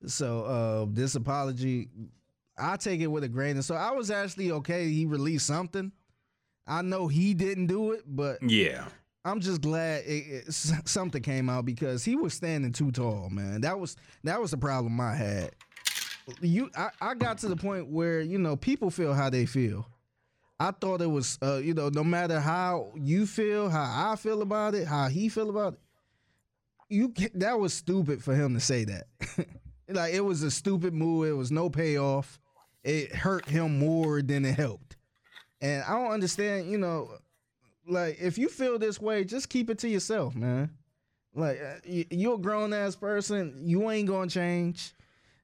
So 0.05 0.43
uh, 0.43 0.85
this 0.89 1.15
apology, 1.15 1.89
I 2.57 2.77
take 2.77 3.01
it 3.01 3.07
with 3.07 3.23
a 3.23 3.29
grain 3.29 3.57
of. 3.57 3.65
So 3.65 3.75
I 3.75 3.91
was 3.91 4.09
actually 4.09 4.51
okay. 4.51 4.89
He 4.89 5.05
released 5.05 5.45
something. 5.45 5.91
I 6.67 6.81
know 6.81 7.07
he 7.07 7.33
didn't 7.33 7.67
do 7.67 7.91
it, 7.91 8.03
but 8.07 8.37
Yeah, 8.41 8.85
I'm 9.25 9.39
just 9.39 9.61
glad 9.61 10.03
it, 10.05 10.45
it, 10.47 10.53
something 10.53 11.21
came 11.21 11.49
out 11.49 11.65
because 11.65 12.03
he 12.03 12.15
was 12.15 12.33
standing 12.33 12.71
too 12.71 12.91
tall, 12.91 13.29
man. 13.29 13.61
That 13.61 13.79
was 13.79 13.95
that 14.23 14.41
was 14.41 14.51
the 14.51 14.57
problem 14.57 14.99
I 14.99 15.15
had. 15.15 15.51
You, 16.39 16.69
I, 16.77 16.89
I 17.01 17.15
got 17.15 17.39
to 17.39 17.47
the 17.47 17.55
point 17.55 17.87
where 17.87 18.21
you 18.21 18.37
know 18.37 18.55
people 18.55 18.89
feel 18.89 19.13
how 19.13 19.29
they 19.29 19.45
feel. 19.45 19.87
I 20.61 20.69
thought 20.69 21.01
it 21.01 21.07
was, 21.07 21.39
uh, 21.41 21.57
you 21.57 21.73
know, 21.73 21.89
no 21.89 22.03
matter 22.03 22.39
how 22.39 22.91
you 22.95 23.25
feel, 23.25 23.67
how 23.67 24.11
I 24.11 24.15
feel 24.15 24.43
about 24.43 24.75
it, 24.75 24.87
how 24.87 25.07
he 25.07 25.27
feel 25.27 25.49
about 25.49 25.73
it, 25.73 25.79
you 26.87 27.09
ca- 27.09 27.31
that 27.33 27.59
was 27.59 27.73
stupid 27.73 28.23
for 28.23 28.35
him 28.35 28.53
to 28.53 28.59
say 28.59 28.85
that. 28.85 29.07
like 29.89 30.13
it 30.13 30.21
was 30.21 30.43
a 30.43 30.51
stupid 30.51 30.93
move. 30.93 31.27
It 31.27 31.31
was 31.31 31.51
no 31.51 31.71
payoff. 31.71 32.39
It 32.83 33.15
hurt 33.15 33.47
him 33.47 33.79
more 33.79 34.21
than 34.21 34.45
it 34.45 34.53
helped. 34.53 34.97
And 35.61 35.83
I 35.83 35.93
don't 35.93 36.11
understand, 36.11 36.69
you 36.69 36.77
know, 36.77 37.09
like 37.87 38.17
if 38.21 38.37
you 38.37 38.47
feel 38.47 38.77
this 38.77 39.01
way, 39.01 39.23
just 39.23 39.49
keep 39.49 39.67
it 39.71 39.79
to 39.79 39.89
yourself, 39.89 40.35
man. 40.35 40.69
Like 41.33 41.59
uh, 41.59 42.03
you're 42.11 42.35
a 42.35 42.37
grown 42.37 42.71
ass 42.71 42.95
person, 42.95 43.63
you 43.63 43.89
ain't 43.89 44.07
gonna 44.07 44.29
change. 44.29 44.93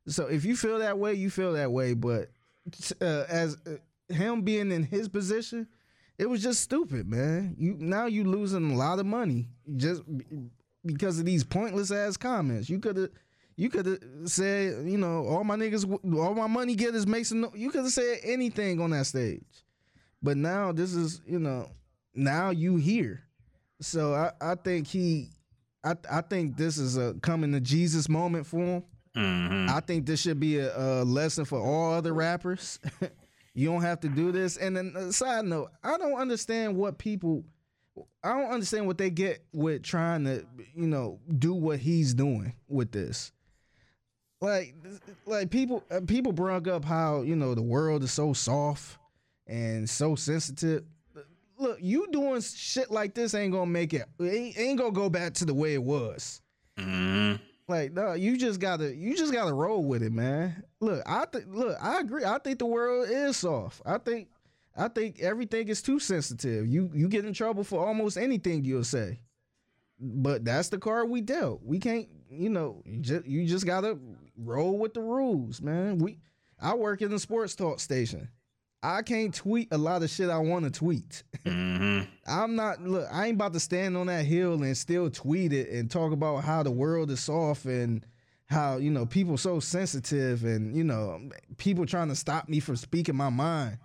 So 0.06 0.27
if 0.27 0.45
you 0.45 0.56
feel 0.56 0.77
that 0.77 0.99
way, 0.99 1.15
you 1.15 1.31
feel 1.31 1.53
that 1.53 1.72
way. 1.72 1.95
But 1.95 2.30
uh, 3.02 3.23
as 3.27 3.57
uh, 3.65 3.77
him 4.10 4.42
being 4.42 4.72
in 4.72 4.84
his 4.84 5.10
position, 5.10 5.68
it 6.18 6.30
was 6.30 6.42
just 6.42 6.62
stupid, 6.62 7.08
man. 7.10 7.56
You 7.58 7.76
now 7.80 8.06
you 8.06 8.24
losing 8.24 8.72
a 8.72 8.76
lot 8.76 9.00
of 9.00 9.06
money 9.06 9.50
just 9.76 10.02
because 10.86 11.20
of 11.20 11.26
these 11.26 11.44
pointless 11.44 11.92
ass 11.92 12.18
comments. 12.18 12.70
You 12.70 12.80
could 12.80 12.98
have. 12.98 13.10
You 13.60 13.70
could 13.72 13.88
have 13.88 14.00
said, 14.26 14.88
you 14.88 15.00
know, 15.00 15.26
all 15.26 15.44
my 15.44 15.56
niggas, 15.56 15.84
all 16.16 16.36
my 16.36 16.46
money 16.46 16.76
getters 16.76 17.08
makes 17.08 17.32
no. 17.32 17.52
You 17.56 17.72
could 17.72 17.82
have 17.86 17.92
said 17.92 18.20
anything 18.22 18.80
on 18.80 18.92
that 18.92 19.08
stage, 19.08 19.42
but 20.22 20.38
now 20.38 20.72
this 20.72 20.94
is, 20.94 21.22
you 21.26 21.40
know, 21.40 21.72
now 22.14 22.52
you 22.52 22.76
here. 22.76 23.24
So 23.82 24.14
I, 24.14 24.32
I 24.40 24.54
think 24.54 24.86
he, 24.86 25.30
I, 25.84 25.96
I 26.12 26.22
think 26.22 26.56
this 26.56 26.78
is 26.78 26.98
a 26.98 27.16
coming 27.24 27.52
to 27.54 27.60
Jesus 27.60 28.08
moment 28.08 28.46
for 28.46 28.60
him. 28.60 28.84
Mhm. 29.16 29.70
I 29.70 29.80
think 29.80 30.06
this 30.06 30.22
should 30.22 30.40
be 30.40 30.60
a, 30.60 30.78
a 30.78 31.04
lesson 31.04 31.44
for 31.44 31.60
all 31.60 31.94
other 31.94 32.14
rappers. 32.14 32.78
you 33.58 33.72
don't 33.72 33.82
have 33.82 34.00
to 34.02 34.08
do 34.08 34.32
this. 34.32 34.58
And 34.58 34.78
then 34.78 34.94
a 34.96 35.12
side 35.12 35.46
note, 35.46 35.72
I 35.84 35.98
don't 35.98 36.14
understand 36.14 36.78
what 36.78 37.00
people. 37.00 37.44
I 38.24 38.30
don't 38.40 38.52
understand 38.52 38.86
what 38.86 39.00
they 39.00 39.10
get 39.10 39.44
with 39.52 39.82
trying 39.82 40.26
to, 40.26 40.46
you 40.76 40.86
know, 40.86 41.20
do 41.40 41.56
what 41.56 41.80
he's 41.80 42.14
doing 42.14 42.54
with 42.68 42.92
this. 42.92 43.32
Like, 44.40 44.76
like 45.26 45.50
people, 45.50 45.84
uh, 45.90 46.02
people 46.06 46.32
brought 46.32 46.68
up 46.68 46.86
how 46.86 47.24
you 47.24 47.36
know 47.36 47.56
the 47.56 47.64
world 47.64 48.04
is 48.04 48.12
so 48.12 48.34
soft 48.34 49.00
and 49.48 49.90
so 49.90 50.14
sensitive. 50.14 50.84
Look, 51.58 51.80
you 51.82 52.08
doing 52.12 52.42
shit 52.42 52.92
like 52.92 53.16
this 53.16 53.34
ain't 53.34 53.54
gonna 53.54 53.66
make 53.66 53.96
it. 53.96 54.06
Ain't, 54.22 54.60
ain't 54.60 54.78
gonna 54.78 54.92
go 54.92 55.10
back 55.10 55.34
to 55.36 55.46
the 55.46 55.56
way 55.56 55.74
it 55.74 55.82
was. 55.82 56.44
Mhm. 56.78 57.40
Like, 57.68 57.91
no, 57.91 58.14
you 58.14 58.38
just 58.38 58.60
gotta 58.60 58.95
you 58.95 59.15
just 59.15 59.34
gotta 59.34 59.53
roll 59.53 59.84
with 59.84 60.02
it, 60.02 60.14
man. 60.14 60.64
Look, 60.80 61.03
I 61.06 61.26
think 61.26 61.45
look, 61.49 61.77
I 61.81 61.99
agree. 61.99 62.23
I 62.23 62.39
think 62.39 62.60
the 62.60 62.65
world 62.65 63.10
is 63.10 63.38
soft. 63.38 63.81
I 63.85 63.98
think 63.98 64.30
I 64.76 64.88
think 64.88 65.19
everything 65.19 65.68
is 65.68 65.81
too 65.81 65.99
sensitive. 65.99 66.65
You 66.68 66.89
you 66.94 67.10
get 67.10 67.26
in 67.26 67.34
trouble 67.34 67.65
for 67.65 67.85
almost 67.85 68.18
anything 68.18 68.64
you'll 68.64 68.85
say. 68.85 69.19
But 69.99 70.45
that's 70.45 70.69
the 70.69 70.80
card 70.80 71.10
we 71.10 71.22
dealt. 71.22 71.61
We 71.64 71.80
can't, 71.80 72.07
you 72.30 72.49
know, 72.49 72.84
just, 73.02 73.26
you 73.26 73.45
just 73.48 73.65
gotta 73.65 73.98
roll 74.38 74.77
with 74.77 74.94
the 74.94 75.02
rules, 75.02 75.61
man. 75.61 75.98
We 75.99 76.19
I 76.61 76.76
work 76.76 77.02
in 77.02 77.11
the 77.11 77.19
sports 77.19 77.56
talk 77.56 77.80
station. 77.81 78.30
I 78.84 79.02
can't 79.02 79.34
tweet 79.34 79.70
a 79.72 79.78
lot 79.78 80.04
of 80.04 80.10
shit 80.10 80.30
I 80.30 80.38
want 80.38 80.66
to 80.66 80.72
tweet. 80.72 81.24
Mhm. 81.45 82.08
I'm 82.28 82.56
not 82.56 82.82
look, 82.82 83.08
I 83.12 83.28
ain't 83.28 83.36
about 83.36 83.54
to 83.54 83.60
stand 83.60 83.98
on 83.98 84.08
that 84.08 84.26
hill 84.26 84.62
and 84.62 84.78
still 84.78 85.10
tweet 85.10 85.52
it 85.54 85.70
and 85.70 85.90
talk 85.90 86.12
about 86.12 86.44
how 86.44 86.64
the 86.64 86.72
world 86.72 87.10
is 87.10 87.20
soft 87.22 87.66
and 87.66 88.06
how, 88.45 88.78
you 88.78 88.91
know, 88.91 89.06
people 89.06 89.38
so 89.38 89.60
sensitive 89.60 90.44
and, 90.44 90.76
you 90.76 90.84
know, 90.84 91.20
people 91.58 91.86
trying 91.86 92.08
to 92.10 92.16
stop 92.16 92.48
me 92.48 92.60
from 92.60 92.76
speaking 92.76 93.16
my 93.16 93.30
mind. 93.30 93.78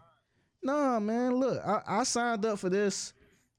Nah, 0.63 1.01
man, 1.01 1.35
look, 1.37 1.61
I, 1.67 1.81
I 1.87 2.05
signed 2.05 2.45
up 2.45 2.59
for 2.59 2.69
this. 2.69 3.13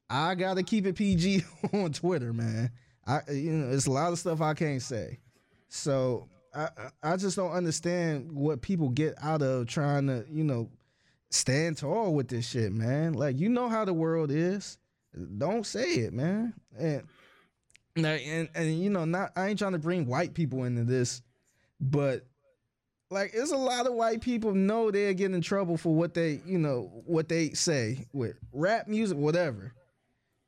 I 0.09 0.35
gotta 0.35 0.63
keep 0.63 0.85
it 0.85 0.95
PG 0.95 1.43
on 1.73 1.91
Twitter, 1.91 2.31
man. 2.31 2.71
I 3.05 3.19
you 3.31 3.51
know, 3.51 3.73
it's 3.73 3.87
a 3.87 3.91
lot 3.91 4.13
of 4.13 4.19
stuff 4.19 4.39
I 4.39 4.53
can't 4.53 4.81
say. 4.81 5.19
So 5.67 6.29
I 6.53 6.69
I 7.01 7.17
just 7.17 7.35
don't 7.35 7.51
understand 7.51 8.31
what 8.31 8.61
people 8.61 8.89
get 8.89 9.15
out 9.21 9.41
of 9.41 9.67
trying 9.67 10.07
to, 10.07 10.25
you 10.31 10.43
know, 10.43 10.69
stand 11.33 11.77
tall 11.77 12.13
with 12.13 12.27
this 12.27 12.47
shit, 12.47 12.71
man. 12.71 13.13
Like 13.13 13.39
you 13.39 13.49
know 13.49 13.69
how 13.69 13.85
the 13.85 13.93
world 13.93 14.31
is. 14.31 14.77
Don't 15.37 15.65
say 15.65 15.93
it, 15.95 16.13
man. 16.13 16.53
And 16.77 17.03
and 17.95 18.49
and, 18.55 18.81
you 18.81 18.89
know, 18.89 19.05
not 19.05 19.31
I 19.35 19.47
ain't 19.47 19.59
trying 19.59 19.73
to 19.73 19.79
bring 19.79 20.07
white 20.07 20.33
people 20.33 20.63
into 20.63 20.83
this, 20.83 21.21
but 21.79 22.25
like 23.09 23.31
it's 23.33 23.51
a 23.51 23.57
lot 23.57 23.85
of 23.85 23.93
white 23.93 24.21
people 24.21 24.53
know 24.53 24.89
they're 24.89 25.13
getting 25.13 25.35
in 25.35 25.41
trouble 25.41 25.77
for 25.77 25.93
what 25.93 26.13
they, 26.13 26.41
you 26.45 26.57
know, 26.57 27.03
what 27.05 27.29
they 27.29 27.51
say 27.51 28.07
with 28.13 28.35
rap 28.51 28.87
music, 28.87 29.17
whatever. 29.17 29.73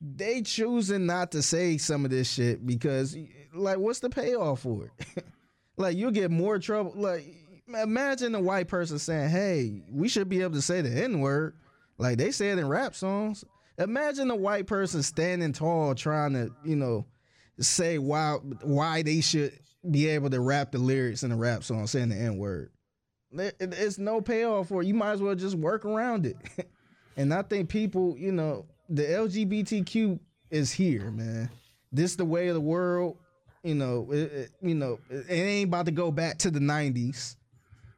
They 0.02 0.42
choosing 0.42 1.06
not 1.06 1.32
to 1.32 1.42
say 1.42 1.78
some 1.78 2.06
of 2.06 2.12
this 2.12 2.32
shit 2.32 2.66
because 2.66 3.16
like 3.54 3.78
what's 3.78 4.00
the 4.00 4.10
payoff 4.10 4.62
for 4.62 4.86
it? 4.86 5.26
like 5.78 5.98
you'll 5.98 6.12
get 6.12 6.32
more 6.32 6.60
trouble 6.60 6.94
like 6.96 7.26
imagine 7.68 8.36
a 8.36 8.40
white 8.40 8.68
person 8.68 9.00
saying, 9.00 9.30
"Hey, 9.30 9.82
we 9.92 10.08
should 10.08 10.30
be 10.30 10.42
able 10.42 10.54
to 10.56 10.62
say 10.62 10.82
the 10.82 10.90
N 11.04 11.20
word," 11.20 11.56
like 11.98 12.18
they 12.18 12.32
say 12.32 12.52
it 12.52 12.60
in 12.60 12.68
rap 12.68 12.96
songs. 12.96 13.44
Imagine 13.78 14.32
a 14.32 14.36
white 14.36 14.68
person 14.68 15.04
standing 15.04 15.52
tall 15.54 15.96
trying 15.96 16.34
to, 16.34 16.50
you 16.64 16.76
know, 16.76 17.06
say 17.60 17.98
why 17.98 18.34
why 18.62 19.02
they 19.02 19.22
should 19.22 19.58
be 19.90 20.08
able 20.08 20.30
to 20.30 20.40
rap 20.40 20.72
the 20.72 20.78
lyrics 20.78 21.24
in 21.24 21.32
a 21.32 21.36
rap 21.38 21.64
song 21.64 21.86
saying 21.88 22.10
the 22.10 22.16
N 22.16 22.38
word. 22.38 22.72
It's 23.34 23.98
no 23.98 24.22
payoff 24.22 24.70
for 24.70 24.82
it. 24.82 24.88
You 24.88 24.94
might 24.94 25.12
as 25.12 25.22
well 25.22 25.36
just 25.36 25.56
work 25.56 25.84
around 25.86 26.26
it. 26.26 26.38
and 27.18 27.34
I 27.34 27.42
think 27.42 27.68
people, 27.70 28.16
you 28.18 28.32
know, 28.32 28.66
the 28.88 29.04
LGBTQ 29.04 30.20
is 30.52 30.72
here, 30.72 31.12
man. 31.12 31.50
This 31.92 32.16
the 32.16 32.24
way 32.26 32.48
of 32.48 32.54
the 32.56 32.62
world. 32.62 33.18
You 33.64 33.76
know, 33.76 34.08
it, 34.12 34.18
it- 34.32 34.52
you 34.62 34.76
know, 34.76 35.00
it 35.10 35.26
ain't 35.32 35.68
about 35.70 35.88
to 35.88 35.92
go 35.92 36.12
back 36.12 36.38
to 36.40 36.52
the 36.52 36.60
'90s. 36.60 37.36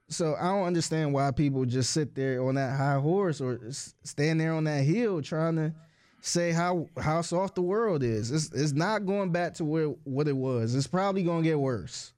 So 0.10 0.36
I 0.40 0.46
don't 0.46 0.66
understand 0.66 1.14
why 1.14 1.32
people 1.32 1.66
just 1.66 1.92
sit 1.92 2.16
there 2.16 2.44
on 2.44 2.56
that 2.56 2.78
high 2.78 3.00
horse 3.00 3.42
or 3.42 3.60
stand 4.04 4.40
there 4.40 4.54
on 4.54 4.64
that 4.64 4.84
hill 4.84 5.22
trying 5.22 5.58
to 5.58 5.74
say 6.22 6.52
how 6.52 6.88
how 7.00 7.22
soft 7.22 7.56
the 7.56 7.62
world 7.62 8.04
is. 8.04 8.32
It's 8.32 8.52
it's 8.54 8.74
not 8.74 9.06
going 9.06 9.32
back 9.32 9.56
to 9.56 9.66
where 9.66 9.88
what 10.06 10.28
it 10.28 10.36
was. 10.36 10.76
It's 10.76 10.88
probably 10.88 11.24
gonna 11.24 11.44
get 11.44 11.60
worse. 11.60 12.14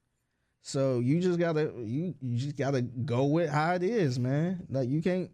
So 0.62 1.00
you 1.00 1.20
just 1.20 1.38
gotta 1.38 1.72
you 1.78 2.14
you 2.20 2.36
just 2.36 2.56
gotta 2.56 2.82
go 2.82 3.24
with 3.24 3.50
how 3.50 3.74
it 3.74 3.82
is, 3.82 4.18
man. 4.18 4.66
Like 4.68 4.88
you 4.88 5.02
can't. 5.02 5.30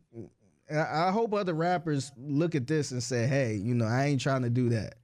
I, 0.71 1.09
I 1.09 1.11
hope 1.11 1.35
other 1.35 1.55
rappers 1.55 2.11
look 2.17 2.55
at 2.55 2.67
this 2.67 2.91
and 2.91 3.03
say, 3.03 3.27
"Hey, 3.27 3.55
you 3.55 3.75
know, 3.75 3.87
I 3.87 4.07
ain't 4.07 4.21
trying 4.21 4.43
to 4.43 4.51
do 4.51 4.71
that." 4.71 4.95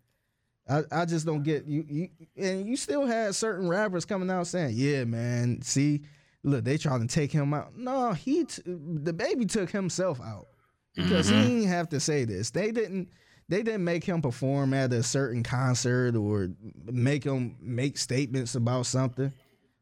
I, 0.69 0.83
I 0.91 1.05
just 1.05 1.27
don't 1.27 1.43
get 1.43 1.67
you, 1.67 1.85
you. 1.89 2.09
And 2.37 2.67
you 2.67 2.77
still 2.77 3.05
had 3.05 3.35
certain 3.35 3.69
rappers 3.69 4.05
coming 4.05 4.31
out 4.31 4.47
saying, 4.47 4.75
"Yeah, 4.75 5.05
man, 5.05 5.61
see, 5.63 6.03
look, 6.43 6.65
they 6.65 6.77
trying 6.79 7.07
to 7.07 7.13
take 7.13 7.33
him 7.33 7.55
out." 7.55 7.77
No, 7.77 8.13
he, 8.13 8.45
t- 8.45 8.63
DaBaby 8.63 9.51
took 9.51 9.71
himself 9.71 10.21
out 10.21 10.49
because 10.95 11.29
he 11.29 11.35
mm-hmm. 11.35 11.49
didn't 11.49 11.69
have 11.69 11.89
to 11.91 12.01
say 12.01 12.25
this. 12.25 12.51
They 12.51 12.71
didn't. 12.73 13.09
They 13.49 13.63
didn't 13.63 13.85
make 13.85 14.05
him 14.05 14.23
perform 14.23 14.73
at 14.73 14.93
a 14.93 15.03
certain 15.03 15.43
concert 15.43 16.17
or 16.17 16.51
make 16.85 17.25
him 17.25 17.57
make 17.61 17.99
statements 17.99 18.55
about 18.55 18.87
something. 18.87 19.33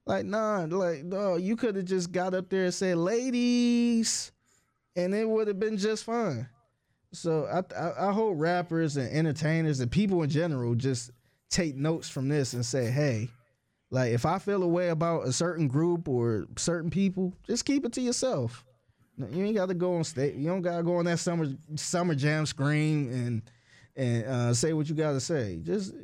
Like, 0.06 0.24
nah, 0.24 0.66
like, 0.68 1.04
no, 1.04 1.36
you 1.36 1.54
could 1.54 1.76
have 1.76 1.84
just 1.84 2.10
got 2.10 2.34
up 2.34 2.48
there 2.48 2.64
and 2.64 2.74
said, 2.74 2.96
"Ladies," 2.96 4.32
and 4.96 5.14
it 5.14 5.28
would 5.28 5.46
have 5.46 5.60
been 5.60 5.76
just 5.76 6.04
fine. 6.04 6.48
So 7.12 7.46
I, 7.46 7.80
I 7.80 8.08
I 8.08 8.12
hope 8.12 8.34
rappers 8.36 8.96
and 8.96 9.10
entertainers 9.12 9.80
and 9.80 9.90
people 9.90 10.22
in 10.22 10.30
general 10.30 10.74
just 10.74 11.10
take 11.50 11.76
notes 11.76 12.08
from 12.08 12.28
this 12.28 12.54
and 12.54 12.64
say, 12.64 12.90
hey, 12.90 13.28
like 13.90 14.12
if 14.12 14.24
I 14.24 14.38
feel 14.38 14.62
a 14.62 14.68
way 14.68 14.88
about 14.88 15.26
a 15.26 15.32
certain 15.32 15.68
group 15.68 16.08
or 16.08 16.46
certain 16.56 16.90
people, 16.90 17.34
just 17.46 17.64
keep 17.64 17.84
it 17.84 17.92
to 17.94 18.00
yourself. 18.00 18.64
You 19.18 19.44
ain't 19.44 19.56
got 19.56 19.66
to 19.66 19.74
go 19.74 19.96
on 19.96 20.04
state. 20.04 20.34
You 20.34 20.48
don't 20.48 20.62
got 20.62 20.78
to 20.78 20.82
go 20.82 20.96
on 20.96 21.04
that 21.04 21.18
summer 21.18 21.46
summer 21.74 22.14
jam 22.14 22.46
screen 22.46 23.10
and 23.12 23.42
and 23.96 24.24
uh, 24.24 24.54
say 24.54 24.72
what 24.72 24.88
you 24.88 24.94
got 24.94 25.12
to 25.12 25.20
say. 25.20 25.60
Just 25.62 25.94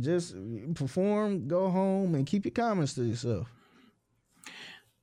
just 0.00 0.34
perform, 0.74 1.46
go 1.46 1.68
home, 1.68 2.14
and 2.14 2.26
keep 2.26 2.44
your 2.44 2.52
comments 2.52 2.94
to 2.94 3.04
yourself. 3.04 3.52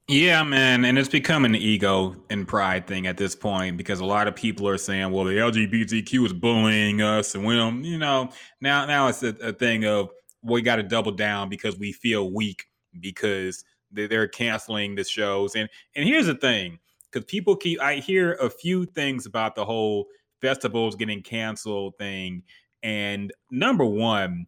Yeah, 0.08 0.44
man, 0.44 0.84
and 0.84 0.98
it's 0.98 1.08
become 1.08 1.46
an 1.46 1.56
ego 1.56 2.18
and 2.30 2.46
pride 2.46 2.86
thing 2.86 3.08
at 3.08 3.16
this 3.18 3.34
point 3.34 3.78
because 3.78 4.02
a 4.02 4.06
lot 4.06 4.28
of 4.28 4.36
people 4.36 4.68
are 4.68 4.78
saying, 4.78 5.12
"Well, 5.12 5.26
the 5.26 5.38
LGBTQ 5.38 6.26
is 6.26 6.34
bullying 6.34 7.02
us," 7.02 7.36
and 7.36 7.46
we 7.46 7.56
don't, 7.56 7.84
you 7.84 7.98
know. 7.98 8.30
Now, 8.60 8.86
now 8.86 9.08
it's 9.08 9.24
a, 9.24 9.30
a 9.42 9.54
thing 9.54 9.86
of 9.86 10.10
we 10.44 10.62
got 10.62 10.78
to 10.78 10.84
double 10.84 11.12
down 11.12 11.50
because 11.50 11.78
we 11.78 11.92
feel 11.92 12.32
weak 12.32 12.66
because 13.00 13.64
they- 13.92 14.08
they're 14.08 14.28
canceling 14.28 14.96
the 14.96 15.04
shows. 15.04 15.56
And 15.56 15.70
and 15.96 16.08
here's 16.08 16.26
the 16.28 16.36
thing, 16.36 16.80
because 17.12 17.26
people 17.26 17.56
keep, 17.56 17.80
I 17.82 17.96
hear 17.96 18.34
a 18.36 18.50
few 18.50 18.86
things 18.86 19.26
about 19.26 19.56
the 19.56 19.66
whole 19.66 20.08
festivals 20.42 20.96
getting 20.96 21.22
canceled 21.22 21.98
thing, 21.98 22.44
and 22.84 23.32
number 23.52 23.86
one, 23.86 24.46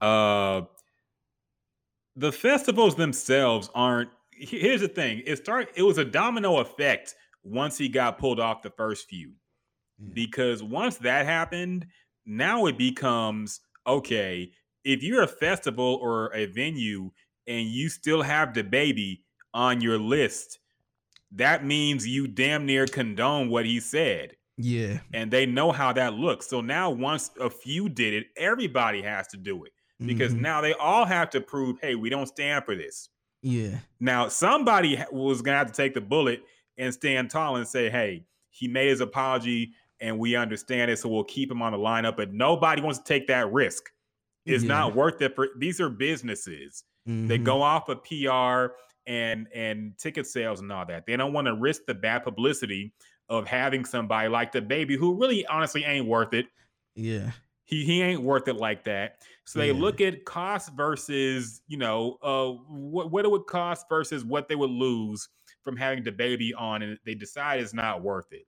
uh, 0.00 0.62
the 2.16 2.32
festivals 2.32 2.96
themselves 2.96 3.70
aren't 3.74 4.10
here's 4.32 4.80
the 4.82 4.88
thing 4.88 5.22
it 5.26 5.36
start 5.36 5.68
it 5.76 5.82
was 5.82 5.98
a 5.98 6.04
domino 6.04 6.58
effect 6.58 7.14
once 7.42 7.78
he 7.78 7.88
got 7.88 8.18
pulled 8.18 8.40
off 8.40 8.62
the 8.62 8.70
first 8.70 9.08
few. 9.08 9.32
Because 10.12 10.62
once 10.62 10.96
that 10.98 11.24
happened 11.26 11.86
now 12.26 12.66
it 12.66 12.76
becomes 12.76 13.60
okay 13.86 14.50
if 14.86 15.02
you're 15.02 15.22
a 15.22 15.28
festival 15.28 15.98
or 16.00 16.34
a 16.34 16.46
venue 16.46 17.10
and 17.46 17.66
you 17.68 17.88
still 17.88 18.22
have 18.22 18.50
DaBaby 18.54 19.20
on 19.54 19.80
your 19.80 19.98
list 19.98 20.60
that 21.32 21.64
means 21.64 22.06
you 22.06 22.26
damn 22.28 22.64
near 22.66 22.86
condone 22.86 23.48
what 23.50 23.66
he 23.66 23.80
said 23.80 24.36
Yeah, 24.56 25.00
and 25.12 25.30
they 25.30 25.44
know 25.46 25.72
how 25.72 25.92
that 25.94 26.14
looks 26.14 26.46
so 26.48 26.60
now 26.60 26.90
once 26.90 27.30
a 27.40 27.50
few 27.50 27.88
did 27.88 28.14
it 28.14 28.26
everybody 28.36 29.02
has 29.02 29.26
to 29.28 29.36
do 29.36 29.64
it 29.64 29.72
because 30.04 30.34
Mhm. 30.34 30.40
now 30.40 30.60
they 30.60 30.72
all 30.74 31.04
have 31.04 31.30
to 31.30 31.40
prove 31.40 31.78
hey 31.80 31.94
we 31.94 32.08
don't 32.10 32.26
stand 32.26 32.64
for 32.64 32.74
this 32.76 33.08
yeah, 33.42 33.78
now, 34.00 34.26
somebody 34.28 34.98
was 35.12 35.40
going 35.40 35.54
to 35.54 35.58
have 35.58 35.68
to 35.68 35.72
take 35.72 35.94
the 35.94 36.00
bullet 36.00 36.42
and 36.78 36.92
stand 36.92 37.30
tall 37.30 37.54
and 37.56 37.68
say, 37.68 37.88
hey, 37.88 38.24
he 38.50 38.66
made 38.66 38.88
his 38.88 39.00
apology 39.00 39.72
and 40.00 40.18
we 40.18 40.34
understand 40.34 40.90
it, 40.90 40.98
so 40.98 41.08
we'll 41.08 41.22
keep 41.22 41.48
him 41.50 41.62
on 41.62 41.70
the 41.70 41.78
lineup. 41.78 42.16
But 42.16 42.32
nobody 42.32 42.82
wants 42.82 42.98
to 42.98 43.04
take 43.04 43.28
that 43.28 43.52
risk. 43.52 43.84
It's 44.46 44.64
Yeah. 44.64 44.68
not 44.68 44.94
worth 44.94 45.20
it 45.22 45.34
for 45.34 45.48
these 45.58 45.80
are 45.80 45.90
businesses. 45.90 46.84
They 47.26 47.38
Mhm. 47.38 47.44
go 47.44 47.62
off 47.62 47.88
of 47.88 48.02
PR 48.04 48.76
and 49.06 49.48
and 49.54 49.96
ticket 49.98 50.26
sales 50.26 50.60
and 50.60 50.72
all 50.72 50.86
that. 50.86 51.06
They 51.06 51.16
don't 51.16 51.32
want 51.32 51.46
to 51.46 51.54
risk 51.54 51.82
the 51.86 51.94
bad 51.94 52.24
publicity 52.24 52.94
of 53.28 53.46
having 53.46 53.84
somebody 53.84 54.28
like 54.28 54.52
DaBaby 54.52 54.96
who 54.96 55.14
really 55.20 55.46
honestly 55.46 55.84
ain't 55.84 56.06
worth 56.06 56.32
it. 56.34 56.46
Yeah, 56.94 57.32
He 57.64 57.84
he 57.84 58.02
ain't 58.02 58.22
worth 58.22 58.48
it 58.48 58.54
like 58.56 58.84
that. 58.84 59.22
So 59.44 59.58
they 59.58 59.72
Yeah. 59.72 59.72
look 59.72 60.00
at 60.00 60.24
cost 60.24 60.72
versus, 60.76 61.62
you 61.66 61.76
know, 61.78 62.18
uh 62.22 62.52
what 62.68 63.10
what 63.10 63.24
it 63.24 63.30
would 63.30 63.46
cost 63.46 63.86
versus 63.88 64.24
what 64.24 64.48
they 64.48 64.54
would 64.56 64.70
lose 64.70 65.28
from 65.62 65.76
having 65.76 66.04
DaBaby 66.04 66.52
on, 66.56 66.82
and 66.82 66.98
they 67.04 67.14
decide 67.14 67.60
it's 67.60 67.74
not 67.74 68.02
worth 68.02 68.32
it. 68.32 68.46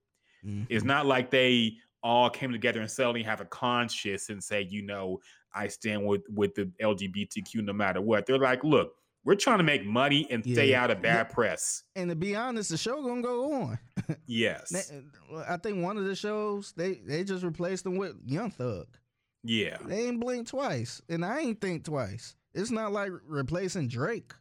It's 0.69 0.85
Mhm. 0.85 0.87
not 0.87 1.07
like 1.07 1.31
they 1.31 1.77
all 2.03 2.31
came 2.31 2.53
together 2.53 2.81
and 2.81 2.91
suddenly 2.91 3.23
have 3.25 3.41
a 3.41 3.45
conscience 3.47 4.29
and 4.31 4.43
say, 4.43 4.63
you 4.63 4.83
know, 4.83 5.21
I 5.55 5.69
stand 5.69 6.07
with 6.07 6.23
with 6.29 6.55
the 6.55 6.71
LGBTQ 6.81 7.57
no 7.65 7.73
matter 7.73 8.01
what. 8.01 8.27
They're 8.27 8.39
like, 8.39 8.65
look, 8.65 8.93
we're 9.25 9.35
trying 9.35 9.59
to 9.59 9.65
make 9.65 9.85
money 9.85 10.27
and 10.31 10.43
stay 10.45 10.75
out 10.75 10.91
of 10.91 11.03
bad 11.03 11.31
press. 11.31 11.83
And 11.97 12.09
to 12.11 12.17
be 12.17 12.35
honest, 12.37 12.71
the 12.71 12.77
show 12.77 13.03
gonna 13.03 13.23
go 13.23 13.53
on. 13.63 13.79
Yes. 14.27 14.91
I 15.49 15.57
think 15.59 15.83
one 15.83 15.99
of 15.99 16.05
the 16.05 16.15
shows 16.15 16.73
they 16.77 16.95
they 16.95 17.25
just 17.25 17.45
replaced 17.45 17.85
them 17.85 17.97
with 17.97 18.15
Young 18.25 18.51
Thug. 18.51 18.87
Yeah. 19.45 19.77
They 19.85 20.07
ain't 20.09 20.21
blink 20.21 20.49
twice, 20.49 21.01
and 21.09 21.25
I 21.25 21.41
ain't 21.41 21.61
think 21.61 21.85
twice. 21.85 22.35
It's 22.55 22.71
not 22.71 22.93
like 22.93 23.11
replacing 23.27 23.89
Drake. 23.89 24.33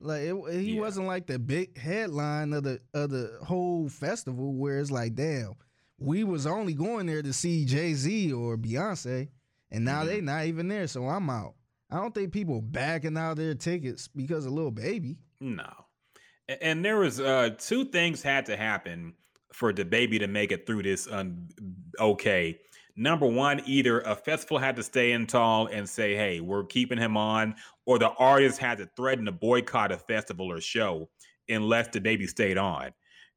Like 0.00 0.22
it, 0.22 0.36
he 0.52 0.74
Yeah. 0.74 0.80
wasn't 0.80 1.06
like 1.06 1.26
the 1.26 1.38
big 1.38 1.76
headline 1.78 2.52
of 2.52 2.62
the 2.64 2.80
of 2.94 3.10
the 3.10 3.38
whole 3.42 3.88
festival 3.88 4.52
where 4.54 4.78
it's 4.78 4.90
like, 4.90 5.14
damn, 5.14 5.54
we 5.98 6.24
was 6.24 6.46
only 6.46 6.74
going 6.74 7.06
there 7.06 7.22
to 7.22 7.32
see 7.32 7.64
Jay 7.64 7.94
Z 7.94 8.32
or 8.32 8.56
Beyonce, 8.56 9.28
and 9.70 9.84
now 9.84 10.04
they 10.04 10.20
not 10.20 10.46
even 10.46 10.68
there, 10.68 10.86
so 10.86 11.06
I'm 11.06 11.28
out. 11.30 11.54
I 11.90 11.96
don't 11.96 12.14
think 12.14 12.32
people 12.32 12.60
backing 12.60 13.16
out 13.16 13.36
their 13.36 13.54
tickets 13.54 14.08
because 14.08 14.44
of 14.44 14.52
little 14.52 14.70
baby. 14.70 15.18
No. 15.40 15.70
And 16.60 16.84
there 16.84 16.98
was 16.98 17.20
uh 17.20 17.50
two 17.58 17.84
things 17.86 18.22
had 18.22 18.46
to 18.46 18.56
happen 18.56 19.14
for 19.52 19.72
DaBaby 19.72 20.18
to 20.20 20.26
make 20.26 20.52
it 20.52 20.66
through 20.66 20.82
this 20.82 21.10
um, 21.10 21.48
okay. 21.98 22.58
Number 22.96 23.26
one, 23.26 23.62
either 23.64 24.00
a 24.00 24.16
festival 24.16 24.58
had 24.58 24.74
to 24.74 24.82
stay 24.82 25.12
in 25.12 25.26
tall 25.26 25.68
and 25.68 25.88
say, 25.88 26.16
"Hey, 26.16 26.40
we're 26.40 26.64
keeping 26.64 26.98
him 26.98 27.16
on," 27.16 27.54
or 27.86 27.98
the 27.98 28.10
artist 28.10 28.58
had 28.58 28.78
to 28.78 28.88
threaten 28.96 29.24
to 29.26 29.32
boycott 29.32 29.92
a 29.92 29.98
festival 29.98 30.50
or 30.50 30.60
show 30.60 31.08
unless 31.48 31.88
DaBaby 31.88 32.28
stayed 32.28 32.58
on. 32.58 32.90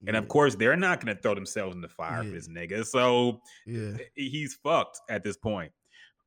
And 0.08 0.16
of 0.16 0.28
course, 0.28 0.56
they're 0.56 0.76
not 0.76 1.04
going 1.04 1.16
to 1.16 1.22
throw 1.22 1.36
themselves 1.36 1.76
in 1.76 1.82
the 1.82 1.88
fire 1.88 2.24
for 2.24 2.30
this 2.30 2.48
nigga. 2.48 2.86
So 2.86 3.42
yeah, 3.68 3.98
he's 4.16 4.56
fucked 4.56 5.00
at 5.10 5.24
this 5.24 5.38
point. 5.38 5.72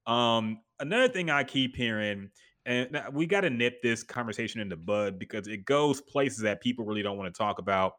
Um, 0.06 0.60
another 0.80 1.08
thing 1.08 1.30
I 1.30 1.44
keep 1.44 1.76
hearing, 1.76 2.30
and 2.66 3.00
we 3.12 3.26
got 3.26 3.42
to 3.42 3.50
nip 3.50 3.82
this 3.82 4.02
conversation 4.02 4.60
in 4.60 4.68
the 4.68 4.76
bud 4.76 5.18
because 5.18 5.46
it 5.48 5.64
goes 5.64 6.00
places 6.00 6.40
that 6.40 6.60
people 6.60 6.84
really 6.84 7.02
don't 7.02 7.18
want 7.18 7.32
to 7.32 7.38
talk 7.38 7.58
about. 7.58 7.94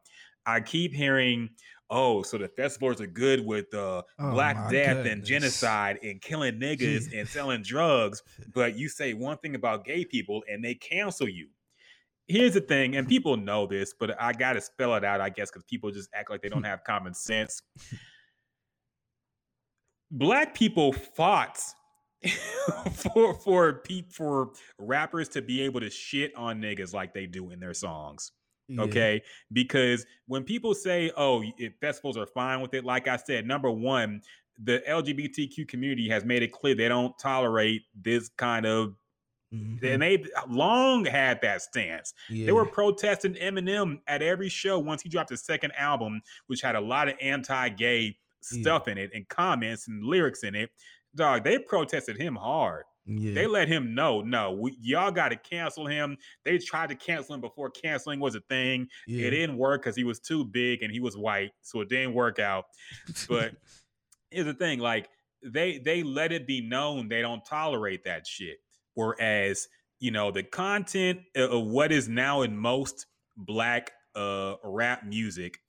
I 0.45 0.59
keep 0.59 0.93
hearing, 0.93 1.50
oh, 1.90 2.22
so 2.22 2.38
the 2.38 2.48
festivals 2.50 3.01
are 3.01 3.08
good 3.08 3.45
with 3.45 3.74
uh, 3.74 4.03
Oh, 4.19 4.32
black 4.32 4.69
death 4.69 5.06
and 5.06 5.24
genocide 5.25 6.00
and 6.03 6.22
killing 6.22 6.59
niggas 6.59 7.17
and 7.17 7.27
selling 7.27 7.61
drugs, 7.64 8.22
but 8.53 8.77
you 8.77 8.90
say 8.90 9.14
one 9.14 9.38
thing 9.38 9.56
about 9.56 9.85
gay 9.85 10.06
people 10.06 10.43
and 10.48 10.64
they 10.64 10.75
cancel 10.75 11.27
you. 11.27 11.48
Here's 12.27 12.56
the 12.56 12.61
thing, 12.61 12.95
and 12.95 13.08
people 13.08 13.38
know 13.38 13.67
this, 13.67 13.93
but 14.00 14.19
I 14.19 14.34
got 14.34 14.53
to 14.53 14.61
spell 14.61 14.95
it 14.95 15.03
out, 15.06 15.22
I 15.22 15.30
guess, 15.30 15.51
because 15.51 15.64
people 15.64 15.92
just 15.92 16.09
act 16.14 16.32
like 16.32 16.42
they 16.42 16.50
don't 16.50 16.64
have 16.64 16.84
common 16.84 17.14
sense 17.14 17.61
black 20.11 20.53
people 20.53 20.93
fought 20.93 21.59
for 22.94 23.34
for 23.36 23.74
peop 23.74 24.12
for 24.12 24.52
rappers 24.80 25.30
to 25.30 25.42
be 25.42 25.62
able 25.62 25.80
to 25.80 25.90
shit 25.90 26.36
on 26.36 26.62
niggas 26.62 26.94
like 26.94 27.14
they 27.14 27.26
do 27.26 27.50
in 27.52 27.60
their 27.60 27.74
songs. 27.74 28.32
yeah. 28.68 28.82
Okay, 28.82 29.22
because 29.54 30.06
when 30.28 30.44
people 30.44 30.74
say, 30.74 31.12
"Oh, 31.16 31.44
if 31.58 31.74
festivals 31.82 32.18
are 32.18 32.26
fine 32.28 32.62
with 32.62 32.74
it," 32.74 32.84
like 32.84 33.08
I 33.08 33.18
said, 33.18 33.45
number 33.45 33.70
one, 33.72 34.22
the 34.58 34.82
LGBTQ 34.88 35.68
community 35.68 36.08
has 36.10 36.24
made 36.26 36.42
it 36.44 36.52
clear 36.52 36.76
they 36.76 36.88
don't 36.88 37.18
tolerate 37.20 37.84
this 37.94 38.30
kind 38.38 38.66
of, 38.66 38.95
Mhm. 39.54 39.84
and 39.84 40.02
they 40.02 40.26
long 40.48 41.06
had 41.06 41.42
that 41.42 41.62
stance. 41.62 42.14
yeah. 42.30 42.48
They 42.48 42.52
were 42.54 42.66
protesting 42.66 43.36
Eminem 43.36 44.00
at 44.08 44.22
every 44.24 44.50
show 44.50 44.80
once 44.80 45.02
he 45.04 45.10
dropped 45.10 45.30
his 45.30 45.44
second 45.44 45.74
album, 45.78 46.22
which 46.48 46.62
had 46.62 46.76
a 46.76 46.82
lot 46.82 47.08
of 47.10 47.16
anti-gay 47.22 48.18
Yeah. 48.52 48.62
stuff 48.62 48.88
in 48.88 48.98
it 48.98 49.12
and 49.14 49.28
comments 49.28 49.88
and 49.88 50.04
lyrics 50.04 50.44
in 50.44 50.56
it. 50.56 50.72
Dog, 51.16 51.44
they 51.44 51.58
protested 51.60 52.18
him 52.18 52.35
hard. 52.35 52.84
yeah. 53.06 53.34
They 53.34 53.48
let 53.48 53.68
him 53.68 53.95
know, 53.95 54.22
no, 54.22 54.52
we, 54.52 54.77
y'all 54.82 55.11
got 55.11 55.30
to 55.30 55.35
cancel 55.38 55.85
him. 55.88 56.18
They 56.44 56.58
tried 56.58 56.90
to 56.90 56.95
cancel 56.95 57.35
him 57.35 57.42
before 57.42 57.69
canceling 57.69 58.19
was 58.19 58.35
a 58.35 58.42
thing. 58.42 58.88
yeah. 59.08 59.27
It 59.27 59.30
didn't 59.32 59.58
work 59.58 59.84
because 59.84 59.95
he 59.95 60.03
was 60.03 60.19
too 60.19 60.44
big 60.45 60.84
and 60.84 60.92
he 60.92 61.00
was 61.00 61.16
white, 61.18 61.52
so 61.61 61.82
it 61.82 61.90
didn't 61.90 62.14
work 62.14 62.40
out. 62.40 62.66
But 63.30 63.53
here's 64.32 64.45
the 64.45 64.53
thing: 64.53 64.80
like 64.80 65.10
they 65.44 65.77
they 65.80 66.03
let 66.03 66.32
it 66.32 66.48
be 66.48 66.61
known 66.61 67.08
they 67.08 67.22
don't 67.22 67.45
tolerate 67.45 68.03
that 68.06 68.26
shit. 68.27 68.58
Whereas 68.95 69.68
you 70.00 70.11
know 70.11 70.32
the 70.32 70.44
content 70.44 71.19
of 71.35 71.66
what 71.68 71.92
is 71.92 72.10
now 72.10 72.42
in 72.42 72.58
most 72.58 73.06
black 73.38 73.92
uh 74.16 74.56
rap 74.64 75.06
music, 75.06 75.60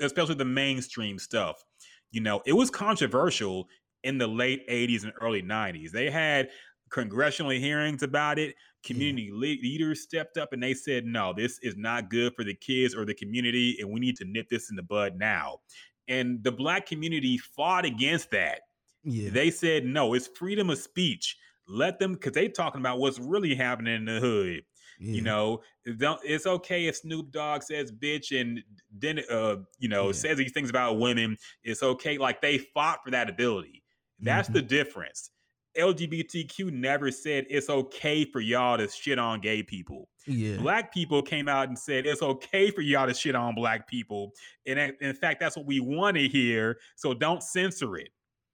especially 0.00 0.34
the 0.36 0.44
mainstream 0.44 1.18
stuff, 1.18 1.64
You 2.12 2.20
know, 2.20 2.42
it 2.46 2.52
was 2.52 2.70
controversial 2.70 3.68
in 4.04 4.18
the 4.18 4.26
late 4.26 4.68
80s 4.68 5.02
and 5.04 5.12
early 5.20 5.42
90s. 5.42 5.90
They 5.90 6.10
had 6.10 6.50
congressional 6.90 7.50
hearings 7.50 8.02
about 8.02 8.38
it. 8.38 8.54
Community 8.84 9.30
le- 9.32 9.38
leaders 9.62 10.02
stepped 10.02 10.36
up 10.36 10.52
and 10.52 10.62
they 10.62 10.74
said, 10.74 11.04
no, 11.06 11.32
this 11.36 11.58
is 11.62 11.76
not 11.76 12.10
good 12.10 12.34
for 12.36 12.44
the 12.44 12.54
kids 12.54 12.94
or 12.94 13.04
the 13.04 13.14
community, 13.14 13.76
and 13.80 13.90
we 13.90 13.98
need 14.00 14.16
to 14.16 14.24
nip 14.24 14.48
this 14.50 14.70
in 14.70 14.76
the 14.76 14.82
bud 14.82 15.16
now. 15.16 15.58
And 16.06 16.44
the 16.44 16.52
black 16.52 16.86
community 16.86 17.38
fought 17.38 17.84
against 17.86 18.30
that. 18.32 18.60
Yeah. 19.04 19.30
They 19.30 19.50
said, 19.50 19.84
no, 19.86 20.14
it's 20.14 20.28
freedom 20.28 20.68
of 20.70 20.78
speech. 20.78 21.36
Let 21.66 21.98
them, 21.98 22.12
because 22.12 22.32
they 22.32 22.48
talking 22.48 22.80
about 22.80 22.98
what's 22.98 23.18
really 23.18 23.54
happening 23.54 23.94
in 23.96 24.04
the 24.04 24.20
hood. 24.20 24.62
yeah. 25.00 25.12
You 25.14 25.22
know, 25.22 25.62
don't, 25.98 26.20
it's 26.22 26.46
okay 26.46 26.86
if 26.86 26.96
Snoop 26.96 27.30
Dogg 27.30 27.62
says 27.62 27.90
bitch 27.90 28.38
and 28.38 28.60
then, 28.96 29.20
uh, 29.30 29.56
you 29.78 29.88
know, 29.88 30.06
Yeah. 30.06 30.12
says 30.12 30.36
these 30.38 30.52
things 30.52 30.68
about 30.68 30.98
women. 30.98 31.38
It's 31.62 31.82
okay. 31.82 32.18
Like 32.18 32.42
they 32.42 32.58
fought 32.58 32.98
for 33.02 33.10
that 33.12 33.30
ability. 33.30 33.82
That's 34.20 34.48
Mhm. 34.48 34.54
the 34.54 34.62
difference. 34.62 35.30
LGBTQ 35.76 36.70
never 36.72 37.10
said 37.10 37.46
it's 37.50 37.68
okay 37.68 38.24
for 38.24 38.40
y'all 38.40 38.78
to 38.78 38.88
shit 38.88 39.18
on 39.18 39.40
gay 39.40 39.62
people. 39.62 40.08
Yeah. 40.26 40.56
Black 40.58 40.94
people 40.94 41.20
came 41.20 41.48
out 41.48 41.68
and 41.68 41.78
said 41.78 42.06
it's 42.06 42.22
okay 42.22 42.70
for 42.70 42.80
y'all 42.80 43.06
to 43.08 43.14
shit 43.14 43.34
on 43.34 43.54
black 43.54 43.88
people. 43.88 44.32
And 44.66 44.78
in- 44.78 44.96
in 45.00 45.14
fact, 45.14 45.40
that's 45.40 45.56
what 45.56 45.66
we 45.66 45.80
want 45.80 46.16
to 46.16 46.28
hear. 46.28 46.78
So 46.96 47.12
don't 47.12 47.42
censor 47.42 47.96
it 47.96 48.10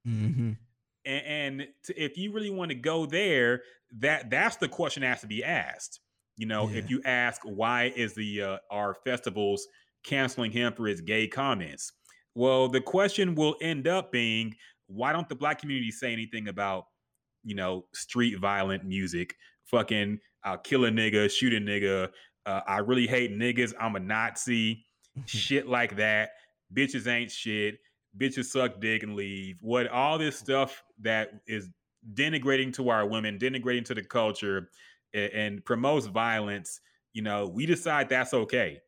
Mm-hmm. 0.09 0.53
and, 1.05 1.27
and 1.61 1.69
to, 1.85 2.03
if 2.03 2.17
you 2.17 2.33
really 2.33 2.49
want 2.51 2.71
to 2.71 2.75
go 2.75 3.05
there 3.05 3.63
that 3.99 4.31
that's 4.31 4.57
the 4.57 4.67
question 4.69 5.03
that 5.03 5.09
has 5.09 5.21
to 5.21 5.27
be 5.27 5.45
asked 5.45 6.01
you 6.39 6.47
know 6.47 6.71
Yeah. 6.71 6.79
if 6.79 6.89
you 6.91 7.03
ask 7.05 7.43
why 7.45 7.93
is 7.95 8.15
the 8.15 8.41
uh, 8.41 8.59
our 8.71 8.95
festivals 9.05 9.69
canceling 10.05 10.53
him 10.53 10.73
for 10.73 10.87
his 10.87 11.03
gay 11.03 11.27
comments 11.29 11.93
well 12.35 12.67
the 12.67 12.81
question 12.81 13.35
will 13.35 13.57
end 13.61 13.87
up 13.89 14.11
being 14.11 14.55
why 14.91 15.13
don't 15.13 15.29
the 15.29 15.35
black 15.35 15.61
community 15.61 15.91
say 15.91 16.13
anything 16.13 16.49
about 16.49 16.87
you 17.45 17.55
know 17.55 17.85
street 17.95 18.39
violent 18.39 18.85
music? 18.85 19.37
Fucking 19.65 20.19
i'll 20.43 20.59
kill 20.59 20.87
a 20.87 20.91
nigga 20.91 21.31
shoot 21.31 21.53
a 21.53 21.59
nigga 21.59 22.09
uh, 22.47 22.61
i 22.67 22.79
really 22.79 23.07
hate 23.07 23.31
niggas 23.31 23.75
i'm 23.79 23.95
a 23.95 24.01
nazi 24.01 24.85
shit 25.27 25.69
like 25.69 25.97
that. 25.97 26.31
Bitches 26.75 27.07
ain't 27.07 27.31
shit 27.31 27.79
bitches 28.17 28.47
suck 28.47 28.81
dick 28.81 29.03
and 29.03 29.15
leave 29.15 29.59
what 29.61 29.87
all 29.89 30.19
this 30.19 30.37
stuff 30.37 30.83
that 31.01 31.31
is 31.47 31.69
denigrating 32.15 32.73
to 32.73 32.89
our 32.89 33.07
women 33.07 33.39
denigrating 33.39 33.85
to 33.85 33.95
the 33.95 34.03
culture 34.03 34.69
a- 35.15 35.37
and, 35.37 35.65
promotes 35.65 36.07
violence 36.07 36.81
you 37.13 37.23
know 37.23 37.47
we 37.47 37.67
decide 37.67 38.09
that's 38.09 38.35
okay 38.35 38.81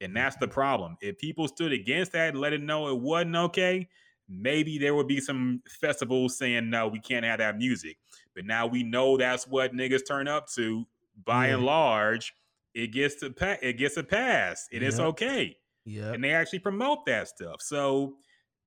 and 0.00 0.14
that's 0.14 0.36
the 0.36 0.48
problem. 0.48 0.96
If 1.00 1.18
people 1.18 1.48
stood 1.48 1.72
against 1.72 2.12
that 2.12 2.30
and 2.30 2.40
let 2.40 2.52
it 2.52 2.62
know 2.62 2.88
it 2.88 2.98
wasn't 2.98 3.36
okay 3.36 3.88
maybe 4.28 4.78
there 4.78 4.94
would 4.94 5.06
be 5.08 5.20
some 5.20 5.62
festivals 5.80 6.36
saying 6.36 6.68
no 6.68 6.86
we 6.88 7.00
can't 7.00 7.24
have 7.24 7.38
that 7.38 7.56
music 7.56 7.96
but 8.34 8.44
now 8.44 8.66
we 8.66 8.82
know 8.82 9.16
that's 9.16 9.46
what 9.46 9.72
niggas 9.74 10.06
turn 10.06 10.28
up 10.28 10.46
to 10.48 10.86
by 11.24 11.46
and 11.48 11.64
large 11.64 12.34
it 12.74 12.88
gets 12.88 13.16
to 13.16 13.30
pa- 13.30 13.56
it 13.62 13.74
gets 13.78 13.96
a 13.96 14.02
pass 14.04 14.68
and 14.72 14.82
it's 14.82 14.98
okay 15.00 15.56
Yeah. 15.84 16.12
and 16.12 16.22
they 16.22 16.30
actually 16.32 16.58
promote 16.60 17.06
that 17.06 17.26
stuff. 17.28 17.60
So 17.62 18.16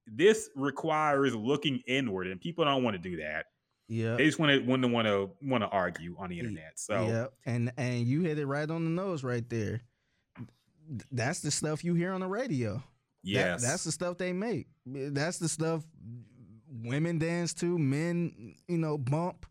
this 0.07 0.49
requires 0.55 1.35
looking 1.35 1.81
inward, 1.87 2.25
and 2.27 2.41
people 2.41 2.65
don't 2.65 2.83
want 2.83 2.95
to 2.95 3.09
do 3.09 3.17
that. 3.17 3.45
Yeah. 3.87 4.15
They 4.15 4.25
just 4.25 4.39
want 4.39 4.51
to 4.51 4.67
want 4.67 4.81
to 4.81 4.87
want 4.87 5.07
to 5.07 5.29
want 5.47 5.63
to 5.63 5.69
argue 5.69 6.15
on 6.17 6.29
the 6.29 6.39
internet. 6.39 6.73
So 6.79 7.05
Yeah, 7.07 7.25
and 7.45 7.71
and 7.77 8.07
you 8.07 8.21
hit 8.21 8.39
it 8.39 8.47
right 8.47 8.69
on 8.69 8.83
the 8.83 8.89
nose 8.89 9.23
right 9.23 9.47
there. 9.49 9.81
That's 11.11 11.39
the 11.39 11.51
stuff 11.51 11.83
you 11.83 11.93
hear 11.93 12.11
on 12.11 12.19
the 12.21 12.27
radio. 12.27 12.83
That- 13.23 13.29
yes, 13.29 13.61
that's 13.61 13.83
the 13.83 13.91
stuff 13.91 14.17
they 14.17 14.33
make. 14.33 14.67
That's 14.85 15.37
the 15.39 15.47
stuff 15.49 15.83
women 16.83 17.19
dance 17.19 17.53
to, 17.55 17.77
men, 17.77 18.55
you 18.67 18.77
know, 18.77 18.97
bump. 18.97 19.45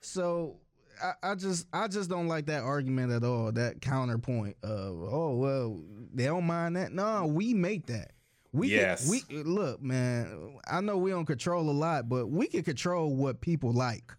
So 0.00 0.58
I, 1.02 1.12
I 1.30 1.34
just 1.34 1.66
I 1.72 1.88
just 1.88 2.08
don't 2.10 2.28
like 2.28 2.46
that 2.46 2.62
argument 2.62 3.12
at 3.12 3.24
all. 3.24 3.50
That 3.52 3.80
counterpoint 3.80 4.56
of 4.62 5.02
oh 5.02 5.36
well 5.36 5.82
they 6.14 6.24
don't 6.26 6.44
mind 6.46 6.76
that. 6.76 6.92
No, 6.92 7.26
we 7.26 7.54
make 7.54 7.86
that. 7.86 8.12
We 8.52 8.68
can- 8.68 8.76
Yes. 8.78 9.08
we 9.08 9.22
look 9.42 9.82
man. 9.82 10.58
I 10.70 10.80
know 10.80 10.96
we 10.98 11.10
don't 11.10 11.26
control 11.26 11.68
a 11.70 11.72
lot, 11.72 12.08
but 12.08 12.28
we 12.28 12.46
can 12.46 12.62
control 12.62 13.14
what 13.14 13.40
people 13.40 13.72
like. 13.72 14.12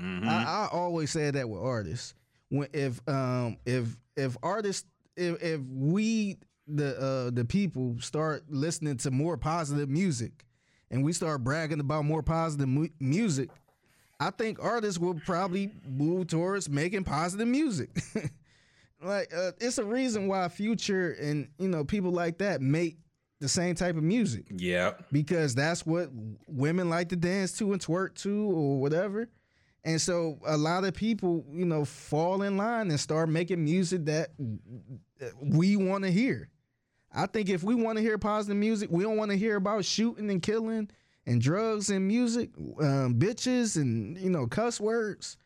Mhm. 0.00 0.26
I, 0.26 0.64
I 0.64 0.68
always 0.72 1.10
say 1.10 1.30
that 1.30 1.48
with 1.48 1.60
artists. 1.60 2.14
When 2.48 2.68
if 2.72 3.00
um 3.08 3.58
if 3.66 3.96
if 4.16 4.36
artists 4.42 4.88
if 5.16 5.42
if 5.42 5.60
we 5.68 6.38
the 6.76 6.98
uh 7.00 7.30
the 7.30 7.44
people 7.44 7.96
start 8.00 8.44
listening 8.48 8.96
to 8.98 9.10
more 9.10 9.36
positive 9.36 9.88
music 9.88 10.44
and 10.90 11.04
we 11.04 11.12
start 11.12 11.44
bragging 11.44 11.80
about 11.80 12.04
more 12.04 12.22
positive 12.22 12.68
mu- 12.68 12.88
music, 12.98 13.50
I 14.18 14.30
think 14.30 14.62
artists 14.62 14.98
will 14.98 15.14
probably 15.24 15.70
move 15.88 16.26
towards 16.26 16.68
making 16.68 17.04
positive 17.04 17.48
music. 17.48 17.90
like 19.02 19.32
uh, 19.34 19.52
it's 19.60 19.78
a 19.78 19.84
reason 19.84 20.28
why 20.28 20.48
Future 20.48 21.12
and 21.20 21.48
you 21.58 21.68
know 21.68 21.84
people 21.84 22.10
like 22.10 22.38
that 22.38 22.60
make 22.60 22.98
the 23.40 23.48
same 23.48 23.74
type 23.74 23.96
of 23.96 24.02
music 24.02 24.44
yeah, 24.54 24.92
because 25.10 25.54
that's 25.54 25.86
what 25.86 26.10
women 26.46 26.90
like 26.90 27.08
to 27.08 27.16
dance 27.16 27.56
to 27.56 27.72
and 27.72 27.80
twerk 27.80 28.14
to 28.16 28.50
or 28.50 28.80
whatever. 28.80 29.28
And 29.82 29.98
so 29.98 30.38
a 30.44 30.58
lot 30.58 30.84
of 30.84 30.92
people, 30.92 31.42
you 31.50 31.64
know, 31.64 31.86
fall 31.86 32.42
in 32.42 32.58
line 32.58 32.90
and 32.90 33.00
start 33.00 33.30
making 33.30 33.64
music 33.64 34.04
that 34.04 34.28
we 35.40 35.76
want 35.76 36.04
to 36.04 36.10
hear. 36.10 36.50
I 37.12 37.26
think 37.26 37.48
if 37.48 37.62
we 37.62 37.74
want 37.74 37.98
to 37.98 38.02
hear 38.02 38.18
positive 38.18 38.56
music, 38.56 38.90
we 38.90 39.02
don't 39.02 39.16
want 39.16 39.30
to 39.30 39.36
hear 39.36 39.56
about 39.56 39.84
shooting 39.84 40.30
and 40.30 40.42
killing 40.42 40.90
and 41.26 41.40
drugs 41.40 41.90
and 41.90 42.06
music, 42.06 42.50
um, 42.80 43.14
bitches 43.14 43.76
and 43.76 44.16
you 44.18 44.30
know 44.30 44.46
cuss 44.46 44.80
words. 44.80 45.36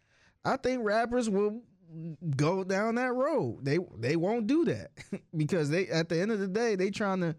I 0.44 0.56
think 0.56 0.84
rappers 0.84 1.30
will 1.30 1.62
go 2.36 2.64
down 2.64 2.96
that 2.96 3.12
road. 3.14 3.64
They 3.64 3.78
they 3.98 4.16
won't 4.16 4.46
do 4.46 4.64
that 4.66 4.90
because 5.36 5.70
they 5.70 5.86
at 5.88 6.08
the 6.08 6.20
end 6.20 6.32
of 6.32 6.38
the 6.38 6.48
day 6.48 6.76
they 6.76 6.90
trying 6.90 7.20
to 7.20 7.34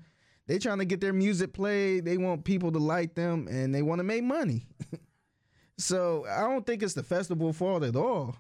they 0.48 0.60
trying 0.60 0.80
to 0.80 0.86
get 0.86 1.02
their 1.02 1.14
music 1.14 1.54
played. 1.54 2.06
They 2.06 2.18
want 2.18 2.44
people 2.44 2.72
to 2.72 2.80
like 2.80 3.16
them 3.16 3.48
and 3.50 3.74
they 3.74 3.82
want 3.82 4.00
to 4.00 4.04
make 4.04 4.24
money. 4.24 4.68
so 5.78 6.26
I 6.30 6.42
don't 6.42 6.66
think 6.66 6.84
it's 6.84 6.94
the 6.94 7.04
festival 7.04 7.52
fault 7.54 7.84
at 7.84 7.96
all. 7.96 8.36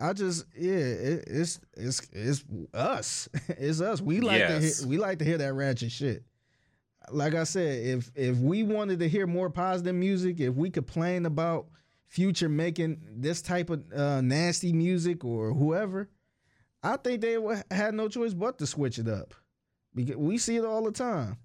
I 0.00 0.12
just 0.14 0.46
yeah, 0.56 0.72
it, 0.72 1.24
it's 1.26 1.60
it's 1.76 2.00
it's 2.12 2.44
us. 2.72 3.28
it's 3.48 3.80
us. 3.80 4.00
We 4.00 4.20
like 4.20 4.46
to 4.46 4.52
Yes. 4.60 4.80
hear, 4.80 4.88
we 4.88 4.96
like 4.98 5.18
to 5.18 5.24
hear 5.24 5.38
that 5.38 5.52
ratchet 5.54 5.92
shit. 5.92 6.24
Like 7.10 7.34
I 7.34 7.44
said, 7.44 7.84
if 7.86 8.10
if 8.14 8.36
we 8.38 8.62
wanted 8.62 8.98
to 9.00 9.08
hear 9.08 9.26
more 9.26 9.50
positive 9.50 9.94
music, 9.94 10.40
if 10.40 10.54
we 10.54 10.70
complain 10.70 11.26
about 11.26 11.66
Future 12.06 12.48
making 12.48 13.00
this 13.16 13.40
type 13.42 13.70
of 13.70 13.84
uh, 13.92 14.20
nasty 14.20 14.72
music 14.72 15.24
or 15.24 15.52
whoever, 15.54 16.08
I 16.82 16.96
think 16.96 17.20
they 17.20 17.36
had 17.70 17.94
no 17.94 18.08
choice 18.08 18.34
but 18.34 18.58
to 18.58 18.66
switch 18.66 18.98
it 18.98 19.06
up 19.06 19.34
because 19.94 20.16
we 20.16 20.36
see 20.38 20.56
it 20.56 20.64
all 20.64 20.82
the 20.82 20.92
time. 20.92 21.36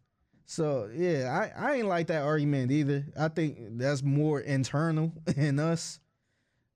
So 0.45 0.89
yeah, 0.93 1.49
I, 1.57 1.71
I 1.71 1.73
ain't 1.75 1.87
like 1.87 2.07
that 2.07 2.23
argument 2.23 2.71
either. 2.71 3.05
I 3.19 3.27
think 3.27 3.77
that's 3.77 4.01
more 4.01 4.39
internal 4.39 5.11
in 5.35 5.59
us. 5.59 5.99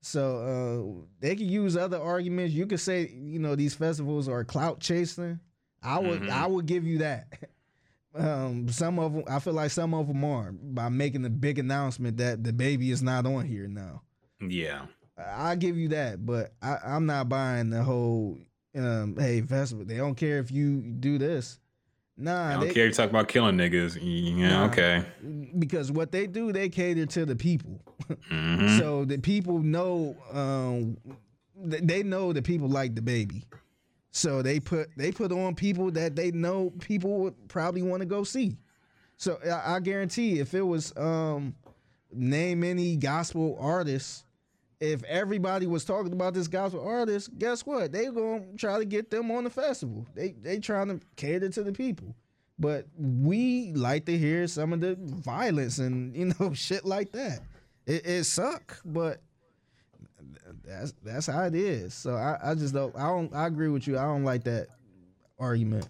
So 0.01 1.01
uh, 1.01 1.05
they 1.19 1.35
could 1.35 1.49
use 1.49 1.75
other 1.75 1.99
arguments. 2.01 2.53
You 2.53 2.65
could 2.65 2.79
say, 2.79 3.09
you 3.13 3.39
know, 3.39 3.55
these 3.55 3.75
festivals 3.75 4.27
are 4.29 4.43
clout 4.43 4.79
chasing. 4.79 5.39
I 5.83 5.99
would 5.99 6.21
Mhm. 6.21 6.29
I 6.29 6.47
would 6.47 6.65
give 6.65 6.85
you 6.85 6.99
that. 6.99 7.27
Um, 8.15 8.67
some 8.69 8.97
of 8.97 9.13
them, 9.13 9.23
I 9.29 9.37
feel 9.39 9.53
like 9.53 9.69
some 9.69 9.93
of 9.93 10.07
them 10.07 10.23
are 10.25 10.51
by 10.51 10.89
making 10.89 11.21
the 11.21 11.29
big 11.29 11.59
announcement 11.59 12.17
that 12.17 12.41
DaBaby 12.41 12.89
is 12.89 13.03
not 13.03 13.27
on 13.27 13.45
here 13.45 13.67
now. 13.67 14.01
yeah, 14.41 14.87
I 15.15 15.55
give 15.55 15.77
you 15.77 15.89
that, 15.89 16.25
but 16.25 16.53
I, 16.59 16.77
I'm 16.83 17.05
not 17.05 17.29
buying 17.29 17.69
the 17.69 17.83
whole 17.83 18.39
um, 18.75 19.15
hey 19.17 19.41
festival. 19.41 19.85
They 19.85 19.97
don't 19.97 20.15
care 20.15 20.39
if 20.39 20.49
you 20.49 20.81
do 20.81 21.19
this. 21.19 21.59
Nah, 22.21 22.49
I 22.49 22.53
don't 22.53 22.67
they, 22.67 22.73
care. 22.73 22.85
You 22.87 22.91
talk 22.91 23.09
about 23.09 23.29
killing 23.29 23.55
niggas. 23.55 23.97
Yeah, 24.01 24.49
Nah. 24.49 24.65
okay. 24.65 25.05
because 25.57 25.89
what 25.91 26.11
they 26.11 26.27
do, 26.27 26.51
they 26.51 26.67
cater 26.69 27.05
to 27.05 27.25
the 27.25 27.35
people. 27.35 27.81
Mhm. 28.31 28.79
So 28.79 29.05
the 29.05 29.17
people 29.19 29.59
know, 29.59 30.15
um, 30.33 30.97
they 31.55 32.01
know 32.03 32.33
the 32.33 32.41
people 32.41 32.67
like 32.67 32.95
DaBaby. 32.95 33.43
So 34.11 34.41
they 34.41 34.59
put 34.59 34.89
they 34.97 35.11
put 35.11 35.31
on 35.31 35.53
people 35.53 35.91
that 35.91 36.15
they 36.15 36.31
know 36.31 36.71
people 36.79 37.19
would 37.19 37.47
probably 37.47 37.83
want 37.83 37.99
to 38.01 38.07
go 38.07 38.23
see. 38.23 38.57
So 39.17 39.37
I, 39.45 39.75
I 39.75 39.79
guarantee 39.79 40.39
if 40.39 40.53
it 40.55 40.61
was 40.63 40.91
um, 40.97 41.53
name 42.11 42.63
any 42.63 42.95
gospel 42.95 43.57
artists, 43.59 44.23
if 44.79 45.03
everybody 45.03 45.67
was 45.67 45.83
talking 45.83 46.13
about 46.13 46.33
this 46.33 46.47
gospel 46.47 46.85
artist, 46.87 47.37
guess 47.37 47.65
what? 47.65 47.91
They 47.91 48.05
gonna 48.05 48.45
try 48.57 48.77
to 48.79 48.85
get 48.85 49.11
them 49.11 49.29
on 49.31 49.43
the 49.43 49.49
festival. 49.49 50.05
They 50.15 50.31
they 50.31 50.59
trying 50.59 50.87
to 50.87 51.05
cater 51.15 51.49
to 51.49 51.63
the 51.63 51.73
people. 51.73 52.15
But 52.57 52.87
we 52.97 53.71
like 53.73 54.05
to 54.05 54.17
hear 54.17 54.45
some 54.47 54.73
of 54.73 54.81
the 54.81 54.95
violence 54.99 55.79
and 55.79 56.15
you 56.15 56.33
know 56.39 56.53
shit 56.53 56.85
like 56.85 57.11
that. 57.13 57.39
It, 57.85 58.05
it 58.05 58.23
suck, 58.25 58.79
but 58.85 59.21
that's 60.65 60.93
that's 61.03 61.27
how 61.27 61.43
it 61.43 61.55
is. 61.55 61.93
So 61.93 62.15
I, 62.15 62.51
I 62.51 62.55
just 62.55 62.73
don't 62.73 62.95
I 62.95 63.07
don't 63.07 63.33
I 63.33 63.47
agree 63.47 63.69
with 63.69 63.87
you. 63.87 63.97
I 63.97 64.03
don't 64.03 64.23
like 64.23 64.43
that 64.45 64.67
argument. 65.39 65.87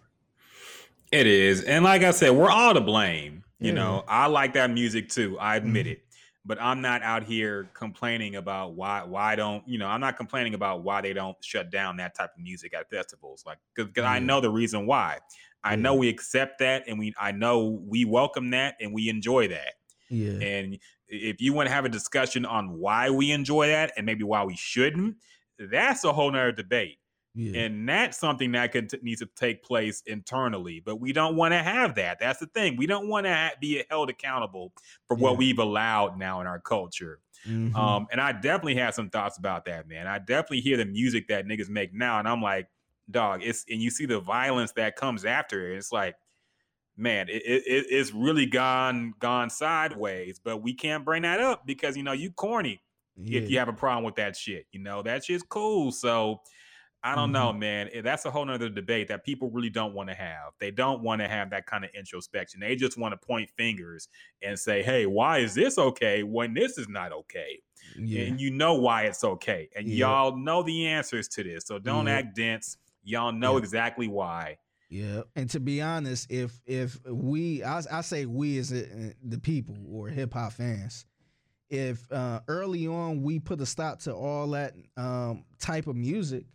It 1.11 1.25
is. 1.27 1.63
And 1.63 1.83
like 1.83 2.03
I 2.03 2.11
said, 2.11 2.31
we're 2.31 2.51
all 2.51 2.73
to 2.73 2.81
blame. 2.81 3.43
You 3.61 3.73
know, 3.73 4.05
I 4.07 4.27
like 4.27 4.53
that 4.53 4.69
music 4.71 5.09
too. 5.09 5.37
I 5.37 5.57
admit 5.57 5.85
Mhm. 5.85 5.91
it. 5.91 6.03
But 6.45 6.61
I'm 6.61 6.81
not 6.81 7.03
out 7.03 7.23
here 7.23 7.69
complaining 7.73 8.35
about 8.35 8.73
why 8.73 9.03
why 9.03 9.35
don't 9.35 9.67
you 9.67 9.77
know 9.77 9.87
I'm 9.87 10.01
not 10.01 10.17
complaining 10.17 10.53
about 10.53 10.83
why 10.83 11.01
they 11.01 11.13
don't 11.13 11.37
shut 11.43 11.69
down 11.69 11.97
that 11.97 12.15
type 12.15 12.31
of 12.35 12.41
music 12.41 12.73
at 12.73 12.89
festivals 12.89 13.43
like 13.45 13.57
because 13.75 14.03
I 14.03 14.19
know 14.19 14.41
the 14.41 14.49
reason 14.49 14.85
why. 14.85 15.19
I 15.61 15.75
know 15.75 15.93
we 15.95 16.07
accept 16.07 16.59
that 16.59 16.85
and 16.87 16.97
we 16.97 17.13
I 17.19 17.31
know 17.31 17.81
we 17.85 18.05
welcome 18.05 18.51
that 18.51 18.75
and 18.79 18.93
we 18.93 19.09
enjoy 19.09 19.49
that. 19.49 19.73
Yeah. 20.09 20.39
and 20.41 20.79
if 21.07 21.39
you 21.39 21.53
want 21.53 21.67
to 21.67 21.73
have 21.73 21.85
a 21.85 21.89
discussion 21.89 22.45
on 22.45 22.79
why 22.79 23.09
we 23.11 23.31
enjoy 23.31 23.67
that 23.67 23.93
and 23.95 24.05
maybe 24.05 24.23
why 24.23 24.43
we 24.43 24.55
shouldn't 24.55 25.17
that's 25.59 26.03
a 26.03 26.13
whole 26.13 26.31
nother 26.31 26.51
debate 26.51 26.97
Yeah. 27.35 27.61
and 27.61 27.87
that's 27.87 28.17
something 28.17 28.51
that 28.53 28.71
could 28.71 28.89
t- 28.89 28.97
needs 29.03 29.21
to 29.21 29.27
take 29.35 29.63
place 29.63 30.01
internally 30.07 30.79
but 30.79 30.95
we 30.95 31.13
don't 31.13 31.35
want 31.35 31.51
to 31.53 31.59
have 31.59 31.93
that 31.95 32.19
that's 32.19 32.39
the 32.39 32.47
thing 32.47 32.75
we 32.75 32.87
don't 32.87 33.07
want 33.07 33.27
to 33.27 33.33
ha- 33.33 33.51
be 33.61 33.83
held 33.89 34.09
accountable 34.09 34.73
for 35.07 35.15
what 35.15 35.37
we've 35.37 35.59
allowed 35.59 36.17
now 36.17 36.41
in 36.41 36.47
our 36.47 36.59
culture 36.59 37.19
Mhm. 37.47 37.73
um 37.75 38.07
and 38.11 38.19
i 38.19 38.31
definitely 38.31 38.75
have 38.75 38.95
some 38.95 39.09
thoughts 39.11 39.37
about 39.37 39.63
that 39.65 39.87
man 39.87 40.07
i 40.07 40.17
definitely 40.17 40.61
hear 40.61 40.75
the 40.75 40.85
music 40.85 41.27
that 41.27 41.45
niggas 41.45 41.69
make 41.69 41.93
now 41.93 42.17
and 42.19 42.27
i'm 42.27 42.41
like 42.41 42.67
dog 43.11 43.41
it's 43.43 43.63
and 43.69 43.79
you 43.81 43.89
see 43.91 44.05
the 44.07 44.19
violence 44.19 44.71
that 44.73 44.95
comes 44.95 45.23
after 45.23 45.71
it 45.71 45.77
it's 45.77 45.91
like 45.91 46.15
man 46.97 47.29
it, 47.29 47.43
it, 47.45 47.63
it- 47.65 47.85
it's 47.89 48.11
really 48.11 48.45
gone 48.45 49.13
gone 49.19 49.49
sideways 49.49 50.39
but 50.43 50.57
we 50.57 50.73
can't 50.73 51.05
bring 51.05 51.21
that 51.21 51.39
up 51.39 51.65
because 51.65 51.95
you 51.95 52.03
know 52.03 52.11
you 52.11 52.31
corny 52.31 52.81
yeah. 53.21 53.39
if 53.39 53.49
you 53.49 53.57
have 53.59 53.67
a 53.69 53.73
problem 53.73 54.03
with 54.03 54.15
that 54.15 54.33
shit. 54.35 54.65
You 54.71 54.79
know, 54.79 55.01
that 55.03 55.25
shit's 55.25 55.43
cool. 55.43 55.91
So 55.91 56.39
I 57.03 57.15
don't 57.15 57.31
know, 57.31 57.53
man. 57.53 57.89
Eh, 57.93 58.01
That's 58.01 58.25
a 58.25 58.31
whole 58.31 58.43
nother 58.45 58.69
debate 58.69 59.07
that 59.07 59.23
people 59.23 59.49
really 59.49 59.69
don't 59.69 59.93
want 59.93 60.09
to 60.09 60.15
have. 60.15 60.51
They 60.59 60.69
don't 60.71 61.01
want 61.01 61.21
to 61.21 61.27
have 61.27 61.49
that 61.51 61.65
kind 61.65 61.85
of 61.85 61.91
introspection. 61.93 62.59
They 62.59 62.75
just 62.75 62.97
want 62.97 63.13
to 63.13 63.25
point 63.25 63.49
fingers 63.57 64.09
and 64.41 64.59
say, 64.59 64.83
hey, 64.83 65.05
why 65.05 65.37
is 65.37 65.53
this 65.53 65.77
okay 65.77 66.23
when 66.23 66.53
this 66.53 66.77
is 66.77 66.89
not 66.89 67.11
okay? 67.13 67.61
yeah. 67.97 68.23
And 68.23 68.41
you 68.41 68.51
know 68.51 68.73
why 68.73 69.03
it's 69.03 69.23
okay. 69.23 69.69
And 69.75 69.87
Yeah. 69.87 70.07
y'all 70.07 70.35
know 70.37 70.61
the 70.61 70.87
answers 70.87 71.27
to 71.29 71.43
this. 71.43 71.65
So 71.65 71.79
don't 71.79 72.07
Yeah. 72.07 72.13
act 72.17 72.35
dense. 72.35 72.77
Y'all 73.03 73.31
know 73.31 73.55
exactly 73.57 74.07
why. 74.09 74.57
Yeah, 74.89 75.21
and 75.35 75.47
to 75.51 75.59
be 75.59 75.81
honest, 75.81 76.31
if 76.31 76.59
if 76.65 76.99
we, 77.05 77.63
I, 77.63 77.81
I 77.91 78.01
say 78.01 78.25
we 78.25 78.57
as 78.57 78.73
a, 78.73 79.13
the 79.23 79.37
people 79.37 79.77
or 79.87 80.09
hip 80.09 80.33
hop 80.33 80.51
fans, 80.53 81.05
if 81.69 82.11
uh, 82.11 82.41
early 82.47 82.87
on 82.87 83.21
we 83.21 83.39
put 83.39 83.61
a 83.61 83.65
stop 83.67 83.99
to 83.99 84.13
all 84.15 84.47
that 84.49 84.73
um, 84.97 85.45
type 85.59 85.85
of 85.87 85.95
music 85.95 86.45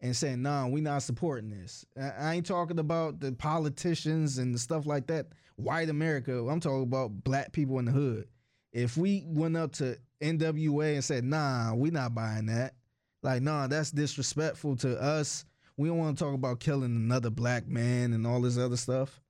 and 0.00 0.16
said, 0.16 0.38
"Nah, 0.38 0.66
we 0.68 0.80
not 0.80 1.02
supporting 1.02 1.50
this." 1.50 1.84
I, 2.00 2.34
ain't 2.34 2.46
talking 2.46 2.78
about 2.78 3.20
the 3.20 3.32
politicians 3.32 4.38
and 4.38 4.54
the 4.54 4.58
stuff 4.58 4.86
like 4.86 5.06
that. 5.08 5.26
White 5.56 5.88
America, 5.90 6.46
I'm 6.48 6.60
talking 6.60 6.82
about 6.84 7.22
black 7.24 7.52
people 7.52 7.78
in 7.78 7.84
the 7.84 7.92
hood. 7.92 8.28
If 8.72 8.96
we 8.96 9.24
went 9.26 9.56
up 9.56 9.72
to 9.74 9.98
NWA 10.22 10.94
and 10.94 11.04
said, 11.04 11.24
"Nah, 11.24 11.74
we 11.74 11.90
not 11.90 12.14
buying 12.14 12.46
that," 12.46 12.74
like, 13.22 13.42
nah, 13.42 13.66
that's 13.66 13.90
disrespectful 13.90 14.76
to 14.76 15.00
us. 15.00 15.44
We 15.76 15.88
don't 15.88 15.98
want 15.98 16.18
to 16.18 16.24
talk 16.24 16.34
about 16.34 16.60
killing 16.60 16.94
another 16.96 17.30
black 17.30 17.66
man 17.66 18.12
and 18.12 18.26
all 18.26 18.40
this 18.40 18.58
other 18.58 18.76
stuff. 18.76 19.20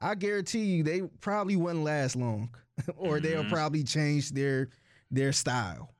I 0.00 0.14
guarantee 0.14 0.64
you, 0.64 0.82
they 0.82 1.02
probably 1.20 1.56
wouldn't 1.56 1.84
last 1.84 2.16
long, 2.16 2.54
or 2.96 3.18
they'll 3.20 3.44
Mhm. 3.44 3.48
probably 3.48 3.82
change 3.84 4.30
their 4.32 4.70
their 5.10 5.32
style, 5.32 5.94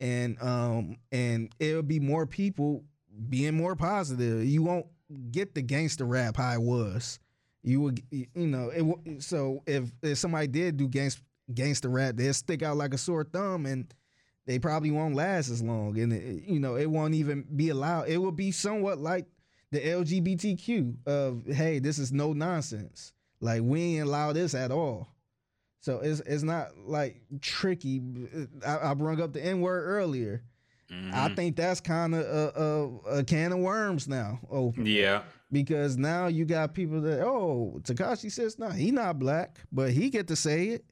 and 0.00 0.40
um 0.42 0.96
and 1.12 1.54
it'll 1.60 1.82
be 1.82 2.00
more 2.00 2.26
people 2.26 2.84
being 3.28 3.54
more 3.54 3.76
positive. 3.76 4.44
You 4.44 4.62
won't 4.62 4.86
get 5.30 5.54
the 5.54 5.62
gangster 5.62 6.04
rap 6.04 6.36
how 6.36 6.52
it 6.52 6.60
was. 6.62 7.18
You 7.62 7.80
would, 7.82 8.02
you 8.10 8.28
know, 8.34 8.70
it. 8.70 9.22
So 9.22 9.62
if 9.66 9.90
if 10.02 10.18
somebody 10.18 10.46
did 10.46 10.76
do 10.76 10.88
gangster 10.88 11.22
gangster 11.52 11.88
rap, 11.88 12.16
they'll 12.16 12.34
stick 12.34 12.62
out 12.62 12.76
like 12.76 12.94
a 12.94 12.98
sore 12.98 13.24
thumb, 13.24 13.66
and 13.66 13.92
they 14.46 14.58
probably 14.58 14.90
won't 14.90 15.14
last 15.14 15.50
as 15.50 15.62
long, 15.62 15.98
and 15.98 16.12
it, 16.12 16.44
you 16.44 16.60
know, 16.60 16.76
it 16.76 16.86
won't 16.90 17.14
even 17.14 17.44
be 17.56 17.68
allowed. 17.70 18.08
It 18.08 18.18
will 18.18 18.32
be 18.32 18.52
somewhat 18.52 18.98
like 18.98 19.26
the 19.70 19.80
LGBTQ 19.80 21.06
of 21.06 21.42
hey, 21.46 21.78
this 21.78 21.98
is 21.98 22.12
no 22.12 22.32
nonsense. 22.32 23.12
Like 23.40 23.62
we 23.62 23.96
ain't 23.96 24.08
allow 24.08 24.32
this 24.32 24.54
at 24.54 24.70
all. 24.70 25.08
So 25.80 26.00
it's 26.00 26.20
it's 26.20 26.42
not 26.42 26.76
like 26.86 27.20
tricky. 27.40 28.02
Uh, 28.34 28.66
I, 28.66 28.90
I 28.90 28.94
brought 28.94 29.20
up 29.20 29.32
the 29.32 29.44
N 29.44 29.60
word 29.60 29.84
earlier. 29.84 30.42
I 30.90 31.28
Mhm. 31.28 31.36
think 31.36 31.56
that's 31.56 31.80
kind 31.80 32.14
of 32.14 32.20
a, 32.24 32.60
a, 32.60 33.16
a 33.18 33.24
can 33.24 33.52
of 33.52 33.58
worms 33.58 34.08
now. 34.08 34.40
Oh, 34.50 34.72
yeah. 34.76 35.22
because 35.52 35.96
now 35.98 36.28
you 36.28 36.44
got 36.46 36.72
people 36.74 37.00
that 37.02 37.20
oh 37.20 37.78
Tekashi 37.82 38.32
says 38.32 38.58
no, 38.58 38.70
he 38.70 38.90
not 38.90 39.18
black, 39.18 39.58
but 39.70 39.90
he 39.90 40.08
get 40.10 40.28
to 40.28 40.36
say 40.36 40.68
it, 40.68 40.84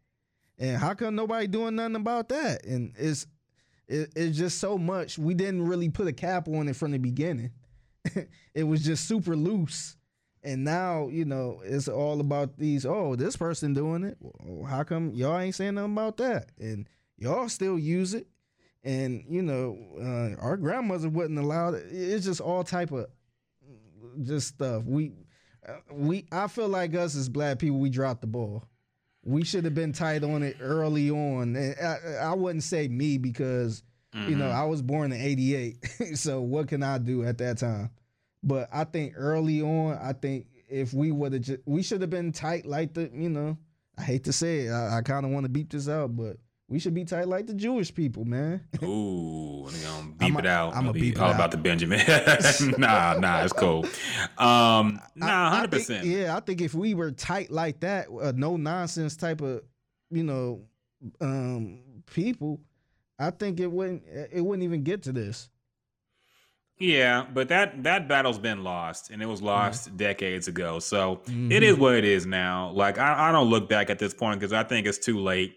and 0.58 0.76
how 0.76 0.92
come 0.94 1.14
nobody 1.14 1.46
doing 1.46 1.76
nothing 1.76 1.96
about 1.96 2.28
that? 2.28 2.64
And 2.66 2.92
it's 2.98 3.26
it, 3.88 4.12
it's 4.16 4.36
just 4.36 4.58
so 4.58 4.76
much. 4.76 5.18
We 5.18 5.32
didn't 5.32 5.62
really 5.66 5.88
put 5.88 6.08
a 6.08 6.12
cap 6.12 6.46
on 6.48 6.68
it 6.68 6.76
from 6.76 6.90
the 6.90 6.98
beginning. 6.98 7.52
it 8.54 8.64
was 8.64 8.84
just 8.84 9.06
super 9.08 9.34
loose, 9.36 9.96
and 10.42 10.62
now 10.62 11.08
you 11.08 11.24
know 11.24 11.62
it's 11.64 11.88
all 11.88 12.20
about 12.20 12.58
these. 12.58 12.84
Oh, 12.84 13.16
this 13.16 13.36
person 13.36 13.72
doing 13.72 14.04
it. 14.04 14.18
Well, 14.20 14.66
how 14.70 14.82
come 14.84 15.12
y'all 15.14 15.38
ain't 15.38 15.54
saying 15.54 15.74
nothing 15.76 15.92
about 15.92 16.18
that? 16.18 16.50
And 16.60 16.86
y'all 17.16 17.48
still 17.48 17.78
use 17.78 18.12
it. 18.12 18.26
And 18.86 19.24
you 19.28 19.42
know, 19.42 19.76
uh, 20.00 20.40
our 20.40 20.56
grandmother 20.56 21.08
wouldn't 21.08 21.38
allow 21.38 21.70
it. 21.74 21.84
It's 21.90 22.24
just 22.24 22.40
all 22.40 22.62
type 22.62 22.92
of 22.92 23.06
just 24.22 24.48
stuff. 24.48 24.84
We 24.84 25.12
uh, 25.68 25.72
we 25.92 26.26
I 26.30 26.46
feel 26.46 26.68
like 26.68 26.94
us 26.94 27.16
as 27.16 27.28
black 27.28 27.58
people, 27.58 27.78
we 27.80 27.90
dropped 27.90 28.20
the 28.20 28.26
ball. 28.28 28.64
We 29.24 29.42
should 29.44 29.64
have 29.64 29.74
been 29.74 29.92
tight 29.92 30.22
on 30.22 30.44
it 30.44 30.58
early 30.60 31.10
on. 31.10 31.56
And 31.56 31.74
I, 31.82 31.96
I 32.30 32.34
wouldn't 32.34 32.62
say 32.62 32.86
me 32.86 33.18
because 33.18 33.82
you 34.14 34.36
know 34.36 34.46
Mhm. 34.50 34.54
I 34.54 34.64
was 34.64 34.82
born 34.82 35.10
in 35.12 35.20
'88, 35.20 35.84
so 36.14 36.40
what 36.40 36.68
can 36.68 36.82
I 36.84 36.98
do 36.98 37.24
at 37.24 37.38
that 37.38 37.58
time? 37.58 37.90
But 38.42 38.68
I 38.72 38.84
think 38.84 39.14
early 39.16 39.60
on, 39.62 39.98
I 40.00 40.12
think 40.12 40.46
if 40.70 40.94
we 40.94 41.10
would 41.10 41.32
have, 41.32 41.42
just, 41.42 41.60
we 41.66 41.82
should 41.82 42.00
have 42.02 42.10
been 42.10 42.30
tight 42.32 42.66
like 42.66 42.94
the 42.94 43.10
you 43.12 43.28
know. 43.30 43.58
I 43.98 44.02
hate 44.02 44.24
to 44.24 44.32
say 44.32 44.66
it, 44.66 44.70
I, 44.70 44.98
I 44.98 45.02
kind 45.02 45.24
of 45.26 45.32
want 45.32 45.44
to 45.44 45.48
beat 45.50 45.70
this 45.70 45.88
out, 45.88 46.14
but 46.16 46.36
we 46.68 46.78
should 46.80 46.94
be 46.94 47.04
tight 47.04 47.28
like 47.28 47.46
the 47.46 47.54
Jewish 47.54 47.94
people, 47.94 48.24
man. 48.24 48.60
Ooh, 48.82 49.68
gonna 49.84 50.08
beep 50.18 50.22
I'ma- 50.28 50.38
it 50.40 50.46
out. 50.46 50.76
It'll 50.76 50.92
be 50.92 51.00
beep 51.00 51.14
it 51.14 51.20
all 51.20 51.28
out. 51.28 51.34
about 51.36 51.50
the 51.52 51.56
Benjamin. 51.58 52.00
nah, 52.78 53.14
nah, 53.18 53.42
it's 53.44 53.52
cool. 53.52 53.84
Um, 54.38 55.00
nah, 55.14 55.50
hundred 55.50 55.70
percent. 55.72 56.06
Yeah, 56.06 56.36
I 56.36 56.40
think 56.40 56.60
if 56.60 56.74
we 56.74 56.94
were 56.94 57.12
tight 57.12 57.50
like 57.50 57.80
that, 57.80 58.08
a 58.08 58.32
no 58.32 58.56
nonsense 58.56 59.16
type 59.16 59.40
of, 59.42 59.62
you 60.10 60.24
know, 60.24 60.62
um, 61.20 61.80
people, 62.06 62.60
I 63.18 63.30
think 63.30 63.60
it 63.60 63.70
wouldn't 63.70 64.02
it 64.32 64.44
wouldn't 64.44 64.64
even 64.64 64.82
get 64.82 65.04
to 65.04 65.12
this. 65.12 65.48
Yeah, 66.78 67.24
but 67.32 67.48
that 67.48 67.84
that 67.84 68.06
battle's 68.06 68.38
been 68.38 68.62
lost, 68.62 69.10
and 69.10 69.22
it 69.22 69.26
was 69.26 69.40
lost 69.40 69.96
decades 69.96 70.46
ago. 70.46 70.78
So 70.78 71.22
it 71.26 71.30
Mhm. 71.30 71.62
is 71.62 71.76
what 71.76 71.94
it 71.94 72.04
is 72.04 72.26
now. 72.26 72.70
Like 72.72 72.98
I, 72.98 73.28
I 73.28 73.32
don't 73.32 73.48
look 73.48 73.68
back 73.68 73.88
at 73.88 73.98
this 73.98 74.12
point 74.12 74.40
because 74.40 74.52
I 74.52 74.62
think 74.62 74.86
it's 74.86 74.98
too 74.98 75.18
late. 75.18 75.54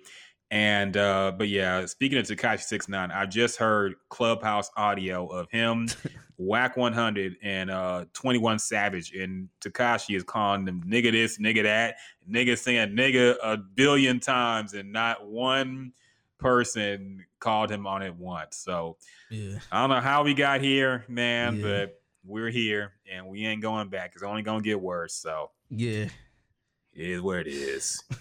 And 0.52 0.98
uh, 0.98 1.34
but 1.38 1.48
yeah, 1.48 1.86
speaking 1.86 2.18
of 2.18 2.26
Tekashi 2.26 2.62
Six 2.62 2.90
Nine, 2.90 3.12
I 3.12 3.26
just 3.28 3.58
heard 3.58 3.96
Clubhouse 4.10 4.72
audio 4.76 5.28
of 5.28 5.48
him, 5.52 5.88
Wack 6.38 6.76
One 6.76 6.94
Hundred, 6.94 7.36
and 7.44 7.70
uh, 7.70 8.06
Twenty 8.14 8.40
One 8.40 8.58
Savage, 8.58 9.14
and 9.14 9.50
Tekashi 9.62 10.16
is 10.18 10.24
calling 10.24 10.66
them 10.66 10.84
nigga 10.88 11.12
this, 11.12 11.38
nigga 11.38 11.64
that, 11.64 11.98
nigga 12.30 12.58
saying 12.58 12.96
nigga 12.96 13.36
a 13.44 13.58
billion 13.58 14.20
times, 14.20 14.74
and 14.74 14.92
not 14.92 15.28
one 15.28 15.94
person 16.40 17.24
called 17.40 17.70
him 17.70 17.86
on 17.86 18.02
it 18.02 18.16
once. 18.16 18.58
So 18.58 18.98
Yeah. 19.30 19.60
I 19.72 19.82
don't 19.82 19.90
know 19.90 20.02
how 20.02 20.24
we 20.24 20.34
got 20.34 20.62
here, 20.62 21.06
man, 21.08 21.58
Yeah. 21.58 21.62
but 21.62 22.02
we're 22.26 22.50
here 22.50 22.94
and 23.12 23.28
we 23.28 23.46
ain't 23.46 23.62
going 23.62 23.90
back. 23.90 24.14
It's 24.16 24.24
only 24.24 24.42
gonna 24.42 24.62
get 24.62 24.80
worse. 24.80 25.14
So 25.14 25.52
Yeah. 25.70 26.06
it 26.06 27.10
is 27.10 27.22
what 27.22 27.40
it 27.40 27.48
is. 27.48 28.02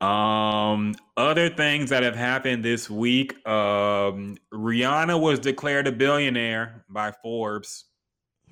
um, 0.00 0.94
other 1.16 1.48
things 1.48 1.90
that 1.90 2.02
have 2.02 2.16
happened 2.16 2.64
this 2.64 2.90
week. 2.90 3.34
Um, 3.46 4.36
Rihanna 4.52 5.18
was 5.20 5.38
declared 5.38 5.86
a 5.86 5.92
billionaire 5.92 6.84
by 6.88 7.12
Forbes. 7.22 7.84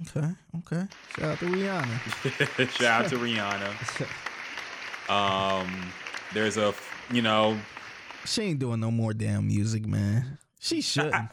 Okay. 0.03 0.29
Okay. 0.59 0.87
Shout 1.17 1.31
out 1.33 1.39
to 1.39 1.47
Rihanna. 1.47 2.71
Shout 2.79 3.05
out 3.05 3.11
to 3.11 3.17
Rihanna. 3.17 3.71
Um, 5.11 5.93
there's 6.33 6.57
a 6.57 6.75
you 7.13 7.23
know, 7.23 7.59
she 8.25 8.43
ain't 8.43 8.59
doing 8.59 8.81
no 8.81 8.91
more 8.91 9.13
damn 9.13 9.47
music, 9.47 9.87
man. 9.87 10.39
She 10.59 10.81
shouldn't. 10.81 11.31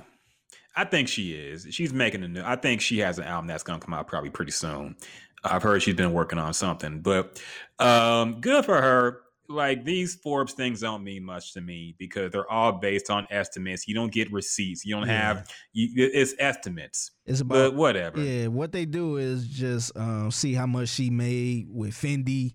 I 0.76 0.86
think 0.86 1.08
she 1.08 1.34
is. 1.34 1.68
She's 1.72 1.94
making 1.94 2.24
a 2.24 2.28
new. 2.28 2.42
I 2.44 2.56
think 2.56 2.82
she 2.82 3.00
has 3.00 3.18
an 3.18 3.26
album 3.26 3.48
that's 3.48 3.64
gonna 3.64 3.80
come 3.80 3.94
out 3.94 4.08
probably 4.08 4.30
pretty 4.30 4.52
soon. 4.52 4.96
I've 5.44 5.64
heard 5.64 5.82
she's 5.82 5.96
been 5.96 6.14
working 6.14 6.38
on 6.38 6.54
something, 6.54 7.02
but 7.02 7.42
um, 7.80 8.42
good 8.42 8.64
for 8.66 8.80
her. 8.80 9.22
Like 9.52 9.86
these 9.86 10.16
Forbes 10.16 10.54
things 10.54 10.82
don't 10.82 11.04
mean 11.04 11.24
much 11.24 11.54
to 11.54 11.62
me 11.62 11.96
because 12.00 12.32
they're 12.32 12.50
all 12.50 12.74
based 12.74 13.10
on 13.10 13.28
estimates. 13.30 13.88
You 13.88 13.94
don't 13.96 14.12
get 14.12 14.32
receipts. 14.32 14.86
You 14.86 14.96
don't 14.96 15.08
Yeah. 15.08 15.28
have. 15.36 15.48
You, 15.74 16.10
it's 16.14 16.34
estimates. 16.40 17.12
It's 17.26 17.42
But 17.44 17.56
about 17.68 17.76
whatever. 17.76 18.20
yeah. 18.22 18.48
What 18.48 18.72
they 18.72 18.86
do 18.86 19.18
is 19.18 19.48
just 19.48 19.96
um, 19.98 20.32
see 20.32 20.54
how 20.54 20.66
much 20.66 20.90
she 20.90 21.10
made 21.10 21.68
with 21.70 21.94
Fenty 21.94 22.54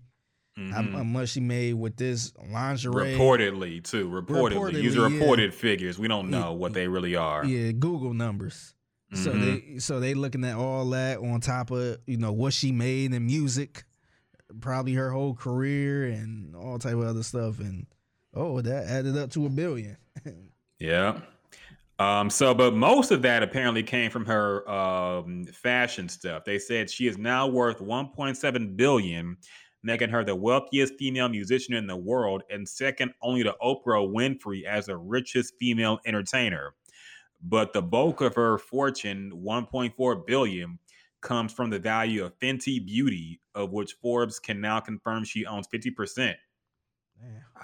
how, 0.71 0.81
Mhm. 0.81 0.91
how 0.93 1.03
much 1.03 1.29
she 1.29 1.39
made 1.39 1.73
with 1.75 1.97
this 1.97 2.33
lingerie. 2.51 3.13
Reportedly, 3.15 3.83
too. 3.83 4.09
Reportedly. 4.09 4.73
These 4.73 4.97
are 4.97 5.01
Reportedly, 5.01 5.11
yeah. 5.13 5.19
reported 5.19 5.53
figures. 5.53 5.99
We 5.99 6.07
don't 6.07 6.31
Yeah, 6.31 6.39
know 6.39 6.53
what 6.53 6.73
they 6.73 6.87
really 6.87 7.15
are. 7.15 7.45
Yeah, 7.45 7.71
Google 7.73 8.15
numbers. 8.15 8.73
So 9.13 9.31
Mhm. 9.33 9.41
they 9.73 9.79
so 9.79 9.99
they 9.99 10.15
looking 10.15 10.43
at 10.43 10.55
all 10.55 10.89
that 10.89 11.19
on 11.19 11.39
top 11.41 11.69
of 11.71 11.99
you 12.07 12.17
know 12.17 12.33
what 12.33 12.53
she 12.53 12.71
made 12.71 13.13
in 13.13 13.25
music, 13.25 13.85
probably 14.59 14.93
her 14.93 15.11
whole 15.11 15.33
career 15.33 16.05
and 16.05 16.55
all 16.55 16.79
type 16.79 16.93
of 16.93 17.03
other 17.03 17.23
stuff, 17.23 17.59
and 17.59 17.85
oh 18.33 18.61
that 18.61 18.87
added 18.87 19.17
up 19.17 19.31
to 19.31 19.45
a 19.45 19.49
billion. 19.49 19.97
Yeah. 20.79 21.21
Um, 21.99 22.29
so, 22.29 22.53
but 22.53 22.75
most 22.75 23.09
of 23.11 23.23
that 23.23 23.41
apparently 23.41 23.81
came 23.81 24.11
from 24.11 24.25
her 24.25 24.69
um, 24.69 25.45
fashion 25.45 26.07
stuff. 26.07 26.45
They 26.45 26.59
said 26.59 26.89
she 26.89 27.07
is 27.07 27.17
now 27.17 27.47
worth 27.47 27.79
1.7 27.79 28.77
billion, 28.77 29.37
making 29.81 30.09
her 30.09 30.23
the 30.23 30.35
wealthiest 30.35 30.93
female 30.99 31.29
musician 31.29 31.73
in 31.73 31.87
the 31.87 31.97
world 31.97 32.43
and 32.51 32.67
second 32.67 33.13
only 33.23 33.43
to 33.43 33.55
Oprah 33.63 34.07
Winfrey 34.07 34.63
as 34.65 34.85
the 34.85 34.97
richest 34.97 35.55
female 35.59 35.99
entertainer. 36.05 36.75
But 37.41 37.73
the 37.73 37.81
bulk 37.81 38.21
of 38.21 38.35
her 38.35 38.59
fortune, 38.59 39.31
1.4 39.35 40.27
billion, 40.27 40.77
comes 41.21 41.51
from 41.53 41.69
the 41.69 41.79
value 41.79 42.23
of 42.23 42.37
Fenty 42.39 42.85
Beauty, 42.85 43.39
of 43.55 43.71
which 43.71 43.93
Forbes 44.01 44.39
can 44.39 44.61
now 44.61 44.79
confirm 44.79 45.23
she 45.23 45.45
owns 45.45 45.67
50%. 45.67 46.15
Damn, 46.17 46.35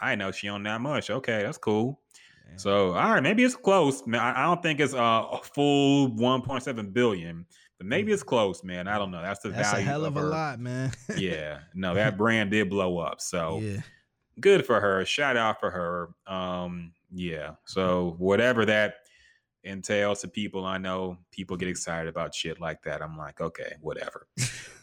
I 0.02 0.16
know 0.16 0.32
she 0.32 0.50
owned 0.50 0.66
that 0.66 0.82
much. 0.82 1.10
Okay, 1.10 1.44
that's 1.44 1.58
cool. 1.60 2.00
damn. 2.48 2.58
So, 2.58 2.94
all 2.94 3.12
right, 3.14 3.22
maybe 3.24 3.44
it's 3.44 3.56
close. 3.56 4.06
Man, 4.08 4.20
I 4.20 4.44
don't 4.44 4.62
think 4.64 4.80
it's 4.80 4.94
uh, 4.96 5.28
a 5.32 5.38
full 5.44 6.10
1.7 6.12 6.92
billion, 6.94 7.46
but 7.78 7.86
maybe 7.88 8.12
it's 8.12 8.24
close, 8.24 8.64
man. 8.64 8.88
I 8.88 8.98
don't 8.98 9.12
know. 9.12 9.22
That's 9.22 9.42
the 9.42 9.50
that's 9.50 9.70
a 9.70 9.72
value 9.74 9.86
hell 9.86 10.06
of 10.06 10.18
a 10.18 10.22
her- 10.22 10.28
lot, 10.28 10.60
man. 10.60 10.92
Yeah, 11.18 11.60
no, 11.76 11.94
that 11.94 12.18
brand 12.18 12.50
did 12.52 12.70
blow 12.70 12.98
up. 12.98 13.22
So 13.22 13.60
yeah, 13.60 13.82
good 14.40 14.66
for 14.66 14.82
her. 14.82 15.06
Shout 15.06 15.38
out 15.38 15.60
for 15.60 15.70
her. 15.70 16.10
Um, 16.26 16.94
yeah. 17.12 17.52
So 17.66 18.16
whatever 18.18 18.66
that 18.66 18.96
entails 19.64 20.22
to 20.22 20.28
people, 20.28 20.66
I 20.66 20.78
know 20.78 21.18
people 21.32 21.58
get 21.58 21.70
excited 21.70 22.08
about 22.10 22.36
shit 22.36 22.60
like 22.60 22.82
that. 22.84 23.02
I'm 23.02 23.18
like, 23.18 23.42
okay, 23.42 23.76
whatever. 23.82 24.28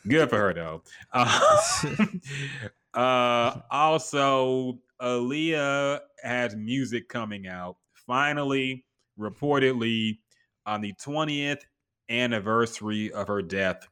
good 0.06 0.30
for 0.30 0.38
her 0.38 0.54
though. 0.54 0.82
Um, 1.12 2.20
uh, 2.94 3.60
also, 3.70 4.78
Aaliyah 5.00 6.00
has 6.22 6.56
music 6.56 7.08
coming 7.08 7.46
out 7.46 7.76
finally, 8.06 8.84
reportedly 9.18 10.18
on 10.66 10.80
the 10.80 10.92
20th 11.04 11.62
anniversary 12.08 13.12
of 13.12 13.28
her 13.28 13.42
death. 13.42 13.86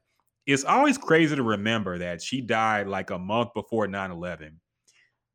It's 0.45 0.63
always 0.63 0.97
crazy 0.97 1.35
to 1.35 1.43
remember 1.43 1.99
that 1.99 2.21
she 2.21 2.41
died 2.41 2.87
like 2.87 3.11
a 3.11 3.19
month 3.19 3.53
before 3.53 3.87
9 3.87 4.11
11 4.11 4.59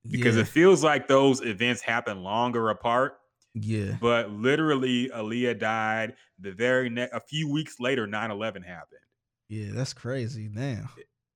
because 0.08 0.36
yeah, 0.36 0.42
it 0.42 0.49
feels 0.49 0.84
like 0.84 1.08
those 1.08 1.41
events 1.41 1.81
happen 1.81 2.23
longer 2.23 2.70
apart. 2.70 3.18
Yeah, 3.55 3.97
But 4.00 4.31
literally, 4.31 5.08
Aaliyah 5.15 5.58
died 5.58 6.15
the 6.39 6.52
very 6.52 6.91
next, 6.91 7.15
a 7.15 7.20
few 7.20 7.50
weeks 7.50 7.78
later, 7.81 8.07
9 8.07 8.31
11 8.31 8.62
happened. 8.62 9.00
yeah. 9.49 9.70
That's 9.73 9.92
crazy. 9.92 10.49
Damn. 10.49 10.89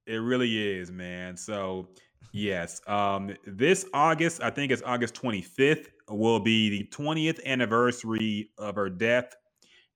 It 0.06 0.16
really 0.16 0.78
is, 0.78 0.90
man. 0.90 1.36
So, 1.36 1.88
yes, 2.32 2.80
um, 2.88 3.34
this 3.46 3.84
August, 3.92 4.42
I 4.42 4.50
think 4.50 4.72
it's 4.72 4.82
August 4.84 5.14
25th, 5.14 5.88
will 6.08 6.40
be 6.40 6.70
the 6.70 6.88
20th 6.90 7.44
anniversary 7.44 8.50
of 8.58 8.74
her 8.76 8.88
death. 8.88 9.34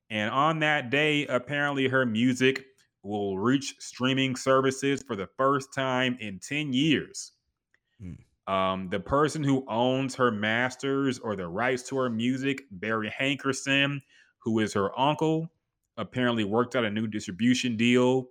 And 0.09 0.29
on 0.31 0.59
that 0.59 0.91
day, 0.91 1.25
apparently 1.27 1.87
her 1.87 2.05
music 2.05 2.63
will 3.01 3.39
reach 3.39 3.75
streaming 3.79 4.35
services 4.35 5.01
for 5.01 5.15
the 5.15 5.27
first 5.37 5.73
time 5.73 6.15
in 6.21 6.39
10 6.39 6.71
years. 6.73 7.31
Mm. 8.01 8.17
Um, 8.47 8.89
the 8.89 8.99
person 8.99 9.43
who 9.43 9.65
owns 9.69 10.15
her 10.15 10.31
masters 10.31 11.19
or 11.19 11.35
the 11.35 11.47
rights 11.47 11.83
to 11.83 11.97
her 11.97 12.09
music, 12.09 12.63
Barry 12.71 13.11
Hankerson, 13.17 14.01
who 14.39 14.59
is 14.59 14.73
her 14.73 14.97
uncle, 14.99 15.49
apparently 15.97 16.43
worked 16.43 16.75
out 16.75 16.83
a 16.83 16.89
new 16.89 17.07
distribution 17.07 17.77
deal 17.77 18.27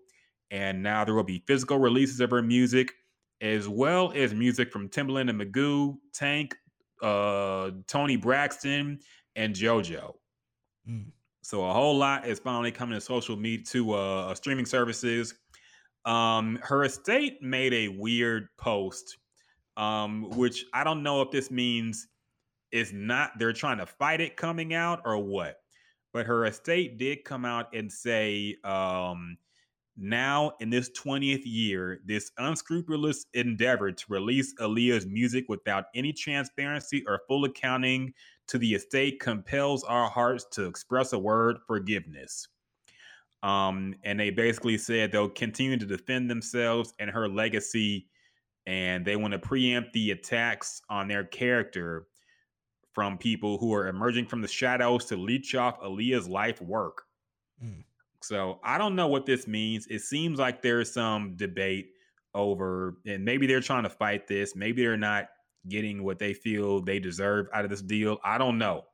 and 0.53 0.83
now 0.83 1.03
there 1.05 1.15
will 1.15 1.25
be 1.25 1.43
physical 1.47 1.79
releases 1.79 2.21
of 2.21 2.31
her 2.31 2.43
music 2.43 2.93
as 3.41 3.69
well 3.69 4.13
as 4.15 4.33
music 4.33 4.71
from 4.71 4.89
Timbaland 4.89 5.31
and 5.31 5.41
Magoo, 5.41 5.97
Tank, 6.13 6.55
uh, 7.03 7.71
Toni 7.89 8.17
Braxton, 8.17 9.01
and 9.35 9.55
JoJo. 9.55 10.13
Mm. 10.89 11.07
So 11.41 11.65
a 11.69 11.73
whole 11.73 11.97
lot 11.97 12.29
is 12.29 12.39
finally 12.39 12.71
coming 12.71 12.95
to 12.95 13.01
social 13.01 13.35
media 13.37 13.65
to 13.71 13.93
uh, 13.95 14.35
streaming 14.35 14.67
services. 14.67 15.35
Um, 16.05 16.61
her 16.63 16.85
estate 16.85 17.43
made 17.43 17.73
a 17.73 17.89
weird 17.89 18.49
post, 18.59 19.17
um, 19.77 20.31
which 20.31 20.65
I 20.73 20.85
don't 20.85 21.03
know 21.03 21.23
if 21.23 21.31
this 21.31 21.51
means 21.51 22.09
it's 22.71 22.93
not 22.93 23.33
they're 23.39 23.53
trying 23.53 23.79
to 23.79 23.87
fight 23.87 24.21
it 24.21 24.37
coming 24.37 24.75
out 24.75 25.03
or 25.05 25.19
what. 25.19 25.57
But 26.13 26.27
her 26.27 26.45
estate 26.45 26.99
did 26.99 27.25
come 27.25 27.45
out 27.45 27.75
and 27.75 27.91
say, 27.91 28.57
um, 28.65 29.39
now 29.97 30.53
in 30.61 30.71
this 30.71 30.91
20th 30.91 31.43
year, 31.45 32.01
this 32.05 32.31
unscrupulous 32.39 33.27
endeavor 33.35 33.93
to 33.93 34.05
release 34.09 34.55
Aaliyah's 34.61 35.07
music 35.07 35.47
without 35.49 35.85
any 35.95 36.13
transparency 36.13 37.03
or 37.07 37.23
full 37.29 37.45
accounting 37.45 38.13
to 38.49 38.59
the 38.59 38.75
estate 38.75 39.21
compels 39.21 39.85
our 39.85 40.09
hearts 40.09 40.47
to 40.53 40.67
express 40.67 41.13
a 41.13 41.19
word 41.19 41.59
forgiveness. 41.67 42.49
Um, 43.43 43.95
and 44.05 44.21
they 44.21 44.31
basically 44.31 44.79
said 44.79 45.11
they'll 45.11 45.29
continue 45.29 45.77
to 45.77 45.87
defend 45.87 46.31
themselves 46.31 46.95
and 46.99 47.11
her 47.11 47.29
legacy, 47.29 48.07
and 48.67 49.05
they 49.05 49.17
want 49.17 49.33
to 49.33 49.39
preempt 49.39 49.93
the 49.93 50.13
attacks 50.13 50.83
on 50.89 51.09
their 51.09 51.25
character 51.25 52.07
from 52.93 53.19
people 53.19 53.59
who 53.59 53.73
are 53.75 53.89
emerging 53.89 54.27
from 54.27 54.43
the 54.43 54.49
shadows 54.49 55.07
to 55.07 55.17
leech 55.17 55.55
off 55.55 55.81
Aaliyah's 55.81 56.29
life 56.29 56.61
work. 56.61 57.05
Mm. 57.63 57.85
So 58.21 58.61
I 58.63 58.79
don't 58.79 58.95
know 58.95 59.09
what 59.09 59.27
this 59.27 59.49
means. 59.49 59.87
It 59.89 60.01
seems 60.01 60.39
like 60.39 60.63
there's 60.63 60.93
some 60.93 61.35
debate 61.37 61.91
over, 62.35 62.99
and 63.07 63.25
maybe 63.25 63.47
they're 63.47 63.61
trying 63.61 63.83
to 63.83 63.91
fight 63.91 64.29
this. 64.29 64.55
Maybe 64.55 64.83
they're 64.83 64.97
not 64.97 65.29
getting 65.69 66.05
what 66.05 66.19
they 66.19 66.35
feel 66.35 66.81
they 66.81 66.99
deserve 66.99 67.47
out 67.53 67.65
of 67.65 67.71
this 67.71 67.83
deal. 67.83 68.19
I 68.25 68.39
don't 68.39 68.59
know. 68.59 68.85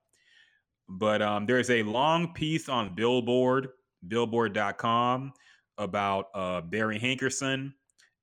But 0.89 1.21
um, 1.21 1.45
there's 1.45 1.71
a 1.71 1.83
long 1.83 2.33
piece 2.33 2.69
on 2.69 2.95
Billboard, 2.95 3.69
billboard.com, 4.07 5.33
about 5.77 6.27
uh, 6.35 6.61
Barry 6.63 6.99
Hankerson 6.99 7.73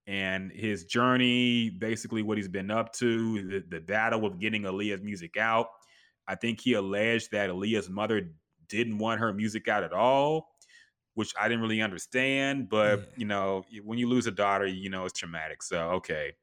and 0.08 0.52
his 0.52 0.86
journey, 0.86 1.70
basically 1.70 2.22
what 2.22 2.38
he's 2.38 2.48
been 2.48 2.70
up 2.72 2.94
to, 2.94 3.42
the, 3.48 3.64
the 3.68 3.82
battle 3.82 4.22
with 4.22 4.40
getting 4.40 4.64
Aaliyah's 4.64 5.02
music 5.02 5.38
out. 5.38 5.68
I 6.28 6.36
think 6.36 6.60
he 6.62 6.74
alleged 6.74 7.32
that 7.32 7.50
Aaliyah's 7.50 7.90
mother 7.90 8.32
didn't 8.68 8.98
want 8.98 9.20
her 9.20 9.34
music 9.34 9.68
out 9.68 9.84
at 9.84 9.94
all, 9.94 10.50
which 11.14 11.34
I 11.40 11.48
didn't 11.48 11.62
really 11.62 11.82
understand. 11.82 12.70
But 12.70 13.00
Yeah. 13.00 13.06
you 13.18 13.26
know, 13.26 13.64
when 13.84 13.98
you 13.98 14.08
lose 14.08 14.28
a 14.28 14.32
daughter, 14.32 14.66
you 14.66 14.90
know 14.90 15.06
it's 15.06 15.18
traumatic. 15.18 15.64
So 15.64 15.90
okay, 15.92 16.34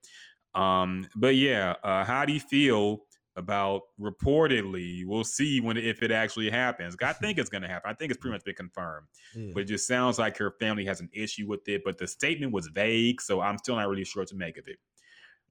um, 0.54 1.06
but 1.16 1.36
yeah, 1.36 1.74
uh, 1.82 2.04
how 2.04 2.24
do 2.24 2.32
you 2.32 2.40
feel 2.40 3.06
about 3.36 3.82
reportedly? 4.00 5.04
We'll 5.04 5.24
see 5.24 5.60
when 5.60 5.76
if 5.76 6.02
it 6.02 6.10
actually 6.10 6.50
happens. 6.50 6.96
I 7.02 7.12
think 7.12 7.38
it's 7.38 7.50
going 7.50 7.62
to 7.62 7.68
happen. 7.68 7.90
I 7.90 7.94
think 7.94 8.10
it's 8.10 8.18
pretty 8.18 8.32
mm. 8.32 8.36
much 8.36 8.44
been 8.44 8.54
confirmed. 8.54 9.06
Yeah. 9.34 9.50
But 9.54 9.64
it 9.64 9.66
just 9.66 9.86
sounds 9.86 10.18
like 10.18 10.36
her 10.38 10.54
family 10.60 10.84
has 10.86 11.00
an 11.00 11.08
issue 11.12 11.48
with 11.48 11.66
it. 11.68 11.82
But 11.84 11.98
the 11.98 12.06
statement 12.06 12.52
was 12.52 12.68
vague, 12.68 13.20
so 13.20 13.40
I'm 13.40 13.58
still 13.58 13.76
not 13.76 13.88
really 13.88 14.04
sure 14.04 14.22
what 14.22 14.28
to 14.28 14.36
make 14.36 14.58
of 14.58 14.68
it. 14.68 14.78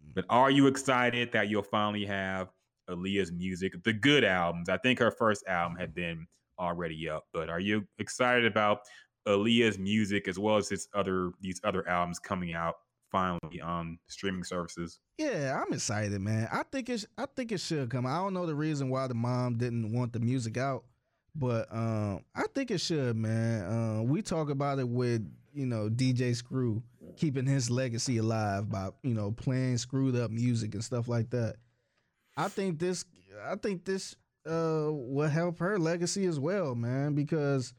Mm. 0.06 0.14
But 0.16 0.26
are 0.30 0.51
you 0.51 0.68
excited 0.68 1.32
that 1.34 1.50
you'll 1.50 1.64
finally 1.64 2.06
have 2.06 2.50
Aaliyah's 2.90 3.32
music, 3.32 3.74
the 3.84 3.93
good 3.93 4.24
albums? 4.24 4.69
I 4.69 4.77
think 4.77 5.00
her 5.00 5.11
first 5.11 5.45
album 5.48 5.77
had 5.77 5.90
mm-hmm. 5.90 6.01
been 6.01 6.27
already 6.60 7.10
up, 7.10 7.26
but 7.34 7.50
are 7.50 7.60
you 7.60 7.88
excited 7.98 8.45
about 8.45 8.82
Aaliyah's 9.27 9.77
music 9.77 10.27
as 10.27 10.40
well 10.40 10.58
as 10.58 10.72
its 10.72 10.88
other 10.93 11.32
these 11.42 11.61
other 11.64 11.88
albums 11.88 12.19
coming 12.19 12.53
out 12.53 12.76
finally 13.11 13.61
on 13.61 13.99
streaming 14.07 14.43
services? 14.43 14.99
Yeah, 15.17 15.61
I'm 15.61 15.73
excited, 15.73 16.19
man. 16.22 16.48
I 16.51 16.64
think 16.64 16.90
it. 16.90 17.06
I 17.17 17.25
think 17.35 17.51
it 17.51 17.59
should 17.59 17.90
come. 17.90 18.06
I 18.06 18.17
don't 18.17 18.33
know 18.33 18.45
the 18.45 18.56
reason 18.56 18.90
why 18.90 19.07
the 19.07 19.14
mom 19.14 19.57
didn't 19.57 19.93
want 19.93 20.14
the 20.14 20.19
music 20.19 20.57
out, 20.57 20.85
but 21.35 21.67
um, 21.72 22.23
I 22.35 22.45
think 22.56 22.72
it 22.72 22.80
should, 22.80 23.15
man. 23.15 23.65
Uh, 23.65 24.01
we 24.03 24.22
talk 24.22 24.49
about 24.49 24.80
it 24.80 24.88
with 24.88 25.30
you 25.53 25.65
know 25.65 25.90
DJ 25.90 26.35
Screw 26.35 26.81
keeping 27.17 27.45
his 27.45 27.69
legacy 27.69 28.17
alive 28.17 28.69
by 28.69 28.90
you 29.03 29.14
know 29.14 29.31
playing 29.31 29.77
screwed 29.77 30.15
up 30.15 30.31
music 30.31 30.73
and 30.73 30.83
stuff 30.83 31.07
like 31.07 31.30
that. 31.31 31.56
I 32.38 32.48
think 32.48 32.80
this. 32.80 33.06
I 33.45 33.56
think 33.56 33.85
this 33.85 34.15
uh 34.45 34.88
will 34.90 35.30
help 35.30 35.59
her 35.59 35.77
legacy 35.77 36.25
as 36.25 36.40
well, 36.40 36.73
man, 36.75 37.14
because 37.14 37.73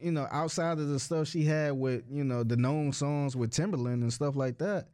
you 0.00 0.12
know 0.12 0.26
outside 0.30 0.78
of 0.78 0.88
the 0.88 0.98
stuff 0.98 1.28
she 1.28 1.44
had 1.44 1.72
with 1.72 2.04
you 2.10 2.24
know 2.24 2.42
the 2.44 2.56
known 2.56 2.92
songs 2.92 3.36
with 3.36 3.50
Timbaland 3.52 4.02
and 4.02 4.12
stuff 4.12 4.36
like 4.36 4.58
that 4.58 4.88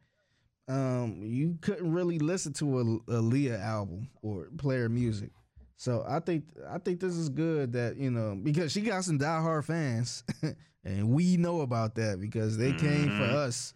um, 0.67 1.21
you 1.23 1.57
couldn't 1.61 1.91
really 1.91 2.19
listen 2.19 2.53
to 2.53 2.79
a, 2.79 2.83
Aaliyah 3.11 3.59
album 3.59 4.09
or 4.21 4.49
play 4.57 4.77
her 4.77 4.89
music. 4.89 5.31
So 5.77 6.05
I 6.07 6.19
think 6.19 6.43
I 6.69 6.77
think 6.77 6.99
this 6.99 7.15
is 7.15 7.29
good 7.29 7.73
that 7.73 7.97
you 7.97 8.11
know 8.11 8.35
because 8.41 8.71
she 8.71 8.81
got 8.81 9.03
some 9.03 9.17
diehard 9.17 9.63
fans, 9.65 10.23
and 10.83 11.09
we 11.09 11.37
know 11.37 11.61
about 11.61 11.95
that 11.95 12.19
because 12.19 12.57
they 12.57 12.73
came 12.73 13.09
for 13.09 13.23
Mhm. 13.25 13.33
us 13.33 13.73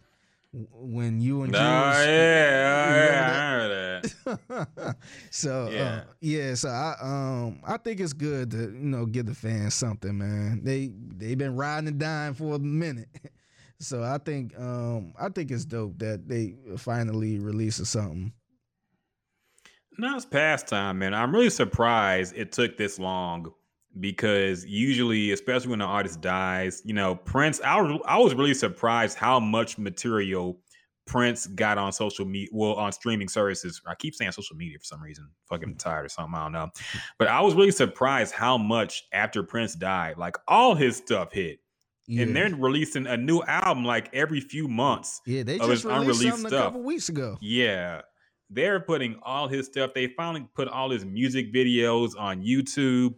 when 0.72 1.20
you 1.20 1.42
and 1.42 1.54
Oh 1.54 1.58
Juelz- 1.58 2.06
yeah, 2.06 2.86
oh, 2.86 2.94
yeah? 3.10 3.30
I 3.32 3.50
heard 3.50 3.70
that. 3.70 4.96
so 5.30 5.68
yeah. 5.70 5.76
Yeah. 5.76 5.84
Uh, 5.84 6.04
yeah, 6.20 6.54
so 6.54 6.68
I 6.68 6.94
um 7.00 7.60
I 7.66 7.76
think 7.78 8.00
it's 8.00 8.12
good 8.12 8.50
to 8.52 8.58
you 8.58 8.70
know 8.72 9.06
give 9.06 9.26
the 9.26 9.34
fans 9.34 9.74
something, 9.74 10.16
man. 10.16 10.62
They 10.62 10.90
they've 11.16 11.38
been 11.38 11.56
riding 11.56 11.88
and 11.88 11.98
dying 11.98 12.34
for 12.34 12.54
a 12.54 12.58
minute, 12.58 13.08
so 13.80 14.02
I 14.02 14.18
think 14.18 14.58
um 14.58 15.12
I 15.20 15.28
think 15.28 15.50
it's 15.50 15.64
dope 15.64 15.98
that 15.98 16.28
they 16.28 16.54
finally 16.76 17.38
releasing 17.38 17.84
something. 17.84 18.32
Now 19.98 20.16
it's 20.16 20.24
past 20.26 20.66
time, 20.66 20.98
man. 20.98 21.14
I'm 21.14 21.32
really 21.32 21.50
surprised 21.50 22.34
it 22.36 22.52
took 22.52 22.76
this 22.76 22.98
long 22.98 23.52
because 24.00 24.64
usually, 24.64 25.32
especially 25.32 25.70
when 25.70 25.80
an 25.80 25.88
artist 25.88 26.20
dies, 26.20 26.82
you 26.84 26.94
know, 26.94 27.14
Prince. 27.14 27.60
I 27.60 27.80
was, 27.80 28.00
I 28.06 28.18
was 28.18 28.34
really 28.34 28.54
surprised 28.54 29.16
how 29.16 29.38
much 29.40 29.78
material 29.78 30.58
Prince 31.06 31.46
got 31.46 31.76
on 31.78 31.92
social 31.92 32.24
media, 32.24 32.48
well, 32.52 32.74
on 32.74 32.92
streaming 32.92 33.28
services. 33.28 33.80
I 33.86 33.94
keep 33.94 34.14
saying 34.14 34.32
social 34.32 34.56
media 34.56 34.78
for 34.78 34.84
some 34.84 35.02
reason. 35.02 35.28
Fucking 35.48 35.70
hmm. 35.70 35.76
tired 35.76 36.06
or 36.06 36.08
something. 36.08 36.34
I 36.34 36.44
don't 36.44 36.52
know. 36.52 36.70
But 37.18 37.28
I 37.28 37.40
was 37.40 37.54
really 37.54 37.70
surprised 37.70 38.34
how 38.34 38.58
much 38.58 39.04
after 39.12 39.42
Prince 39.42 39.74
died, 39.74 40.16
like 40.16 40.36
all 40.48 40.74
his 40.74 40.96
stuff 40.96 41.32
hit. 41.32 41.60
Yeah. 42.06 42.22
And 42.22 42.36
they're 42.36 42.54
releasing 42.54 43.06
a 43.06 43.16
new 43.16 43.42
album 43.42 43.84
like 43.84 44.10
every 44.12 44.40
few 44.40 44.68
months. 44.68 45.22
yeah, 45.26 45.42
they 45.42 45.58
just 45.58 45.84
released 45.84 46.20
something 46.20 46.46
a 46.46 46.50
couple 46.50 46.82
weeks 46.82 47.08
ago. 47.08 47.38
Yeah. 47.40 48.02
They're 48.50 48.80
putting 48.80 49.18
all 49.22 49.48
his 49.48 49.66
stuff. 49.66 49.92
They 49.94 50.08
finally 50.08 50.46
put 50.54 50.68
all 50.68 50.90
his 50.90 51.04
music 51.04 51.52
videos 51.52 52.10
on 52.18 52.42
YouTube. 52.42 53.14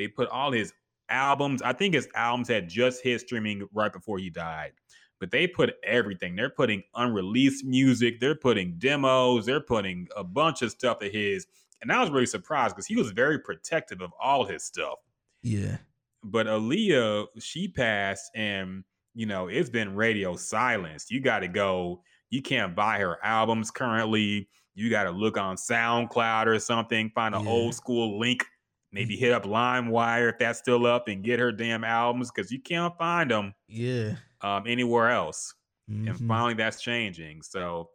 They 0.00 0.08
put 0.08 0.28
all 0.30 0.50
his 0.50 0.72
albums. 1.10 1.60
I 1.62 1.72
think 1.72 1.94
his 1.94 2.08
albums 2.14 2.48
had 2.48 2.68
just 2.68 3.02
hit 3.02 3.20
streaming 3.20 3.68
right 3.72 3.92
before 3.92 4.18
he 4.18 4.30
died. 4.30 4.72
But 5.18 5.30
they 5.30 5.46
put 5.46 5.74
everything. 5.84 6.34
They're 6.34 6.48
putting 6.50 6.82
unreleased 6.94 7.64
music. 7.64 8.20
They're 8.20 8.34
putting 8.34 8.78
demos. 8.78 9.44
They're 9.44 9.60
putting 9.60 10.08
a 10.16 10.24
bunch 10.24 10.62
of 10.62 10.70
stuff 10.70 11.02
of 11.02 11.12
his. 11.12 11.46
And 11.82 11.92
I 11.92 12.00
was 12.00 12.10
really 12.10 12.24
surprised 12.26 12.74
because 12.74 12.86
he 12.86 12.96
was 12.96 13.10
very 13.10 13.38
protective 13.38 14.00
of 14.00 14.12
all 14.20 14.44
his 14.44 14.62
stuff 14.64 14.98
Yeah, 15.42 15.76
but 16.22 16.46
Aaliyah, 16.46 17.26
she 17.38 17.68
passed, 17.68 18.30
and 18.34 18.84
you 19.14 19.26
know 19.26 19.48
it's 19.48 19.70
been 19.70 19.94
radio 19.94 20.36
silenced. 20.36 21.10
You 21.10 21.20
got 21.20 21.40
to 21.40 21.48
go. 21.48 22.02
You 22.30 22.40
can't 22.42 22.74
buy 22.76 22.98
her 22.98 23.18
albums 23.24 23.70
currently. 23.70 24.48
You 24.74 24.88
got 24.88 25.04
to 25.04 25.10
look 25.10 25.36
on 25.36 25.56
SoundCloud 25.56 26.46
or 26.46 26.58
something. 26.58 27.10
Find 27.14 27.34
an 27.34 27.44
Yeah. 27.44 27.50
old 27.50 27.74
school 27.74 28.18
link. 28.18 28.44
Maybe 28.92 29.16
hit 29.16 29.32
up 29.32 29.44
LimeWire 29.44 30.30
if 30.32 30.38
that's 30.38 30.58
still 30.58 30.86
up, 30.86 31.08
and 31.08 31.22
get 31.22 31.38
her 31.38 31.52
damn 31.52 31.84
albums 31.84 32.30
because 32.30 32.50
you 32.50 32.60
can't 32.60 32.96
find 32.98 33.30
them 33.30 33.54
yeah. 33.68 34.16
um, 34.40 34.64
anywhere 34.66 35.10
else. 35.10 35.54
Mhm. 35.90 36.08
And 36.08 36.28
finally, 36.28 36.54
that's 36.54 36.82
changing. 36.82 37.42
So 37.42 37.90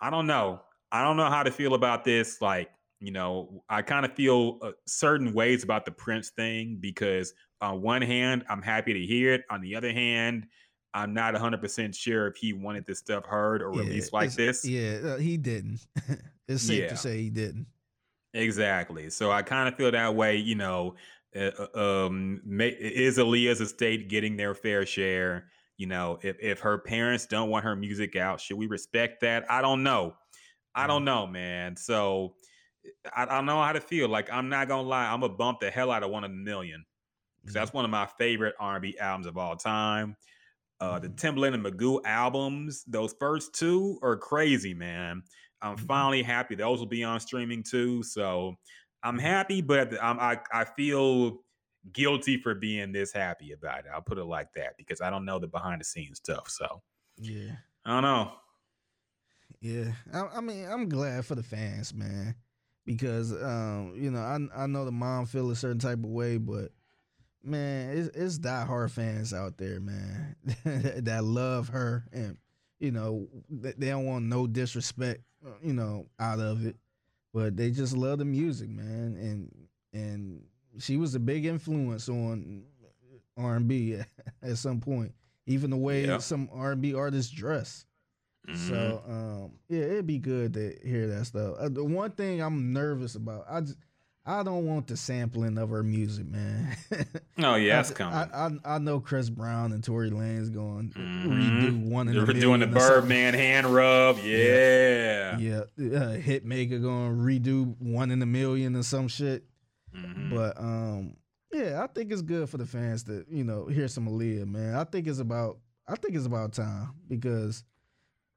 I 0.00 0.10
don't 0.10 0.26
know. 0.26 0.62
I 0.92 1.02
don't 1.04 1.16
know 1.16 1.28
how 1.28 1.42
to 1.42 1.50
feel 1.50 1.74
about 1.74 2.04
this. 2.04 2.40
Like, 2.40 2.70
you 3.00 3.12
know, 3.12 3.62
I 3.68 3.82
kind 3.82 4.04
of 4.04 4.14
feel 4.14 4.58
uh, 4.62 4.72
certain 4.86 5.32
ways 5.32 5.62
about 5.62 5.84
the 5.84 5.92
Prince 5.92 6.30
thing 6.30 6.78
because 6.80 7.32
on 7.60 7.82
one 7.82 8.02
hand, 8.02 8.44
I'm 8.48 8.62
happy 8.62 8.92
to 8.94 9.00
hear 9.06 9.34
it. 9.34 9.42
On 9.50 9.60
the 9.60 9.76
other 9.76 9.92
hand, 9.92 10.46
I'm 10.92 11.14
not 11.14 11.34
100% 11.34 11.94
sure 11.94 12.26
if 12.26 12.36
he 12.36 12.52
wanted 12.52 12.84
this 12.86 12.98
stuff 12.98 13.24
heard 13.24 13.62
or 13.62 13.72
Yeah, 13.74 13.82
released 13.82 14.12
like 14.12 14.32
this. 14.32 14.64
Yeah, 14.64 14.98
uh, 15.04 15.16
he 15.18 15.36
didn't. 15.36 15.86
it's 16.48 16.64
safe 16.64 16.80
Yeah. 16.80 16.88
to 16.88 16.96
say 16.96 17.18
he 17.22 17.30
didn't. 17.30 17.66
Exactly. 18.32 19.10
So 19.10 19.30
I 19.30 19.42
kind 19.42 19.68
of 19.68 19.74
feel 19.74 19.90
that 19.90 20.14
way, 20.14 20.36
you 20.36 20.54
know. 20.54 20.96
Uh, 21.34 21.50
uh, 21.76 22.06
um, 22.06 22.40
is 22.58 23.16
Aaliyah's 23.18 23.60
estate 23.60 24.08
getting 24.08 24.36
their 24.36 24.54
fair 24.54 24.84
share? 24.84 25.48
You 25.76 25.86
know, 25.86 26.18
if 26.22 26.36
if 26.40 26.60
her 26.60 26.78
parents 26.78 27.26
don't 27.26 27.50
want 27.50 27.64
her 27.64 27.76
music 27.76 28.16
out, 28.16 28.40
should 28.40 28.56
we 28.58 28.66
respect 28.66 29.20
that? 29.22 29.50
I 29.50 29.62
don't 29.62 29.82
know. 29.82 30.16
I 30.74 30.86
don't 30.86 31.04
know, 31.04 31.26
man. 31.26 31.76
So 31.76 32.34
I, 33.16 33.22
I 33.24 33.26
don't 33.26 33.46
know 33.46 33.62
how 33.62 33.72
to 33.72 33.80
feel. 33.80 34.08
Like 34.08 34.32
I'm 34.32 34.48
not 34.48 34.68
gonna 34.68 34.88
lie, 34.88 35.06
I'm 35.12 35.20
gonna 35.20 35.34
bump 35.34 35.60
the 35.60 35.70
hell 35.70 35.90
out 35.92 36.02
of 36.02 36.10
one 36.10 36.24
of 36.24 36.30
the 36.30 36.36
million 36.36 36.84
because 37.42 37.54
that's 37.54 37.72
one 37.72 37.84
of 37.84 37.90
my 37.90 38.06
favorite 38.18 38.54
R&B 38.60 38.98
albums 38.98 39.26
of 39.26 39.38
all 39.38 39.56
time. 39.56 40.16
Uh, 40.80 40.98
the 40.98 41.08
Timbaland 41.10 41.54
and 41.54 41.64
Magoo 41.64 42.00
albums, 42.06 42.84
those 42.86 43.14
first 43.20 43.54
two 43.54 43.98
are 44.02 44.16
crazy, 44.16 44.72
man. 44.72 45.22
I'm 45.62 45.76
Mhm. 45.76 45.86
finally 45.86 46.22
happy 46.22 46.54
those 46.54 46.78
will 46.80 46.86
be 46.86 47.04
on 47.04 47.20
streaming 47.20 47.62
too. 47.62 48.02
So 48.02 48.56
I'm 49.02 49.18
happy, 49.18 49.60
but 49.62 50.02
I'm, 50.02 50.18
I 50.20 50.40
I 50.52 50.64
feel 50.64 51.44
guilty 51.92 52.36
for 52.38 52.54
being 52.54 52.92
this 52.92 53.12
happy 53.12 53.52
about 53.52 53.86
it. 53.86 53.90
I'll 53.92 54.02
put 54.02 54.18
it 54.18 54.24
like 54.24 54.52
that 54.54 54.76
because 54.76 55.00
I 55.00 55.10
don't 55.10 55.24
know 55.24 55.38
the 55.38 55.48
behind 55.48 55.80
the 55.80 55.84
scenes 55.84 56.18
stuff. 56.18 56.48
So 56.50 56.82
Yeah. 57.16 57.56
I 57.84 57.90
don't 57.92 58.02
know. 58.02 58.40
Yeah, 59.60 59.92
I, 60.12 60.20
I 60.20 60.40
mean, 60.40 60.66
I'm 60.68 60.88
glad 60.88 61.26
for 61.26 61.34
the 61.34 61.42
fans, 61.42 61.92
man, 61.92 62.36
because 62.84 63.32
um, 63.32 63.94
you 63.96 64.10
know, 64.10 64.20
I 64.20 64.38
I 64.64 64.66
know 64.66 64.84
the 64.84 64.92
mom 64.92 65.26
feel 65.26 65.50
a 65.50 65.56
certain 65.56 65.78
type 65.78 65.98
of 65.98 66.06
way, 66.06 66.38
but 66.38 66.72
man, 67.42 67.96
it's 67.96 68.08
it's 68.16 68.38
diehard 68.38 68.90
fans 68.92 69.34
out 69.34 69.58
there, 69.58 69.80
man, 69.80 70.36
that 70.64 71.22
love 71.24 71.68
her, 71.70 72.08
and 72.12 72.38
you 72.80 72.90
know, 72.90 73.28
they 73.48 73.88
don't 73.90 74.06
want 74.06 74.24
no 74.24 74.46
disrespect, 74.46 75.20
uh, 75.46 75.50
you 75.62 75.72
know, 75.74 76.06
out 76.18 76.40
of 76.40 76.66
it, 76.66 76.76
but 77.32 77.56
they 77.56 77.70
just 77.70 77.96
love 77.96 78.18
the 78.18 78.24
music, 78.24 78.68
man, 78.68 79.16
and 79.20 79.54
and 79.92 80.42
she 80.78 80.96
was 80.96 81.14
a 81.14 81.20
big 81.20 81.44
influence 81.46 82.08
on 82.08 82.64
R 83.36 83.56
and 83.56 83.68
B 83.68 83.96
at 84.42 84.56
some 84.58 84.80
point, 84.80 85.12
even 85.46 85.70
the 85.70 85.76
way 85.76 86.06
Yeah. 86.06 86.18
some 86.18 86.48
R 86.52 86.72
and 86.72 86.80
B 86.82 86.94
artists 86.94 87.30
dress. 87.30 87.84
Mhm. 88.48 88.56
So 88.56 89.02
um, 89.06 89.52
yeah, 89.68 89.84
it'd 89.84 90.06
be 90.06 90.18
good 90.18 90.54
to 90.54 90.74
hear 90.82 91.06
that 91.08 91.26
stuff. 91.26 91.56
Uh, 91.58 91.68
the 91.68 91.84
one 91.84 92.10
thing 92.12 92.40
I'm 92.40 92.72
nervous 92.72 93.14
about, 93.14 93.44
I 93.48 93.60
just, 93.60 93.76
I 94.38 94.42
don't 94.42 94.66
want 94.66 94.86
the 94.86 94.96
sampling 94.96 95.58
of 95.58 95.70
her 95.70 95.82
music, 95.82 96.26
man. 96.26 96.76
oh 97.38 97.54
yeah, 97.56 97.76
that's 97.76 97.90
I, 97.90 97.94
coming. 97.94 98.14
I, 98.14 98.46
I 98.72 98.74
I 98.76 98.78
know 98.78 99.00
Chris 99.00 99.28
Brown 99.30 99.72
and 99.72 99.82
Tory 99.82 100.10
Lanez 100.10 100.52
going 100.52 100.90
to 100.90 100.98
Mhm. 100.98 101.26
redo 101.28 101.90
one 101.90 102.08
in 102.08 102.14
They're 102.14 102.22
a 102.24 102.26
doing 102.34 102.60
the 102.60 102.66
million 102.66 102.76
or 102.76 102.80
something. 102.80 103.00
Birdman 103.02 103.34
hand 103.34 103.66
rub. 103.66 104.18
Yeah. 104.24 105.38
Yeah, 105.38 105.58
uh, 105.60 106.16
Hitmaker 106.18 106.80
going 106.82 107.16
to 107.16 107.22
redo 107.22 107.74
one 107.80 108.10
in 108.10 108.20
a 108.22 108.26
million 108.26 108.76
or 108.76 108.82
some 108.82 109.08
shit. 109.08 109.44
Mhm. 109.96 110.30
But 110.30 110.58
um, 110.60 111.16
yeah, 111.52 111.82
I 111.82 111.86
think 111.88 112.12
it's 112.12 112.22
good 112.22 112.48
for 112.48 112.58
the 112.58 112.66
fans 112.66 113.02
to 113.04 113.24
you 113.30 113.44
know 113.44 113.66
hear 113.66 113.88
some 113.88 114.06
Aaliyah, 114.06 114.46
man. 114.46 114.74
I 114.74 114.84
think 114.84 115.06
it's 115.06 115.18
about 115.18 115.58
I 115.88 115.96
think 115.96 116.14
it's 116.14 116.26
about 116.26 116.52
time 116.52 116.90
because 117.08 117.64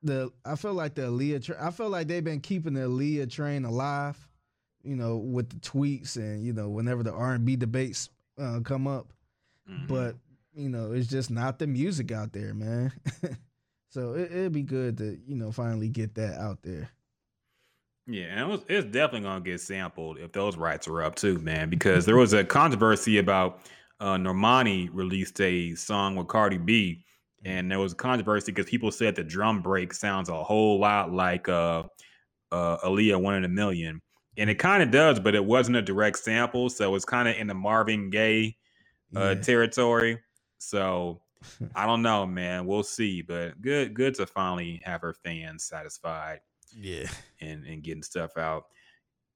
the 0.02 0.32
I 0.44 0.56
feel 0.56 0.74
like 0.74 0.96
the 0.96 1.04
Aaliyah 1.04 1.44
tra- 1.44 1.64
I 1.64 1.70
feel 1.72 1.90
like 1.90 2.08
they've 2.08 2.24
been 2.24 2.40
keeping 2.42 2.74
the 2.74 2.82
Aaliyah 2.82 3.30
train 3.30 3.64
alive, 3.66 4.18
you 4.84 4.95
know, 4.95 5.18
with 5.18 5.50
the 5.50 5.56
tweets 5.58 6.18
and 6.18 6.44
you 6.45 6.53
know 6.53 6.70
whenever 6.70 7.03
the 7.03 7.14
R 7.14 7.34
and 7.34 7.45
B 7.45 7.56
debates 7.56 8.10
uh, 8.40 8.60
come 8.64 8.88
up, 8.88 9.14
Mhm. 9.70 9.88
but 9.88 10.16
you 10.53 10.70
know 10.70 10.92
it's 10.92 11.08
just 11.08 11.32
not 11.32 11.60
the 11.60 11.68
music 11.68 12.12
out 12.12 12.34
there, 12.34 12.53
man. 12.53 12.92
so 13.90 14.14
it, 14.14 14.32
it'd 14.32 14.52
be 14.52 14.64
good 14.64 14.98
to 14.98 15.18
you 15.26 15.36
know 15.36 15.52
finally 15.52 15.90
get 15.90 16.16
that 16.16 16.38
out 16.40 16.62
there. 16.64 16.90
Yeah, 18.06 18.26
and 18.26 18.40
it 18.42 18.48
was, 18.48 18.62
it's 18.68 18.86
definitely 18.86 19.22
gonna 19.22 19.42
get 19.42 19.62
sampled 19.62 20.18
if 20.20 20.34
those 20.34 20.58
rights 20.58 20.88
are 20.88 21.02
up 21.03 21.16
too, 21.16 21.40
man. 21.40 21.70
Because 21.70 22.06
there 22.06 22.18
was 22.18 22.34
a 22.34 22.44
controversy 22.44 23.18
about 23.20 23.62
uh, 24.02 24.16
Normani 24.16 24.90
released 24.92 25.40
a 25.40 25.74
song 25.76 26.16
with 26.18 26.28
Cardi 26.28 26.58
B, 26.58 27.06
and 27.45 27.72
there 27.72 27.80
was 27.80 27.94
a 27.94 27.95
controversy 27.95 28.52
because 28.52 28.70
people 28.70 28.92
said 28.92 29.16
the 29.16 29.24
drum 29.24 29.62
break 29.62 29.94
sounds 29.94 30.28
a 30.28 30.44
whole 30.44 30.80
lot 30.80 31.14
like 31.14 31.48
uh, 31.48 31.84
uh, 32.52 32.78
Aaliyah 32.80 33.22
One 33.22 33.36
in 33.36 33.45
a 33.45 33.50
Million, 33.50 34.02
and 34.38 34.50
it 34.50 34.56
kind 34.56 34.82
of 34.84 34.92
does, 34.92 35.20
but 35.20 35.36
it 35.36 35.44
wasn't 35.45 35.78
a 35.78 35.82
direct 35.82 36.20
sample, 36.20 36.70
so 36.70 36.95
it's 36.95 37.06
kind 37.06 37.28
of 37.28 37.36
in 37.36 37.48
the 37.48 37.53
Marvin 37.53 38.10
Gaye 38.10 38.58
uh, 39.16 39.30
Yeah. 39.36 39.42
territory. 39.42 40.20
So 40.58 41.22
I 41.76 41.86
don't 41.86 42.02
know, 42.02 42.26
man. 42.26 42.66
We'll 42.66 42.84
see, 42.84 43.22
but 43.22 43.62
good, 43.62 43.94
good 43.94 44.16
to 44.16 44.26
finally 44.26 44.82
have 44.84 45.02
her 45.02 45.14
fans 45.14 45.66
satisfied 45.66 46.40
yeah. 46.76 47.08
and 47.42 47.66
and 47.66 47.84
getting 47.84 48.03
stuff 48.03 48.38
out. 48.38 48.66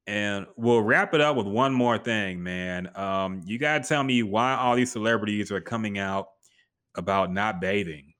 And 0.07 0.47
we'll 0.55 0.81
wrap 0.81 1.13
it 1.13 1.19
up 1.19 1.35
with 1.35 1.47
one 1.47 1.73
more 1.73 1.97
thing, 1.97 2.41
man. 2.41 2.89
Um, 2.95 3.41
you 3.45 3.59
gotta 3.59 3.83
tell 3.83 4.03
me 4.03 4.23
why 4.23 4.55
all 4.55 4.75
these 4.75 4.91
celebrities 4.91 5.51
are 5.51 5.59
coming 5.59 5.99
out 5.99 6.29
about 6.95 7.31
not 7.31 7.59
bathing. 7.59 8.13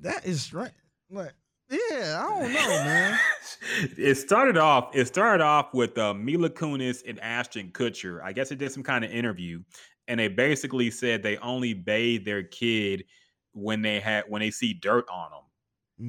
That 0.00 0.26
is 0.26 0.52
right. 0.52 0.72
Like, 1.08 1.32
yeah, 1.70 2.24
I 2.24 2.40
don't 2.40 2.52
know, 2.52 2.68
man. 2.68 3.18
it 3.96 4.16
started 4.16 4.56
off. 4.56 4.94
It 4.94 5.06
started 5.06 5.42
off 5.42 5.72
with 5.72 5.96
uh, 5.96 6.14
Mila 6.14 6.50
Kunis 6.50 7.02
and 7.06 7.20
Ashton 7.20 7.70
Kutcher. 7.70 8.20
I 8.22 8.32
guess 8.32 8.48
they 8.48 8.56
did 8.56 8.72
some 8.72 8.82
kind 8.82 9.04
of 9.04 9.10
interview, 9.12 9.62
and 10.08 10.18
they 10.18 10.28
basically 10.28 10.90
said 10.90 11.22
they 11.22 11.36
only 11.38 11.74
bathe 11.74 12.24
their 12.24 12.42
kid 12.42 13.04
when 13.52 13.82
they 13.82 14.00
had 14.00 14.24
when 14.28 14.40
they 14.40 14.50
see 14.50 14.74
dirt 14.74 15.06
on 15.10 15.30
them. 15.30 15.40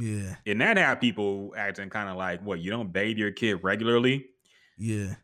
Yeah, 0.01 0.35
And 0.45 0.61
that 0.61 0.77
had 0.77 1.01
people 1.01 1.53
acting 1.55 1.89
kind 1.89 2.09
of 2.09 2.15
like, 2.17 2.41
"What? 2.41 2.59
You 2.59 2.71
don't 2.71 2.91
bathe 2.91 3.17
your 3.17 3.31
kid 3.31 3.59
regularly?" 3.61 4.25
yeah, 4.77 5.15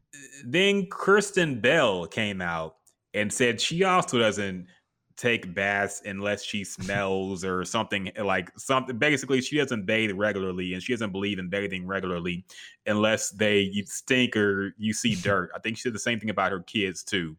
then 0.46 0.88
Kristen 0.88 1.62
Bell 1.62 2.06
came 2.06 2.42
out 2.42 2.76
and 3.14 3.34
said 3.34 3.60
she 3.60 3.84
also 3.84 4.20
doesn't 4.20 4.68
take 5.18 5.54
baths 5.54 6.02
unless 6.06 6.44
she 6.44 6.64
smells 6.64 7.44
or 7.44 7.66
something 7.66 8.12
like 8.24 8.52
something. 8.58 8.98
Basically, 8.98 9.42
she 9.42 9.58
doesn't 9.58 9.86
bathe 9.86 10.12
regularly, 10.12 10.74
and 10.74 10.82
she 10.82 10.94
doesn't 10.94 11.12
believe 11.12 11.40
in 11.40 11.50
bathing 11.50 11.86
regularly 11.86 12.46
unless 12.86 13.32
they 13.32 13.72
stink 13.86 14.38
or 14.38 14.74
you 14.78 14.94
see 14.94 15.16
dirt. 15.22 15.50
I 15.56 15.60
think 15.60 15.78
she 15.78 15.84
said 15.84 15.94
the 15.94 16.00
same 16.00 16.20
thing 16.20 16.30
about 16.30 16.52
her 16.52 16.62
kids 16.62 17.04
too. 17.04 17.36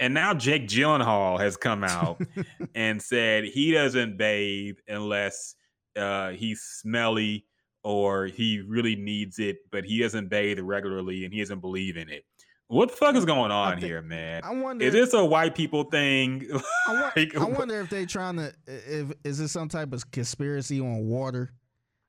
And 0.00 0.14
now 0.14 0.34
Jake 0.34 0.66
Gyllenhaal 0.66 1.38
has 1.38 1.56
come 1.56 1.84
out 1.84 2.20
and 2.74 3.00
said 3.00 3.44
he 3.44 3.72
doesn't 3.72 4.16
bathe 4.16 4.78
unless 4.88 5.54
uh, 5.96 6.30
he's 6.30 6.62
smelly 6.62 7.46
or 7.84 8.26
he 8.26 8.60
really 8.60 8.96
needs 8.96 9.38
it, 9.38 9.58
but 9.70 9.84
he 9.84 10.00
doesn't 10.00 10.28
bathe 10.28 10.58
regularly 10.60 11.24
and 11.24 11.34
he 11.34 11.40
doesn't 11.40 11.60
believe 11.60 11.96
in 11.96 12.08
it. 12.08 12.24
What 12.72 12.88
the 12.88 12.96
fuck 12.96 13.16
is 13.16 13.26
going 13.26 13.50
on 13.50 13.72
think- 13.72 13.84
here, 13.84 14.00
man? 14.00 14.40
I 14.42 14.54
wonder. 14.54 14.82
Is 14.82 14.94
this 14.94 15.12
a 15.12 15.22
white 15.22 15.54
people 15.54 15.84
thing? 15.84 16.48
I, 16.88 17.12
Like, 17.14 17.36
I 17.36 17.44
wonder 17.44 17.78
if 17.82 17.90
they're 17.90 18.06
trying 18.06 18.36
to. 18.36 18.54
If 18.66 19.12
is 19.24 19.38
this 19.38 19.52
some 19.52 19.68
type 19.68 19.92
of 19.92 20.10
conspiracy 20.10 20.80
on 20.80 21.06
water? 21.06 21.52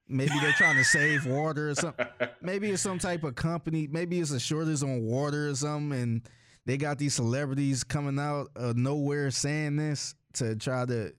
Maybe 0.08 0.32
they're 0.40 0.54
trying 0.54 0.78
to 0.78 0.86
save 0.86 1.26
water 1.26 1.72
or 1.72 1.76
something. 1.76 2.06
Maybe 2.42 2.72
it's 2.72 2.82
some 2.82 2.98
type 2.98 3.26
of 3.26 3.36
company. 3.36 3.90
Maybe 3.92 4.22
it's 4.22 4.32
a 4.32 4.40
shortage 4.40 4.84
on 4.84 5.04
water 5.04 5.50
or 5.50 5.56
something, 5.56 6.00
and 6.00 6.22
they 6.66 6.78
got 6.78 6.98
these 6.98 7.16
celebrities 7.16 7.84
coming 7.84 8.18
out 8.18 8.48
of 8.56 8.78
nowhere 8.78 9.32
saying 9.32 9.76
this 9.76 10.16
to 10.36 10.56
try 10.56 10.86
to 10.86 11.14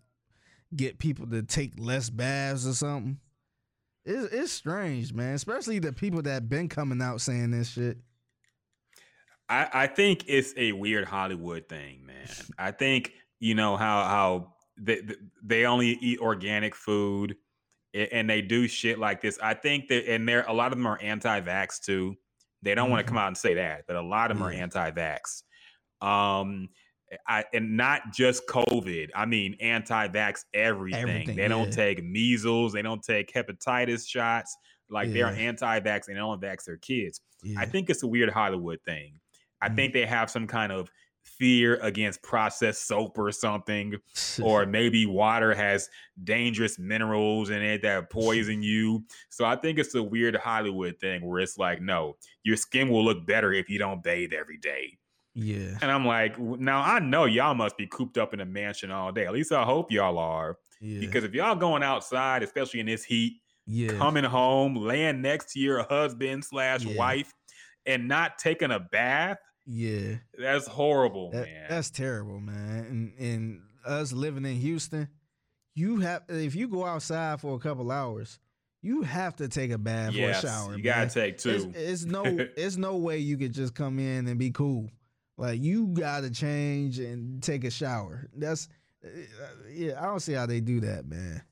get 0.74 0.98
people 0.98 1.26
to 1.26 1.42
take 1.42 1.74
less 1.76 2.08
baths 2.08 2.66
or 2.66 2.72
something. 2.72 3.18
It's, 4.06 4.32
it's 4.32 4.52
strange, 4.52 5.12
man. 5.12 5.34
Especially 5.34 5.80
the 5.80 5.92
people 5.92 6.22
that 6.22 6.48
been 6.48 6.70
coming 6.70 7.02
out 7.02 7.20
saying 7.20 7.50
this 7.50 7.68
shit. 7.68 7.98
I, 9.48 9.68
I 9.72 9.86
think 9.86 10.24
it's 10.26 10.54
a 10.56 10.72
weird 10.72 11.04
Hollywood 11.04 11.68
thing, 11.68 12.06
man. 12.06 12.28
I 12.58 12.70
think 12.70 13.12
you 13.40 13.54
know 13.54 13.76
how 13.76 14.04
how 14.04 14.54
they 14.78 15.02
they 15.42 15.66
only 15.66 15.98
eat 16.00 16.18
organic 16.20 16.74
food 16.74 17.36
and 17.92 18.28
they 18.28 18.42
do 18.42 18.66
shit 18.66 18.98
like 18.98 19.20
this. 19.20 19.38
I 19.42 19.54
think 19.54 19.88
that 19.88 20.10
and 20.10 20.28
there 20.28 20.44
a 20.48 20.52
lot 20.52 20.72
of 20.72 20.78
them 20.78 20.86
are 20.86 21.00
anti-vax 21.00 21.80
too. 21.80 22.16
They 22.62 22.74
don't 22.74 22.90
want 22.90 23.06
to 23.06 23.08
come 23.08 23.18
out 23.18 23.28
and 23.28 23.36
say 23.36 23.54
that, 23.54 23.84
but 23.86 23.96
a 23.96 24.02
lot 24.02 24.30
of 24.30 24.38
them 24.38 24.46
are 24.46 24.50
anti-vax. 24.50 25.42
Um 26.00 26.68
I 27.28 27.44
and 27.52 27.76
not 27.76 28.12
just 28.12 28.48
COVID. 28.48 29.10
I 29.14 29.26
mean 29.26 29.56
anti-vax 29.60 30.40
everything. 30.54 31.00
Everything, 31.00 31.36
they 31.36 31.48
don't 31.48 31.72
take 31.72 32.02
measles, 32.02 32.72
they 32.72 32.82
don't 32.82 33.02
take 33.02 33.32
hepatitis 33.32 34.08
shots. 34.08 34.56
Like 34.90 35.12
they're 35.12 35.26
anti-vax 35.26 36.08
and 36.08 36.16
they 36.16 36.20
don't 36.20 36.40
vax 36.40 36.64
their 36.64 36.78
kids. 36.78 37.20
Yeah. 37.42 37.60
I 37.60 37.66
think 37.66 37.90
it's 37.90 38.02
a 38.02 38.06
weird 38.06 38.30
Hollywood 38.30 38.80
thing. 38.84 39.20
I 39.64 39.74
think 39.74 39.92
they 39.92 40.06
have 40.06 40.30
some 40.30 40.46
kind 40.46 40.72
of 40.72 40.90
fear 41.22 41.76
against 41.76 42.22
processed 42.22 42.86
soap 42.86 43.18
or 43.18 43.32
something, 43.32 43.94
or 44.42 44.66
maybe 44.66 45.06
water 45.06 45.54
has 45.54 45.88
dangerous 46.22 46.78
minerals 46.78 47.50
in 47.50 47.62
it 47.62 47.82
that 47.82 48.10
poison 48.10 48.62
you. 48.62 49.04
So 49.30 49.44
I 49.44 49.56
think 49.56 49.78
it's 49.78 49.94
a 49.94 50.02
weird 50.02 50.36
Hollywood 50.36 50.98
thing 51.00 51.24
where 51.26 51.40
it's 51.40 51.56
like, 51.58 51.80
no, 51.80 52.16
your 52.42 52.56
skin 52.56 52.88
will 52.90 53.04
look 53.04 53.26
better 53.26 53.52
if 53.52 53.68
you 53.70 53.78
don't 53.78 54.02
bathe 54.02 54.32
every 54.32 54.58
day. 54.58 54.98
yeah. 55.34 55.78
And 55.82 55.90
I'm 55.90 56.06
like, 56.06 56.38
now 56.38 56.80
I 56.82 56.98
know 57.00 57.24
y'all 57.24 57.54
must 57.54 57.76
be 57.76 57.86
cooped 57.86 58.18
up 58.18 58.34
in 58.34 58.40
a 58.40 58.44
mansion 58.46 58.90
all 58.90 59.10
day. 59.10 59.26
At 59.26 59.32
least 59.32 59.50
I 59.50 59.64
hope 59.64 59.90
y'all 59.90 60.18
are. 60.18 60.58
Yeah. 60.80 61.00
Because 61.00 61.24
if 61.24 61.34
y'all 61.34 61.56
going 61.56 61.82
outside, 61.82 62.42
especially 62.42 62.80
in 62.80 62.86
this 62.86 63.02
heat, 63.02 63.40
yeah. 63.66 63.94
coming 63.94 64.24
home, 64.24 64.76
laying 64.76 65.22
next 65.22 65.52
to 65.54 65.58
your 65.58 65.82
husband 65.84 66.44
slash 66.44 66.84
Yeah. 66.84 66.96
wife, 66.98 67.32
and 67.86 68.06
not 68.08 68.38
taking 68.38 68.70
a 68.70 68.78
bath, 68.80 69.38
yeah. 69.66 70.16
that's 70.38 70.66
horrible, 70.66 71.30
That- 71.30 71.46
man. 71.46 71.66
That's 71.68 71.90
terrible, 71.90 72.40
man. 72.40 72.84
And 73.18 73.18
and 73.18 73.60
us 73.84 74.12
living 74.12 74.44
in 74.44 74.56
Houston, 74.56 75.08
you 75.74 76.00
have 76.00 76.22
if 76.28 76.54
you 76.54 76.68
go 76.68 76.84
outside 76.84 77.40
for 77.40 77.54
a 77.54 77.58
couple 77.58 77.90
hours, 77.90 78.38
you 78.82 79.02
have 79.02 79.36
to 79.36 79.48
take 79.48 79.70
a 79.70 79.78
bath 79.78 80.12
yes, 80.12 80.42
or 80.42 80.46
a 80.46 80.50
shower. 80.50 80.76
you 80.76 80.82
gotta 80.82 81.00
man. 81.00 81.08
take 81.10 81.38
two. 81.38 81.72
it's 81.74 82.04
no 82.04 82.24
it's 82.56 82.76
no 82.76 82.96
way 82.96 83.18
you 83.18 83.36
could 83.36 83.52
just 83.52 83.74
come 83.74 83.98
in 83.98 84.26
and 84.26 84.38
be 84.38 84.50
cool. 84.50 84.88
Like 85.36 85.60
you 85.60 85.88
gotta 85.88 86.30
change 86.30 86.98
and 86.98 87.42
take 87.42 87.64
a 87.64 87.70
shower. 87.70 88.28
That's 88.36 88.68
uh, 89.04 89.08
yeah. 89.72 90.00
I 90.00 90.06
don't 90.06 90.20
see 90.20 90.32
how 90.34 90.46
they 90.46 90.60
do 90.60 90.80
that, 90.80 91.06
man. 91.06 91.42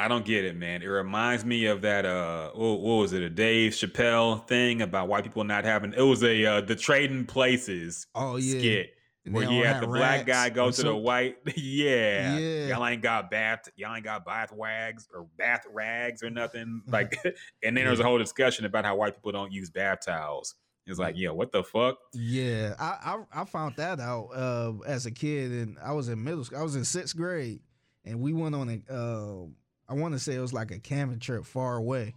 I 0.00 0.08
don't 0.08 0.24
get 0.24 0.46
it, 0.46 0.56
man. 0.56 0.80
It 0.80 0.86
reminds 0.86 1.44
me 1.44 1.66
of 1.66 1.82
that. 1.82 2.06
Uh, 2.06 2.52
what, 2.54 2.80
what 2.80 2.94
was 2.96 3.12
it? 3.12 3.22
A 3.22 3.28
Dave 3.28 3.72
Chappelle 3.72 4.46
thing 4.48 4.80
about 4.80 5.08
white 5.08 5.24
people 5.24 5.44
not 5.44 5.64
having. 5.64 5.92
It 5.92 6.00
was 6.00 6.22
a 6.24 6.46
uh, 6.46 6.60
the 6.62 6.74
trading 6.74 7.26
places 7.26 8.06
Oh 8.14 8.36
yeah. 8.36 8.58
skit 8.58 8.94
And 9.26 9.34
where 9.34 9.46
he 9.46 9.58
had 9.58 9.82
the 9.82 9.86
black 9.86 10.24
guy 10.24 10.48
go 10.48 10.70
to 10.70 10.82
the 10.82 10.96
white. 10.96 11.36
yeah, 11.54 12.38
Yeah. 12.38 12.68
Y'all 12.68 12.86
ain't 12.86 13.02
got 13.02 13.30
bath. 13.30 13.68
Y'all 13.76 13.94
ain't 13.94 14.04
got 14.04 14.24
bath 14.24 14.52
wags 14.52 15.06
or 15.14 15.26
bath 15.36 15.66
rags 15.70 16.22
or 16.22 16.30
nothing. 16.30 16.80
Like, 16.90 17.18
and 17.62 17.76
then 17.76 17.84
there 17.84 17.90
was 17.90 18.00
a 18.00 18.04
whole 18.04 18.18
discussion 18.18 18.64
about 18.64 18.86
how 18.86 18.96
white 18.96 19.16
people 19.16 19.32
don't 19.32 19.52
use 19.52 19.68
bath 19.68 19.98
towels. 20.06 20.54
It's 20.86 20.98
like, 20.98 21.14
yeah, 21.18 21.28
what 21.28 21.52
the 21.52 21.62
fuck? 21.62 21.98
Yeah, 22.14 22.74
I, 22.80 23.18
I 23.34 23.42
I 23.42 23.44
found 23.44 23.76
that 23.76 24.00
out 24.00 24.28
uh, 24.34 24.72
as 24.86 25.04
a 25.04 25.10
kid, 25.10 25.52
and 25.52 25.76
I 25.84 25.92
was 25.92 26.08
in 26.08 26.24
middle 26.24 26.42
school. 26.42 26.58
I 26.58 26.62
was 26.62 26.74
in 26.74 26.86
sixth 26.86 27.14
grade, 27.14 27.60
and 28.06 28.22
we 28.22 28.32
went 28.32 28.54
on 28.54 28.82
a. 28.88 28.92
Uh, 28.92 29.46
I 29.90 29.94
want 29.94 30.14
to 30.14 30.20
say 30.20 30.34
it 30.36 30.40
was 30.40 30.52
like 30.52 30.70
a 30.70 30.78
camping 30.78 31.18
trip 31.18 31.44
far 31.44 31.76
away, 31.76 32.14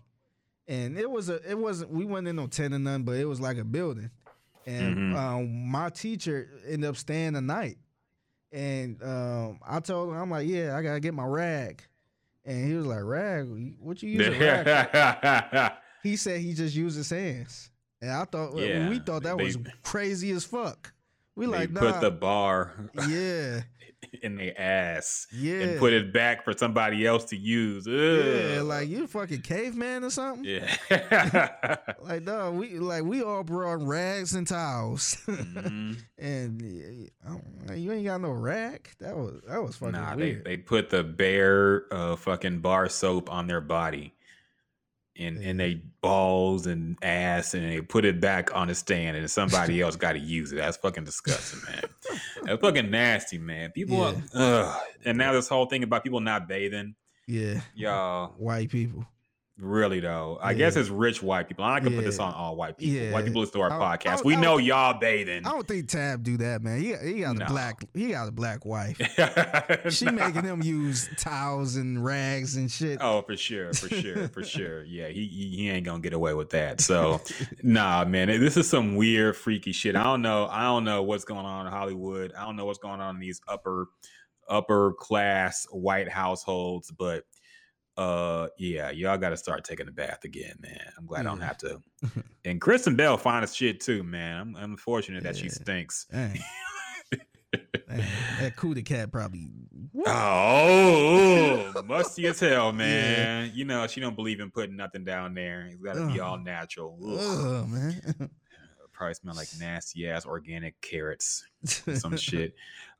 and 0.68 0.98
it 0.98 1.10
was 1.10 1.27
a. 1.30 1.42
It 1.50 1.58
wasn't. 1.58 1.92
We 1.92 2.06
went 2.06 2.27
in 2.27 2.35
no 2.35 2.48
tent 2.48 2.74
or 2.74 2.80
none, 2.80 3.03
but 3.03 3.16
it 3.16 3.26
was 3.26 3.42
like 3.42 3.58
a 3.58 3.64
building, 3.64 4.11
and 4.68 4.95
Mhm. 4.98 5.16
um, 5.18 5.66
my 5.72 5.90
teacher 5.90 6.50
ended 6.68 6.90
up 6.90 6.95
staying 6.98 7.34
the 7.34 7.42
night, 7.42 7.77
and 8.52 9.02
um, 9.03 9.60
I 9.68 9.80
told 9.80 10.10
him, 10.10 10.16
I'm 10.18 10.30
like, 10.30 10.48
yeah, 10.48 10.77
I 10.77 10.82
gotta 10.84 11.00
get 11.00 11.14
my 11.16 11.26
rag, 11.26 11.82
and 12.45 12.68
he 12.68 12.76
was 12.76 12.85
like, 12.85 13.03
rag, 13.03 13.48
what 13.80 14.02
you 14.03 14.10
use 14.10 14.27
a 14.27 14.40
rag? 14.40 15.50
for?" 15.50 15.77
he 16.03 16.16
said 16.16 16.42
he 16.42 16.53
just 16.53 16.76
used 16.76 16.95
his 16.98 17.10
hands. 17.10 17.72
And 18.02 18.11
I 18.11 18.26
thought 18.26 18.56
Yeah, 18.58 18.90
we 18.90 19.00
thought 19.00 19.24
that 19.24 19.38
they- 19.38 19.43
was 19.45 19.58
crazy 19.82 20.32
as 20.32 20.43
fuck. 20.45 20.93
We 21.35 21.48
like 21.48 21.72
nah, 21.72 21.80
put 21.80 22.02
the 22.02 22.11
bar 22.11 22.90
yeah, 23.08 23.61
in 24.22 24.35
their 24.38 24.59
ass 24.59 25.27
yeah, 25.32 25.56
and 25.61 25.80
put 25.80 25.93
it 25.93 26.14
back 26.14 26.43
for 26.43 26.53
somebody 26.53 27.06
else 27.06 27.25
to 27.25 27.35
use. 27.38 27.85
yeah, 27.88 28.59
Ugh. 28.59 28.66
like 28.66 28.88
you 28.88 29.08
fucking 29.08 29.42
caveman 29.42 30.03
or 30.03 30.09
something. 30.09 30.45
yeah. 30.45 30.75
Like 32.03 32.25
dog, 32.25 32.56
we 32.56 32.80
like 32.80 33.03
we 33.03 33.24
all 33.24 33.43
brought 33.43 33.82
rags 33.82 34.33
and 34.35 34.45
towels, 34.48 35.16
Mhm. 35.25 35.98
and 36.17 36.61
yeah, 36.61 37.08
don't- 37.25 37.77
you 37.80 37.92
ain't 37.93 38.06
got 38.06 38.19
no 38.22 38.32
rag. 38.32 38.90
That 39.00 39.16
was 39.16 39.42
that 39.48 39.64
was 39.64 39.77
fucking 39.77 39.93
Nah, 39.93 40.16
they, 40.16 40.33
they 40.33 40.58
put 40.58 40.90
the 40.90 41.03
bare 41.03 41.85
uh, 41.92 42.16
fucking 42.17 42.59
bar 42.59 42.90
soap 42.90 43.32
on 43.32 43.48
their 43.48 43.61
body 43.61 44.12
and 45.17 45.38
and 45.38 45.59
they 45.59 45.75
mm-hmm. 45.75 45.88
balls 46.01 46.66
and 46.66 46.98
ass 47.01 47.53
and 47.53 47.69
they 47.69 47.82
put 47.82 48.06
it 48.06 48.19
back 48.19 48.56
on 48.56 48.67
the 48.67 48.75
stand 48.75 49.16
and 49.16 49.30
somebody 49.30 49.82
else 49.82 49.95
got 49.95 50.14
to 50.14 50.19
use 50.19 50.51
it. 50.51 50.58
That's 50.58 50.77
fucking 50.77 51.03
disgusting, 51.03 51.61
man. 51.69 51.83
That's 52.43 52.61
fucking 52.61 52.90
nasty, 52.90 53.38
man. 53.38 53.72
People, 53.72 53.98
Yeah. 53.98 54.22
ugh. 54.33 54.82
and 55.06 55.17
now 55.17 55.33
this 55.33 55.48
whole 55.48 55.66
thing 55.66 55.83
about 55.83 56.03
people 56.03 56.19
not 56.19 56.48
bathing, 56.48 56.95
yeah, 57.27 57.61
y'all. 57.75 58.33
white 58.38 58.69
people. 58.69 59.06
Really 59.59 59.99
though, 59.99 60.40
I 60.41 60.56
guess 60.56 60.75
it's 60.75 60.90
rich 60.90 61.22
white 61.22 61.48
people. 61.48 61.64
I'm 61.64 61.75
not 61.75 61.83
gonna 61.83 61.95
put 61.98 62.06
this 62.06 62.17
on 62.17 62.33
all 62.33 62.56
white 62.56 62.75
people. 62.75 62.95
Yeah. 62.95 63.11
White 63.14 63.25
people 63.25 63.41
listen 63.41 63.53
to 63.59 63.61
our 63.61 63.72
I- 63.72 63.93
I 63.93 63.98
podcast. 63.98 64.15
don't- 64.15 64.25
we 64.25 64.35
know 64.35 64.57
y'all 64.57 64.99
bathing. 64.99 65.45
I 65.45 65.51
don't 65.51 65.67
think 65.67 65.90
Tab 65.90 66.23
do 66.23 66.38
that, 66.38 66.64
man. 66.64 66.80
He 66.82 66.95
he 66.95 67.19
got 67.22 67.35
No. 67.38 67.45
a 67.45 67.48
black 67.48 67.85
he 67.93 68.07
got 68.09 68.27
a 68.27 68.32
black 68.32 68.65
wife. 68.65 68.98
She 69.91 70.06
Nah. 70.06 70.11
making 70.11 70.43
him 70.43 70.64
use 70.64 71.07
towels 71.17 71.75
and 71.75 72.03
rags 72.03 72.56
and 72.56 72.69
shit. 72.69 72.98
Oh, 72.99 73.22
for 73.22 73.38
sure, 73.38 73.72
for 73.73 73.90
sure, 73.90 74.27
for 74.30 74.43
sure. 74.43 74.83
Yeah, 74.85 75.09
he, 75.09 75.27
he 75.27 75.49
he 75.57 75.69
ain't 75.69 75.85
gonna 75.85 75.99
get 76.01 76.14
away 76.14 76.33
with 76.33 76.49
that. 76.49 76.82
So, 76.82 77.22
nah, 77.64 78.06
man, 78.06 78.30
this 78.30 78.57
is 78.57 78.67
some 78.67 78.95
weird, 78.95 79.38
freaky 79.38 79.72
shit. 79.72 79.95
I 79.95 80.01
don't 80.03 80.23
know. 80.23 80.48
I 80.48 80.64
don't 80.64 80.83
know 80.83 81.03
what's 81.03 81.25
going 81.25 81.45
on 81.45 81.67
in 81.67 81.72
Hollywood. 81.72 82.33
I 82.33 82.43
don't 82.43 82.56
know 82.56 82.65
what's 82.65 82.80
going 82.80 83.01
on 83.01 83.15
in 83.15 83.22
these 83.22 83.40
upper 83.48 83.90
upper 84.49 84.93
class 84.93 85.67
white 85.72 86.09
households, 86.09 86.90
but 86.91 87.23
uh, 87.97 88.47
yeah, 88.57 88.89
y'all 88.91 89.17
got 89.17 89.30
to 89.30 89.38
start 89.38 89.63
taking 89.63 89.88
a 89.88 89.91
bath 89.91 90.23
again, 90.23 90.55
man. 90.59 90.91
I'm 90.97 91.05
glad 91.05 91.22
I 91.22 91.30
don't 91.30 91.41
have 91.41 91.57
to. 91.59 91.81
And 92.45 92.59
Kristen 92.59 92.97
Bell 92.97 93.15
fine 93.15 93.41
as 93.41 93.55
shit 93.55 93.80
too, 93.80 94.03
man. 94.03 94.41
I'm, 94.41 94.55
I'm 94.57 94.72
unfortunate 94.72 95.23
that 95.23 95.38
she 95.38 95.47
stinks. 95.47 96.05
Dang. 96.11 96.38
Dang. 97.88 98.03
That 98.41 98.57
Cuda 98.57 98.83
cat 98.83 99.13
probably. 99.13 99.49
Oh, 100.05 101.72
musty 101.85 102.27
as 102.27 102.41
hell, 102.41 102.73
man. 102.73 103.53
You 103.55 103.63
know 103.63 103.88
she 103.88 104.01
don't 104.01 104.17
believe 104.17 104.41
in 104.41 104.51
putting 104.51 104.75
nothing 104.75 105.05
down 105.05 105.33
there. 105.35 105.69
It's 105.72 105.81
got 105.81 105.93
to 105.93 106.07
be 106.07 106.19
all 106.19 106.38
natural. 106.38 106.97
Oh 107.01 107.65
man. 107.65 108.30
Probably 108.91 109.13
smell 109.13 109.35
like 109.35 109.47
nasty 109.57 110.09
ass 110.09 110.25
organic 110.25 110.80
carrots, 110.81 111.45
some 111.63 112.17
shit. 112.17 112.55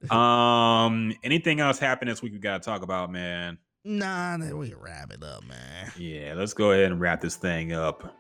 Um, 0.09 1.13
anything 1.22 1.59
else 1.59 1.80
happened 1.80 2.09
this 2.09 2.22
week 2.22 2.31
we 2.31 2.39
got 2.39 2.61
to 2.61 2.65
talk 2.65 2.81
about, 2.81 3.11
man? 3.11 3.57
Nah, 3.85 4.37
nah, 4.37 4.55
we 4.55 4.73
wrap 4.73 5.11
it 5.11 5.23
up, 5.23 5.43
man. 5.45 5.91
Yeah, 5.97 6.33
let's 6.35 6.53
go 6.53 6.71
ahead 6.71 6.91
and 6.91 7.01
wrap 7.01 7.21
this 7.21 7.35
thing 7.35 7.73
up. 7.73 8.15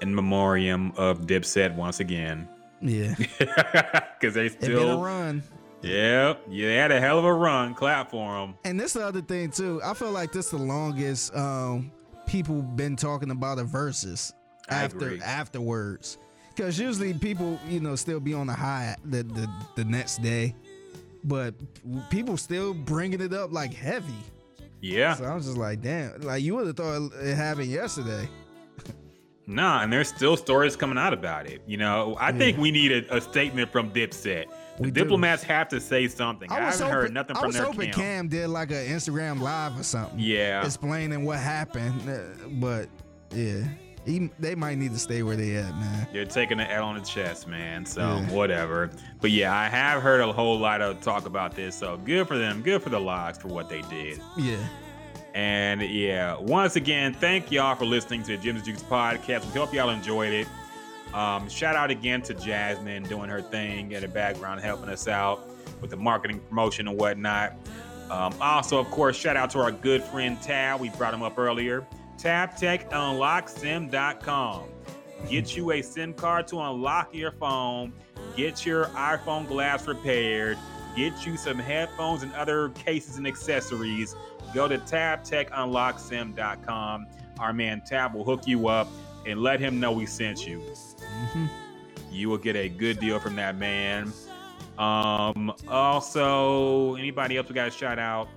In 0.00 0.14
memoriam 0.14 0.92
of 0.96 1.20
Dipset 1.20 1.74
once 1.76 2.00
again, 2.00 2.48
Yeah, 2.80 3.14
because 3.18 4.34
they 4.34 4.46
it 4.46 4.56
a 4.56 4.62
still 4.62 5.00
run. 5.00 5.42
Yeah, 5.82 6.34
yeah, 6.50 6.66
they 6.66 6.74
had 6.74 6.90
a 6.90 7.00
hell 7.00 7.18
of 7.18 7.24
a 7.24 7.32
run. 7.32 7.74
Clap 7.74 8.10
for 8.10 8.40
them. 8.40 8.54
And 8.64 8.78
this 8.78 8.94
the 8.94 9.06
other 9.06 9.22
thing 9.22 9.50
too. 9.50 9.80
I 9.84 9.94
feel 9.94 10.10
like 10.10 10.32
this 10.32 10.46
is 10.46 10.50
the 10.50 10.58
longest 10.58 11.34
um 11.36 11.92
people 12.26 12.60
been 12.62 12.96
talking 12.96 13.30
about 13.30 13.58
the 13.58 13.64
Verzuz 13.64 14.32
after 14.68 15.22
afterwards. 15.22 16.18
Cause 16.56 16.78
usually 16.78 17.14
people, 17.14 17.58
you 17.68 17.80
know, 17.80 17.96
still 17.96 18.20
be 18.20 18.32
on 18.34 18.46
the 18.46 18.52
high 18.54 18.96
the, 19.04 19.22
the 19.22 19.48
the 19.76 19.84
next 19.84 20.22
day, 20.22 20.54
but 21.24 21.54
people 22.10 22.36
still 22.36 22.74
bringing 22.74 23.20
it 23.20 23.32
up 23.32 23.52
like 23.52 23.72
heavy. 23.74 24.12
Yeah, 24.80 25.14
So 25.14 25.24
I 25.24 25.34
was 25.34 25.46
just 25.46 25.56
like, 25.56 25.80
damn, 25.80 26.20
like 26.20 26.42
you 26.42 26.54
would 26.56 26.66
have 26.66 26.76
thought 26.76 27.10
it 27.22 27.34
happened 27.34 27.68
yesterday. 27.68 28.28
nah, 29.46 29.82
and 29.82 29.90
there's 29.92 30.08
still 30.08 30.36
stories 30.36 30.76
coming 30.76 30.98
out 30.98 31.12
about 31.14 31.46
it. 31.46 31.62
You 31.66 31.78
know, 31.78 32.16
I 32.20 32.32
think 32.32 32.58
we 32.58 32.70
need 32.70 32.92
a, 32.92 33.16
a 33.16 33.20
statement 33.20 33.70
from 33.72 33.90
Dipset. 33.92 34.44
We 34.78 34.90
do. 34.90 35.02
diplomats 35.02 35.42
have 35.44 35.68
to 35.68 35.80
say 35.80 36.08
something. 36.08 36.50
I, 36.52 36.66
was 36.66 36.78
haven't 36.78 36.92
heard 36.92 37.00
hoping- 37.02 37.14
nothing 37.14 37.36
I 37.36 37.46
was 37.46 37.54
their 37.54 37.64
hoping 37.64 37.80
camp. 37.92 37.96
Cam 37.96 38.28
did 38.28 38.48
like 38.48 38.70
an 38.72 38.86
Instagram 38.88 39.40
live 39.40 39.78
or 39.78 39.84
something. 39.84 40.18
Yeah. 40.18 40.64
explaining 40.64 41.24
what 41.24 41.38
happened. 41.38 42.06
uh, 42.08 42.48
But 42.60 42.88
yeah, 43.30 43.64
he, 44.04 44.30
they 44.38 44.54
might 44.54 44.76
need 44.78 44.92
to 44.92 44.98
stay 44.98 45.22
where 45.22 45.36
they 45.36 45.56
at, 45.56 45.74
man. 45.76 46.06
You're 46.12 46.24
taking 46.26 46.60
an 46.60 46.66
L 46.70 46.84
on 46.84 46.94
the 46.96 47.00
chest, 47.04 47.48
man. 47.48 47.86
So 47.86 48.00
Yeah. 48.02 48.30
whatever. 48.30 48.90
But 49.20 49.30
yeah, 49.30 49.56
I 49.56 49.68
have 49.68 50.02
heard 50.02 50.20
a 50.20 50.32
whole 50.32 50.58
lot 50.58 50.80
of 50.82 51.00
talk 51.00 51.26
about 51.26 51.54
this. 51.54 51.74
So 51.74 51.96
good 51.98 52.28
for 52.28 52.36
them. 52.38 52.62
Good 52.62 52.82
for 52.82 52.90
the 52.90 53.00
LOX 53.00 53.38
for 53.38 53.48
what 53.48 53.68
they 53.68 53.82
did. 53.82 54.20
Yeah. 54.36 54.56
And 55.34 55.82
yeah, 55.82 56.36
once 56.38 56.76
again, 56.76 57.12
thank 57.14 57.50
y'all 57.50 57.74
for 57.74 57.84
listening 57.86 58.22
to 58.24 58.36
the 58.36 58.42
Jim's 58.42 58.62
Jukes 58.62 58.82
podcast. 58.84 59.44
We 59.52 59.58
hope 59.58 59.74
y'all 59.74 59.90
enjoyed 59.90 60.32
it. 60.32 60.46
Um, 61.12 61.48
shout 61.48 61.74
out 61.76 61.90
again 61.90 62.22
to 62.22 62.34
Jasmine 62.34 63.04
doing 63.04 63.28
her 63.30 63.40
thing 63.42 63.92
in 63.92 64.02
the 64.02 64.08
background, 64.08 64.60
helping 64.60 64.88
us 64.88 65.08
out 65.08 65.48
with 65.80 65.90
the 65.90 65.96
marketing 65.96 66.40
promotion 66.40 66.86
and 66.88 66.98
whatnot. 66.98 67.54
Um, 68.10 68.34
also, 68.40 68.78
of 68.78 68.90
course, 68.90 69.16
shout 69.16 69.36
out 69.36 69.50
to 69.50 69.60
our 69.60 69.72
good 69.72 70.02
friend 70.04 70.40
Tab. 70.42 70.80
We 70.80 70.90
brought 70.90 71.14
him 71.14 71.22
up 71.22 71.38
earlier. 71.38 71.84
TabTechUnlockSim.com. 72.18 74.68
Get 75.28 75.56
you 75.56 75.72
a 75.72 75.82
SIM 75.82 76.12
card 76.12 76.46
to 76.48 76.60
unlock 76.60 77.14
your 77.14 77.30
phone. 77.32 77.92
Get 78.36 78.66
your 78.66 78.86
iPhone 78.86 79.46
glass 79.48 79.86
repaired. 79.86 80.58
Get 80.96 81.26
you 81.26 81.36
some 81.36 81.58
headphones 81.58 82.22
and 82.22 82.32
other 82.34 82.68
cases 82.70 83.16
and 83.16 83.26
accessories. 83.26 84.14
Go 84.54 84.68
to 84.68 84.78
TabTechUnlockSim.com. 84.78 87.06
Our 87.38 87.52
man 87.52 87.82
Tab 87.84 88.14
will 88.14 88.24
hook 88.24 88.46
you 88.46 88.68
up 88.68 88.88
and 89.26 89.40
let 89.40 89.60
him 89.60 89.80
know 89.80 89.92
we 89.92 90.06
sent 90.06 90.46
you. 90.46 90.62
You 92.10 92.28
will 92.28 92.38
get 92.38 92.54
a 92.54 92.68
good 92.68 93.00
deal 93.00 93.18
from 93.18 93.34
that 93.36 93.56
man. 93.56 94.12
Um, 94.78 95.52
also, 95.68 96.94
anybody 96.94 97.36
else 97.36 97.48
we 97.48 97.54
got 97.54 97.64
to 97.64 97.70
shout 97.70 97.98
out? 97.98 98.28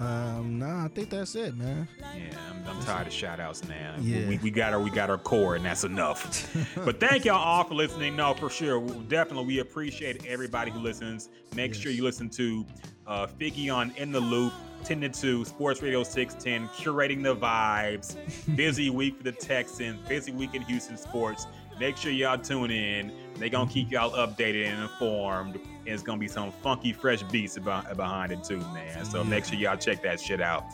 Um, 0.00 0.58
nah, 0.58 0.84
I 0.84 0.88
think 0.88 1.10
that's 1.10 1.34
it, 1.34 1.56
man. 1.56 1.88
Yeah, 1.98 2.30
I'm, 2.50 2.76
I'm 2.76 2.82
tired 2.84 3.06
of 3.06 3.12
shout 3.12 3.40
outs 3.40 3.66
now. 3.68 3.96
Yeah. 4.00 4.28
We, 4.28 4.38
we 4.38 4.50
got 4.50 4.72
our 4.72 4.80
we 4.80 4.90
got 4.90 5.10
our 5.10 5.18
core, 5.18 5.56
and 5.56 5.64
that's 5.64 5.84
enough. 5.84 6.54
but 6.84 7.00
thank 7.00 7.24
y'all 7.24 7.36
all 7.36 7.64
for 7.64 7.74
listening. 7.74 8.14
No, 8.16 8.34
for 8.34 8.48
sure. 8.50 8.78
We- 8.78 8.98
Definitely, 9.08 9.46
we 9.46 9.58
appreciate 9.60 10.26
everybody 10.26 10.70
who 10.70 10.78
listens. 10.78 11.30
Make 11.54 11.74
sure 11.74 11.90
you 11.90 12.04
listen 12.04 12.28
to 12.30 12.64
uh, 13.06 13.26
Figgy 13.26 13.74
on 13.74 13.90
In 13.96 14.12
the 14.12 14.20
Loop, 14.20 14.52
10 14.84 15.00
to 15.00 15.08
2, 15.08 15.44
Sports 15.46 15.82
Radio 15.82 16.02
610, 16.02 16.68
curating 16.76 17.22
the 17.22 17.34
vibes. 17.34 18.16
Busy 18.56 18.90
week 18.90 19.16
for 19.16 19.22
the 19.24 19.32
Texans, 19.32 19.98
busy 20.06 20.30
week 20.30 20.54
in 20.54 20.62
Houston 20.62 20.96
sports. 20.98 21.46
Make 21.80 21.96
sure 21.96 22.10
y'all 22.12 22.36
tune 22.38 22.70
in. 22.70 23.12
They 23.36 23.48
gonna 23.48 23.70
keep 23.70 23.90
y'all 23.90 24.10
updated 24.10 24.66
and 24.66 24.82
informed. 24.82 25.58
And 25.88 25.94
it's 25.94 26.02
gonna 26.02 26.18
be 26.18 26.28
some 26.28 26.52
funky, 26.52 26.92
fresh 26.92 27.22
beats 27.22 27.56
about, 27.56 27.96
behind 27.96 28.30
it 28.30 28.44
too, 28.44 28.58
man. 28.58 29.06
So 29.06 29.24
make 29.24 29.46
sure 29.46 29.56
y'all 29.56 29.78
check 29.78 30.02
that 30.02 30.20
shit 30.20 30.38
out. 30.38 30.66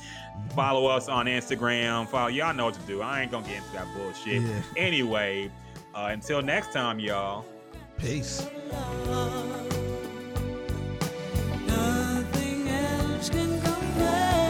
Follow 0.56 0.86
us 0.86 1.08
on 1.08 1.26
Instagram. 1.26 2.08
Follow 2.08 2.26
y'all 2.26 2.52
know 2.52 2.64
what 2.64 2.74
to 2.74 2.80
do. 2.80 3.00
I 3.00 3.22
ain't 3.22 3.30
gonna 3.30 3.46
get 3.46 3.58
into 3.58 3.72
that 3.74 3.86
bullshit. 3.94 4.42
Yeah. 4.42 4.60
Anyway, 4.76 5.52
uh, 5.94 6.08
until 6.10 6.42
next 6.42 6.72
time, 6.72 6.98
y'all. 6.98 7.44
Peace. 7.96 8.44
Nothing 11.68 12.68
else 12.68 13.30
can 13.30 13.60
go 13.60 14.43